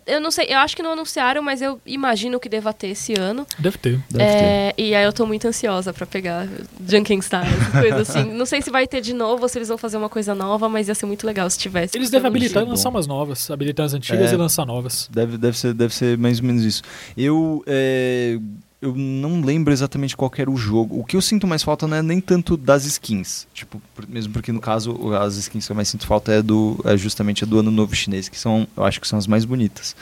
Eu 0.08 0.22
não 0.22 0.32
sei, 0.32 0.48
eu 0.50 0.58
acho 0.60 0.76
que 0.76 0.82
não 0.82 0.94
anunciaram, 0.94 1.42
mas 1.44 1.62
eu 1.62 1.80
imagino 1.86 2.40
que 2.40 2.48
deva 2.48 2.72
ter 2.74 2.88
esse 2.88 3.14
ano. 3.20 3.46
Deve 3.58 3.78
ter. 3.78 4.00
Deve 4.10 4.24
ter. 4.24 4.44
É, 4.44 4.74
e 4.78 4.96
aí 4.96 5.04
eu 5.04 5.12
tô 5.14 5.26
muito 5.26 5.46
ansiosa 5.48 5.92
pra 5.94 6.06
pegar 6.06 6.48
Junkin 6.88 7.20
Stars, 7.20 7.50
coisa 7.80 7.98
assim. 8.02 8.24
Não 8.24 8.46
sei 8.46 8.62
se 8.62 8.72
vai 8.72 8.88
ter 8.88 9.02
de 9.02 9.14
novo 9.14 9.44
ou 9.44 9.50
se 9.50 9.58
eles 9.58 9.68
vão 9.68 9.78
fazer 9.78 9.98
uma 9.98 10.10
coisa 10.10 10.34
nova, 10.34 10.70
mas 10.70 10.88
ia 10.88 10.96
ser 10.96 11.06
muito 11.06 11.28
legal 11.28 11.50
se 11.50 11.60
tivesse. 11.60 11.98
Eles 11.98 12.10
devem 12.10 12.28
habilitar 12.28 12.64
e 12.64 12.66
bom. 12.66 12.72
lançar 12.72 12.90
umas 12.90 13.06
novas. 13.06 13.52
Habilitar 13.52 13.86
as 13.86 13.94
antigas 13.94 14.32
É. 14.32 14.34
e 14.34 14.38
lançar 14.38 14.66
novas. 14.66 15.10
Deve, 15.12 15.38
deve, 15.38 15.58
ser, 15.58 15.74
deve 15.74 15.94
ser 15.94 16.18
mais 16.18 16.40
ou 16.40 16.46
menos 16.46 16.64
isso. 16.64 16.82
Eu, 17.18 17.64
é, 17.68 18.40
eu 18.82 18.96
não 18.96 19.42
lembro 19.42 19.74
exatamente 19.74 20.16
qual 20.16 20.30
que 20.30 20.42
era 20.42 20.50
o 20.50 20.56
jogo. 20.56 20.98
O 20.98 21.04
que 21.04 21.16
eu 21.18 21.22
sinto 21.22 21.46
mais 21.46 21.62
falta 21.62 21.86
não 21.86 21.98
é 21.98 22.02
nem 22.02 22.22
tanto 22.22 22.56
das 22.56 22.86
skins. 22.86 23.46
Tipo, 23.54 23.82
mesmo 24.08 24.32
porque 24.32 24.54
no 24.54 24.62
caso 24.62 25.14
as 25.16 25.36
skins 25.36 25.66
que 25.66 25.72
eu 25.72 25.76
mais 25.76 25.90
sinto 25.90 26.08
falta 26.08 26.32
é, 26.32 26.42
do, 26.42 26.80
é 26.86 26.96
justamente 26.96 27.44
a 27.44 27.48
do 27.48 27.60
Ano 27.60 27.72
Novo 27.72 27.94
Chinês, 27.94 28.30
que 28.30 28.40
são, 28.40 28.66
eu 28.78 28.86
acho 28.86 29.02
que 29.02 29.08
são 29.08 29.20
as 29.20 29.28
mais 29.28 29.44
bonitas. 29.44 29.96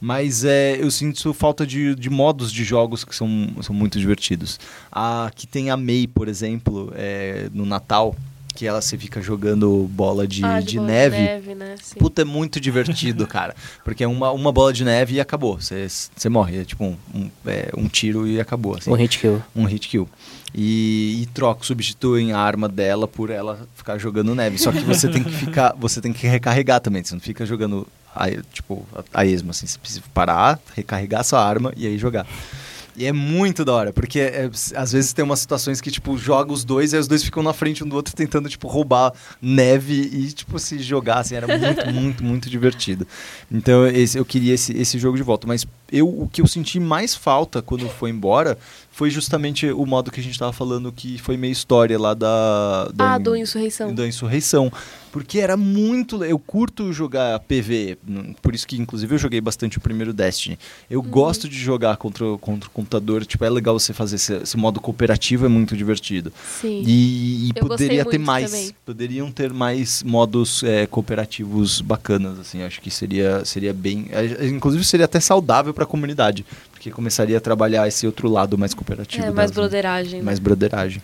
Mas 0.00 0.44
é, 0.44 0.82
eu 0.82 0.90
sinto 0.90 1.34
falta 1.34 1.66
de, 1.66 1.94
de 1.94 2.08
modos 2.08 2.50
de 2.50 2.64
jogos 2.64 3.04
que 3.04 3.14
são, 3.14 3.28
são 3.60 3.74
muito 3.74 3.98
divertidos. 3.98 4.58
Aqui 4.90 5.46
tem 5.46 5.70
a 5.70 5.76
Mei, 5.76 6.06
por 6.06 6.26
exemplo, 6.26 6.90
é, 6.96 7.50
no 7.52 7.66
Natal, 7.66 8.16
que 8.52 8.66
ela 8.66 8.80
se 8.82 8.96
fica 8.98 9.20
jogando 9.20 9.88
bola 9.90 10.26
de, 10.26 10.44
Ah, 10.44 10.60
de 10.60 10.76
bola 10.76 10.88
neve. 10.88 11.16
neve 11.16 11.54
né? 11.54 11.74
Sim. 11.82 11.98
Puta, 11.98 12.22
é 12.22 12.24
muito 12.24 12.60
divertido, 12.60 13.26
cara. 13.28 13.54
Porque 13.84 14.04
é 14.04 14.08
uma, 14.08 14.30
uma 14.30 14.52
bola 14.52 14.72
de 14.72 14.84
neve 14.84 15.14
e 15.14 15.20
acabou. 15.20 15.60
Você 15.60 15.86
você 15.88 16.28
morre. 16.28 16.60
É 16.60 16.64
tipo 16.64 16.84
um, 16.84 16.96
um, 17.14 17.30
é, 17.46 17.70
um 17.76 17.88
tiro 17.88 18.26
e 18.26 18.40
acabou. 18.40 18.76
assim. 18.76 18.90
Um 18.90 18.94
hit 18.94 19.18
kill. 19.18 19.42
Um 19.54 19.64
hit 19.64 19.88
kill. 19.88 20.08
E, 20.54 21.20
e 21.22 21.26
troca, 21.32 21.64
substituem 21.64 22.32
a 22.32 22.38
arma 22.38 22.68
dela 22.68 23.08
por 23.08 23.30
ela 23.30 23.66
ficar 23.74 23.96
jogando 23.98 24.34
neve. 24.34 24.58
Só 24.58 24.70
que 24.70 24.80
você 24.80 25.08
tem 25.08 25.22
que 25.24 25.30
ficar. 25.32 25.74
Você 25.80 26.00
tem 26.00 26.12
que 26.12 26.26
recarregar 26.26 26.80
também. 26.80 27.02
Você 27.02 27.14
não 27.14 27.20
fica 27.20 27.46
jogando 27.46 27.86
a, 28.14 28.28
tipo, 28.52 28.86
a, 28.94 29.20
a 29.20 29.24
esmo, 29.26 29.50
assim. 29.50 29.66
Você 29.66 29.78
precisa 29.78 30.02
parar, 30.12 30.60
recarregar 30.76 31.24
sua 31.24 31.42
arma 31.42 31.72
e 31.76 31.86
aí 31.86 31.96
jogar. 31.98 32.26
E 32.96 33.06
é 33.06 33.12
muito 33.12 33.64
da 33.64 33.72
hora, 33.72 33.92
porque 33.92 34.20
é, 34.20 34.50
às 34.74 34.92
vezes 34.92 35.12
tem 35.12 35.24
umas 35.24 35.40
situações 35.40 35.80
que, 35.80 35.90
tipo, 35.90 36.16
joga 36.18 36.52
os 36.52 36.64
dois, 36.64 36.92
aí 36.92 37.00
os 37.00 37.08
dois 37.08 37.22
ficam 37.22 37.42
na 37.42 37.52
frente 37.52 37.82
um 37.82 37.88
do 37.88 37.96
outro 37.96 38.14
tentando, 38.14 38.48
tipo, 38.48 38.68
roubar 38.68 39.12
neve 39.40 39.94
e, 39.94 40.32
tipo, 40.32 40.58
se 40.58 40.78
jogar, 40.78 41.20
assim, 41.20 41.34
era 41.34 41.46
muito, 41.46 41.86
muito, 41.92 42.24
muito 42.24 42.50
divertido. 42.50 43.06
Então, 43.50 43.86
esse, 43.86 44.18
eu 44.18 44.24
queria 44.24 44.54
esse, 44.54 44.76
esse 44.76 44.98
jogo 44.98 45.16
de 45.16 45.22
volta. 45.22 45.46
Mas 45.46 45.66
eu, 45.92 46.08
o 46.08 46.28
que 46.32 46.40
eu 46.40 46.46
senti 46.46 46.80
mais 46.80 47.14
falta 47.14 47.60
quando 47.62 47.88
foi 47.88 48.10
embora 48.10 48.58
foi 48.90 49.08
justamente 49.10 49.70
o 49.70 49.86
modo 49.86 50.10
que 50.10 50.20
a 50.20 50.22
gente 50.22 50.38
tava 50.38 50.52
falando, 50.52 50.92
que 50.92 51.16
foi 51.18 51.36
meio 51.36 51.52
história 51.52 51.98
lá 51.98 52.12
da... 52.14 52.88
da 52.94 53.14
Ah, 53.14 53.18
do 53.18 53.34
Insurreição. 53.36 53.94
da 53.94 54.06
insurreição. 54.06 54.70
Porque 55.10 55.40
era 55.40 55.58
muito. 55.58 56.24
Eu 56.24 56.38
curto 56.38 56.90
jogar 56.90 57.38
PV, 57.40 57.98
por 58.40 58.54
isso 58.54 58.66
que, 58.66 58.80
inclusive, 58.80 59.14
eu 59.14 59.18
joguei 59.18 59.42
bastante 59.42 59.76
o 59.76 59.80
primeiro 59.80 60.10
Destiny. 60.10 60.58
Eu 60.88 61.00
Uhum. 61.00 61.06
gosto 61.08 61.46
de 61.50 61.58
jogar 61.58 61.98
contra, 61.98 62.24
o- 62.24 62.38
contra 62.38 62.66
o 62.66 62.72
computador. 62.72 63.26
Tipo, 63.26 63.44
é 63.44 63.50
legal 63.50 63.78
você 63.78 63.92
fazer 63.92 64.16
esse, 64.16 64.32
esse 64.36 64.56
modo 64.56 64.80
cooperativo, 64.80 65.44
é 65.44 65.50
muito 65.50 65.76
divertido. 65.76 66.32
Sim. 66.62 66.82
E, 66.86 67.48
e 67.50 67.52
poderia 67.52 68.06
ter 68.06 68.16
mais. 68.18 68.50
também. 68.50 68.70
Poderiam 68.86 69.30
ter 69.30 69.52
mais 69.52 70.02
modos 70.02 70.62
é, 70.62 70.86
cooperativos 70.86 71.82
bacanas, 71.82 72.38
assim. 72.38 72.62
Acho 72.62 72.80
que 72.80 72.90
seria, 72.90 73.44
seria 73.44 73.74
bem. 73.74 74.06
é, 74.12 74.46
Inclusive, 74.46 74.82
seria 74.82 75.04
até 75.04 75.20
saudável 75.20 75.74
para 75.82 75.88
a 75.88 75.90
comunidade. 75.90 76.44
Porque 76.70 76.90
começaria 76.90 77.38
a 77.38 77.40
trabalhar 77.40 77.86
esse 77.88 78.06
outro 78.06 78.28
lado 78.28 78.56
mais 78.58 78.72
cooperativo. 78.74 79.24
É, 79.26 79.30
mais 79.30 79.50
das- 79.50 79.56
broderagem. 79.56 80.18
né? 80.20 80.24
mais 80.24 80.38
broderagem. 80.38 81.00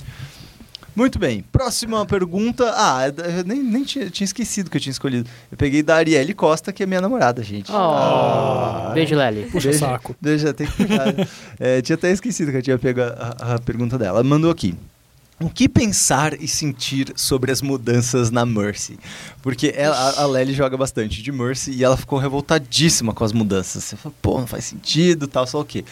Muito 0.96 1.16
bem. 1.16 1.44
Próxima 1.52 2.04
pergunta. 2.06 2.72
Ah, 2.76 3.06
eu 3.06 3.44
nem, 3.44 3.62
nem 3.62 3.84
tinha, 3.84 4.10
tinha 4.10 4.24
esquecido 4.24 4.68
que 4.68 4.76
eu 4.76 4.80
tinha 4.80 4.90
escolhido. 4.90 5.28
Eu 5.50 5.56
peguei 5.56 5.80
da 5.80 5.94
Arielle 5.94 6.34
Costa, 6.34 6.72
que 6.72 6.82
é 6.82 6.86
minha 6.86 7.00
namorada, 7.00 7.40
gente. 7.42 7.70
Oh, 7.70 7.76
Ah. 7.76 8.90
Beijo, 8.94 9.14
Lely. 9.14 9.44
Puxa 9.50 9.70
Deixa- 9.70 9.86
saco. 9.86 10.16
Deixa, 10.20 10.52
tem 10.52 10.66
que 10.66 10.72
puxar. 10.84 11.14
É, 11.60 11.80
tinha 11.82 11.94
até 11.94 12.10
esquecido 12.10 12.50
que 12.50 12.56
eu 12.56 12.62
tinha 12.62 12.78
pego 12.78 13.00
a, 13.02 13.54
a- 13.54 13.58
pergunta 13.60 13.96
dela. 13.96 14.18
Ela 14.18 14.24
mandou 14.28 14.50
aqui. 14.50 14.74
O 15.40 15.48
que 15.48 15.68
pensar 15.68 16.34
e 16.40 16.48
sentir 16.48 17.12
sobre 17.14 17.52
as 17.52 17.62
mudanças 17.62 18.28
na 18.28 18.44
Mercy? 18.44 18.98
Porque 19.40 19.72
ela, 19.76 19.96
a, 20.20 20.26
Lely 20.26 20.52
joga 20.52 20.76
bastante 20.76 21.22
de 21.22 21.30
Mercy 21.30 21.70
e 21.70 21.84
ela 21.84 21.96
ficou 21.96 22.18
revoltadíssima 22.18 23.14
com 23.14 23.22
as 23.22 23.32
mudanças. 23.32 23.84
Você 23.84 23.96
fala, 23.96 24.12
pô, 24.20 24.40
não 24.40 24.48
faz 24.48 24.64
sentido, 24.64 25.28
tal, 25.28 25.46
só 25.46 25.60
o 25.60 25.64
quê. 25.64 25.84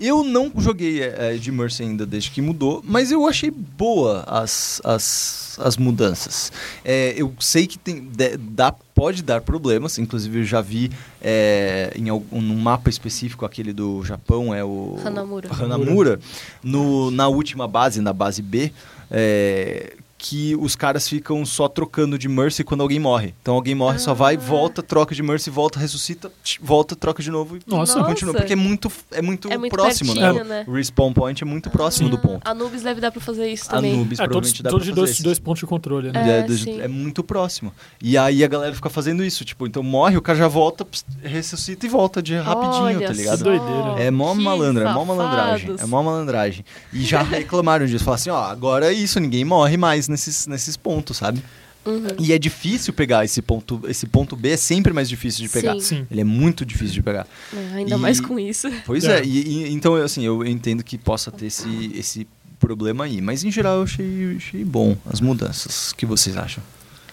Eu 0.00 0.24
não 0.24 0.50
joguei 0.56 1.02
é, 1.02 1.34
de 1.34 1.52
Mercy 1.52 1.82
ainda 1.82 2.04
desde 2.06 2.30
que 2.30 2.40
mudou, 2.40 2.82
mas 2.84 3.12
eu 3.12 3.28
achei 3.28 3.50
boa 3.50 4.24
as, 4.26 4.80
as, 4.82 5.56
as 5.62 5.76
mudanças. 5.76 6.50
É, 6.84 7.14
eu 7.16 7.32
sei 7.38 7.66
que 7.66 7.78
tem, 7.78 8.00
de- 8.00 8.36
dá, 8.38 8.72
pode 8.72 9.22
dar 9.22 9.42
problemas, 9.42 9.98
inclusive 9.98 10.40
eu 10.40 10.44
já 10.44 10.60
vi 10.60 10.90
é, 11.22 11.92
em 11.94 12.08
algum, 12.08 12.40
num 12.40 12.56
mapa 12.58 12.90
específico, 12.90 13.44
aquele 13.44 13.72
do 13.72 14.02
Japão, 14.04 14.52
é 14.52 14.64
o 14.64 14.98
Hanamura. 15.04 15.48
Hanamura, 15.54 16.20
no, 16.62 17.10
na 17.12 17.28
última 17.28 17.68
base, 17.68 18.00
na 18.00 18.12
base 18.12 18.42
B, 18.42 18.72
é, 19.10 19.96
que 20.26 20.56
os 20.58 20.74
caras 20.74 21.06
ficam 21.06 21.44
só 21.44 21.68
trocando 21.68 22.18
de 22.18 22.30
Mercy 22.30 22.64
quando 22.64 22.80
alguém 22.80 22.98
morre. 22.98 23.34
Então 23.42 23.54
alguém 23.54 23.74
morre, 23.74 23.98
só 23.98 24.14
vai, 24.14 24.38
volta, 24.38 24.82
troca 24.82 25.14
de 25.14 25.22
Mercy, 25.22 25.50
volta, 25.50 25.78
ressuscita, 25.78 26.32
tch, 26.42 26.56
volta, 26.62 26.96
troca 26.96 27.22
de 27.22 27.30
novo 27.30 27.58
e 27.58 27.60
Nossa. 27.66 28.02
continua. 28.02 28.32
Porque 28.32 28.54
é 28.54 28.56
muito, 28.56 28.90
é 29.10 29.20
muito, 29.20 29.52
É 29.52 29.58
muito 29.58 29.70
próximo, 29.70 30.14
pertinho, 30.14 30.42
né? 30.44 30.60
né? 30.60 30.64
O 30.66 30.72
respawn 30.72 31.12
point 31.12 31.42
é 31.42 31.46
muito 31.46 31.68
próximo 31.68 32.08
do 32.08 32.16
ponto. 32.16 32.40
A 32.42 32.52
Anubis 32.52 32.82
deve 32.82 33.02
dar 33.02 33.10
pra 33.12 33.20
fazer 33.20 33.48
isso 33.52 33.68
também. 33.68 33.92
Anubis 33.92 34.18
É, 34.18 34.22
todos, 34.22 34.28
provavelmente 34.52 34.62
dá 34.62 34.70
todos 34.70 34.84
pra 34.86 34.92
de 34.94 34.94
fazer 34.94 35.00
dois, 35.06 35.10
isso. 35.10 35.22
dois 35.24 35.38
pontos 35.38 35.60
de 35.60 35.66
controle, 35.66 36.10
né? 36.10 36.26
É, 36.26 36.80
É, 36.80 36.84
é 36.84 36.88
muito 36.88 37.22
próximo. 37.22 37.70
E 38.02 38.16
aí 38.16 38.42
a 38.42 38.48
galera 38.48 38.74
fica 38.74 38.88
fazendo 38.88 39.22
isso, 39.22 39.44
tipo, 39.44 39.66
então 39.66 39.82
morre, 39.82 40.16
o 40.16 40.22
cara 40.22 40.38
já 40.38 40.48
volta, 40.48 40.86
pss, 40.86 41.04
ressuscita 41.22 41.84
e 41.84 41.88
volta 41.90 42.22
de 42.22 42.34
rapidinho, 42.36 42.84
Olha 42.96 43.06
tá 43.08 43.12
ligado? 43.12 43.38
só, 43.40 43.44
doideira. 43.44 44.00
É 44.02 44.10
mó 44.10 44.34
que 44.34 44.40
malandra, 44.40 44.88
é 44.88 44.92
mó 44.94 45.04
malandragem. 45.04 45.76
É 45.78 45.84
mó 45.84 46.02
malandragem. 46.02 46.64
E 46.94 47.02
já 47.04 47.20
reclamaram 47.22 47.84
disso. 47.84 48.02
Falaram 48.04 48.14
assim, 48.20 48.30
ó, 48.30 48.42
agora 48.42 48.86
é 48.86 48.92
isso, 48.94 49.20
ninguém 49.20 49.44
morre 49.44 49.76
mais 49.76 50.08
nesses, 50.14 50.46
nesses 50.46 50.76
pontos, 50.76 51.16
sabe? 51.18 51.42
Uhum. 51.86 52.06
E 52.18 52.32
é 52.32 52.38
difícil 52.38 52.94
pegar 52.94 53.26
esse 53.26 53.42
ponto. 53.42 53.82
Esse 53.86 54.06
ponto 54.06 54.34
B 54.34 54.50
é 54.52 54.56
sempre 54.56 54.90
mais 54.94 55.06
difícil 55.06 55.44
de 55.46 55.50
pegar. 55.52 55.74
Sim. 55.74 55.80
Sim. 55.80 56.06
Ele 56.10 56.22
é 56.22 56.24
muito 56.24 56.64
difícil 56.64 56.94
de 56.94 57.02
pegar. 57.02 57.26
É, 57.52 57.74
ainda 57.76 57.96
E- 57.96 57.98
mais 57.98 58.20
com 58.20 58.38
isso. 58.38 58.70
Pois 58.86 59.04
é, 59.04 59.20
É. 59.20 59.24
e, 59.24 59.28
e- 59.66 59.72
então 59.74 59.94
assim, 59.96 60.24
eu 60.24 60.42
entendo 60.46 60.82
que 60.82 60.96
possa 60.96 61.30
ter 61.30 61.44
esse, 61.46 61.90
esse 61.94 62.26
problema 62.58 63.04
aí. 63.04 63.20
Mas 63.20 63.44
em 63.44 63.50
geral 63.50 63.76
eu 63.78 63.82
achei, 63.82 64.34
achei 64.38 64.64
bom 64.64 64.96
as 65.04 65.20
mudanças. 65.20 65.90
O 65.90 65.96
que 65.96 66.06
vocês 66.06 66.36
acham? 66.38 66.62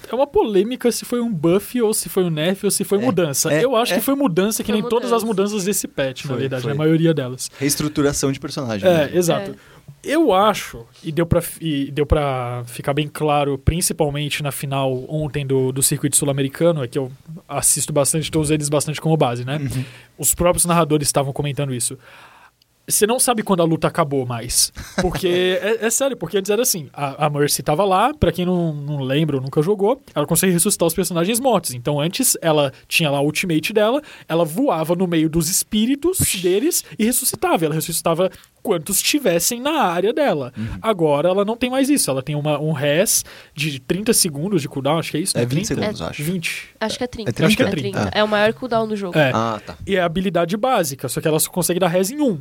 É 0.09 0.15
uma 0.15 0.27
polêmica 0.27 0.91
se 0.91 1.05
foi 1.05 1.21
um 1.21 1.31
buff 1.31 1.81
ou 1.81 1.93
se 1.93 2.09
foi 2.09 2.23
um 2.25 2.29
nerf 2.29 2.65
ou 2.65 2.71
se 2.71 2.83
foi 2.83 2.97
É, 2.97 3.01
mudança. 3.01 3.51
é, 3.53 3.63
eu 3.63 3.75
acho 3.77 3.93
é. 3.93 3.97
que 3.97 4.01
foi 4.01 4.15
mudança, 4.15 4.63
que 4.63 4.71
Foi 4.71 4.81
nem 4.81 4.89
todas 4.89 5.11
as 5.13 5.23
mudança. 5.23 5.51
mudanças 5.51 5.65
desse 5.65 5.87
patch, 5.87 6.23
na 6.25 6.31
Foi, 6.31 6.39
verdade, 6.39 6.63
foi. 6.63 6.71
a 6.71 6.75
maioria 6.75 7.13
delas. 7.13 7.49
Reestruturação 7.59 8.31
de 8.31 8.39
personagem. 8.39 8.89
É, 8.89 9.07
né? 9.07 9.11
exato. 9.13 9.55
Eu 10.03 10.33
acho, 10.33 10.85
e 11.03 11.11
deu 11.11 11.27
pra, 11.27 11.43
e 11.59 11.91
deu 11.91 12.07
pra 12.07 12.63
ficar 12.65 12.91
bem 12.91 13.07
claro, 13.07 13.57
principalmente 13.57 14.41
na 14.41 14.51
final 14.51 15.05
ontem 15.07 15.45
do, 15.45 15.71
do 15.71 15.83
circuito 15.83 16.17
sul-americano, 16.17 16.83
é 16.83 16.87
que 16.87 16.97
eu 16.97 17.11
assisto 17.47 17.93
bastante, 17.93 18.35
usando 18.35 18.55
eles 18.55 18.67
bastante 18.69 18.99
como 18.99 19.15
base, 19.15 19.45
né? 19.45 19.57
Uhum. 19.57 19.85
Os 20.17 20.33
próprios 20.33 20.65
narradores 20.65 21.07
estavam 21.07 21.31
comentando 21.31 21.71
isso. 21.73 21.99
Você 22.91 23.07
não 23.07 23.19
sabe 23.19 23.43
quando 23.43 23.61
a 23.61 23.65
luta 23.65 23.87
acabou 23.87 24.25
mais. 24.25 24.71
Porque, 25.01 25.59
é, 25.61 25.85
é 25.85 25.89
sério, 25.89 26.15
porque 26.17 26.37
antes 26.37 26.51
era 26.51 26.61
assim: 26.61 26.89
a, 26.93 27.25
a 27.25 27.29
Mercy 27.29 27.63
tava 27.63 27.83
lá, 27.83 28.13
pra 28.13 28.31
quem 28.31 28.45
não, 28.45 28.73
não 28.73 28.99
lembra 28.99 29.37
ou 29.37 29.41
nunca 29.41 29.61
jogou, 29.61 30.01
ela 30.13 30.25
consegue 30.25 30.53
ressuscitar 30.53 30.87
os 30.87 30.93
personagens 30.93 31.39
mortos. 31.39 31.73
Então 31.73 31.99
antes 31.99 32.37
ela 32.41 32.71
tinha 32.87 33.09
lá 33.09 33.21
o 33.21 33.25
ultimate 33.25 33.73
dela, 33.73 34.01
ela 34.27 34.45
voava 34.45 34.95
no 34.95 35.07
meio 35.07 35.29
dos 35.29 35.49
espíritos 35.49 36.19
deles 36.41 36.83
e 36.97 37.05
ressuscitava. 37.05 37.65
Ela 37.65 37.75
ressuscitava 37.75 38.29
quantos 38.61 38.97
estivessem 38.97 39.59
na 39.59 39.83
área 39.83 40.13
dela. 40.13 40.53
Uhum. 40.57 40.77
Agora 40.81 41.29
ela 41.29 41.43
não 41.43 41.57
tem 41.57 41.69
mais 41.69 41.89
isso. 41.89 42.09
Ela 42.09 42.21
tem 42.21 42.35
uma, 42.35 42.59
um 42.59 42.71
res 42.71 43.25
de 43.53 43.79
30 43.79 44.13
segundos 44.13 44.61
de 44.61 44.69
cooldown, 44.69 44.99
acho 44.99 45.11
que 45.11 45.17
é 45.17 45.21
isso? 45.21 45.37
É 45.37 45.41
né? 45.41 45.45
20 45.45 45.65
30? 45.65 45.81
segundos, 45.81 46.01
acho. 46.01 46.23
20. 46.23 46.69
Acho 46.79 46.97
que 46.97 47.03
é 47.03 47.07
30. 47.07 47.29
É 47.29 47.33
30? 47.33 47.47
Acho 47.47 47.57
que 47.57 47.63
é 47.63 47.69
30. 47.69 48.11
É 48.13 48.23
o 48.23 48.27
maior 48.27 48.53
cooldown 48.53 48.87
do 48.87 48.95
jogo. 48.95 49.17
É. 49.17 49.31
Ah, 49.33 49.59
tá. 49.65 49.75
E 49.85 49.95
é 49.95 50.01
a 50.01 50.05
habilidade 50.05 50.55
básica, 50.57 51.09
só 51.09 51.19
que 51.19 51.27
ela 51.27 51.39
só 51.39 51.49
consegue 51.49 51.79
dar 51.79 51.87
res 51.87 52.11
em 52.11 52.21
um. 52.21 52.39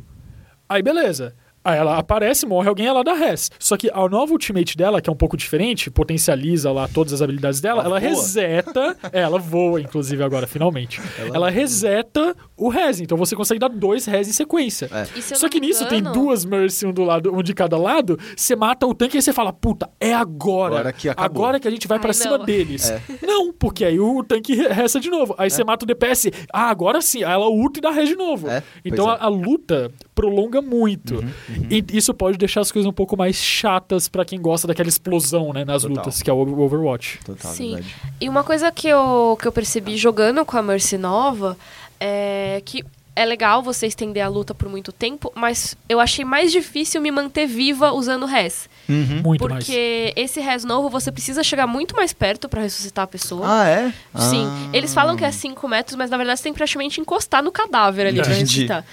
Aí 0.71 0.81
beleza. 0.81 1.35
Aí 1.63 1.77
ela 1.77 1.97
aparece, 1.97 2.45
morre 2.45 2.67
alguém, 2.69 2.87
ela 2.87 3.03
dá 3.03 3.13
res. 3.13 3.51
Só 3.59 3.77
que 3.77 3.89
a 3.93 4.09
nova 4.09 4.31
ultimate 4.33 4.75
dela, 4.75 4.99
que 5.01 5.09
é 5.09 5.13
um 5.13 5.15
pouco 5.15 5.37
diferente, 5.37 5.91
potencializa 5.91 6.71
lá 6.71 6.87
todas 6.87 7.13
as 7.13 7.21
habilidades 7.21 7.61
dela, 7.61 7.83
Ela 7.83 7.97
ela, 7.97 7.99
reseta. 7.99 8.97
é, 9.13 9.21
ela 9.21 9.37
voa, 9.37 9.79
inclusive, 9.79 10.23
agora, 10.23 10.47
finalmente. 10.47 10.99
Ela, 11.33 11.49
reseta 11.49 12.35
o 12.57 12.67
res. 12.69 12.99
Então 12.99 13.17
você 13.17 13.35
consegue 13.35 13.59
dar 13.59 13.69
dois 13.69 14.05
res 14.05 14.27
em 14.27 14.31
sequência. 14.31 14.89
É. 14.91 15.05
Se 15.21 15.35
Só 15.35 15.47
que 15.49 15.59
nisso 15.59 15.87
tem 15.87 15.99
engano- 15.99 16.15
duas 16.15 16.45
Mercy, 16.45 16.85
um, 16.87 16.91
do 16.93 17.03
lado, 17.03 17.31
um 17.33 17.43
de 17.43 17.53
cada 17.53 17.77
lado. 17.77 18.17
Você 18.35 18.55
mata 18.55 18.87
o 18.87 18.93
tanque 18.95 19.17
e 19.17 19.21
você 19.21 19.31
fala, 19.33 19.53
puta, 19.53 19.89
é 19.99 20.13
agora. 20.13 20.75
Agora 20.79 20.93
que 20.93 21.09
acabou. 21.09 21.25
Agora 21.43 21.59
que 21.59 21.67
a 21.67 21.71
gente 21.71 21.87
vai 21.87 21.99
pra 21.99 22.09
Ai, 22.09 22.13
cima 22.13 22.37
não. 22.39 22.45
deles. 22.45 22.89
É. 22.89 23.01
Não, 23.21 23.53
porque 23.53 23.85
aí 23.85 23.99
o 23.99 24.23
tanque 24.23 24.55
resta 24.55 24.99
de 24.99 25.09
novo. 25.09 25.35
Aí 25.37 25.49
você 25.49 25.63
mata 25.63 25.85
o 25.85 25.87
DPS. 25.87 26.31
Ah, 26.51 26.69
agora 26.69 27.01
sim. 27.01 27.23
Aí 27.23 27.31
ela 27.33 27.47
ulta 27.49 27.79
e 27.79 27.81
dá 27.81 27.91
res 27.91 28.09
de 28.09 28.15
novo. 28.15 28.47
É, 28.49 28.63
então 28.83 29.09
é. 29.09 29.13
a, 29.15 29.25
a 29.25 29.27
luta 29.27 29.91
prolonga 30.15 30.61
muito. 30.61 31.23
E 31.69 31.83
isso 31.97 32.13
pode 32.13 32.37
deixar 32.37 32.61
as 32.61 32.71
coisas 32.71 32.87
um 32.89 32.93
pouco 32.93 33.15
mais 33.17 33.35
chatas 33.35 34.07
pra 34.07 34.23
quem 34.25 34.39
gosta 34.41 34.67
daquela 34.67 34.89
explosão, 34.89 35.51
né, 35.53 35.63
nas 35.65 35.81
Total. 35.83 35.97
lutas, 35.97 36.21
que 36.21 36.29
é 36.29 36.33
o 36.33 36.37
Overwatch. 36.37 37.19
Total, 37.25 37.51
Sim. 37.51 37.75
verdade. 37.75 37.95
E 38.19 38.29
uma 38.29 38.43
coisa 38.43 38.71
que 38.71 38.87
eu, 38.87 39.37
que 39.41 39.47
eu 39.47 39.51
percebi 39.51 39.97
jogando 39.97 40.43
com 40.45 40.57
a 40.57 40.61
Mercy 40.61 40.97
nova 40.97 41.57
é 41.99 42.61
que 42.65 42.83
é 43.13 43.25
legal 43.25 43.61
você 43.61 43.85
estender 43.87 44.23
a 44.23 44.29
luta 44.29 44.55
por 44.55 44.69
muito 44.69 44.91
tempo, 44.93 45.31
mas 45.35 45.75
eu 45.89 45.99
achei 45.99 46.23
mais 46.23 46.49
difícil 46.49 47.01
me 47.01 47.11
manter 47.11 47.45
viva 47.45 47.91
usando 47.91 48.25
res. 48.25 48.69
Uhum. 48.87 49.21
Muito 49.21 49.49
mais. 49.49 49.65
Porque 49.65 50.13
esse 50.15 50.39
res 50.39 50.63
novo 50.63 50.89
você 50.89 51.11
precisa 51.11 51.43
chegar 51.43 51.67
muito 51.67 51.93
mais 51.93 52.13
perto 52.13 52.47
pra 52.47 52.61
ressuscitar 52.61 53.03
a 53.03 53.07
pessoa. 53.07 53.45
Ah, 53.45 53.67
é? 53.67 53.93
Sim, 54.17 54.45
Ah. 54.47 54.69
eles 54.71 54.93
falam 54.93 55.17
que 55.17 55.25
é 55.25 55.31
5 55.31 55.67
metros, 55.67 55.97
mas 55.97 56.09
na 56.09 56.15
verdade 56.15 56.39
você 56.39 56.43
tem 56.43 56.53
que 56.53 56.57
praticamente 56.57 57.01
encostar 57.01 57.43
no 57.43 57.51
cadáver 57.51 58.07
ali 58.07 58.21
pra 58.21 58.33
ressuscitar. 58.33 58.85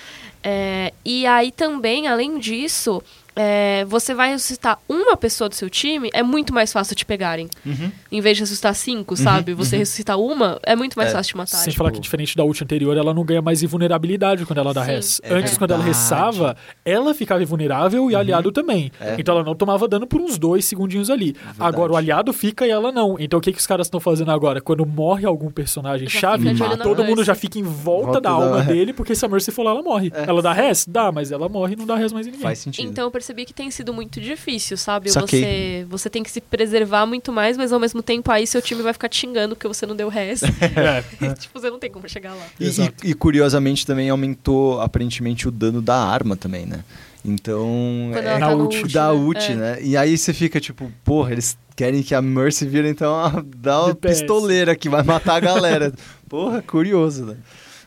É, 0.51 0.95
e 1.05 1.27
aí 1.27 1.53
também, 1.53 2.09
além 2.09 2.39
disso, 2.39 3.03
é, 3.41 3.85
você 3.85 4.15
vai 4.15 4.31
ressuscitar 4.31 4.79
uma 4.89 5.17
pessoa 5.17 5.49
do 5.49 5.55
seu 5.55 5.71
time, 5.71 6.11
é 6.13 6.23
muito 6.25 6.53
mais 6.53 6.73
fácil 6.73 6.97
te 6.97 7.05
pegarem. 7.07 7.49
Uhum. 7.65 7.91
Em 8.11 8.21
vez 8.21 8.37
de 8.37 8.43
ressuscitar 8.43 8.75
cinco, 8.75 9.17
sabe? 9.17 9.55
Você 9.55 9.77
ressuscita 9.77 10.17
uma, 10.17 10.59
é 10.65 10.75
muito 10.75 10.97
mais 10.99 11.11
É, 11.11 11.13
fácil 11.13 11.33
de 11.33 11.37
matar. 11.37 11.57
Sem 11.59 11.71
tipo. 11.71 11.79
falar 11.79 11.93
que 11.93 12.01
diferente 12.01 12.37
da 12.37 12.43
ult 12.45 12.63
anterior, 12.65 12.97
ela 12.97 13.15
não 13.15 13.25
ganha 13.25 13.41
mais 13.41 13.63
invulnerabilidade 13.63 14.45
quando 14.45 14.59
ela 14.59 14.75
dá 14.75 14.85
Sim. 14.85 14.91
res. 14.91 15.21
É 15.23 15.33
Antes, 15.35 15.57
quando 15.57 15.71
ela 15.73 15.83
verdade. 15.85 16.03
ressava, 16.05 16.57
ela 16.85 17.15
ficava 17.15 17.41
invulnerável 17.43 18.11
e 18.11 18.15
o 18.15 18.19
aliado 18.19 18.51
também. 18.51 18.91
É. 19.01 19.15
Então 19.19 19.37
ela 19.37 19.45
não 19.45 19.55
tomava 19.55 19.87
dano 19.87 20.07
por 20.07 20.21
uns 20.21 20.37
dois 20.37 20.65
segundinhos 20.65 21.09
ali. 21.09 21.37
Agora 21.61 21.93
o 21.93 21.97
aliado 21.97 22.33
fica 22.33 22.67
e 22.67 22.71
ela 22.71 22.91
não. 22.91 23.17
Então 23.21 23.39
o 23.39 23.43
que, 23.43 23.53
que 23.53 23.59
os 23.61 23.67
caras 23.67 23.87
estão 23.87 24.01
fazendo 24.01 24.31
agora? 24.33 24.61
Quando 24.61 24.85
morre 24.85 25.25
algum 25.27 25.51
personagem 25.51 26.09
Já 26.09 26.21
chave, 26.21 26.49
todo 26.83 27.05
mundo 27.05 27.23
já 27.23 27.35
fica 27.35 27.59
em 27.59 27.63
volta, 27.63 27.99
Volta 28.09 28.21
da 28.21 28.31
da- 28.31 28.35
alma 28.35 28.63
dele, 28.63 28.93
porque 28.93 29.15
se 29.15 29.25
a 29.25 29.29
Mercy 29.29 29.51
for 29.51 29.63
lá, 29.63 29.71
ela 29.73 29.83
morre. 29.83 30.11
É. 30.15 30.25
Ela 30.29 30.41
dá 30.43 30.53
res? 30.53 30.87
Dá, 30.89 31.13
mas 31.13 31.31
ela 31.31 31.49
morre 31.49 31.75
e 31.75 31.77
não 31.77 31.87
dá 31.87 31.95
res 31.97 32.13
mais 32.13 32.27
em 32.27 32.31
ninguém. 32.31 32.43
Faz 32.43 32.59
sentido. 32.59 32.89
Então 32.89 33.05
eu 33.05 33.11
percebi 33.29 33.45
que 33.45 33.53
tem 33.53 33.71
sido 33.71 33.93
muito 33.93 34.21
difícil, 34.21 34.77
sabe? 34.77 35.11
Saquei. 35.11 35.41
Você, 35.43 35.87
você 35.89 36.11
tem 36.11 36.23
que 36.23 36.31
se 36.31 36.41
preservar 36.41 37.05
muito 37.07 37.31
mais, 37.33 37.57
mas 37.57 37.73
ao 37.73 37.79
mesmo 37.79 38.03
tempo 38.03 38.31
aí 38.33 38.47
seu 38.47 38.63
time 38.63 38.83
vai 38.83 38.93
ficar 38.93 39.09
te 39.09 39.19
xingando 39.19 39.55
porque 39.55 39.69
você 39.69 39.85
não 39.85 39.95
deu 39.95 40.09
res. 40.09 40.41
É. 40.79 41.33
tipo, 41.35 41.59
você 41.61 41.71
não 41.71 41.79
tem 41.79 41.91
como 41.91 42.09
chegar 42.09 42.35
lá. 42.35 42.47
E, 42.59 42.69
e- 42.69 43.11
e, 43.11 43.15
curiosamente 43.15 43.87
também 43.87 44.09
aumentou 44.09 44.81
aparentemente 44.81 45.47
o 45.49 45.51
dano 45.51 45.83
da 45.83 45.97
arma 45.97 46.37
também, 46.37 46.67
né? 46.67 46.85
Então. 47.25 48.11
Quando 48.13 48.27
é, 48.27 48.39
tá 48.39 48.55
ult. 48.55 48.77
ult, 48.79 48.93
da 48.95 49.13
né? 49.13 49.19
ult, 49.19 49.53
É. 49.53 49.55
né? 49.55 49.79
E 49.83 49.97
aí 49.97 50.17
você 50.17 50.33
fica 50.33 50.61
tipo, 50.61 50.91
porra, 51.05 51.33
eles 51.33 51.59
querem 51.77 52.03
que 52.03 52.15
a 52.15 52.23
Mercy 52.23 52.67
vira 52.67 52.89
então 52.89 53.15
a, 53.15 53.43
dá 53.57 53.81
uma 53.83 53.95
DPS. 53.95 54.21
pistoleira 54.21 54.77
que 54.77 54.89
vai 54.89 55.03
matar 55.03 55.37
a 55.37 55.41
galera. 55.41 55.93
porra, 56.29 56.63
curioso, 56.63 57.25
né? 57.27 57.37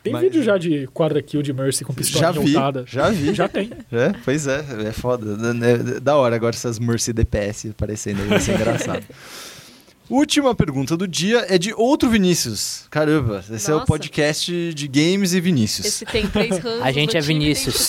Tem 0.02 0.12
Mas- 0.12 0.22
vídeo 0.22 0.42
já 0.42 0.58
de 0.58 0.88
quadra 0.92 1.22
kill 1.22 1.42
de 1.42 1.52
Mercy 1.52 1.84
com 1.84 1.94
pistola 1.94 2.24
Já 2.24 2.32
vi, 2.32 2.48
ultada. 2.48 2.84
já 2.86 3.08
vi. 3.10 3.34
Já 3.34 3.48
tem. 3.48 3.70
É, 3.92 4.12
pois 4.24 4.46
é, 4.46 4.64
é 4.88 4.92
foda. 4.92 5.36
É 5.96 6.00
Da 6.00 6.16
hora 6.16 6.34
agora 6.34 6.54
essas 6.54 6.78
Mercy 6.78 7.12
DPS 7.12 7.70
aparecendo 7.70 8.20
aí, 8.22 8.28
vai 8.28 8.40
ser 8.40 8.54
engraçado. 8.56 9.04
Última 10.10 10.54
pergunta 10.54 10.94
do 10.94 11.08
dia 11.08 11.46
é 11.48 11.56
de 11.56 11.72
outro 11.72 12.10
Vinícius. 12.10 12.84
Caramba, 12.90 13.42
esse 13.50 13.70
é 13.70 13.72
o 13.72 13.76
Nossa. 13.78 13.86
podcast 13.86 14.74
de 14.74 14.88
games 14.88 15.32
e 15.32 15.40
Vinícius. 15.40 15.86
Esse 15.86 16.04
tem 16.04 16.26
três 16.26 16.58
ranços. 16.58 16.82
A 16.82 16.92
gente 16.92 17.16
é 17.16 17.20
Vinícius. 17.20 17.88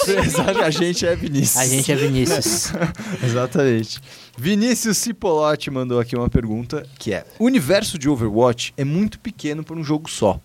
a 0.58 0.70
gente 0.70 1.06
é 1.06 1.16
Vinícius. 1.18 1.58
A 1.58 1.66
gente 1.66 1.92
é 1.92 1.96
Vinícius. 1.96 2.72
Exatamente. 3.22 4.00
Vinícius 4.38 5.00
Cipolotti 5.00 5.70
mandou 5.70 6.00
aqui 6.00 6.16
uma 6.16 6.30
pergunta 6.30 6.86
que 6.98 7.12
é: 7.14 7.26
O 7.40 7.46
universo 7.46 7.98
de 7.98 8.08
Overwatch 8.08 8.74
é 8.78 8.86
muito 8.86 9.20
pequeno 9.20 9.64
para 9.64 9.76
um 9.76 9.84
jogo 9.84 10.10
só. 10.10 10.40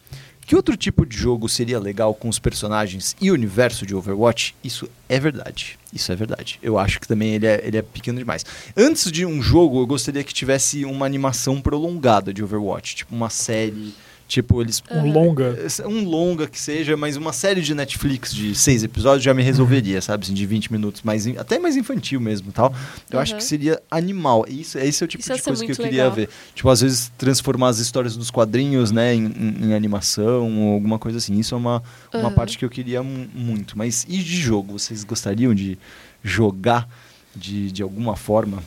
Que 0.48 0.56
outro 0.56 0.78
tipo 0.78 1.04
de 1.04 1.14
jogo 1.14 1.46
seria 1.46 1.78
legal 1.78 2.14
com 2.14 2.26
os 2.26 2.38
personagens 2.38 3.14
e 3.20 3.30
o 3.30 3.34
universo 3.34 3.84
de 3.84 3.94
Overwatch? 3.94 4.54
Isso 4.64 4.88
é 5.06 5.20
verdade. 5.20 5.78
Isso 5.92 6.10
é 6.10 6.16
verdade. 6.16 6.58
Eu 6.62 6.78
acho 6.78 6.98
que 6.98 7.06
também 7.06 7.34
ele 7.34 7.46
é, 7.46 7.60
ele 7.62 7.76
é 7.76 7.82
pequeno 7.82 8.18
demais. 8.18 8.46
Antes 8.74 9.12
de 9.12 9.26
um 9.26 9.42
jogo, 9.42 9.78
eu 9.78 9.86
gostaria 9.86 10.24
que 10.24 10.32
tivesse 10.32 10.86
uma 10.86 11.04
animação 11.04 11.60
prolongada 11.60 12.32
de 12.32 12.42
Overwatch. 12.42 12.96
Tipo 12.96 13.14
uma 13.14 13.28
série. 13.28 13.92
Tipo, 14.28 14.60
eles 14.60 14.82
Um 14.90 15.10
longa. 15.10 15.56
um 15.86 16.04
longa 16.04 16.46
que 16.46 16.60
seja, 16.60 16.98
mas 16.98 17.16
uma 17.16 17.32
série 17.32 17.62
de 17.62 17.74
Netflix 17.74 18.34
de 18.34 18.54
seis 18.54 18.84
episódios 18.84 19.24
já 19.24 19.32
me 19.32 19.42
resolveria, 19.42 20.02
sabe? 20.02 20.22
Assim, 20.24 20.34
de 20.34 20.44
20 20.44 20.70
minutos, 20.70 21.00
mais 21.02 21.26
in- 21.26 21.38
até 21.38 21.58
mais 21.58 21.76
infantil 21.78 22.20
mesmo 22.20 22.52
tal. 22.52 22.70
Eu 23.10 23.18
acho 23.18 23.32
Uhum. 23.32 23.38
que 23.38 23.44
seria 23.44 23.80
animal. 23.90 24.44
Isso, 24.46 24.76
esse 24.78 25.02
é 25.02 25.04
o 25.06 25.08
tipo 25.08 25.22
Isso 25.22 25.32
de 25.34 25.40
coisa 25.42 25.64
que 25.64 25.72
eu 25.72 25.76
queria 25.76 26.02
legal. 26.04 26.12
ver. 26.14 26.28
Tipo, 26.54 26.68
às 26.68 26.82
vezes 26.82 27.10
transformar 27.16 27.68
as 27.68 27.78
histórias 27.78 28.14
dos 28.18 28.30
quadrinhos, 28.30 28.90
né, 28.92 29.14
em, 29.14 29.24
em- 29.28 29.64
em 29.70 29.74
animação 29.74 30.58
ou 30.60 30.74
alguma 30.74 30.98
coisa 30.98 31.16
assim. 31.16 31.38
Isso 31.38 31.54
é 31.54 31.58
uma, 31.58 31.82
uma 32.12 32.28
Uhum. 32.28 32.34
parte 32.34 32.58
que 32.58 32.64
eu 32.66 32.70
queria 32.70 33.02
mu- 33.02 33.26
muito. 33.34 33.78
Mas 33.78 34.04
e 34.06 34.18
de 34.18 34.36
jogo? 34.36 34.78
Vocês 34.78 35.04
gostariam 35.04 35.54
de 35.54 35.78
jogar 36.22 36.86
de, 37.34 37.72
de 37.72 37.82
alguma 37.82 38.14
forma 38.14 38.58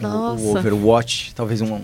o- 0.00 0.04
o, 0.04 0.08
Nossa. 0.08 0.58
Overwatch? 0.58 1.32
Talvez 1.32 1.60
um, 1.60 1.74
um, 1.74 1.80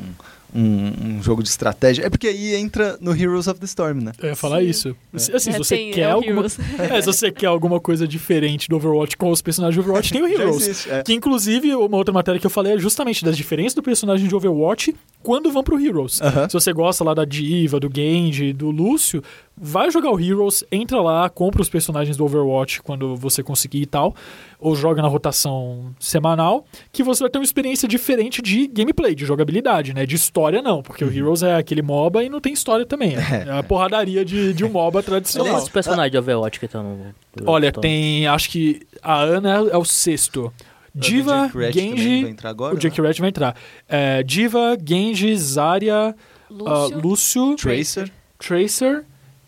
um 0.55 1.23
jogo 1.23 1.43
de 1.43 1.49
estratégia? 1.49 2.05
É 2.07 2.11
porque 2.11 2.29
aí 2.29 2.55
entra 2.55 2.97
no 3.01 3.15
Heroes 3.15 3.47
of 3.47 3.59
the 3.61 3.67
Storm, 3.67 4.01
né? 4.03 4.13
Eu 4.21 4.31
ia 4.31 4.37
falar 4.37 4.61
Sim. 4.61 4.69
isso. 4.69 4.97
Se- 5.17 5.35
Assim, 5.35 5.51
É, 5.51 5.53
se 5.53 5.59
você 5.59 5.77
tem- 5.77 5.91
quer 5.93 6.01
é 6.03 6.15
o 6.15 6.19
alguma... 6.19 6.43
É, 6.79 7.01
se 7.01 7.07
você 7.07 7.31
quer 7.31 7.47
alguma 7.47 7.79
coisa 7.81 8.07
diferente 8.07 8.69
do 8.69 8.77
Overwatch 8.77 9.17
com 9.17 9.31
os 9.31 9.41
personagens 9.43 9.75
de 9.75 9.81
Overwatch, 9.81 10.13
tem 10.13 10.23
o 10.23 10.27
Heroes. 10.27 10.57
existe, 10.69 10.91
é. 10.91 11.03
Que 11.03 11.13
inclusive, 11.13 11.75
uma 11.75 11.97
outra 11.97 12.13
matéria 12.13 12.41
que 12.41 12.47
eu 12.47 12.51
falei 12.51 12.75
é 12.75 12.79
justamente 12.79 13.25
das 13.25 13.37
diferenças 13.37 13.75
do 13.75 13.83
personagem 13.83 14.27
de 14.29 14.35
Overwatch 14.35 14.95
quando 15.23 15.51
vão 15.51 15.63
pro 15.63 15.79
Heroes. 15.81 16.21
Aham. 16.23 16.49
Se 16.49 16.55
você 16.55 16.73
gosta 16.73 17.05
lá 17.05 17.15
da 17.15 17.25
Diva, 17.25 17.79
do 17.79 17.91
Genji, 17.95 18.53
do 18.53 18.71
Lúcio, 18.71 19.23
vai 19.57 19.91
jogar 19.91 20.11
o 20.11 20.19
Heroes, 20.19 20.65
entra 20.73 21.01
lá, 21.03 21.29
compra 21.29 21.61
os 21.61 21.69
personagens 21.69 22.17
do 22.17 22.25
Overwatch 22.25 22.81
quando 22.83 23.15
você 23.17 23.43
conseguir 23.43 23.83
e 23.83 23.87
tal, 23.87 24.15
ou 24.61 24.77
joga 24.77 25.01
na 25.01 25.09
rotação 25.09 25.95
semanal, 25.99 26.67
que 26.93 27.03
você 27.03 27.23
vai 27.23 27.31
ter 27.31 27.39
uma 27.39 27.45
experiência 27.45 27.89
diferente 27.89 28.43
de 28.43 28.67
gameplay, 28.67 29.15
de 29.15 29.25
jogabilidade, 29.25 29.95
né? 29.95 30.05
De 30.05 30.15
história 30.17 30.61
não, 30.61 30.83
porque 30.83 31.05
o 31.05 31.11
Heroes 31.13 31.43
é 31.43 31.57
aquele 31.57 31.81
MOBA 31.83 32.25
e 32.25 32.29
não 32.29 32.41
tem 32.41 32.53
história 32.53 32.85
também. 32.85 33.17
É, 33.17 33.49
é 33.49 33.59
a 33.59 33.63
porradaria 33.63 34.25
de, 34.25 34.53
de 34.53 34.65
um 34.65 34.69
MOBA 34.69 35.03
tradicional. 35.03 35.55
Quantos 35.55 35.69
personagens 35.69 36.13
de 36.13 36.19
Overwatch 36.19 36.59
que 36.61 36.67
estão 36.67 36.83
no. 36.83 37.15
Olha, 37.47 37.69
estão- 37.69 37.81
tem. 37.81 38.27
Acho 38.27 38.51
que 38.51 38.83
a 39.03 39.21
Ana 39.21 39.69
é 39.73 39.77
o 39.77 39.85
sexto. 39.85 40.53
Diva, 40.93 41.49
O 41.55 41.71
Genji. 41.73 42.27
entrar 42.27 42.51
agora, 42.51 42.75
O 42.75 42.79
Jake 42.79 43.01
né? 43.01 43.13
Vai 43.21 43.29
entrar. 43.29 43.57
É, 43.89 44.25
Diva, 44.25 44.77
Genji, 44.85 45.37
Zarya, 45.37 46.15
Lúcio. 46.51 46.69
ah, 46.69 47.01
Lúcio, 47.01 47.55
Tracer, 47.57 48.11
Tracer 48.39 49.05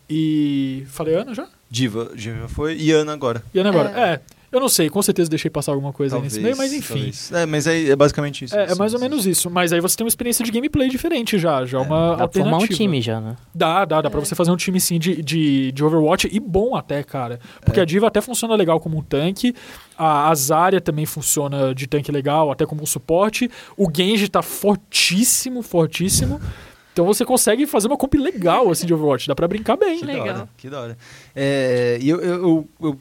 e. 0.09 0.85
Falei 0.87 1.17
Ana 1.17 1.35
já? 1.35 1.49
Diva, 1.69 2.11
já 2.15 2.47
foi, 2.49 2.77
e 2.77 2.93
Ana 2.93 3.13
agora. 3.13 3.43
E 3.53 3.59
Ana 3.59 3.71
agora? 3.71 3.91
É. 3.99 4.03
É. 4.15 4.21
Eu 4.53 4.61
não 4.61 4.69
sei, 4.69 4.91
com 4.91 5.01
certeza 5.01 5.31
deixei 5.31 5.51
passar 5.51 5.73
alguma 5.73 5.93
coisa 5.95 6.15
aí 6.17 6.21
Talvez, 6.21 6.33
nesse 6.35 6.45
meio, 6.45 6.57
mas 6.57 6.73
enfim. 6.75 6.95
talvez. 6.95 7.33
É, 7.33 7.47
mas 7.47 7.67
é, 7.67 7.89
é 7.89 7.97
basicamente 7.97 8.45
isso. 8.45 8.55
É, 8.55 8.65
é 8.65 8.69
Sim, 8.69 8.79
mais 8.79 8.93
ou 8.93 8.99
sim. 8.99 9.05
menos 9.07 9.27
isso. 9.27 9.49
Mas 9.51 9.73
aí 9.73 9.81
você 9.81 9.97
tem 9.97 10.05
uma 10.05 10.09
experiência 10.11 10.45
de 10.45 10.51
gameplay 10.51 10.91
diferente 10.91 11.39
já. 11.39 11.65
Já 11.65 11.79
é 11.79 11.81
uma 11.81 12.11
Dá 12.17 12.29
pra 12.29 12.33
formar 12.43 12.51
um 12.51 12.55
alternativa. 12.57 12.77
time 12.77 13.01
já, 13.01 13.19
né? 13.21 13.37
Dá, 13.55 13.85
dá, 13.87 14.03
dá 14.03 14.09
É. 14.09 14.11
pra 14.11 14.21
você 14.21 14.35
fazer 14.35 14.51
um 14.51 14.57
time 14.57 14.79
sim 14.79 14.99
de, 14.99 15.23
de, 15.23 15.73
de 15.73 15.83
Overwatch 15.85 16.29
e 16.31 16.39
bom 16.39 16.77
até, 16.77 17.03
cara. 17.03 17.41
Porque 17.65 17.81
É. 17.81 17.83
a 17.83 17.87
Diva 17.87 18.09
até 18.09 18.21
funciona 18.21 18.55
legal 18.55 18.79
como 18.79 18.99
um 18.99 19.03
tanque, 19.03 19.55
a, 19.97 20.29
a 20.29 20.35
Zarya 20.35 20.81
também 20.83 21.07
funciona 21.07 21.75
de 21.75 21.87
tanque 21.87 22.13
legal, 22.13 22.51
até 22.51 22.67
como 22.67 22.83
um 22.83 22.87
suporte. 22.87 23.51
O 23.77 23.89
Genji 23.91 24.29
tá 24.29 24.43
fortíssimo, 24.43 25.63
fortíssimo. 25.63 26.41
Então 26.93 27.07
você 27.07 27.25
consegue 27.25 27.67
fazer 27.67 27.89
uma 27.89 27.97
comp 27.97 28.13
legal 28.15 28.71
assim 28.71 28.87
de 28.87 28.93
Overwatch, 28.93 29.27
dá 29.27 29.35
pra 29.35 29.49
brincar 29.49 29.77
bem. 29.79 29.99
Que 30.01 30.05
Legal. 30.05 30.25
da 30.27 30.33
hora, 30.35 30.49
que 30.59 30.69
da 30.69 30.81
hora. 30.81 30.99
É, 31.35 31.99
e 32.03 32.09
eu, 32.09 32.21
eu, 32.21 32.35
eu, 32.35 32.69
eu, 32.83 32.99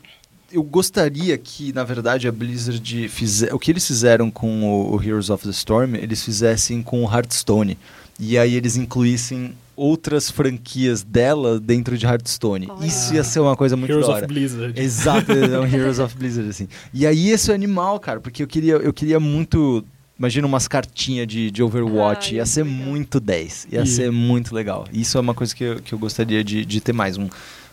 eu 0.54 0.64
gostaria 0.64 1.38
que, 1.38 1.72
na 1.74 1.84
verdade, 1.84 2.28
a 2.28 2.32
Blizzard 2.32 3.08
fizer... 3.10 3.54
O 3.54 3.60
que 3.60 3.72
eles 3.72 3.86
fizeram 3.86 4.30
com 4.32 4.64
o, 4.64 4.96
o 4.96 5.02
Heroes 5.04 5.30
of 5.30 5.44
the 5.44 5.50
Storm, 5.52 5.96
eles 5.96 6.24
fizessem 6.24 6.82
com 6.82 7.04
o 7.06 7.12
Hearthstone. 7.14 7.78
E 8.20 8.38
aí 8.38 8.54
eles 8.56 8.76
incluíssem 8.76 9.54
outras 9.76 10.30
franquias 10.30 11.02
dela 11.02 11.60
dentro 11.60 11.98
de 11.98 12.06
Hearthstone. 12.06 12.68
Olha. 12.70 12.86
Isso 12.86 13.14
ia 13.16 13.24
ser 13.24 13.40
uma 13.40 13.56
coisa 13.56 13.76
muito 13.76 13.92
Heroes 13.92 14.08
da 14.08 14.18
of. 14.18 14.28
Blizzard. 14.28 14.80
Exato, 14.80 15.32
é 15.32 15.60
um 15.60 15.66
Heroes 15.66 15.98
of 15.98 16.16
Blizzard, 16.16 16.48
assim. 16.50 16.68
E 16.94 17.08
aí 17.08 17.30
esse 17.30 17.50
é 17.50 17.54
o 17.54 17.56
animal, 17.56 18.00
cara, 18.00 18.20
porque 18.20 18.44
eu 18.44 18.48
queria, 18.48 18.74
eu 18.74 18.94
queria 18.94 19.20
muito. 19.20 19.84
Imagina 20.20 20.46
umas 20.46 20.68
cartinhas 20.68 21.26
de, 21.26 21.50
de 21.50 21.64
Overwatch, 21.64 22.30
Ai, 22.34 22.36
ia 22.36 22.46
ser 22.46 22.64
legal. 22.64 22.78
muito 22.86 23.20
10, 23.20 23.68
ia 23.72 23.82
E- 23.82 23.88
ser 23.88 24.12
muito 24.12 24.54
legal. 24.54 24.86
Isso 24.94 25.18
é 25.18 25.22
uma 25.22 25.34
coisa 25.34 25.56
que 25.56 25.64
eu, 25.64 25.80
que 25.82 25.94
eu 25.94 25.98
gostaria 25.98 26.44
de, 26.44 26.64
de 26.64 26.80
ter 26.80 26.94
mais, 26.94 27.18
um 27.18 27.28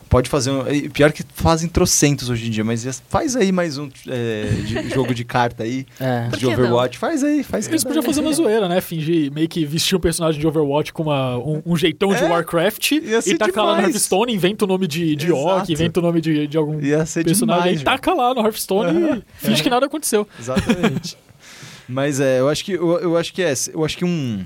Pode 0.09 0.29
fazer 0.29 0.51
um. 0.51 0.65
Pior 0.91 1.13
que 1.13 1.23
fazem 1.35 1.69
trocentos 1.69 2.31
hoje 2.31 2.47
em 2.47 2.51
dia, 2.51 2.65
mas 2.65 3.03
faz 3.09 3.37
aí 3.37 3.53
mais 3.53 3.77
um 3.77 3.89
é, 4.09 4.45
de- 4.65 4.89
jogo 4.95 5.15
de 5.15 5.25
carta 5.25 5.65
aí. 5.65 5.87
É. 6.01 6.29
De 6.29 6.39
que 6.39 6.45
não? 6.47 6.53
Overwatch. 6.53 6.97
Faz 6.99 7.23
aí, 7.23 7.43
faz 7.43 7.69
Eles 7.69 7.85
podiam 7.85 8.03
fazer 8.03 8.21
uma 8.21 8.33
zoeira, 8.33 8.69
né? 8.69 8.81
Fingir, 8.81 9.31
meio 9.33 9.49
que 9.49 9.65
vestir 9.67 9.97
um 9.97 10.01
personagem 10.01 10.41
de 10.41 10.47
Overwatch 10.47 10.93
com 10.93 11.03
uma, 11.03 11.37
um, 11.39 11.63
um 11.67 11.77
jeitão 11.77 12.09
de 12.09 12.23
É, 12.25 12.29
Warcraft 12.29 12.93
ia 12.93 13.19
e 13.27 13.37
tacar 13.37 13.65
lá 13.65 13.77
no. 13.77 13.83
Hearthstone, 13.83 14.33
inventa 14.35 14.65
o 14.65 14.69
nome 14.69 14.87
de, 14.87 15.15
de 15.15 15.27
Exato. 15.27 15.41
Orc, 15.41 15.73
inventa 15.73 16.01
o 16.01 16.03
nome 16.03 16.21
de, 16.21 16.47
de 16.47 16.57
algum 16.57 16.81
Ia 16.81 17.05
ser 17.05 17.25
personagem 17.25 17.63
demais, 17.63 17.81
e 17.83 17.85
taca 17.85 18.15
lá 18.15 18.35
no 18.35 18.41
Hearthstone 18.41 19.19
e 19.19 19.47
finge 19.47 19.63
que 19.63 19.71
nada 19.71 19.87
aconteceu. 19.87 20.27
Exatamente. 20.39 21.17
Mas 21.89 22.21
é, 22.21 22.41
eu 22.41 22.49
acho 22.49 22.65
que 22.65 22.73
eu, 22.73 22.99
eu 22.99 23.17
acho 23.17 23.33
que 23.33 23.43
é, 23.43 23.53
eu 23.73 23.85
acho 23.85 23.97
que 23.97 24.05
um 24.05 24.45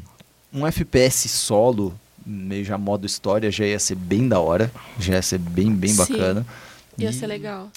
um 0.52 0.66
FPS 0.66 1.28
solo, 1.28 1.94
meio 2.26 2.64
já 2.64 2.78
modo 2.78 3.06
história, 3.06 3.50
já 3.50 3.64
ia 3.64 3.78
ser 3.78 3.94
bem 3.94 4.28
da 4.28 4.40
hora, 4.40 4.70
já 4.98 5.14
ia 5.14 5.22
ser 5.22 5.38
bem 5.38 5.72
bem 5.74 5.90
Sim. 5.90 6.44
Ia 7.02 7.10
E- 7.10 7.12
ser 7.12 7.26
legal. 7.26 7.68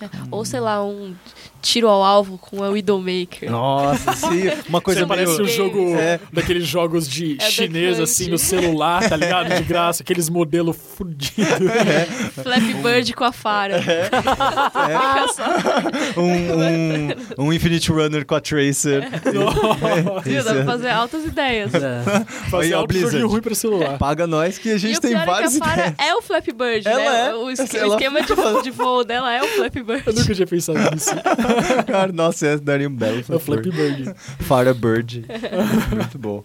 É. 0.00 0.06
Ou 0.30 0.44
sei 0.44 0.60
lá, 0.60 0.84
um 0.84 1.14
tiro 1.60 1.88
ao 1.88 2.02
alvo 2.04 2.38
com 2.38 2.62
a 2.62 2.68
Widowmaker. 2.68 3.50
Nossa, 3.50 4.12
sim, 4.14 4.42
uma 4.68 4.80
coisa 4.80 5.00
Você 5.00 5.06
parece 5.06 5.32
meio 5.32 5.44
um 5.44 5.48
jogo 5.48 5.96
É. 5.96 6.20
daqueles 6.32 6.66
jogos 6.66 7.08
de 7.08 7.36
É 7.40 7.50
chinês, 7.50 7.98
assim, 7.98 8.28
no 8.28 8.38
celular, 8.38 9.08
tá 9.08 9.16
ligado? 9.16 9.54
De 9.54 9.62
graça, 9.64 10.02
aqueles 10.02 10.28
modelos 10.28 10.76
fudidos. 10.76 11.34
Flappy 12.42 12.74
Bird 12.74 13.12
com 13.14 13.24
a 13.24 13.32
Fara. 13.32 13.80
Fica 13.82 15.28
só. 15.34 16.20
um, 16.20 17.42
um, 17.42 17.46
um 17.46 17.52
Infinite 17.52 17.90
Runner 17.90 18.24
com 18.24 18.34
a 18.34 18.40
Tracer. 18.40 19.08
Viu? 20.24 20.44
Dá 20.44 20.54
pra 20.54 20.64
fazer 20.64 20.90
altas 20.90 21.24
ideias. 21.24 21.72
É. 21.74 22.02
Fazer 22.50 22.74
alto 22.74 22.96
joguinho 22.98 23.28
ruim 23.28 23.40
pra 23.40 23.54
celular. 23.54 23.98
Paga 23.98 24.26
nós 24.26 24.58
que 24.58 24.70
a 24.70 24.78
gente 24.78 24.94
e 24.94 24.98
o 24.98 25.00
tem 25.00 25.10
pior 25.10 25.22
é 25.22 25.26
várias 25.26 25.56
ideias. 25.56 25.94
é 25.98 26.14
o 26.14 26.22
Flappy 26.22 26.52
Bird, 26.52 26.86
Ela 26.86 26.98
né? 26.98 27.28
é. 27.30 27.34
O, 27.34 27.44
o 27.46 27.50
esquema 27.50 28.20
de, 28.22 28.34
de 28.62 28.70
voo 28.70 29.04
dela 29.04 29.32
é 29.32 29.42
o 29.42 29.46
Flappy 29.48 29.82
Bird. 29.82 30.02
Eu 30.06 30.12
nunca 30.12 30.34
tinha 30.34 30.46
pensado 30.46 30.78
nisso. 30.94 31.10
Cara, 31.86 32.10
nossa, 32.12 32.46
essa 32.46 32.62
daria 32.62 32.88
um 32.88 32.94
belo 32.94 33.22
É 33.28 33.34
o 33.34 33.38
Flappy 33.40 33.70
Bird. 33.70 34.14
Fara 34.40 34.72
Bird. 34.74 35.24
Muito 35.94 36.18
bom. 36.18 36.44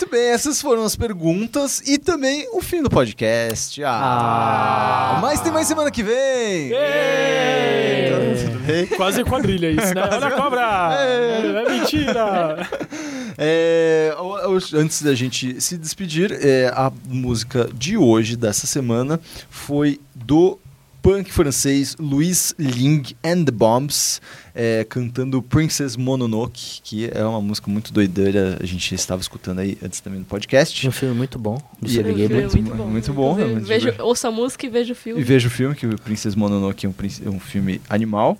Muito 0.00 0.10
bem, 0.10 0.28
essas 0.30 0.60
foram 0.62 0.84
as 0.84 0.96
perguntas 0.96 1.80
e 1.86 1.98
também 1.98 2.48
o 2.52 2.60
fim 2.62 2.82
do 2.82 2.88
podcast. 2.90 3.82
Ah, 3.84 5.16
Ah. 5.16 5.18
mas 5.20 5.40
tem 5.40 5.52
mais 5.52 5.66
semana 5.66 5.90
que 5.90 6.02
vem. 6.02 6.68
Então, 6.68 8.50
tudo 8.52 8.58
bem? 8.66 8.86
Quase 8.86 9.24
quadrilha 9.24 9.70
isso, 9.70 9.94
né? 9.94 10.02
Olha 10.10 10.26
a 10.26 10.30
cobra! 10.30 10.94
É, 10.94 11.68
mentira! 11.70 12.56
É, 13.42 14.14
o- 14.18 14.54
o- 14.54 14.58
antes 14.78 15.00
da 15.00 15.14
gente 15.14 15.58
se 15.62 15.78
despedir, 15.78 16.30
é, 16.42 16.68
a 16.74 16.92
música 17.08 17.70
de 17.72 17.96
hoje, 17.96 18.36
dessa 18.36 18.66
semana, 18.66 19.18
foi 19.48 19.98
do 20.14 20.58
punk 21.02 21.32
francês 21.32 21.96
Louis 21.98 22.54
Ling 22.58 23.02
and 23.24 23.44
the 23.44 23.50
Bombs, 23.50 24.20
é, 24.54 24.84
cantando 24.88 25.40
Princess 25.42 25.96
Mononoke, 25.96 26.80
que 26.82 27.10
é 27.12 27.24
uma 27.24 27.40
música 27.40 27.70
muito 27.70 27.92
doideira, 27.92 28.58
a 28.60 28.66
gente 28.66 28.94
estava 28.94 29.20
escutando 29.20 29.60
aí 29.60 29.78
antes 29.82 30.00
também 30.00 30.18
no 30.20 30.24
podcast. 30.26 30.86
Um 30.86 30.92
filme 30.92 31.14
muito 31.14 31.38
bom 31.38 31.56
do 31.80 31.86
E- 31.88 31.90
Sergei 31.90 32.12
O 32.12 32.28
filme 32.28 32.42
é 32.42 32.46
Brin. 32.48 32.62
muito- 32.62 32.84
muito 32.84 33.12
bom, 33.12 33.38
é 33.40 33.44
muito 33.46 33.66
vejo, 33.66 33.94
ouça 34.00 34.28
a 34.28 34.30
música 34.30 34.66
e 34.66 34.68
veja 34.68 34.92
o 34.92 34.92
E 34.92 34.96
filme. 34.96 35.22
veja 35.22 35.48
o 35.48 35.50
filme, 35.50 35.74
que 35.74 35.86
o 35.86 35.98
Princess 35.98 36.34
Mononoke 36.34 36.84
é 36.84 36.88
um, 36.88 36.94
é 37.24 37.30
um 37.30 37.40
filme 37.40 37.80
animal. 37.88 38.38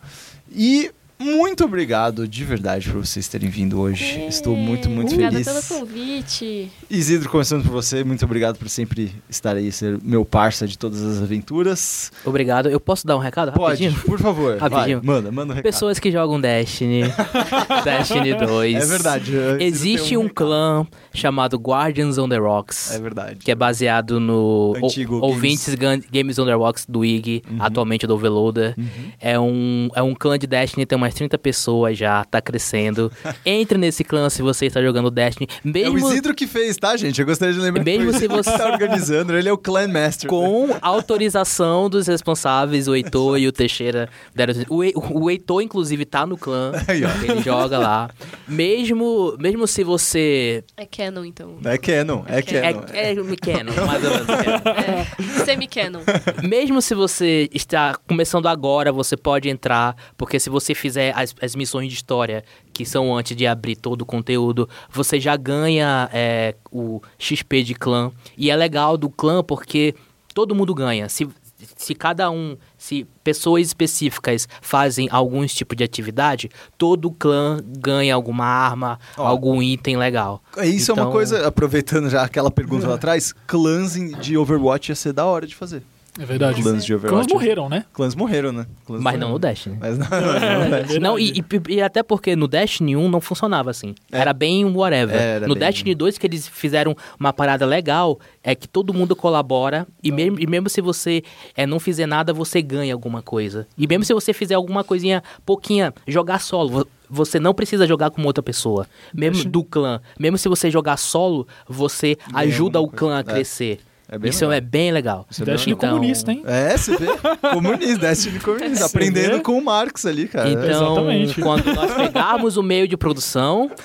E 0.53 0.91
muito 1.19 1.65
obrigado 1.65 2.27
de 2.27 2.45
verdade 2.45 2.89
por 2.91 3.05
vocês 3.05 3.29
terem 3.29 3.49
vindo 3.51 3.79
hoje. 3.79 4.21
Estou 4.27 4.57
muito, 4.57 4.89
muito 4.89 5.13
Obrigada 5.13 5.43
feliz. 5.45 5.69
pelo 5.69 5.81
convite. 5.81 6.71
Isidro, 6.91 7.29
começando 7.31 7.63
por 7.63 7.71
você, 7.71 8.03
muito 8.03 8.25
obrigado 8.25 8.59
por 8.59 8.69
sempre 8.69 9.13
estar 9.29 9.55
aí, 9.55 9.71
ser 9.71 9.97
meu 10.03 10.25
parça 10.25 10.67
de 10.67 10.77
todas 10.77 11.01
as 11.01 11.23
aventuras. 11.23 12.11
Obrigado. 12.25 12.69
Eu 12.69 12.81
posso 12.81 13.07
dar 13.07 13.17
um 13.17 13.21
recado 13.21 13.53
Pode, 13.53 13.85
rapidinho? 13.85 14.05
por 14.05 14.19
favor. 14.19 14.59
Rapidinho. 14.59 15.01
Vai, 15.01 15.15
manda, 15.15 15.31
manda 15.31 15.53
um 15.53 15.57
recado. 15.57 15.73
Pessoas 15.73 16.01
que 16.01 16.11
jogam 16.11 16.41
Destiny, 16.41 17.03
Destiny 17.85 18.35
2. 18.35 18.75
É 18.75 18.87
verdade. 18.87 19.33
Existe 19.61 20.17
um 20.17 20.23
recado. 20.23 20.35
clã 20.35 20.87
chamado 21.15 21.57
Guardians 21.59 22.19
on 22.19 22.29
the 22.29 22.39
Rocks. 22.39 22.91
É 22.91 22.99
verdade. 22.99 23.37
que 23.37 23.53
é 23.53 23.55
baseado 23.55 24.19
no 24.19 24.75
Antigo 24.77 25.19
o, 25.19 25.27
ouvintes 25.27 25.73
Games. 25.77 26.05
Games 26.11 26.39
on 26.41 26.47
the 26.47 26.55
Rocks 26.55 26.87
do 26.89 27.05
IG, 27.05 27.45
atualmente 27.61 28.05
do 28.05 28.15
Overloader. 28.15 28.75
Uhum. 28.77 29.13
É, 29.21 29.39
um, 29.39 29.89
é 29.95 30.03
um 30.03 30.15
clã 30.15 30.37
de 30.37 30.49
Destiny, 30.49 30.85
tem 30.85 30.97
umas 30.97 31.15
30 31.15 31.39
pessoas 31.39 31.97
já, 31.97 32.25
tá 32.25 32.41
crescendo. 32.41 33.13
Entre 33.47 33.79
nesse 33.79 34.03
clã 34.03 34.29
se 34.29 34.43
você 34.43 34.67
está 34.67 34.83
jogando 34.83 35.09
Destiny. 35.09 35.47
É 35.65 35.89
o 35.89 35.93
Mesmo 35.93 36.11
Isidro 36.11 36.35
que 36.35 36.49
fez, 36.49 36.80
tá, 36.81 36.97
gente? 36.97 37.21
Eu 37.21 37.27
gostaria 37.27 37.55
de 37.55 37.61
lembrar 37.61 37.85
Mesmo 37.85 38.11
que 38.13 38.19
se 38.19 38.27
você- 38.27 38.51
que 38.51 38.59
tá 38.59 38.67
organizando, 38.73 39.37
ele 39.37 39.49
é 39.49 39.53
o 39.53 39.59
Clan 39.59 39.87
Master. 39.89 40.29
com 40.29 40.69
autorização 40.81 41.89
dos 41.91 42.07
responsáveis, 42.07 42.89
o 42.89 42.95
Heitor 42.97 43.39
e 43.39 43.47
o 43.47 43.53
Teixeira. 43.53 44.09
deram- 44.35 44.55
O, 44.69 44.83
Hei- 44.83 44.93
o 44.97 45.31
Heitor, 45.31 45.63
inclusive, 45.63 46.05
tá 46.05 46.27
no 46.27 46.37
clã. 46.37 46.73
Aí. 46.89 47.03
Ele 47.29 47.43
joga 47.43 47.79
lá. 47.79 48.11
Mesmo, 48.49 49.37
mesmo 49.39 49.67
se 49.67 49.85
você. 49.85 50.65
É 50.77 50.87
canon, 50.87 51.25
então. 51.25 51.57
É 51.65 51.77
Canon, 51.79 52.25
é 52.27 52.39
É, 52.39 52.43
Canon. 52.43 52.83
é, 52.93 53.13
é 53.13 53.37
canon, 53.37 53.87
mais 53.87 54.05
ou 54.05 54.11
menos. 54.11 54.27
É, 55.41 55.45
semi-canon. 55.45 56.01
Mesmo 56.43 56.81
se 56.81 56.95
você 56.95 57.49
está 57.53 57.97
começando 58.09 58.47
agora, 58.47 58.91
você 58.93 59.17
pode 59.17 59.49
entrar, 59.49 59.95
porque 60.17 60.39
se 60.41 60.49
você 60.51 60.75
fizer 60.75 61.13
as, 61.17 61.35
as 61.41 61.55
missões 61.55 61.89
de 61.89 61.95
história, 61.95 62.43
que 62.73 62.85
são 62.85 63.17
antes 63.17 63.37
de 63.37 63.47
abrir 63.47 63.77
todo 63.77 64.03
o 64.03 64.07
conteúdo, 64.07 64.69
você 64.91 65.19
já 65.21 65.37
ganha 65.37 66.09
é, 66.13 66.55
o 66.71 67.01
XP 67.19 67.63
de 67.63 67.75
clã. 67.75 68.11
E 68.37 68.51
é 68.51 68.57
legal 68.57 68.97
do 68.97 69.09
clã 69.11 69.43
porque 69.43 69.95
todo 70.35 70.55
mundo 70.55 70.75
ganha. 70.75 71.09
Se, 71.09 71.29
se 71.77 71.95
cada 71.95 72.31
um, 72.31 72.57
se 72.79 73.07
pessoas 73.23 73.67
específicas 73.67 74.49
fazem 74.63 75.09
algum 75.11 75.45
tipo 75.47 75.75
de 75.77 75.85
atividade, 75.85 76.49
todo 76.79 77.11
clã 77.11 77.59
ganha 77.79 78.15
alguma 78.15 78.45
arma, 78.47 78.99
Ó. 79.19 79.27
algum 79.27 79.63
item 79.63 79.97
legal. 79.97 80.43
Isso 80.65 80.91
é 80.91 80.95
uma 80.95 81.03
Então- 81.03 81.13
coisa, 81.13 81.47
aproveitando 81.47 82.09
já 82.09 82.23
aquela 82.23 82.51
pergunta 82.51 82.87
lá 82.89 82.95
atrás, 82.95 83.35
clãs 83.47 83.93
de 84.21 84.37
Overwatch 84.39 84.91
ia 84.93 84.97
ser 84.97 85.13
da 85.13 85.27
hora 85.27 85.47
de 85.47 85.55
fazer. 85.55 85.83
É 86.21 86.25
verdade. 86.27 86.61
Clãs 86.63 86.85
de 86.85 86.93
Clãs 86.93 87.05
Overwatch. 87.05 87.33
morreram, 87.33 87.69
né? 87.69 87.85
Clãs 87.93 88.15
morreram, 88.15 88.53
né? 88.53 88.67
Clãs 88.85 89.03
Mas 89.03 89.15
não 89.19 89.29
no 89.29 89.33
morreram. 89.35 89.51
Destiny. 89.51 89.77
Mas 89.81 89.97
não, 89.99 90.07
não, 90.11 90.21
não, 90.21 90.77
É 90.77 90.99
Não, 91.01 91.15
verdade. 91.17 91.45
e, 91.71 91.73
e- 91.73 91.75
e 91.77 91.83
até 91.83 92.03
porque 92.03 92.37
no 92.37 92.47
Destiny 92.47 92.95
1 92.97 93.09
não 93.09 93.21
funcionava 93.21 93.71
assim. 93.71 93.95
É. 94.13 94.19
Era 94.19 94.33
bem 94.33 94.65
um 94.65 94.77
whatever. 94.77 95.17
É, 95.17 95.37
era 95.37 95.49
no 95.49 95.55
bem- 95.55 95.65
Destiny 95.67 95.95
2 95.95 96.19
que 96.19 96.27
eles 96.27 96.47
fizeram 96.47 96.95
uma 97.19 97.33
parada 97.33 97.65
legal, 97.65 98.19
é 98.45 98.55
que 98.55 98.69
todo 98.69 98.93
mundo 98.93 99.17
colabora 99.17 99.87
e 100.03 100.13
mesmo, 100.13 100.39
e 100.39 100.47
mesmo 100.47 100.69
se 100.69 100.81
você 100.81 101.23
é, 101.57 101.67
não 101.67 101.81
fizer 101.81 102.07
nada, 102.07 102.33
você 102.35 102.61
ganha 102.61 102.93
alguma 102.93 103.23
coisa. 103.23 103.67
E 103.79 103.87
mesmo 103.87 104.05
se 104.05 104.13
você 104.13 104.33
fizer 104.35 104.55
alguma 104.57 104.85
coisinha 104.85 105.23
pouquinha, 105.47 105.95
jogar 106.07 106.39
solo, 106.41 106.69
vo- 106.69 106.89
você 107.09 107.41
não 107.41 107.53
precisa 107.55 107.87
jogar 107.87 108.11
com 108.11 108.23
outra 108.25 108.43
pessoa. 108.43 108.87
Mesmo 109.13 109.33
Destiny- 109.33 109.53
do 109.53 109.65
clã. 109.65 110.01
Mesmo 110.19 110.37
se 110.39 110.49
você 110.49 110.71
jogar 110.71 110.97
solo, 110.97 111.47
você 111.69 112.17
ajuda 112.35 112.81
o 112.81 112.89
clã 112.89 113.19
a 113.21 113.25
coisa. 113.25 113.31
É. 113.31 113.35
crescer. 113.35 113.81
É 113.81 113.90
bem 114.19 114.31
Isso 114.31 114.41
legal. 114.45 114.53
é 114.57 114.61
bem 114.61 114.93
legal. 114.93 115.27
Isso 115.31 115.43
é 115.43 115.45
bem 115.45 115.55
Destiny 115.55 115.75
legal. 115.75 115.91
comunista, 115.91 116.33
hein? 116.33 116.43
É, 116.47 116.77
você 116.77 116.97
vê? 116.97 117.07
Comunista, 117.53 117.99
Destiny 117.99 118.41
comunista. 118.41 118.87
Aprendendo 118.87 119.41
com 119.43 119.59
o 119.59 119.65
Marx 119.65 120.05
ali, 120.07 120.27
cara. 120.27 120.49
Então, 120.49 120.95
Exatamente. 120.97 121.41
quando 121.41 121.73
nós 121.75 121.95
pegarmos 121.95 122.57
o 122.57 122.63
meio 122.63 122.89
de 122.89 122.97
produção. 122.97 123.71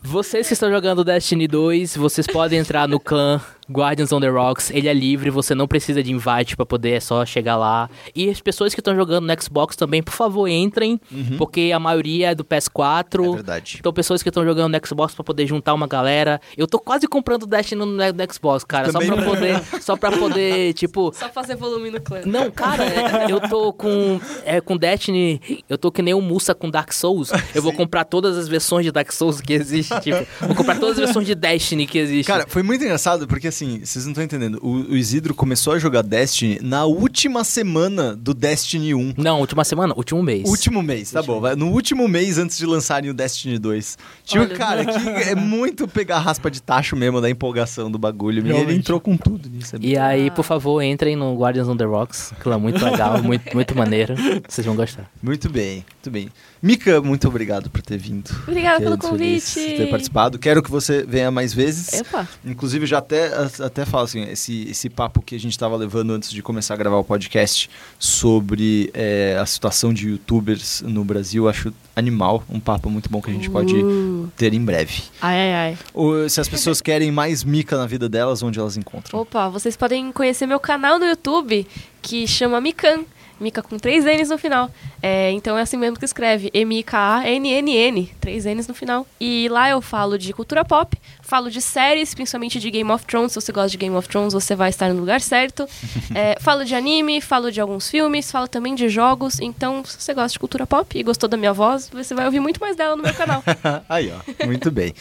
Vocês 0.00 0.46
que 0.46 0.52
estão 0.54 0.70
jogando 0.70 1.04
Destiny 1.04 1.46
2, 1.46 1.96
vocês 1.96 2.26
podem 2.26 2.58
entrar 2.58 2.88
no 2.88 2.98
clã 2.98 3.40
Guardians 3.70 4.12
on 4.12 4.20
the 4.20 4.28
Rocks. 4.28 4.70
Ele 4.70 4.88
é 4.88 4.94
livre, 4.94 5.30
você 5.30 5.54
não 5.54 5.66
precisa 5.68 6.02
de 6.02 6.12
invite 6.12 6.56
pra 6.56 6.64
poder, 6.66 6.92
é 6.92 7.00
só 7.00 7.24
chegar 7.26 7.56
lá. 7.56 7.88
E 8.14 8.28
as 8.30 8.40
pessoas 8.40 8.74
que 8.74 8.80
estão 8.80 8.94
jogando 8.94 9.26
no 9.26 9.42
Xbox 9.42 9.76
também, 9.76 10.02
por 10.02 10.12
favor, 10.12 10.46
entrem, 10.48 11.00
porque 11.36 11.70
a 11.74 11.78
maioria 11.78 12.30
é 12.30 12.34
do 12.34 12.44
PS4. 12.44 13.24
É 13.32 13.34
verdade. 13.34 13.76
Então, 13.80 13.92
pessoas 13.92 14.22
que 14.22 14.28
estão 14.28 14.44
jogando 14.44 14.72
no 14.72 14.86
Xbox 14.86 15.14
pra 15.14 15.24
poder 15.24 15.46
juntar 15.46 15.74
uma 15.74 15.86
galera. 15.86 16.40
Eu 16.56 16.66
tô 16.66 16.78
quase 16.78 17.06
comprando 17.06 17.46
Destiny 17.46 17.78
no, 17.80 17.86
no 17.86 18.02
Xbox, 18.32 18.64
cara, 18.64 18.92
Também 18.92 19.08
só 19.08 19.14
pra 19.14 19.24
não. 19.24 19.30
poder, 19.30 19.62
só 19.82 19.96
pra 19.96 20.12
poder, 20.12 20.72
tipo, 20.74 21.12
Só 21.14 21.28
fazer 21.28 21.56
volume 21.56 21.90
no 21.90 22.00
clã. 22.00 22.20
não, 22.26 22.50
cara, 22.50 22.84
é- 22.84 23.30
eu 23.30 23.40
tô 23.48 23.72
com. 23.72 24.20
É, 24.44 24.60
com 24.60 24.76
Destiny. 24.76 25.40
Eu 25.68 25.76
tô 25.78 25.90
que 25.90 26.02
nem 26.02 26.14
o 26.14 26.20
Musa 26.20 26.54
com 26.54 26.70
Dark 26.70 26.92
Souls. 26.92 27.30
Eu 27.54 27.62
vou 27.62 27.72
comprar 27.72 28.04
todas 28.04 28.36
as 28.36 28.48
versões 28.48 28.84
de 28.84 28.92
Dark 28.92 29.10
Souls 29.12 29.40
que 29.40 29.52
existe. 29.52 29.98
Tipo, 30.00 30.26
vou 30.46 30.54
comprar 30.54 30.76
todas 30.78 30.98
as 30.98 31.04
versões 31.04 31.26
de 31.26 31.34
Destiny 31.34 31.86
que 31.86 31.98
existe. 31.98 32.26
Cara, 32.28 32.44
foi 32.48 32.62
muito 32.62 32.82
engraçado 32.84 33.26
porque 33.26 33.50
assim, 33.58 33.80
vocês 33.84 34.04
não 34.04 34.12
estão 34.12 34.24
entendendo. 34.24 34.58
O, 34.62 34.92
o 34.92 34.96
Isidro 34.96 35.34
começou 35.34 35.72
a 35.72 35.78
jogar 35.78 36.02
Destiny 36.02 36.58
na 36.62 36.84
última 36.84 37.42
semana 37.42 38.14
do 38.14 38.32
Destiny 38.32 38.94
1. 38.94 39.14
Não, 39.16 39.40
última 39.40 39.64
semana, 39.64 39.94
último 39.96 40.22
mês. 40.22 40.48
Último 40.48 40.82
mês, 40.82 41.10
tá 41.10 41.22
bom. 41.22 41.40
vai. 41.40 41.56
No 41.56 41.70
último 41.70 42.06
mês 42.06 42.38
antes 42.38 42.56
de 42.56 42.66
lançarem 42.66 43.10
o 43.10 43.14
Destiny 43.14 43.58
2. 43.58 43.98
Tipo, 44.24 44.44
Olha. 44.44 44.56
cara, 44.56 44.84
que 44.84 45.08
é 45.08 45.34
muito 45.34 45.88
pegar 45.88 46.20
raspa 46.20 46.50
de 46.50 46.62
tacho 46.62 46.94
mesmo 46.96 47.20
da 47.20 47.28
empolgação 47.28 47.90
do 47.90 47.98
bagulho. 47.98 48.46
E 48.46 48.50
ele 48.50 48.74
entrou 48.74 49.00
com 49.00 49.16
tudo 49.16 49.48
nisso. 49.48 49.76
É 49.76 49.78
E 49.80 49.98
aí, 49.98 50.30
por 50.30 50.44
favor, 50.44 50.80
entrem 50.82 51.16
no 51.16 51.36
Guardians 51.36 51.68
on 51.68 51.76
the 51.76 51.84
Rocks, 51.84 52.32
que 52.40 52.48
é 52.48 52.56
muito 52.56 52.84
legal, 52.84 53.22
muito, 53.22 53.54
muito 53.54 53.76
maneiro. 53.76 54.14
Vocês 54.48 54.66
vão 54.66 54.76
gostar. 54.76 55.10
Muito 55.22 55.48
bem, 55.48 55.84
muito 55.94 56.10
bem. 56.10 56.28
Mika, 56.62 57.00
muito 57.00 57.28
obrigado 57.28 57.70
por 57.70 57.80
ter 57.82 57.96
vindo. 57.98 58.30
Obrigada 58.46 58.80
pelo 58.80 58.98
convite. 58.98 59.54
de 59.54 59.76
ter 59.76 59.90
participado. 59.90 60.38
Quero 60.38 60.62
que 60.62 60.70
você 60.70 61.04
venha 61.04 61.30
mais 61.30 61.54
vezes. 61.54 61.92
Epa. 61.92 62.28
Inclusive, 62.44 62.86
já 62.86 62.98
até 62.98 63.30
até 63.64 63.84
falo 63.84 64.04
assim, 64.04 64.22
esse, 64.22 64.68
esse 64.68 64.88
papo 64.90 65.22
que 65.22 65.34
a 65.34 65.38
gente 65.40 65.52
estava 65.52 65.76
levando 65.76 66.12
antes 66.12 66.30
de 66.30 66.42
começar 66.42 66.74
a 66.74 66.76
gravar 66.76 66.96
o 66.96 67.04
podcast 67.04 67.70
sobre 67.98 68.90
é, 68.94 69.38
a 69.40 69.46
situação 69.46 69.92
de 69.92 70.08
youtubers 70.08 70.82
no 70.82 71.04
Brasil, 71.04 71.48
acho 71.48 71.72
animal, 71.94 72.42
um 72.48 72.58
papo 72.60 72.88
muito 72.90 73.08
bom 73.10 73.20
que 73.20 73.30
a 73.30 73.34
gente 73.34 73.50
pode 73.50 73.74
Uh. 73.78 74.28
ter 74.36 74.52
em 74.54 74.64
breve. 74.64 75.02
Ai, 75.20 75.36
ai, 75.36 75.52
ai. 75.54 75.78
Ou, 75.94 76.28
se 76.28 76.40
as 76.40 76.48
pessoas 76.48 76.80
querem 76.80 77.10
mais 77.12 77.44
mica 77.44 77.76
na 77.76 77.86
vida 77.86 78.08
delas, 78.08 78.42
onde 78.42 78.58
elas 78.58 78.76
encontram? 78.76 79.20
Opa, 79.20 79.48
vocês 79.48 79.76
podem 79.76 80.10
conhecer 80.12 80.46
meu 80.46 80.58
canal 80.58 80.98
no 80.98 81.04
YouTube, 81.04 81.66
que 82.02 82.26
chama 82.26 82.60
Mikan. 82.60 83.04
Mica 83.40 83.62
com 83.62 83.78
três 83.78 84.04
N's 84.04 84.30
no 84.30 84.38
final. 84.38 84.70
É, 85.02 85.30
então 85.32 85.56
é 85.56 85.62
assim 85.62 85.76
mesmo 85.76 85.98
que 85.98 86.04
escreve. 86.04 86.50
M-I-K-A-N-N-N. 86.52 88.10
Três 88.20 88.44
N's 88.44 88.66
no 88.66 88.74
final. 88.74 89.06
E 89.20 89.48
lá 89.50 89.70
eu 89.70 89.80
falo 89.80 90.18
de 90.18 90.32
cultura 90.32 90.64
pop, 90.64 90.96
falo 91.22 91.50
de 91.50 91.60
séries, 91.60 92.14
principalmente 92.14 92.58
de 92.58 92.70
Game 92.70 92.90
of 92.90 93.04
Thrones. 93.04 93.32
Se 93.32 93.40
você 93.40 93.52
gosta 93.52 93.70
de 93.70 93.76
Game 93.76 93.94
of 93.94 94.08
Thrones, 94.08 94.32
você 94.32 94.54
vai 94.54 94.70
estar 94.70 94.92
no 94.92 95.00
lugar 95.00 95.20
certo. 95.20 95.66
É, 96.14 96.36
falo 96.40 96.64
de 96.64 96.74
anime, 96.74 97.20
falo 97.20 97.52
de 97.52 97.60
alguns 97.60 97.90
filmes, 97.90 98.30
falo 98.30 98.48
também 98.48 98.74
de 98.74 98.88
jogos. 98.88 99.38
Então, 99.40 99.84
se 99.84 100.00
você 100.00 100.14
gosta 100.14 100.32
de 100.32 100.38
cultura 100.38 100.66
pop 100.66 100.98
e 100.98 101.02
gostou 101.02 101.28
da 101.28 101.36
minha 101.36 101.52
voz, 101.52 101.90
você 101.92 102.14
vai 102.14 102.24
ouvir 102.24 102.40
muito 102.40 102.58
mais 102.60 102.76
dela 102.76 102.96
no 102.96 103.02
meu 103.02 103.14
canal. 103.14 103.42
Aí, 103.88 104.10
ó, 104.10 104.46
muito 104.46 104.70
bem. 104.70 104.94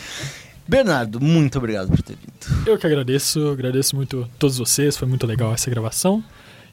Bernardo, 0.67 1.21
muito 1.21 1.57
obrigado 1.57 1.89
por 1.89 2.01
ter 2.01 2.17
vindo. 2.17 2.67
Eu 2.69 2.77
que 2.77 2.85
agradeço, 2.85 3.47
agradeço 3.49 3.95
muito 3.95 4.23
a 4.23 4.37
todos 4.37 4.57
vocês, 4.57 4.97
foi 4.97 5.07
muito 5.07 5.25
legal 5.25 5.53
essa 5.53 5.69
gravação. 5.69 6.21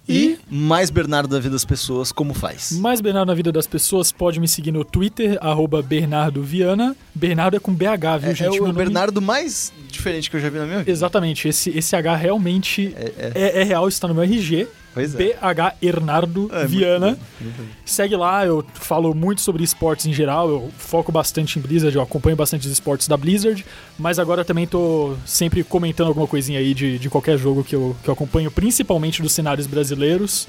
E 0.09 0.39
mais 0.51 0.91
Bernardo 0.91 1.29
da 1.29 1.39
vida 1.41 1.53
das 1.53 1.65
pessoas, 1.65 2.13
como 2.13 2.35
faz? 2.35 2.73
Mais 2.73 3.01
Bernardo 3.01 3.29
na 3.29 3.35
vida 3.35 3.51
das 3.51 3.67
pessoas, 3.67 4.13
pode 4.13 4.39
me 4.39 4.47
seguir 4.47 4.71
no 4.71 4.85
Twitter, 4.85 5.39
arroba 5.41 5.81
Bernardo 5.81 6.43
Viana. 6.43 6.95
Bernardo 7.15 7.57
é 7.57 7.61
com 7.61 7.73
BH, 7.73 8.19
viu, 8.21 8.31
É, 8.31 8.35
gente? 8.35 8.57
é 8.59 8.61
o 8.61 8.67
nome- 8.67 8.75
Bernardo 8.75 9.23
mais 9.23 9.73
diferente 9.89 10.29
que 10.31 10.37
eu 10.37 10.41
já 10.41 10.51
vi 10.51 10.59
na 10.59 10.67
minha 10.67 10.79
vida. 10.81 10.91
Exatamente, 10.91 11.49
esse, 11.49 11.71
esse 11.71 11.97
H 11.97 12.17
realmente 12.17 12.93
É, 12.97 13.13
é. 13.17 13.33
é, 13.35 13.61
é 13.61 13.65
real, 13.65 13.89
está 13.89 14.07
no 14.07 14.15
meu 14.15 14.25
RG. 14.25 14.67
Pois 14.95 15.15
é. 15.15 15.19
BH 15.19 15.77
Hernardo 15.83 16.49
É, 16.53 16.67
Viana. 16.67 17.19
muito. 17.41 17.55
Segue 17.85 18.17
lá, 18.17 18.47
eu 18.47 18.65
falo 18.75 19.13
muito 19.13 19.41
sobre 19.41 19.63
esportes 19.65 20.07
em 20.07 20.13
geral, 20.13 20.49
eu 20.49 20.71
foco 20.79 21.11
bastante 21.11 21.59
em 21.59 21.63
Blizzard, 21.63 21.95
eu 21.97 22.03
acompanho 22.03 22.37
bastante 22.37 22.67
os 22.67 22.73
esportes 22.73 23.09
da 23.09 23.17
Blizzard, 23.17 23.65
mas 23.99 24.19
agora 24.19 24.45
também 24.45 24.67
tô 24.67 25.15
sempre 25.27 25.63
comentando 25.65 26.07
alguma 26.09 26.27
coisinha 26.27 26.61
aí 26.61 26.73
de, 26.73 26.99
de 26.99 27.11
qualquer 27.11 27.37
jogo 27.37 27.65
que 27.65 27.75
eu, 27.75 27.97
que 28.03 28.09
eu 28.09 28.15
acompanho, 28.15 28.51
principalmente 28.51 29.21
dos 29.21 29.33
cenários 29.33 29.67
brasileiros. 29.67 30.47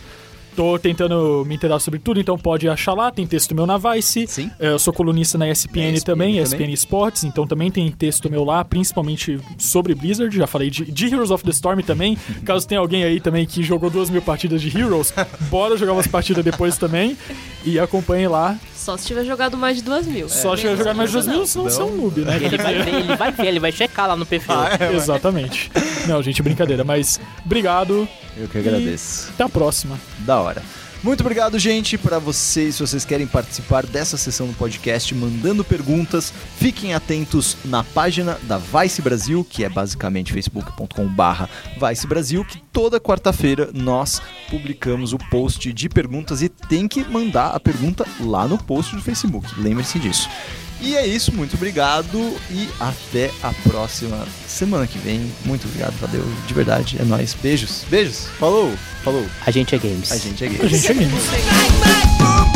Tô 0.56 0.80
tentando 0.80 1.44
me 1.46 1.56
inteirar 1.56 1.80
sobre 1.80 2.00
tudo, 2.00 2.20
então 2.20 2.38
pode 2.38 2.70
achar 2.70 2.94
lá, 2.94 3.12
tem 3.12 3.28
texto 3.28 3.54
meu 3.54 3.66
na 3.66 3.78
Vice. 3.78 4.26
Sim. 4.28 4.50
É, 4.60 4.70
Eu 4.70 4.80
sou 4.80 4.94
colunista 4.94 5.38
na 5.38 5.50
ESPN, 5.50 5.92
ESPN 5.94 6.06
também, 6.06 6.44
também. 6.44 6.44
ESPN 6.44 6.74
Sports, 6.74 7.24
então 7.26 7.46
também 7.46 7.70
tem 7.70 7.92
texto 7.92 8.30
meu 8.30 8.44
lá, 8.44 8.64
principalmente 8.64 9.40
sobre 9.58 9.94
Blizzard. 9.94 10.36
Já 10.36 10.48
falei 10.48 10.70
de, 10.70 10.86
de 10.86 11.06
Heroes 11.08 11.32
of 11.32 11.44
the 11.44 11.52
Storm 11.52 11.82
também. 11.82 12.18
Caso 12.46 12.68
tenha 12.68 12.80
alguém 12.80 13.04
aí 13.04 13.20
também 13.20 13.46
que 13.46 13.62
jogou 13.64 13.90
duas 13.90 14.10
mil 14.10 14.22
partidas 14.22 14.62
de 14.62 14.76
Heroes, 14.78 15.14
bora 15.52 15.76
jogar 15.76 15.94
umas 15.94 16.08
partidas 16.08 16.44
depois 16.44 16.78
também. 16.78 17.18
E 17.66 17.78
acompanhe 17.80 18.28
lá. 18.28 18.58
Só 18.86 18.96
se 18.98 19.08
tiver 19.08 19.26
jogado 19.26 19.58
mais 19.58 19.78
de 19.78 19.82
duas 19.82 20.06
mil. 20.06 20.30
Só 20.30 20.56
chegar 20.56 20.74
a 20.74 20.76
jogar 20.76 20.94
mais 20.94 21.10
de 21.10 21.16
duas 21.16 21.26
mil, 21.26 21.48
senão 21.48 21.66
você 21.66 21.82
é 21.82 21.84
um 21.84 21.96
noob, 21.98 22.22
né? 22.22 22.36
Ele 22.36 22.56
vai 22.56 22.84
ver, 22.84 22.94
ele 22.94 23.16
vai 23.16 23.32
ver, 23.32 23.48
ele 23.48 23.60
vai 23.60 23.72
checar 23.72 24.08
lá 24.08 24.16
no 24.16 24.28
perfil. 24.28 24.54
Exatamente. 24.94 25.72
Não, 26.08 26.22
gente, 26.22 26.44
brincadeira. 26.44 26.84
Mas 26.84 27.20
obrigado. 27.44 28.08
Eu 28.38 28.48
que 28.48 28.60
agradeço. 28.60 29.32
Até 29.34 29.44
a 29.44 29.50
próxima. 29.50 30.00
Da 30.20 30.40
hora. 30.40 30.62
Muito 31.06 31.22
obrigado, 31.22 31.60
gente, 31.60 32.00
para 32.00 32.18
vocês, 32.18 32.74
se 32.74 32.82
vocês 32.82 33.06
querem 33.06 33.28
participar 33.28 33.86
dessa 33.86 34.18
sessão 34.18 34.48
do 34.48 34.54
podcast, 34.54 35.14
mandando 35.14 35.64
perguntas, 35.64 36.34
fiquem 36.58 36.96
atentos 36.96 37.56
na 37.64 37.84
página 37.84 38.40
da 38.42 38.58
Vice 38.58 39.04
Brasil, 39.04 39.46
que 39.48 39.64
é 39.64 39.70
basicamente 39.70 40.34
facebook.com/barra 40.34 41.48
Vice 41.80 42.08
Brasil, 42.08 42.44
que 42.44 42.60
toda 42.74 43.00
quarta-feira 43.00 43.70
nós 43.72 44.20
publicamos 44.50 45.14
o 45.14 45.20
post 45.30 45.72
de 45.72 45.88
perguntas 45.88 46.42
e 46.42 46.50
tem 46.50 46.88
que 46.88 47.06
mandar 47.08 47.50
a 47.50 47.60
pergunta 47.60 48.04
lá 48.20 48.48
no 48.48 48.58
post 48.58 48.96
do 48.96 49.02
Facebook. 49.04 49.48
Lembre-se 49.62 50.00
disso. 50.00 50.28
E 50.82 50.96
é 50.96 51.06
isso, 51.06 51.34
muito 51.34 51.56
obrigado 51.56 52.36
e 52.52 52.70
até 52.80 53.32
a 53.42 53.54
próxima 53.70 54.28
semana 54.48 54.86
que 54.86 54.98
vem. 54.98 55.32
Muito 55.46 55.68
obrigado, 55.68 55.98
Tadeu, 56.00 56.24
de 56.48 56.54
verdade, 56.54 56.98
é 57.00 57.04
nóis. 57.04 57.34
Beijos, 57.34 57.86
beijos, 57.90 58.28
falou, 58.40 58.74
falou. 59.04 59.26
A 59.46 59.52
gente 59.52 59.74
é 59.74 59.78
games. 59.78 60.12
A 60.12 60.18
gente 60.18 60.44
é 60.44 60.48
gay. 60.48 60.60
A 60.62 60.68
gente 60.68 60.92
é 60.92 60.94
games. 60.94 62.55